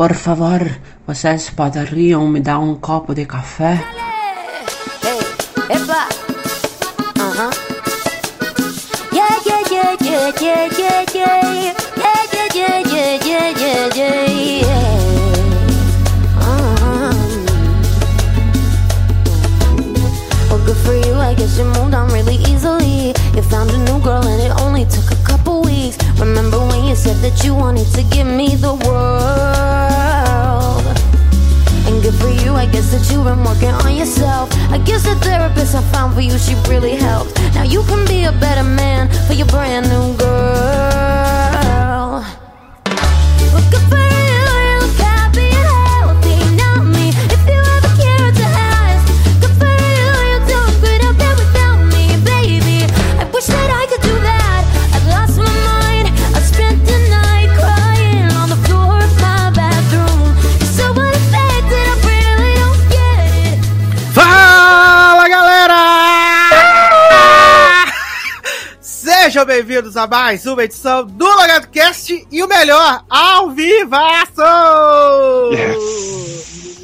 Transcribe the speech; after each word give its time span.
Por 0.00 0.14
favor, 0.14 0.62
vocês 1.06 1.50
poderiam 1.50 2.26
me 2.26 2.40
dar 2.40 2.58
um 2.58 2.74
copo 2.74 3.14
de 3.14 3.26
café? 3.26 3.84
Epa. 5.68 6.08
Uh-huh. 7.20 7.50
Yeah, 9.12 9.28
yeah, 9.44 9.62
yeah, 9.70 9.96
yeah, 10.00 10.32
yeah, 10.40 10.68
yeah, 10.78 11.04
yeah. 11.14 11.74
Yeah, 11.98 12.24
yeah, 12.32 12.48
yeah, 12.54 12.80
yeah, 12.86 13.18
yeah, 13.26 13.52
yeah, 13.54 14.16
yeah, 14.64 15.00
found 23.50 23.70
a 23.70 23.78
new 23.78 24.00
girl 24.00 24.24
and 24.26 24.40
it 24.40 24.52
only 24.62 24.84
took 24.84 25.10
a 25.10 25.16
couple 25.24 25.60
weeks. 25.62 25.98
Remember 26.18 26.59
said 27.00 27.16
that 27.22 27.42
you 27.42 27.54
wanted 27.54 27.86
to 27.94 28.02
give 28.02 28.26
me 28.26 28.56
the 28.56 28.74
world? 28.84 29.00
And 31.88 32.02
good 32.02 32.14
for 32.14 32.28
you, 32.28 32.52
I 32.52 32.66
guess 32.66 32.90
that 32.92 33.10
you've 33.10 33.24
been 33.24 33.42
working 33.42 33.74
on 33.86 33.96
yourself. 33.96 34.52
I 34.70 34.76
guess 34.76 35.04
the 35.04 35.14
therapist 35.14 35.74
I 35.74 35.80
found 35.92 36.12
for 36.12 36.20
you, 36.20 36.38
she 36.38 36.54
really 36.68 36.96
helped. 36.96 37.40
Now 37.54 37.62
you 37.62 37.82
can 37.84 38.06
be 38.06 38.24
a 38.24 38.32
better 38.32 38.64
man 38.64 39.08
for 39.26 39.32
your 39.32 39.46
brand 39.46 39.88
new 39.88 40.14
girl. 40.18 41.09
Sejam 69.30 69.44
bem-vindos 69.44 69.96
a 69.96 70.08
mais 70.08 70.44
uma 70.44 70.64
edição 70.64 71.06
do 71.06 71.24
Logado 71.24 71.68
Cast 71.68 72.26
e 72.32 72.42
o 72.42 72.48
melhor, 72.48 73.04
ao 73.08 73.52
vivaço! 73.52 74.42
Yes! 75.52 76.29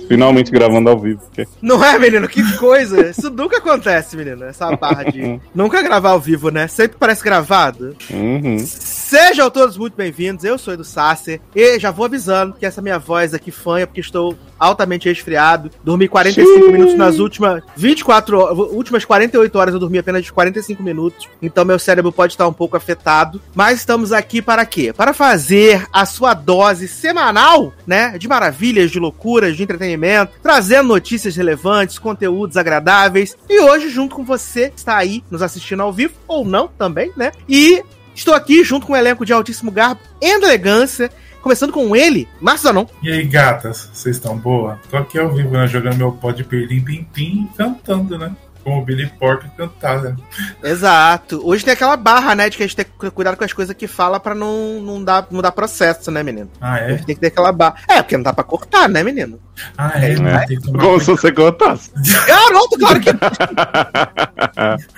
Finalmente 0.09 0.51
gravando 0.51 0.91
ao 0.91 0.99
vivo. 0.99 1.21
porque- 1.21 1.47
Não 1.61 1.83
é, 1.85 1.99
menino? 1.99 2.29
Que 2.29 2.43
coisa! 2.57 3.09
Isso 3.11 3.31
nunca 3.31 3.59
acontece, 3.59 4.17
menino. 4.17 4.45
Essa 4.45 4.75
barra 4.77 5.05
de 5.05 5.41
nunca 5.55 5.83
gravar 5.83 6.11
ao 6.11 6.21
vivo, 6.21 6.51
né? 6.51 6.67
Sempre 6.69 6.97
parece 6.99 7.23
gravado. 7.25 7.97
Uhum. 8.11 8.59
Sejam 8.59 9.51
todos 9.51 9.77
muito 9.77 9.95
bem-vindos, 9.97 10.45
eu 10.45 10.59
sou 10.59 10.75
Edu 10.75 10.85
Sasser 10.85 11.41
e 11.55 11.79
já 11.79 11.91
vou 11.91 12.07
avisando 12.07 12.55
que 12.59 12.67
essa 12.67 12.83
minha 12.83 12.99
voz 12.99 13.33
aqui 13.35 13.51
fanha 13.53 13.87
porque 13.87 14.01
estou 14.01 14.37
altamente 14.59 15.09
resfriado. 15.09 15.71
Dormi 15.85 16.09
45 16.09 16.59
Xiii. 16.59 16.73
minutos 16.73 16.95
nas 16.95 17.19
últimas 17.19 17.63
24 17.77 18.39
horas, 18.39 18.59
últimas 18.73 19.05
48 19.05 19.59
horas 19.59 19.75
eu 19.75 19.81
dormi 19.81 19.99
apenas 19.99 20.25
de 20.25 20.33
45 20.33 20.83
minutos, 20.83 21.29
então 21.41 21.65
meu 21.65 21.79
cérebro 21.79 22.11
pode 22.11 22.33
estar 22.33 22.49
um 22.49 22.53
pouco 22.53 22.77
afetado, 22.77 23.41
mas 23.55 23.79
estamos 23.79 24.13
aqui 24.13 24.41
para 24.43 24.65
quê? 24.67 24.93
Para 24.93 25.13
fazer 25.13 25.87
a 25.93 26.05
sua 26.07 26.35
dose 26.35 26.89
semanal, 26.89 27.73
né, 27.87 28.17
de 28.19 28.27
maravilhas, 28.27 28.91
de 28.91 28.99
loucuras, 28.99 29.57
de 29.57 29.63
entretenimento, 29.63 29.96
trazendo 30.43 30.89
notícias 30.89 31.37
relevantes, 31.37 31.99
conteúdos 31.99 32.57
agradáveis. 32.57 33.37
E 33.49 33.61
hoje 33.61 33.89
junto 33.89 34.15
com 34.15 34.25
você 34.25 34.73
está 34.75 34.97
aí 34.97 35.23
nos 35.31 35.43
assistindo 35.43 35.83
ao 35.83 35.93
vivo 35.93 36.15
ou 36.27 36.45
não 36.45 36.69
também, 36.69 37.13
né? 37.17 37.33
E 37.49 37.83
Estou 38.17 38.35
aqui 38.35 38.65
junto 38.65 38.87
com 38.87 38.95
um 38.95 38.97
elenco 38.97 39.27
de 39.27 39.33
altíssimo 39.35 39.71
garbo 39.71 40.01
e 40.23 40.27
elegância, 40.27 41.11
começando 41.43 41.71
com 41.71 41.95
ele, 41.95 42.27
Márcio 42.41 42.69
Zanon. 42.69 42.87
E 43.03 43.13
aí, 43.13 43.23
gatas, 43.25 43.91
vocês 43.93 44.17
estão 44.17 44.39
boa? 44.39 44.81
Tô 44.91 44.97
aqui 44.97 45.19
ao 45.19 45.31
vivo, 45.31 45.51
né, 45.51 45.67
jogando 45.67 45.99
meu 45.99 46.13
pó 46.13 46.33
de 46.33 46.43
perlim 46.43 46.81
pim 46.81 47.07
pim 47.13 47.49
cantando, 47.55 48.17
né? 48.17 48.35
Como 48.67 48.81
o 48.81 48.85
Billy 48.85 49.07
Porter 49.07 49.49
cantar, 49.57 50.03
né? 50.03 50.17
Exato. 50.61 51.41
Hoje 51.45 51.65
tem 51.65 51.73
aquela 51.73 51.97
barra, 51.97 52.35
né, 52.35 52.51
de 52.51 52.57
que 52.57 52.65
a 52.65 52.67
gente 52.67 52.75
tem 52.75 52.85
que 52.85 53.11
cuidar 53.13 53.37
com 53.37 53.45
as 53.45 53.53
coisas 53.53 53.77
que 53.77 53.87
fala 53.87 54.19
pra 54.19 54.35
não, 54.35 54.81
não, 54.81 55.05
dar, 55.05 55.25
não 55.31 55.41
dar 55.41 55.53
processo, 55.53 56.11
né, 56.11 56.21
menino? 56.25 56.51
Ah, 56.61 56.75
A 56.75 56.79
é? 56.81 56.89
gente 56.91 57.07
tem 57.07 57.15
que 57.15 57.21
ter 57.21 57.29
aquela 57.29 57.53
barra. 57.53 57.77
É, 57.89 58.03
porque 58.03 58.17
não 58.17 58.25
dá 58.25 58.33
pra 58.33 58.43
cortar, 58.43 58.89
né, 58.89 59.05
menino? 59.05 59.39
Ah, 59.79 59.93
é? 59.95 60.15
É. 60.15 60.47
Que 60.47 60.61
tomar 60.61 60.81
Como 60.83 60.99
se 61.01 61.07
você 61.07 61.31
contasse. 61.31 61.93
Garoto, 62.27 62.77
claro 62.77 63.01
que. 63.01 63.13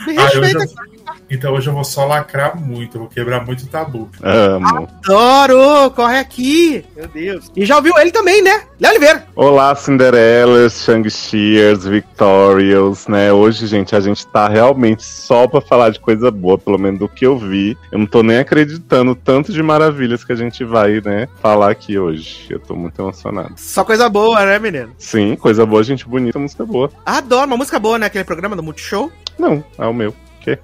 Me 0.06 0.16
Ah, 0.18 0.30
eu 0.34 0.40
respeita. 0.40 0.66
já- 0.66 0.82
Então 1.30 1.52
hoje 1.52 1.68
eu 1.68 1.74
vou 1.74 1.84
só 1.84 2.06
lacrar 2.06 2.58
muito, 2.58 2.96
eu 2.96 3.00
vou 3.02 3.08
quebrar 3.10 3.44
muito 3.44 3.66
tabu. 3.66 4.08
Amo. 4.22 4.88
Adoro! 5.04 5.90
Corre 5.90 6.18
aqui! 6.18 6.84
Meu 6.96 7.06
Deus. 7.06 7.50
E 7.54 7.66
já 7.66 7.76
ouviu 7.76 7.98
ele 7.98 8.10
também, 8.10 8.42
né? 8.42 8.62
Léo 8.80 8.92
Oliveira. 8.92 9.26
Olá, 9.36 9.74
Cinderellas, 9.74 10.82
Shang-Chiers, 10.84 11.84
Victorious, 11.84 13.06
né? 13.08 13.30
Hoje, 13.30 13.66
gente, 13.66 13.94
a 13.94 14.00
gente 14.00 14.26
tá 14.26 14.48
realmente 14.48 15.04
só 15.04 15.46
pra 15.46 15.60
falar 15.60 15.90
de 15.90 16.00
coisa 16.00 16.30
boa, 16.30 16.56
pelo 16.56 16.78
menos 16.78 16.98
do 16.98 17.08
que 17.08 17.26
eu 17.26 17.36
vi. 17.36 17.76
Eu 17.92 17.98
não 17.98 18.06
tô 18.06 18.22
nem 18.22 18.38
acreditando 18.38 19.14
tanto 19.14 19.52
de 19.52 19.62
maravilhas 19.62 20.24
que 20.24 20.32
a 20.32 20.36
gente 20.36 20.64
vai, 20.64 21.02
né, 21.04 21.28
falar 21.42 21.70
aqui 21.70 21.98
hoje. 21.98 22.46
Eu 22.48 22.58
tô 22.58 22.74
muito 22.74 23.00
emocionado. 23.00 23.52
Só 23.56 23.84
coisa 23.84 24.08
boa, 24.08 24.44
né, 24.46 24.58
menino? 24.58 24.92
Sim, 24.96 25.36
coisa 25.36 25.66
boa, 25.66 25.82
gente 25.82 26.08
bonita, 26.08 26.38
música 26.38 26.64
boa. 26.64 26.90
Adoro. 27.04 27.46
Uma 27.46 27.56
música 27.56 27.78
boa, 27.78 27.98
né? 27.98 28.06
Aquele 28.06 28.24
programa 28.24 28.56
do 28.56 28.62
Multishow. 28.62 29.10
Não, 29.38 29.62
é 29.78 29.86
o 29.86 29.94
meu. 29.94 30.14
Que? 30.40 30.58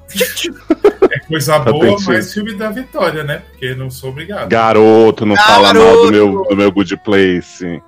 É 1.10 1.18
coisa 1.28 1.58
boa, 1.58 1.84
Atenção. 1.86 2.14
mas 2.14 2.32
filme 2.32 2.54
da 2.54 2.70
vitória, 2.70 3.22
né? 3.22 3.42
Porque 3.50 3.74
não 3.74 3.90
sou 3.90 4.10
obrigado. 4.10 4.48
Garoto, 4.48 5.24
não 5.24 5.36
fala 5.36 5.72
mal 5.72 6.06
do 6.06 6.10
meu, 6.10 6.42
do 6.48 6.56
meu 6.56 6.72
good 6.72 6.96
place. 6.98 7.82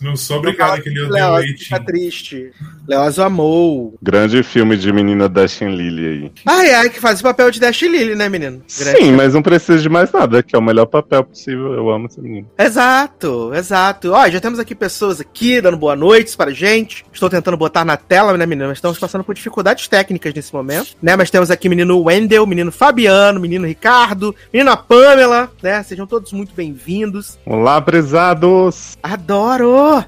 Não 0.00 0.16
sou 0.16 0.38
obrigado 0.38 0.82
que 0.82 0.88
ele 0.88 1.00
odeia 1.02 1.28
o 1.28 1.30
Leoz 1.32 1.44
Eitinho. 1.46 1.58
fica 1.64 1.80
triste. 1.80 2.50
Leoz 2.86 3.18
amou. 3.18 3.94
Grande 4.02 4.42
filme 4.42 4.76
de 4.76 4.92
menina 4.92 5.28
Dash 5.28 5.62
Lily 5.62 6.06
aí. 6.06 6.32
Ai, 6.44 6.74
ai, 6.74 6.90
que 6.90 7.00
faz 7.00 7.20
o 7.20 7.22
papel 7.22 7.50
de 7.50 7.58
Dash 7.58 7.80
Lily, 7.82 8.14
né, 8.14 8.28
menino? 8.28 8.62
Grande. 8.78 8.98
Sim, 8.98 9.12
mas 9.12 9.32
não 9.32 9.40
precisa 9.42 9.78
de 9.78 9.88
mais 9.88 10.12
nada, 10.12 10.42
que 10.42 10.54
é 10.54 10.58
o 10.58 10.62
melhor 10.62 10.86
papel 10.86 11.24
possível. 11.24 11.72
Eu 11.72 11.88
amo 11.90 12.06
essa 12.06 12.20
menina. 12.20 12.46
Exato, 12.58 13.54
exato. 13.54 14.12
Ó, 14.12 14.28
já 14.28 14.40
temos 14.40 14.58
aqui 14.58 14.74
pessoas 14.74 15.20
aqui 15.20 15.60
dando 15.60 15.76
boa 15.76 15.96
noite 15.96 16.36
para 16.36 16.50
gente. 16.50 17.04
Estou 17.12 17.30
tentando 17.30 17.56
botar 17.56 17.84
na 17.84 17.96
tela, 17.96 18.36
né, 18.36 18.44
menino? 18.44 18.68
Mas 18.68 18.78
estamos 18.78 18.98
passando 18.98 19.24
por 19.24 19.34
dificuldades 19.34 19.88
técnicas 19.88 20.34
nesse 20.34 20.52
momento, 20.52 20.88
né? 21.00 21.16
Mas 21.16 21.30
temos 21.30 21.50
aqui 21.50 21.68
menino 21.68 22.02
Wendel, 22.02 22.46
menino 22.46 22.70
Fabiano, 22.70 23.40
menino 23.40 23.66
Ricardo, 23.66 24.34
menina 24.52 24.76
Pamela, 24.76 25.50
né? 25.62 25.82
Sejam 25.82 26.06
todos 26.06 26.32
muito 26.32 26.52
bem-vindos. 26.54 27.38
Olá, 27.46 27.80
prezados! 27.80 28.98
Adoro! 29.14 30.04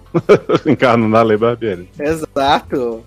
Encarno 0.67 1.09
na 1.09 1.22
Lei 1.22 1.37
Barbieri. 1.37 1.89
Exato. 1.99 3.05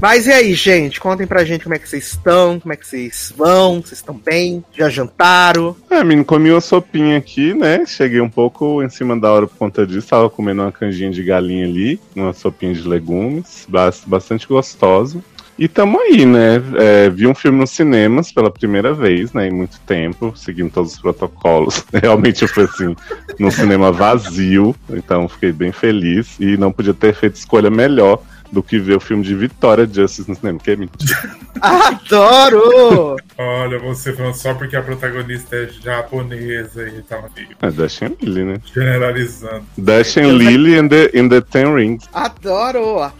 Mas 0.00 0.26
e 0.26 0.32
aí, 0.32 0.54
gente? 0.54 0.98
Contem 1.00 1.26
pra 1.26 1.44
gente 1.44 1.62
como 1.64 1.74
é 1.74 1.78
que 1.78 1.88
vocês 1.88 2.06
estão, 2.08 2.58
como 2.60 2.72
é 2.72 2.76
que 2.76 2.86
vocês 2.86 3.32
vão, 3.36 3.80
vocês 3.80 3.98
estão 3.98 4.14
bem? 4.16 4.64
Já 4.76 4.88
jantaram? 4.88 5.76
É, 5.90 6.02
menino, 6.02 6.24
comi 6.24 6.50
uma 6.50 6.60
sopinha 6.60 7.16
aqui, 7.16 7.54
né? 7.54 7.84
Cheguei 7.86 8.20
um 8.20 8.28
pouco 8.28 8.82
em 8.82 8.88
cima 8.88 9.18
da 9.18 9.32
hora 9.32 9.46
por 9.46 9.56
conta 9.56 9.86
disso. 9.86 10.08
Tava 10.08 10.28
comendo 10.30 10.62
uma 10.62 10.72
canjinha 10.72 11.10
de 11.10 11.22
galinha 11.22 11.66
ali, 11.66 12.00
uma 12.16 12.32
sopinha 12.32 12.72
de 12.74 12.86
legumes, 12.86 13.64
bas- 13.68 14.02
bastante 14.06 14.46
gostoso. 14.46 15.22
E 15.56 15.68
tamo 15.68 16.00
aí, 16.00 16.26
né? 16.26 16.60
É, 16.76 17.08
vi 17.08 17.26
um 17.26 17.34
filme 17.34 17.58
nos 17.58 17.70
cinemas 17.70 18.32
pela 18.32 18.50
primeira 18.50 18.92
vez, 18.92 19.32
né? 19.32 19.46
Em 19.46 19.52
muito 19.52 19.78
tempo, 19.86 20.32
seguindo 20.36 20.70
todos 20.70 20.94
os 20.94 20.98
protocolos. 20.98 21.84
Realmente 21.94 22.46
foi 22.48 22.64
assim, 22.64 22.96
num 23.38 23.50
cinema 23.50 23.92
vazio. 23.92 24.74
Então 24.90 25.28
fiquei 25.28 25.52
bem 25.52 25.70
feliz. 25.70 26.36
E 26.40 26.56
não 26.56 26.72
podia 26.72 26.94
ter 26.94 27.14
feito 27.14 27.36
escolha 27.36 27.70
melhor 27.70 28.20
do 28.54 28.62
que 28.62 28.78
ver 28.78 28.96
o 28.96 29.00
filme 29.00 29.24
de 29.24 29.34
Vitória 29.34 29.84
Justice 29.84 30.30
no 30.30 30.36
cinema, 30.36 30.58
que 30.60 30.70
é 30.70 30.76
mentira. 30.76 31.36
Adoro! 31.60 33.16
Olha, 33.36 33.78
você 33.80 34.12
falando 34.12 34.34
só 34.34 34.54
porque 34.54 34.76
a 34.76 34.82
protagonista 34.82 35.56
é 35.56 35.68
japonesa 35.68 36.88
e 36.88 37.02
tá 37.02 37.22
É 37.60 37.70
Dash 37.70 38.02
and 38.02 38.12
Lily, 38.22 38.44
né? 38.44 38.60
generalizando. 38.72 39.64
Dash 39.76 40.16
and 40.16 40.32
Lily 40.32 40.78
in 40.78 40.88
the, 40.88 41.10
in 41.12 41.28
the 41.28 41.40
Ten 41.40 41.74
Rings. 41.74 42.08
Adoro! 42.12 43.10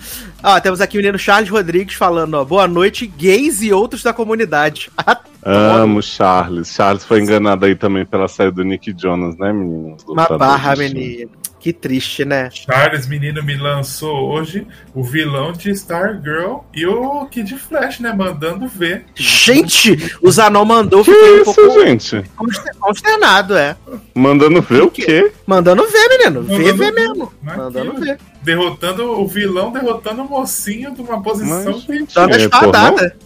Ó, 0.42 0.60
temos 0.60 0.80
aqui 0.80 0.96
o 0.96 1.00
menino 1.00 1.18
Charles 1.18 1.50
Rodrigues 1.50 1.94
falando, 1.94 2.34
ó, 2.34 2.44
boa 2.44 2.68
noite, 2.68 3.06
gays 3.06 3.60
e 3.60 3.72
outros 3.72 4.02
da 4.02 4.12
comunidade. 4.12 4.90
Amo 5.44 6.02
Charles. 6.02 6.68
Charles 6.68 7.04
foi 7.04 7.20
enganado 7.20 7.66
aí 7.66 7.74
também 7.74 8.06
pela 8.06 8.28
série 8.28 8.50
do 8.50 8.64
Nick 8.64 8.94
Jonas, 8.96 9.36
né, 9.36 9.52
menino? 9.52 9.96
Uma 10.06 10.26
barra, 10.38 10.74
menino. 10.76 11.30
Que 11.64 11.72
triste, 11.72 12.26
né? 12.26 12.50
Charles, 12.52 13.06
menino, 13.06 13.42
me 13.42 13.56
lançou 13.56 14.30
hoje 14.30 14.66
o 14.94 15.02
vilão 15.02 15.50
de 15.50 15.70
Stargirl 15.70 16.58
e 16.74 16.84
o 16.84 17.24
Kid 17.24 17.56
Flash, 17.56 18.00
né? 18.00 18.12
Mandando 18.12 18.68
ver. 18.68 19.06
Gente, 19.14 20.14
o 20.20 20.30
Zanon 20.30 20.66
mandou, 20.66 21.02
Que 21.02 21.10
fiquei 21.14 21.38
um 21.38 21.40
isso, 21.40 21.54
pouco 21.54 21.80
gente? 21.80 22.22
conster- 22.36 22.74
consternado, 22.78 23.56
é. 23.56 23.74
Mandando 24.14 24.60
ver 24.60 24.82
o 24.82 24.90
quê? 24.90 25.32
Mandando 25.46 25.88
ver, 25.88 26.06
menino. 26.10 26.42
Mandando 26.42 26.62
ver 26.64 26.74
ver. 26.74 26.92
mesmo. 26.92 27.32
Né? 27.42 27.56
Mandando 27.56 27.94
ver. 27.98 28.18
Derrotando 28.42 29.18
o 29.18 29.26
vilão, 29.26 29.72
derrotando 29.72 30.20
o 30.20 30.28
mocinho 30.28 30.94
de 30.94 31.00
uma 31.00 31.22
posição 31.22 31.72
Mas, 31.72 31.84
que 31.84 31.96
gente, 31.96 32.14
Dando 32.14 32.34
a 32.34 32.36
é 32.36 32.40
espadada. 32.40 33.16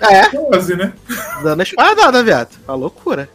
É, 0.00 0.22
quase, 0.28 0.74
né? 0.74 0.92
dando 1.42 1.60
a 1.60 1.62
espadada, 1.62 2.22
viado. 2.22 2.48
Uma 2.66 2.76
loucura. 2.76 3.28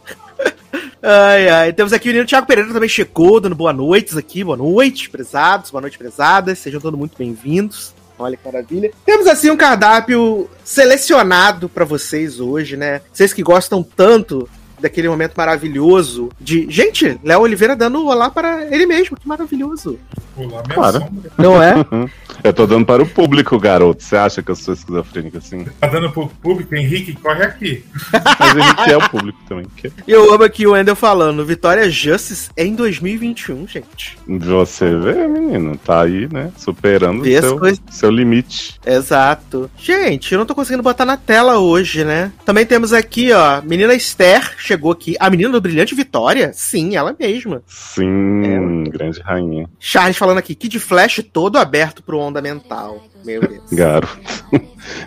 Ai, 1.02 1.48
ai. 1.48 1.72
Temos 1.72 1.92
aqui 1.92 2.08
o 2.08 2.12
menino 2.12 2.26
Thiago 2.26 2.46
Pereira 2.46 2.72
também 2.72 2.88
chegou, 2.88 3.40
dando 3.40 3.54
boa 3.54 3.72
noites 3.72 4.16
aqui. 4.16 4.44
Boa 4.44 4.56
noite, 4.56 5.08
prezados. 5.08 5.70
Boa 5.70 5.80
noite, 5.80 5.96
prezadas. 5.96 6.58
Sejam 6.58 6.80
todos 6.80 6.98
muito 6.98 7.16
bem-vindos. 7.16 7.94
Olha 8.18 8.36
que 8.36 8.44
maravilha. 8.44 8.90
Temos 9.06 9.26
assim 9.26 9.50
um 9.50 9.56
cardápio 9.56 10.48
selecionado 10.62 11.70
pra 11.70 11.86
vocês 11.86 12.38
hoje, 12.38 12.76
né? 12.76 13.00
Vocês 13.10 13.32
que 13.32 13.42
gostam 13.42 13.82
tanto 13.82 14.46
daquele 14.80 15.08
momento 15.08 15.34
maravilhoso 15.36 16.28
de. 16.40 16.66
Gente, 16.70 17.18
Léo 17.22 17.40
Oliveira 17.40 17.76
dando 17.76 18.06
olá 18.06 18.30
para 18.30 18.64
ele 18.74 18.86
mesmo. 18.86 19.16
Que 19.16 19.26
maravilhoso. 19.28 19.98
Pular 20.34 20.62
minha 20.64 20.74
Claro. 20.74 20.98
sombra. 21.00 21.30
Não 21.38 21.62
é? 21.62 21.74
Eu 22.42 22.54
tô 22.54 22.66
dando 22.66 22.86
para 22.86 23.02
o 23.02 23.06
público, 23.06 23.58
garoto. 23.58 24.02
Você 24.02 24.16
acha 24.16 24.42
que 24.42 24.50
eu 24.50 24.56
sou 24.56 24.72
esquizofrênico 24.72 25.36
assim? 25.36 25.66
Tá 25.78 25.88
dando 25.88 26.10
pro 26.10 26.26
público, 26.42 26.74
Henrique, 26.74 27.12
corre 27.12 27.42
aqui. 27.44 27.84
Mas 28.40 28.52
gente 28.54 28.90
é 28.90 28.96
o 28.96 29.10
público 29.10 29.38
também. 29.46 29.66
Que 29.76 29.92
E 30.08 30.10
eu 30.10 30.32
amo 30.32 30.44
aqui 30.44 30.66
o 30.66 30.72
Wendel 30.72 30.96
falando. 30.96 31.44
Vitória 31.44 31.90
Justice 31.90 32.48
em 32.56 32.74
2021, 32.74 33.66
gente. 33.68 34.16
você 34.26 34.96
vê, 34.96 35.28
menino, 35.28 35.76
tá 35.76 36.00
aí, 36.02 36.26
né? 36.32 36.50
Superando 36.56 37.22
Vê 37.22 37.36
as 37.36 37.44
seu, 37.44 37.58
coisas. 37.58 37.80
seu 37.90 38.10
limite. 38.10 38.80
Exato. 38.86 39.70
Gente, 39.76 40.32
eu 40.32 40.38
não 40.38 40.46
tô 40.46 40.54
conseguindo 40.54 40.82
botar 40.82 41.04
na 41.04 41.18
tela 41.18 41.58
hoje, 41.58 42.04
né? 42.06 42.32
Também 42.46 42.64
temos 42.64 42.94
aqui, 42.94 43.32
ó, 43.32 43.60
menina 43.60 43.92
Esther 43.92 44.54
chegou 44.70 44.92
aqui. 44.92 45.16
A 45.18 45.28
menina 45.28 45.50
do 45.50 45.60
Brilhante 45.60 45.94
Vitória? 45.94 46.52
Sim, 46.54 46.96
ela 46.96 47.14
mesma. 47.18 47.62
Sim, 47.66 48.84
grande 48.84 49.20
rainha. 49.20 49.68
Charles 49.80 50.16
falando 50.16 50.38
aqui, 50.38 50.54
Kid 50.54 50.78
Flash 50.78 51.24
todo 51.32 51.58
aberto 51.58 52.02
pro 52.02 52.18
onda 52.18 52.40
mental. 52.40 53.02
Meu 53.24 53.40
Deus. 53.40 53.62
Garoto. 53.72 54.44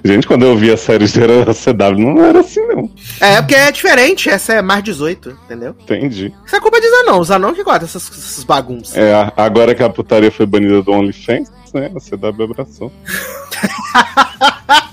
Gente, 0.04 0.28
quando 0.28 0.46
eu 0.46 0.58
vi 0.58 0.72
a 0.72 0.78
série 0.78 1.06
de 1.06 1.14
CW, 1.14 1.98
não 1.98 2.26
era 2.26 2.42
assim, 2.42 2.66
não. 2.68 2.92
É, 3.20 3.42
porque 3.42 3.56
é 3.56 3.72
diferente, 3.72 4.30
essa 4.30 4.54
é 4.54 4.62
mais 4.62 4.84
18, 4.84 5.38
entendeu? 5.46 5.76
Entendi. 5.82 6.34
Isso 6.46 6.56
é 6.56 6.60
culpa 6.60 6.78
anão, 7.02 7.20
os 7.20 7.32
anão 7.32 7.54
que 7.54 7.64
gostam 7.64 7.82
dessas, 7.82 8.10
dessas 8.10 8.44
bagunças. 8.44 8.96
É, 8.96 9.32
agora 9.36 9.74
que 9.74 9.82
a 9.82 9.90
putaria 9.90 10.32
foi 10.32 10.46
banida 10.46 10.82
do 10.82 10.92
OnlyFans, 10.92 11.50
né? 11.74 11.92
A 11.96 12.00
CW 12.00 12.44
abraçou. 12.44 12.92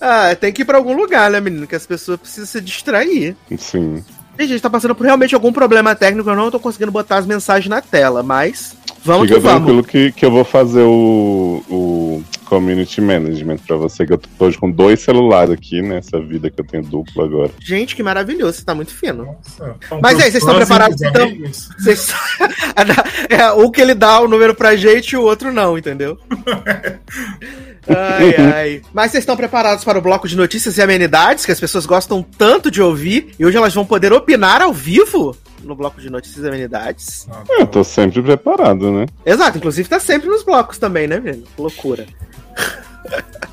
Ah, 0.00 0.34
tem 0.34 0.52
que 0.52 0.62
ir 0.62 0.64
pra 0.64 0.78
algum 0.78 0.96
lugar, 0.96 1.30
né, 1.30 1.40
menino? 1.40 1.66
Que 1.66 1.76
as 1.76 1.86
pessoas 1.86 2.20
precisam 2.20 2.46
se 2.46 2.60
distrair. 2.60 3.36
Sim. 3.56 4.04
E 4.38 4.42
a 4.42 4.46
gente 4.46 4.62
tá 4.62 4.70
passando 4.70 4.94
por 4.94 5.04
realmente 5.04 5.34
algum 5.34 5.52
problema 5.52 5.96
técnico, 5.96 6.30
eu 6.30 6.36
não 6.36 6.50
tô 6.50 6.60
conseguindo 6.60 6.92
botar 6.92 7.16
as 7.16 7.26
mensagens 7.26 7.68
na 7.68 7.82
tela, 7.82 8.22
mas 8.22 8.76
vamos 9.04 9.26
Fica 9.26 9.34
que 9.34 9.40
vamos. 9.40 9.56
tranquilo 9.56 9.82
que, 9.82 10.12
que 10.12 10.24
eu 10.24 10.30
vou 10.30 10.44
fazer 10.44 10.82
o, 10.82 11.64
o 11.68 12.24
community 12.44 13.00
management 13.00 13.58
pra 13.66 13.74
você, 13.74 14.06
que 14.06 14.12
eu 14.12 14.18
tô 14.18 14.28
hoje 14.38 14.56
com 14.56 14.70
dois 14.70 15.00
celulares 15.00 15.52
aqui, 15.52 15.82
nessa 15.82 16.20
vida 16.20 16.48
que 16.50 16.60
eu 16.60 16.64
tenho 16.64 16.84
duplo 16.84 17.24
agora. 17.24 17.50
Gente, 17.58 17.96
que 17.96 18.02
maravilhoso, 18.02 18.58
você 18.58 18.64
tá 18.64 18.76
muito 18.76 18.94
fino. 18.94 19.24
Nossa. 19.24 19.76
Então, 19.84 19.98
Mas 20.00 20.14
aí, 20.20 20.30
vocês 20.30 20.36
estão 20.36 20.54
preparados, 20.54 21.02
então? 21.02 21.32
Vocês... 21.76 22.14
é, 23.28 23.50
o 23.50 23.68
que 23.72 23.80
ele 23.80 23.94
dá 23.94 24.20
o 24.20 24.28
número 24.28 24.54
pra 24.54 24.76
gente 24.76 25.12
e 25.12 25.16
o 25.16 25.22
outro 25.22 25.52
não, 25.52 25.76
entendeu? 25.76 26.16
Ai, 27.88 28.34
ai. 28.36 28.82
Mas 28.92 29.10
vocês 29.10 29.22
estão 29.22 29.36
preparados 29.36 29.84
para 29.84 29.98
o 29.98 30.02
bloco 30.02 30.28
de 30.28 30.36
notícias 30.36 30.76
e 30.76 30.82
amenidades 30.82 31.44
que 31.46 31.52
as 31.52 31.60
pessoas 31.60 31.86
gostam 31.86 32.22
tanto 32.22 32.70
de 32.70 32.82
ouvir 32.82 33.34
e 33.38 33.46
hoje 33.46 33.56
elas 33.56 33.74
vão 33.74 33.84
poder 33.84 34.12
opinar 34.12 34.60
ao 34.60 34.72
vivo 34.72 35.36
no 35.62 35.74
bloco 35.74 36.00
de 36.00 36.10
notícias 36.10 36.44
e 36.44 36.48
amenidades? 36.48 37.26
Ah, 37.30 37.42
Eu 37.58 37.66
tô 37.66 37.82
sempre 37.82 38.22
preparado, 38.22 38.90
né? 38.92 39.06
Exato, 39.24 39.58
inclusive 39.58 39.88
tá 39.88 39.98
sempre 39.98 40.28
nos 40.28 40.42
blocos 40.42 40.78
também, 40.78 41.06
né, 41.06 41.18
menino? 41.18 41.44
Que 41.54 41.62
loucura. 41.62 42.06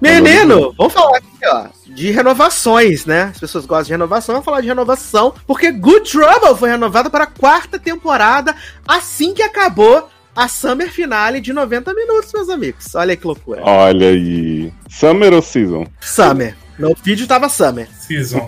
Menino, 0.00 0.74
vamos 0.76 0.92
falar 0.92 1.18
aqui, 1.18 1.46
ó, 1.46 1.66
de 1.86 2.10
renovações, 2.10 3.06
né? 3.06 3.30
As 3.34 3.38
pessoas 3.40 3.64
gostam 3.64 3.84
de 3.84 3.92
renovação, 3.92 4.34
vamos 4.34 4.44
falar 4.44 4.60
de 4.60 4.66
renovação, 4.68 5.32
porque 5.46 5.70
Good 5.70 6.10
Trouble 6.10 6.56
foi 6.58 6.68
renovada 6.70 7.08
para 7.08 7.24
a 7.24 7.28
quarta 7.28 7.78
temporada, 7.78 8.54
assim 8.86 9.32
que 9.32 9.42
acabou 9.42 10.08
a 10.36 10.48
Summer 10.48 10.90
Finale 10.90 11.40
de 11.40 11.52
90 11.52 11.94
minutos, 11.94 12.30
meus 12.32 12.50
amigos. 12.50 12.94
Olha 12.94 13.16
que 13.16 13.26
loucura. 13.26 13.62
Olha 13.64 14.08
aí. 14.08 14.70
Summer 14.88 15.32
ou 15.32 15.42
season? 15.42 15.86
Summer. 16.00 16.54
No 16.78 16.94
vídeo 17.02 17.26
tava 17.26 17.48
Summer. 17.48 17.88
Season. 17.98 18.46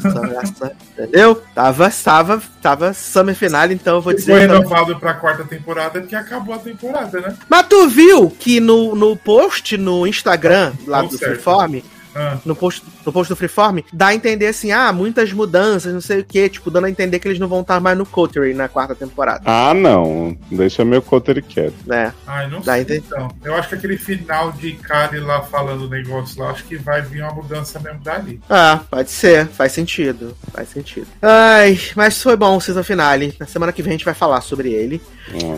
Summer, 0.00 0.46
Summer, 0.46 0.76
Entendeu? 0.92 1.42
Tava, 1.54 1.90
tava, 1.90 2.42
tava 2.62 2.94
Summer 2.94 3.34
Finale, 3.34 3.74
então 3.74 3.96
eu 3.96 4.00
vou 4.00 4.14
dizer. 4.14 4.32
Foi 4.32 4.40
renovado 4.40 4.98
pra 4.98 5.14
quarta 5.14 5.44
temporada 5.44 6.00
porque 6.00 6.16
acabou 6.16 6.54
a 6.54 6.58
temporada, 6.58 7.20
né? 7.20 7.36
Mas 7.48 7.66
tu 7.68 7.88
viu 7.88 8.30
que 8.30 8.58
no, 8.58 8.94
no 8.94 9.14
post 9.16 9.76
no 9.76 10.06
Instagram, 10.06 10.72
lá 10.86 11.02
do 11.02 11.10
certo. 11.10 11.32
Freeform, 11.32 11.82
Ah, 12.14 12.38
no 12.44 12.56
post, 12.56 12.82
no 13.06 13.12
post 13.12 13.28
do 13.32 13.36
Freeform, 13.36 13.78
dá 13.92 14.08
a 14.08 14.14
entender 14.14 14.46
assim, 14.48 14.72
ah, 14.72 14.92
muitas 14.92 15.32
mudanças, 15.32 15.92
não 15.92 16.00
sei 16.00 16.20
o 16.20 16.24
que, 16.24 16.48
tipo, 16.48 16.70
dando 16.70 16.86
a 16.86 16.90
entender 16.90 17.18
que 17.18 17.28
eles 17.28 17.38
não 17.38 17.46
vão 17.48 17.60
estar 17.60 17.78
mais 17.80 17.96
no 17.96 18.04
Coterie 18.04 18.52
na 18.54 18.68
quarta 18.68 18.94
temporada, 18.94 19.42
Ah, 19.44 19.72
não. 19.74 20.36
Deixa 20.50 20.84
meu 20.84 21.00
coter 21.02 21.42
quieto. 21.42 21.74
né? 21.86 22.12
ai, 22.26 22.48
não 22.50 22.60
Dá 22.60 22.72
sei 22.74 22.82
entender. 22.82 23.02
então. 23.06 23.28
Eu 23.44 23.54
acho 23.54 23.68
que 23.68 23.74
aquele 23.76 23.96
final 23.96 24.52
de 24.52 24.72
Kari 24.72 25.20
lá 25.20 25.42
falando 25.42 25.82
o 25.86 25.88
negócio 25.88 26.40
lá, 26.42 26.50
acho 26.50 26.64
que 26.64 26.76
vai 26.76 27.00
vir 27.02 27.22
uma 27.22 27.32
mudança 27.32 27.78
mesmo 27.78 28.00
dali. 28.00 28.40
Ah, 28.50 28.80
pode 28.90 29.10
ser, 29.10 29.46
faz 29.48 29.72
sentido, 29.72 30.36
faz 30.52 30.68
sentido. 30.68 31.06
Ai, 31.22 31.78
mas 31.94 32.20
foi 32.22 32.36
bom 32.36 32.56
o 32.56 32.60
season 32.60 32.82
finale, 32.82 33.34
na 33.38 33.46
semana 33.46 33.72
que 33.72 33.82
vem 33.82 33.90
a 33.90 33.94
gente 33.94 34.04
vai 34.04 34.14
falar 34.14 34.40
sobre 34.40 34.70
ele. 34.72 35.00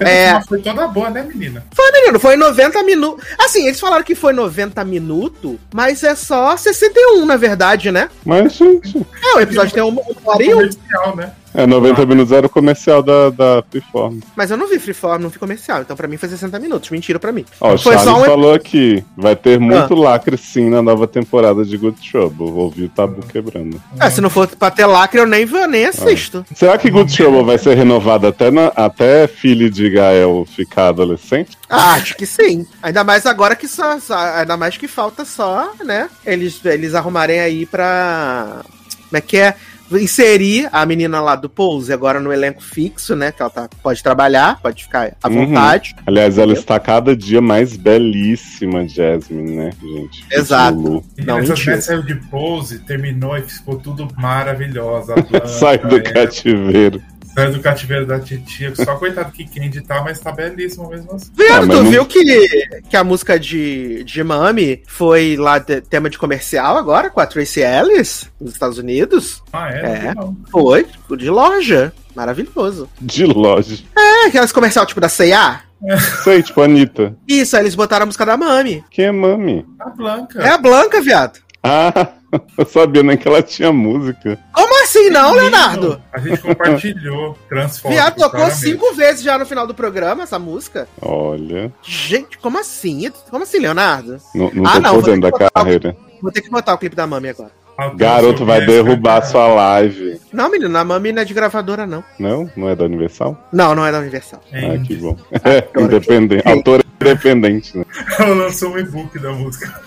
É. 0.00 0.34
Mas 0.34 0.46
foi 0.46 0.60
toda 0.60 0.86
boa, 0.86 1.10
né, 1.10 1.22
menina? 1.22 1.64
Foi, 1.72 1.90
menino, 1.92 2.20
foi 2.20 2.36
90 2.36 2.82
minutos. 2.82 3.24
Assim, 3.38 3.66
eles 3.66 3.80
falaram 3.80 4.04
que 4.04 4.14
foi 4.14 4.32
90 4.32 4.84
minutos, 4.84 5.56
mas 5.72 6.02
é 6.02 6.14
só 6.14 6.56
61, 6.56 7.24
na 7.24 7.36
verdade, 7.36 7.90
né? 7.90 8.10
Mas, 8.24 8.52
gente, 8.54 9.04
É, 9.22 9.36
o 9.36 9.40
episódio 9.40 9.72
tem 9.72 9.82
hora 9.82 10.42
e 10.42 10.54
um. 10.54 10.56
Comercial, 10.56 11.16
né? 11.16 11.32
É 11.54 11.66
90 11.66 12.06
minutos 12.06 12.32
era 12.32 12.46
o 12.46 12.50
comercial 12.50 13.02
da, 13.02 13.30
da 13.30 13.62
Freeform. 13.70 14.18
Mas 14.36 14.50
eu 14.50 14.56
não 14.56 14.68
vi 14.68 14.78
Freeform, 14.78 15.22
não 15.22 15.28
vi 15.30 15.38
comercial, 15.38 15.82
então 15.82 15.96
pra 15.96 16.08
mim 16.08 16.16
foi 16.16 16.28
60 16.28 16.58
minutos. 16.58 16.90
Mentira 16.90 17.18
pra 17.18 17.32
mim. 17.32 17.44
Ó, 17.60 17.74
o 17.74 17.78
Foi 17.78 17.94
Charles 17.94 18.14
só 18.14 18.22
um- 18.22 18.24
falou 18.24 18.54
aqui. 18.54 19.04
Vai 19.16 19.36
ter 19.36 19.58
muito 19.58 19.94
lacre 19.94 20.36
sim 20.36 20.70
na 20.70 20.80
nova 20.82 21.06
temporada 21.06 21.64
de 21.64 21.76
Good 21.76 22.10
Trouble. 22.10 22.50
Ouvi 22.50 22.84
o 22.84 22.88
tabu 22.88 23.22
quebrando. 23.26 23.80
É, 24.00 24.08
se 24.10 24.20
não 24.20 24.30
for 24.30 24.46
pra 24.48 24.70
ter 24.70 24.86
lacre, 24.86 25.20
eu 25.20 25.26
nem, 25.26 25.42
eu 25.48 25.68
nem 25.68 25.86
assisto. 25.86 26.44
Será 26.54 26.76
que 26.78 26.90
Good 26.90 27.14
Trouble 27.16 27.44
vai 27.44 27.58
ser 27.58 27.76
renovado 27.76 28.26
até, 28.26 28.50
na, 28.50 28.66
até 28.68 29.26
filho 29.26 29.70
de 29.70 29.90
Gael 29.90 30.46
ficar 30.54 30.88
adolescente? 30.88 31.56
Ah, 31.68 31.94
acho 31.94 32.14
que 32.16 32.26
sim. 32.26 32.66
Ainda 32.82 33.02
mais 33.04 33.26
agora 33.26 33.54
que 33.56 33.66
só, 33.68 33.98
só- 34.00 34.16
Ainda 34.36 34.56
mais 34.56 34.76
que 34.76 34.86
falta 34.88 35.24
só, 35.24 35.72
né? 35.84 36.08
Eles, 36.24 36.64
eles 36.64 36.94
arrumarem 36.94 37.40
aí 37.40 37.66
pra. 37.66 38.62
Como 39.08 39.18
é 39.18 39.20
que 39.20 39.36
é? 39.36 39.54
Inserir 39.98 40.68
a 40.72 40.84
menina 40.86 41.20
lá 41.20 41.34
do 41.36 41.48
Pose 41.48 41.92
agora 41.92 42.20
no 42.20 42.32
elenco 42.32 42.62
fixo, 42.62 43.14
né? 43.16 43.32
Que 43.32 43.42
ela 43.42 43.50
tá, 43.50 43.68
pode 43.82 44.02
trabalhar, 44.02 44.60
pode 44.60 44.84
ficar 44.84 45.16
à 45.22 45.28
Uhum. 45.28 45.46
vontade. 45.46 45.94
Aliás, 46.06 46.38
ela 46.38 46.52
está 46.52 46.78
cada 46.80 47.14
dia 47.16 47.40
mais 47.40 47.76
belíssima, 47.76 48.86
Jasmine, 48.88 49.56
né, 49.56 49.70
gente? 49.80 50.24
Exato. 50.30 50.76
Lulu. 50.78 51.04
Não, 51.24 51.38
Essa 51.38 51.48
mentira. 51.54 51.80
saiu 51.80 52.02
de 52.02 52.14
pose, 52.14 52.78
terminou 52.80 53.36
e 53.36 53.42
ficou 53.42 53.76
tudo 53.78 54.08
maravilhosa. 54.16 55.14
Sai 55.46 55.78
do 55.78 55.96
é, 55.96 56.00
cativeiro. 56.00 57.02
Saiu 57.34 57.52
do 57.52 57.60
cativeiro 57.60 58.06
da 58.06 58.20
titia. 58.20 58.74
Só 58.74 58.96
coitado 58.96 59.32
que 59.32 59.44
Candy 59.44 59.80
tá, 59.80 60.02
mas 60.02 60.20
tá 60.20 60.30
belíssimo 60.32 60.88
mesmo 60.88 61.14
assim. 61.14 61.30
Viado, 61.34 61.64
Ah, 61.64 61.66
tu 61.76 61.82
não- 61.82 61.90
viu 61.90 62.04
que, 62.06 62.82
que 62.90 62.96
a 62.96 63.02
música 63.04 63.38
de, 63.38 64.04
de 64.04 64.22
Mami 64.22 64.82
foi 64.86 65.36
lá 65.36 65.58
de- 65.58 65.80
tema 65.80 66.10
de 66.10 66.18
comercial 66.18 66.76
agora 66.76 67.08
com 67.10 67.20
a 67.20 67.26
Tracy 67.26 67.60
Ellis 67.60 68.30
nos 68.40 68.52
Estados 68.52 68.78
Unidos? 68.78 69.42
Ah, 69.52 69.70
é? 69.70 70.08
É. 70.08 70.14
Não. 70.14 70.36
Foi, 70.50 70.86
de 71.16 71.30
loja. 71.30 71.92
Maravilhoso. 72.14 72.88
De 73.00 73.24
loja. 73.24 73.82
É, 73.96 74.26
aquelas 74.26 74.52
comercial 74.52 74.84
tipo 74.84 75.00
da 75.00 75.08
C&A. 75.08 75.60
Sei, 76.22 76.42
tipo, 76.42 76.60
Anitta. 76.60 77.16
Isso, 77.26 77.56
aí 77.56 77.62
eles 77.62 77.74
botaram 77.74 78.04
a 78.04 78.06
música 78.06 78.24
da 78.26 78.36
Mami. 78.36 78.84
Quem 78.90 79.06
é 79.06 79.10
mami? 79.12 79.66
A 79.80 79.88
Blanca. 79.90 80.40
É 80.42 80.48
a 80.50 80.58
Blanca, 80.58 81.00
viado. 81.00 81.40
Ah, 81.62 82.08
eu 82.56 82.64
sabia 82.66 83.02
nem 83.02 83.16
que 83.16 83.28
ela 83.28 83.42
tinha 83.42 83.72
música. 83.72 84.38
Como 84.52 84.82
assim 84.82 85.10
não, 85.10 85.34
Leonardo? 85.34 86.00
A 86.12 86.18
gente 86.18 86.40
compartilhou. 86.40 87.36
Transforma. 87.48 87.94
Viado, 87.96 88.16
tocou 88.16 88.50
cinco 88.50 88.94
vezes 88.94 89.22
já 89.22 89.38
no 89.38 89.46
final 89.46 89.66
do 89.66 89.74
programa 89.74 90.22
essa 90.22 90.38
música. 90.38 90.88
Olha, 91.00 91.72
Gente, 91.82 92.38
como 92.38 92.58
assim? 92.58 93.10
Como 93.30 93.42
assim, 93.44 93.58
Leonardo? 93.58 94.18
não, 94.34 94.50
não 94.52 94.66
Ah, 94.66 94.74
tô 94.74 94.80
não, 94.80 95.02
dentro 95.02 95.30
da 95.38 95.50
carreira. 95.50 95.96
Vou 96.20 96.30
ter 96.32 96.40
que 96.40 96.50
botar 96.50 96.74
o 96.74 96.78
clipe 96.78 96.96
da 96.96 97.06
Mami 97.06 97.28
agora. 97.30 97.50
Garoto 97.96 98.44
vai 98.44 98.64
derrubar 98.64 99.22
sua 99.22 99.46
live. 99.48 100.20
Não, 100.32 100.50
menino, 100.50 100.76
a 100.76 100.84
Mami 100.84 101.12
não 101.12 101.22
é 101.22 101.24
de 101.24 101.34
gravadora, 101.34 101.86
não. 101.86 102.04
Não? 102.18 102.50
Não 102.56 102.68
é 102.68 102.76
da 102.76 102.84
Universal? 102.84 103.36
Não, 103.52 103.74
não 103.74 103.86
é 103.86 103.92
da 103.92 103.98
Universal. 103.98 104.40
Ah, 104.52 104.78
que 104.86 104.96
bom. 104.96 105.16
É, 105.44 105.66
independente. 105.80 106.48
Autor 106.48 106.84
independente, 107.00 107.76
né? 107.76 107.84
Ela 108.18 108.34
lançou 108.34 108.72
um 108.72 108.78
e-book 108.78 109.18
da 109.18 109.32
música. 109.32 109.80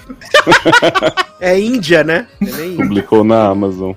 É 1.39 1.57
Índia, 1.57 2.03
né? 2.03 2.27
É. 2.41 2.75
Publicou 2.75 3.23
na 3.23 3.45
Amazon. 3.47 3.93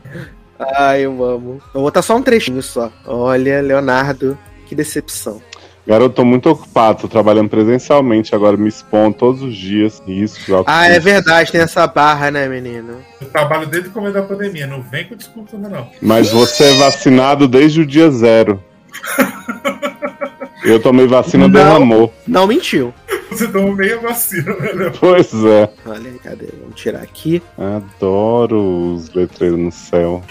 Ai, 0.59 1.03
eu 1.03 1.25
amo. 1.25 1.61
Eu 1.69 1.75
vou 1.75 1.83
botar 1.83 2.03
só 2.03 2.17
um 2.17 2.23
trechinho 2.23 2.63
só. 2.63 2.93
Olha, 3.07 3.61
Leonardo, 3.61 4.39
que 4.67 4.75
decepção. 4.75 5.41
Garoto, 5.89 6.17
tô 6.17 6.25
muito 6.25 6.51
ocupado, 6.51 7.01
tô 7.01 7.09
trabalhando 7.09 7.49
presencialmente, 7.49 8.35
agora 8.35 8.59
me 8.59 8.69
expondo 8.69 9.17
todos 9.17 9.41
os 9.41 9.57
dias. 9.57 10.03
Isso, 10.07 10.55
alto 10.55 10.69
Ah, 10.69 10.87
é 10.87 11.01
verdade, 11.01 11.51
tem 11.51 11.63
essa 11.63 11.87
barra, 11.87 12.31
né, 12.31 12.47
menino? 12.47 12.99
Eu 13.19 13.29
trabalho 13.31 13.67
desde 13.67 13.89
o 13.89 13.93
começo 13.93 14.13
da 14.13 14.23
pandemia, 14.23 14.67
não 14.67 14.83
vem 14.83 15.07
com 15.07 15.17
desculpa 15.17 15.57
ainda 15.57 15.71
não. 15.71 15.89
Mas 16.03 16.31
você 16.31 16.65
é 16.65 16.75
vacinado 16.75 17.49
desde 17.49 17.81
o 17.81 17.87
dia 17.87 18.11
zero. 18.11 18.63
Eu 20.65 20.79
tomei 20.81 21.07
vacina, 21.07 21.45
Não. 21.45 21.53
derramou. 21.53 22.13
Não 22.27 22.47
mentiu. 22.47 22.93
Você 23.31 23.47
tomou 23.49 23.75
meia 23.75 23.99
vacina, 23.99 24.55
né, 24.57 24.73
Léo? 24.75 24.93
Pois 25.01 25.33
é. 25.33 25.71
Olha 25.87 26.11
aí, 26.11 26.19
cadê? 26.23 26.49
Vamos 26.61 26.75
tirar 26.75 27.01
aqui. 27.01 27.41
Adoro 27.57 28.93
os 28.95 29.09
letreiros 29.15 29.59
no 29.59 29.73
céu. 29.73 30.23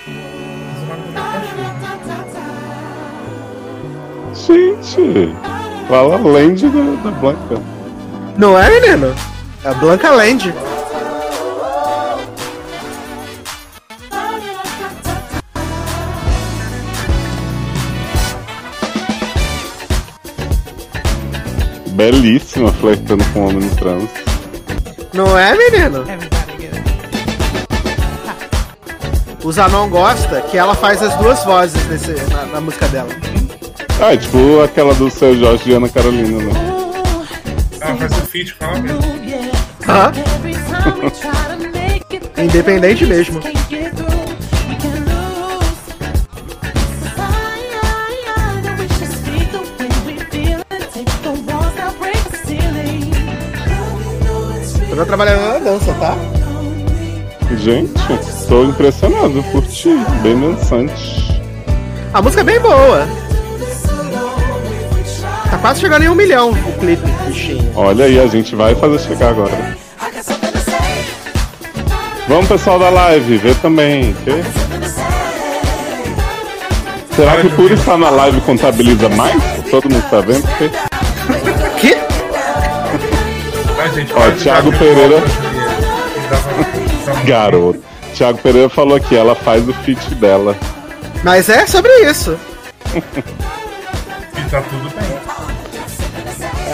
Gente, 4.45 5.35
fala 5.87 6.17
de 6.53 6.69
da, 6.69 7.03
da 7.03 7.11
Blanca. 7.11 7.61
Não 8.37 8.57
é, 8.57 8.69
menino? 8.69 9.15
É 9.63 9.69
a 9.69 9.73
Blanca 9.73 10.11
Land. 10.11 10.53
Belíssima, 21.93 22.71
flertando 22.73 23.25
com 23.33 23.39
o 23.39 23.47
homem 23.47 23.59
no 23.59 23.75
trânsito. 23.75 24.31
Não 25.13 25.37
é, 25.37 25.57
menino? 25.57 26.05
O 29.43 29.51
Zanon 29.51 29.89
gosta 29.89 30.41
que 30.41 30.57
ela 30.57 30.75
faz 30.75 31.01
as 31.01 31.15
duas 31.15 31.43
vozes 31.43 31.83
nesse, 31.87 32.11
na, 32.31 32.45
na 32.45 32.61
música 32.61 32.87
dela. 32.89 33.09
Ah, 33.99 34.13
é 34.13 34.17
tipo 34.17 34.61
aquela 34.61 34.93
do 34.93 35.09
seu 35.09 35.35
Jorge 35.35 35.71
e 35.71 35.73
Ana 35.73 35.89
Carolina, 35.89 36.43
né? 36.43 36.53
Ah, 37.81 37.95
faz 37.95 38.11
o 38.11 38.25
feat 38.27 38.53
com 38.55 38.65
ela 38.65 38.79
mesmo. 38.79 38.99
Hã? 39.87 40.11
Independente 42.43 43.05
mesmo. 43.07 43.41
Eu 54.89 54.95
tô 54.95 55.05
trabalhando 55.05 55.41
na 55.41 55.57
dança, 55.57 55.93
tá? 55.95 56.15
Gente, 57.57 57.93
tô 58.47 58.63
impressionado, 58.63 59.41
curti, 59.51 59.89
bem 60.21 60.39
dançante. 60.39 61.41
A 62.13 62.21
música 62.21 62.41
é 62.41 62.43
bem 62.43 62.59
boa. 62.59 63.26
Tá 65.49 65.57
quase 65.59 65.79
chegando 65.81 66.03
em 66.03 66.09
um 66.09 66.15
milhão 66.15 66.51
o 66.51 66.73
clipe, 66.79 67.07
bichinho. 67.27 67.71
Olha 67.75 68.05
aí, 68.05 68.19
a 68.19 68.27
gente 68.27 68.55
vai 68.55 68.75
fazer 68.75 68.99
chegar 68.99 69.29
agora. 69.29 69.75
Vamos, 72.27 72.47
pessoal 72.47 72.77
da 72.77 72.89
live, 72.89 73.37
ver 73.37 73.55
também. 73.55 74.13
ok? 74.21 74.43
Será 77.15 77.37
que 77.37 77.49
por 77.49 77.71
estar 77.71 77.97
na 77.97 78.09
live 78.09 78.41
contabiliza 78.41 79.09
mais? 79.09 79.41
Todo 79.71 79.89
mundo 79.89 80.03
tá 80.09 80.19
vendo? 80.21 80.43
Porque 80.47 80.69
Que? 81.79 81.95
Vai, 83.75 83.91
gente. 83.93 84.13
Ó, 84.13 84.31
Thiago 84.31 84.71
Pereira. 84.77 85.23
Garoto. 87.25 87.81
Thiago 88.13 88.37
Pereira 88.39 88.69
falou 88.69 88.99
que 88.99 89.15
ela 89.15 89.33
faz 89.33 89.67
o 89.67 89.73
feat 89.73 90.13
dela. 90.15 90.55
Mas 91.23 91.49
é 91.49 91.65
sobre 91.65 91.91
isso. 92.01 92.37
E 92.95 94.49
tá 94.49 94.61
tudo 94.61 94.89
bem. 94.95 95.16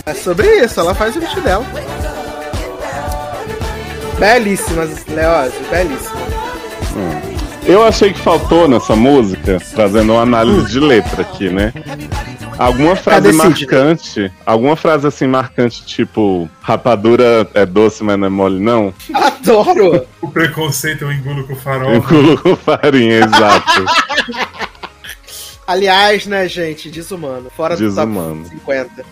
É 0.06 0.14
sobre 0.14 0.48
isso, 0.64 0.80
ela 0.80 0.94
faz 0.94 1.16
o 1.16 1.20
vídeo 1.20 1.42
dela. 1.42 1.66
Belíssimas, 4.20 5.06
Leose, 5.08 5.56
belíssimas. 5.70 6.34
Eu 7.66 7.84
achei 7.84 8.12
que 8.12 8.20
faltou 8.20 8.68
nessa 8.68 8.96
música, 8.96 9.58
trazendo 9.74 10.14
uma 10.14 10.22
análise 10.22 10.70
de 10.72 10.80
letra 10.80 11.22
aqui, 11.22 11.50
né? 11.50 11.74
Alguma 12.58 12.96
frase 12.96 13.32
marcante, 13.32 14.32
alguma 14.46 14.76
frase 14.76 15.08
assim 15.08 15.28
marcante, 15.28 15.84
tipo, 15.86 16.50
rapadura 16.62 17.48
é 17.54 17.66
doce, 17.66 18.04
mas 18.04 18.18
não 18.20 18.28
é 18.28 18.30
mole, 18.30 18.60
não? 18.60 18.94
Adoro! 19.14 20.06
O 20.22 20.28
preconceito 20.30 21.06
eu 21.06 21.12
engulo 21.12 21.48
com 21.48 21.56
farol. 21.56 21.96
Engulo 21.96 22.38
com 22.38 22.56
farinha, 22.56 23.20
exato. 23.20 23.86
Aliás, 25.66 26.26
né, 26.26 26.48
gente, 26.48 26.90
desumano. 26.90 27.50
Fora 27.56 27.78
Desumano. 27.78 28.44
do 28.44 28.50
top 28.50 28.60
50. 28.60 29.06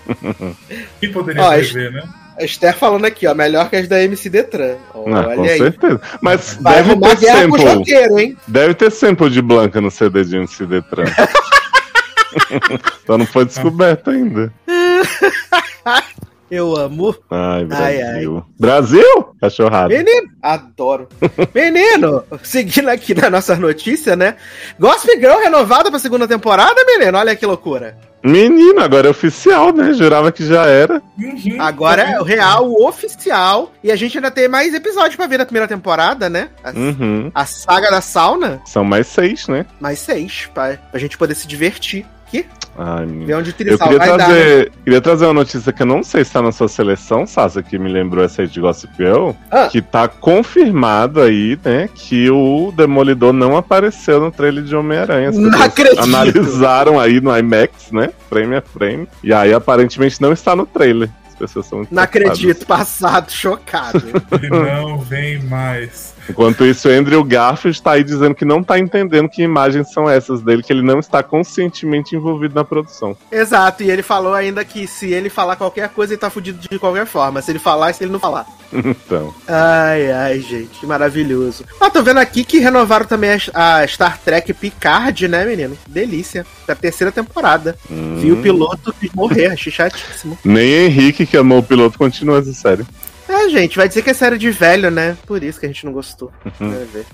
Quem 1.00 1.12
poderia 1.12 1.41
Ó, 1.43 1.53
escrever, 1.55 1.91
né? 1.93 2.03
A 2.39 2.43
Esther 2.43 2.75
falando 2.75 3.05
aqui, 3.05 3.27
ó, 3.27 3.36
melhor 3.36 3.70
que 3.70 3.75
as 3.75 3.88
da 3.88 4.01
MC 4.03 4.29
Detran. 4.29 4.75
Ah, 4.93 5.00
Olha 5.00 5.36
com 5.36 5.43
aí. 5.43 5.58
certeza. 5.58 6.01
Mas 6.22 6.58
Vai 6.62 6.84
deve 6.84 6.96
ter 7.00 7.15
guerra 7.20 7.48
com 7.48 7.55
o 7.55 7.60
sample. 7.60 7.74
joqueiro, 7.75 8.20
hein? 8.20 8.38
Deve 8.48 8.74
ter 8.74 8.91
sample 8.91 9.29
de 9.29 9.41
Blanca 9.41 9.81
no 9.81 9.91
CD 9.91 10.24
de 10.24 10.38
MC 10.38 10.65
Detran. 10.65 11.05
Só 13.05 13.17
não 13.17 13.25
foi 13.25 13.46
descoberto 13.46 14.10
ainda. 14.10 14.51
Eu 16.51 16.75
amo. 16.77 17.15
Ai, 17.29 17.62
Ai, 17.62 17.65
Brasil. 17.65 18.46
Brasil? 18.60 19.34
Cachorrada. 19.39 19.88
Menino, 19.88 20.27
adoro. 20.41 21.08
menino, 21.55 22.24
seguindo 22.43 22.89
aqui 22.89 23.13
na 23.13 23.29
nossa 23.29 23.55
notícia, 23.55 24.15
né? 24.17 24.36
Gossip 24.77 25.17
Girl 25.17 25.39
renovada 25.39 25.89
pra 25.89 25.98
segunda 26.00 26.27
temporada, 26.27 26.75
menino. 26.86 27.17
Olha 27.17 27.36
que 27.38 27.46
loucura. 27.46 27.98
Menino, 28.24 28.79
agora 28.81 29.08
é 29.08 29.10
oficial, 29.10 29.74
né? 29.74 29.93
Jurava 29.93 30.31
que 30.31 30.46
já 30.46 30.65
era. 30.67 31.01
Uhum, 31.17 31.60
Agora 31.60 32.03
é 32.03 32.20
o 32.20 32.24
real, 32.24 32.70
o 32.70 32.86
oficial. 32.88 33.72
E 33.84 33.91
a 33.91 33.96
gente 33.96 34.15
ainda 34.17 34.29
tem 34.29 34.48
mais 34.48 34.75
episódios 34.75 35.15
pra 35.15 35.25
ver 35.25 35.39
na 35.39 35.46
primeira 35.46 35.67
temporada, 35.67 36.29
né? 36.29 36.50
A, 36.63 36.70
Uhum. 36.70 37.31
a 37.34 37.46
saga 37.48 37.89
da 37.89 38.00
sauna, 38.01 38.62
São 38.65 38.84
mais 38.84 39.08
seis, 39.08 39.48
né? 39.48 39.65
mais 39.79 39.98
seis, 40.00 40.48
pra, 40.53 40.77
pra 40.91 41.00
gente 41.00 41.17
poder 41.17 41.34
se 41.34 41.48
divertir. 41.48 42.05
Que? 42.32 42.46
Ai, 42.78 43.04
onde 43.06 43.32
o 43.32 43.38
Eu 43.52 43.54
Trisal 43.54 43.88
queria 43.90 43.98
vai 44.00 44.08
dar. 44.08 44.18
né? 44.18 44.26
trazer, 44.26 44.72
queria 44.86 45.02
trazer 45.02 45.26
uma 45.26 45.34
notícia 45.34 45.74
que 45.74 45.82
eu 45.82 45.86
não 45.86 46.02
sei 46.02 46.24
se 46.24 46.32
tá 46.32 46.42
na 46.42 46.54
sua 46.54 46.70
seleção, 46.70 47.28
Sasa, 47.28 47.62
que 47.62 47.78
me 47.78 47.92
lembrou 47.92 48.24
essa 48.24 48.42
aí 48.42 48.48
de 48.48 48.62
Gossip 48.62 48.94
Girl, 48.98 49.32
Ah. 49.52 49.68
que 49.68 49.82
tá 49.82 50.08
confirmado 50.08 51.20
aí, 51.22 51.60
né, 51.64 51.90
que 51.94 52.30
o 52.32 52.72
Demolidor 52.76 53.34
não 53.34 53.58
apareceu 53.58 54.22
no 54.22 54.32
trailer 54.32 54.64
de 54.64 54.74
Homem-Aranha. 54.76 55.32
Não 55.32 55.62
acredito. 55.62 56.00
Analisaram 56.02 56.98
aí 57.00 57.20
no 57.20 57.38
IMAX, 57.38 57.92
né, 57.92 58.10
frame 58.30 58.56
a 58.56 58.62
frame, 58.62 59.08
e 59.22 59.34
aí 59.34 59.54
aparentemente 59.54 60.22
não 60.22 60.32
está 60.32 60.56
no 60.56 60.66
trailer. 60.66 61.10
As 61.28 61.36
pessoas 61.36 61.66
são 61.66 61.80
muito 61.80 61.94
Não 61.94 62.06
preocupadas. 62.06 62.40
acredito, 62.40 62.66
passado, 62.68 63.32
chocado. 63.32 64.02
Ele 64.32 64.50
não 64.50 65.00
vem 65.00 65.42
mais. 65.44 66.14
Enquanto 66.30 66.66
isso, 66.66 66.88
o 66.88 66.92
Andrew 66.92 67.24
Garfield 67.24 67.82
tá 67.82 67.92
aí 67.92 68.04
dizendo 68.04 68.36
que 68.36 68.46
não 68.46 68.63
tá 68.63 68.78
entendendo 68.80 69.30
que 69.30 69.42
imagens 69.42 69.92
são 69.92 70.10
essas 70.10 70.42
dele, 70.42 70.63
que 70.63 70.72
ele 70.72 70.82
não 70.82 71.00
está 71.00 71.22
conscientemente 71.24 72.16
envolvido 72.16 72.56
na 72.56 72.63
produção. 72.63 73.16
Exato, 73.32 73.84
e 73.84 73.92
ele 73.92 74.04
falou 74.04 74.34
ainda 74.34 74.63
que 74.63 74.88
se 74.88 75.12
ele 75.12 75.30
falar 75.30 75.56
qualquer 75.56 75.90
coisa, 75.90 76.13
ele 76.13 76.20
tá 76.20 76.30
fudido 76.30 76.60
de 76.60 76.80
qualquer 76.80 77.06
forma. 77.06 77.42
Se 77.42 77.51
ele 77.51 77.60
falar 77.60 77.92
e 77.92 77.94
se 77.94 78.04
ele 78.04 78.12
não 78.12 78.20
falar. 78.20 78.46
então, 78.72 79.34
Ai, 79.48 80.12
ai, 80.12 80.40
gente, 80.40 80.80
que 80.80 80.86
maravilhoso. 80.86 81.66
Ah, 81.80 81.90
tô 81.90 82.01
vendo 82.01 82.20
aqui 82.20 82.44
que 82.44 82.60
renovaram 82.60 83.06
também 83.06 83.32
a, 83.54 83.86
Star 83.88 84.18
Trek 84.20 84.54
Picard, 84.54 85.28
né, 85.28 85.46
menino? 85.46 85.78
Delícia. 85.88 86.46
Pra 86.66 86.75
terceira 86.75 87.12
temporada. 87.12 87.78
hum, 87.90 88.18
Vi 88.20 88.32
o 88.32 88.42
piloto 88.42 88.94
morrer, 89.13 89.48
achei 89.48 89.72
chatíssimo. 89.72 90.38
nem 90.44 90.86
Henrique, 90.86 91.25
que 91.25 91.38
amou 91.38 91.60
o 91.60 91.63
piloto, 91.63 91.98
continua 91.98 92.40
essa 92.40 92.54
série. 92.54 92.86
É, 93.28 93.50
gente, 93.50 93.78
vai 93.78 93.88
dizer 93.88 94.01
que 94.01 94.10
é 94.10 94.13
série 94.13 94.38
de 94.38 94.51
velho, 94.51 94.92
né? 94.92 95.18
Por 95.25 95.44
isso 95.44 95.60
que 95.60 95.66
a 95.66 95.70
gente 95.70 95.86
não 95.86 95.94
gostou. 95.94 96.32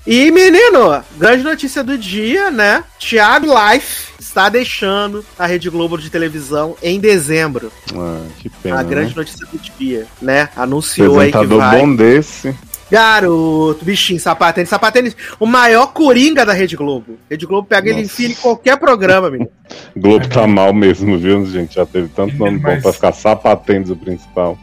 E, 0.05 0.31
menino, 0.31 1.03
grande 1.17 1.43
notícia 1.43 1.83
do 1.83 1.97
dia, 1.97 2.49
né? 2.49 2.83
Thiago 2.99 3.47
Life 3.47 4.13
está 4.19 4.49
deixando 4.49 5.25
a 5.37 5.45
Rede 5.45 5.69
Globo 5.69 5.97
de 5.97 6.09
televisão 6.09 6.75
em 6.81 6.99
dezembro. 6.99 7.71
Ah, 7.93 8.21
que 8.39 8.49
pena. 8.49 8.79
a 8.79 8.83
grande 8.83 9.09
né? 9.09 9.15
notícia 9.17 9.45
do 9.45 9.57
dia, 9.57 10.05
né? 10.21 10.49
Anunciou 10.55 11.19
aí 11.19 11.31
que 11.31 11.45
vai. 11.45 11.79
bom 11.79 11.95
desse. 11.95 12.55
Garoto, 12.89 13.83
bichinho, 13.83 14.19
sapatênis, 14.19 14.69
sapatênis, 14.69 15.15
o 15.39 15.45
maior 15.45 15.87
coringa 15.87 16.45
da 16.45 16.53
Rede 16.53 16.77
Globo. 16.77 17.17
Rede 17.29 17.45
Globo 17.45 17.67
pega 17.67 17.89
ele 17.89 17.99
e 17.99 18.01
Nossa. 18.03 18.13
enfia 18.13 18.29
em 18.29 18.35
qualquer 18.35 18.77
programa, 18.77 19.29
menino. 19.29 19.49
Globo 19.95 20.27
tá 20.27 20.47
mal 20.47 20.73
mesmo, 20.73 21.17
viu, 21.17 21.45
gente? 21.45 21.75
Já 21.75 21.85
teve 21.85 22.07
tanto 22.09 22.35
nome 22.35 22.57
bom 22.59 22.69
Mas- 22.69 22.81
pra 22.81 22.93
ficar 22.93 23.11
sapatênis 23.11 23.89
o 23.89 23.95
principal. 23.95 24.57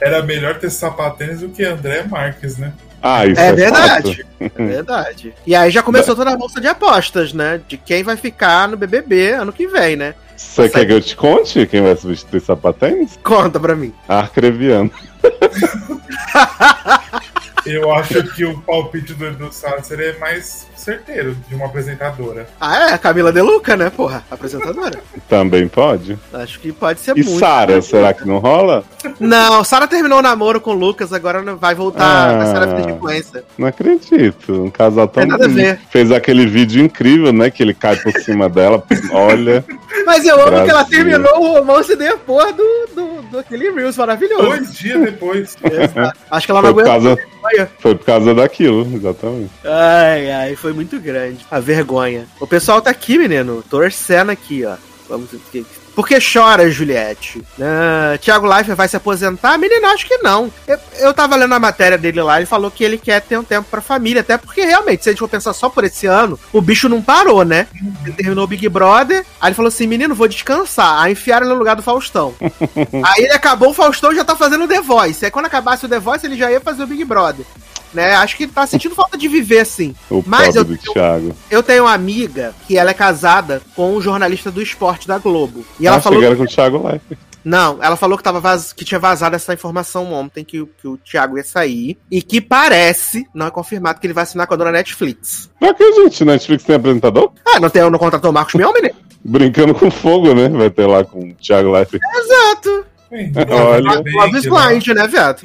Era 0.00 0.22
melhor 0.22 0.58
ter 0.58 0.70
sapatênis 0.70 1.40
do 1.40 1.48
que 1.48 1.64
André 1.64 2.04
Marques, 2.04 2.58
né? 2.58 2.72
Ah, 3.02 3.24
isso 3.24 3.40
É 3.40 3.46
é, 3.48 3.52
verdade. 3.54 4.26
fato. 4.38 4.52
É 4.58 4.62
verdade. 4.66 5.34
E 5.46 5.54
aí 5.54 5.70
já 5.70 5.82
começou 5.82 6.14
toda 6.14 6.32
a 6.32 6.36
bolsa 6.36 6.60
de 6.60 6.66
apostas, 6.68 7.32
né? 7.32 7.58
De 7.66 7.78
quem 7.78 8.02
vai 8.02 8.14
ficar 8.14 8.68
no 8.68 8.76
BBB 8.76 9.30
ano 9.32 9.54
que 9.54 9.66
vem, 9.66 9.96
né? 9.96 10.14
Você 10.36 10.68
quer 10.68 10.84
que 10.86 10.92
eu 10.92 11.00
te 11.00 11.16
conte 11.16 11.66
quem 11.66 11.80
vai 11.82 11.96
substituir 11.96 12.40
sapatênis? 12.40 13.18
Conta 13.22 13.58
pra 13.58 13.74
mim. 13.74 13.94
Arcreviano. 14.06 14.90
Eu 17.66 17.92
acho 17.92 18.22
que 18.34 18.44
o 18.44 18.58
palpite 18.60 19.14
do 19.14 19.26
Edu 19.26 19.52
Sasser 19.52 20.00
é 20.00 20.18
mais 20.18 20.66
certeiro 20.76 21.36
de 21.48 21.54
uma 21.54 21.66
apresentadora. 21.66 22.48
Ah, 22.60 22.88
é? 22.90 22.92
A 22.94 22.98
Camila 22.98 23.30
De 23.32 23.42
Luca, 23.42 23.76
né, 23.76 23.90
porra? 23.90 24.24
Apresentadora. 24.30 24.98
Também 25.28 25.68
pode. 25.68 26.18
Acho 26.32 26.58
que 26.58 26.72
pode 26.72 27.00
ser 27.00 27.16
E 27.16 27.22
muito. 27.22 27.38
Sara, 27.38 27.82
será 27.82 28.14
que 28.14 28.26
não 28.26 28.38
rola? 28.38 28.82
Não, 29.18 29.62
Sara 29.62 29.86
terminou 29.86 30.18
o 30.18 30.22
namoro 30.22 30.60
com 30.60 30.70
o 30.70 30.74
Lucas, 30.78 31.12
agora 31.12 31.42
não 31.42 31.56
vai 31.56 31.74
voltar 31.74 32.30
Ah. 32.30 32.32
na 32.38 32.46
série 32.46 32.66
da 32.66 32.82
sequência. 32.84 33.44
Não 33.58 33.68
acredito. 33.68 34.52
Um 34.64 34.70
casal 34.70 35.06
tão 35.06 35.22
Tem 35.22 35.30
nada 35.30 35.44
a 35.44 35.48
ver. 35.48 35.78
Fez 35.90 36.10
aquele 36.10 36.46
vídeo 36.46 36.82
incrível, 36.82 37.32
né? 37.32 37.50
Que 37.50 37.62
ele 37.62 37.74
cai 37.74 37.96
por 37.96 38.12
cima 38.20 38.48
dela. 38.48 38.82
Olha. 39.12 39.64
Mas 40.06 40.24
eu 40.24 40.40
amo 40.40 40.64
que 40.64 40.70
ela 40.70 40.84
terminou 40.84 41.40
o 41.40 41.58
romance 41.58 41.94
depois 41.94 42.54
do, 42.56 42.86
do, 42.94 43.22
do 43.30 43.38
aquele 43.38 43.70
Reels 43.70 43.96
maravilhoso. 43.96 44.42
Dois 44.46 44.74
dias 44.74 45.00
depois. 45.02 45.56
Exato. 45.62 46.18
Acho 46.30 46.46
que 46.46 46.50
ela 46.52 46.62
não 46.62 46.70
aguentou. 46.70 46.92
causa. 46.92 47.18
Foi 47.78 47.94
por 47.94 48.04
causa 48.04 48.34
daquilo, 48.34 48.82
exatamente. 48.94 49.50
Ai, 49.64 50.30
ai, 50.30 50.56
foi 50.56 50.72
muito 50.72 50.98
grande. 51.00 51.44
A 51.50 51.60
vergonha. 51.60 52.26
O 52.40 52.46
pessoal 52.46 52.80
tá 52.80 52.90
aqui, 52.90 53.18
menino, 53.18 53.62
torcendo 53.68 54.30
aqui, 54.30 54.64
ó. 54.64 54.76
Vamos 55.08 55.30
ver. 55.30 55.38
Por 55.38 55.50
que 55.50 55.64
chora, 56.32 56.70
Juliette? 56.70 57.42
Ah, 57.60 58.18
Thiago 58.18 58.46
Leifert 58.46 58.76
vai 58.76 58.88
se 58.88 58.96
aposentar? 58.96 59.58
Menino, 59.58 59.86
acho 59.86 60.06
que 60.06 60.18
não. 60.18 60.50
Eu, 60.66 60.78
eu 60.98 61.14
tava 61.14 61.36
lendo 61.36 61.54
a 61.54 61.58
matéria 61.58 61.98
dele 61.98 62.22
lá, 62.22 62.38
ele 62.38 62.46
falou 62.46 62.70
que 62.70 62.84
ele 62.84 62.98
quer 62.98 63.20
ter 63.20 63.38
um 63.38 63.44
tempo 63.44 63.68
pra 63.70 63.80
família, 63.80 64.20
até 64.20 64.36
porque 64.36 64.62
realmente, 64.62 65.04
se 65.04 65.08
a 65.08 65.12
gente 65.12 65.20
for 65.20 65.28
pensar 65.28 65.52
só 65.52 65.68
por 65.68 65.84
esse 65.84 66.06
ano, 66.06 66.38
o 66.52 66.60
bicho 66.60 66.88
não 66.88 67.02
parou, 67.02 67.44
né? 67.44 67.66
Ele 68.04 68.12
terminou 68.12 68.44
o 68.44 68.48
Big 68.48 68.68
Brother, 68.68 69.24
aí 69.40 69.48
ele 69.48 69.54
falou 69.54 69.68
assim: 69.68 69.86
menino, 69.86 70.14
vou 70.14 70.28
descansar. 70.28 71.02
Aí 71.02 71.12
enfiaram 71.12 71.48
no 71.48 71.54
lugar 71.54 71.76
do 71.76 71.82
Faustão. 71.82 72.34
aí 72.40 73.24
ele 73.24 73.32
acabou 73.32 73.70
o 73.70 73.74
Faustão 73.74 74.12
e 74.12 74.16
já 74.16 74.24
tá 74.24 74.36
fazendo 74.36 74.64
o 74.64 74.68
The 74.68 74.80
Voice. 74.80 75.24
Aí 75.24 75.30
quando 75.30 75.46
acabasse 75.46 75.86
o 75.86 75.88
The 75.88 75.98
Voice, 75.98 76.26
ele 76.26 76.36
já 76.36 76.50
ia 76.50 76.60
fazer 76.60 76.82
o 76.82 76.86
Big 76.86 77.04
Brother. 77.04 77.44
Né? 77.92 78.14
Acho 78.14 78.36
que 78.36 78.46
tá 78.46 78.66
sentindo 78.66 78.94
falta 78.94 79.18
de 79.18 79.26
viver 79.28 79.60
assim. 79.60 79.94
O 80.08 80.22
Mas 80.26 80.54
eu- 80.54 80.64
Thiago. 80.64 81.34
Eu 81.50 81.62
tenho 81.62 81.84
uma 81.84 81.92
amiga 81.92 82.54
que 82.66 82.76
ela 82.78 82.90
é 82.90 82.94
casada 82.94 83.60
com 83.74 83.96
um 83.96 84.00
jornalista 84.00 84.50
do 84.50 84.62
esporte 84.62 85.08
da 85.08 85.18
Globo. 85.18 85.64
E 85.78 85.86
ela 85.86 85.96
ah, 85.96 86.00
falou. 86.00 86.18
chegaram 86.20 86.36
com 86.36 86.44
o 86.44 86.46
Thiago 86.46 86.86
Leifert. 86.86 87.18
Não, 87.44 87.82
ela 87.82 87.96
falou 87.96 88.18
que, 88.18 88.22
tava 88.24 88.38
vaz... 88.38 88.72
que 88.72 88.84
tinha 88.84 89.00
vazado 89.00 89.34
essa 89.34 89.54
informação 89.54 90.12
ontem, 90.12 90.44
que, 90.44 90.60
o- 90.60 90.66
que 90.66 90.86
o 90.86 90.98
Thiago 90.98 91.38
ia 91.38 91.44
sair. 91.44 91.96
E 92.10 92.20
que 92.22 92.40
parece, 92.40 93.26
não 93.34 93.46
é 93.46 93.50
confirmado, 93.50 93.98
que 93.98 94.06
ele 94.06 94.14
vai 94.14 94.24
assinar 94.24 94.46
com 94.46 94.54
a 94.54 94.56
dona 94.56 94.72
Netflix. 94.72 95.50
Não 95.60 95.70
acredito, 95.70 96.24
Netflix 96.24 96.64
tem 96.64 96.76
apresentador? 96.76 97.32
Ah, 97.46 97.58
não 97.58 97.70
tem 97.70 97.88
não 97.90 97.98
contratou 97.98 98.30
o 98.30 98.34
Marcos 98.34 98.54
Mion, 98.54 98.72
menino? 98.72 98.94
Brincando 99.24 99.74
com 99.74 99.90
fogo, 99.90 100.34
né? 100.34 100.48
Vai 100.48 100.70
ter 100.70 100.86
lá 100.86 101.04
com 101.04 101.18
o 101.30 101.34
Thiago 101.34 101.70
Leifert. 101.70 102.02
Exato. 102.14 102.84
Bem, 103.10 103.32
Olha. 103.50 104.02
Love 104.14 104.38
is 104.38 104.46
Blind, 104.46 104.86
né, 104.88 105.06
viado? 105.08 105.42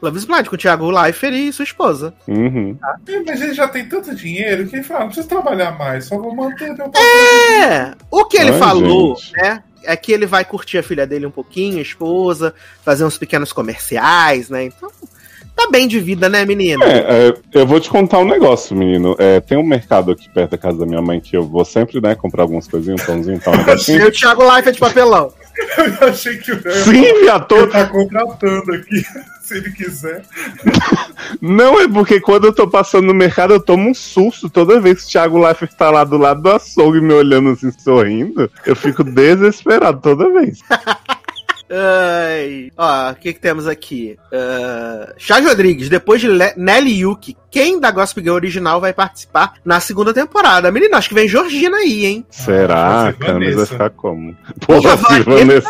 Love 0.00 0.18
is 0.18 0.24
Blind, 0.24 0.46
com 0.46 0.54
o 0.54 0.58
Thiago 0.58 0.88
Leifert 0.90 1.34
e 1.34 1.52
sua 1.52 1.64
esposa. 1.64 2.14
Uhum. 2.28 2.78
lá. 2.80 2.96
Mas 3.26 3.40
ele 3.40 3.54
já 3.54 3.66
tem 3.66 3.88
tanto 3.88 4.14
dinheiro 4.14 4.66
que 4.68 4.76
ele 4.76 4.84
fala, 4.84 5.00
não 5.00 5.06
precisa 5.08 5.28
trabalhar 5.28 5.72
mais, 5.72 6.04
só 6.06 6.16
vou 6.16 6.34
manter 6.34 6.72
meu 6.74 6.90
É, 6.96 7.92
o 8.10 8.24
que 8.24 8.36
ele 8.36 8.52
Ai, 8.52 8.58
falou, 8.58 9.16
gente. 9.16 9.32
né? 9.32 9.62
É 9.84 9.96
que 9.96 10.12
ele 10.12 10.26
vai 10.26 10.44
curtir 10.44 10.78
a 10.78 10.82
filha 10.82 11.06
dele 11.06 11.26
um 11.26 11.30
pouquinho, 11.30 11.78
a 11.78 11.82
esposa, 11.82 12.54
fazer 12.84 13.04
uns 13.04 13.16
pequenos 13.18 13.52
comerciais, 13.52 14.48
né? 14.48 14.64
Então, 14.64 14.90
tá 15.58 15.68
bem 15.70 15.88
de 15.88 15.98
vida, 15.98 16.28
né, 16.28 16.44
menina? 16.44 16.84
É, 16.84 17.28
é, 17.28 17.34
eu 17.52 17.66
vou 17.66 17.80
te 17.80 17.90
contar 17.90 18.18
um 18.20 18.24
negócio, 18.24 18.76
menino. 18.76 19.16
É, 19.18 19.40
tem 19.40 19.58
um 19.58 19.62
mercado 19.66 20.12
aqui 20.12 20.28
perto 20.30 20.52
da 20.52 20.58
casa 20.58 20.78
da 20.78 20.86
minha 20.86 21.02
mãe 21.02 21.20
que 21.20 21.36
eu 21.36 21.42
vou 21.42 21.64
sempre, 21.64 22.00
né, 22.00 22.14
comprar 22.14 22.42
algumas 22.42 22.68
coisinhas, 22.68 23.02
um 23.02 23.06
pãozinho 23.06 23.36
e 23.36 23.40
tal, 23.40 23.54
um 23.54 23.56
E 23.56 23.60
negocinho. 23.66 24.06
o 24.06 24.12
Thiago 24.12 24.42
Leifert 24.50 24.74
de 24.74 24.80
papelão. 24.80 25.32
Eu 26.00 26.08
achei 26.08 26.36
que 26.36 26.52
o 26.52 26.62
Sim, 26.84 27.02
viado. 27.20 27.56
ele 27.56 27.66
tá 27.66 27.86
contratando 27.86 28.72
aqui, 28.72 29.02
se 29.42 29.56
ele 29.56 29.72
quiser. 29.72 30.22
Não, 31.40 31.80
é 31.80 31.88
porque 31.88 32.20
quando 32.20 32.46
eu 32.46 32.52
tô 32.52 32.68
passando 32.68 33.06
no 33.08 33.14
mercado, 33.14 33.54
eu 33.54 33.60
tomo 33.60 33.90
um 33.90 33.94
susto 33.94 34.48
toda 34.48 34.80
vez 34.80 35.00
que 35.02 35.08
o 35.08 35.10
Thiago 35.10 35.36
Leifert 35.36 35.72
tá 35.74 35.90
lá 35.90 36.04
do 36.04 36.16
lado 36.16 36.42
do 36.42 36.50
açougue 36.50 37.00
me 37.00 37.12
olhando 37.12 37.50
assim, 37.50 37.72
sorrindo. 37.72 38.48
Eu 38.64 38.76
fico 38.76 39.02
desesperado 39.02 40.00
toda 40.00 40.30
vez. 40.30 40.60
Ai. 41.70 42.70
Ó, 42.76 43.10
o 43.10 43.14
que, 43.16 43.32
que 43.32 43.40
temos 43.40 43.66
aqui? 43.66 44.16
Uh, 44.32 45.12
Charles 45.18 45.48
Rodrigues, 45.48 45.88
depois 45.88 46.20
de 46.20 46.28
Le 46.28 46.52
Nelly 46.56 47.00
Yuki, 47.00 47.36
quem 47.50 47.78
da 47.78 47.90
Gossip 47.90 48.20
Girl 48.22 48.34
original 48.34 48.80
vai 48.80 48.92
participar 48.92 49.54
na 49.64 49.78
segunda 49.80 50.12
temporada? 50.14 50.70
Menina, 50.72 50.96
acho 50.96 51.08
que 51.08 51.14
vem 51.14 51.28
Georgina 51.28 51.76
aí, 51.78 52.06
hein? 52.06 52.26
Será? 52.30 53.02
vai 53.02 53.08
A 53.10 53.12
Camis 53.12 53.46
vai 53.46 53.50
Vanessa. 53.54 53.72
ficar 53.72 53.90
como? 53.90 54.34
Se 55.08 55.20
Vanessa. 55.22 55.68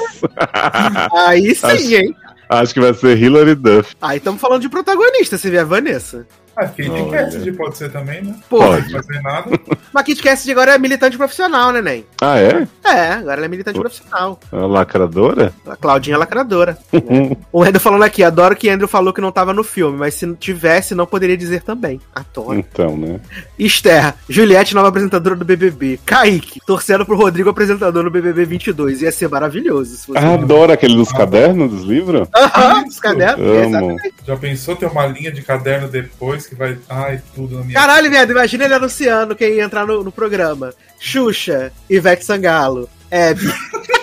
Aí 1.26 1.55
sim, 1.55 1.67
Acho- 1.67 1.95
hein? 1.97 2.17
Acho 2.50 2.73
que 2.75 2.81
vai 2.81 2.95
ser 2.95 3.19
Hilary 3.19 3.54
Duff. 3.54 3.95
Aí 4.00 4.17
estamos 4.17 4.41
falando 4.41 4.63
de 4.63 4.71
protagonista, 4.71 5.37
se 5.37 5.50
vier 5.50 5.67
Vanessa. 5.67 6.26
Ah, 6.60 6.66
Kate 6.66 6.90
Olha. 6.90 7.10
Cassidy 7.25 7.52
pode 7.52 7.78
ser 7.78 7.92
também, 7.92 8.21
né? 8.23 8.34
Porra, 8.50 8.80
Não 8.80 8.90
fazer 8.90 9.21
nada. 9.23 9.50
mas 9.92 10.04
Kit 10.04 10.21
Cassidy 10.21 10.50
agora 10.50 10.75
é 10.75 10.78
militante 10.78 11.16
profissional, 11.16 11.71
né, 11.71 11.80
Nen? 11.80 12.04
Ah, 12.21 12.36
é? 12.40 12.66
É, 12.84 13.12
agora 13.12 13.36
ela 13.36 13.44
é 13.44 13.49
militante 13.49 13.78
profissional. 13.78 14.40
A 14.50 14.56
lacradora? 14.66 15.52
A 15.66 15.76
Claudinha 15.76 16.16
é 16.16 16.18
lacradora. 16.18 16.76
né? 16.92 17.36
O 17.52 17.62
Andrew 17.62 17.80
falando 17.80 18.02
aqui, 18.02 18.25
adoro 18.25 18.56
que 18.56 18.68
Andrew 18.68 18.88
falou 18.88 19.12
que 19.12 19.21
não 19.21 19.30
tava 19.30 19.54
no 19.54 19.62
filme, 19.62 19.97
mas 19.99 20.14
se 20.14 20.34
tivesse, 20.34 20.94
não 20.97 21.06
poderia 21.06 21.36
dizer 21.36 21.62
também. 21.62 22.00
Adoro. 22.14 22.54
Então, 22.58 22.97
né? 22.97 23.21
Esther, 23.58 24.14
Juliette, 24.28 24.75
nova 24.75 24.88
apresentadora 24.88 25.36
do 25.36 25.44
BBB. 25.44 26.00
Kaique, 26.04 26.60
torcendo 26.66 27.06
pro 27.06 27.16
Rodrigo, 27.16 27.50
apresentador 27.50 28.02
no 28.02 28.10
BBB 28.10 28.44
22. 28.44 29.02
Ia 29.02 29.12
ser 29.12 29.28
maravilhoso. 29.28 29.97
Se 29.97 30.06
fosse 30.06 30.18
Adoro 30.18 30.73
aquele 30.73 30.97
dos 30.97 31.12
cadernos, 31.12 31.71
dos 31.71 31.82
livros? 31.84 32.28
Aham, 32.34 32.82
os 32.84 32.94
Isso. 32.94 33.00
cadernos. 33.00 33.38
Amo. 33.47 33.64
exatamente. 33.68 34.14
Já 34.26 34.36
pensou 34.36 34.75
ter 34.76 34.86
uma 34.86 35.06
linha 35.06 35.30
de 35.30 35.42
caderno 35.42 35.88
depois 35.88 36.48
que 36.49 36.54
vai. 36.54 36.78
Ai, 36.89 37.23
tudo 37.34 37.58
na 37.58 37.65
minha. 37.65 37.78
Caralho, 37.78 38.11
viado, 38.11 38.30
imagina 38.30 38.65
ele 38.65 38.75
anunciando 38.75 39.37
quem 39.37 39.54
ia 39.54 39.65
entrar 39.65 39.87
no, 39.87 40.02
no 40.02 40.13
programa. 40.13 40.73
Xuxa, 40.99 41.73
Ivete 41.89 42.25
Sangalo, 42.25 42.89
Hebe. 43.11 43.47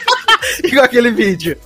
Igual 0.63 0.86
aquele 0.86 1.12
vídeo. 1.12 1.58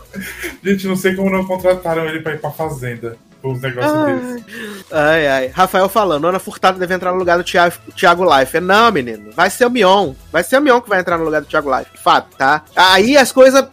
Gente, 0.64 0.88
não 0.88 0.96
sei 0.96 1.16
como 1.16 1.30
não 1.30 1.46
contrataram 1.46 2.06
ele 2.06 2.22
pra 2.22 2.34
ir 2.34 2.40
pra 2.40 2.52
fazenda. 2.52 3.18
Os 3.42 3.62
negócios 3.62 3.94
Ai. 3.94 4.44
Ai, 4.92 5.28
ai. 5.28 5.48
Rafael 5.48 5.88
falando, 5.88 6.28
Ana 6.28 6.40
Furtado 6.40 6.78
deve 6.78 6.94
entrar 6.94 7.12
no 7.12 7.18
lugar 7.18 7.38
do 7.38 7.44
Thiago, 7.44 7.76
Thiago 7.96 8.24
Leifert. 8.24 8.64
Não, 8.64 8.92
menino. 8.92 9.32
Vai 9.34 9.50
ser 9.50 9.66
o 9.66 9.70
Mion. 9.70 10.14
Vai 10.32 10.44
ser 10.44 10.58
o 10.58 10.62
Mion 10.62 10.82
que 10.82 10.90
vai 10.90 11.00
entrar 11.00 11.18
no 11.18 11.24
lugar 11.24 11.42
do 11.42 11.48
Thiago 11.48 11.70
Leifert. 11.70 12.02
Fato, 12.02 12.36
tá? 12.36 12.64
Aí 12.76 13.16
as 13.16 13.32
coisas. 13.32 13.64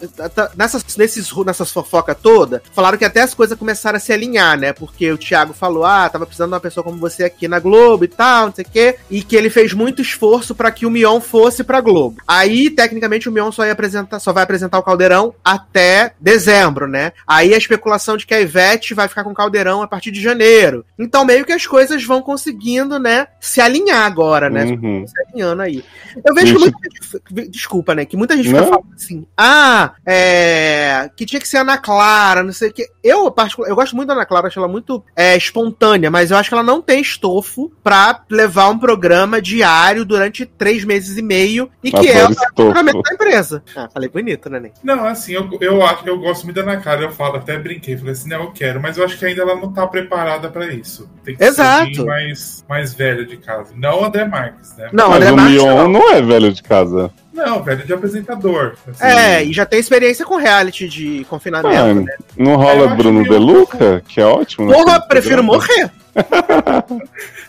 Nessas, 0.54 0.96
nesses, 0.96 1.32
nessas 1.44 1.72
fofoca 1.72 2.14
toda, 2.14 2.62
falaram 2.72 2.96
que 2.96 3.04
até 3.04 3.22
as 3.22 3.34
coisas 3.34 3.58
começaram 3.58 3.96
a 3.96 4.00
se 4.00 4.12
alinhar, 4.12 4.58
né? 4.58 4.72
Porque 4.72 5.10
o 5.10 5.18
Thiago 5.18 5.52
falou, 5.52 5.84
ah, 5.84 6.08
tava 6.08 6.26
precisando 6.26 6.50
de 6.50 6.54
uma 6.54 6.60
pessoa 6.60 6.84
como 6.84 6.98
você 6.98 7.24
aqui 7.24 7.48
na 7.48 7.58
Globo 7.58 8.04
e 8.04 8.08
tal, 8.08 8.46
não 8.46 8.54
sei 8.54 8.64
o 8.64 8.70
quê. 8.70 8.96
E 9.10 9.22
que 9.22 9.34
ele 9.34 9.50
fez 9.50 9.72
muito 9.72 10.00
esforço 10.00 10.54
pra 10.54 10.70
que 10.70 10.86
o 10.86 10.90
Mion 10.90 11.20
fosse 11.20 11.64
pra 11.64 11.80
Globo. 11.80 12.20
Aí, 12.26 12.70
tecnicamente, 12.70 13.28
o 13.28 13.32
Mion 13.32 13.50
só 13.50 13.64
ia 13.66 13.72
apresentar, 13.72 14.20
só 14.20 14.32
vai 14.32 14.44
apresentar 14.44 14.78
o 14.78 14.82
Caldeirão 14.82 15.34
até 15.44 16.12
dezembro, 16.20 16.86
né? 16.86 17.12
Aí 17.26 17.52
a 17.52 17.58
especulação 17.58 18.16
de 18.16 18.26
que 18.26 18.34
a 18.34 18.40
Ivete 18.40 18.94
vai 18.94 19.08
ficar 19.08 19.24
com 19.24 19.30
o 19.30 19.34
Caldeirão 19.34 19.55
a 19.56 19.86
partir 19.86 20.10
de 20.10 20.20
janeiro. 20.20 20.84
Então, 20.98 21.24
meio 21.24 21.44
que 21.44 21.52
as 21.52 21.66
coisas 21.66 22.04
vão 22.04 22.22
conseguindo, 22.22 22.98
né, 22.98 23.26
se 23.40 23.60
alinhar 23.60 24.04
agora, 24.04 24.50
né? 24.50 24.64
Uhum. 24.64 25.06
Se 25.06 25.14
alinhando 25.28 25.62
aí. 25.62 25.84
Eu 26.24 26.34
vejo 26.34 26.54
que 26.54 26.60
Gente- 26.60 26.72
muita 26.72 26.78
gente. 27.36 27.50
Desculpa, 27.50 27.94
né? 27.94 28.04
Que 28.04 28.16
muita 28.16 28.36
gente 28.36 28.48
fica 28.48 28.62
falando 28.64 28.86
assim, 28.94 29.26
ah, 29.36 29.92
é. 30.04 31.10
Que 31.16 31.26
tinha 31.26 31.40
que 31.40 31.48
ser 31.48 31.58
Ana 31.58 31.78
Clara, 31.78 32.42
não 32.42 32.52
sei 32.52 32.70
o 32.70 32.72
quê. 32.72 32.88
Eu, 33.02 33.30
particular, 33.30 33.68
eu 33.68 33.76
gosto 33.76 33.94
muito 33.94 34.08
da 34.08 34.14
Ana 34.14 34.26
Clara, 34.26 34.48
acho 34.48 34.58
ela 34.58 34.68
muito 34.68 35.02
é, 35.14 35.36
espontânea, 35.36 36.10
mas 36.10 36.30
eu 36.30 36.36
acho 36.36 36.48
que 36.48 36.54
ela 36.54 36.62
não 36.62 36.82
tem 36.82 37.00
estofo 37.00 37.70
pra 37.82 38.24
levar 38.30 38.70
um 38.70 38.78
programa 38.78 39.40
diário 39.40 40.04
durante 40.04 40.44
três 40.46 40.84
meses 40.84 41.16
e 41.16 41.22
meio 41.22 41.70
e 41.82 41.90
que 41.90 42.08
é 42.08 42.26
o 42.26 42.34
faturamento 42.34 43.02
da 43.02 43.14
empresa. 43.14 43.62
Ah, 43.76 43.88
falei 43.92 44.08
bonito, 44.08 44.48
né, 44.50 44.60
Ney? 44.60 44.72
Não, 44.82 45.04
assim, 45.06 45.32
eu, 45.32 45.48
eu 45.60 45.84
acho 45.84 46.06
eu 46.06 46.18
gosto 46.18 46.44
muito 46.44 46.56
da 46.56 46.62
Ana 46.62 46.80
Clara, 46.80 47.02
eu 47.02 47.12
falo, 47.12 47.36
até 47.36 47.58
brinquei, 47.58 47.96
falei 47.96 48.12
assim, 48.12 48.28
não, 48.28 48.44
eu 48.44 48.52
quero, 48.52 48.80
mas 48.80 48.96
eu 48.96 49.04
acho 49.04 49.18
que 49.18 49.24
ainda 49.24 49.44
ela 49.50 49.60
não 49.60 49.72
tá 49.72 49.86
preparada 49.86 50.48
pra 50.50 50.66
isso. 50.66 51.08
Tem 51.24 51.36
que 51.36 51.44
Exato. 51.44 51.94
ser 51.94 52.04
mais, 52.04 52.64
mais 52.68 52.94
velha 52.94 53.24
de 53.24 53.36
casa. 53.36 53.72
Não 53.76 54.02
o 54.02 54.04
André 54.04 54.24
Marques, 54.26 54.76
né? 54.76 54.88
Não, 54.92 55.08
Mas 55.10 55.16
André 55.18 55.32
o 55.32 55.36
Marques 55.36 55.54
Mion 55.62 55.76
não. 55.76 55.88
não 55.88 56.12
é 56.12 56.22
velho 56.22 56.52
de 56.52 56.62
casa. 56.62 57.10
Não, 57.32 57.62
velho 57.62 57.84
de 57.84 57.92
apresentador. 57.92 58.74
assim. 58.88 59.04
É, 59.04 59.44
e 59.44 59.52
já 59.52 59.66
tem 59.66 59.78
experiência 59.78 60.24
com 60.24 60.36
reality 60.36 60.88
de 60.88 61.26
confinamento, 61.28 61.76
Ah, 61.76 61.92
né? 61.94 62.06
não 62.36 62.52
É, 62.52 62.56
rola 62.56 62.86
acho 62.86 62.96
Bruno 62.96 63.22
que 63.22 63.28
De 63.28 63.34
eu- 63.34 63.40
Luca, 63.40 64.02
que 64.08 64.20
é 64.20 64.24
ótimo. 64.24 64.72
Porra, 64.72 64.84
naquele 64.92 65.08
prefiro 65.08 65.44
programa. 65.44 65.52
morrer. 65.52 65.90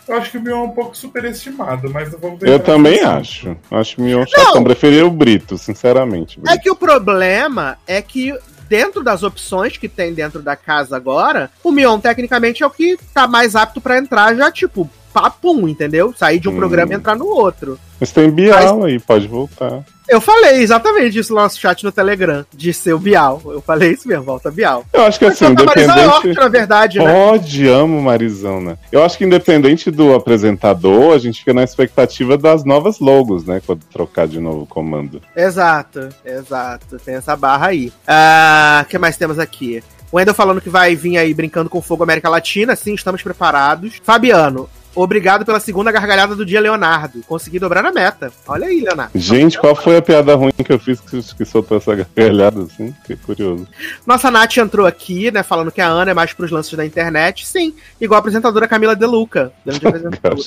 Eu 0.06 0.16
acho 0.16 0.30
que 0.30 0.38
o 0.38 0.42
meu 0.42 0.56
é 0.56 0.60
um 0.62 0.70
pouco 0.70 0.96
superestimado, 0.96 1.90
mas 1.90 2.12
não 2.12 2.18
vamos 2.18 2.42
Eu 2.42 2.58
também 2.60 3.00
acho. 3.02 3.56
Acho 3.70 4.00
o 4.00 4.04
Mion 4.04 4.26
chatão. 4.26 4.62
Preferia 4.64 5.06
o 5.06 5.10
Brito, 5.10 5.56
sinceramente. 5.56 6.38
É 6.48 6.56
que 6.58 6.70
o 6.70 6.76
problema 6.76 7.78
é 7.86 8.00
que 8.02 8.34
dentro 8.68 9.02
das 9.02 9.22
opções 9.22 9.76
que 9.76 9.88
tem 9.88 10.12
dentro 10.12 10.42
da 10.42 10.54
casa 10.54 10.96
agora, 10.96 11.50
o 11.62 11.72
Mion 11.72 11.98
tecnicamente 11.98 12.62
é 12.62 12.66
o 12.66 12.70
que 12.70 12.98
tá 13.14 13.26
mais 13.26 13.56
apto 13.56 13.80
pra 13.80 13.98
entrar 13.98 14.34
já, 14.34 14.50
tipo, 14.52 14.88
papum, 15.22 15.68
entendeu? 15.68 16.14
Sair 16.16 16.38
de 16.38 16.48
um 16.48 16.52
Hum. 16.52 16.56
programa 16.56 16.92
e 16.92 16.96
entrar 16.96 17.16
no 17.16 17.26
outro. 17.26 17.78
Mas 18.00 18.12
tem 18.12 18.30
Bial 18.30 18.84
aí, 18.84 18.98
pode 18.98 19.26
voltar. 19.26 19.82
Eu 20.08 20.20
falei 20.22 20.62
exatamente 20.62 21.18
isso 21.18 21.34
no 21.34 21.40
nosso 21.40 21.60
chat 21.60 21.84
no 21.84 21.92
Telegram, 21.92 22.46
de 22.54 22.72
ser 22.72 22.94
o 22.94 22.98
Bial. 22.98 23.42
Eu 23.44 23.60
falei 23.60 23.92
isso 23.92 24.08
mesmo, 24.08 24.24
volta 24.24 24.50
Bial. 24.50 24.84
Eu 24.92 25.02
acho 25.02 25.18
que 25.18 25.26
assim, 25.26 25.44
Mas 25.52 25.60
a 25.60 25.64
Marisa 25.66 25.92
Hort, 25.92 26.06
independente. 26.24 26.38
na 26.40 26.48
verdade, 26.48 26.98
né? 26.98 27.12
Pode, 27.12 27.68
amo 27.68 28.00
Marizão, 28.00 28.60
né? 28.60 28.78
Eu 28.90 29.04
acho 29.04 29.18
que 29.18 29.24
independente 29.24 29.90
do 29.90 30.14
apresentador, 30.14 31.14
a 31.14 31.18
gente 31.18 31.40
fica 31.40 31.52
na 31.52 31.62
expectativa 31.62 32.38
das 32.38 32.64
novas 32.64 33.00
logos, 33.00 33.44
né? 33.44 33.60
Quando 33.66 33.80
trocar 33.92 34.26
de 34.26 34.40
novo 34.40 34.62
o 34.62 34.66
comando. 34.66 35.20
Exato, 35.36 36.08
exato. 36.24 36.98
Tem 37.04 37.16
essa 37.16 37.36
barra 37.36 37.66
aí. 37.68 37.92
Ah, 38.06 38.82
O 38.86 38.88
que 38.88 38.96
mais 38.96 39.16
temos 39.16 39.38
aqui? 39.38 39.82
O 40.10 40.16
Wendel 40.16 40.32
falando 40.32 40.60
que 40.62 40.70
vai 40.70 40.94
vir 40.96 41.18
aí 41.18 41.34
brincando 41.34 41.68
com 41.68 41.82
fogo 41.82 42.02
América 42.02 42.30
Latina. 42.30 42.74
Sim, 42.74 42.94
estamos 42.94 43.22
preparados. 43.22 44.00
Fabiano, 44.02 44.66
obrigado 44.94 45.44
pela 45.44 45.60
segunda 45.60 45.92
gargalhada 45.92 46.34
do 46.34 46.44
dia, 46.44 46.60
Leonardo. 46.60 47.22
Consegui 47.26 47.58
dobrar 47.58 47.84
a 47.84 47.92
meta. 47.92 48.32
Olha 48.46 48.66
aí, 48.66 48.80
Leonardo. 48.80 49.18
Gente, 49.18 49.58
qual 49.58 49.74
foi 49.74 49.96
a 49.96 50.02
piada 50.02 50.34
ruim 50.34 50.52
que 50.52 50.72
eu 50.72 50.78
fiz 50.78 51.00
que, 51.00 51.22
que 51.34 51.44
soltou 51.44 51.78
essa 51.78 51.94
gargalhada 51.94 52.62
assim? 52.62 52.94
Fiquei 53.02 53.16
curioso. 53.16 53.66
Nossa 54.06 54.30
Nath 54.30 54.56
entrou 54.56 54.86
aqui, 54.86 55.30
né, 55.30 55.42
falando 55.42 55.70
que 55.70 55.80
a 55.80 55.88
Ana 55.88 56.10
é 56.10 56.14
mais 56.14 56.32
pros 56.32 56.50
lances 56.50 56.74
da 56.74 56.84
internet. 56.84 57.46
Sim, 57.46 57.74
igual 58.00 58.16
a 58.16 58.20
apresentadora 58.20 58.68
Camila 58.68 58.94
De 58.94 59.06
Luca. 59.06 59.52
Grande 59.64 59.86
apresentadora. 59.86 60.40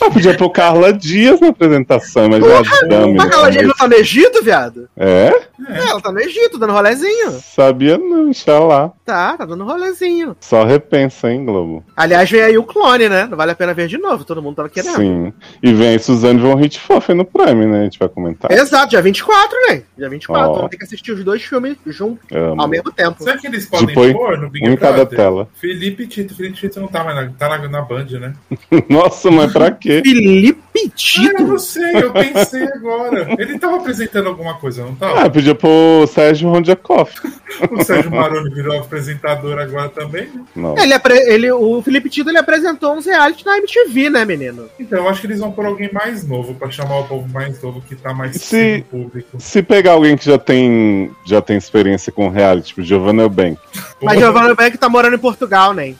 Ah, 0.00 0.10
podia 0.10 0.36
pôr 0.36 0.50
Carla 0.50 0.92
Dias 0.92 1.40
na 1.40 1.48
apresentação, 1.48 2.28
mas 2.28 2.44
já 2.44 2.86
dame. 2.86 3.14
Mas 3.14 3.30
ela 3.30 3.50
já 3.50 3.62
não 3.62 3.74
tá 3.74 3.88
no 3.88 3.94
Egito, 3.94 4.42
viado? 4.42 4.88
É? 4.96 5.50
É, 5.68 5.88
ela 5.88 6.00
tá 6.00 6.10
no 6.10 6.20
Egito, 6.20 6.58
dando 6.58 6.72
rolezinho. 6.72 7.40
Sabia 7.40 7.98
não, 7.98 8.66
lá. 8.66 8.92
Tá, 9.04 9.36
tá 9.36 9.44
dando 9.44 9.64
rolezinho. 9.64 10.36
Só 10.40 10.64
repensa, 10.64 11.30
hein, 11.30 11.44
Globo? 11.44 11.84
Aliás, 11.96 12.30
vem 12.30 12.42
aí 12.42 12.58
o 12.58 12.64
clone, 12.64 13.08
né? 13.08 13.26
Não 13.28 13.36
vale 13.36 13.49
a 13.50 13.54
pena 13.54 13.74
ver 13.74 13.88
de 13.88 13.98
novo, 13.98 14.24
todo 14.24 14.42
mundo 14.42 14.56
tava 14.56 14.68
querendo. 14.68 14.96
Sim. 14.96 15.32
E 15.62 15.72
vem 15.72 15.88
aí 15.88 15.98
Suzane 15.98 16.40
von 16.40 16.54
Richthofen 16.54 17.14
no 17.16 17.24
Prime, 17.24 17.66
né? 17.66 17.80
A 17.80 17.84
gente 17.84 17.98
vai 17.98 18.08
comentar. 18.08 18.50
Exato, 18.50 18.90
dia 18.90 19.02
24, 19.02 19.56
né? 19.68 19.82
Dia 19.96 20.08
24. 20.08 20.50
Ó. 20.50 20.54
Vamos 20.54 20.70
ter 20.70 20.76
que 20.76 20.84
assistir 20.84 21.12
os 21.12 21.24
dois 21.24 21.42
filmes 21.42 21.76
juntos, 21.86 22.24
Amo. 22.32 22.60
ao 22.60 22.68
mesmo 22.68 22.90
tempo. 22.92 23.22
Sabe 23.22 23.40
que 23.40 23.46
eles 23.46 23.66
podem 23.66 23.86
Depois, 23.88 24.12
pôr 24.12 24.38
no 24.38 24.50
Big 24.50 24.68
um 24.68 24.72
em 24.72 24.76
cada 24.76 24.92
Brother? 25.04 25.18
tela. 25.18 25.48
Felipe 25.54 26.06
Tito. 26.06 26.34
Felipe 26.34 26.56
Tito 26.56 26.80
não 26.80 26.88
tá 26.88 27.04
mais 27.04 27.16
na, 27.16 27.32
tá 27.32 27.48
na, 27.48 27.68
na 27.68 27.82
Band, 27.82 28.06
né? 28.20 28.34
Nossa, 28.88 29.30
mas 29.30 29.52
pra 29.52 29.70
quê? 29.70 30.02
Felipe 30.04 30.69
Ah, 31.18 31.40
eu 31.40 31.46
não 31.46 31.58
sei, 31.58 31.96
eu 31.96 32.12
pensei 32.12 32.62
agora. 32.64 33.34
Ele 33.38 33.58
tava 33.58 33.76
apresentando 33.76 34.28
alguma 34.28 34.54
coisa, 34.54 34.84
não 34.84 34.94
tava? 34.94 35.20
Ah, 35.22 35.30
podia 35.30 35.54
pôr 35.54 36.04
o 36.04 36.06
Sérgio 36.06 36.48
Rondiakoff. 36.50 37.20
O 37.70 37.82
Sérgio 37.84 38.10
Maroni 38.10 38.52
virou 38.54 38.78
apresentador 38.78 39.58
agora 39.58 39.88
também, 39.88 40.26
né? 40.26 40.42
Não. 40.54 40.74
Ele, 40.78 40.94
ele, 41.26 41.52
o 41.52 41.82
Felipe 41.82 42.08
Tito 42.08 42.30
ele 42.30 42.38
apresentou 42.38 42.94
uns 42.94 43.06
reality 43.06 43.44
na 43.44 43.58
MTV, 43.58 44.10
né, 44.10 44.24
menino? 44.24 44.68
Então, 44.78 44.98
eu 44.98 45.08
acho 45.08 45.20
que 45.20 45.26
eles 45.26 45.40
vão 45.40 45.52
por 45.52 45.66
alguém 45.66 45.90
mais 45.92 46.26
novo, 46.26 46.54
pra 46.54 46.70
chamar 46.70 47.00
o 47.00 47.04
povo 47.04 47.28
mais 47.28 47.60
novo 47.62 47.80
que 47.82 47.94
tá 47.96 48.14
mais 48.14 48.36
Se- 48.36 48.84
público. 48.90 49.36
Se 49.38 49.62
pegar 49.62 49.92
alguém 49.92 50.16
que 50.16 50.24
já 50.24 50.38
tem, 50.38 51.10
já 51.26 51.40
tem 51.42 51.56
experiência 51.56 52.12
com 52.12 52.28
reality, 52.28 52.68
tipo 52.68 52.82
Giovanna 52.82 53.22
Eubank. 53.22 53.58
Mas 54.02 54.18
Giovanna 54.18 54.54
Beck 54.54 54.78
tá 54.78 54.88
morando 54.88 55.14
em 55.16 55.18
Portugal, 55.18 55.72
né? 55.74 55.94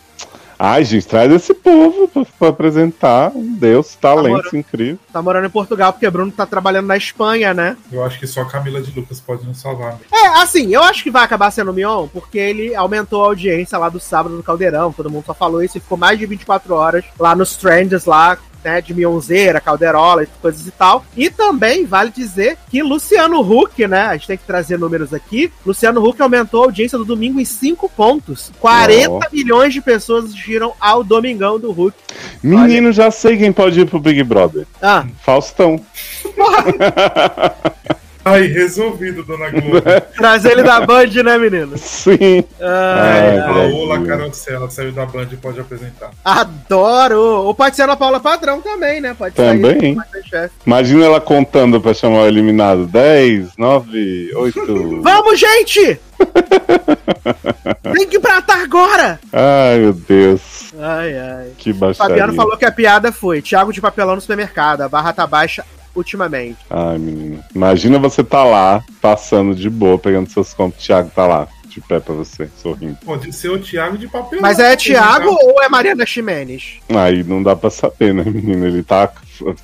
Ai, 0.62 0.84
gente, 0.84 1.06
traz 1.06 1.32
esse 1.32 1.54
povo 1.54 2.06
pra, 2.06 2.22
pra 2.38 2.48
apresentar. 2.48 3.32
Deus, 3.34 3.94
talentos 3.94 4.52
Amor. 4.52 4.60
incrível. 4.60 4.98
Tá 5.10 5.22
morando 5.22 5.46
em 5.46 5.50
Portugal 5.50 5.90
porque 5.90 6.10
Bruno 6.10 6.30
tá 6.30 6.44
trabalhando 6.44 6.86
na 6.86 6.98
Espanha, 6.98 7.54
né? 7.54 7.78
Eu 7.90 8.04
acho 8.04 8.18
que 8.18 8.26
só 8.26 8.42
a 8.42 8.44
Camila 8.44 8.82
de 8.82 8.90
Lucas 8.94 9.18
pode 9.18 9.46
nos 9.46 9.58
salvar. 9.58 9.98
É, 10.12 10.26
assim, 10.42 10.74
eu 10.74 10.82
acho 10.82 11.02
que 11.02 11.10
vai 11.10 11.24
acabar 11.24 11.50
sendo 11.50 11.70
o 11.70 11.74
Mion, 11.74 12.08
porque 12.08 12.36
ele 12.36 12.74
aumentou 12.74 13.24
a 13.24 13.28
audiência 13.28 13.78
lá 13.78 13.88
do 13.88 13.98
sábado 13.98 14.36
no 14.36 14.42
Caldeirão. 14.42 14.92
Todo 14.92 15.08
mundo 15.08 15.24
só 15.24 15.32
falou 15.32 15.62
isso 15.62 15.78
e 15.78 15.80
ficou 15.80 15.96
mais 15.96 16.18
de 16.18 16.26
24 16.26 16.74
horas 16.74 17.06
lá 17.18 17.34
nos 17.34 17.56
trends 17.56 18.04
lá, 18.04 18.36
né, 18.64 18.80
de 18.80 18.94
Mionzeira, 18.94 19.60
Calderola 19.60 20.22
e 20.22 20.26
coisas 20.40 20.66
e 20.66 20.70
tal. 20.70 21.04
E 21.16 21.30
também 21.30 21.84
vale 21.84 22.10
dizer 22.10 22.56
que 22.70 22.82
Luciano 22.82 23.40
Huck, 23.40 23.86
né, 23.86 24.02
a 24.02 24.12
gente 24.14 24.26
tem 24.26 24.36
que 24.36 24.44
trazer 24.44 24.78
números 24.78 25.12
aqui, 25.12 25.52
Luciano 25.64 26.06
Huck 26.06 26.20
aumentou 26.20 26.62
a 26.62 26.66
audiência 26.66 26.98
do 26.98 27.04
domingo 27.04 27.40
em 27.40 27.44
5 27.44 27.88
pontos. 27.90 28.50
40 28.60 29.10
Ó. 29.10 29.20
milhões 29.32 29.72
de 29.72 29.80
pessoas 29.80 30.26
assistiram 30.26 30.72
ao 30.80 31.02
Domingão 31.04 31.58
do 31.58 31.70
Huck. 31.70 31.96
Menino, 32.42 32.92
já 32.92 33.10
sei 33.10 33.36
quem 33.36 33.52
pode 33.52 33.80
ir 33.80 33.86
pro 33.86 34.00
Big 34.00 34.22
Brother. 34.22 34.66
Ah, 34.80 35.06
Faustão. 35.22 35.80
Ai, 38.24 38.46
resolvido, 38.46 39.22
dona 39.24 39.50
Globo. 39.50 39.80
trazer 40.16 40.52
ele 40.52 40.62
da 40.62 40.80
Band, 40.80 41.06
né, 41.24 41.38
menino? 41.38 41.76
Sim. 41.78 42.44
Ai, 42.60 43.28
Ai, 43.30 43.38
ai. 43.38 43.46
Paola. 43.70 44.00
Carosella 44.06 44.70
saiu 44.70 44.92
da 44.92 45.06
Band 45.06 45.28
e 45.32 45.36
pode 45.36 45.60
apresentar. 45.60 46.10
Adoro! 46.24 47.18
Ou 47.18 47.54
pode 47.54 47.76
ser 47.76 47.82
a 47.82 47.84
Ana 47.86 47.96
Paula 47.96 48.20
Padrão 48.20 48.60
também, 48.60 49.00
né? 49.00 49.14
Pode 49.16 49.34
Também. 49.34 49.96
sair. 50.30 50.50
Imagina 50.66 51.04
ela 51.06 51.20
contando 51.20 51.80
pra 51.80 51.94
chamar 51.94 52.22
o 52.22 52.26
eliminado. 52.26 52.86
10, 52.86 53.56
9, 53.56 54.30
8. 54.34 55.00
Vamos, 55.02 55.38
gente! 55.40 56.00
Tem 57.94 58.06
que 58.06 58.18
pratar 58.18 58.60
agora! 58.60 59.18
Ai, 59.32 59.78
meu 59.78 59.92
Deus. 59.92 60.72
Ai, 60.78 61.18
ai. 61.18 61.52
Que 61.56 61.72
baixaria. 61.72 62.08
Fabiano 62.10 62.34
falou 62.34 62.56
que 62.56 62.64
a 62.64 62.72
piada 62.72 63.10
foi 63.10 63.40
Thiago 63.42 63.72
de 63.72 63.80
papelão 63.80 64.14
no 64.14 64.20
supermercado. 64.20 64.82
A 64.82 64.88
barra 64.88 65.12
tá 65.12 65.26
baixa 65.26 65.64
ultimamente. 65.94 66.58
Ai, 66.68 66.98
menino. 66.98 67.42
Imagina 67.54 67.98
você 67.98 68.22
tá 68.22 68.44
lá, 68.44 68.82
passando 69.00 69.54
de 69.54 69.68
boa, 69.68 69.98
pegando 69.98 70.30
seus 70.30 70.54
compras. 70.54 70.82
Thiago 70.82 71.10
tá 71.14 71.26
lá, 71.26 71.48
de 71.70 71.80
pé 71.80 72.00
pra 72.00 72.14
você, 72.14 72.48
sorrindo. 72.62 72.96
Pode 73.04 73.32
ser 73.32 73.50
o 73.50 73.58
Thiago 73.58 73.96
de 73.98 74.08
papel. 74.08 74.40
Mas 74.42 74.58
é 74.58 74.74
Thiago 74.76 75.28
ou 75.30 75.62
é 75.62 75.68
Mariana 75.68 76.04
Ximenes? 76.06 76.78
Aí 76.88 77.22
não 77.22 77.42
dá 77.42 77.54
pra 77.54 77.70
saber, 77.70 78.12
né, 78.14 78.24
menino? 78.24 78.66
Ele 78.66 78.82
tá, 78.82 79.10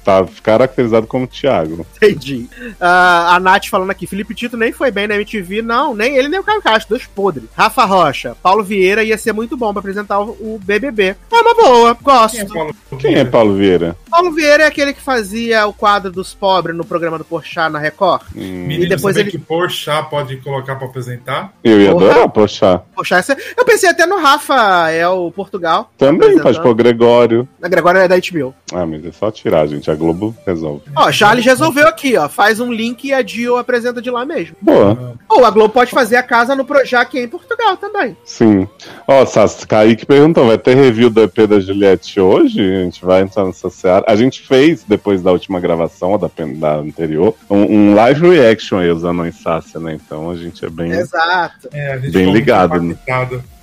tá 0.04 0.26
caracterizado 0.42 1.06
como 1.06 1.26
Thiago. 1.26 1.86
Entendi. 1.96 2.48
Ah, 2.80 3.34
a 3.36 3.40
Nath 3.40 3.66
falando 3.66 3.90
aqui, 3.90 4.06
Felipe 4.06 4.34
Tito 4.34 4.56
nem 4.56 4.72
foi 4.72 4.90
bem 4.90 5.06
na 5.06 5.16
MTV, 5.16 5.62
não, 5.62 5.94
nem 5.94 6.16
ele 6.16 6.28
nem 6.28 6.40
o 6.40 6.44
Caio 6.44 6.62
Castro, 6.62 6.90
dois 6.96 7.06
podres. 7.06 7.48
Rafa 7.54 7.84
Rocha, 7.84 8.36
Paulo 8.42 8.62
Vieira 8.62 9.02
ia 9.04 9.18
ser 9.18 9.32
muito 9.32 9.56
bom 9.56 9.72
pra 9.72 9.80
apresentar 9.80 10.20
o, 10.20 10.60
BBB. 10.64 11.16
É 11.30 11.36
uma 11.36 11.54
boa, 11.54 11.96
gosto. 12.02 12.36
Quem 12.36 12.44
é 12.44 12.48
Paulo 12.54 12.74
Quem 12.98 13.14
é 13.16 13.24
Paulo 13.24 13.54
Vieira? 13.56 13.96
Paulo 14.10 14.32
Vieira 14.32 14.64
é 14.64 14.66
aquele 14.66 14.92
que 14.92 15.00
fazia 15.00 15.66
o 15.66 15.72
quadro 15.72 16.10
dos 16.10 16.32
pobres 16.34 16.76
no 16.76 16.84
programa 16.84 17.18
do 17.18 17.24
Porchat 17.24 17.70
na 17.70 17.78
Record. 17.78 18.22
Hum, 18.34 18.66
Menino, 18.66 18.84
E 18.84 18.88
depois 18.88 19.16
ele- 19.16 19.30
que 19.30 19.38
Porchat 19.38 20.08
pode 20.08 20.36
colocar 20.38 20.76
pra 20.76 20.86
apresentar? 20.86 21.52
eu 21.62 21.80
ia 21.80 21.90
Adorar, 21.96 22.28
poxa. 22.28 22.82
Porchat, 22.94 23.20
esse- 23.32 23.54
eu 23.56 23.64
pensei 23.64 23.88
até 23.88 24.06
no 24.06 24.18
Rafael 24.18 25.32
Portugal. 25.34 25.90
Também 25.98 26.38
pode 26.38 26.60
pôr 26.60 26.74
Gregório. 26.74 27.48
A 27.62 27.68
Gregória 27.68 28.00
é 28.00 28.08
da 28.08 28.16
HBO. 28.16 28.54
Ah, 28.72 28.86
mas 28.86 29.04
é 29.04 29.12
só 29.12 29.30
tirar, 29.30 29.66
gente. 29.66 29.90
A 29.90 29.94
Globo 29.94 30.34
resolve. 30.46 30.82
Ó, 30.96 31.10
Charles 31.12 31.44
resolveu 31.44 31.86
aqui, 31.86 32.16
ó. 32.16 32.28
Faz 32.28 32.58
um 32.60 32.72
link 32.72 33.04
e 33.04 33.12
a 33.12 33.22
Dio 33.22 33.56
apresenta 33.56 34.00
de 34.02 34.10
lá 34.10 34.24
mesmo. 34.24 34.56
Boa, 34.60 35.14
Ou 35.28 35.44
a 35.44 35.50
Globo 35.50 35.72
pode 35.74 35.90
fazer 35.90 36.16
a 36.16 36.22
casa 36.22 36.54
no 36.56 36.64
Projac 36.64 37.16
em 37.18 37.28
Portugal 37.28 37.76
também. 37.76 38.16
sim. 38.24 38.66
Ó, 39.08 39.24
Sassi, 39.24 39.66
Kaique 39.66 40.04
perguntou, 40.06 40.46
vai 40.46 40.58
ter 40.58 40.74
review 40.74 41.08
do 41.10 41.22
EP 41.22 41.46
da 41.46 41.60
Juliette 41.60 42.18
hoje? 42.20 42.60
A 42.60 42.82
gente 42.84 43.04
vai 43.04 43.20
entrar 43.22 43.44
nessa 43.44 43.70
seara. 43.70 44.04
A 44.08 44.16
gente 44.16 44.40
fez, 44.42 44.82
depois 44.86 45.22
da 45.22 45.30
última 45.30 45.60
gravação, 45.60 46.12
ou 46.12 46.18
da, 46.18 46.28
da 46.56 46.76
anterior, 46.76 47.34
um, 47.48 47.58
um 47.90 47.94
live 47.94 48.28
reaction 48.28 48.78
aí 48.78 48.90
usando 48.90 49.22
a 49.22 49.30
Sácia, 49.32 49.78
né? 49.78 49.94
Então 49.94 50.30
a 50.30 50.36
gente 50.36 50.64
é 50.64 50.68
bem... 50.70 50.90
Exato. 50.92 51.68
É, 51.72 51.85
a 51.92 51.98
gente 51.98 52.12
Bem 52.12 52.32
ligado, 52.32 52.80
né? 52.82 52.96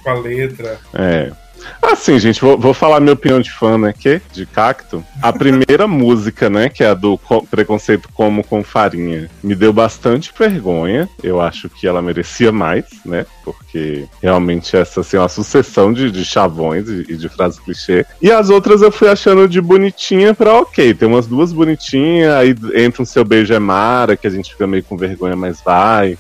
com 0.04 0.10
a 0.10 0.14
letra. 0.16 0.80
É. 0.94 1.32
Assim, 1.82 2.20
gente, 2.20 2.42
vou, 2.42 2.58
vou 2.58 2.74
falar 2.74 3.00
minha 3.00 3.14
opinião 3.14 3.40
de 3.40 3.50
fã, 3.50 3.78
né? 3.78 3.94
Que? 3.98 4.22
De 4.34 4.46
cacto. 4.46 5.02
A 5.22 5.32
primeira 5.34 5.88
música, 5.88 6.50
né? 6.50 6.68
Que 6.68 6.84
é 6.84 6.90
a 6.90 6.94
do 6.94 7.18
Co- 7.18 7.44
Preconceito 7.44 8.10
Como 8.14 8.44
com 8.44 8.62
Farinha, 8.64 9.30
me 9.42 9.56
deu 9.56 9.72
bastante 9.72 10.34
vergonha. 10.38 11.08
Eu 11.24 11.40
acho 11.40 11.70
que 11.70 11.88
ela 11.88 12.02
merecia 12.02 12.52
mais, 12.52 12.84
né? 13.06 13.26
Porque 13.46 14.06
realmente 14.22 14.76
essa 14.76 15.00
assim, 15.02 15.16
é 15.16 15.22
uma 15.22 15.30
sucessão 15.30 15.94
de, 15.94 16.12
de 16.12 16.26
chavões 16.26 16.90
e, 16.90 17.06
e 17.10 17.16
de 17.16 17.30
frases 17.30 17.60
clichê. 17.60 18.06
E 18.22 18.30
as 18.30 18.50
outras 18.50 18.82
eu 18.82 18.92
fui 18.92 19.08
achando 19.08 19.48
de 19.48 19.62
bonitinha 19.62 20.34
pra 20.34 20.60
ok. 20.60 20.94
Tem 20.94 21.08
umas 21.08 21.28
duas 21.28 21.54
bonitinhas, 21.54 22.34
aí 22.34 22.54
entra 22.76 23.02
um 23.02 23.06
seu 23.06 23.24
beijo 23.24 23.54
é 23.54 23.60
Mara, 23.60 24.18
que 24.18 24.28
a 24.28 24.30
gente 24.30 24.52
fica 24.52 24.68
meio 24.68 24.84
com 24.84 24.98
vergonha, 24.98 25.36
mas 25.36 25.62
vai. 25.62 26.18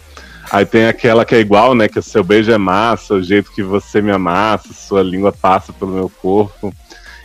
Aí 0.54 0.68
tem 0.68 0.86
aquela 0.86 1.26
que 1.26 1.34
é 1.34 1.39
igual, 1.39 1.74
né? 1.74 1.88
Que 1.88 1.98
o 1.98 2.04
seu 2.04 2.24
beijo 2.24 2.52
é 2.52 2.60
massa, 2.60 3.16
o 3.16 3.24
jeito 3.24 3.52
que 3.52 3.63
você 3.63 4.04
me 4.04 4.12
amassa, 4.12 4.72
sua 4.72 5.02
língua 5.02 5.32
passa 5.32 5.74
pelo 5.74 5.92
meu 5.92 6.08
corpo. 6.22 6.72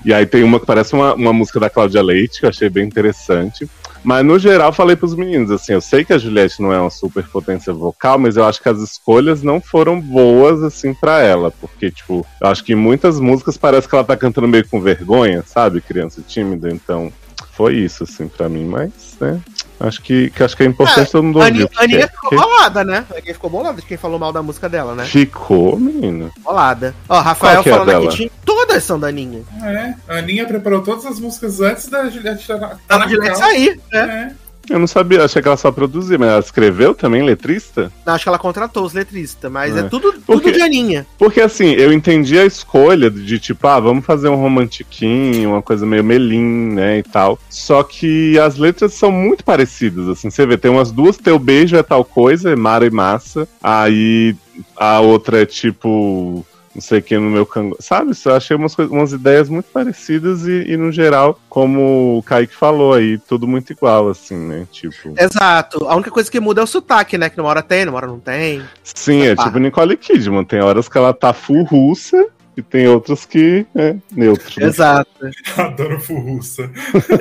E 0.02 0.14
aí 0.14 0.24
tem 0.24 0.42
uma 0.42 0.58
que 0.58 0.64
parece 0.64 0.94
uma, 0.94 1.12
uma 1.12 1.30
música 1.30 1.60
da 1.60 1.68
Cláudia 1.68 2.00
Leite, 2.00 2.40
que 2.40 2.46
eu 2.46 2.48
achei 2.48 2.70
bem 2.70 2.86
interessante. 2.86 3.68
Mas 4.02 4.24
no 4.24 4.38
geral, 4.38 4.72
falei 4.72 4.96
pros 4.96 5.14
meninos, 5.14 5.50
assim, 5.50 5.74
eu 5.74 5.80
sei 5.82 6.06
que 6.06 6.14
a 6.14 6.18
Juliette 6.18 6.62
não 6.62 6.72
é 6.72 6.80
uma 6.80 6.88
super 6.88 7.28
potência 7.28 7.70
vocal, 7.70 8.18
mas 8.18 8.38
eu 8.38 8.46
acho 8.46 8.62
que 8.62 8.68
as 8.70 8.78
escolhas 8.78 9.42
não 9.42 9.60
foram 9.60 10.00
boas, 10.00 10.62
assim, 10.62 10.94
pra 10.94 11.20
ela. 11.20 11.50
Porque, 11.50 11.90
tipo, 11.90 12.26
eu 12.40 12.48
acho 12.48 12.64
que 12.64 12.72
em 12.72 12.76
muitas 12.76 13.20
músicas 13.20 13.58
parece 13.58 13.86
que 13.86 13.94
ela 13.94 14.04
tá 14.04 14.16
cantando 14.16 14.48
meio 14.48 14.66
com 14.66 14.80
vergonha, 14.80 15.44
sabe? 15.44 15.82
Criança 15.82 16.22
tímida, 16.26 16.70
então 16.70 17.12
foi 17.52 17.74
isso, 17.76 18.04
assim, 18.04 18.26
pra 18.26 18.48
mim. 18.48 18.64
Mas, 18.64 19.18
né, 19.20 19.38
Acho 19.80 20.02
que, 20.02 20.30
que 20.30 20.42
acho 20.42 20.56
que 20.56 20.64
é 20.64 20.66
importante 20.66 21.12
todo 21.12 21.22
mundo 21.22 21.40
A 21.40 21.44
ouvir. 21.44 21.52
Aninha, 21.54 21.70
a 21.76 21.82
Aninha 21.84 22.08
ficou 22.08 22.30
bolada, 22.38 22.84
né? 22.84 23.04
Quem 23.24 23.32
ficou 23.34 23.48
bolada 23.50 23.80
de 23.80 23.86
quem 23.86 23.96
falou 23.96 24.18
mal 24.18 24.32
da 24.32 24.42
música 24.42 24.68
dela, 24.68 24.94
né? 24.94 25.04
Ficou, 25.04 25.78
menino. 25.78 26.32
Bolada. 26.40 26.94
Ó, 27.08 27.20
Rafael 27.20 27.58
é 27.58 27.60
a 27.60 27.62
falando 27.62 27.90
aqui, 27.90 28.00
dela? 28.00 28.10
tinha- 28.12 28.30
todas 28.44 28.82
são 28.82 28.98
da 28.98 29.06
Aninha. 29.08 29.42
Ah, 29.62 29.70
é? 29.72 29.94
A 30.08 30.18
Aninha 30.18 30.46
preparou 30.46 30.82
todas 30.82 31.06
as 31.06 31.20
músicas 31.20 31.60
antes 31.60 31.86
da 31.88 32.08
Juliette 32.10 32.40
estar 32.40 32.56
na, 32.58 32.68
Tá 32.70 32.78
tá 32.88 32.98
na 32.98 33.06
Juliette 33.08 33.38
sair, 33.38 33.80
né? 33.92 34.32
É. 34.34 34.47
Eu 34.70 34.78
não 34.78 34.86
sabia, 34.86 35.24
achei 35.24 35.40
que 35.40 35.48
ela 35.48 35.56
só 35.56 35.70
produzia, 35.72 36.18
mas 36.18 36.28
ela 36.28 36.40
escreveu 36.40 36.94
também, 36.94 37.22
letrista? 37.22 37.90
Não, 38.04 38.14
Acho 38.14 38.24
que 38.24 38.28
ela 38.28 38.38
contratou 38.38 38.84
os 38.84 38.92
letristas, 38.92 39.50
mas 39.50 39.76
é, 39.76 39.80
É. 39.80 39.82
tudo, 39.84 40.12
tudo 40.26 40.52
de 40.52 40.60
Aninha. 40.60 41.06
Porque 41.18 41.40
assim, 41.40 41.70
eu 41.72 41.92
entendi 41.92 42.38
a 42.38 42.44
escolha 42.44 43.10
de 43.10 43.38
tipo, 43.38 43.66
ah, 43.66 43.80
vamos 43.80 44.04
fazer 44.04 44.28
um 44.28 44.36
romantiquinho, 44.36 45.50
uma 45.50 45.62
coisa 45.62 45.86
meio 45.86 46.04
melim, 46.04 46.72
né, 46.74 46.98
e 46.98 47.02
tal. 47.02 47.38
Só 47.48 47.82
que 47.82 48.38
as 48.38 48.56
letras 48.56 48.94
são 48.94 49.10
muito 49.10 49.44
parecidas, 49.44 50.08
assim, 50.08 50.30
você 50.30 50.44
vê, 50.46 50.56
tem 50.56 50.70
umas 50.70 50.90
duas, 50.92 51.16
teu 51.16 51.38
beijo 51.38 51.76
é 51.76 51.82
tal 51.82 52.04
coisa, 52.04 52.50
é 52.50 52.56
Mara 52.56 52.86
e 52.86 52.90
Massa, 52.90 53.48
aí 53.62 54.34
a 54.76 55.00
outra 55.00 55.42
é 55.42 55.46
tipo, 55.46 56.44
não 56.78 56.80
sei 56.80 57.00
o 57.00 57.02
que 57.02 57.18
no 57.18 57.28
meu 57.28 57.44
cango, 57.44 57.76
sabe? 57.80 58.12
Eu 58.24 58.34
achei 58.34 58.56
umas, 58.56 58.72
coisas- 58.74 58.94
umas 58.94 59.12
ideias 59.12 59.48
muito 59.48 59.66
parecidas 59.72 60.46
e, 60.46 60.62
e, 60.70 60.76
no 60.76 60.92
geral, 60.92 61.38
como 61.48 62.18
o 62.18 62.22
Kaique 62.22 62.54
falou 62.54 62.94
aí, 62.94 63.18
tudo 63.18 63.48
muito 63.48 63.72
igual, 63.72 64.08
assim, 64.08 64.36
né, 64.36 64.64
tipo... 64.70 65.12
Exato. 65.18 65.88
A 65.88 65.96
única 65.96 66.10
coisa 66.12 66.30
que 66.30 66.38
muda 66.38 66.60
é 66.60 66.64
o 66.64 66.68
sotaque, 66.68 67.18
né? 67.18 67.28
Que 67.28 67.36
numa 67.36 67.48
hora 67.48 67.62
tem, 67.62 67.84
numa 67.84 67.96
hora 67.96 68.06
não 68.06 68.20
tem. 68.20 68.62
Sim, 68.84 69.22
é 69.26 69.34
Pá. 69.34 69.44
tipo 69.44 69.58
Nicole 69.58 69.96
Kidman, 69.96 70.44
tem 70.44 70.60
horas 70.62 70.88
que 70.88 70.96
ela 70.96 71.12
tá 71.12 71.32
full 71.32 71.64
russa 71.64 72.28
e 72.56 72.62
tem 72.62 72.86
outras 72.88 73.24
que 73.24 73.66
é 73.74 73.96
neutro. 74.12 74.64
Exato. 74.64 75.10
Adoro 75.56 76.00
furruça. 76.00 76.70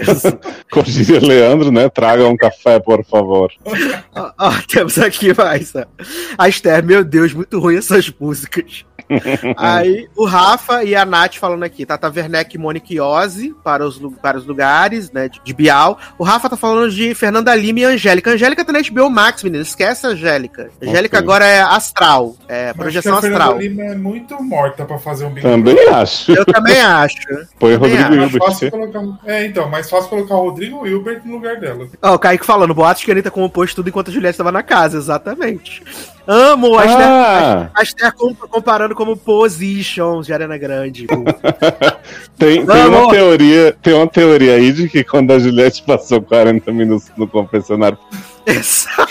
Com 0.71 0.83
gíria 0.83 1.19
Leandro, 1.19 1.71
né? 1.71 1.89
Traga 1.89 2.27
um 2.27 2.37
café, 2.37 2.79
por 2.79 3.03
favor. 3.05 3.51
Ó, 4.15 4.31
ó, 4.37 4.51
temos 4.67 4.97
aqui 4.99 5.35
mais. 5.35 5.73
ó. 5.75 5.83
A 6.37 6.47
Esther, 6.47 6.83
meu 6.83 7.03
Deus, 7.03 7.33
muito 7.33 7.59
ruim 7.59 7.77
essas 7.77 8.11
músicas. 8.19 8.85
Aí 9.55 10.07
o 10.15 10.25
Rafa 10.25 10.83
e 10.83 10.95
a 10.95 11.05
Nath 11.05 11.35
falando 11.35 11.63
aqui, 11.63 11.85
Tata 11.85 12.11
Werneck 12.13 12.55
e 12.55 12.59
Monique 12.59 12.99
Ozzy 12.99 13.55
para 13.63 13.85
os, 13.85 13.99
para 14.21 14.37
os 14.37 14.45
lugares, 14.45 15.11
né, 15.11 15.29
de, 15.29 15.39
de 15.43 15.53
Bial. 15.53 15.97
O 16.17 16.23
Rafa 16.23 16.49
tá 16.49 16.57
falando 16.57 16.91
de 16.91 17.13
Fernanda 17.15 17.55
Lima 17.55 17.79
e 17.79 17.85
Angélica. 17.85 18.31
Angélica 18.31 18.65
tá 18.65 18.71
na 18.73 18.81
HBO 18.81 19.09
Max, 19.09 19.43
menino, 19.43 19.61
esquece 19.61 20.05
a 20.05 20.09
Angélica. 20.09 20.69
Angélica 20.81 21.17
Ok. 21.17 21.25
agora 21.25 21.45
é 21.45 21.61
astral, 21.61 22.35
é 22.47 22.65
Acho 22.65 22.73
que 22.73 22.79
projeção 22.79 23.17
a 23.17 23.21
Fernanda 23.21 23.43
astral. 23.43 23.59
Lima 23.59 23.83
é 23.83 23.95
muito 23.95 24.41
morta 24.43 24.85
pra 24.85 24.97
fazer 24.97 25.25
um 25.25 25.29
Big 25.31 25.41
Também 25.41 25.77
acho. 25.89 26.31
Eu 26.31 26.45
também 26.45 26.81
acho. 26.81 27.17
Põe 27.59 27.77
também 27.77 27.97
Rodrigo 27.97 28.39
acho. 28.47 28.65
Hilbert. 28.65 28.71
colocar... 28.71 29.19
É, 29.25 29.45
então, 29.45 29.69
mais 29.69 29.89
fácil 29.89 30.09
colocar 30.09 30.35
o 30.35 30.49
Rodrigo 30.49 30.85
Hilbert 30.85 31.21
no 31.25 31.33
lugar 31.33 31.57
dela. 31.59 31.87
Ó, 32.01 32.15
o 32.15 32.19
Kaique 32.19 32.45
falando, 32.45 32.73
boatos 32.73 33.03
que 33.03 33.11
a 33.11 33.13
Anitta 33.13 33.31
compôs 33.31 33.73
tudo 33.73 33.89
enquanto 33.89 34.09
a 34.09 34.13
Juliette 34.13 34.33
estava 34.33 34.51
na 34.51 34.63
casa, 34.63 34.97
exatamente. 34.97 35.83
Amo 36.27 36.77
a 36.77 36.83
Ah, 37.73 37.81
Esther 37.81 38.13
com- 38.13 38.35
comparando 38.35 38.93
como 38.93 39.15
positions 39.15 40.25
de 40.27 40.33
Arena 40.33 40.57
Grande. 40.57 41.07
tem, 42.37 42.65
tem 42.65 42.85
uma 42.85 43.09
teoria, 43.09 43.75
tem 43.81 43.93
uma 43.93 44.07
teoria 44.07 44.55
aí 44.55 44.71
de 44.73 44.89
que 44.89 45.03
quando 45.03 45.31
a 45.31 45.39
Juliette 45.39 45.83
passou 45.83 46.21
40 46.21 46.71
minutos 46.71 47.09
no 47.15 47.27
confessionário, 47.27 47.97
Exato. 48.45 49.07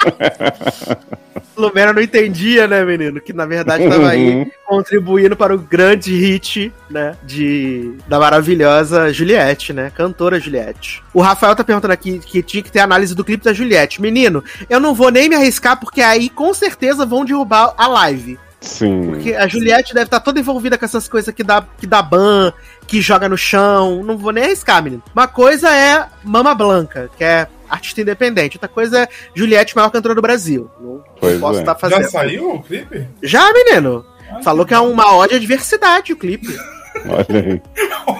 Lumena 1.56 1.92
não 1.92 2.00
entendia, 2.00 2.66
né, 2.66 2.82
menino? 2.84 3.20
Que 3.20 3.32
na 3.32 3.44
verdade 3.44 3.86
tava 3.88 4.08
aí 4.08 4.30
Uhum. 4.36 4.50
contribuindo 4.66 5.36
para 5.36 5.54
o 5.54 5.58
grande 5.58 6.14
hit, 6.14 6.72
né? 6.88 7.14
De, 7.22 7.92
da 8.08 8.18
maravilhosa 8.18 9.12
Juliette, 9.12 9.72
né? 9.72 9.90
Cantora 9.94 10.40
Juliette. 10.40 11.02
O 11.12 11.20
Rafael 11.20 11.54
tá 11.54 11.62
perguntando 11.62 11.92
aqui 11.92 12.18
que 12.18 12.42
tinha 12.42 12.62
que 12.62 12.70
ter 12.72 12.80
análise 12.80 13.14
do 13.14 13.24
clipe 13.24 13.44
da 13.44 13.52
Juliette. 13.52 14.00
Menino, 14.00 14.42
eu 14.70 14.80
não 14.80 14.94
vou 14.94 15.10
nem 15.10 15.28
me 15.28 15.36
arriscar, 15.36 15.78
porque 15.78 16.00
aí 16.00 16.30
com 16.30 16.54
certeza 16.54 17.04
vão 17.04 17.24
derrubar 17.24 17.74
a 17.76 17.86
live. 17.86 18.38
sim. 18.60 19.02
Porque 19.10 19.34
a 19.34 19.46
Juliette 19.46 19.92
deve 19.92 20.06
estar 20.06 20.20
toda 20.20 20.40
envolvida 20.40 20.78
com 20.78 20.84
essas 20.84 21.08
coisas 21.08 21.34
que 21.34 21.42
dá, 21.44 21.62
que 21.78 21.86
dá 21.86 22.00
ban, 22.00 22.52
que 22.86 23.00
joga 23.02 23.28
no 23.28 23.36
chão. 23.36 24.02
Não 24.02 24.16
vou 24.16 24.32
nem 24.32 24.44
arriscar, 24.44 24.82
menino. 24.82 25.02
Uma 25.14 25.28
coisa 25.28 25.68
é 25.74 26.06
Mama 26.24 26.54
Blanca, 26.54 27.10
que 27.18 27.24
é 27.24 27.46
artista 27.70 28.00
independente. 28.00 28.56
Outra 28.56 28.68
coisa 28.68 29.02
é 29.04 29.08
Juliette, 29.34 29.74
maior 29.76 29.90
cantora 29.90 30.14
do 30.14 30.22
Brasil. 30.22 30.70
Não 30.80 31.02
Pois 31.20 31.38
posso 31.38 31.58
é. 31.58 31.62
estar 31.62 31.74
fazendo. 31.76 32.02
Já 32.02 32.08
saiu 32.08 32.54
o 32.54 32.62
clipe? 32.62 33.06
Já, 33.22 33.52
menino. 33.52 34.04
Ah, 34.30 34.42
Falou 34.42 34.64
que 34.66 34.74
é 34.74 34.78
uma 34.78 35.14
ode 35.16 35.34
à 35.34 35.38
diversidade 35.38 36.12
o 36.12 36.16
clipe. 36.16 36.48
Olha 37.08 37.40
aí. 37.46 37.62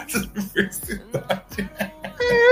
Diversidade. 0.06 1.70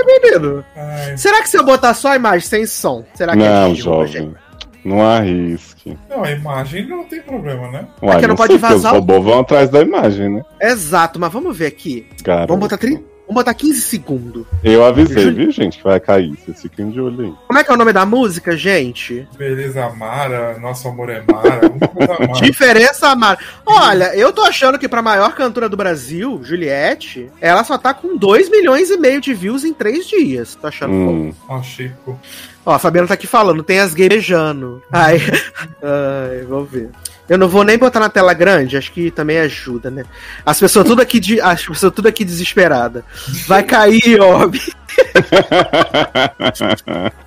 Menino. 0.05 0.63
Ai, 0.75 1.17
Será 1.17 1.41
que 1.41 1.49
se 1.49 1.57
eu 1.57 1.63
botar 1.63 1.93
só 1.93 2.09
a 2.09 2.15
imagem 2.15 2.47
sem 2.47 2.65
som, 2.65 3.05
será 3.13 3.33
que 3.33 3.39
Não, 3.39 3.71
é 3.71 3.75
jovem. 3.75 4.33
Não 4.83 5.01
arrisque. 5.05 5.97
não, 6.09 6.23
a 6.23 6.31
imagem 6.31 6.87
não 6.87 7.03
tem 7.03 7.21
problema, 7.21 7.69
né? 7.69 7.87
Uai, 8.01 8.15
que 8.15 8.21
não 8.23 8.29
não 8.29 8.35
pode 8.35 8.53
os 8.53 8.61
vazar 8.61 8.93
o- 8.93 8.95
robôs 8.95 9.23
vão 9.23 9.39
atrás 9.41 9.69
da 9.69 9.81
imagem, 9.81 10.29
né? 10.29 10.41
Exato, 10.61 11.19
mas 11.19 11.31
vamos 11.31 11.55
ver 11.55 11.67
aqui. 11.67 12.07
Cara. 12.23 12.45
Vamos 12.47 12.61
botar, 12.61 12.77
tri... 12.77 13.03
vamos 13.29 13.35
botar 13.41 13.53
15 13.53 13.81
segundos. 13.81 14.45
Eu 14.63 14.83
avisei, 14.83 15.23
Juli- 15.23 15.35
viu, 15.43 15.51
gente, 15.51 15.77
que 15.77 15.83
vai 15.83 15.99
cair. 15.99 16.35
Vocês 16.43 16.61
fiquem 16.61 16.89
de 16.89 16.99
olho 16.99 17.25
aí. 17.25 17.33
Como 17.47 17.59
é 17.59 17.63
que 17.63 17.71
é 17.71 17.73
o 17.73 17.77
nome 17.77 17.93
da 17.93 18.05
música, 18.05 18.57
gente? 18.57 19.27
Beleza 19.37 19.87
Mara, 19.89 20.57
Nosso 20.59 20.87
Amor 20.87 21.09
é 21.09 21.23
Mara. 21.31 21.61
Mara. 22.27 22.41
Diferença, 22.41 23.07
Amara. 23.09 23.37
Olha, 23.65 24.15
eu 24.15 24.33
tô 24.33 24.41
achando 24.41 24.77
que 24.79 24.89
pra 24.89 25.01
maior 25.01 25.33
cantora 25.35 25.69
do 25.69 25.77
Brasil, 25.77 26.41
Juliette, 26.43 27.29
ela 27.39 27.63
só 27.63 27.77
tá 27.77 27.93
com 27.93 28.17
2 28.17 28.49
milhões 28.49 28.89
e 28.89 28.97
meio 28.97 29.21
de 29.21 29.33
views 29.33 29.63
em 29.63 29.73
3 29.73 30.07
dias. 30.07 30.55
Tô 30.55 30.67
achando 30.67 30.91
pouco. 30.91 31.11
Hum. 31.11 31.33
Ó, 31.47 31.61
Chico. 31.61 32.19
Ó, 32.65 32.73
a 32.73 32.79
Fabiana 32.79 33.07
tá 33.07 33.13
aqui 33.13 33.27
falando, 33.27 33.63
tem 33.63 33.79
as 33.79 33.93
gays 33.93 34.09
beijando. 34.09 34.81
Ai, 34.91 35.17
ai, 35.81 36.45
vamos 36.47 36.69
ver. 36.69 36.89
Eu 37.29 37.37
não 37.37 37.47
vou 37.47 37.63
nem 37.63 37.77
botar 37.77 37.99
na 37.99 38.09
tela 38.09 38.33
grande, 38.33 38.75
acho 38.75 38.91
que 38.91 39.11
também 39.11 39.37
ajuda, 39.37 39.91
né? 39.91 40.03
As 40.45 40.59
pessoas 40.59 40.87
tudo 40.87 41.01
aqui, 41.01 41.19
de, 41.19 41.39
as 41.39 41.63
pessoas 41.65 41.93
tudo 41.93 42.07
aqui 42.07 42.25
desesperada. 42.25 43.05
Vai 43.47 43.61
cair, 43.63 44.19
ó. 44.21 44.49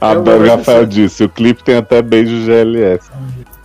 Adoro, 0.01 0.47
Rafael 0.47 0.87
disse. 0.87 1.23
O 1.23 1.29
clipe 1.29 1.63
tem 1.63 1.77
até 1.77 2.03
beijo 2.03 2.45
GLS. 2.45 3.09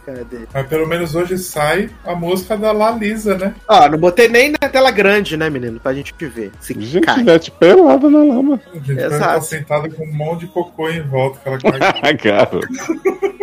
Cadê? 0.07 0.47
Mas 0.53 0.67
pelo 0.67 0.87
menos 0.87 1.13
hoje 1.15 1.37
sai 1.37 1.89
a 2.05 2.15
música 2.15 2.55
da 2.55 2.71
Lalisa, 2.71 3.37
né? 3.37 3.53
Ó, 3.67 3.89
não 3.89 3.97
botei 3.97 4.29
nem 4.29 4.51
na 4.51 4.69
tela 4.69 4.89
grande, 4.89 5.35
né, 5.35 5.49
menino? 5.49 5.81
Pra 5.81 5.93
gente 5.93 6.13
ver. 6.25 6.49
Se 6.61 6.73
Gente, 6.79 7.01
cai. 7.05 7.15
Juliette 7.19 7.51
pelada 7.51 8.09
na 8.09 8.19
lama. 8.19 8.61
A 8.73 8.77
gente 8.77 8.91
Exato. 8.99 9.19
tá 9.35 9.41
sentada 9.41 9.89
com 9.89 10.05
um 10.05 10.13
monte 10.15 10.41
de 10.41 10.47
cocô 10.47 10.89
em 10.89 11.01
volta 11.01 11.39
que 11.43 11.49
ela 11.49 11.57
cai. 11.59 12.15
Cara. 12.17 12.49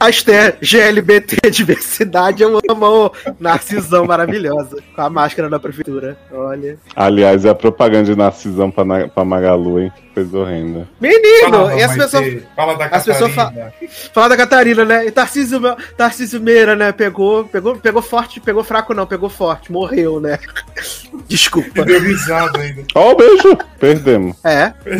A 0.00 0.08
Esther, 0.10 0.56
GLBT 0.60 1.50
Diversidade, 1.50 2.42
eu 2.42 2.58
amo. 2.70 3.12
Narcisão 3.38 4.04
maravilhosa. 4.06 4.78
Com 4.94 5.02
a 5.02 5.10
máscara 5.10 5.48
da 5.48 5.58
prefeitura. 5.58 6.16
Olha. 6.32 6.78
Aliás, 6.94 7.44
é 7.44 7.50
a 7.50 7.54
propaganda 7.54 8.04
de 8.04 8.16
Narcisão 8.16 8.70
pra, 8.70 8.84
Na- 8.84 9.08
pra 9.08 9.24
Magalu, 9.24 9.80
hein? 9.80 9.92
Coisa 10.16 10.38
horrenda. 10.38 10.88
Menino! 10.98 11.50
Fala, 11.50 11.74
e 11.74 11.82
as 11.82 11.94
pessoas. 11.94 12.42
Fala 12.56 12.74
da 12.74 12.86
as 12.86 13.04
pessoas 13.04 13.34
Catarina. 13.34 13.72
Fala 14.14 14.28
da 14.30 14.36
Catarina, 14.38 14.84
né? 14.86 15.06
E 15.06 15.10
Tarcísio, 15.10 15.60
Tarcísio 15.94 16.40
Meira, 16.40 16.74
né? 16.74 16.90
Pegou, 16.90 17.44
pegou, 17.44 17.76
pegou 17.76 18.00
forte, 18.00 18.40
pegou 18.40 18.64
fraco 18.64 18.94
não, 18.94 19.06
pegou 19.06 19.28
forte, 19.28 19.70
morreu, 19.70 20.18
né? 20.18 20.38
Desculpa. 21.28 21.82
E 21.82 21.84
deu 21.84 22.00
risada 22.00 22.58
ainda. 22.58 22.82
Ó, 22.94 23.12
o 23.12 23.14
beijo! 23.14 23.58
Perdemos. 23.78 24.34
É, 24.42 24.72
é 24.86 24.94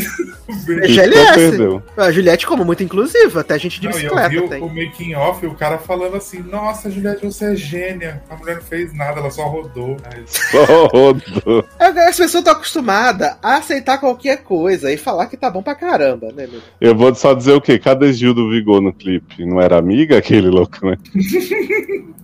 Piscou, 0.44 0.87
GLS. 0.87 1.35
perdeu. 1.35 1.83
A 1.96 2.12
Juliette 2.12 2.46
como 2.46 2.62
muito 2.62 2.83
inclusiva, 2.83 3.40
até 3.40 3.59
gente 3.59 3.81
de 3.81 3.88
Não, 3.88 3.98
e 3.98 4.05
eu 4.05 4.14
bicicleta 4.14 4.29
vi 4.29 4.38
o, 4.38 4.48
tem. 4.50 4.62
o 4.62 4.68
making 4.68 5.14
off, 5.14 5.46
o 5.46 5.55
cara 5.55 5.79
falando 5.79 6.16
assim, 6.16 6.40
nossa, 6.42 6.90
Juliette, 6.90 7.24
você 7.24 7.52
é 7.52 7.57
gênia. 7.57 8.22
A 8.29 8.37
mulher 8.37 8.57
não 8.57 8.62
fez 8.62 8.92
nada, 8.92 9.20
ela 9.20 9.31
só 9.31 9.46
rodou. 9.48 9.96
Só 10.26 10.87
rodou. 10.88 11.64
É, 11.79 11.87
As 11.87 12.18
pessoas 12.18 12.35
estão 12.35 12.52
acostumadas 12.52 13.35
a 13.42 13.57
aceitar 13.57 13.96
qualquer 13.96 14.42
coisa 14.42 14.92
e 14.92 15.05
falar 15.06 15.26
que 15.26 15.36
tá 15.36 15.48
bom 15.48 15.62
pra 15.62 15.76
caramba, 15.76 16.32
né, 16.32 16.48
meu? 16.50 16.60
Eu 16.80 16.96
vou 16.96 17.14
só 17.14 17.32
dizer 17.32 17.52
o 17.52 17.60
quê? 17.60 17.78
Cadê 17.78 18.12
Gil 18.12 18.34
do 18.34 18.50
Vigor 18.50 18.80
no 18.80 18.92
clipe? 18.92 19.46
Não 19.46 19.60
era 19.60 19.78
amiga 19.78 20.18
aquele 20.18 20.48
louco, 20.48 20.84
né? 20.84 20.96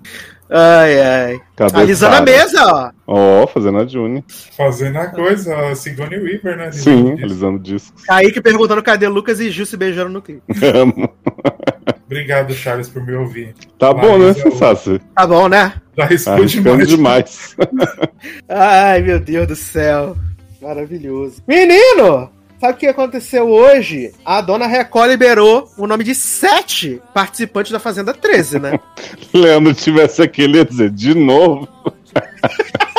Ai, 0.54 1.00
ai. 1.00 1.40
Cadê 1.56 1.80
Alisando 1.80 2.16
a 2.16 2.20
mesa, 2.20 2.62
ó. 2.66 2.90
Ó, 3.06 3.46
fazendo 3.46 3.78
a 3.78 3.86
Juni. 3.86 4.22
Fazendo 4.54 4.98
a 4.98 5.06
coisa, 5.06 5.56
a 5.56 5.74
Sigourney 5.74 6.20
Weaver, 6.20 6.58
né? 6.58 6.70
Sim, 6.70 7.12
alisando 7.12 7.58
discos. 7.58 8.04
Kaique 8.04 8.38
perguntando 8.38 8.82
cadê 8.82 9.08
Lucas 9.08 9.40
e 9.40 9.50
Gil 9.50 9.64
se 9.64 9.78
beijando 9.78 10.10
no 10.10 10.20
clipe. 10.20 10.42
Amo. 10.76 11.08
Obrigado, 12.04 12.52
Charles, 12.52 12.90
por 12.90 13.02
me 13.02 13.14
ouvir. 13.14 13.54
Tá 13.78 13.94
bom, 13.94 14.18
né, 14.18 14.34
Sassi? 14.58 15.00
Tá 15.14 15.26
bom, 15.26 15.48
né? 15.48 15.72
Já 15.96 16.06
demais. 16.06 16.86
demais. 16.86 17.56
Ai, 18.46 19.00
meu 19.00 19.18
Deus 19.18 19.46
do 19.46 19.56
céu. 19.56 20.14
Maravilhoso. 20.60 21.42
Menino! 21.48 22.30
Sabe 22.62 22.74
o 22.74 22.76
que 22.76 22.86
aconteceu 22.86 23.50
hoje? 23.50 24.12
A 24.24 24.40
dona 24.40 24.68
Record 24.68 25.10
liberou 25.10 25.68
o 25.76 25.84
nome 25.84 26.04
de 26.04 26.14
sete 26.14 27.02
participantes 27.12 27.72
da 27.72 27.80
Fazenda 27.80 28.14
13, 28.14 28.60
né? 28.60 28.78
Leandro 29.34 29.74
tivesse 29.74 30.22
aqui, 30.22 30.42
ele 30.42 30.58
ia 30.58 30.64
dizer 30.64 30.88
de 30.90 31.12
novo. 31.12 31.66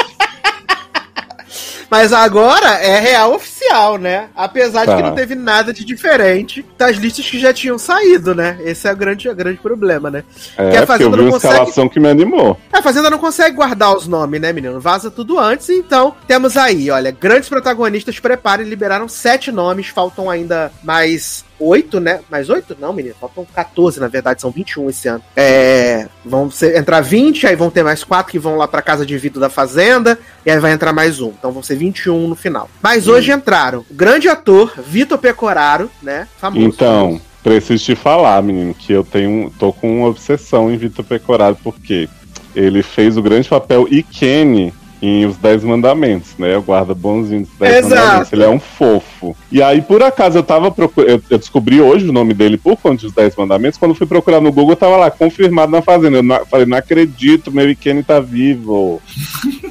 Mas 1.94 2.12
agora 2.12 2.70
é 2.84 3.00
real 3.00 3.36
oficial. 3.36 3.98
né? 4.00 4.28
Apesar 4.36 4.82
de 4.82 4.88
Tá. 4.88 4.96
que 4.98 5.02
não 5.04 5.16
teve 5.16 5.36
nada 5.36 5.72
de 5.74 5.84
diferente 5.86 6.64
das 6.78 6.98
listas 6.98 7.26
que 7.28 7.40
já 7.40 7.52
tinham 7.54 7.78
saído, 7.78 8.36
né? 8.36 8.58
Esse 8.64 8.88
é 8.88 8.92
o 8.92 8.96
grande, 8.96 9.28
o 9.30 9.36
grande 9.36 9.58
problema, 9.60 10.12
né? 10.12 10.24
Que 10.56 10.62
a 10.62 10.64
É, 10.64 10.70
porque 10.70 10.78
eu 10.84 10.88
Fazenda 10.88 11.10
vi 11.12 11.18
não 11.18 11.24
uma 11.26 11.32
consegue- 11.40 11.90
que 11.90 12.00
me 12.00 12.10
animou. 12.10 12.60
A 12.72 12.82
Fazenda 12.82 13.10
não 13.10 13.18
consegue 13.18 13.56
guardar 13.56 13.96
os 13.96 14.06
nomes, 14.08 14.40
né, 14.42 14.52
menino? 14.54 14.80
Vaza 14.80 15.10
tudo 15.10 15.40
antes, 15.40 15.70
então 15.70 16.14
temos 16.28 16.56
aí, 16.58 16.90
olha, 16.92 17.10
grandes 17.12 17.48
protagonistas, 17.50 18.20
preparem, 18.20 18.68
liberaram 18.68 19.08
sete 19.08 19.52
nomes, 19.52 19.88
faltam 19.88 20.30
ainda 20.30 20.72
mais 20.84 21.44
oito, 21.60 22.00
né? 22.00 22.20
Mais 22.30 22.50
oito? 22.50 22.76
Não, 22.80 22.94
menino, 22.94 23.16
faltam 23.20 23.46
14, 23.54 24.00
na 24.00 24.08
verdade, 24.08 24.42
são 24.42 24.52
21 24.52 24.90
esse 24.90 25.08
ano. 25.08 25.24
É, 25.36 26.08
vão 26.26 26.50
ser- 26.52 26.76
entrar 26.78 27.02
20, 27.02 27.48
aí 27.48 27.56
vão 27.56 27.70
ter 27.70 27.84
mais 27.84 28.04
quatro 28.04 28.32
que 28.32 28.40
vão 28.40 28.56
lá 28.58 28.68
pra 28.68 28.82
casa 28.82 29.06
de 29.06 29.18
vidro 29.18 29.40
da 29.40 29.50
Fazenda, 29.50 30.18
e 30.46 30.52
aí 30.52 30.60
vai 30.60 30.72
entrar 30.72 30.94
mais 30.94 31.20
um. 31.22 31.30
Então 31.30 31.52
vão 31.52 31.64
ser 31.64 31.76
21 31.76 32.28
no 32.28 32.36
final. 32.36 32.70
Mas 32.82 33.08
hoje 33.08 33.32
entraram 33.32 33.86
o 33.90 33.94
grande 33.94 34.28
ator 34.28 34.74
Vitor 34.86 35.18
Pecoraro, 35.18 35.90
né? 36.02 36.28
Famoso. 36.38 36.66
Então, 36.66 37.20
preciso 37.44 37.84
te 37.84 37.96
falar, 37.96 38.42
menino, 38.44 38.74
que 38.74 38.92
eu 38.94 39.04
tenho, 39.04 39.52
tô 39.60 39.72
com 39.74 40.00
uma 40.00 40.08
obsessão 40.10 40.72
em 40.72 40.78
Vitor 40.78 41.04
Pecoraro, 41.06 41.58
porque 41.64 42.08
ele 42.56 42.84
fez 42.84 43.18
o 43.18 43.22
grande 43.22 43.50
papel 43.50 43.88
Ikene 43.90 44.74
em 45.06 45.26
Os 45.26 45.36
Dez 45.36 45.66
Mandamentos, 45.66 46.30
né? 46.38 46.56
O 46.56 46.62
guarda 46.62 46.94
bonzinho 46.96 47.42
dos 47.42 47.50
Dez 47.60 47.86
Exato. 47.86 47.96
Mandamentos. 48.02 48.34
Ele 48.34 48.44
é 48.44 48.50
um 48.50 48.60
fofo. 48.60 49.36
E 49.52 49.62
aí, 49.62 49.82
por 49.82 50.02
acaso, 50.02 50.38
eu 50.38 50.44
tava 50.44 50.72
procurando. 50.72 51.10
Eu, 51.10 51.22
eu 51.30 51.38
descobri 51.38 51.82
hoje 51.82 52.08
o 52.08 52.14
nome 52.14 52.34
dele 52.34 52.58
por 52.58 52.78
conta 52.78 53.02
dos 53.02 53.12
Dez 53.12 53.36
Mandamentos. 53.36 53.78
Quando 53.78 53.94
fui 53.94 54.08
procurar 54.08 54.40
no 54.40 54.50
Google, 54.52 54.78
tava 54.78 54.96
lá, 54.96 55.12
confirmado 55.12 55.74
na 55.74 55.82
fazenda. 55.82 56.18
Eu 56.20 56.24
não- 56.24 56.46
falei, 56.46 56.66
não 56.66 56.78
acredito, 56.78 57.52
meu 57.52 57.70
Ikene 57.70 58.02
tá 58.02 58.22
vivo. 58.22 59.02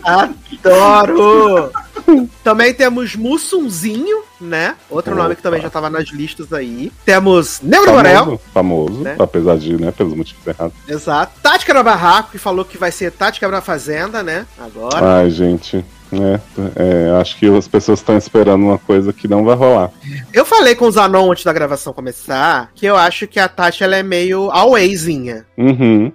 Adoro! 0.04 1.70
também 2.44 2.74
temos 2.74 3.16
Mussunzinho, 3.16 4.22
né? 4.42 4.76
Outro 4.90 5.12
Opa. 5.14 5.22
nome 5.22 5.36
que 5.36 5.42
também 5.42 5.60
já 5.60 5.70
tava 5.70 5.88
nas 5.88 6.08
listas 6.10 6.52
aí. 6.52 6.92
Temos 7.04 7.60
Negro 7.62 7.92
Borel, 7.92 8.24
Famoso, 8.24 8.40
famoso 8.52 9.00
Né? 9.02 9.16
apesar 9.18 9.56
de, 9.58 9.76
né, 9.80 9.90
pelos 9.90 10.14
motivos 10.14 10.46
errados. 10.46 10.74
exato. 10.88 11.32
Tati 11.42 11.64
Quebra 11.64 11.82
Barraco, 11.82 12.30
que 12.32 12.38
falou 12.38 12.64
que 12.64 12.76
vai 12.78 12.90
ser 12.92 13.10
Tati 13.12 13.38
Quebra 13.40 13.60
Fazenda, 13.60 14.22
né? 14.22 14.46
Agora. 14.58 15.18
Ai, 15.18 15.30
gente. 15.30 15.84
né, 16.10 16.38
é, 16.76 17.18
acho 17.20 17.38
que 17.38 17.46
as 17.56 17.66
pessoas 17.66 17.98
estão 18.00 18.18
esperando 18.18 18.62
uma 18.64 18.76
coisa 18.78 19.12
que 19.14 19.26
não 19.26 19.44
vai 19.44 19.54
rolar. 19.56 19.90
Eu 20.32 20.44
falei 20.44 20.74
com 20.74 20.84
o 20.86 20.90
Zanon 20.90 21.30
antes 21.32 21.42
da 21.44 21.52
gravação 21.54 21.92
começar 21.94 22.70
que 22.74 22.84
eu 22.84 22.96
acho 22.96 23.26
que 23.26 23.40
a 23.40 23.48
Tati 23.48 23.82
ela 23.82 23.96
é 23.96 24.02
meio 24.02 24.50
alwayzinha. 24.50 25.46
Uhum. 25.56 26.12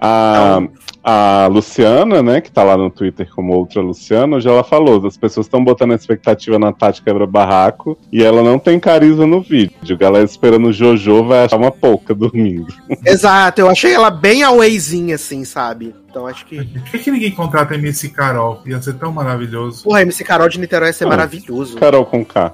A, 0.00 0.58
Então- 0.60 0.70
a 1.02 1.46
Luciana, 1.48 2.22
né, 2.22 2.40
que 2.40 2.50
tá 2.50 2.62
lá 2.62 2.76
no 2.76 2.88
Twitter 2.90 3.28
como 3.34 3.52
outra 3.54 3.80
Luciana, 3.82 4.36
hoje 4.36 4.48
ela 4.48 4.64
falou, 4.64 5.06
as 5.06 5.16
pessoas 5.16 5.44
estão 5.46 5.62
botando 5.62 5.92
a 5.92 5.94
expectativa 5.94 6.58
na 6.58 6.72
Tati 6.72 7.02
quebra 7.02 7.26
barraco 7.26 7.98
e 8.10 8.22
ela 8.22 8.42
não 8.42 8.58
tem 8.58 8.80
carisma 8.80 9.26
no 9.26 9.40
vídeo. 9.42 9.98
Galera 9.98 10.24
esperando 10.24 10.68
o 10.68 10.72
Jojo 10.72 11.24
vai 11.24 11.44
achar 11.44 11.56
uma 11.58 11.70
pouca 11.70 12.14
dormindo. 12.14 12.66
Exato, 13.04 13.60
eu 13.60 13.68
achei 13.68 13.92
ela 13.92 14.10
bem 14.10 14.42
alwayzinha, 14.42 15.16
assim, 15.16 15.44
sabe? 15.44 15.94
Então 16.08 16.26
acho 16.26 16.46
que. 16.46 16.62
Por 16.64 16.82
que, 16.92 16.98
que 17.00 17.10
ninguém 17.10 17.32
contrata 17.32 17.74
a 17.74 17.76
MC 17.76 18.08
Carol? 18.10 18.62
Ia 18.64 18.80
ser 18.80 18.94
tão 18.94 19.10
maravilhoso. 19.12 19.82
Porra, 19.84 20.02
MC 20.02 20.22
Carol 20.24 20.48
de 20.48 20.60
Niterói 20.60 20.88
ia 20.88 20.92
ser 20.92 21.04
Ah. 21.04 21.08
maravilhoso. 21.08 21.76
Carol 21.76 22.06
com 22.06 22.24
K. 22.24 22.52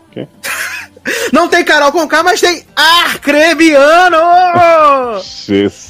Não 1.33 1.47
tem 1.47 1.63
Carol 1.65 1.93
com 1.93 2.09
K, 2.09 2.23
mas 2.23 2.41
tem 2.41 2.65
Arcrebiano! 2.75 4.17
Jesus. 5.23 5.90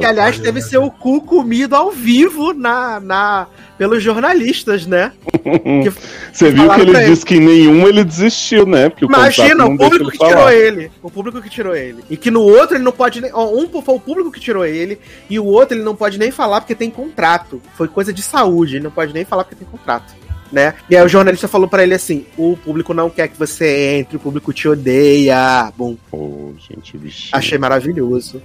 Que, 0.00 0.06
aliás, 0.06 0.38
teve 0.38 0.60
seu 0.60 0.90
cu 0.90 1.20
comido 1.22 1.74
ao 1.74 1.90
vivo 1.90 2.52
na, 2.52 3.00
na, 3.00 3.46
pelos 3.78 4.02
jornalistas, 4.02 4.86
né? 4.86 5.12
Que 5.42 5.90
Você 6.32 6.50
viu 6.50 6.68
que 6.70 6.80
ele 6.80 6.90
pra 6.90 7.02
ele. 7.02 7.10
disse 7.10 7.24
que 7.24 7.36
em 7.36 7.40
nenhum 7.40 7.88
ele 7.88 8.04
desistiu, 8.04 8.66
né? 8.66 8.88
Porque 8.90 9.04
o 9.04 9.08
Imagina, 9.08 9.66
o 9.66 9.76
público 9.76 10.10
que 10.10 10.18
tirou 10.18 10.32
falar. 10.32 10.54
ele. 10.54 10.92
O 11.02 11.10
público 11.10 11.40
que 11.40 11.48
tirou 11.48 11.74
ele. 11.74 12.04
E 12.10 12.16
que 12.16 12.30
no 12.30 12.42
outro 12.42 12.76
ele 12.76 12.84
não 12.84 12.92
pode 12.92 13.20
nem. 13.20 13.32
Um 13.34 13.68
foi 13.82 13.94
o 13.94 14.00
público 14.00 14.30
que 14.30 14.38
tirou 14.40 14.64
ele, 14.66 14.98
e 15.30 15.38
o 15.38 15.46
outro 15.46 15.76
ele 15.76 15.84
não 15.84 15.96
pode 15.96 16.18
nem 16.18 16.30
falar 16.30 16.60
porque 16.60 16.74
tem 16.74 16.90
contrato. 16.90 17.60
Foi 17.74 17.88
coisa 17.88 18.12
de 18.12 18.22
saúde, 18.22 18.76
ele 18.76 18.84
não 18.84 18.90
pode 18.90 19.14
nem 19.14 19.24
falar 19.24 19.44
porque 19.44 19.56
tem 19.56 19.68
contrato. 19.68 20.14
Né? 20.52 20.74
E 20.90 20.96
aí 20.96 21.04
o 21.04 21.08
jornalista 21.08 21.46
falou 21.46 21.68
pra 21.68 21.82
ele 21.82 21.94
assim: 21.94 22.26
o 22.36 22.56
público 22.56 22.92
não 22.92 23.08
quer 23.08 23.28
que 23.28 23.38
você 23.38 23.98
entre, 23.98 24.16
o 24.16 24.20
público 24.20 24.52
te 24.52 24.68
odeia. 24.68 25.72
Bom, 25.76 25.96
Ô, 26.12 26.52
gente, 26.58 26.98
achei 27.32 27.56
maravilhoso. 27.56 28.42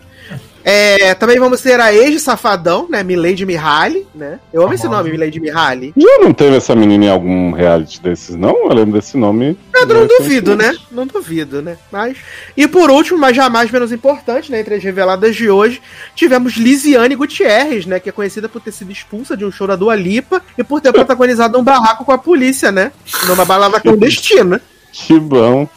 É, 0.68 1.14
também 1.14 1.38
vamos 1.38 1.62
ter 1.62 1.80
a 1.80 1.94
ex 1.94 2.24
Safadão, 2.24 2.88
né? 2.90 3.04
Milady 3.04 3.46
Mihaly, 3.46 4.08
né? 4.16 4.40
Eu 4.52 4.64
amo 4.64 4.74
esse 4.74 4.82
Famosa. 4.82 5.04
nome, 5.04 5.12
Milady 5.12 5.40
Mihaly. 5.40 5.94
Já 5.96 6.18
não 6.18 6.34
teve 6.34 6.56
essa 6.56 6.76
menina 6.76 7.06
em 7.06 7.10
algum 7.10 7.52
reality 7.52 8.02
desses, 8.02 8.36
não? 8.36 8.64
Eu 8.68 8.74
lembro 8.74 8.94
desse 9.00 9.16
nome. 9.16 9.56
Pedro, 9.72 10.00
não 10.00 10.08
Recentemente. 10.08 10.24
duvido, 10.24 10.56
né? 10.56 10.76
Não 10.92 11.06
duvido, 11.06 11.62
né? 11.62 11.78
Mas. 11.92 12.18
E 12.58 12.68
por 12.68 12.90
último, 12.90 13.20
mas 13.20 13.36
jamais 13.36 13.70
menos 13.70 13.92
importante, 13.92 14.52
né? 14.52 14.60
Entre 14.60 14.74
as 14.74 14.84
reveladas 14.84 15.36
de 15.36 15.52
hoje, 15.52 15.80
tivemos 16.16 16.54
Lisiane 16.54 17.16
Gutierrez, 17.16 17.86
né? 17.86 18.00
Que 18.00 18.10
é 18.10 18.12
conhecida 18.12 18.50
por 18.50 18.60
ter 18.60 18.72
sido 18.72 18.92
expulsa 18.92 19.38
de 19.38 19.46
um 19.46 19.52
show 19.52 19.68
da 19.68 19.76
Dua 19.76 19.96
Lipa 19.96 20.42
e 20.58 20.64
por 20.64 20.82
ter 20.82 20.92
protagonizado 20.94 21.60
um 21.60 21.64
barraco 21.64 22.04
com 22.04 22.12
a 22.12 22.18
polícia, 22.18 22.72
né? 22.72 22.92
Numa 23.28 23.46
balada 23.46 23.80
clandestina. 23.80 24.60
Que 24.92 25.20
bom. 25.20 25.70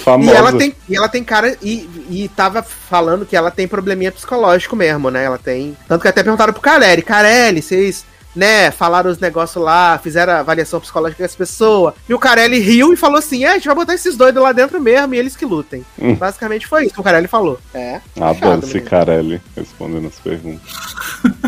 E 0.00 0.04
Famosa. 0.04 0.32
ela 0.32 0.52
tem, 0.52 0.74
e 0.88 0.96
ela 0.96 1.08
tem 1.08 1.22
cara. 1.22 1.56
E, 1.62 1.88
e 2.10 2.30
tava 2.34 2.62
falando 2.62 3.26
que 3.26 3.36
ela 3.36 3.50
tem 3.50 3.68
probleminha 3.68 4.10
psicológico 4.10 4.74
mesmo, 4.74 5.10
né? 5.10 5.24
Ela 5.24 5.38
tem. 5.38 5.76
Tanto 5.86 6.02
que 6.02 6.08
até 6.08 6.22
perguntaram 6.22 6.52
pro 6.52 6.62
Carelli, 6.62 7.02
Carelli, 7.02 7.60
vocês, 7.60 8.04
né, 8.34 8.70
falaram 8.70 9.10
os 9.10 9.18
negócios 9.18 9.62
lá, 9.62 9.98
fizeram 9.98 10.32
a 10.32 10.38
avaliação 10.38 10.80
psicológica 10.80 11.22
das 11.22 11.34
pessoas. 11.34 11.94
E 12.08 12.14
o 12.14 12.18
Carelli 12.18 12.58
riu 12.58 12.92
e 12.92 12.96
falou 12.96 13.18
assim: 13.18 13.44
é, 13.44 13.50
a 13.50 13.54
gente 13.54 13.66
vai 13.66 13.74
botar 13.74 13.94
esses 13.94 14.16
doidos 14.16 14.42
lá 14.42 14.52
dentro 14.52 14.80
mesmo 14.80 15.14
e 15.14 15.18
eles 15.18 15.36
que 15.36 15.44
lutem. 15.44 15.84
Hum. 16.00 16.14
Basicamente 16.14 16.66
foi 16.66 16.84
isso 16.84 16.94
que 16.94 17.00
o 17.00 17.04
Carelli 17.04 17.28
falou. 17.28 17.58
É, 17.74 18.00
Adoro 18.16 18.34
Fechado, 18.34 18.64
esse 18.64 18.74
menino. 18.74 18.90
Carelli 18.90 19.42
respondendo 19.56 20.06
as 20.06 20.18
perguntas. 20.18 20.70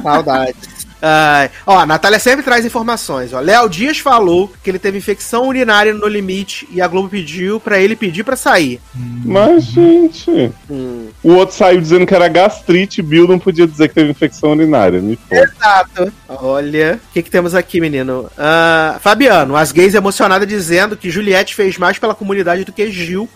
saudades. 0.02 0.81
Ai, 1.04 1.50
ó, 1.66 1.80
a 1.80 1.86
Natália 1.86 2.20
sempre 2.20 2.44
traz 2.44 2.64
informações. 2.64 3.32
Ó. 3.32 3.40
Léo 3.40 3.68
Dias 3.68 3.98
falou 3.98 4.52
que 4.62 4.70
ele 4.70 4.78
teve 4.78 4.98
infecção 4.98 5.48
urinária 5.48 5.92
no 5.92 6.06
limite 6.06 6.68
e 6.70 6.80
a 6.80 6.86
Globo 6.86 7.08
pediu 7.08 7.58
pra 7.58 7.80
ele 7.80 7.96
pedir 7.96 8.22
pra 8.22 8.36
sair. 8.36 8.80
Mas, 9.24 9.64
gente. 9.64 10.52
Hum. 10.70 11.08
O 11.22 11.32
outro 11.32 11.56
saiu 11.56 11.80
dizendo 11.80 12.06
que 12.06 12.14
era 12.14 12.28
gastrite, 12.28 13.02
Bill 13.02 13.26
não 13.26 13.38
podia 13.38 13.66
dizer 13.66 13.88
que 13.88 13.94
teve 13.94 14.10
infecção 14.10 14.52
urinária. 14.52 15.00
Me. 15.00 15.18
Exato. 15.28 16.12
Olha, 16.28 17.00
o 17.10 17.12
que, 17.12 17.22
que 17.22 17.30
temos 17.30 17.54
aqui, 17.54 17.80
menino? 17.80 18.30
Ah, 18.38 18.98
Fabiano, 19.00 19.56
as 19.56 19.72
gays 19.72 19.94
emocionadas 19.94 20.46
dizendo 20.46 20.96
que 20.96 21.10
Juliette 21.10 21.54
fez 21.54 21.76
mais 21.78 21.98
pela 21.98 22.14
comunidade 22.14 22.64
do 22.64 22.72
que 22.72 22.90
Gil. 22.92 23.28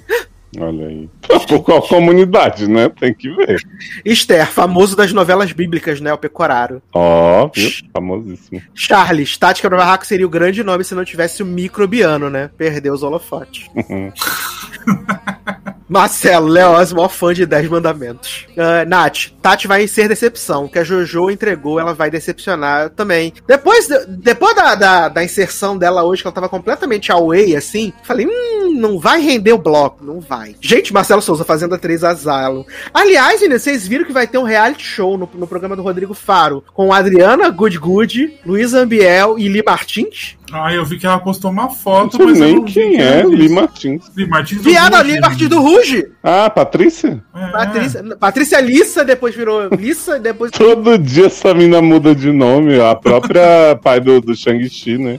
Olha 0.58 0.86
aí. 0.86 1.08
Por 1.48 1.62
qual 1.62 1.82
comunidade, 1.82 2.68
né? 2.68 2.88
Tem 2.88 3.12
que 3.12 3.34
ver. 3.34 3.62
Esther, 4.04 4.46
famoso 4.46 4.96
das 4.96 5.12
novelas 5.12 5.52
bíblicas, 5.52 6.00
né? 6.00 6.12
O 6.12 6.18
Pecoraro. 6.18 6.82
Ó, 6.92 7.50
viu? 7.54 7.70
Famosíssimo. 7.92 8.62
Charles, 8.74 9.36
Tati 9.36 9.60
Quebra 9.60 9.78
Barraco 9.78 10.06
seria 10.06 10.26
o 10.26 10.30
grande 10.30 10.62
nome 10.62 10.84
se 10.84 10.94
não 10.94 11.04
tivesse 11.04 11.42
o 11.42 11.46
microbiano, 11.46 12.30
né? 12.30 12.50
Perdeu 12.56 12.94
os 12.94 13.02
holofotes. 13.02 13.68
Marcelo, 15.88 16.48
Leoz, 16.48 16.92
maior 16.92 17.08
fã 17.08 17.32
de 17.32 17.46
10 17.46 17.68
mandamentos. 17.68 18.46
Ah, 18.56 18.84
Nath, 18.84 19.30
Tati 19.40 19.68
vai 19.68 19.86
ser 19.86 20.08
decepção. 20.08 20.68
Que 20.68 20.78
a 20.78 20.84
Jojo 20.84 21.30
entregou, 21.30 21.78
ela 21.78 21.94
vai 21.94 22.10
decepcionar 22.10 22.90
também. 22.90 23.32
Depois, 23.46 23.88
depois 24.08 24.56
da, 24.56 24.74
da, 24.74 25.08
da 25.08 25.24
inserção 25.24 25.78
dela 25.78 26.02
hoje, 26.02 26.22
que 26.22 26.28
ela 26.28 26.34
tava 26.34 26.48
completamente 26.48 27.12
away, 27.12 27.54
assim, 27.54 27.92
falei, 28.02 28.26
hum, 28.26 28.74
não 28.78 28.98
vai 28.98 29.20
render 29.20 29.52
o 29.52 29.58
bloco. 29.58 30.04
Não 30.04 30.20
vai. 30.20 30.56
Gente, 30.60 30.92
Marcelo 30.92 31.22
Souza, 31.22 31.44
Fazenda 31.44 31.78
3 31.78 32.04
Asylum. 32.04 32.64
Aliás, 32.92 33.40
meninas, 33.40 33.62
vocês 33.62 33.86
viram 33.86 34.04
que 34.04 34.12
vai 34.12 34.26
ter 34.26 34.38
um 34.38 34.44
reality 34.44 34.84
show 34.84 35.16
no, 35.16 35.28
no 35.34 35.46
programa 35.46 35.76
do 35.76 35.82
Rodrigo 35.82 36.14
Faro 36.14 36.64
com 36.74 36.92
Adriana 36.92 37.48
Good 37.50 37.78
Good, 37.78 38.40
Luiz 38.44 38.74
Ambiel 38.74 39.38
e 39.38 39.48
Li 39.48 39.62
Martins? 39.64 40.36
Ah, 40.52 40.72
eu 40.72 40.84
vi 40.84 40.98
que 40.98 41.06
ela 41.06 41.18
postou 41.18 41.50
uma 41.50 41.64
Não 41.64 41.70
foto, 41.70 42.16
sei 42.16 42.26
mas 42.26 42.38
eu 42.40 42.44
nem 42.46 42.54
não 42.56 42.64
vi 42.64 42.72
quem 42.72 42.90
quem 42.92 43.00
é, 43.02 43.22
Li. 43.24 43.48
Martins. 43.48 44.04
Li 44.16 44.26
Martins 44.28 44.58
do 44.58 44.64
Viada 44.64 44.98
Ruge. 44.98 45.10
ali, 45.10 45.20
partido 45.20 45.48
do 45.56 45.60
Ruge. 45.60 46.06
Ah, 46.22 46.48
Patrícia? 46.48 47.20
É. 47.34 47.46
Patrícia, 47.48 48.16
Patrícia 48.16 48.60
Lissa, 48.60 49.04
depois 49.04 49.34
virou 49.34 49.68
Lissa, 49.74 50.18
depois. 50.20 50.50
Todo 50.56 50.96
dia 50.98 51.26
essa 51.26 51.52
mina 51.52 51.82
muda 51.82 52.14
de 52.14 52.30
nome. 52.30 52.80
A 52.80 52.94
própria 52.94 53.76
pai 53.82 54.00
do, 54.00 54.20
do 54.20 54.34
Shang-Chi, 54.36 54.98
né? 54.98 55.18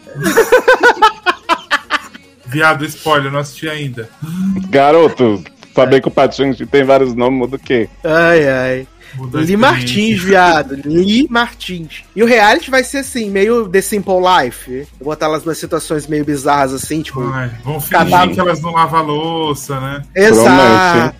Viado, 2.45 2.85
spoiler, 2.85 3.31
não 3.31 3.39
assisti 3.39 3.67
ainda. 3.69 4.09
Garoto, 4.69 5.43
saber 5.75 6.01
que 6.01 6.07
o 6.07 6.11
pai 6.11 6.29
do 6.29 6.35
Shang-Chi 6.35 6.65
tem 6.65 6.83
vários 6.83 7.13
nomes 7.13 7.37
muda 7.39 7.57
o 7.57 7.59
quê? 7.59 7.89
Ai, 8.03 8.47
ai. 8.47 8.87
Mudou 9.15 9.41
Li. 9.41 9.57
Martins, 9.57 10.21
viado. 10.21 10.75
Li 10.85 11.27
Martins. 11.29 12.03
E 12.15 12.23
o 12.23 12.25
reality 12.25 12.69
vai 12.69 12.83
ser 12.83 12.99
assim, 12.99 13.29
meio 13.29 13.67
The 13.67 13.81
Simple 13.81 14.15
Life. 14.15 14.87
Vou 14.99 15.09
botar 15.09 15.27
elas 15.27 15.45
nas 15.45 15.57
situações 15.57 16.07
meio 16.07 16.25
bizarras, 16.25 16.73
assim, 16.73 17.01
tipo. 17.01 17.21
Ai, 17.21 17.51
vão 17.63 17.79
fingir 17.79 17.97
Cadáver. 17.97 18.33
que 18.33 18.39
elas 18.39 18.61
não 18.61 18.71
lavam 18.71 18.99
a 18.99 19.03
louça, 19.03 19.79
né? 19.79 20.01
Exato. 20.15 21.15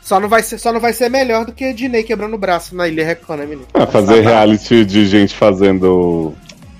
Só 0.00 0.20
não, 0.20 0.28
vai 0.28 0.40
ser, 0.40 0.56
só 0.58 0.72
não 0.72 0.78
vai 0.78 0.92
ser 0.92 1.08
melhor 1.08 1.44
do 1.44 1.52
que 1.52 1.64
a 1.64 1.72
Diney 1.72 2.04
quebrando 2.04 2.34
o 2.34 2.38
braço 2.38 2.76
na 2.76 2.86
Ilha 2.86 3.04
Record, 3.04 3.40
né, 3.40 3.46
menino? 3.46 3.66
Ah, 3.74 3.88
fazer 3.88 4.20
reality 4.20 4.84
de 4.84 5.04
gente 5.04 5.34
fazendo 5.34 6.32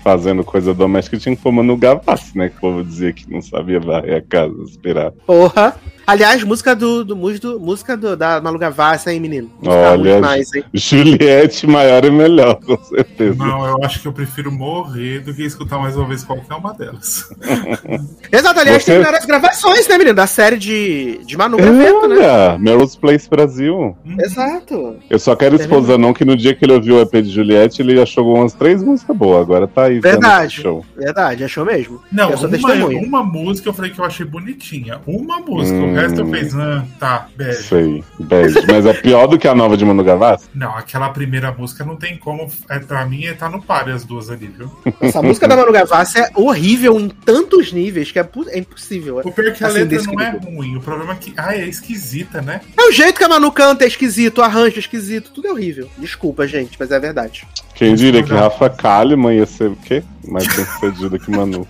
fazendo 0.04 0.44
coisa 0.44 0.72
doméstica 0.72 1.16
tinha 1.16 1.34
que 1.34 1.42
pôr 1.42 1.50
Manu 1.50 1.76
Gavassi, 1.76 2.38
né? 2.38 2.48
Que 2.48 2.56
o 2.58 2.60
povo 2.60 2.84
dizia 2.84 3.12
que 3.12 3.28
não 3.28 3.42
sabia 3.42 3.80
varrer 3.80 4.18
a 4.18 4.22
casa, 4.22 4.54
esperar. 4.62 5.10
Porra. 5.26 5.76
Aliás, 6.06 6.44
música 6.44 6.74
do, 6.76 7.04
do, 7.04 7.14
do- 7.16 7.58
música 7.60 7.96
do, 7.96 8.16
da 8.16 8.40
Malu 8.40 8.58
Gavassi, 8.58 9.10
hein, 9.10 9.18
menino? 9.18 9.50
Música 9.60 9.90
Olha, 9.92 10.14
demais, 10.16 10.54
hein? 10.54 10.64
Juliette 10.72 11.66
maior 11.66 12.04
e 12.04 12.10
melhor, 12.10 12.60
com 12.60 12.76
certeza. 12.84 13.34
Não, 13.36 13.66
eu 13.66 13.82
acho 13.84 14.00
que 14.00 14.06
eu 14.06 14.12
prefiro 14.12 14.52
morrer 14.52 15.20
do 15.20 15.34
que 15.34 15.42
escutar 15.42 15.78
mais 15.78 15.96
uma 15.96 16.06
vez 16.06 16.22
qualquer 16.22 16.54
uma 16.54 16.72
delas. 16.74 17.28
Exato, 18.30 18.60
aliás, 18.60 18.82
Você- 18.84 18.92
terminaram 18.92 19.18
as 19.18 19.24
gravações, 19.26 19.88
né, 19.88 19.98
menino? 19.98 20.14
Da 20.14 20.26
série 20.26 20.56
de, 20.56 21.18
de 21.24 21.36
Manu 21.36 21.56
Gaveta, 21.56 22.06
né? 22.08 22.16
Olha, 22.16 22.58
Melrose 22.58 22.96
Place 22.96 23.28
Brasil. 23.28 23.96
Exato. 24.20 24.96
Eu 25.10 25.18
só 25.18 25.34
quero 25.34 25.56
expor 25.56 25.82
Zanon 25.82 26.14
que 26.14 26.24
no 26.24 26.36
dia 26.36 26.54
que 26.54 26.64
ele 26.64 26.72
ouviu 26.74 26.96
o 26.96 27.00
EP 27.00 27.14
de 27.22 27.30
Juliette, 27.30 27.82
ele 27.82 28.00
achou 28.00 28.32
umas 28.34 28.52
três 28.54 28.82
músicas 28.82 29.16
boas. 29.16 29.42
Agora 29.42 29.66
tá 29.66 29.84
aí. 29.84 29.98
Verdade. 30.00 30.62
Show. 30.62 30.84
Verdade, 30.96 31.42
achou 31.44 31.64
mesmo. 31.64 32.00
Não, 32.12 32.30
eu 32.30 32.38
uma, 32.38 32.86
uma 32.86 33.22
música 33.24 33.68
eu 33.68 33.74
falei 33.74 33.90
que 33.90 33.98
eu 33.98 34.04
achei 34.04 34.24
bonitinha. 34.24 35.00
Uma 35.06 35.40
música, 35.40 35.76
Hum. 35.76 35.95
O 35.96 36.00
resto 36.00 36.20
eu 36.20 36.26
fiz, 36.28 36.54
ah, 36.54 36.84
tá, 36.98 37.28
beijo. 37.36 37.62
Sei, 37.62 38.04
beijo. 38.18 38.58
Mas 38.68 38.86
é 38.86 38.92
pior 38.92 39.26
do 39.26 39.38
que 39.38 39.48
a 39.48 39.54
nova 39.54 39.76
de 39.76 39.84
Manu 39.84 40.04
Gavassi? 40.04 40.46
Não, 40.54 40.76
aquela 40.76 41.08
primeira 41.10 41.52
música 41.52 41.84
não 41.84 41.96
tem 41.96 42.16
como. 42.16 42.48
É, 42.68 42.78
pra 42.78 43.04
mim, 43.06 43.24
é, 43.24 43.32
tá 43.32 43.48
no 43.48 43.62
páreo 43.62 43.94
as 43.94 44.04
duas 44.04 44.30
ali, 44.30 44.46
viu? 44.46 44.70
Essa 45.00 45.22
música 45.22 45.48
da 45.48 45.56
Manu 45.56 45.72
Gavassi 45.72 46.18
é 46.18 46.30
horrível 46.34 46.98
em 47.00 47.08
tantos 47.08 47.72
níveis 47.72 48.10
que 48.12 48.18
é, 48.18 48.28
é 48.48 48.58
impossível. 48.58 49.20
O 49.24 49.32
pior 49.32 49.48
é 49.48 49.50
que 49.50 49.64
a 49.64 49.68
Assim, 49.68 49.78
letra 49.78 50.02
não 50.12 50.20
é 50.20 50.30
ruim. 50.30 50.76
O 50.76 50.80
problema 50.80 51.12
é 51.12 51.16
que. 51.16 51.32
Ah, 51.36 51.54
é 51.54 51.66
esquisita, 51.66 52.40
né? 52.40 52.60
É 52.76 52.82
o 52.82 52.92
jeito 52.92 53.18
que 53.18 53.24
a 53.24 53.28
Manu 53.28 53.50
canta 53.52 53.84
é 53.84 53.88
esquisito, 53.88 54.38
o 54.38 54.42
arranjo 54.42 54.76
é 54.76 54.78
esquisito, 54.78 55.30
tudo 55.34 55.48
é 55.48 55.52
horrível. 55.52 55.88
Desculpa, 55.98 56.46
gente, 56.46 56.76
mas 56.78 56.90
é 56.90 56.98
verdade. 56.98 57.46
Quem 57.74 57.94
diria 57.94 58.22
que 58.22 58.32
Rafa 58.32 58.70
Kalimann 58.70 59.36
ia 59.36 59.46
ser 59.46 59.68
o 59.68 59.76
quê? 59.76 60.02
Mais 60.26 60.46
bem 60.46 60.64
sucedido 60.64 61.18
que 61.18 61.30
Manu. 61.30 61.66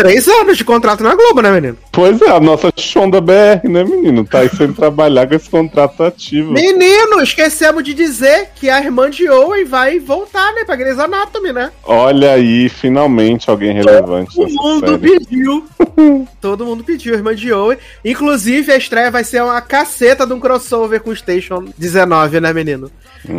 Três 0.00 0.26
anos 0.28 0.56
de 0.56 0.64
contrato 0.64 1.02
na 1.02 1.14
Globo, 1.14 1.42
né, 1.42 1.50
menino? 1.50 1.76
Pois 1.92 2.20
é, 2.22 2.30
a 2.30 2.40
nossa 2.40 2.72
Shonda 2.76 3.20
BR, 3.20 3.68
né, 3.68 3.84
menino? 3.84 4.24
Tá 4.24 4.38
aí 4.40 4.48
sem 4.48 4.72
trabalhar 4.72 5.26
com 5.28 5.34
esse 5.34 5.48
contrato 5.48 6.02
ativo. 6.02 6.52
Menino, 6.52 7.20
esquecemos 7.22 7.84
de 7.84 7.92
dizer 7.92 8.50
que 8.54 8.70
a 8.70 8.80
irmã 8.80 9.10
de 9.10 9.28
Owen 9.28 9.64
vai 9.64 9.98
voltar, 9.98 10.52
né, 10.54 10.64
pra 10.64 10.76
Grey's 10.76 10.98
Anatomy, 10.98 11.52
né? 11.52 11.70
Olha 11.84 12.32
aí, 12.32 12.68
finalmente 12.68 13.50
alguém 13.50 13.72
relevante 13.72 14.34
Todo 14.34 14.50
mundo 14.50 14.86
série. 14.86 15.18
pediu. 15.18 15.66
Todo 16.40 16.64
mundo 16.64 16.82
pediu, 16.82 17.14
a 17.14 17.16
irmã 17.16 17.34
de 17.34 17.52
Owen. 17.52 17.78
Inclusive, 18.04 18.72
a 18.72 18.76
estreia 18.76 19.10
vai 19.10 19.24
ser 19.24 19.42
uma 19.42 19.60
caceta 19.60 20.26
de 20.26 20.32
um 20.32 20.40
crossover 20.40 21.00
com 21.00 21.10
o 21.10 21.16
Station 21.16 21.66
19, 21.76 22.40
né, 22.40 22.52
menino? 22.52 22.90
Hum, 23.28 23.38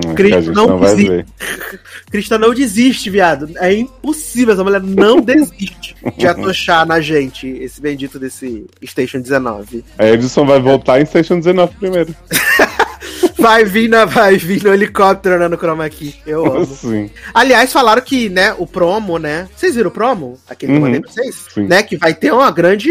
não 0.53 0.67
não 0.67 0.79
ver. 0.79 1.25
Cristã 2.11 2.37
não 2.37 2.53
desiste, 2.53 3.09
viado. 3.09 3.49
É 3.57 3.73
impossível, 3.73 4.53
essa 4.53 4.63
mulher 4.63 4.81
não 4.81 5.19
desiste 5.19 5.95
de 6.17 6.27
atochar 6.51 6.85
na 6.85 6.99
gente 7.01 7.47
esse 7.47 7.81
bendito 7.81 8.19
desse 8.19 8.65
Station 8.85 9.19
19. 9.21 9.83
A 9.97 10.05
Edison 10.07 10.45
vai 10.45 10.59
voltar 10.59 11.01
em 11.01 11.05
Station 11.05 11.39
19 11.39 11.75
primeiro. 11.77 12.13
Vai 13.37 13.65
vir, 13.65 13.87
na, 13.89 14.05
vai 14.05 14.37
vir 14.37 14.63
no 14.63 14.71
helicóptero 14.71 15.39
né, 15.39 15.47
no 15.47 15.57
chroma 15.57 15.89
key. 15.89 16.13
Eu 16.27 16.45
amo. 16.57 16.65
Sim. 16.65 17.09
Aliás, 17.33 17.73
falaram 17.73 18.01
que, 18.03 18.29
né, 18.29 18.53
o 18.55 18.67
promo, 18.67 19.17
né? 19.17 19.49
Vocês 19.55 19.73
viram 19.75 19.89
o 19.89 19.93
promo? 19.93 20.37
Aquele 20.47 20.73
que 20.73 20.77
eu 20.77 20.81
Uhum. 20.81 20.85
mandei 20.87 21.01
pra 21.01 21.11
vocês? 21.11 21.45
Sim. 21.51 21.65
Né? 21.67 21.81
Que 21.81 21.97
vai 21.97 22.13
ter 22.13 22.31
uma 22.31 22.51
grande, 22.51 22.89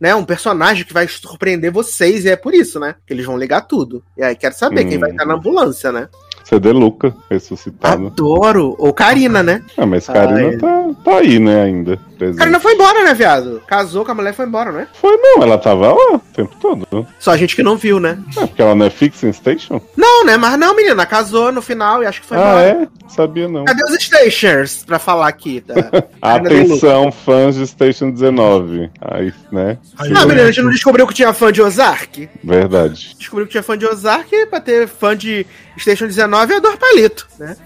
né? 0.00 0.14
Um 0.14 0.24
personagem 0.24 0.86
que 0.86 0.92
vai 0.94 1.06
surpreender 1.06 1.70
vocês. 1.70 2.24
E 2.24 2.30
é 2.30 2.36
por 2.36 2.54
isso, 2.54 2.80
né? 2.80 2.94
Que 3.06 3.12
eles 3.12 3.26
vão 3.26 3.36
ligar 3.36 3.60
tudo. 3.62 4.02
E 4.16 4.22
aí, 4.22 4.34
quero 4.34 4.54
saber 4.54 4.86
quem 4.86 4.96
Hum. 4.96 5.00
vai 5.00 5.10
estar 5.10 5.26
na 5.26 5.34
ambulância, 5.34 5.92
né? 5.92 6.08
CD 6.50 6.72
Luca, 6.72 7.14
ressuscitado. 7.30 8.08
Adoro. 8.08 8.74
Ou 8.76 8.92
Karina, 8.92 9.40
né? 9.40 9.62
Ah, 9.76 9.86
mas 9.86 10.08
Karina 10.08 10.48
Ai. 10.48 10.56
tá, 10.56 10.90
tá 11.04 11.18
aí, 11.18 11.38
né, 11.38 11.62
ainda. 11.62 11.96
presente. 12.18 12.38
Karina 12.38 12.58
foi 12.58 12.74
embora, 12.74 13.04
né, 13.04 13.14
viado? 13.14 13.62
Casou 13.68 14.04
com 14.04 14.10
a 14.10 14.14
mulher 14.16 14.30
e 14.30 14.36
foi 14.36 14.46
embora, 14.46 14.72
né? 14.72 14.88
Foi 14.94 15.16
não, 15.16 15.44
ela 15.44 15.56
tava 15.56 15.92
lá 15.92 16.14
o 16.14 16.18
tempo 16.18 16.52
todo. 16.60 17.06
Só 17.20 17.30
a 17.30 17.36
gente 17.36 17.54
que 17.54 17.62
não 17.62 17.76
viu, 17.76 18.00
né? 18.00 18.18
É 18.36 18.46
porque 18.48 18.60
ela 18.60 18.74
não 18.74 18.86
é 18.86 18.90
Fixing 18.90 19.32
Station? 19.32 19.80
Não, 19.96 20.24
né? 20.24 20.36
Mas 20.36 20.58
não, 20.58 20.74
menina. 20.74 21.06
Casou 21.06 21.52
no 21.52 21.62
final 21.62 22.02
e 22.02 22.06
acho 22.06 22.20
que 22.20 22.26
foi 22.26 22.36
ah, 22.36 22.40
embora. 22.40 22.66
é? 22.66 22.88
Sabia 23.08 23.48
não. 23.48 23.64
Cadê 23.64 23.84
os 23.84 24.02
stations 24.02 24.84
pra 24.84 24.98
falar 24.98 25.28
aqui? 25.28 25.60
Tá? 25.60 25.74
Atenção, 26.20 27.12
fãs 27.12 27.54
de 27.54 27.66
Station 27.66 28.10
19. 28.10 28.90
Aí, 29.00 29.32
né? 29.52 29.78
Aí 29.98 30.10
Não, 30.10 30.26
menina, 30.26 30.48
a 30.48 30.50
gente 30.50 30.62
não 30.62 30.70
descobriu 30.70 31.06
que 31.06 31.14
tinha 31.14 31.32
fã 31.32 31.52
de 31.52 31.62
Ozark? 31.62 32.28
Verdade. 32.42 33.14
descobriu 33.16 33.46
que 33.46 33.52
tinha 33.52 33.62
fã 33.62 33.78
de 33.78 33.86
Ozark 33.86 34.46
pra 34.46 34.60
ter 34.60 34.88
fã 34.88 35.16
de 35.16 35.46
Station 35.78 36.06
19 36.06 36.54
é 36.54 36.60
Dor 36.60 36.76
Palito, 36.76 37.28
né? 37.38 37.56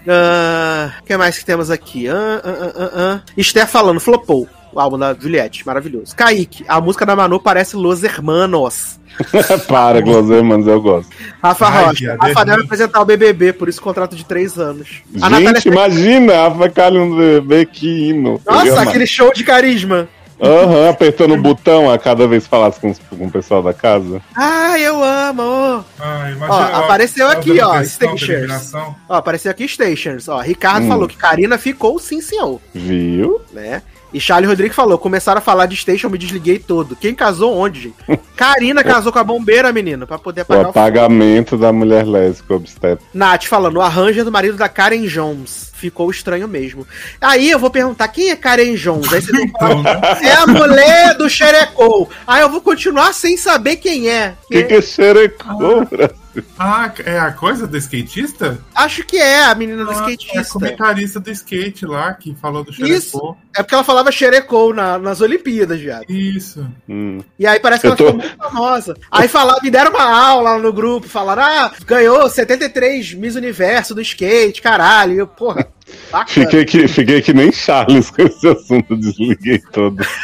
O 1.01 1.03
que 1.03 1.17
mais 1.17 1.37
que 1.37 1.45
temos 1.45 1.69
aqui? 1.69 2.07
Ah, 2.07 2.41
ah, 2.43 2.49
ah, 2.49 2.73
ah, 2.75 2.89
ah. 2.95 3.21
Esther 3.37 3.67
falando, 3.67 3.99
flopou. 3.99 4.47
O 4.71 4.79
álbum 4.79 4.97
da 4.97 5.13
Juliette, 5.13 5.65
maravilhoso. 5.65 6.13
Kaique, 6.15 6.65
a 6.67 6.81
música 6.81 7.05
da 7.05 7.15
Manu 7.15 7.39
parece 7.39 7.77
Los 7.77 8.03
Hermanos. 8.03 8.99
Para, 9.67 10.01
Glosser, 10.01 10.43
mas 10.43 10.67
eu 10.67 10.81
gosto. 10.81 11.09
Rafa 11.41 11.67
Ai, 11.67 11.85
Rocha, 11.85 12.17
Rafa 12.19 12.45
deve 12.45 12.63
apresentar 12.63 13.01
o 13.01 13.05
BBB, 13.05 13.53
por 13.53 13.69
isso 13.69 13.81
contrato 13.81 14.15
de 14.15 14.25
três 14.25 14.59
anos. 14.59 15.01
A 15.21 15.29
Gente, 15.29 15.43
Natália... 15.43 15.61
imagina 15.65 16.47
a 16.47 16.51
Facalho 16.51 17.05
no 17.05 17.17
bebê, 17.17 17.65
que 17.65 18.09
hino. 18.09 18.41
Nossa, 18.45 18.81
aquele 18.81 19.07
show 19.07 19.31
de 19.33 19.45
carisma. 19.45 20.09
Aham, 20.41 20.89
apertando 20.89 21.33
o 21.33 21.41
botão 21.41 21.89
a 21.89 21.97
cada 21.97 22.27
vez 22.27 22.43
que 22.43 22.49
falasse 22.49 22.79
com, 22.79 22.93
com 22.93 23.25
o 23.27 23.31
pessoal 23.31 23.63
da 23.63 23.73
casa. 23.73 24.21
Ai, 24.35 24.81
eu 24.81 25.01
amo. 25.03 25.83
Ah, 25.99 26.29
imagina, 26.31 26.47
Ó, 26.49 26.83
apareceu 26.83 27.27
aqui, 27.29 27.53
dando 27.53 27.69
ó, 27.69 27.79
questão 27.79 28.11
da 28.11 28.17
Stations. 28.17 28.73
Ó, 29.07 29.13
apareceu 29.15 29.51
aqui 29.51 29.67
Stations. 29.67 30.27
Ó, 30.27 30.39
Ricardo 30.39 30.85
Hum. 30.85 30.87
falou 30.89 31.07
que 31.07 31.15
Karina 31.15 31.57
ficou 31.57 31.97
sim, 31.99 32.19
senhor. 32.21 32.59
Viu? 32.73 33.41
né? 33.53 33.81
E 34.13 34.19
Charlie 34.19 34.47
Rodrigues 34.47 34.75
falou: 34.75 34.97
começaram 34.97 35.39
a 35.39 35.41
falar 35.41 35.65
de 35.65 35.75
Station, 35.75 36.09
me 36.09 36.17
desliguei 36.17 36.57
todo. 36.59 36.95
Quem 36.95 37.13
casou 37.13 37.55
onde, 37.57 37.81
gente? 37.81 37.95
Karina 38.35 38.83
casou 38.83 39.11
com 39.11 39.19
a 39.19 39.23
bombeira, 39.23 39.71
menino, 39.73 40.05
pra 40.07 40.17
poder 40.17 40.41
O 40.41 40.43
apagar 40.43 40.61
o 40.61 40.65
fogo. 40.67 40.79
apagamento 40.79 41.57
da 41.57 41.71
mulher 41.73 42.05
lésbica 42.05 42.55
obstétrica. 42.55 43.03
Nath 43.13 43.45
falando: 43.45 43.77
o 43.77 43.81
arranjo 43.81 44.21
é 44.21 44.23
do 44.23 44.31
marido 44.31 44.57
da 44.57 44.69
Karen 44.69 45.05
Jones. 45.07 45.71
Ficou 45.75 46.09
estranho 46.09 46.47
mesmo. 46.47 46.87
Aí 47.19 47.51
eu 47.51 47.59
vou 47.59 47.69
perguntar: 47.69 48.07
quem 48.07 48.29
é 48.29 48.35
Karen 48.35 48.75
Jones? 48.75 49.11
Aí 49.11 49.21
vocês 49.21 49.37
vão 49.37 49.49
falar, 49.59 49.83
né? 49.83 50.19
é 50.23 50.33
a 50.33 50.47
mulher 50.47 51.17
do 51.17 51.29
Xerecou. 51.29 52.09
Aí 52.25 52.41
eu 52.41 52.49
vou 52.49 52.61
continuar 52.61 53.13
sem 53.13 53.35
saber 53.35 53.75
quem 53.77 54.09
é. 54.09 54.35
O 54.45 54.47
que, 54.47 54.63
que 54.63 54.73
é 54.75 54.81
xerecou, 54.81 55.85
Brasil? 55.85 56.15
Ah, 56.59 56.91
é 57.05 57.17
a 57.19 57.31
coisa 57.31 57.65
do 57.67 57.77
skatista? 57.77 58.59
Acho 58.73 59.03
que 59.05 59.17
é 59.17 59.43
a 59.45 59.55
menina 59.55 59.83
do 59.85 59.91
Ah, 59.91 59.93
É 59.93 60.13
skatista. 60.13 60.53
comentarista 60.53 61.19
do 61.19 61.31
skate 61.31 61.85
lá, 61.85 62.13
que 62.13 62.35
falou 62.41 62.63
do 62.63 62.71
Isso. 62.71 62.85
Xerecô. 63.11 63.37
É 63.55 63.61
porque 63.63 63.73
ela 63.75 63.83
falava 63.83 64.11
Xerecou 64.11 64.73
na- 64.73 64.97
nas 64.99 65.21
Olimpíadas, 65.21 65.79
viado. 65.79 66.05
Isso. 66.09 66.67
Hum. 66.89 67.19
E 67.39 67.47
aí 67.47 67.59
parece 67.59 67.81
que 67.81 67.87
Eu 67.87 67.91
ela 67.91 67.97
tô- 67.97 68.05
ficou 68.07 68.19
muito 68.21 68.37
famosa. 68.37 68.95
Aí 69.11 69.27
falaram, 69.27 69.59
me 69.63 69.71
deram 69.71 69.91
uma 69.91 70.03
aula 70.03 70.51
lá 70.51 70.59
no 70.59 70.73
grupo, 70.73 71.07
falaram, 71.07 71.43
ah, 71.43 71.71
ganhou 71.85 72.27
73 72.29 73.13
Miss 73.13 73.35
Universo 73.35 73.95
do 73.95 74.01
skate, 74.01 74.61
caralho. 74.61 75.13
E 75.13 75.17
eu, 75.19 75.27
porra, 75.27 75.67
bacana. 76.11 76.27
Fiquei, 76.27 76.65
que, 76.65 76.87
fiquei 76.87 77.21
que 77.21 77.33
nem 77.33 77.51
Charles 77.51 78.09
com 78.11 78.21
esse 78.23 78.47
assunto, 78.47 78.95
desliguei 78.97 79.59
todo. 79.71 80.03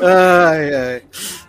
Ai, 0.00 0.74
ai. 0.74 1.02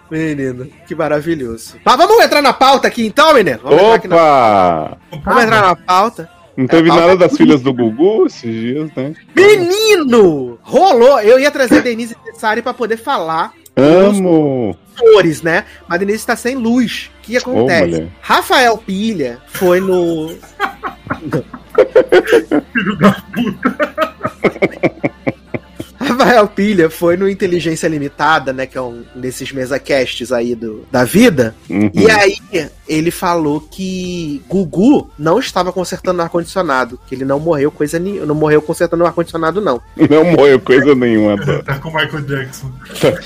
Menino, 0.10 0.68
que 0.88 0.96
maravilhoso. 0.96 1.76
Mas 1.86 1.98
vamos 1.98 2.24
entrar 2.24 2.42
na 2.42 2.54
pauta 2.54 2.88
aqui 2.88 3.06
então, 3.06 3.34
menino? 3.34 3.60
Vamos, 3.64 3.80
entrar, 3.80 3.94
aqui 3.96 4.08
na... 4.08 4.16
Opa! 4.16 4.98
vamos 5.24 5.44
entrar 5.44 5.62
na 5.62 5.76
pauta. 5.76 6.30
Não 6.58 6.68
teve 6.68 6.90
É, 6.90 6.94
nada 6.94 7.08
pauta- 7.10 7.28
das 7.28 7.38
filhas 7.38 7.62
do 7.62 7.74
Gugu 7.74 8.26
esses 8.26 8.52
dias, 8.54 8.92
né? 8.96 9.14
Menino! 9.36 10.58
Rolou! 10.62 11.20
Eu 11.22 11.40
ia 11.40 11.52
trazer 11.52 11.78
a 11.78 11.82
Denise 11.82 12.16
Tessari 12.26 12.62
pra 12.62 12.74
poder 12.74 12.98
falar 12.98 13.54
Amo! 13.78 14.76
cores, 14.98 15.42
né? 15.42 15.64
Mas 15.88 15.96
a 15.96 16.00
Denise 16.00 16.18
está 16.18 16.36
sem 16.36 16.56
luz. 16.56 17.10
O 17.20 17.22
que 17.22 17.38
acontece? 17.38 18.10
Rafael 18.22 18.78
Pilha 18.78 19.40
foi 19.48 19.80
no. 19.80 20.36
Rafael 26.24 26.48
Pilha 26.48 26.90
foi 26.90 27.16
no 27.18 27.30
Inteligência 27.30 27.88
Limitada, 27.88 28.52
né? 28.54 28.66
Que 28.66 28.78
é 28.78 28.82
um 28.82 29.04
desses 29.16 29.52
mesacasts 29.52 30.32
aí 30.32 30.56
do, 30.56 30.86
da 30.92 31.04
vida. 31.04 31.56
Uhum. 31.70 31.90
E 31.94 32.10
aí, 32.10 32.36
ele 32.88 33.12
falou 33.12 33.62
que 33.62 34.42
Gugu 34.48 35.10
não 35.18 35.40
estava 35.40 35.72
consertando 35.72 36.20
o 36.20 36.22
ar-condicionado. 36.24 37.00
Que 37.08 37.16
ele 37.16 37.26
não 37.26 37.40
morreu 37.40 37.72
coisa 37.72 37.98
nenhuma. 38.00 38.26
Não 38.26 38.36
morreu 38.36 38.62
consertando 38.62 39.04
o 39.04 39.08
ar-condicionado, 39.08 39.62
não. 39.62 39.82
Não 40.10 40.24
morreu 40.26 40.60
coisa 40.60 40.94
nenhuma. 40.96 41.38
Tá 41.64 41.78
com 41.80 41.90
o 41.90 41.94
Michael 41.94 42.22
Jackson. 42.24 42.72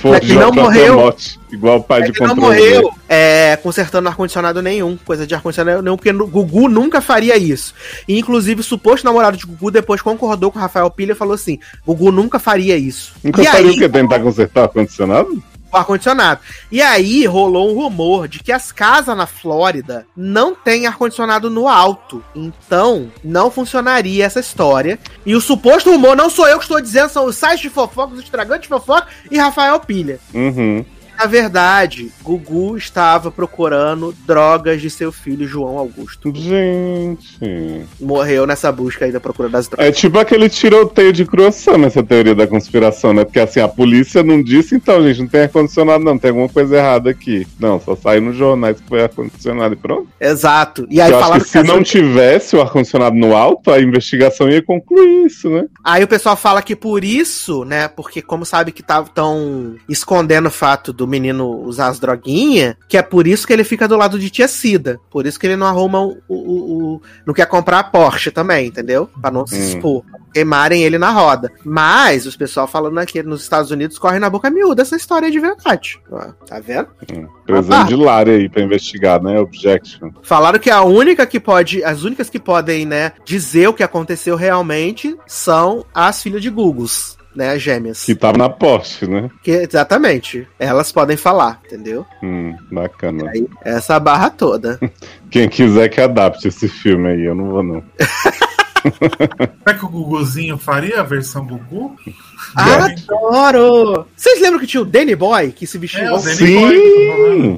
Foi 0.02 0.20
que 0.20 0.34
não 0.34 0.52
pra 0.52 0.64
morreu. 0.64 0.96
morte, 0.96 1.40
igual 1.52 1.78
o 1.78 1.84
pai 1.84 2.02
É 2.02 2.06
de 2.06 2.12
que 2.14 2.22
não 2.22 2.36
controle. 2.36 2.56
morreu 2.60 2.92
é, 3.14 3.56
consertando 3.58 4.10
ar-condicionado 4.10 4.60
nenhum, 4.60 4.98
coisa 4.98 5.28
de 5.28 5.36
ar-condicionado 5.36 5.84
nenhum, 5.84 5.96
porque 5.96 6.12
Gugu 6.12 6.68
nunca 6.68 7.00
faria 7.00 7.38
isso. 7.38 7.76
E, 8.08 8.18
inclusive, 8.18 8.62
o 8.62 8.64
suposto 8.64 9.06
namorado 9.06 9.38
de 9.38 9.46
Gugu 9.46 9.70
depois 9.70 10.02
concordou 10.02 10.52
com 10.52 10.58
o 10.58 10.62
Rafael 10.62 10.90
Pilha 10.90 11.12
e 11.12 11.16
falou 11.16 11.36
assim: 11.36 11.60
Gugu 11.86 12.12
nunca 12.12 12.40
faria 12.40 12.76
isso. 12.76 13.14
Nunca 13.24 13.44
e 13.44 13.46
faria 13.46 13.70
aí, 13.70 13.76
o 13.76 13.80
que? 13.80 13.88
Tentar 13.88 14.20
consertar 14.20 14.64
ar-condicionado? 14.64 15.44
o 15.72 15.78
ar-condicionado. 15.78 16.40
E 16.72 16.82
aí 16.82 17.26
rolou 17.26 17.72
um 17.72 17.76
rumor 17.76 18.28
de 18.28 18.40
que 18.40 18.52
as 18.52 18.72
casas 18.72 19.18
na 19.18 19.26
Flórida 19.26 20.06
não 20.16 20.54
têm 20.54 20.86
ar-condicionado 20.86 21.50
no 21.50 21.68
alto. 21.68 22.24
Então, 22.36 23.12
não 23.24 23.50
funcionaria 23.50 24.26
essa 24.26 24.40
história. 24.40 25.00
E 25.26 25.36
o 25.36 25.42
suposto 25.42 25.92
rumor 25.92 26.16
não 26.16 26.30
sou 26.30 26.48
eu 26.48 26.58
que 26.58 26.66
estou 26.66 26.80
dizendo, 26.80 27.10
são 27.10 27.26
os 27.26 27.36
sites 27.36 27.62
de 27.62 27.70
fofoca, 27.70 28.14
os 28.14 28.20
estragantes 28.20 28.64
de 28.64 28.68
fofoca 28.70 29.08
e 29.32 29.38
Rafael 29.38 29.80
Pilha. 29.80 30.20
Uhum. 30.34 30.86
Na 31.18 31.26
verdade, 31.26 32.12
Gugu 32.24 32.76
estava 32.78 33.30
procurando 33.32 34.14
drogas 34.26 34.82
de 34.82 34.90
seu 34.90 35.12
filho 35.12 35.48
João 35.48 35.78
Augusto. 35.78 36.32
Gente. 36.36 37.86
Morreu 38.00 38.46
nessa 38.48 38.72
busca 38.72 39.06
aí 39.06 39.12
da 39.12 39.20
procura 39.20 39.48
das 39.50 39.68
drogas. 39.68 39.88
É 39.88 39.92
tipo 39.92 40.18
aquele 40.18 40.50
tiroteio 40.50 41.14
de 41.14 41.26
croissant 41.26 41.78
nessa 41.78 42.04
teoria 42.04 42.36
da 42.36 42.48
conspiração, 42.48 43.14
né? 43.14 43.24
Porque 43.24 43.40
assim, 43.40 43.60
a 43.60 43.68
polícia 43.68 44.24
não 44.24 44.42
disse, 44.42 44.76
então, 44.76 45.02
gente, 45.04 45.22
não 45.22 45.28
tem 45.28 45.42
ar-condicionado, 45.42 46.04
não, 46.04 46.18
tem 46.18 46.30
alguma 46.30 46.50
coisa 46.50 46.78
errada 46.78 47.10
aqui. 47.10 47.48
Não, 47.60 47.80
só 47.80 47.96
saiu 47.96 48.22
nos 48.22 48.36
jornais 48.36 48.80
que 48.80 48.88
foi 48.88 49.04
ar-condicionado 49.04 49.74
e 49.74 49.78
pronto. 49.78 50.08
Exato. 50.20 50.88
E 50.90 51.00
aí 51.00 51.10
Eu 51.12 51.18
acho 51.18 51.24
falaram 51.26 51.44
que 51.44 51.50
se 51.50 51.58
as- 51.60 51.68
não 51.68 51.84
tivesse 51.84 52.56
o 52.56 52.62
ar-condicionado 52.62 53.16
no 53.16 53.36
alto, 53.36 53.72
a 53.72 53.80
investigação 53.80 54.50
ia 54.50 54.62
concluir 54.62 55.26
isso, 55.26 55.50
né? 55.50 55.66
Aí 55.84 56.04
o 56.04 56.08
pessoal 56.08 56.36
fala 56.36 56.62
que 56.62 56.76
por 56.76 57.04
isso, 57.04 57.64
né? 57.66 57.88
Porque 57.88 58.22
como 58.22 58.46
sabe 58.46 58.72
que 58.72 58.84
tão 59.14 59.76
escondendo 59.88 60.48
o 60.48 60.52
fato 60.52 60.92
do 60.94 61.03
menino 61.08 61.50
usar 61.62 61.88
as 61.88 62.00
droguinhas, 62.00 62.76
que 62.88 62.98
é 62.98 63.02
por 63.02 63.28
isso 63.28 63.46
que 63.48 63.54
ele 63.54 63.64
fica 63.64 63.88
do 63.88 63.98
lado 63.98 64.18
de 64.20 64.30
tia 64.30 64.48
Cida. 64.48 65.00
Por 65.10 65.26
isso 65.26 65.40
que 65.40 65.48
ele 65.48 65.56
não 65.56 65.68
arruma 65.68 66.02
o. 66.04 66.18
o- 66.28 66.94
o- 66.96 67.02
não 67.26 67.34
quer 67.34 67.46
comprar 67.48 67.80
a 67.80 67.84
Porsche 67.84 68.32
também, 68.32 68.68
entendeu? 68.68 69.10
Pra 69.22 69.32
não 69.32 69.46
se 69.48 69.56
Hum. 69.56 69.60
expor. 69.60 70.04
Queimarem 70.34 70.82
ele 70.84 70.98
na 70.98 71.12
roda. 71.12 71.52
Mas 71.64 72.26
os 72.26 72.36
pessoal 72.36 72.68
falando 72.68 72.98
aqui 72.98 73.22
nos 73.22 73.44
Estados 73.44 73.70
Unidos 73.70 74.00
corre 74.00 74.18
na 74.18 74.30
boca 74.30 74.50
miúda 74.50 74.82
essa 74.82 74.96
história 74.96 75.30
de 75.30 75.40
verdade. 75.40 76.00
Tá 76.48 76.60
vendo? 76.60 76.88
Hum. 77.14 77.28
Precisando 77.46 77.88
de 77.88 77.96
Lari 77.96 78.32
aí 78.32 78.50
pra 78.50 78.62
investigar, 78.64 79.22
né? 79.22 79.40
Objection. 79.40 80.10
Falaram 80.24 80.58
que 80.58 80.72
a 80.72 80.82
única 80.82 81.26
que 81.28 81.40
pode, 81.40 81.84
as 81.84 82.04
únicas 82.04 82.30
que 82.32 82.40
podem, 82.40 82.84
né, 82.86 83.12
dizer 83.24 83.68
o 83.68 83.74
que 83.74 83.84
aconteceu 83.84 84.36
realmente 84.36 85.16
são 85.28 85.86
as 85.94 86.24
filhas 86.24 86.42
de 86.42 86.50
Googles, 86.50 87.16
né, 87.36 87.52
as 87.52 87.62
gêmeas. 87.62 88.04
Que 88.04 88.16
tava 88.16 88.38
na 88.38 88.50
Porsche, 88.50 89.08
né? 89.08 89.30
Que- 89.44 89.52
exatamente. 89.52 90.48
Elas 90.60 90.92
podem 90.92 91.18
falar, 91.18 91.60
entendeu? 91.66 92.06
Hum, 92.22 92.56
bacana. 92.72 93.30
Aí, 93.30 93.48
essa 93.64 94.00
barra 94.00 94.30
toda. 94.30 94.80
Quem 95.30 95.50
quiser 95.50 95.90
que 95.90 96.00
adapte 96.02 96.48
esse 96.48 96.68
filme 96.68 97.10
aí, 97.10 97.24
eu 97.24 97.36
não 97.36 97.50
vou 97.50 97.64
não. 97.64 97.84
Será 98.84 99.78
que 99.78 99.86
o 99.86 99.90
Guguzinho 99.90 100.58
faria 100.58 101.00
a 101.00 101.04
versão 101.04 101.46
Gugu? 101.46 101.96
Adoro! 102.56 104.06
Vocês 104.16 104.42
lembram 104.42 104.60
que 104.60 104.68
tinha 104.68 104.82
o 104.82 104.86
Danny 104.86 105.16
Boy 105.16 105.52
que 105.52 105.66
se 105.66 105.78
vestiu 105.78 106.02
É, 106.02 106.12
o 106.14 106.18
Danny 106.20 106.38
Boy, 106.38 106.78
Sim! 106.78 107.58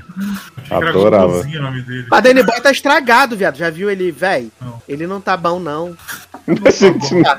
Era 0.70 0.90
Adorava. 0.90 1.28
Guguzinho 1.28 1.60
o 1.60 1.64
nome 1.64 1.82
dele. 1.82 2.06
Mas 2.10 2.24
Danny 2.24 2.44
Boy 2.44 2.62
tá 2.62 2.72
estragado, 2.72 3.36
viado. 3.36 3.58
Já 3.58 3.70
viu 3.70 3.90
ele, 3.90 4.12
véi? 4.12 4.52
Não. 4.62 4.82
Ele 4.88 5.08
não 5.08 5.20
tá 5.22 5.36
bom, 5.36 5.60
não. 5.60 5.96
A 6.66 6.70
gente 6.72 7.14
não- 7.16 7.38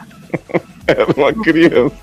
era 0.87 1.07
uma 1.17 1.33
criança. 1.33 1.95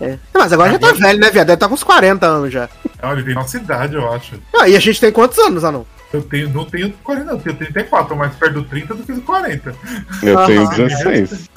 É. 0.00 0.18
Mas 0.32 0.52
agora 0.52 0.72
já 0.72 0.78
tá 0.78 0.92
velho, 0.92 1.18
né, 1.18 1.30
viado? 1.30 1.46
Deve 1.48 1.58
tá 1.58 1.68
com 1.68 1.74
uns 1.74 1.82
40 1.82 2.26
anos 2.26 2.52
já. 2.52 2.68
Não, 3.02 3.12
ele 3.12 3.22
tem 3.22 3.34
nossa 3.34 3.56
idade, 3.56 3.94
eu 3.94 4.12
acho. 4.12 4.34
Ah, 4.58 4.68
e 4.68 4.74
a 4.76 4.80
gente 4.80 5.00
tem 5.00 5.12
quantos 5.12 5.38
anos, 5.38 5.62
Anão? 5.64 5.84
Eu 6.12 6.22
tenho, 6.22 6.48
não 6.48 6.64
tenho 6.64 6.92
40, 7.04 7.24
não, 7.24 7.34
eu 7.34 7.40
tenho 7.40 7.56
34, 7.56 8.08
tô 8.08 8.16
mais 8.16 8.34
perto 8.34 8.54
do 8.54 8.64
30 8.64 8.94
do 8.94 9.02
que 9.04 9.12
do 9.12 9.22
40. 9.22 9.74
Eu 10.22 10.38
Aham. 10.38 10.46
tenho 10.46 10.68
16. 10.68 11.50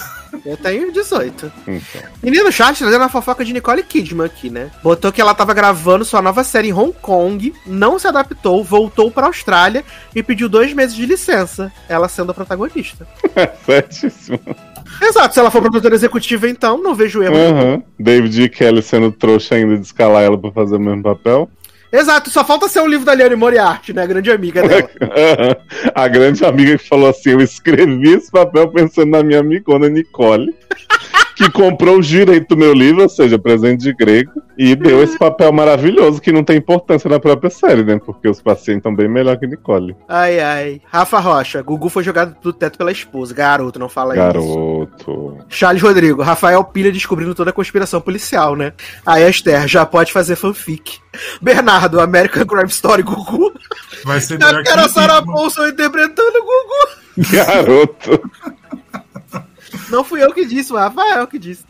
Eu 0.46 0.58
tenho 0.58 0.92
18. 0.92 1.52
Então. 1.68 2.02
Menino 2.22 2.52
chat 2.52 2.78
trazendo 2.78 3.04
a 3.04 3.10
fofoca 3.10 3.44
de 3.44 3.54
Nicole 3.54 3.84
Kidman 3.84 4.26
aqui, 4.26 4.50
né? 4.50 4.70
Botou 4.84 5.12
que 5.12 5.22
ela 5.22 5.34
tava 5.34 5.54
gravando 5.54 6.06
sua 6.06 6.22
nova 6.22 6.44
série 6.44 6.70
em 6.70 6.74
Hong 6.74 6.94
Kong, 7.02 7.54
não 7.66 7.98
se 7.98 8.08
adaptou, 8.08 8.64
voltou 8.64 9.10
pra 9.10 9.28
Austrália 9.28 9.84
e 10.16 10.22
pediu 10.22 10.48
dois 10.48 10.74
meses 10.74 10.96
de 10.96 11.06
licença, 11.06 11.72
ela 11.90 12.08
sendo 12.08 12.32
a 12.32 12.36
protagonista. 12.36 13.08
Certíssimo. 13.66 14.40
Exato, 15.02 15.34
se 15.34 15.40
ela 15.40 15.50
for 15.50 15.62
produtora 15.62 15.96
executiva, 15.96 16.48
então, 16.48 16.82
não 16.82 16.94
vejo 16.94 17.24
erro. 17.24 17.36
Aham. 17.36 17.84
David 18.00 18.44
e 18.44 18.50
Kelly 18.50 18.82
sendo 18.84 19.12
trouxa 19.12 19.56
ainda 19.56 19.76
de 19.76 19.86
escalar 19.86 20.24
ela 20.24 20.38
pra 20.38 20.52
fazer 20.52 20.76
o 20.76 20.80
mesmo 20.80 21.02
papel. 21.02 21.50
Exato, 21.94 22.32
só 22.32 22.44
falta 22.44 22.68
ser 22.68 22.82
um 22.82 22.88
livro 22.88 23.06
da 23.06 23.14
Liane 23.14 23.36
Moriarty, 23.36 23.94
né? 23.94 24.02
A 24.02 24.08
grande 24.08 24.32
amiga 24.32 24.68
dela. 24.68 24.90
A 25.94 26.08
grande 26.08 26.44
amiga 26.44 26.76
que 26.76 26.88
falou 26.88 27.08
assim: 27.08 27.30
Eu 27.30 27.40
escrevi 27.40 28.14
esse 28.14 28.32
papel 28.32 28.68
pensando 28.70 29.12
na 29.12 29.22
minha 29.22 29.42
amigona 29.42 29.88
Nicole, 29.88 30.56
que 31.36 31.50
comprou 31.50 31.98
o 31.98 32.02
direito 32.02 32.50
do 32.50 32.58
meu 32.58 32.74
livro, 32.74 33.04
ou 33.04 33.10
seja, 33.10 33.40
presente 33.40 33.82
de 33.82 33.94
grego, 33.94 34.32
e 34.58 34.76
deu 34.76 35.04
esse 35.04 35.18
papel 35.18 35.52
maravilhoso 35.52 36.22
que 36.22 36.32
não 36.32 36.44
tem 36.44 36.58
importância 36.58 37.10
na 37.10 37.20
própria 37.20 37.50
série, 37.50 37.84
né? 37.84 38.00
Porque 38.04 38.30
os 38.30 38.42
pacientes 38.42 38.80
estão 38.80 38.96
bem 38.96 39.08
melhor 39.08 39.38
que 39.38 39.48
Nicole. 39.48 39.96
Ai, 40.08 40.40
ai. 40.40 40.82
Rafa 40.92 41.20
Rocha, 41.20 41.62
Gugu 41.62 41.90
foi 41.90 42.04
jogado 42.04 42.36
do 42.42 42.54
teto 42.54 42.78
pela 42.78 42.92
esposa. 42.92 43.34
Garoto, 43.34 43.80
não 43.80 43.90
fala 43.90 44.14
isso. 44.14 44.24
Garoto. 44.24 45.38
Charles 45.50 45.82
Rodrigo, 45.82 46.22
Rafael 46.22 46.64
Pilha 46.64 46.92
descobrindo 46.92 47.34
toda 47.34 47.50
a 47.50 47.54
conspiração 47.54 48.00
policial, 48.00 48.56
né? 48.56 48.74
Aí 49.06 49.24
a 49.24 49.30
Esther, 49.30 49.68
já 49.68 49.86
pode 49.86 50.12
fazer 50.12 50.36
fanfic. 50.36 51.00
Bernardo, 51.42 52.00
American 52.00 52.46
Crime 52.46 52.70
Story 52.70 53.04
Gugu. 53.04 53.54
Vai 54.04 54.20
ser 54.20 54.38
melhor 54.38 54.60
Eu 54.60 54.64
quero 54.64 54.82
a 54.82 54.86
o 54.86 54.90
Sarah. 54.90 55.24
Paulson 55.24 55.68
interpretando 55.68 56.38
o 56.38 56.42
Gugu. 56.42 57.32
Garoto. 57.32 58.30
Não 59.90 60.04
fui 60.04 60.24
eu 60.24 60.34
que 60.34 60.46
disse, 60.46 60.72
o 60.74 60.76
Rafael 60.76 61.28
que 61.28 61.40
disse. 61.40 61.64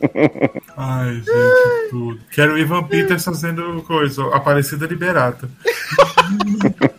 Ai, 0.76 1.16
gente, 1.16 1.90
tudo. 1.90 2.20
Quero 2.32 2.54
o 2.54 2.58
Ivan 2.58 2.84
Peters 2.84 3.24
fazendo 3.24 3.82
coisa, 3.84 4.24
Aparecida 4.36 4.86
Liberata. 4.86 5.50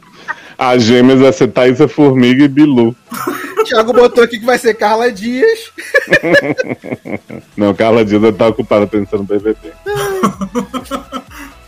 As 0.56 0.84
gêmeas 0.84 1.20
vai 1.20 1.32
ser 1.32 1.48
Thaisa 1.48 1.88
Formiga 1.88 2.44
e 2.44 2.48
Bilu. 2.48 2.94
Thiago 3.64 3.92
botou 3.92 4.22
aqui 4.22 4.38
que 4.38 4.46
vai 4.46 4.58
ser 4.58 4.74
Carla 4.74 5.10
Dias. 5.10 5.72
Não, 7.56 7.74
Carla 7.74 8.04
Dias 8.04 8.22
tá 8.36 8.48
ocupada 8.48 8.86
pensando 8.86 9.20
no 9.20 9.24
BBB. 9.24 9.72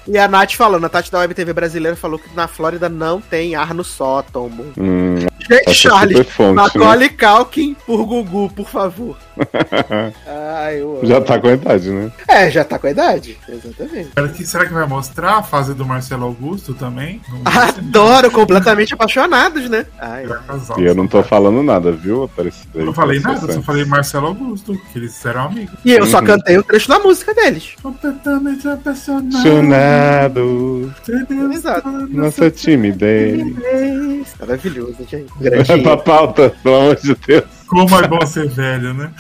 E 0.09 0.17
a 0.19 0.29
Nath 0.29 0.53
falando, 0.55 0.85
a 0.85 0.89
Tati 0.89 1.11
da 1.11 1.19
Web 1.19 1.35
TV 1.35 1.53
brasileira 1.53 1.97
falou 1.97 2.19
que 2.19 2.29
na 2.35 2.47
Flórida 2.47 2.89
não 2.89 3.21
tem 3.21 3.55
ar 3.57 3.75
no 3.75 3.83
sótão. 3.83 4.51
Hum, 4.79 5.17
Gente, 5.49 5.69
é 5.69 5.73
Charles, 5.75 6.19
né? 6.39 6.53
Macaulay 6.55 7.09
Culkin 7.09 7.75
por 7.87 8.05
Gugu, 8.05 8.51
por 8.51 8.69
favor. 8.69 9.17
Ai. 10.27 10.81
Já 11.03 11.21
tá 11.21 11.39
com 11.39 11.49
a 11.49 11.53
idade, 11.53 11.91
né? 11.91 12.11
É, 12.29 12.51
já 12.51 12.65
tá 12.65 12.79
com 12.79 12.87
a 12.87 12.91
idade. 12.91 13.39
Exatamente. 13.49 14.11
Será 14.15 14.29
que, 14.29 14.45
será 14.47 14.67
que 14.67 14.73
vai 14.73 14.87
mostrar 14.87 15.37
a 15.39 15.43
fase 15.43 15.75
do 15.75 15.85
Marcelo 15.85 16.25
Augusto 16.25 16.75
também? 16.75 17.21
Adoro, 17.45 18.31
completamente 18.31 18.95
apaixonados, 18.95 19.69
né? 19.69 19.87
Ai. 19.99 20.25
E 20.79 20.85
eu 20.85 20.95
não 20.95 21.07
tô 21.07 21.23
falando 21.23 21.63
nada, 21.63 21.93
viu, 21.93 22.25
Aparecida? 22.25 22.79
Eu 22.79 22.87
não 22.87 22.93
falei 22.95 23.21
nada, 23.21 23.47
eu 23.47 23.55
só 23.55 23.63
falei 23.63 23.85
Marcelo 23.85 24.27
Augusto, 24.29 24.77
que 24.93 24.99
eles 24.99 25.25
eram 25.25 25.47
amigos. 25.47 25.75
E 25.85 25.93
eu 25.93 26.07
só 26.07 26.19
Uhum. 26.19 26.25
cantei 26.27 26.57
o 26.59 26.63
trecho 26.63 26.89
da 26.89 26.99
música 26.99 27.35
deles. 27.35 27.75
Completamente 27.83 28.67
apaixonado. 28.69 29.43
Apaixonado, 29.97 30.93
Exato. 31.53 31.89
nossa 32.09 32.51
timidez. 32.51 33.43
Maravilhoso, 34.41 34.97
gente. 35.09 35.33
Vai 35.67 35.81
pra 35.83 35.97
pauta, 35.97 36.51
pelo 36.63 36.75
amor 36.77 36.97
de 36.97 37.15
Deus. 37.27 37.45
Como 37.67 37.97
é 37.97 38.09
bom 38.09 38.27
ser 38.27 38.49
velho, 38.49 38.95
né? 38.95 39.11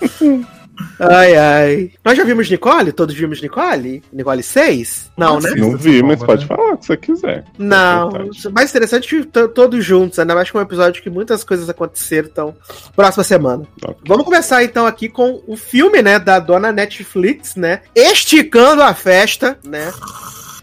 Ai, 0.98 1.36
ai. 1.36 1.90
Nós 2.04 2.16
já 2.16 2.24
vimos 2.24 2.50
Nicole? 2.50 2.92
Todos 2.92 3.14
vimos 3.14 3.40
Nicole? 3.40 4.02
Nicole 4.12 4.42
6? 4.42 5.10
Não, 5.16 5.38
né? 5.40 5.50
Não 5.56 5.76
vi, 5.76 6.02
mas 6.02 6.20
Né? 6.20 6.26
pode 6.26 6.46
falar 6.46 6.72
o 6.72 6.78
que 6.78 6.86
você 6.86 6.96
quiser. 6.96 7.44
Não. 7.58 8.10
Verdade. 8.10 8.48
Mais 8.52 8.70
interessante 8.70 9.24
todos 9.54 9.84
juntos, 9.84 10.18
ainda 10.18 10.34
mais 10.34 10.50
com 10.50 10.58
um 10.58 10.62
episódio 10.62 11.02
que 11.02 11.10
muitas 11.10 11.44
coisas 11.44 11.68
aconteceram. 11.68 12.28
Então, 12.30 12.56
próxima 12.96 13.22
semana. 13.24 13.64
Ok. 13.84 13.96
Vamos 14.06 14.24
começar 14.24 14.64
então 14.64 14.86
aqui 14.86 15.08
com 15.08 15.42
o 15.46 15.56
filme, 15.56 16.02
né, 16.02 16.18
da 16.18 16.38
dona 16.38 16.72
Netflix, 16.72 17.54
né? 17.56 17.82
Esticando 17.94 18.82
a 18.82 18.94
festa, 18.94 19.58
né? 19.64 19.92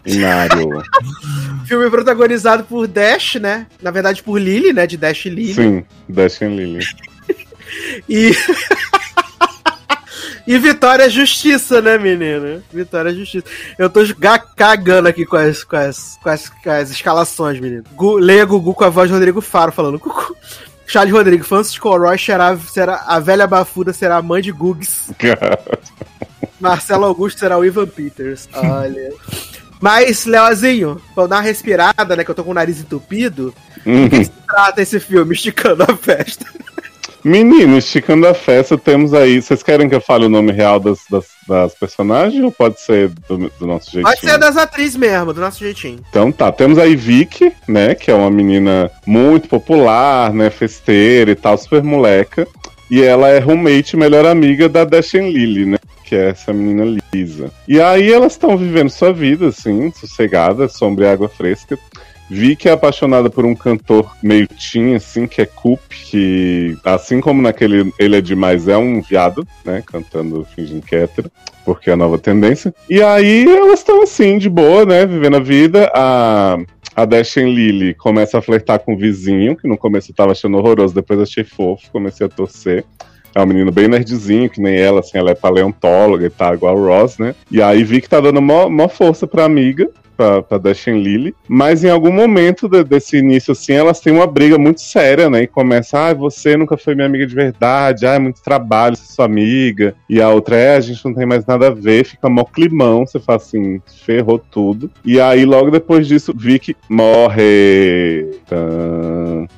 Inário. 0.06 0.82
Filme 1.68 1.90
protagonizado 1.90 2.64
por 2.64 2.88
Dash, 2.88 3.36
né? 3.36 3.68
Na 3.82 3.92
verdade, 3.92 4.22
por 4.24 4.40
Lily, 4.42 4.74
né? 4.74 4.86
De 4.88 4.98
Dash 4.98 5.26
e 5.26 5.30
Lily. 5.30 5.54
Sim, 5.54 5.86
Dash 6.10 6.42
and 6.42 6.56
Lily. 6.56 6.84
E. 8.10 8.32
e 10.54 10.60
Vitória 10.60 11.10
Justiça, 11.10 11.82
né, 11.82 11.98
menina? 11.98 12.62
Vitória 12.72 13.14
Justiça. 13.14 13.46
Eu 13.78 13.90
tô 13.90 14.02
ga- 14.18 14.40
cagando 14.40 15.08
aqui 15.08 15.26
com 15.26 15.36
as, 15.38 15.64
com 15.64 15.76
as, 15.76 16.18
com 16.22 16.30
as, 16.30 16.50
com 16.50 16.70
as 16.70 16.90
escalações, 16.92 17.60
menino. 17.60 17.84
Gu, 17.94 18.18
leia 18.18 18.46
Gugu 18.46 18.74
com 18.74 18.84
a 18.84 18.90
voz 18.90 19.08
de 19.10 19.14
Rodrigo 19.14 19.42
Faro 19.42 19.72
falando. 19.72 19.98
Gugu. 20.00 20.36
Charles 20.86 21.14
Rodrigo, 21.14 21.46
Francis 21.46 21.78
Coroy 21.80 22.18
será, 22.20 22.58
será 22.58 23.06
a 23.08 23.18
velha 23.18 23.48
bafuda, 23.48 23.94
será 23.94 24.18
a 24.18 24.22
mãe 24.22 24.42
de 24.42 24.52
Gugs. 24.52 25.12
Marcelo 26.60 27.06
Augusto 27.06 27.40
será 27.40 27.58
o 27.58 27.66
Ivan 27.66 27.88
Peters. 27.88 28.48
Olha. 28.54 29.12
Mas, 29.80 30.26
Leozinho, 30.26 31.02
pra 31.16 31.24
eu 31.24 31.28
dar 31.28 31.38
uma 31.38 31.42
respirada, 31.42 32.16
né? 32.16 32.24
Que 32.24 32.30
eu 32.32 32.36
tô 32.36 32.44
com 32.44 32.52
o 32.52 32.54
nariz 32.54 32.80
entupido. 32.80 33.54
Hum, 33.86 34.08
Trata 34.46 34.82
esse 34.82 35.00
filme, 35.00 35.34
esticando 35.34 35.84
a 35.84 35.96
festa. 35.96 36.46
Menino, 37.24 37.78
esticando 37.78 38.28
a 38.28 38.34
festa, 38.34 38.78
temos 38.78 39.14
aí. 39.14 39.42
Vocês 39.42 39.62
querem 39.62 39.88
que 39.88 39.96
eu 39.96 40.02
fale 40.02 40.26
o 40.26 40.30
nome 40.30 40.52
real 40.52 40.80
das, 40.80 41.00
das, 41.10 41.26
das 41.48 41.74
personagens 41.76 42.44
ou 42.44 42.52
pode 42.52 42.80
ser 42.82 43.10
do, 43.28 43.52
do 43.60 43.68
nosso 43.68 43.92
jeitinho? 43.92 44.04
Pode 44.04 44.20
ser 44.20 44.38
das 44.38 44.58
atrizes 44.58 44.96
mesmo, 44.96 45.34
do 45.34 45.42
nosso 45.42 45.60
jeitinho. 45.60 46.00
Então 46.10 46.32
tá, 46.32 46.52
temos 46.52 46.78
aí 46.78 46.96
Vicky, 46.96 47.54
né? 47.68 47.94
Que 47.96 48.12
é 48.12 48.16
uma 48.16 48.32
menina 48.32 48.90
muito 49.06 49.48
popular, 49.48 50.34
né? 50.34 50.50
Festeira 50.50 51.32
e 51.32 51.36
tal, 51.36 51.58
super 51.58 51.84
moleca. 51.84 52.48
E 52.90 53.02
ela 53.02 53.30
é 53.30 53.40
roommate, 53.40 53.96
melhor 53.96 54.26
amiga 54.26 54.68
da 54.68 54.84
Dashen 54.84 55.32
Lily, 55.32 55.66
né? 55.66 55.78
Que 56.04 56.16
é 56.16 56.30
essa 56.32 56.52
menina 56.52 57.00
Lisa. 57.14 57.50
E 57.68 57.80
aí 57.80 58.12
elas 58.12 58.34
estão 58.34 58.58
vivendo 58.58 58.90
sua 58.90 59.14
vida, 59.14 59.48
assim, 59.48 59.92
sossegada, 59.94 60.68
sombra 60.68 61.06
e 61.06 61.10
água 61.10 61.30
fresca. 61.30 61.80
Vicky 62.34 62.70
é 62.70 62.72
apaixonada 62.72 63.30
por 63.30 63.44
um 63.44 63.54
cantor 63.54 64.16
meio 64.24 64.48
teen, 64.48 64.96
assim, 64.96 65.28
que 65.28 65.42
é 65.42 65.46
Coop, 65.46 65.82
que, 65.90 66.78
assim 66.86 67.20
como 67.20 67.42
naquele 67.42 67.92
Ele 68.00 68.16
é 68.16 68.22
Demais, 68.22 68.70
é 68.70 68.78
um 68.78 69.02
viado, 69.02 69.46
né? 69.66 69.84
Cantando 69.86 70.48
fingindo 70.56 70.82
que 70.82 70.96
é 70.96 71.10
porque 71.66 71.90
é 71.90 71.94
a 71.94 71.98
nova 71.98 72.18
tendência. 72.18 72.74
E 72.90 73.04
aí 73.04 73.44
elas 73.44 73.80
estão 73.80 74.02
assim, 74.02 74.38
de 74.38 74.50
boa, 74.50 74.86
né? 74.86 75.06
Vivendo 75.06 75.36
a 75.36 75.40
vida. 75.42 75.92
A, 75.94 76.58
a 76.96 77.04
Dashen 77.04 77.54
Lily 77.54 77.96
começa 77.96 78.38
a 78.38 78.42
flertar 78.42 78.80
com 78.80 78.94
o 78.94 78.98
vizinho, 78.98 79.58
que 79.58 79.68
no 79.68 79.78
começo 79.78 80.12
eu 80.12 80.16
tava 80.16 80.32
achando 80.32 80.58
horroroso, 80.58 80.96
depois 80.96 81.20
achei 81.20 81.44
fofo, 81.44 81.92
comecei 81.92 82.26
a 82.26 82.30
torcer. 82.30 82.86
É 83.36 83.42
um 83.42 83.46
menino 83.46 83.74
bem 83.74 83.90
nerdzinho, 83.90 84.50
que 84.50 84.62
nem 84.62 84.78
ela, 84.78 85.02
assim, 85.02 85.18
ela 85.18 85.32
é 85.32 85.36
paleontóloga 85.36 86.26
e 86.26 86.30
tal, 86.30 86.54
igual 86.54 86.78
o 86.78 86.88
Ross, 86.88 87.18
né? 87.18 87.36
E 87.52 87.62
aí 87.62 87.84
vi 87.84 88.00
que 88.00 88.08
tá 88.08 88.22
dando 88.22 88.42
mó, 88.42 88.70
mó 88.70 88.88
força 88.88 89.28
pra 89.28 89.44
amiga, 89.44 89.90
pra, 90.22 90.42
pra 90.44 90.58
Dashen 90.60 91.02
Lily. 91.02 91.34
Mas 91.48 91.84
em 91.84 91.90
algum 91.90 92.12
momento 92.12 92.68
de- 92.70 92.84
desse 92.84 93.18
início, 93.18 93.54
assim, 93.54 93.74
elas 93.74 94.00
têm 94.00 94.14
uma 94.14 94.28
briga 94.28 94.58
muito 94.58 94.80
séria, 94.82 95.30
né? 95.30 95.44
E 95.44 95.48
começa, 95.48 95.98
ah, 96.10 96.14
você 96.14 96.56
nunca 96.56 96.78
foi 96.78 96.94
minha 96.94 97.08
amiga 97.08 97.26
de 97.26 97.34
verdade, 97.34 98.06
ah, 98.06 98.14
é 98.14 98.20
muito 98.20 98.42
trabalho 98.44 98.96
ser 98.96 99.12
sua 99.12 99.26
amiga. 99.26 99.96
E 100.08 100.22
a 100.22 100.30
outra 100.30 100.56
é, 100.56 100.76
a 100.76 100.80
gente 100.80 101.04
não 101.04 101.14
tem 101.14 101.26
mais 101.26 101.44
nada 101.46 101.68
a 101.68 101.72
ver, 101.72 102.06
fica 102.06 102.30
mó 102.30 102.44
climão, 102.44 103.06
você 103.06 103.20
fala 103.20 103.38
assim, 103.38 103.82
ferrou 104.06 104.38
tudo. 104.38 104.92
E 105.04 105.20
aí, 105.20 105.44
logo 105.44 105.72
depois 105.72 106.08
disso, 106.08 106.34
Vicky 106.38 106.76
morre. 106.88 108.28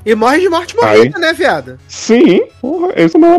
E 0.05 0.15
morre 0.15 0.39
de 0.39 0.49
morte 0.49 0.75
morrida, 0.75 1.19
né, 1.19 1.33
viada? 1.33 1.77
Sim, 1.87 2.43
porra, 2.61 2.93
esse 2.95 3.17
não 3.17 3.33
é 3.33 3.37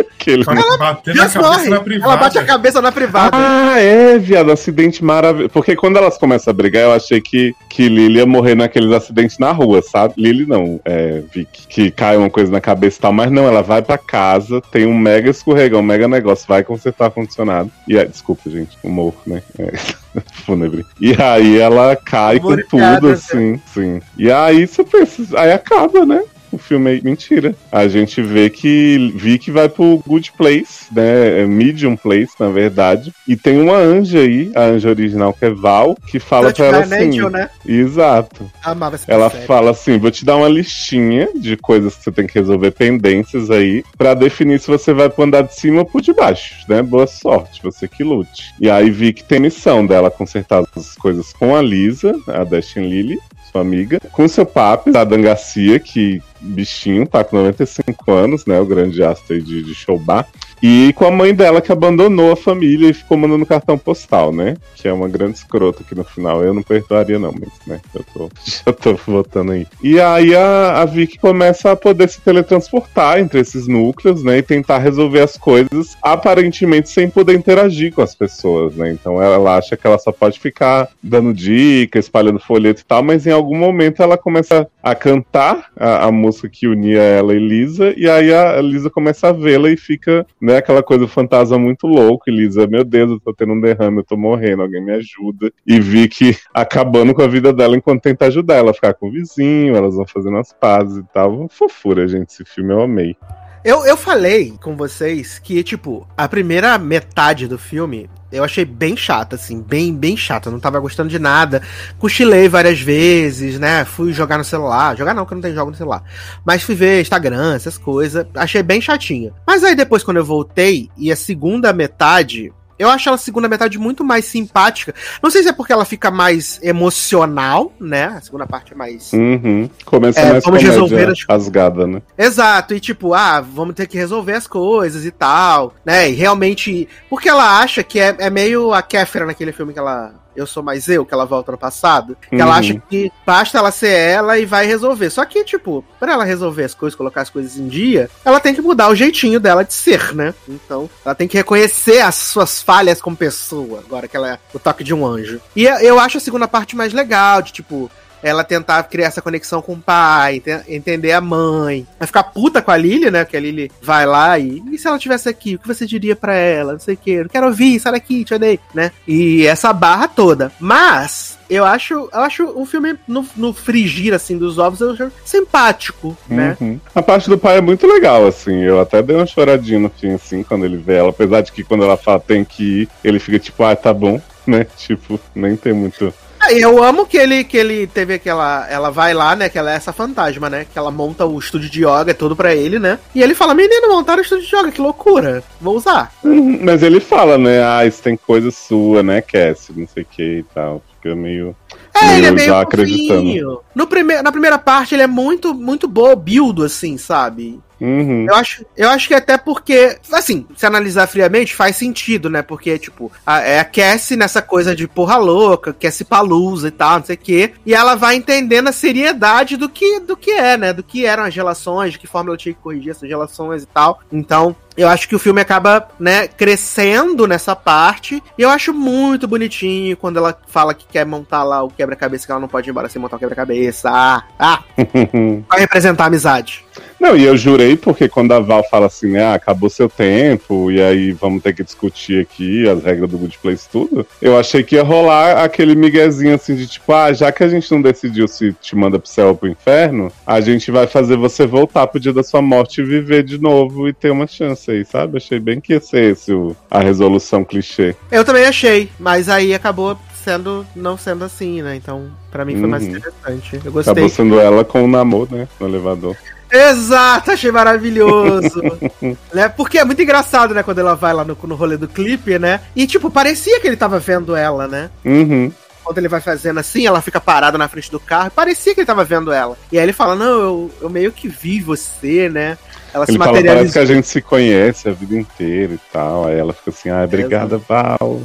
Aquele. 0.00 0.44
Ela 0.46 0.78
bateu 0.78 1.14
na 1.14 1.28
cabeça 1.28 1.40
morre. 1.40 1.68
na 1.68 1.80
privada. 1.80 2.12
Ela 2.12 2.20
bate 2.20 2.38
a 2.38 2.44
cabeça 2.44 2.82
na 2.82 2.92
privada. 2.92 3.30
Ah, 3.32 3.78
é, 3.78 4.18
viado, 4.18 4.50
acidente 4.50 5.04
maravilhoso. 5.04 5.50
Porque 5.50 5.76
quando 5.76 5.96
elas 5.96 6.18
começam 6.18 6.50
a 6.50 6.54
brigar, 6.54 6.82
eu 6.82 6.92
achei 6.92 7.20
que, 7.20 7.54
que 7.68 7.88
Lily 7.88 8.18
ia 8.18 8.26
morrer 8.26 8.54
naqueles 8.54 8.90
acidentes 8.92 9.38
na 9.38 9.52
rua, 9.52 9.82
sabe? 9.82 10.14
Lily 10.16 10.46
não, 10.46 10.80
é, 10.84 11.22
Vicky. 11.32 11.66
Que 11.68 11.90
cai 11.90 12.16
uma 12.16 12.30
coisa 12.30 12.50
na 12.50 12.60
cabeça 12.60 12.98
e 12.98 13.00
tal, 13.00 13.12
mas 13.12 13.30
não, 13.30 13.46
ela 13.46 13.62
vai 13.62 13.82
pra 13.82 13.98
casa, 13.98 14.60
tem 14.72 14.86
um 14.86 14.96
mega 14.96 15.30
escorregão, 15.30 15.80
um 15.80 15.84
mega 15.84 16.08
negócio, 16.08 16.46
vai 16.48 16.64
consertar 16.64 17.06
ar-condicionado. 17.06 17.70
E 17.86 17.98
aí, 17.98 18.06
desculpa, 18.06 18.48
gente, 18.50 18.76
humor, 18.82 19.14
né? 19.26 19.42
É, 19.58 19.72
fúnebre. 20.44 20.84
E 21.00 21.14
aí 21.20 21.58
ela 21.58 21.96
cai 21.96 22.40
com 22.40 22.56
tudo, 22.56 23.08
assim, 23.10 23.60
sim. 23.72 24.00
E 24.16 24.30
aí 24.30 24.66
você 24.66 24.84
pensa, 24.84 25.22
aí 25.38 25.52
acaba, 25.52 26.04
né? 26.04 26.22
O 26.52 26.58
filme 26.58 26.98
é 26.98 27.00
mentira. 27.02 27.54
A 27.70 27.86
gente 27.88 28.20
vê 28.22 28.50
que 28.50 29.12
Vicky 29.14 29.50
vai 29.50 29.68
pro 29.68 30.02
Good 30.06 30.32
Place, 30.36 30.86
né? 30.92 31.40
É 31.42 31.46
Medium 31.46 31.96
Place, 31.96 32.32
na 32.38 32.48
verdade. 32.48 33.12
E 33.26 33.36
tem 33.36 33.60
uma 33.60 33.76
anja 33.76 34.18
aí, 34.18 34.50
a 34.54 34.62
anja 34.64 34.88
original, 34.88 35.32
que 35.32 35.44
é 35.44 35.50
Val, 35.50 35.96
que 36.06 36.18
fala 36.18 36.52
pra 36.52 36.66
ela 36.66 36.80
assim. 36.80 36.94
Angel, 36.94 37.30
né? 37.30 37.50
Exato. 37.66 38.50
Amava 38.64 38.96
essa 38.96 39.10
Ela 39.10 39.30
série. 39.30 39.46
fala 39.46 39.70
assim: 39.70 39.98
vou 39.98 40.10
te 40.10 40.24
dar 40.24 40.36
uma 40.36 40.48
listinha 40.48 41.28
de 41.34 41.56
coisas 41.56 41.94
que 41.94 42.04
você 42.04 42.12
tem 42.12 42.26
que 42.26 42.34
resolver, 42.34 42.70
pendências 42.72 43.50
aí, 43.50 43.84
pra 43.96 44.14
definir 44.14 44.58
se 44.60 44.66
você 44.66 44.92
vai 44.92 45.08
pro 45.08 45.24
andar 45.24 45.42
de 45.42 45.54
cima 45.54 45.80
ou 45.80 45.84
pro 45.84 46.00
de 46.00 46.12
baixo, 46.12 46.54
né? 46.68 46.82
Boa 46.82 47.06
sorte, 47.06 47.62
você 47.62 47.86
que 47.86 48.02
lute. 48.02 48.52
E 48.60 48.68
aí 48.70 48.90
vi 48.90 49.12
que 49.12 49.22
tem 49.24 49.40
missão 49.40 49.86
dela 49.86 50.10
consertar 50.10 50.64
as 50.74 50.94
coisas 50.96 51.32
com 51.32 51.54
a 51.54 51.62
Lisa, 51.62 52.14
a 52.26 52.44
Dashin 52.44 52.88
Lily, 52.88 53.18
sua 53.50 53.60
amiga, 53.60 54.00
com 54.12 54.28
seu 54.28 54.46
papi, 54.46 54.96
a 54.96 55.04
Dan 55.04 55.22
Garcia, 55.22 55.78
que 55.78 56.22
bichinho, 56.40 57.06
tá 57.06 57.24
com 57.24 57.36
95 57.36 58.12
anos, 58.12 58.46
né? 58.46 58.60
O 58.60 58.66
grande 58.66 59.02
astro 59.02 59.40
de, 59.40 59.62
de 59.62 59.74
showbar. 59.74 60.26
E 60.62 60.92
com 60.94 61.06
a 61.06 61.10
mãe 61.10 61.34
dela 61.34 61.60
que 61.60 61.72
abandonou 61.72 62.32
a 62.32 62.36
família 62.36 62.90
e 62.90 62.94
ficou 62.94 63.16
mandando 63.16 63.46
cartão 63.46 63.78
postal, 63.78 64.32
né? 64.32 64.56
Que 64.74 64.88
é 64.88 64.92
uma 64.92 65.08
grande 65.08 65.38
escrota 65.38 65.82
aqui 65.82 65.94
no 65.94 66.04
final. 66.04 66.42
Eu 66.42 66.52
não 66.52 66.62
perdoaria, 66.62 67.18
não, 67.18 67.32
mas, 67.32 67.50
né? 67.66 67.80
Eu 67.94 68.04
tô, 68.12 68.30
já 68.44 68.72
tô 68.72 68.94
votando 68.94 69.52
aí. 69.52 69.66
E 69.82 70.00
aí 70.00 70.34
a, 70.34 70.82
a 70.82 70.84
Vicky 70.84 71.18
começa 71.18 71.72
a 71.72 71.76
poder 71.76 72.08
se 72.08 72.20
teletransportar 72.20 73.18
entre 73.18 73.40
esses 73.40 73.66
núcleos, 73.66 74.22
né? 74.22 74.38
E 74.38 74.42
tentar 74.42 74.78
resolver 74.78 75.20
as 75.20 75.36
coisas, 75.36 75.96
aparentemente 76.02 76.88
sem 76.88 77.08
poder 77.08 77.34
interagir 77.34 77.92
com 77.92 78.02
as 78.02 78.14
pessoas, 78.14 78.74
né? 78.74 78.92
Então 78.92 79.22
ela 79.22 79.56
acha 79.56 79.76
que 79.76 79.86
ela 79.86 79.98
só 79.98 80.12
pode 80.12 80.38
ficar 80.38 80.88
dando 81.02 81.32
dica, 81.32 81.98
espalhando 81.98 82.38
folheto 82.38 82.82
e 82.82 82.84
tal, 82.84 83.02
mas 83.02 83.26
em 83.26 83.32
algum 83.32 83.56
momento 83.56 84.02
ela 84.02 84.18
começa 84.18 84.68
a 84.82 84.94
cantar 84.94 85.70
a, 85.76 86.06
a 86.06 86.12
música 86.12 86.48
que 86.48 86.66
unia 86.66 87.00
ela 87.00 87.34
e 87.34 87.38
Lisa, 87.38 87.94
e 87.96 88.08
aí 88.08 88.32
a 88.32 88.60
Lisa 88.60 88.90
começa 88.90 89.28
a 89.28 89.32
vê-la 89.32 89.70
e 89.70 89.76
fica, 89.76 90.26
né, 90.40 90.49
aquela 90.56 90.82
coisa 90.82 91.06
fantasma 91.06 91.58
muito 91.58 91.86
louco, 91.86 92.28
e 92.28 92.32
Lisa, 92.32 92.66
meu 92.66 92.84
Deus, 92.84 93.10
eu 93.10 93.20
tô 93.20 93.32
tendo 93.32 93.52
um 93.52 93.60
derrame, 93.60 93.98
eu 93.98 94.04
tô 94.04 94.16
morrendo, 94.16 94.62
alguém 94.62 94.84
me 94.84 94.92
ajuda. 94.92 95.52
E 95.66 95.80
vi 95.80 96.08
que 96.08 96.36
acabando 96.54 97.14
com 97.14 97.22
a 97.22 97.28
vida 97.28 97.52
dela 97.52 97.76
enquanto 97.76 98.02
tenta 98.02 98.26
ajudar 98.26 98.56
ela 98.56 98.70
a 98.70 98.74
ficar 98.74 98.94
com 98.94 99.08
o 99.08 99.12
vizinho, 99.12 99.76
elas 99.76 99.94
vão 99.94 100.06
fazendo 100.06 100.38
as 100.38 100.52
pazes 100.52 100.98
e 100.98 101.04
tal. 101.12 101.48
Fofura, 101.48 102.06
gente, 102.08 102.30
esse 102.30 102.44
filme 102.44 102.72
eu 102.72 102.82
amei. 102.82 103.16
Eu, 103.62 103.84
eu 103.84 103.96
falei 103.96 104.54
com 104.60 104.76
vocês 104.76 105.38
que, 105.38 105.62
tipo, 105.62 106.06
a 106.16 106.26
primeira 106.26 106.78
metade 106.78 107.46
do 107.46 107.58
filme 107.58 108.08
eu 108.32 108.44
achei 108.44 108.64
bem 108.64 108.96
chata, 108.96 109.34
assim, 109.34 109.60
bem, 109.60 109.94
bem 109.94 110.16
chata. 110.16 110.50
Não 110.50 110.60
tava 110.60 110.78
gostando 110.78 111.08
de 111.08 111.18
nada. 111.18 111.62
Cochilei 111.98 112.48
várias 112.48 112.80
vezes, 112.80 113.58
né? 113.58 113.84
Fui 113.84 114.12
jogar 114.12 114.38
no 114.38 114.44
celular. 114.44 114.96
Jogar 114.96 115.14
não, 115.14 115.26
que 115.26 115.34
não 115.34 115.42
tem 115.42 115.54
jogo 115.54 115.72
no 115.72 115.76
celular. 115.76 116.02
Mas 116.44 116.62
fui 116.62 116.74
ver 116.74 117.00
Instagram, 117.00 117.54
essas 117.54 117.76
coisas. 117.76 118.24
Achei 118.34 118.62
bem 118.62 118.80
chatinha. 118.80 119.32
Mas 119.44 119.64
aí 119.64 119.74
depois, 119.74 120.04
quando 120.04 120.18
eu 120.18 120.24
voltei, 120.24 120.88
e 120.96 121.10
a 121.10 121.16
segunda 121.16 121.72
metade. 121.72 122.52
Eu 122.80 122.88
acho 122.88 123.08
ela 123.08 123.16
a 123.16 123.18
segunda 123.18 123.46
metade 123.48 123.78
muito 123.78 124.02
mais 124.02 124.24
simpática. 124.24 124.94
Não 125.22 125.30
sei 125.30 125.42
se 125.42 125.48
é 125.50 125.52
porque 125.52 125.72
ela 125.72 125.84
fica 125.84 126.10
mais 126.10 126.58
emocional, 126.62 127.72
né? 127.78 128.04
A 128.06 128.20
segunda 128.20 128.46
parte 128.46 128.72
é 128.72 128.76
mais. 128.76 129.12
Uhum. 129.12 129.68
Começa 129.84 130.18
É, 130.20 130.32
mais 130.32 130.44
vamos 130.44 130.62
resolver 130.62 131.10
as- 131.10 131.24
rasgada, 131.28 131.86
né? 131.86 132.00
Exato, 132.16 132.74
e 132.74 132.80
tipo, 132.80 133.12
ah, 133.14 133.40
vamos 133.40 133.74
ter 133.74 133.86
que 133.86 133.98
resolver 133.98 134.32
as 134.32 134.46
coisas 134.46 135.04
e 135.04 135.10
tal, 135.10 135.74
né? 135.84 136.10
E 136.10 136.14
realmente. 136.14 136.88
Porque 137.08 137.28
ela 137.28 137.60
acha 137.60 137.82
que 137.82 138.00
é, 138.00 138.16
é 138.18 138.30
meio 138.30 138.72
a 138.72 138.82
Kéfera 138.82 139.26
naquele 139.26 139.52
filme 139.52 139.72
que 139.72 139.78
ela. 139.78 140.14
Eu 140.36 140.46
sou 140.46 140.62
mais 140.62 140.88
eu, 140.88 141.04
que 141.04 141.12
ela 141.12 141.24
volta 141.24 141.52
no 141.52 141.58
passado. 141.58 142.16
Que 142.28 142.36
ela 142.36 142.52
Uhum. 142.52 142.58
acha 142.58 142.82
que 142.88 143.12
basta 143.26 143.58
ela 143.58 143.70
ser 143.70 143.90
ela 143.90 144.38
e 144.38 144.44
vai 144.46 144.66
resolver. 144.66 145.10
Só 145.10 145.24
que, 145.24 145.44
tipo, 145.44 145.84
pra 145.98 146.12
ela 146.12 146.24
resolver 146.24 146.64
as 146.64 146.74
coisas, 146.74 146.96
colocar 146.96 147.22
as 147.22 147.30
coisas 147.30 147.56
em 147.56 147.66
dia, 147.68 148.08
ela 148.24 148.38
tem 148.40 148.54
que 148.54 148.60
mudar 148.62 148.88
o 148.88 148.94
jeitinho 148.94 149.40
dela 149.40 149.64
de 149.64 149.74
ser, 149.74 150.14
né? 150.14 150.32
Então, 150.48 150.88
ela 151.04 151.14
tem 151.14 151.26
que 151.28 151.36
reconhecer 151.36 152.00
as 152.00 152.14
suas 152.14 152.62
falhas 152.62 153.00
como 153.00 153.16
pessoa, 153.16 153.80
agora 153.86 154.06
que 154.08 154.16
ela 154.16 154.30
é 154.34 154.38
o 154.54 154.58
toque 154.58 154.84
de 154.84 154.94
um 154.94 155.04
anjo. 155.06 155.40
E 155.56 155.64
eu 155.64 155.98
acho 155.98 156.18
a 156.18 156.20
segunda 156.20 156.46
parte 156.48 156.76
mais 156.76 156.92
legal, 156.92 157.42
de 157.42 157.52
tipo, 157.52 157.90
ela 158.22 158.44
tentar 158.44 158.82
criar 158.84 159.06
essa 159.08 159.22
conexão 159.22 159.60
com 159.62 159.72
o 159.74 159.78
pai, 159.80 160.36
ente- 160.36 160.64
entender 160.68 161.12
a 161.12 161.20
mãe. 161.20 161.86
Vai 161.98 162.06
ficar 162.06 162.24
puta 162.24 162.60
com 162.62 162.70
a 162.70 162.76
Lily, 162.76 163.10
né? 163.10 163.24
Que 163.24 163.36
a 163.36 163.40
Lily 163.40 163.70
vai 163.82 164.06
lá 164.06 164.38
e. 164.38 164.62
E 164.70 164.78
se 164.78 164.86
ela 164.86 164.98
tivesse 164.98 165.28
aqui? 165.28 165.54
O 165.54 165.58
que 165.58 165.68
você 165.68 165.86
diria 165.86 166.14
pra 166.16 166.34
ela? 166.34 166.72
Não 166.72 166.80
sei 166.80 166.94
o 166.94 166.98
que. 166.98 167.18
Não 167.22 167.28
quero 167.28 167.46
ouvir, 167.46 167.78
sai 167.80 167.92
daqui, 167.92 168.24
te 168.24 168.34
odeio, 168.34 168.58
né? 168.74 168.90
E 169.06 169.46
essa 169.46 169.72
barra 169.72 170.08
toda. 170.08 170.52
Mas. 170.60 171.38
Eu 171.50 171.64
acho, 171.64 171.94
eu 172.12 172.20
acho 172.20 172.44
o 172.44 172.64
filme 172.64 172.96
no, 173.08 173.26
no 173.34 173.52
frigir 173.52 174.14
assim 174.14 174.38
dos 174.38 174.56
ovos 174.56 174.80
eu 174.80 174.92
acho 174.92 175.10
simpático, 175.24 176.16
né? 176.28 176.56
Uhum. 176.60 176.78
A 176.94 177.02
parte 177.02 177.28
do 177.28 177.36
pai 177.36 177.58
é 177.58 177.60
muito 177.60 177.88
legal, 177.88 178.24
assim. 178.24 178.62
Eu 178.62 178.80
até 178.80 179.02
dei 179.02 179.16
uma 179.16 179.26
choradinha 179.26 179.80
no 179.80 179.90
fim, 179.90 180.12
assim, 180.12 180.44
quando 180.44 180.64
ele 180.64 180.76
vê 180.76 180.94
ela. 180.98 181.10
Apesar 181.10 181.40
de 181.40 181.50
que 181.50 181.64
quando 181.64 181.82
ela 181.82 181.96
fala 181.96 182.20
tem 182.20 182.44
que 182.44 182.82
ir, 182.82 182.88
ele 183.02 183.18
fica 183.18 183.36
tipo, 183.38 183.64
ah, 183.64 183.74
tá 183.74 183.92
bom, 183.92 184.20
né? 184.46 184.64
Tipo, 184.78 185.18
nem 185.34 185.56
tem 185.56 185.72
muito. 185.72 186.14
Ah, 186.40 186.52
eu 186.54 186.82
amo 186.82 187.04
que 187.04 187.18
ele, 187.18 187.44
que 187.44 187.56
ele 187.56 187.86
teve 187.86 188.14
aquela. 188.14 188.66
Ela 188.70 188.90
vai 188.90 189.12
lá, 189.12 189.36
né? 189.36 189.50
Que 189.50 189.58
ela 189.58 189.72
é 189.72 189.76
essa 189.76 189.92
fantasma, 189.92 190.48
né? 190.48 190.66
Que 190.72 190.78
ela 190.78 190.90
monta 190.90 191.26
o 191.26 191.38
estúdio 191.38 191.68
de 191.68 191.84
yoga 191.84 192.14
todo 192.14 192.34
pra 192.34 192.54
ele, 192.54 192.78
né? 192.78 192.98
E 193.14 193.22
ele 193.22 193.34
fala: 193.34 193.54
Menino, 193.54 193.88
montaram 193.88 194.20
o 194.20 194.22
estúdio 194.22 194.46
de 194.46 194.56
yoga, 194.56 194.72
que 194.72 194.80
loucura. 194.80 195.44
Vou 195.60 195.76
usar. 195.76 196.10
Uhum. 196.24 196.58
Mas 196.62 196.82
ele 196.82 196.98
fala, 196.98 197.36
né? 197.36 197.62
Ah, 197.62 197.84
isso 197.84 198.02
tem 198.02 198.16
coisa 198.16 198.50
sua, 198.50 199.02
né, 199.02 199.20
Cassie? 199.20 199.74
Não 199.76 199.86
sei 199.86 200.02
o 200.02 200.06
que 200.06 200.38
e 200.38 200.42
tal. 200.54 200.82
Fica 200.96 201.14
meio. 201.14 201.54
É, 201.94 202.16
ele 202.16 202.26
é 202.26 202.30
meio 202.30 202.48
já 202.48 202.64
fofinho. 202.64 202.68
acreditando. 202.68 203.64
No 203.74 203.86
prime 203.86 204.22
na 204.22 204.32
primeira 204.32 204.58
parte, 204.58 204.94
ele 204.94 205.02
é 205.02 205.06
muito, 205.06 205.52
muito 205.52 205.86
bobildo, 205.86 206.64
assim, 206.64 206.96
sabe? 206.96 207.60
Uhum. 207.80 208.26
Eu 208.28 208.34
acho, 208.34 208.66
eu 208.76 208.90
acho 208.90 209.08
que 209.08 209.14
até 209.14 209.38
porque, 209.38 209.98
assim, 210.12 210.46
se 210.54 210.66
analisar 210.66 211.06
friamente, 211.06 211.54
faz 211.54 211.76
sentido, 211.76 212.28
né? 212.28 212.42
Porque, 212.42 212.78
tipo, 212.78 213.10
a, 213.24 213.40
é 213.40 213.60
a 213.60 213.64
Cassie 213.64 214.16
nessa 214.16 214.42
coisa 214.42 214.76
de 214.76 214.86
porra 214.86 215.16
louca, 215.16 215.72
Cassie 215.72 216.04
palusa 216.04 216.68
e 216.68 216.70
tal, 216.70 216.98
não 216.98 217.06
sei 217.06 217.16
o 217.16 217.18
quê. 217.18 217.52
E 217.64 217.74
ela 217.74 217.94
vai 217.94 218.16
entendendo 218.16 218.68
a 218.68 218.72
seriedade 218.72 219.56
do 219.56 219.68
que, 219.68 220.00
do 220.00 220.16
que 220.16 220.32
é, 220.32 220.56
né? 220.56 220.72
Do 220.72 220.82
que 220.82 221.06
eram 221.06 221.24
as 221.24 221.34
relações, 221.34 221.92
de 221.92 221.98
que 221.98 222.06
forma 222.06 222.30
ela 222.30 222.36
tinha 222.36 222.54
que 222.54 222.60
corrigir 222.60 222.90
essas 222.90 223.08
relações 223.08 223.62
e 223.62 223.66
tal. 223.66 224.00
Então, 224.12 224.54
eu 224.80 224.88
acho 224.88 225.06
que 225.08 225.14
o 225.14 225.18
filme 225.18 225.40
acaba, 225.40 225.86
né, 225.98 226.26
crescendo 226.26 227.26
nessa 227.26 227.54
parte. 227.54 228.22
E 228.38 228.42
eu 228.42 228.48
acho 228.48 228.72
muito 228.72 229.28
bonitinho 229.28 229.96
quando 229.96 230.16
ela 230.16 230.36
fala 230.48 230.72
que 230.72 230.86
quer 230.86 231.04
montar 231.04 231.44
lá 231.44 231.62
o 231.62 231.70
quebra-cabeça, 231.70 232.24
que 232.24 232.32
ela 232.32 232.40
não 232.40 232.48
pode 232.48 232.68
ir 232.68 232.70
embora 232.70 232.88
sem 232.88 233.00
montar 233.00 233.16
o 233.16 233.18
quebra-cabeça. 233.18 233.90
Ah, 233.92 234.24
ah, 234.38 234.62
vai 235.48 235.60
representar 235.60 236.04
a 236.04 236.06
amizade. 236.06 236.64
Não, 237.00 237.16
e 237.16 237.24
eu 237.24 237.34
jurei 237.34 237.78
porque 237.78 238.10
quando 238.10 238.32
a 238.32 238.40
Val 238.40 238.62
fala 238.70 238.86
assim, 238.86 239.16
ah, 239.16 239.32
acabou 239.32 239.70
seu 239.70 239.88
tempo, 239.88 240.70
e 240.70 240.82
aí 240.82 241.12
vamos 241.12 241.42
ter 241.42 241.54
que 241.54 241.64
discutir 241.64 242.20
aqui 242.20 242.68
as 242.68 242.84
regras 242.84 243.08
do 243.08 243.16
Good 243.16 243.38
Place 243.38 243.66
tudo, 243.70 244.06
eu 244.20 244.38
achei 244.38 244.62
que 244.62 244.74
ia 244.74 244.82
rolar 244.82 245.42
aquele 245.42 245.74
miguezinho 245.74 246.34
assim 246.34 246.54
de 246.54 246.66
tipo, 246.66 246.92
ah, 246.92 247.10
já 247.10 247.32
que 247.32 247.42
a 247.42 247.48
gente 247.48 247.70
não 247.72 247.80
decidiu 247.80 248.28
se 248.28 248.52
te 248.52 248.76
manda 248.76 248.98
pro 248.98 249.08
céu 249.08 249.28
ou 249.28 249.34
pro 249.34 249.48
inferno, 249.48 250.12
a 250.26 250.42
gente 250.42 250.70
vai 250.70 250.86
fazer 250.86 251.16
você 251.16 251.46
voltar 251.46 251.86
pro 251.86 251.98
dia 251.98 252.12
da 252.12 252.22
sua 252.22 252.42
morte 252.42 252.82
e 252.82 252.84
viver 252.84 253.22
de 253.22 253.40
novo 253.40 253.88
e 253.88 253.94
ter 253.94 254.10
uma 254.10 254.26
chance 254.26 254.69
aí, 254.70 254.84
sabe? 254.84 255.16
Achei 255.16 255.38
bem 255.38 255.60
que 255.60 255.72
ia 255.72 255.80
ser 255.80 256.12
esse 256.12 256.32
o- 256.32 256.54
a 256.70 256.80
resolução 256.80 257.44
clichê. 257.44 257.94
Eu 258.10 258.24
também 258.24 258.44
achei, 258.46 258.90
mas 258.98 259.28
aí 259.28 259.52
acabou 259.54 259.98
sendo 260.24 260.66
não 260.76 260.96
sendo 260.98 261.24
assim, 261.24 261.62
né? 261.62 261.76
Então, 261.76 262.10
pra 262.30 262.44
mim 262.44 262.58
foi 262.58 262.68
mais 262.68 262.82
Uhum. 262.82 262.90
interessante. 262.90 263.60
Eu 263.64 263.72
gostei. 263.72 263.92
Acabou 263.92 264.08
sendo 264.08 264.38
ela 264.40 264.64
com 264.64 264.84
o 264.84 264.88
namoro, 264.88 265.28
né? 265.34 265.48
No 265.58 265.66
elevador. 265.68 266.16
Exato, 266.52 267.30
achei 267.30 267.50
maravilhoso. 267.52 268.60
né? 269.32 269.48
Porque 269.48 269.78
é 269.78 269.84
muito 269.84 270.02
engraçado, 270.02 270.52
né, 270.54 270.62
quando 270.62 270.80
ela 270.80 270.94
vai 270.94 271.12
lá 271.14 271.24
no, 271.24 271.36
no 271.42 271.54
rolê 271.54 271.76
do 271.76 271.86
clipe, 271.88 272.38
né? 272.38 272.60
E 272.74 272.86
tipo, 272.86 273.10
parecia 273.10 273.60
que 273.60 273.66
ele 273.66 273.76
tava 273.76 273.98
vendo 273.98 274.34
ela, 274.34 274.66
né? 274.66 274.90
Uhum. 275.04 275.52
Quando 275.84 275.98
ele 275.98 276.08
vai 276.08 276.20
fazendo 276.20 276.58
assim, 276.60 276.86
ela 276.86 277.00
fica 277.00 277.20
parada 277.20 277.56
na 277.56 277.66
frente 277.68 277.90
do 277.90 277.98
carro. 277.98 278.30
Parecia 278.30 278.74
que 278.74 278.80
ele 278.80 278.86
tava 278.86 279.04
vendo 279.04 279.32
ela. 279.32 279.56
E 279.72 279.78
aí 279.78 279.84
ele 279.84 279.92
fala: 279.92 280.14
Não, 280.14 280.26
eu, 280.40 280.70
eu 280.82 280.90
meio 280.90 281.10
que 281.10 281.26
vi 281.28 281.60
você, 281.60 282.28
né? 282.28 282.58
Ela 282.92 283.06
se 283.06 283.12
Ele 283.12 283.18
fala, 283.18 283.42
parece 283.42 283.72
que 283.72 283.78
a 283.78 283.84
gente 283.84 284.06
se 284.06 284.20
conhece 284.20 284.88
a 284.88 284.92
vida 284.92 285.16
inteira 285.16 285.74
e 285.74 285.80
tal. 285.92 286.26
Aí 286.26 286.38
ela 286.38 286.52
fica 286.52 286.70
assim, 286.70 286.88
ah, 286.88 287.04
obrigada, 287.04 287.58
Val. 287.58 288.20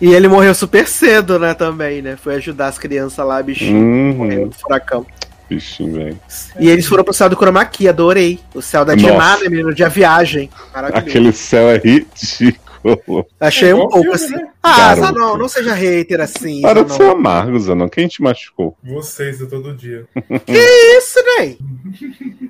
E 0.00 0.12
ele 0.12 0.28
morreu 0.28 0.54
super 0.54 0.86
cedo, 0.86 1.38
né? 1.38 1.54
Também, 1.54 2.02
né? 2.02 2.16
Foi 2.16 2.34
ajudar 2.36 2.68
as 2.68 2.78
crianças 2.78 3.24
lá, 3.26 3.42
bichinho. 3.42 4.14
Morreu 4.14 4.40
Uhum. 4.40 4.46
no 4.46 4.52
furacão. 4.52 5.06
Bichinho, 5.48 5.94
velho. 5.94 6.20
E 6.58 6.68
eles 6.68 6.86
foram 6.86 7.04
pro 7.04 7.12
céu 7.12 7.28
do 7.28 7.36
Chroma 7.36 7.64
Key, 7.64 7.88
adorei. 7.88 8.40
O 8.54 8.62
céu 8.62 8.84
da 8.84 8.94
né, 8.96 9.02
menino? 9.48 9.74
De 9.74 9.84
a 9.84 9.88
viagem. 9.88 10.50
Maravilhoso. 10.74 11.08
Aquele 11.08 11.32
céu 11.32 11.68
é 11.68 11.76
ridículo. 11.78 12.71
Achei 13.40 13.70
É 13.70 13.74
um 13.74 13.80
pouco 13.88 13.98
filme, 14.00 14.14
assim. 14.14 14.34
né? 14.36 14.48
Ah, 14.62 14.94
Garoto. 14.94 15.00
Zanon, 15.18 15.36
não 15.38 15.48
seja 15.48 15.74
hater 15.74 16.20
assim. 16.20 16.60
Para 16.62 16.84
de 16.84 16.92
Zanon. 16.92 17.04
ser 17.10 17.16
amargo, 17.16 17.58
Zanon. 17.58 17.88
Quem 17.88 18.06
te 18.06 18.22
machucou? 18.22 18.76
Vocês 18.82 19.38
de 19.38 19.46
todo 19.46 19.74
dia. 19.74 20.04
Que 20.46 20.52
isso, 20.98 21.18
Ney? 21.38 21.58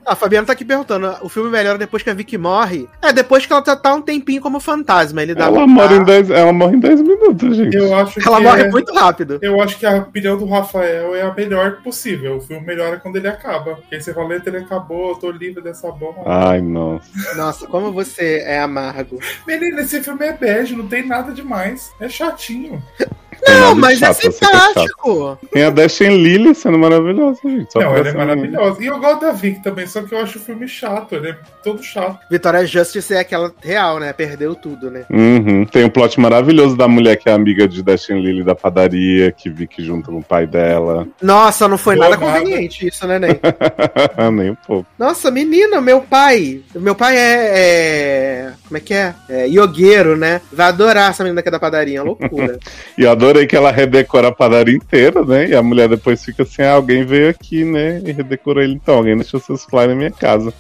A 0.04 0.14
Fabiana 0.14 0.46
tá 0.46 0.52
aqui 0.52 0.64
perguntando: 0.64 1.14
o 1.22 1.28
filme 1.28 1.50
melhora 1.50 1.78
depois 1.78 2.02
que 2.02 2.10
a 2.10 2.14
Vicky 2.14 2.36
morre? 2.36 2.88
É, 3.00 3.12
depois 3.12 3.46
que 3.46 3.52
ela 3.52 3.62
tá, 3.62 3.74
tá 3.76 3.94
um 3.94 4.02
tempinho 4.02 4.40
como 4.42 4.60
fantasma. 4.60 5.22
Ele 5.22 5.34
dá 5.34 5.46
Ela 5.46 5.66
morre 5.66 5.96
em 5.96 6.04
10, 6.04 6.30
ela 6.30 6.52
morre 6.52 6.76
em 6.76 6.80
10 6.80 7.00
minutos, 7.02 7.56
gente. 7.56 7.76
Eu 7.76 7.94
acho 7.94 8.20
Ela 8.26 8.38
que 8.38 8.42
morre 8.44 8.62
é- 8.62 8.70
muito 8.70 8.92
rápido. 8.92 9.38
Eu 9.40 9.60
acho 9.62 9.78
que 9.78 9.86
a 9.86 9.96
opinião 9.98 10.36
do 10.36 10.44
Rafael 10.46 11.14
é 11.14 11.22
a 11.22 11.32
melhor 11.34 11.82
possível. 11.82 12.36
O 12.36 12.40
filme 12.40 12.66
melhora 12.66 12.98
quando 12.98 13.16
ele 13.16 13.28
acaba. 13.28 13.76
Porque 13.76 14.00
você 14.00 14.12
fala, 14.12 14.34
"Eita, 14.34 14.50
ele 14.50 14.58
acabou, 14.58 15.10
eu 15.10 15.16
tô 15.16 15.30
livre 15.30 15.62
dessa 15.62 15.90
bomba. 15.90 16.22
Ai, 16.26 16.60
nossa. 16.60 17.34
Nossa, 17.36 17.66
como 17.66 17.92
você 17.92 18.42
é 18.44 18.60
amargo. 18.60 19.18
Menina, 19.46 19.80
esse 19.82 20.02
filme 20.02 20.21
é 20.22 20.32
bege, 20.32 20.76
não 20.76 20.86
tem 20.86 21.06
nada 21.06 21.32
demais. 21.32 21.92
É 22.00 22.08
chatinho. 22.08 22.82
Não, 23.46 23.60
nada 23.60 23.74
mas 23.74 24.02
é 24.02 24.06
chato, 24.06 24.26
é 24.26 24.30
simpático. 24.30 25.38
Tem 25.50 25.64
a 25.64 25.70
Dashen 25.70 26.16
Lily 26.22 26.54
sendo 26.54 26.78
maravilhosa, 26.78 27.40
gente. 27.44 27.72
Só 27.72 27.80
não, 27.80 27.96
ele 27.96 28.06
é 28.06 28.08
essa 28.10 28.18
maravilhoso. 28.18 28.82
E 28.82 28.86
eu 28.86 28.98
gosto 28.98 29.20
da 29.20 29.32
Vic 29.32 29.62
também, 29.62 29.86
só 29.86 30.02
que 30.02 30.14
eu 30.14 30.18
acho 30.18 30.38
o 30.38 30.42
filme 30.42 30.68
chato. 30.68 31.14
Ele 31.14 31.30
é 31.30 31.36
todo 31.62 31.82
chato. 31.82 32.18
Vitória 32.30 32.64
Justice 32.66 33.14
é 33.14 33.20
aquela 33.20 33.52
real, 33.62 33.98
né? 33.98 34.12
Perdeu 34.12 34.54
tudo, 34.54 34.90
né? 34.90 35.04
Uhum. 35.10 35.64
Tem 35.64 35.84
um 35.84 35.90
plot 35.90 36.20
maravilhoso 36.20 36.76
da 36.76 36.86
mulher 36.86 37.16
que 37.16 37.28
é 37.28 37.32
amiga 37.32 37.66
de 37.66 37.82
Dashen 37.82 38.20
Lily 38.20 38.44
da 38.44 38.54
padaria, 38.54 39.32
que 39.32 39.50
Vicky 39.50 39.84
junto 39.84 40.10
com 40.10 40.18
o 40.18 40.24
pai 40.24 40.46
dela. 40.46 41.06
Nossa, 41.20 41.66
não 41.68 41.78
foi 41.78 41.96
Boa 41.96 42.10
nada 42.10 42.20
nada. 42.20 42.38
conveniente 42.40 42.86
isso, 42.86 43.06
né, 43.06 43.18
Ney? 43.18 43.40
Nem 44.32 44.50
um 44.50 44.54
pouco. 44.54 44.86
Nossa, 44.98 45.30
menina, 45.30 45.80
meu 45.80 46.00
pai. 46.00 46.62
Meu 46.74 46.94
pai 46.94 47.16
é. 47.16 47.50
é- 47.52 48.52
como 48.68 48.78
é 48.78 48.80
que 48.80 48.94
é? 48.94 49.14
É 49.28 49.48
iogueiro, 49.48 50.16
né? 50.16 50.40
Vai 50.50 50.68
adorar 50.68 51.10
essa 51.10 51.22
menina 51.22 51.42
que 51.42 51.48
é 51.48 51.52
da 51.52 51.58
padaria, 51.60 51.98
é 51.98 52.02
loucura. 52.02 52.58
E 52.98 53.02
eu 53.04 53.10
adorei 53.32 53.46
que 53.46 53.56
ela 53.56 53.72
redecora 53.72 54.28
a 54.28 54.32
padaria 54.32 54.76
inteira, 54.76 55.24
né? 55.24 55.48
E 55.48 55.54
a 55.54 55.62
mulher 55.62 55.88
depois 55.88 56.22
fica 56.24 56.42
assim: 56.42 56.62
ah, 56.62 56.72
alguém 56.72 57.04
veio 57.04 57.30
aqui, 57.30 57.64
né? 57.64 58.00
E 58.04 58.12
redecorou 58.12 58.62
ele. 58.62 58.74
Então, 58.74 58.96
alguém 58.96 59.16
deixou 59.16 59.40
seus 59.40 59.64
flyers 59.64 59.88
na 59.88 59.94
minha 59.94 60.10
casa. 60.10 60.52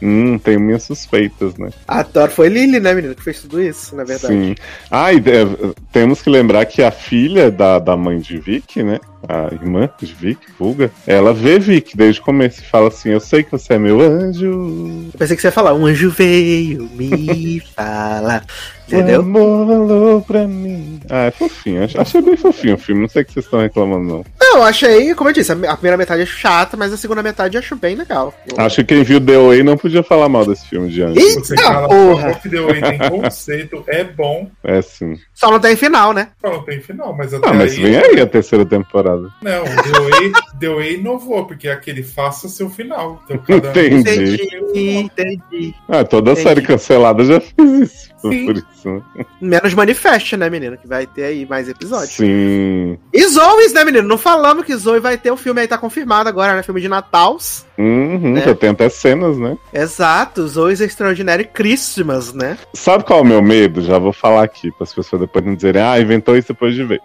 Hum, 0.00 0.38
tenho 0.38 0.60
minhas 0.60 0.84
suspeitas, 0.84 1.56
né? 1.56 1.70
A 1.86 2.04
Thor 2.04 2.28
foi 2.30 2.48
Lily, 2.48 2.78
né, 2.80 2.94
menina, 2.94 3.14
que 3.14 3.22
fez 3.22 3.40
tudo 3.42 3.60
isso, 3.62 3.96
na 3.96 4.04
verdade. 4.04 4.32
Sim. 4.32 4.54
Ah, 4.90 5.12
e 5.12 5.16
é, 5.18 5.74
temos 5.92 6.22
que 6.22 6.30
lembrar 6.30 6.64
que 6.66 6.82
a 6.82 6.90
filha 6.90 7.50
da, 7.50 7.78
da 7.78 7.96
mãe 7.96 8.18
de 8.18 8.38
Vic, 8.38 8.82
né? 8.82 9.00
A 9.28 9.52
irmã 9.52 9.90
de 10.00 10.14
Vic, 10.14 10.38
Vulga, 10.56 10.92
ela 11.04 11.34
vê 11.34 11.58
Vic 11.58 11.96
desde 11.96 12.20
o 12.20 12.24
começo 12.24 12.60
e 12.60 12.64
fala 12.64 12.86
assim: 12.86 13.10
Eu 13.10 13.18
sei 13.18 13.42
que 13.42 13.50
você 13.50 13.74
é 13.74 13.78
meu 13.78 14.00
anjo. 14.00 14.46
Eu 15.12 15.18
pensei 15.18 15.34
que 15.34 15.42
você 15.42 15.48
ia 15.48 15.52
falar, 15.52 15.74
um 15.74 15.84
anjo 15.86 16.08
veio 16.10 16.88
me 16.94 17.60
falar. 17.74 18.44
O 18.86 18.94
Entendeu? 18.94 19.20
amor 19.20 19.66
falou 19.66 20.22
pra 20.22 20.46
mim. 20.46 21.00
Ah, 21.10 21.24
é 21.24 21.30
fofinho. 21.32 21.82
Ach- 21.82 21.96
Achei 21.96 22.22
bem 22.22 22.36
fofinho 22.36 22.76
o 22.76 22.78
filme. 22.78 23.02
Não 23.02 23.08
sei 23.08 23.22
o 23.22 23.24
que 23.24 23.32
vocês 23.32 23.44
estão 23.44 23.58
reclamando, 23.60 24.04
não. 24.06 24.24
Não, 24.50 24.56
eu 24.58 24.62
achei, 24.64 25.14
como 25.14 25.28
eu 25.28 25.34
disse, 25.34 25.52
a 25.52 25.74
primeira 25.76 25.96
metade 25.98 26.22
é 26.22 26.26
chata, 26.26 26.74
mas 26.74 26.90
a 26.90 26.96
segunda 26.96 27.22
metade 27.22 27.56
eu 27.56 27.60
acho 27.60 27.76
bem 27.76 27.94
legal. 27.94 28.32
Acho 28.56 28.76
que 28.76 28.84
quem 28.94 29.02
viu 29.02 29.20
The 29.20 29.36
Way 29.36 29.62
não 29.62 29.76
podia 29.76 30.02
falar 30.02 30.26
mal 30.28 30.46
desse 30.46 30.66
filme 30.66 30.88
de. 30.88 31.02
Você 31.02 31.54
Eita 31.54 31.62
fala, 31.62 31.88
porra! 31.88 32.30
o 32.30 32.40
que 32.40 32.48
deu 32.48 32.68
aí 32.70 32.80
tem 32.80 32.98
conceito, 33.10 33.84
é 33.86 34.04
bom. 34.04 34.50
É 34.64 34.80
sim. 34.80 35.18
Só 35.34 35.50
não 35.50 35.60
tem 35.60 35.76
final, 35.76 36.14
né? 36.14 36.28
Só 36.40 36.50
não 36.50 36.64
tem 36.64 36.80
final, 36.80 37.14
mas 37.16 37.34
até 37.34 37.46
Ah, 37.46 37.52
mas 37.52 37.72
aí... 37.72 37.82
vem 37.82 37.96
aí 37.98 38.20
a 38.20 38.26
terceira 38.26 38.64
temporada. 38.64 39.28
Não, 39.42 39.64
The 39.64 40.00
Way, 40.00 40.32
The 40.58 40.68
Way 40.68 40.94
inovou, 40.94 41.44
porque 41.46 41.68
é 41.68 41.72
aquele 41.72 42.02
faça 42.02 42.48
seu 42.48 42.70
final. 42.70 43.22
Então, 43.26 43.38
cada 43.38 43.68
um 43.68 43.70
Entendi. 43.70 44.34
Entendi, 44.42 44.90
entendi. 44.98 45.74
Ah, 45.88 46.04
toda 46.04 46.32
Entendi. 46.32 46.48
série 46.48 46.62
cancelada 46.62 47.22
já 47.24 47.38
fez 47.40 47.70
isso. 47.82 48.08
Sim. 48.18 48.46
Por 48.46 48.56
isso. 48.56 48.88
né? 48.88 49.02
Menos 49.40 49.74
Manifest, 49.74 50.36
né, 50.36 50.50
menino? 50.50 50.76
Que 50.76 50.88
vai 50.88 51.06
ter 51.06 51.24
aí 51.24 51.46
mais 51.46 51.68
episódios. 51.68 52.10
Sim. 52.16 52.98
E 53.12 53.26
Zoes, 53.28 53.72
né, 53.72 53.84
menino? 53.84 54.08
Não 54.08 54.18
falamos 54.38 54.64
que 54.64 54.76
Zoe 54.76 55.00
vai 55.00 55.18
ter 55.18 55.30
o 55.32 55.36
filme 55.36 55.60
aí, 55.60 55.68
tá 55.68 55.76
confirmado 55.76 56.28
agora, 56.28 56.54
né? 56.54 56.62
Filme 56.62 56.80
de 56.80 56.88
Natal. 56.88 57.36
Uhum, 57.76 58.34
Né? 58.34 58.42
Já 58.42 58.54
tem 58.54 58.70
até 58.70 58.88
cenas, 58.88 59.36
né? 59.36 59.56
Exato, 59.72 60.46
Zoe's 60.46 60.80
Extraordinary 60.80 61.44
Christmas, 61.44 62.32
né? 62.32 62.56
Sabe 62.72 63.04
qual 63.04 63.20
é 63.20 63.22
o 63.22 63.26
meu 63.26 63.42
medo? 63.42 63.82
Já 63.82 63.98
vou 63.98 64.12
falar 64.12 64.44
aqui, 64.44 64.70
para 64.70 64.84
as 64.84 64.94
pessoas 64.94 65.20
depois 65.20 65.44
não 65.44 65.54
dizerem, 65.54 65.82
ah, 65.82 66.00
inventou 66.00 66.36
isso 66.36 66.48
depois 66.48 66.74
de 66.74 66.84
ver. 66.84 67.00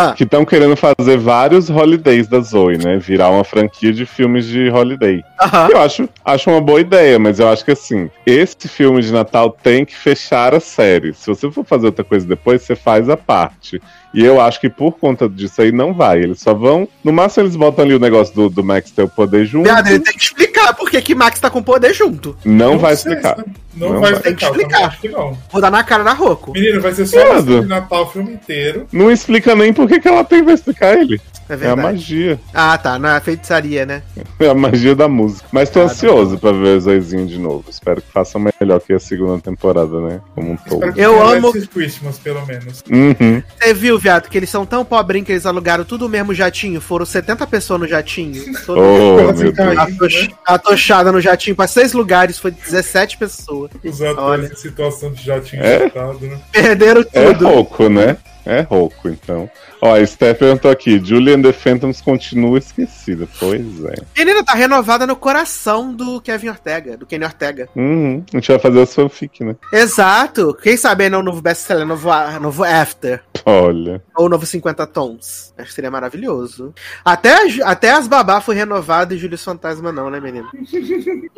Ah. 0.00 0.12
Que 0.14 0.24
estão 0.24 0.44
querendo 0.44 0.76
fazer 0.76 1.18
vários 1.18 1.68
holidays 1.68 2.26
da 2.26 2.40
Zoe, 2.40 2.78
né? 2.78 2.96
Virar 2.98 3.30
uma 3.30 3.44
franquia 3.44 3.92
de 3.92 4.06
filmes 4.06 4.46
de 4.46 4.70
holiday. 4.70 5.22
Aham. 5.40 5.68
Eu 5.70 5.80
acho, 5.80 6.08
acho 6.24 6.50
uma 6.50 6.60
boa 6.60 6.80
ideia, 6.80 7.18
mas 7.18 7.38
eu 7.38 7.48
acho 7.48 7.64
que 7.64 7.72
assim, 7.72 8.10
esse 8.24 8.68
filme 8.68 9.02
de 9.02 9.12
Natal 9.12 9.50
tem 9.62 9.84
que 9.84 9.94
fechar 9.96 10.54
a 10.54 10.60
série. 10.60 11.12
Se 11.14 11.26
você 11.26 11.50
for 11.50 11.64
fazer 11.64 11.86
outra 11.86 12.04
coisa 12.04 12.26
depois, 12.26 12.62
você 12.62 12.74
faz 12.74 13.08
a 13.08 13.16
parte. 13.16 13.80
E 14.12 14.24
eu 14.24 14.40
acho 14.40 14.60
que 14.60 14.68
por 14.68 14.92
conta 14.98 15.28
disso 15.28 15.62
aí 15.62 15.70
não 15.70 15.94
vai. 15.94 16.18
Eles 16.18 16.40
só 16.40 16.52
vão. 16.52 16.88
No 17.04 17.12
máximo 17.12 17.44
eles 17.44 17.54
botam 17.54 17.84
ali 17.84 17.94
o 17.94 17.98
negócio 17.98 18.34
do, 18.34 18.48
do 18.50 18.64
Max 18.64 18.90
ter 18.90 19.02
o 19.02 19.08
poder 19.08 19.44
junto. 19.44 19.64
Viado, 19.64 19.86
ele 19.86 20.00
tem 20.00 20.12
que 20.14 20.24
explicar 20.24 20.74
por 20.74 20.90
que 20.90 21.00
que 21.00 21.14
Max 21.14 21.38
tá 21.38 21.48
com 21.48 21.62
poder 21.62 21.94
junto. 21.94 22.36
Não 22.44 22.76
vai 22.76 22.96
sei, 22.96 23.12
explicar. 23.12 23.44
Não, 23.76 23.92
Não 23.92 24.00
vai 24.00 24.12
vai. 24.12 24.22
Tem 24.22 24.34
que 24.34 24.44
explicar, 24.44 24.68
explicar. 24.68 24.88
acho 24.88 25.00
que 25.00 25.08
não. 25.08 25.38
Vou 25.52 25.60
dar 25.62 25.70
na 25.70 25.84
cara 25.84 26.02
da 26.02 26.12
Roco. 26.12 26.52
Menino, 26.52 26.80
vai 26.80 26.92
ser 26.92 27.06
só 27.06 27.40
de 27.40 27.60
Natal 27.66 28.02
o 28.02 28.06
filme 28.06 28.32
inteiro. 28.32 28.86
Não 28.92 29.10
explica 29.12 29.54
nem 29.54 29.72
por 29.72 29.88
que 29.90 30.00
que 30.00 30.08
ela 30.08 30.24
tem 30.24 30.42
pra 30.44 30.54
explicar 30.54 30.96
ele. 30.98 31.20
É 31.48 31.66
É 31.66 31.70
a 31.70 31.74
magia. 31.74 32.38
Ah, 32.54 32.78
tá. 32.78 32.96
Na 32.96 33.20
feitiçaria, 33.20 33.84
né? 33.84 34.02
É 34.38 34.46
a 34.48 34.54
magia 34.54 34.94
da 34.94 35.08
música. 35.08 35.48
Mas 35.50 35.68
tô 35.68 35.80
Ah, 35.80 35.84
ansioso 35.84 36.38
pra 36.38 36.52
ver 36.52 36.76
o 36.76 36.80
Zoizinho 36.80 37.26
de 37.26 37.38
novo. 37.40 37.64
Espero 37.68 38.00
que 38.00 38.12
façam 38.12 38.40
melhor 38.60 38.80
que 38.80 38.92
a 38.92 39.00
segunda 39.00 39.40
temporada, 39.42 40.00
né? 40.00 40.20
Como 40.34 40.52
um 40.52 40.56
todo. 40.56 40.84
Eu 40.96 41.20
amo- 41.26 41.52
Christmas, 41.68 42.18
pelo 42.18 42.46
menos. 42.46 42.84
Uhum. 42.88 43.42
Você 43.60 43.74
viu, 43.74 43.98
viado, 43.98 44.28
que 44.28 44.38
eles 44.38 44.48
são 44.48 44.64
tão 44.64 44.84
pobrinhos 44.84 45.26
que 45.26 45.32
eles 45.32 45.44
alugaram 45.44 45.82
tudo 45.84 46.06
o 46.06 46.08
mesmo 46.08 46.32
jatinho. 46.32 46.80
Foram 46.80 47.04
70 47.04 47.44
pessoas 47.48 47.80
no 47.80 47.88
jatinho. 47.88 48.40
Todo 48.64 48.80
Oh, 48.80 49.16
meu 49.16 49.32
Deus. 49.32 49.56
caiu. 49.56 49.80
Atoch- 49.80 50.30
Atochada 50.46 51.10
no 51.10 51.20
jatinho 51.20 51.56
pra 51.56 51.66
seis 51.66 51.92
lugares, 51.92 52.38
foi 52.38 52.52
17 52.52 53.16
pessoas. 53.18 53.70
Os 53.84 54.00
atores 54.00 54.18
Olha. 54.18 54.52
em 54.52 54.56
situação 54.56 55.12
de 55.12 55.24
jatinho 55.24 55.62
É? 55.64 55.78
lotado, 55.84 56.20
né? 56.20 56.38
Perderam 56.52 57.04
É 57.12 57.32
tudo. 57.32 57.48
rouco, 57.48 57.88
né? 57.88 58.16
É 58.50 58.60
rouco, 58.62 59.08
então. 59.08 59.48
Ó, 59.80 59.94
a 59.94 60.04
Steph 60.06 60.38
perguntou 60.38 60.70
aqui: 60.70 61.00
Julian 61.02 61.40
the 61.40 61.52
Phantoms 61.52 62.00
continua 62.00 62.58
esquecida. 62.58 63.28
Pois 63.38 63.84
é. 63.84 63.94
Menina, 64.18 64.44
tá 64.44 64.54
renovada 64.54 65.06
no 65.06 65.14
coração 65.16 65.92
do 65.94 66.20
Kevin 66.20 66.48
Ortega, 66.48 66.96
do 66.96 67.06
Kenny 67.06 67.24
Ortega. 67.24 67.68
Uhum. 67.76 68.24
A 68.32 68.36
gente 68.36 68.48
vai 68.48 68.58
fazer 68.58 68.78
os 68.80 68.94
fanfic, 68.94 69.44
né? 69.44 69.54
Exato. 69.72 70.52
Quem 70.62 70.76
sabe 70.76 71.08
não 71.08 71.20
o 71.20 71.22
novo 71.22 71.40
best-seller, 71.40 71.86
novo, 71.86 72.08
novo 72.40 72.64
After. 72.64 73.22
Olha. 73.46 74.02
Ou 74.16 74.28
novo 74.28 74.44
50 74.44 74.86
Tons. 74.86 75.54
Acho 75.56 75.68
que 75.68 75.74
seria 75.74 75.90
maravilhoso. 75.90 76.74
Até, 77.04 77.32
as- 77.44 77.60
até 77.60 77.90
as 77.92 78.06
babá 78.06 78.40
foi 78.40 78.54
renovada 78.54 79.14
e 79.14 79.18
Júlio 79.18 79.38
Fantasma 79.38 79.90
não, 79.92 80.10
né, 80.10 80.20
menino? 80.20 80.48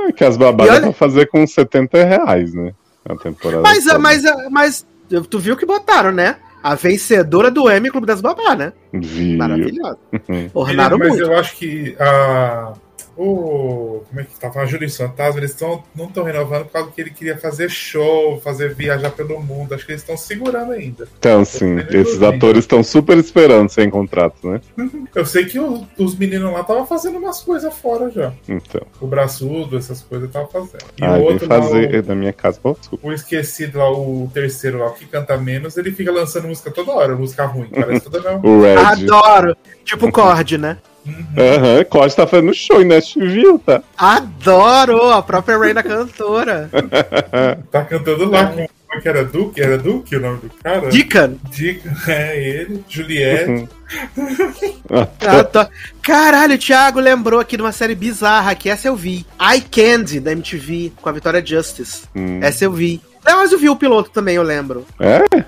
É 0.08 0.12
que 0.12 0.24
as 0.24 0.36
E 0.36 0.42
olha- 0.42 0.80
pra 0.80 0.92
fazer 0.92 1.26
com 1.28 1.46
70 1.46 2.02
reais, 2.04 2.52
né? 2.54 2.72
A 3.08 3.16
temporada. 3.16 3.62
Mas, 3.62 3.84
toda. 3.84 3.98
mas, 3.98 4.22
mas 4.50 4.86
tu 5.28 5.38
viu 5.38 5.56
que 5.56 5.66
botaram, 5.66 6.12
né? 6.12 6.36
A 6.62 6.74
vencedora 6.74 7.50
do 7.50 7.70
Emmy 7.70 7.90
Clube 7.90 8.06
das 8.06 8.20
Babá, 8.20 8.54
né? 8.54 8.72
Maravilhosa. 9.36 9.98
Ornaram 10.54 10.98
mas 10.98 11.08
muito. 11.08 11.22
eu 11.22 11.36
acho 11.36 11.56
que 11.56 11.96
a. 11.98 12.72
O. 13.16 14.02
Como 14.08 14.20
é 14.20 14.24
que 14.24 14.38
tava? 14.38 14.60
A 14.60 14.66
Júlia 14.66 14.88
Fantasma, 14.90 15.40
eles 15.40 15.54
tão, 15.54 15.82
não 15.94 16.06
estão 16.06 16.24
renovando 16.24 16.64
por 16.64 16.72
causa 16.72 16.90
que 16.90 17.00
ele 17.00 17.10
queria 17.10 17.36
fazer 17.38 17.70
show, 17.70 18.40
fazer 18.40 18.74
viajar 18.74 19.10
pelo 19.10 19.40
mundo. 19.40 19.74
Acho 19.74 19.84
que 19.86 19.92
eles 19.92 20.02
estão 20.02 20.16
segurando 20.16 20.72
ainda. 20.72 21.06
Então, 21.18 21.44
sim, 21.44 21.76
esses 21.90 22.22
atores 22.22 22.60
estão 22.60 22.82
super 22.82 23.16
esperando 23.18 23.68
sem 23.68 23.88
contrato, 23.90 24.36
né? 24.48 24.60
Eu 25.14 25.26
sei 25.26 25.44
que 25.44 25.58
o- 25.58 25.86
os 25.98 26.16
meninos 26.16 26.52
lá 26.52 26.60
estavam 26.62 26.86
fazendo 26.86 27.18
umas 27.18 27.40
coisas 27.42 27.72
fora 27.74 28.10
já. 28.10 28.32
Então. 28.48 28.82
O 29.00 29.06
braçudo, 29.06 29.76
essas 29.76 30.00
coisas 30.02 30.28
estavam 30.28 30.48
fazendo. 30.48 30.84
E 31.00 31.04
Ah, 31.04 31.12
o 31.16 31.22
outro 31.22 31.48
lá, 31.48 31.60
fazer 31.62 32.04
na 32.04 32.14
minha 32.14 32.32
casa. 32.32 32.58
Oh, 32.62 32.72
desculpa. 32.74 33.06
o, 33.06 33.10
o 33.10 33.12
esquecido 33.12 33.78
lá, 33.78 33.90
o 33.90 34.30
terceiro 34.32 34.78
lá, 34.78 34.86
o 34.86 34.94
que 34.94 35.06
canta 35.06 35.36
menos, 35.36 35.76
ele 35.76 35.92
fica 35.92 36.10
lançando 36.12 36.48
música 36.48 36.70
toda 36.70 36.92
hora, 36.92 37.14
música 37.14 37.44
ruim. 37.46 37.68
Parece 37.68 38.04
toda 38.08 38.20
mesmo. 38.32 38.48
O 38.48 38.62
Red. 38.62 38.76
Adoro. 38.76 39.56
Tipo 39.84 40.10
Cord, 40.12 40.56
né? 40.58 40.78
Aham, 41.06 41.84
Code 41.84 42.14
tá 42.14 42.26
fazendo 42.26 42.54
show 42.54 42.80
em 42.80 42.84
Nashville, 42.84 43.58
tá? 43.58 43.82
Adoro! 43.96 45.10
A 45.10 45.22
própria 45.22 45.58
Reina 45.58 45.82
cantora. 45.82 46.70
Tá 47.70 47.84
cantando 47.84 48.30
lá 48.30 48.46
com. 48.46 48.66
Como 48.92 48.98
é 48.98 49.00
que 49.00 49.08
era 49.08 49.24
Duke? 49.24 49.62
Era 49.62 49.78
Duke 49.78 50.16
o 50.16 50.20
nome 50.20 50.38
do 50.40 50.50
cara? 50.62 50.90
Deacon. 50.90 51.38
Dick, 51.50 51.82
é 52.06 52.38
ele, 52.38 52.84
Juliette. 52.86 53.66
Adoro. 55.18 55.68
Caralho, 56.02 56.56
o 56.56 56.58
Thiago 56.58 57.00
lembrou 57.00 57.40
aqui 57.40 57.56
de 57.56 57.62
uma 57.62 57.72
série 57.72 57.94
bizarra 57.94 58.54
que 58.54 58.68
essa 58.68 58.88
eu 58.88 58.94
vi. 58.94 59.24
Eye 59.40 59.62
Candy, 59.62 60.20
da 60.20 60.32
MTV, 60.32 60.92
com 61.00 61.08
a 61.08 61.12
Vitória 61.12 61.44
Justice. 61.44 62.02
Hum. 62.14 62.40
Essa 62.42 62.66
eu 62.66 62.72
vi. 62.72 63.00
Não, 63.24 63.38
mas 63.38 63.50
eu 63.52 63.58
vi 63.58 63.70
o 63.70 63.76
piloto 63.76 64.10
também, 64.10 64.36
eu 64.36 64.42
lembro. 64.42 64.84
É? 65.00 65.42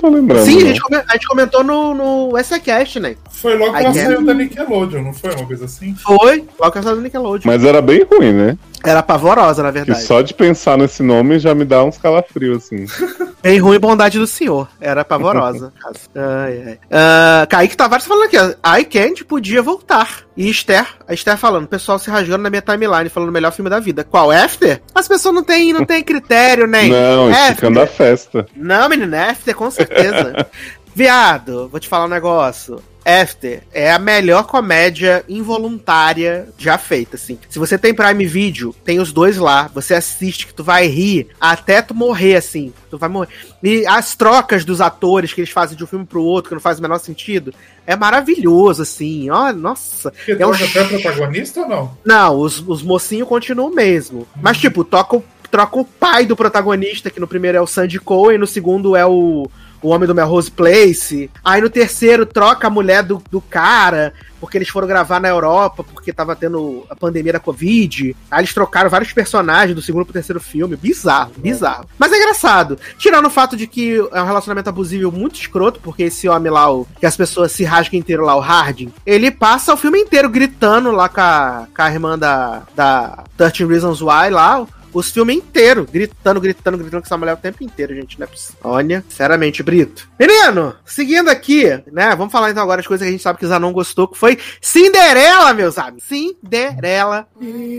Tô 0.00 0.08
lembrando. 0.08 0.46
Sim, 0.46 0.52
a 0.52 0.60
não. 0.60 0.66
gente, 0.68 0.80
come- 0.80 0.96
a 1.06 1.12
gente 1.12 1.26
comentou 1.26 1.62
no, 1.62 1.94
no 1.94 2.38
SCast, 2.42 2.98
né? 3.00 3.16
Foi 3.30 3.56
logo 3.56 3.72
que 3.72 3.78
ela 3.84 3.92
guess. 3.92 4.06
saiu 4.06 4.24
da 4.24 4.32
Nickelodeon, 4.32 5.02
não 5.02 5.12
foi 5.12 5.30
uma 5.34 5.46
coisa 5.46 5.64
assim? 5.66 5.94
Foi, 5.94 6.44
logo 6.58 6.72
que 6.72 6.78
ela 6.78 6.82
saiu 6.82 6.96
do 6.96 7.02
Nickelodeon. 7.02 7.42
Mas 7.44 7.62
era 7.64 7.82
bem 7.82 8.02
ruim, 8.10 8.32
né? 8.32 8.58
Era 8.82 9.02
pavorosa, 9.02 9.62
na 9.62 9.68
Que 9.70 9.78
verdade. 9.78 10.02
só 10.02 10.22
de 10.22 10.32
pensar 10.32 10.78
nesse 10.78 11.02
nome 11.02 11.38
já 11.38 11.54
me 11.54 11.64
dá 11.64 11.84
uns 11.84 11.98
calafrios, 11.98 12.64
assim. 12.64 12.86
Bem 13.42 13.58
ruim 13.58 13.78
bondade 13.78 14.18
do 14.18 14.26
senhor. 14.26 14.68
Era 14.80 15.04
pavorosa. 15.04 15.72
ai, 16.14 16.62
ai. 16.66 16.78
Ah, 16.90 17.46
Kaique 17.48 17.76
Tavares 17.76 18.06
falando 18.06 18.24
aqui, 18.26 18.36
ó. 18.38 18.78
I 18.78 18.84
Can't 18.84 19.24
podia 19.24 19.62
voltar. 19.62 20.22
E 20.36 20.48
Esther, 20.48 20.86
a 21.06 21.12
Esther 21.14 21.36
falando, 21.36 21.64
o 21.64 21.68
pessoal 21.68 21.98
se 21.98 22.10
rasgando 22.10 22.42
na 22.42 22.50
minha 22.50 22.62
timeline, 22.62 23.08
falando 23.08 23.28
o 23.28 23.32
melhor 23.32 23.52
filme 23.52 23.70
da 23.70 23.78
vida. 23.80 24.04
Qual? 24.04 24.30
After? 24.30 24.80
As 24.94 25.06
pessoas 25.08 25.34
não 25.34 25.42
têm 25.44 25.72
não 25.72 25.84
tem 25.84 26.02
critério, 26.02 26.66
nem. 26.66 26.88
Não, 26.92 27.28
After. 27.28 27.48
esticando 27.50 27.80
a 27.80 27.86
festa. 27.86 28.46
Não, 28.56 28.88
menino, 28.88 29.14
After, 29.16 29.54
com 29.54 29.70
certeza. 29.70 30.46
Viado, 30.94 31.68
vou 31.68 31.78
te 31.80 31.88
falar 31.88 32.06
um 32.06 32.08
negócio. 32.08 32.80
After 33.04 33.62
é 33.72 33.92
a 33.92 33.98
melhor 33.98 34.44
comédia 34.44 35.24
involuntária 35.28 36.48
já 36.58 36.76
feita, 36.78 37.16
assim. 37.16 37.38
Se 37.48 37.58
você 37.58 37.78
tem 37.78 37.94
Prime 37.94 38.26
Video, 38.26 38.74
tem 38.84 39.00
os 39.00 39.12
dois 39.12 39.36
lá. 39.36 39.70
Você 39.74 39.94
assiste 39.94 40.46
que 40.46 40.54
tu 40.54 40.62
vai 40.62 40.86
rir 40.86 41.28
até 41.40 41.82
tu 41.82 41.94
morrer, 41.94 42.36
assim. 42.36 42.72
Tu 42.90 42.98
vai 42.98 43.08
morrer. 43.08 43.28
E 43.62 43.86
as 43.86 44.14
trocas 44.14 44.64
dos 44.64 44.80
atores 44.80 45.32
que 45.32 45.40
eles 45.40 45.50
fazem 45.50 45.76
de 45.76 45.84
um 45.84 45.86
filme 45.86 46.06
pro 46.06 46.22
outro, 46.22 46.48
que 46.48 46.54
não 46.54 46.60
faz 46.60 46.78
o 46.78 46.82
menor 46.82 46.98
sentido, 46.98 47.54
é 47.86 47.96
maravilhoso, 47.96 48.82
assim. 48.82 49.30
Ó, 49.30 49.52
nossa. 49.52 50.10
Porque 50.10 50.42
É 50.42 50.46
um 50.46 50.52
até 50.52 50.84
protagonista 50.84 51.60
ou 51.60 51.68
não? 51.68 51.98
Não, 52.04 52.38
os, 52.38 52.60
os 52.66 52.82
mocinhos 52.82 53.28
continuam 53.28 53.70
mesmo. 53.70 54.26
Mas, 54.40 54.58
tipo, 54.58 54.84
toca 54.84 55.16
o, 55.16 55.24
troca 55.50 55.78
o 55.78 55.84
pai 55.84 56.26
do 56.26 56.36
protagonista, 56.36 57.10
que 57.10 57.20
no 57.20 57.26
primeiro 57.26 57.58
é 57.58 57.60
o 57.60 57.66
Sandy 57.66 57.98
Cohen, 57.98 58.38
no 58.38 58.46
segundo 58.46 58.94
é 58.94 59.04
o, 59.04 59.50
o 59.82 59.88
homem 59.88 60.06
do 60.06 60.14
Melrose 60.14 60.50
Place. 60.50 61.30
Aí 61.44 61.60
no 61.60 61.70
terceiro 61.70 62.26
troca 62.26 62.66
a 62.66 62.70
mulher 62.70 63.02
do, 63.02 63.22
do 63.30 63.40
cara, 63.40 64.12
porque 64.40 64.56
eles 64.56 64.68
foram 64.68 64.88
gravar 64.88 65.20
na 65.20 65.28
Europa, 65.28 65.84
porque 65.84 66.12
tava 66.12 66.34
tendo 66.34 66.84
a 66.88 66.96
pandemia 66.96 67.34
da 67.34 67.40
Covid. 67.40 68.16
Aí 68.30 68.40
eles 68.40 68.54
trocaram 68.54 68.88
vários 68.88 69.12
personagens 69.12 69.74
do 69.74 69.82
segundo 69.82 70.04
pro 70.04 70.14
terceiro 70.14 70.40
filme. 70.40 70.76
Bizarro, 70.76 71.32
bizarro. 71.36 71.86
Mas 71.98 72.12
é 72.12 72.16
engraçado. 72.16 72.78
Tirando 72.98 73.26
o 73.26 73.30
fato 73.30 73.56
de 73.56 73.66
que 73.66 73.96
é 74.12 74.22
um 74.22 74.26
relacionamento 74.26 74.70
abusivo 74.70 75.12
muito 75.12 75.38
escroto, 75.38 75.80
porque 75.80 76.04
esse 76.04 76.28
homem 76.28 76.50
lá, 76.50 76.72
o, 76.72 76.86
que 76.98 77.06
as 77.06 77.16
pessoas 77.16 77.52
se 77.52 77.64
rasgam 77.64 78.00
inteiro 78.00 78.24
lá, 78.24 78.34
o 78.34 78.40
Harding, 78.40 78.92
ele 79.04 79.30
passa 79.30 79.74
o 79.74 79.76
filme 79.76 80.00
inteiro 80.00 80.28
gritando 80.28 80.90
lá 80.90 81.08
com 81.08 81.20
a, 81.20 81.66
com 81.74 81.82
a 81.82 81.92
irmã 81.92 82.18
da, 82.18 82.62
da 82.74 83.24
13 83.36 83.66
Reasons 83.66 84.00
Why 84.00 84.30
lá, 84.30 84.66
os 84.92 85.10
filmes 85.10 85.36
inteiros, 85.36 85.88
gritando, 85.90 86.40
gritando, 86.40 86.78
gritando 86.78 87.00
com 87.02 87.06
essa 87.06 87.16
mulher 87.16 87.34
o 87.34 87.36
tempo 87.36 87.62
inteiro, 87.62 87.94
gente. 87.94 88.18
Não 88.18 88.24
é 88.24 88.26
possível. 88.28 88.60
Olha, 88.64 89.04
sinceramente, 89.08 89.62
Brito. 89.62 90.08
Menino, 90.18 90.74
seguindo 90.84 91.28
aqui, 91.28 91.64
né? 91.92 92.14
Vamos 92.16 92.32
falar 92.32 92.50
então 92.50 92.62
agora 92.62 92.82
de 92.82 92.88
coisas 92.88 93.04
que 93.04 93.08
a 93.08 93.12
gente 93.12 93.22
sabe 93.22 93.38
que 93.38 93.44
o 93.44 93.48
Zanon 93.48 93.72
gostou, 93.72 94.08
que 94.08 94.18
foi 94.18 94.38
Cinderela, 94.60 95.52
meus 95.54 95.78
amigos. 95.78 96.04
Cinderela. 96.04 97.26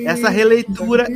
Essa 0.05 0.29
releitura. 0.29 1.07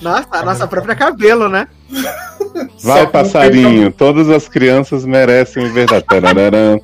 Nossa, 0.00 0.28
a 0.30 0.42
nossa 0.42 0.66
própria 0.66 0.94
cabelo, 0.94 1.48
né? 1.48 1.68
Vai, 2.82 3.06
passarinho. 3.06 3.92
Todas 3.92 4.28
as 4.28 4.48
crianças 4.48 5.04
merecem 5.04 5.64
tararã. 6.06 6.78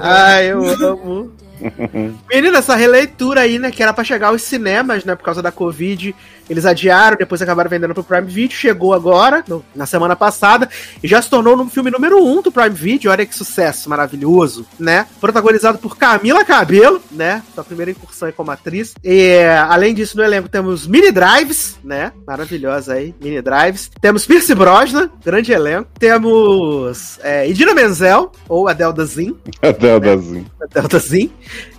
Ai, 0.00 0.50
eu 0.50 0.64
amo. 0.64 1.32
Menina, 2.30 2.58
essa 2.58 2.74
releitura 2.76 3.42
aí, 3.42 3.58
né? 3.58 3.70
Que 3.70 3.82
era 3.82 3.92
pra 3.92 4.04
chegar 4.04 4.28
aos 4.28 4.42
cinemas, 4.42 5.04
né? 5.04 5.14
Por 5.14 5.24
causa 5.24 5.42
da 5.42 5.52
Covid. 5.52 6.14
Eles 6.50 6.66
adiaram, 6.66 7.16
depois 7.16 7.40
acabaram 7.40 7.70
vendendo 7.70 7.94
pro 7.94 8.02
Prime 8.04 8.26
Video. 8.26 8.56
Chegou 8.56 8.92
agora, 8.92 9.44
no- 9.48 9.64
na 9.74 9.86
semana 9.86 10.14
passada, 10.16 10.68
e 11.02 11.08
já 11.08 11.22
se 11.22 11.30
tornou 11.30 11.56
no 11.56 11.68
filme 11.70 11.90
número 11.90 12.22
um 12.22 12.42
do 12.42 12.50
Prime 12.52 12.70
Video. 12.70 13.10
Olha 13.10 13.24
que 13.24 13.34
sucesso 13.34 13.88
maravilhoso, 13.88 14.66
né? 14.78 15.06
Protagonizado 15.20 15.78
por 15.78 15.96
Camila 15.96 16.44
Cabelo, 16.44 17.00
né? 17.10 17.42
Sua 17.54 17.64
primeira 17.64 17.90
incursão 17.92 18.26
aí 18.26 18.32
como 18.34 18.50
atriz. 18.50 18.92
E 19.02 19.38
além 19.68 19.94
disso, 19.94 20.16
no 20.16 20.22
elenco 20.24 20.48
temos 20.48 20.86
Mini 20.86 21.10
Drives, 21.12 21.78
né? 21.82 22.12
Maravilhosa 22.26 22.94
aí, 22.94 23.14
Mini 23.22 23.40
Drives. 23.40 23.90
Temos 24.00 24.26
Pierce 24.26 24.54
Brosnan, 24.54 25.10
grande 25.24 25.52
elenco. 25.52 25.88
Temos 25.98 27.18
é, 27.22 27.48
Idina 27.48 27.72
Menzel, 27.72 28.30
ou 28.48 28.68
Adele 28.68 29.04
Zin. 29.06 29.36
Até 29.62 29.94
o 29.94 30.00
Dazinho. 30.00 30.46
Delta 30.72 30.98
Zin. 30.98 31.30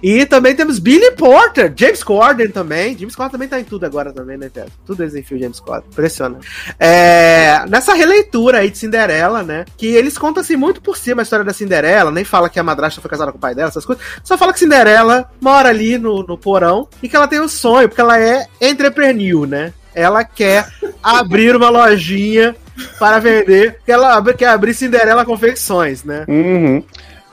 E 0.01 0.25
também 0.25 0.55
temos 0.55 0.79
Billy 0.79 1.11
Porter, 1.11 1.73
James 1.75 2.03
Corden 2.03 2.49
também. 2.49 2.97
James 2.97 3.15
Corden 3.15 3.31
também 3.31 3.47
tá 3.47 3.59
em 3.59 3.63
tudo 3.63 3.85
agora 3.85 4.11
também, 4.11 4.37
né, 4.37 4.49
Pedro? 4.53 4.71
Tudo 4.85 5.03
eles 5.03 5.15
enfiam 5.15 5.37
o 5.37 5.41
James 5.41 5.59
Corden. 5.59 5.89
Impressionante. 5.89 6.47
É, 6.79 7.63
nessa 7.69 7.93
releitura 7.93 8.59
aí 8.59 8.69
de 8.69 8.77
Cinderela, 8.77 9.43
né? 9.43 9.65
Que 9.77 9.87
eles 9.87 10.17
contam 10.17 10.41
assim 10.41 10.55
muito 10.55 10.81
por 10.81 10.97
cima 10.97 11.21
a 11.21 11.23
história 11.23 11.45
da 11.45 11.53
Cinderela, 11.53 12.11
nem 12.11 12.23
fala 12.23 12.49
que 12.49 12.59
a 12.59 12.63
madrasta 12.63 13.01
foi 13.01 13.09
casada 13.09 13.31
com 13.31 13.37
o 13.37 13.41
pai 13.41 13.55
dela, 13.55 13.69
essas 13.69 13.85
coisas. 13.85 14.03
Só 14.23 14.37
fala 14.37 14.53
que 14.53 14.59
Cinderela 14.59 15.29
mora 15.39 15.69
ali 15.69 15.97
no, 15.97 16.23
no 16.23 16.37
porão 16.37 16.87
e 17.01 17.07
que 17.07 17.15
ela 17.15 17.27
tem 17.27 17.39
um 17.39 17.47
sonho, 17.47 17.87
porque 17.87 18.01
ela 18.01 18.19
é 18.19 18.47
entrepreneur, 18.61 19.47
né? 19.47 19.73
Ela 19.95 20.23
quer 20.23 20.67
abrir 21.01 21.55
uma 21.55 21.69
lojinha 21.69 22.55
para 22.99 23.19
vender, 23.19 23.79
ela 23.87 24.21
quer 24.33 24.47
abrir 24.47 24.73
Cinderela 24.73 25.25
Confecções, 25.25 26.03
né? 26.03 26.25
Uhum. 26.27 26.83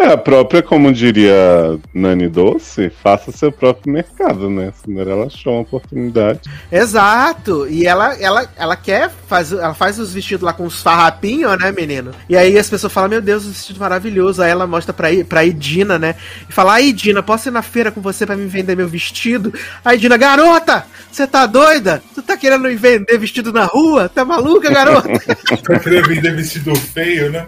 É, 0.01 0.15
a 0.15 0.17
própria, 0.17 0.63
como 0.63 0.91
diria 0.95 1.79
Nani 1.93 2.27
Doce, 2.27 2.91
faça 3.03 3.31
seu 3.31 3.53
próprio 3.53 3.93
mercado, 3.93 4.49
né? 4.49 4.73
Cinderela 4.83 5.27
achou 5.27 5.53
uma 5.53 5.61
oportunidade. 5.61 6.41
Exato. 6.73 7.69
E 7.69 7.87
ela, 7.87 8.15
ela, 8.19 8.49
ela 8.57 8.77
quer 8.77 9.11
fazer. 9.29 9.57
Ela 9.57 9.75
faz 9.75 9.99
os 9.99 10.15
vestidos 10.15 10.43
lá 10.43 10.55
com 10.55 10.65
os 10.65 10.83
farrapinhos, 10.83 11.59
né, 11.59 11.71
menino? 11.71 12.13
E 12.31 12.35
aí 12.35 12.59
as 12.59 12.71
pessoas 12.71 12.91
falam, 12.91 13.11
meu 13.11 13.21
Deus, 13.21 13.45
o 13.45 13.51
vestido 13.51 13.79
maravilhoso. 13.79 14.43
Aí 14.43 14.51
ela 14.51 14.67
mostra 14.67 14.95
pra, 14.95 15.09
pra 15.29 15.45
Idina, 15.45 15.99
né? 15.99 16.15
E 16.49 16.53
fala, 16.53 16.73
ai, 16.73 16.87
Idina, 16.87 17.23
posso 17.23 17.51
ir 17.51 17.53
na 17.53 17.61
feira 17.61 17.93
com 17.93 18.01
você 18.01 18.25
pra 18.25 18.37
me 18.37 18.47
vender 18.47 18.75
meu 18.75 18.89
vestido? 18.89 19.53
Aí 19.85 19.99
Idina, 19.99 20.17
garota, 20.17 20.87
você 21.13 21.27
tá 21.27 21.45
doida? 21.45 22.03
Tu 22.15 22.23
tá 22.23 22.39
querendo 22.39 22.63
me 22.63 22.75
vender 22.75 23.19
vestido 23.19 23.53
na 23.53 23.67
rua? 23.67 24.09
Tá 24.09 24.25
maluca, 24.25 24.71
garota? 24.71 25.11
Pra 25.63 25.79
querer 25.79 26.09
vender 26.09 26.35
vestido 26.35 26.75
feio, 26.75 27.31
né? 27.31 27.45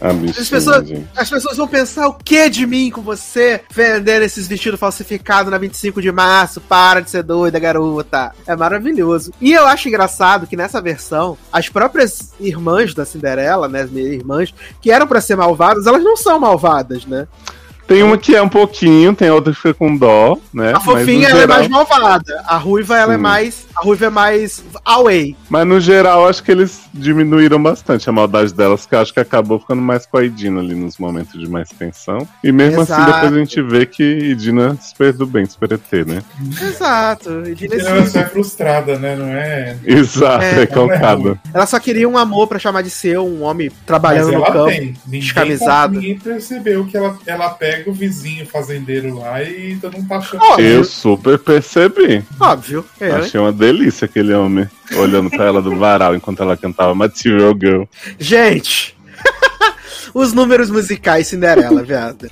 A 0.00 0.12
bichinha, 0.12 0.40
As 0.40 0.48
pessoas, 0.48 0.92
as 1.16 1.30
pessoas 1.30 1.56
vão 1.56 1.68
pensar 1.68 2.06
o 2.08 2.14
que 2.14 2.48
de 2.48 2.66
mim 2.66 2.90
com 2.90 3.00
você 3.00 3.62
vendendo 3.70 4.22
esses 4.22 4.46
vestidos 4.46 4.78
falsificados 4.78 5.50
na 5.50 5.58
25 5.58 6.02
de 6.02 6.12
março. 6.12 6.60
Para 6.60 7.00
de 7.00 7.10
ser 7.10 7.22
doida, 7.22 7.58
garota. 7.58 8.32
É 8.46 8.54
maravilhoso. 8.54 9.32
E 9.40 9.52
eu 9.52 9.66
acho 9.66 9.88
engraçado 9.88 10.46
que 10.46 10.56
nessa 10.56 10.80
versão, 10.80 11.36
as 11.52 11.68
próprias 11.68 12.32
irmãs 12.38 12.94
da 12.94 13.04
Cinderela, 13.04 13.68
né? 13.68 13.82
As 13.82 13.90
minhas 13.90 14.12
irmãs, 14.12 14.54
que 14.80 14.90
eram 14.90 15.06
pra 15.06 15.20
ser 15.20 15.36
malvadas, 15.36 15.86
elas 15.86 16.02
não 16.02 16.16
são 16.16 16.38
malvadas, 16.38 17.06
né? 17.06 17.26
Tem 17.86 18.02
uma 18.02 18.18
que 18.18 18.34
é 18.34 18.42
um 18.42 18.48
pouquinho, 18.48 19.14
tem 19.14 19.30
outra 19.30 19.52
que 19.52 19.58
fica 19.58 19.74
com 19.74 19.96
dó, 19.96 20.36
né? 20.52 20.70
A 20.70 20.72
Mas, 20.74 20.84
fofinha, 20.84 21.28
ela 21.28 21.38
é 21.38 21.40
geral- 21.42 21.56
mais 21.58 21.68
malvada. 21.68 22.42
A 22.46 22.56
ruiva, 22.56 22.96
ela 22.98 23.12
é 23.14 23.16
Sim. 23.16 23.22
mais. 23.22 23.66
A 23.76 23.80
ruiva 23.82 24.06
é 24.06 24.10
mais 24.10 24.64
away. 24.84 25.36
Mas 25.48 25.66
no 25.66 25.80
geral, 25.80 26.26
acho 26.28 26.42
que 26.42 26.50
eles 26.50 26.80
diminuíram 26.92 27.62
bastante 27.62 28.08
a 28.08 28.12
maldade 28.12 28.52
delas, 28.54 28.86
que 28.86 28.94
eu 28.94 28.98
acho 29.00 29.12
que 29.12 29.20
acabou 29.20 29.58
ficando 29.60 29.82
mais 29.82 30.06
com 30.06 30.16
a 30.16 30.24
Idina 30.24 30.60
ali 30.60 30.74
nos 30.74 30.96
momentos 30.98 31.38
de 31.38 31.48
mais 31.48 31.68
tensão. 31.68 32.26
E 32.42 32.50
mesmo 32.50 32.80
assim, 32.80 32.92
Exato. 32.94 33.12
depois 33.12 33.32
a 33.32 33.38
gente 33.38 33.62
vê 33.62 33.86
que 33.86 34.02
Idina 34.02 34.76
super 34.80 35.12
do 35.12 35.26
bem, 35.26 35.44
super 35.46 35.72
ET, 35.72 36.04
né? 36.06 36.22
Exato. 36.60 37.42
E 37.46 37.54
de 37.54 37.68
nesse- 37.68 37.86
Ela 37.86 38.06
só 38.06 38.18
é 38.20 38.24
frustrada, 38.24 38.98
né? 38.98 39.14
Não 39.14 39.26
é. 39.28 39.76
Exato, 39.84 40.44
É, 40.44 40.50
recalcada. 40.52 41.38
Ela 41.52 41.66
só 41.66 41.78
queria 41.78 42.08
um 42.08 42.16
amor 42.18 42.46
pra 42.48 42.58
chamar 42.58 42.82
de 42.82 42.90
seu, 42.90 43.24
um 43.26 43.42
homem 43.42 43.68
Mas 43.70 43.86
trabalhando 43.86 44.32
no 44.32 44.44
campo. 44.44 44.66
tem. 44.70 44.94
Ninguém, 45.06 45.20
descamisada. 45.20 45.94
ninguém 45.94 46.18
percebeu 46.18 46.84
que 46.86 46.96
ela, 46.96 47.16
ela 47.26 47.50
pega 47.50 47.75
o 47.86 47.92
vizinho 47.92 48.46
fazendeiro 48.46 49.18
lá 49.18 49.42
e 49.42 49.76
todo 49.76 49.96
mundo 49.96 50.08
tá 50.08 50.18
achando. 50.18 50.42
Óbvio. 50.42 50.66
Eu 50.66 50.84
super 50.84 51.38
percebi. 51.38 52.24
Óbvio. 52.40 52.84
É. 53.00 53.10
Achei 53.10 53.40
uma 53.40 53.52
delícia 53.52 54.04
aquele 54.06 54.32
homem 54.34 54.68
olhando 54.96 55.30
pra 55.30 55.44
ela 55.44 55.60
do 55.60 55.76
varal 55.76 56.14
enquanto 56.14 56.42
ela 56.42 56.56
cantava 56.56 56.94
Material 56.94 57.54
Girl. 57.58 57.84
Gente, 58.18 58.96
os 60.14 60.32
números 60.32 60.70
musicais 60.70 61.26
Cinderela, 61.26 61.82
viado. 61.82 62.30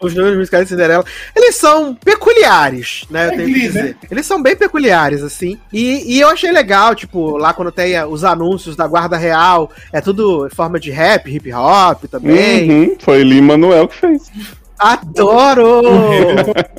Os 0.00 0.14
números 0.14 0.38
musicais 0.38 0.64
de 0.64 0.70
Cinderela, 0.70 1.04
eles 1.34 1.56
são 1.56 1.94
peculiares, 1.94 3.04
né? 3.10 3.26
Eu 3.26 3.30
É 3.32 3.36
tenho 3.36 3.48
que 3.52 3.60
dizer. 3.60 3.82
né? 3.84 3.94
Eles 4.10 4.26
são 4.26 4.40
bem 4.42 4.54
peculiares, 4.56 5.22
assim. 5.22 5.58
E, 5.72 6.14
e 6.16 6.20
eu 6.20 6.28
achei 6.28 6.52
legal, 6.52 6.94
tipo, 6.94 7.36
lá 7.36 7.52
quando 7.52 7.72
tem 7.72 7.94
eh, 7.94 8.06
os 8.06 8.22
anúncios 8.24 8.76
da 8.76 8.86
Guarda 8.86 9.16
Real, 9.16 9.70
é 9.92 10.00
tudo 10.00 10.46
em 10.46 10.50
forma 10.54 10.78
de 10.78 10.90
rap, 10.90 11.28
hip 11.34 11.52
hop 11.52 12.04
também. 12.10 12.70
Uhum, 12.70 12.96
foi 13.00 13.24
Lee 13.24 13.40
Manuel 13.42 13.88
que 13.88 13.96
fez. 13.96 14.30
Adoro! 14.78 15.82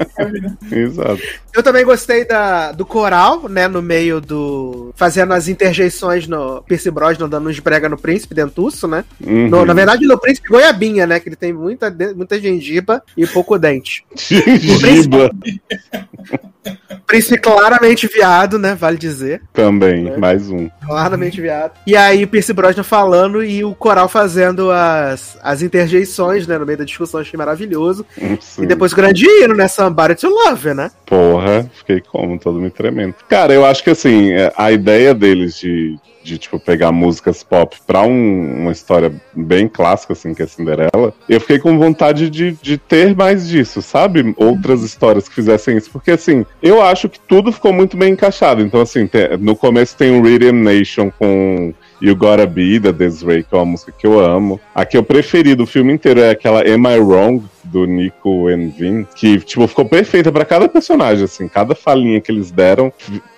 Exato. 0.72 1.22
Eu 1.54 1.64
também 1.64 1.84
gostei 1.84 2.26
da, 2.26 2.72
do 2.72 2.86
coral, 2.86 3.50
né, 3.50 3.68
no 3.68 3.82
meio 3.82 4.22
do... 4.22 4.92
Fazendo 4.96 5.34
as 5.34 5.48
interjeições 5.48 6.28
no 6.28 6.62
Percy 6.64 6.92
Brosnan 6.92 7.28
dando 7.28 7.50
uns 7.50 7.60
brega 7.60 7.90
no 7.90 7.98
Príncipe 7.98 8.36
Dentuço, 8.36 8.88
né? 8.88 9.04
Uhum. 9.26 9.50
No- 9.50 9.66
na 9.66 9.74
verdade, 9.74 10.06
no 10.06 10.18
Príncipe 10.18 10.50
Goiabinha, 10.50 11.06
né? 11.06 11.20
Que 11.20 11.30
ele 11.30 11.36
tem 11.36 11.52
muita, 11.52 11.94
muita 12.16 12.40
gengiba 12.40 13.04
e 13.18 13.26
pouco 13.28 13.58
dente. 13.58 14.06
Gengiba 14.16 15.32
Príncipe 17.06 17.38
claramente 17.40 18.08
viado, 18.08 18.60
né? 18.60 18.76
Vale 18.76 18.98
dizer. 18.98 19.42
também, 19.54 20.10
É. 20.10 20.18
mais 20.18 20.50
um. 20.50 20.70
Claramente 20.86 21.42
viado. 21.42 21.72
E 21.86 21.96
aí 21.96 22.24
o 22.24 22.28
Percy 22.28 22.54
Brosnan 22.54 22.84
falando 22.84 23.44
e 23.44 23.64
o 23.64 23.74
coral 23.74 24.08
fazendo 24.08 24.72
as, 24.72 25.38
as 25.42 25.62
interjeições, 25.62 26.46
né? 26.48 26.58
No 26.58 26.66
meio 26.66 26.78
da 26.78 26.84
discussão, 26.86 27.20
achei 27.20 27.38
maravilhoso. 27.38 28.06
Sim. 28.40 28.64
E 28.64 28.66
depois 28.66 28.94
o 28.94 28.96
grande 28.96 29.26
hino, 29.26 29.56
né? 29.56 29.68
Somebody 29.68 30.16
to 30.16 30.30
Love, 30.30 30.74
né? 30.74 30.92
Porra, 31.06 31.70
fiquei 31.74 32.02
como, 32.02 32.40
todo 32.40 32.60
me 32.60 32.70
tremendo. 32.70 33.16
Cara, 33.28 33.54
eu 33.54 33.66
acho 33.66 33.84
que 33.84 33.90
assim, 33.90 34.32
é, 34.34 34.54
a 34.56 34.72
ideia 34.72 35.14
deles 35.14 35.60
de, 35.60 35.98
de 36.24 36.38
tipo, 36.38 36.60
pegar 36.60 36.92
músicas 36.92 37.44
pop 37.44 37.78
pra 37.88 38.02
um- 38.04 38.62
uma 38.62 38.72
história 38.72 39.12
bem 39.34 39.68
clássica, 39.68 40.14
assim, 40.14 40.34
que 40.34 40.42
é 40.44 40.48
Cinderela, 40.48 41.14
eu 41.28 41.40
fiquei 41.40 41.60
com 41.60 41.78
vontade 41.78 42.30
de, 42.30 42.52
de 42.62 42.78
ter 42.78 43.16
mais 43.16 43.48
disso, 43.48 43.82
sabe? 43.82 44.34
Outras 44.38 44.82
histórias 44.84 45.28
que 45.30 45.36
fizessem 45.36 45.78
isso. 45.78 45.90
Porque, 45.92 46.12
assim, 46.12 46.46
eu 46.62 46.82
acho 46.82 47.08
que 47.10 47.20
tudo 47.20 47.52
ficou 47.52 47.72
muito 47.74 47.96
bem 47.98 48.14
encaixado. 48.14 48.62
Então, 48.62 48.82
assim, 48.82 49.08
te- 49.08 49.38
no 49.38 49.56
começo 49.56 49.96
tem 49.96 50.20
o 50.20 50.24
Rhythm 50.24 50.62
Nation 50.64 51.10
com 51.18 51.74
You 52.02 52.16
Gotta 52.16 52.46
Be, 52.46 52.80
da 52.80 52.92
Desiree, 52.92 53.44
que 53.44 53.54
é 53.54 53.58
uma 53.58 53.66
música 53.66 53.94
que 53.98 54.08
eu 54.08 54.20
amo. 54.20 54.60
A 54.74 54.86
que 54.86 54.96
eu 54.98 55.04
preferi 55.04 55.56
do 55.56 55.66
filme 55.66 55.94
inteiro 55.94 56.22
é 56.22 56.30
aquela 56.32 56.62
Am 56.62 56.88
I 56.88 57.00
Wrong, 57.00 57.44
do 57.64 57.86
Nico 57.86 58.48
and 58.48 58.70
Vin, 58.78 59.06
que, 59.16 59.40
tipo, 59.42 59.68
ficou 59.68 59.86
perfeita 59.86 60.32
pra 60.32 60.44
cada 60.44 60.68
personagem, 60.68 61.26
assim, 61.26 61.48
cada 61.48 61.76
falinha 61.76 62.20
que 62.20 62.32
eles 62.32 62.50
deram, 62.50 62.92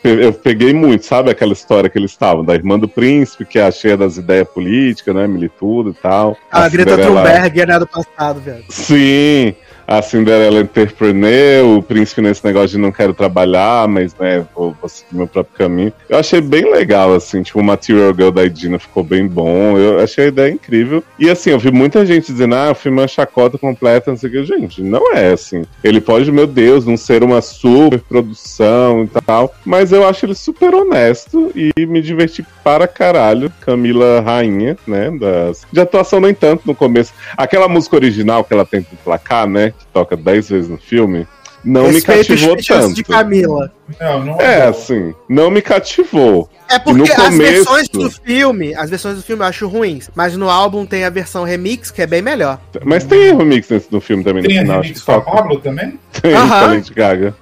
eu 0.04 0.32
peguei 0.32 0.74
muito, 0.74 1.06
sabe, 1.06 1.30
aquela 1.30 1.52
história 1.52 1.90
que 1.90 1.98
eles 1.98 2.12
estavam, 2.12 2.46
da 2.46 2.54
irmã 2.54 2.80
do 2.80 2.88
príncipe, 2.88 3.44
que 3.44 3.60
é 3.60 3.64
a 3.64 3.72
cheia 3.72 3.98
das 3.98 4.16
ideias 4.18 4.48
políticas, 4.48 5.14
né, 5.14 5.28
militudo 5.28 5.90
e 5.90 5.94
tal. 5.94 6.38
A, 6.50 6.70
Greta 6.70 6.92
Cinderela- 6.92 7.24
Thunberg, 7.24 7.66
né? 7.66 7.80
Do 7.80 7.88
passado, 7.88 8.40
velho. 8.40 8.64
Sim, 8.70 9.54
a 9.98 10.02
Cinderela 10.02 10.62
entrepreneur, 10.62 11.66
o 11.66 11.84
príncipe 11.84 12.22
nesse 12.22 12.46
negócio 12.46 12.70
de 12.70 12.78
não 12.78 12.94
quero 12.94 13.14
trabalhar, 13.14 13.90
mas 13.90 14.16
né, 14.18 14.46
vou, 14.56 14.74
vou 14.80 14.88
seguir 14.88 15.14
meu 15.14 15.28
próprio 15.28 15.58
caminho. 15.58 15.92
Eu 16.08 16.18
achei 16.18 16.40
bem 16.40 16.72
legal, 16.72 17.14
assim, 17.14 17.44
tipo, 17.44 17.60
o 17.60 17.64
Material 17.64 18.14
Girl 18.16 18.32
da 18.32 18.46
Idina 18.46 18.80
ficou 18.80 19.04
bem 19.04 19.28
bom, 19.28 19.78
eu 19.78 20.00
achei 20.00 20.26
a 20.26 20.28
ideia 20.28 20.52
incrível. 20.54 21.04
E 21.20 21.30
assim, 21.30 21.50
eu 21.50 21.60
vi 21.60 21.72
muita 21.72 22.06
gente 22.06 22.32
dizendo, 22.32 22.56
ah, 22.56 22.72
o 22.72 22.76
filme 22.76 23.00
é 23.00 23.02
uma 23.02 23.08
chacota 23.08 23.58
completa, 23.58 24.12
não 24.12 24.18
sei 24.18 24.30
o 24.30 24.32
que. 24.32 24.46
Gente, 24.46 24.82
não 24.82 25.14
é 25.14 25.34
assim. 25.34 25.64
Ele 25.84 26.00
pode, 26.00 26.32
meu 26.32 26.48
Deus, 26.48 26.86
não 26.86 26.96
ser 26.96 27.22
uma 27.22 27.42
super 27.42 28.00
produção 28.00 29.04
e 29.04 29.08
tal, 29.22 29.54
mas 29.66 29.92
eu 29.92 30.08
acho 30.08 30.26
ele 30.26 30.36
super 30.36 30.74
honesto 30.74 31.52
e 31.54 31.86
me 31.86 32.02
diverti 32.02 32.46
para 32.64 32.88
caralho. 32.88 33.52
Camila 33.60 34.22
Rainha, 34.22 34.78
né, 34.88 35.12
das... 35.12 35.66
de 35.72 35.82
atuação 35.82 36.22
nem 36.22 36.34
tanto 36.34 36.64
no 36.66 36.74
começo. 36.74 37.14
Aquela 37.36 37.68
música 37.68 37.98
original 37.98 38.44
que 38.44 38.54
ela 38.54 38.66
tem 38.66 38.82
pro 38.82 38.96
placar, 38.98 39.48
né? 39.48 39.74
Que 39.82 39.94
toca 39.94 40.16
10 40.18 40.50
vezes 40.50 40.70
no 40.70 40.78
filme. 40.78 41.28
Não 41.64 41.86
Respeito 41.92 42.32
me 42.32 42.38
cativou 42.40 42.58
tanto. 42.58 42.96
de 42.96 43.04
Camila. 43.04 43.72
Não, 44.00 44.24
não 44.26 44.42
É, 44.42 44.62
boa. 44.62 44.70
assim, 44.70 45.14
não 45.30 45.52
me 45.52 45.62
cativou. 45.62 46.50
É 46.68 46.80
porque 46.80 46.98
No 46.98 47.04
as 47.04 47.14
começo- 47.14 47.38
versões 47.38 47.90
do 47.90 48.10
filme, 48.10 48.74
as 48.74 48.90
versões 48.90 49.18
do 49.18 49.22
filme 49.22 49.44
eu 49.44 49.48
acho 49.48 49.68
ruins, 49.68 50.10
mas 50.16 50.36
no 50.36 50.50
álbum 50.50 50.86
tem 50.88 51.04
a 51.04 51.10
versão 51.12 51.44
remix 51.44 51.92
que 51.92 52.02
é 52.02 52.08
bem 52.08 52.22
melhor. 52.22 52.60
Mas 52.84 53.04
tem 53.04 53.36
remix 53.36 53.70
nesse, 53.70 53.92
no 53.92 54.02
filme 54.02 54.24
também, 54.24 54.42
Tem 54.42 54.56
no 54.56 54.62
final. 54.62 54.82
remix 54.82 55.02
com 55.04 55.12
a. 55.12 55.22
Pablo 55.22 55.60
também? 55.60 56.00
Tem, 56.22 56.32
com 56.32 56.38
a 56.40 56.62
Lady 56.68 56.94
Gaga. 56.96 57.36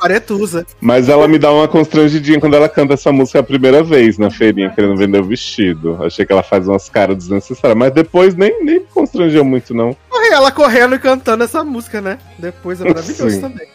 Paretusa. 0.00 0.66
Mas 0.80 1.08
ela 1.08 1.28
me 1.28 1.38
dá 1.38 1.52
uma 1.52 1.68
constrangidinha 1.68 2.40
quando 2.40 2.54
ela 2.56 2.68
canta 2.68 2.94
essa 2.94 3.12
música 3.12 3.40
a 3.40 3.42
primeira 3.42 3.82
vez 3.82 4.18
na 4.18 4.30
feirinha, 4.30 4.70
querendo 4.70 4.96
vender 4.96 5.20
o 5.20 5.24
vestido. 5.24 5.98
Achei 6.02 6.24
que 6.26 6.32
ela 6.32 6.42
faz 6.42 6.66
umas 6.66 6.88
caras 6.88 7.16
desnecessárias, 7.16 7.76
mas 7.78 7.92
depois 7.92 8.34
nem, 8.34 8.64
nem 8.64 8.80
me 8.80 8.86
constrangeu 8.92 9.44
muito, 9.44 9.74
não. 9.74 9.96
Ela 10.32 10.50
correndo 10.50 10.94
e 10.94 10.98
cantando 10.98 11.44
essa 11.44 11.62
música, 11.64 12.00
né? 12.00 12.18
Depois 12.38 12.80
é 12.80 12.84
maravilhoso 12.84 13.30
Sim. 13.30 13.40
também. 13.40 13.68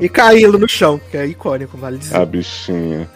E 0.00 0.08
caindo 0.08 0.58
no 0.58 0.68
chão, 0.68 1.00
que 1.10 1.16
é 1.16 1.26
icônico, 1.26 1.76
vale 1.76 1.98
dizer. 1.98 2.16
A 2.16 2.24
bichinha. 2.24 3.08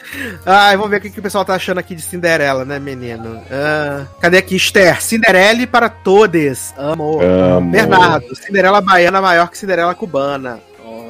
Ai, 0.44 0.76
vamos 0.76 0.90
ver 0.90 0.98
o 0.98 1.00
que, 1.00 1.10
que 1.10 1.20
o 1.20 1.22
pessoal 1.22 1.44
tá 1.44 1.54
achando 1.54 1.78
aqui 1.78 1.94
de 1.94 2.02
Cinderela, 2.02 2.64
né, 2.64 2.78
menino? 2.78 3.40
Ah, 3.50 4.06
cadê 4.20 4.38
aqui? 4.38 4.56
Esther, 4.56 5.00
Cinderela 5.00 5.66
para 5.66 5.88
todos. 5.88 6.74
Amo. 6.76 7.20
Amo. 7.22 7.70
Bernardo, 7.70 8.34
Cinderela 8.36 8.80
baiana 8.80 9.20
maior 9.20 9.48
que 9.48 9.58
Cinderela 9.58 9.94
cubana. 9.94 10.60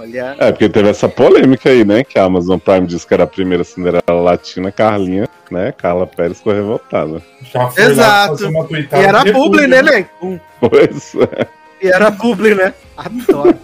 Olha. 0.05 0.37
É, 0.39 0.53
porque 0.53 0.69
teve 0.69 0.91
essa 0.91 1.09
polêmica 1.09 1.71
aí, 1.71 1.85
né? 1.85 2.05
Que 2.05 2.19
a 2.19 2.25
Amazon 2.25 2.59
Prime 2.59 2.87
disse 2.87 3.07
que 3.07 3.15
era 3.15 3.25
a 3.25 3.27
primeira 3.27 3.65
Cinderela 3.65 4.21
latina, 4.21 4.71
Carlinha, 4.71 5.27
né? 5.51 5.73
Carla 5.73 6.07
Pérez 6.07 6.39
ficou 6.39 6.53
revoltada. 6.53 7.23
Já 7.43 7.69
foi 7.71 7.85
Exato. 7.85 7.99
lá 7.99 8.29
fazer 8.29 8.47
uma 8.47 8.69
E 8.71 8.87
era 8.93 9.33
publi, 9.33 9.67
né, 9.67 9.83
né? 9.83 10.07
Hum. 10.23 10.39
Pois 10.61 11.15
é. 11.15 11.47
E 11.83 11.89
era 11.89 12.13
publi, 12.13 12.55
né? 12.55 12.75
Adoro. 12.97 13.59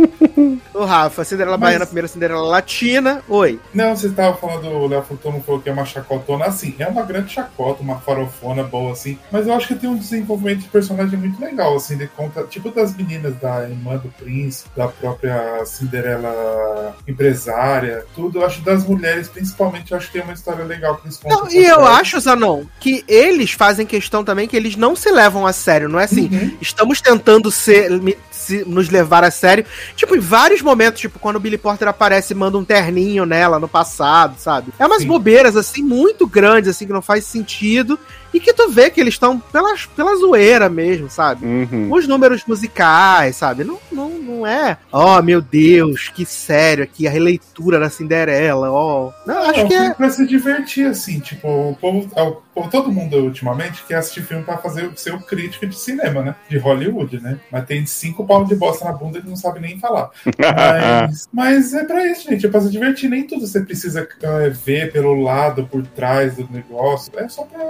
Ô, 0.75 0.85
Rafa, 0.85 1.25
Cinderela 1.25 1.57
Mas- 1.57 1.69
Baiana, 1.71 1.87
primeira 1.87 2.09
Cinderela 2.09 2.43
Latina. 2.43 3.23
Oi. 3.29 3.61
Não, 3.75 3.95
você 3.95 4.09
tava 4.09 4.37
falando, 4.37 4.67
o 4.69 4.87
Léo 4.87 5.03
Furtado 5.03 5.41
falou 5.43 5.61
que 5.61 5.69
é 5.69 5.73
uma 5.73 5.85
chacotona, 5.85 6.47
assim, 6.47 6.75
é 6.79 6.87
uma 6.87 7.03
grande 7.03 7.33
chacota, 7.33 7.83
uma 7.83 7.99
farofona 8.01 8.63
boa, 8.63 8.93
assim, 8.93 9.19
mas 9.31 9.47
eu 9.47 9.55
acho 9.55 9.69
que 9.69 9.75
tem 9.75 9.89
um 9.91 9.97
desenvolvimento 9.97 10.61
de 10.61 10.69
personagem 10.69 11.19
muito 11.19 11.41
legal, 11.41 11.77
assim, 11.77 11.97
de 11.97 12.07
conta, 12.09 12.43
tipo 12.45 12.71
das 12.71 12.95
meninas 12.97 13.35
da 13.37 13.63
irmã 13.69 13.97
do 13.97 14.09
príncipe, 14.09 14.71
da 14.77 14.89
própria 14.89 15.65
Cinderela 15.67 16.97
empresária, 17.07 18.05
tudo, 18.15 18.41
eu 18.41 18.47
acho 18.47 18.63
das 18.63 18.85
mulheres, 18.87 19.29
principalmente, 19.29 19.93
eu 19.93 19.99
acho 19.99 20.07
que 20.09 20.15
tem 20.15 20.23
uma 20.23 20.33
história 20.33 20.65
legal 20.65 20.97
que 20.97 21.07
eles 21.07 21.17
contam. 21.19 21.45
Não, 21.45 21.51
e 21.53 21.57
eu 21.65 21.81
elas. 21.81 22.01
acho, 22.01 22.21
Zanon, 22.21 22.65
que 22.81 23.05
eles 23.07 23.53
fazem 23.53 23.87
questão 23.87 24.25
também 24.25 24.49
que 24.49 24.57
eles 24.57 24.77
não 24.77 24.97
se 24.97 25.11
levam 25.11 25.47
a 25.47 25.53
sério. 25.53 25.89
Não 25.89 26.01
é 26.01 26.05
assim, 26.05 26.29
Uhum. 26.33 26.57
estamos 26.61 27.01
tentando 27.01 27.51
ser, 27.51 27.91
se- 28.31 28.65
nos 28.67 28.89
levar 28.89 29.20
a 29.25 29.31
sério. 29.31 29.65
Tipo, 29.97 30.17
em 30.17 30.21
vários 30.21 30.63
momentos, 30.63 31.01
tipo, 31.01 31.19
quando 31.19 31.37
o 31.37 31.41
Billy 31.41 31.59
Porter 31.59 31.89
aparece 31.89 32.33
e 32.33 32.37
manda 32.37 32.59
um 32.59 32.65
terninho 32.65 33.25
nela 33.25 33.59
no 33.59 33.69
passado, 33.69 34.37
sabe? 34.39 34.73
É 34.79 34.87
umas 34.87 35.03
Sim. 35.03 35.09
bobeiras, 35.09 35.57
assim, 35.57 35.83
muito 35.83 36.27
grandes, 36.27 36.71
assim, 36.71 36.87
que 36.87 36.93
não 36.93 37.03
faz 37.03 37.25
sentido. 37.25 37.99
E 38.33 38.39
que 38.41 38.53
tu 38.53 38.69
vê 38.71 38.91
que 38.91 39.01
eles 39.01 39.15
estão 39.15 39.39
pela, 39.39 39.75
pela 39.97 40.17
zoeira 40.17 40.69
mesmo, 40.69 41.11
sabe? 41.11 41.45
Uhum. 41.45 41.93
Os 41.93 42.07
números 42.07 42.45
musicais, 42.47 43.37
sabe? 43.37 43.65
Não, 43.65 43.79
não, 43.91 44.09
não 44.11 44.47
é. 44.47 44.79
Oh, 44.93 45.21
meu 45.23 45.41
Deus, 45.41 46.09
que 46.09 46.25
sério 46.25 46.85
aqui, 46.85 47.07
a 47.07 47.11
releitura 47.11 47.79
da 47.81 47.91
Cinderela, 47.91 48.71
ó. 48.71 49.11
Não, 49.27 49.35
Não, 49.35 49.51
acho 49.51 49.67
que 49.67 49.75
é. 49.75 49.95
pra 49.95 50.11
se 50.11 50.27
divertir, 50.27 50.87
assim, 50.87 51.19
tipo, 51.21 51.49
o 51.49 51.77
povo. 51.81 52.09
é 52.17 52.23
o- 52.23 52.41
todo 52.71 52.93
mundo 52.93 53.17
ultimamente 53.17 53.83
quer 53.89 53.95
assistir 53.97 54.23
filme 54.23 54.45
pra 54.45 54.59
fazer 54.59 54.91
ser 54.95 55.15
o 55.15 55.21
crítico 55.21 55.67
de 55.67 55.75
cinema, 55.79 56.21
né? 56.23 56.35
De 56.49 56.59
Hollywood, 56.59 57.19
né? 57.21 57.39
Mas 57.51 57.65
tem 57.65 57.87
cinco 57.87 58.27
palmos 58.27 58.49
de 58.51 58.55
bosta 58.55 58.85
na 58.85 58.93
bunda 58.93 59.19
e 59.19 59.27
não 59.27 59.35
sabe 59.35 59.61
nem 59.61 59.79
falar. 59.81 60.11
Mas, 60.39 61.29
mas 61.33 61.75
é 61.75 61.85
pra 61.85 62.05
isso, 62.07 62.29
gente. 62.29 62.45
É 62.45 62.49
pra 62.51 62.61
se 62.61 62.71
divertir. 62.71 63.09
Nem 63.09 63.27
tudo 63.27 63.47
você 63.47 63.61
precisa 63.61 64.07
é, 64.23 64.51
ver 64.51 64.93
pelo 64.93 65.15
lado, 65.23 65.67
por 65.67 65.87
trás 65.87 66.37
do 66.37 66.47
negócio. 66.51 67.11
É 67.17 67.29
só 67.29 67.45
pra. 67.45 67.61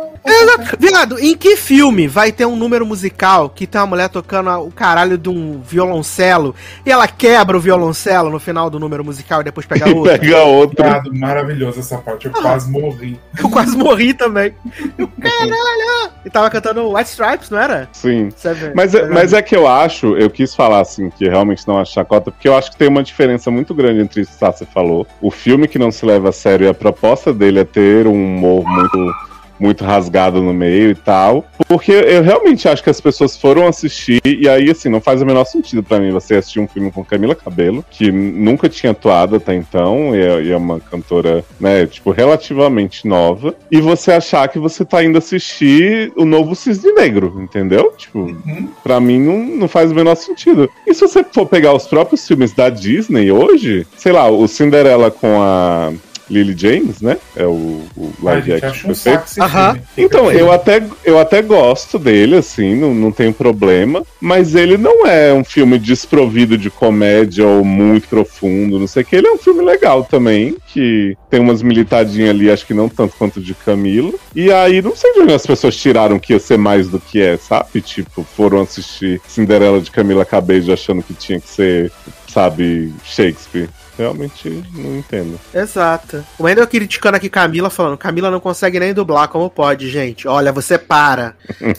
Exato. 0.59 0.77
Viado, 0.79 1.19
em 1.19 1.37
que 1.37 1.57
filme 1.57 2.07
vai 2.09 2.33
ter 2.33 2.47
um 2.47 2.57
número 2.57 2.85
musical 2.87 3.49
que 3.51 3.67
tem 3.67 3.81
uma 3.81 3.87
mulher 3.87 4.09
tocando 4.09 4.51
o 4.61 4.71
caralho 4.71 5.17
de 5.19 5.29
um 5.29 5.61
violoncelo 5.61 6.55
e 6.85 6.91
ela 6.91 7.07
quebra 7.09 7.57
o 7.57 7.61
violoncelo 7.61 8.31
no 8.31 8.39
final 8.41 8.69
do 8.71 8.79
número 8.79 9.05
musical 9.05 9.41
e 9.41 9.45
depois 9.45 9.67
pega 9.67 9.89
E 9.91 9.93
outro? 9.93 10.19
pega 10.19 10.39
outro. 10.43 10.81
Obrigado, 10.85 11.15
maravilhoso 11.15 11.81
essa 11.81 11.99
parte. 11.99 12.27
Eu 12.27 12.33
quase 12.33 12.71
morri. 12.71 13.19
Eu 13.39 13.49
quase 13.51 13.77
morri 13.77 14.15
também. 14.15 14.55
Eu, 14.99 15.09
caralho! 15.21 16.11
E 16.25 16.31
tava 16.31 16.51
cantando 16.51 16.93
White 16.95 17.11
Stripes, 17.11 17.51
não 17.51 17.59
era? 17.59 17.89
Sim. 17.93 18.29
Seven- 18.37 18.73
Mas 18.75 18.95
é, 18.95 18.99
Seven- 19.01 19.15
mas 19.15 19.33
é 19.33 19.41
que 19.43 19.57
eu 19.57 19.67
acho, 19.67 20.17
eu 20.17 20.29
quis 20.31 20.55
falar 20.55 20.81
assim, 20.81 21.09
que 21.11 21.29
realmente 21.29 21.67
não 21.67 21.79
acho 21.79 21.93
chacota, 21.93 22.31
porque 22.31 22.47
eu 22.49 22.57
acho 22.57 22.71
que 22.71 22.77
tem 22.77 22.89
uma 22.89 23.03
diferença 23.03 23.51
muito 23.51 23.75
grande 23.75 24.01
entre 24.01 24.21
isso 24.23 24.33
que 24.33 24.39
você 24.39 24.67
falou. 24.67 25.07
O 25.21 25.31
filme 25.31 25.67
que 25.67 25.79
não 25.79 25.91
se 25.91 26.05
leva 26.05 26.29
a 26.29 26.33
sério 26.33 26.67
e 26.67 26.69
a 26.69 26.75
proposta 26.75 27.33
dele 27.33 27.61
é 27.61 27.65
ter 27.65 28.07
um 28.07 28.13
humor 28.13 28.65
muito, 28.67 29.15
muito 29.61 29.85
rasgado 29.85 30.43
no 30.43 30.53
meio 30.55 30.91
e 30.91 30.95
tal. 30.95 31.45
Porque 31.69 31.93
eu 31.93 32.23
realmente 32.23 32.69
acho 32.69 32.83
que 32.83 32.91
as 32.91 33.01
pessoas 33.01 33.37
foram 33.37 33.67
assistir, 33.67 34.21
e 34.25 34.49
aí, 34.49 34.71
assim, 34.71 34.89
não 34.89 35.01
faz 35.01 35.21
o 35.23 35.27
menor 35.27 35.45
sentido 35.45 35.83
pra 35.83 36.01
mim 36.01 36.11
você 36.11 36.37
assistir 36.37 36.61
um 36.61 36.67
filme 36.67 36.91
com 36.91 37.05
Camila 37.05 37.35
Cabelo, 37.35 37.85
que 37.91 38.11
nunca 38.11 38.69
tinha 38.69 38.93
atuado 38.93 39.37
até 39.37 39.55
então, 39.55 40.15
e 40.15 40.21
é, 40.21 40.43
e 40.43 40.51
é 40.51 40.57
uma 40.57 40.81
cantora, 40.81 41.45
né, 41.61 41.87
tipo, 41.87 42.11
relativamente 42.11 43.07
nova, 43.07 43.55
e 43.71 43.81
você 43.81 44.13
achar 44.13 44.49
que 44.49 44.59
você 44.59 44.85
tá 44.85 45.05
indo 45.05 45.19
assistir 45.19 46.13
o 46.17 46.25
novo 46.25 46.55
Cisne 46.55 46.93
Negro, 46.93 47.41
entendeu? 47.41 47.93
Tipo, 47.97 48.31
Uhum. 48.31 48.69
Pra 48.83 49.01
mim 49.01 49.21
não, 49.21 49.39
não 49.39 49.69
faz 49.69 49.91
o 49.91 49.95
menor 49.95 50.15
sentido. 50.15 50.71
E 50.87 50.95
se 50.95 51.01
você 51.01 51.25
for 51.25 51.47
pegar 51.47 51.75
os 51.75 51.87
próprios 51.87 52.27
filmes 52.27 52.53
da 52.53 52.69
Disney 52.69 53.31
hoje, 53.31 53.87
sei 53.97 54.13
lá, 54.13 54.29
o 54.29 54.47
Cinderela 54.47 55.11
com 55.11 55.41
a 55.41 55.93
Lily 56.31 56.55
James, 56.57 57.01
né? 57.01 57.19
É 57.35 57.45
o, 57.45 57.83
o 57.97 58.13
Ai, 58.19 58.35
live 58.35 58.53
action 58.55 58.69
acho 58.69 58.81
que 58.83 58.91
um 58.91 58.95
foi 58.95 59.13
feito. 59.13 59.43
Aham. 59.43 59.79
Então, 59.99 60.31
eu 60.31 60.53
até, 60.53 60.83
eu 61.05 61.19
até 61.19 61.43
gosto 61.43 61.99
dele, 61.99 62.37
assim, 62.37 62.77
não, 62.77 62.95
não 62.95 63.11
tem 63.11 63.33
problema, 63.33 64.05
mas 64.21 64.55
ele 64.55 64.79
não 64.79 65.07
é 65.07 65.35
um 65.35 65.43
filme 65.43 65.79
desprovido 65.79 66.57
de 66.57 66.71
comédia 66.71 67.47
ou 67.47 67.65
muito 67.65 68.09
profundo, 68.09 68.79
não 68.79 68.87
sei 68.87 69.03
o 69.03 69.07
que. 69.07 69.17
Ele 69.17 69.27
é 69.27 69.33
um 69.33 69.39
filme 69.39 69.65
legal 69.65 70.05
também, 70.05 70.57
que 70.69 71.17
tem 71.29 71.41
umas 71.41 71.63
militadinhas 71.63 72.31
ali, 72.31 72.51
acho 72.51 72.67
que 72.67 72.75
não 72.75 72.89
tanto 72.89 73.17
quanto 73.17 73.41
de 73.41 73.55
Camila. 73.55 74.13
E 74.35 74.53
aí, 74.53 74.81
não 74.81 74.95
sei 74.95 75.13
de 75.13 75.21
onde 75.21 75.35
as 75.35 75.47
pessoas 75.47 75.77
tiraram 75.77 76.19
que 76.19 76.33
ia 76.33 76.39
ser 76.39 76.57
mais 76.57 76.89
do 76.89 77.01
que 77.01 77.21
é, 77.21 77.37
sabe? 77.37 77.81
Tipo, 77.81 78.23
foram 78.23 78.61
assistir 78.61 79.21
Cinderela 79.27 79.81
de 79.81 79.91
Camila 79.91 80.25
Cabello 80.25 80.73
achando 80.73 81.03
que 81.03 81.15
tinha 81.15 81.41
que 81.41 81.49
ser, 81.49 81.91
sabe, 82.29 82.93
Shakespeare. 83.05 83.69
Realmente 84.01 84.65
não 84.75 84.97
entendo. 84.97 85.39
Exato. 85.55 86.25
O 86.39 86.45
Wendel 86.45 86.67
criticando 86.67 87.17
aqui 87.19 87.29
Camila, 87.29 87.69
falando: 87.69 87.99
Camila 87.99 88.31
não 88.31 88.41
consegue 88.41 88.81
nem 88.81 88.95
dublar, 88.95 89.29
como 89.29 89.51
pode, 89.51 89.91
gente? 89.91 90.27
Olha, 90.27 90.51
você 90.53 90.79
para. 90.79 91.35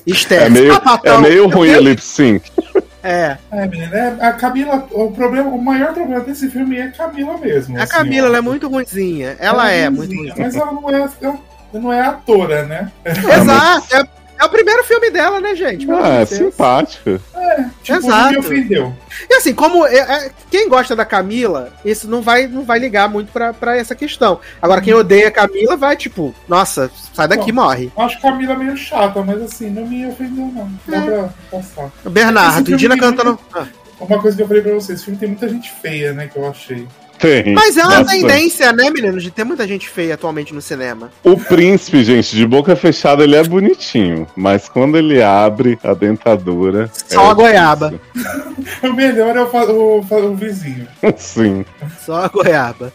Esther, 0.06 0.44
É 0.46 0.50
meio, 0.50 0.74
sapatão. 0.74 1.16
é 1.16 1.22
meio 1.22 1.48
ruim 1.50 1.72
a 1.72 1.78
tenho- 1.78 1.90
lip 1.90 2.02
sync. 2.02 2.52
É. 3.04 3.36
É, 3.52 3.66
menina, 3.68 3.98
é, 3.98 4.26
a 4.28 4.32
Camila, 4.34 4.88
o 4.92 5.10
problema, 5.10 5.50
o 5.50 5.60
maior 5.60 5.92
problema 5.92 6.20
desse 6.24 6.48
filme 6.52 6.78
é 6.78 6.90
Camila 6.90 7.36
mesmo. 7.40 7.76
A 7.80 7.82
assim, 7.82 7.94
Camila, 7.94 8.28
ela 8.28 8.38
é 8.38 8.42
muito 8.42 8.68
ruimzinha. 8.68 9.36
Ela 9.40 9.72
é 9.72 9.90
muito 9.90 10.14
ruimzinha, 10.16 10.36
ruimzinha. 10.36 10.46
Mas 10.46 10.56
ela 10.56 10.72
não 10.72 10.88
é, 10.88 11.10
ela 11.24 11.40
não 11.74 11.92
é 11.94 12.02
atora, 12.02 12.64
né? 12.68 12.92
Exato. 13.04 13.96
É, 13.96 14.04
é 14.42 14.46
o 14.46 14.50
primeiro 14.50 14.84
filme 14.84 15.10
dela, 15.12 15.40
né, 15.40 15.56
gente? 15.56 15.86
Pelo 15.86 16.04
Ah, 16.04 16.16
é 16.22 16.26
simpática. 16.26 17.22
Tipo, 17.84 17.98
Exato. 18.00 18.24
não 18.24 18.32
me 18.32 18.38
ofendeu. 18.40 18.94
E 19.30 19.34
assim, 19.36 19.54
como 19.54 19.86
é- 19.86 19.98
é- 19.98 20.32
quem 20.50 20.68
gosta 20.70 20.96
da 20.96 21.06
Camila, 21.06 21.72
isso 21.84 22.08
não 22.10 22.22
vai, 22.22 22.48
não 22.48 22.64
vai 22.64 22.80
ligar 22.80 23.08
muito 23.10 23.32
pra, 23.32 23.54
pra 23.54 23.78
essa 23.78 23.94
questão. 23.96 24.40
Agora, 24.62 24.82
quem 24.82 24.94
odeia 24.94 25.28
a 25.28 25.32
Camila 25.32 25.76
vai, 25.78 25.96
tipo, 25.96 26.34
nossa, 26.48 26.90
sai 27.14 27.28
daqui, 27.28 27.52
morre. 27.52 27.92
Eu 27.98 28.04
acho 28.04 28.22
Camila 28.22 28.56
meio 28.56 28.76
chata, 28.78 29.22
mas 29.22 29.42
assim, 29.42 29.70
não 29.70 29.86
me 29.86 30.06
ofendeu, 30.08 30.46
não. 30.48 30.72
Dá 30.88 30.98
É. 30.98 31.02
pra 31.02 31.30
passar. 31.52 31.92
Bernardo, 32.10 32.78
Dina 32.78 32.98
cantando. 32.98 33.38
Ah. 33.54 33.66
Uma 34.00 34.20
coisa 34.20 34.36
que 34.36 34.42
eu 34.44 34.48
falei 34.48 34.64
pra 34.64 34.74
vocês, 34.74 34.98
esse 34.98 35.06
filme 35.06 35.20
tem 35.20 35.30
muita 35.30 35.48
gente 35.48 35.72
feia, 35.72 36.12
né, 36.14 36.28
que 36.28 36.36
eu 36.38 36.50
achei. 36.50 36.88
Tem. 37.22 37.54
Mas 37.54 37.78
é 37.78 37.84
uma 37.84 38.04
bastante. 38.04 38.22
tendência, 38.22 38.74
né, 38.74 38.90
meninos, 38.90 39.22
de 39.24 39.30
ter 39.32 39.44
muita 39.44 39.68
gente 39.68 39.88
feia 39.88 40.16
atualmente 40.16 40.54
no 40.54 40.62
cinema. 40.62 41.12
O 41.24 41.38
príncipe, 41.38 42.04
gente, 42.04 42.36
de 42.36 42.46
boca 42.48 42.76
fechada, 42.76 43.24
ele 43.24 43.36
é 43.36 43.44
bonitinho. 43.44 44.26
Mas 44.36 44.68
quando 44.68 44.98
ele 44.98 45.22
abre 45.22 45.78
a 45.84 45.94
dentadura. 45.94 46.90
Só 47.08 47.28
é 47.28 47.30
a 47.30 47.34
goiaba. 47.34 47.94
O 48.84 48.94
melhor 48.94 49.36
é 49.36 49.42
o, 49.42 50.02
o, 50.02 50.06
o 50.32 50.36
vizinho. 50.36 50.88
Sim. 51.18 51.66
Só 52.06 52.26
a 52.26 52.28
goiaba. 52.28 52.92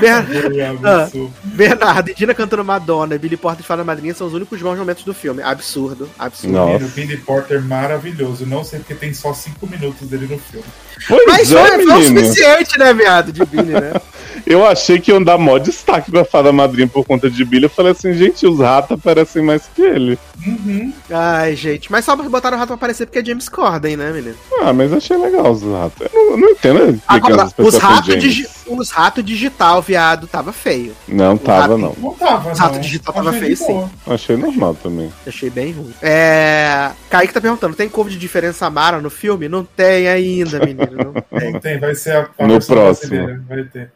Ber- 0.00 0.12
Ah. 0.84 1.08
Bernardo 1.44 2.10
e 2.10 2.14
Dina 2.14 2.34
cantando 2.34 2.64
Madonna 2.64 3.14
e 3.14 3.18
Billy 3.18 3.36
Porter 3.36 3.62
e 3.64 3.66
Fada 3.66 3.84
Madrinha 3.84 4.14
são 4.14 4.26
os 4.26 4.32
únicos 4.34 4.60
bons 4.60 4.78
momentos 4.78 5.04
do 5.04 5.14
filme. 5.14 5.42
Absurdo, 5.42 6.08
absurdo. 6.18 6.52
Nossa. 6.52 6.72
Menino, 6.72 6.88
Billy 6.90 7.16
Porter 7.18 7.62
maravilhoso. 7.62 8.46
Não 8.46 8.64
sei 8.64 8.80
porque 8.80 8.94
tem 8.94 9.12
só 9.14 9.32
cinco 9.32 9.66
minutos 9.66 10.08
dele 10.08 10.26
no 10.26 10.38
filme. 10.38 10.64
Pois 11.08 11.24
Mas 11.26 11.52
é, 11.52 11.66
foi, 11.66 11.84
foi 11.84 11.84
o 11.84 11.98
menino. 12.00 12.20
suficiente, 12.20 12.78
né, 12.78 12.94
viado, 12.94 13.32
de 13.32 13.44
Billy, 13.52 13.72
né? 13.74 13.92
Eu 14.52 14.66
achei 14.66 15.00
que 15.00 15.10
iam 15.10 15.22
dar 15.22 15.38
mó 15.38 15.58
destaque 15.58 16.10
pra 16.10 16.24
fada 16.24 16.52
madrinha 16.52 16.86
por 16.86 17.04
conta 17.06 17.30
de 17.30 17.44
Billy. 17.44 17.64
Eu 17.64 17.70
falei 17.70 17.92
assim, 17.92 18.12
gente, 18.14 18.46
os 18.46 18.58
ratos 18.58 19.00
parecem 19.00 19.42
mais 19.42 19.62
que 19.74 19.82
ele. 19.82 20.18
Uhum. 20.46 20.92
Ai, 21.10 21.54
gente. 21.56 21.90
Mas 21.90 22.04
só 22.04 22.14
botaram 22.16 22.56
o 22.56 22.60
rato 22.60 22.68
pra 22.68 22.74
aparecer 22.76 23.06
porque 23.06 23.18
é 23.20 23.24
James 23.24 23.48
Corden, 23.48 23.96
né, 23.96 24.10
menino? 24.12 24.34
Ah, 24.60 24.72
mas 24.72 24.92
achei 24.92 25.16
legal 25.16 25.50
os 25.50 25.62
ratos. 25.62 26.06
Eu 26.12 26.30
não, 26.30 26.36
não 26.36 26.50
entendo 26.50 26.78
a 26.78 26.82
implicância 26.88 27.02
Agora, 27.06 27.36
das 27.36 27.52
pessoas 27.52 27.74
os 27.74 27.80
ratos 27.80 28.16
digi 28.18 28.46
os 28.66 28.90
rato 28.90 29.22
digital, 29.22 29.80
viado, 29.82 30.26
tava 30.26 30.52
feio. 30.52 30.94
Não 31.08 31.36
tava, 31.36 31.60
rato- 31.62 31.78
não. 31.78 31.94
Não 31.98 32.14
tava, 32.14 32.52
Rato 32.54 32.74
não. 32.74 32.80
digital 32.80 33.14
Achei 33.14 33.24
tava 33.24 33.38
feio, 33.38 33.56
sim. 33.56 33.88
Achei 34.06 34.36
normal 34.36 34.74
também. 34.82 35.12
Achei 35.26 35.50
bem 35.50 35.72
ruim. 35.72 35.92
É. 36.02 36.90
Kaique 37.10 37.32
tá 37.32 37.40
perguntando: 37.40 37.74
tem 37.76 37.88
couve 37.88 38.10
de 38.10 38.18
diferença 38.18 38.68
Mara 38.70 39.00
no 39.00 39.10
filme? 39.10 39.48
Não 39.48 39.64
tem 39.64 40.08
ainda, 40.08 40.58
menino. 40.60 41.12
Não 41.14 41.22
tem. 41.38 41.52
Não 41.52 41.60
tem, 41.60 41.78
vai 41.78 41.94
ser 41.94 42.16
a, 42.16 42.28
a 42.38 42.46
No 42.46 42.60
próximo. 42.64 43.10
brasileira, 43.10 43.42
Vai 43.48 43.64
ter. 43.64 43.90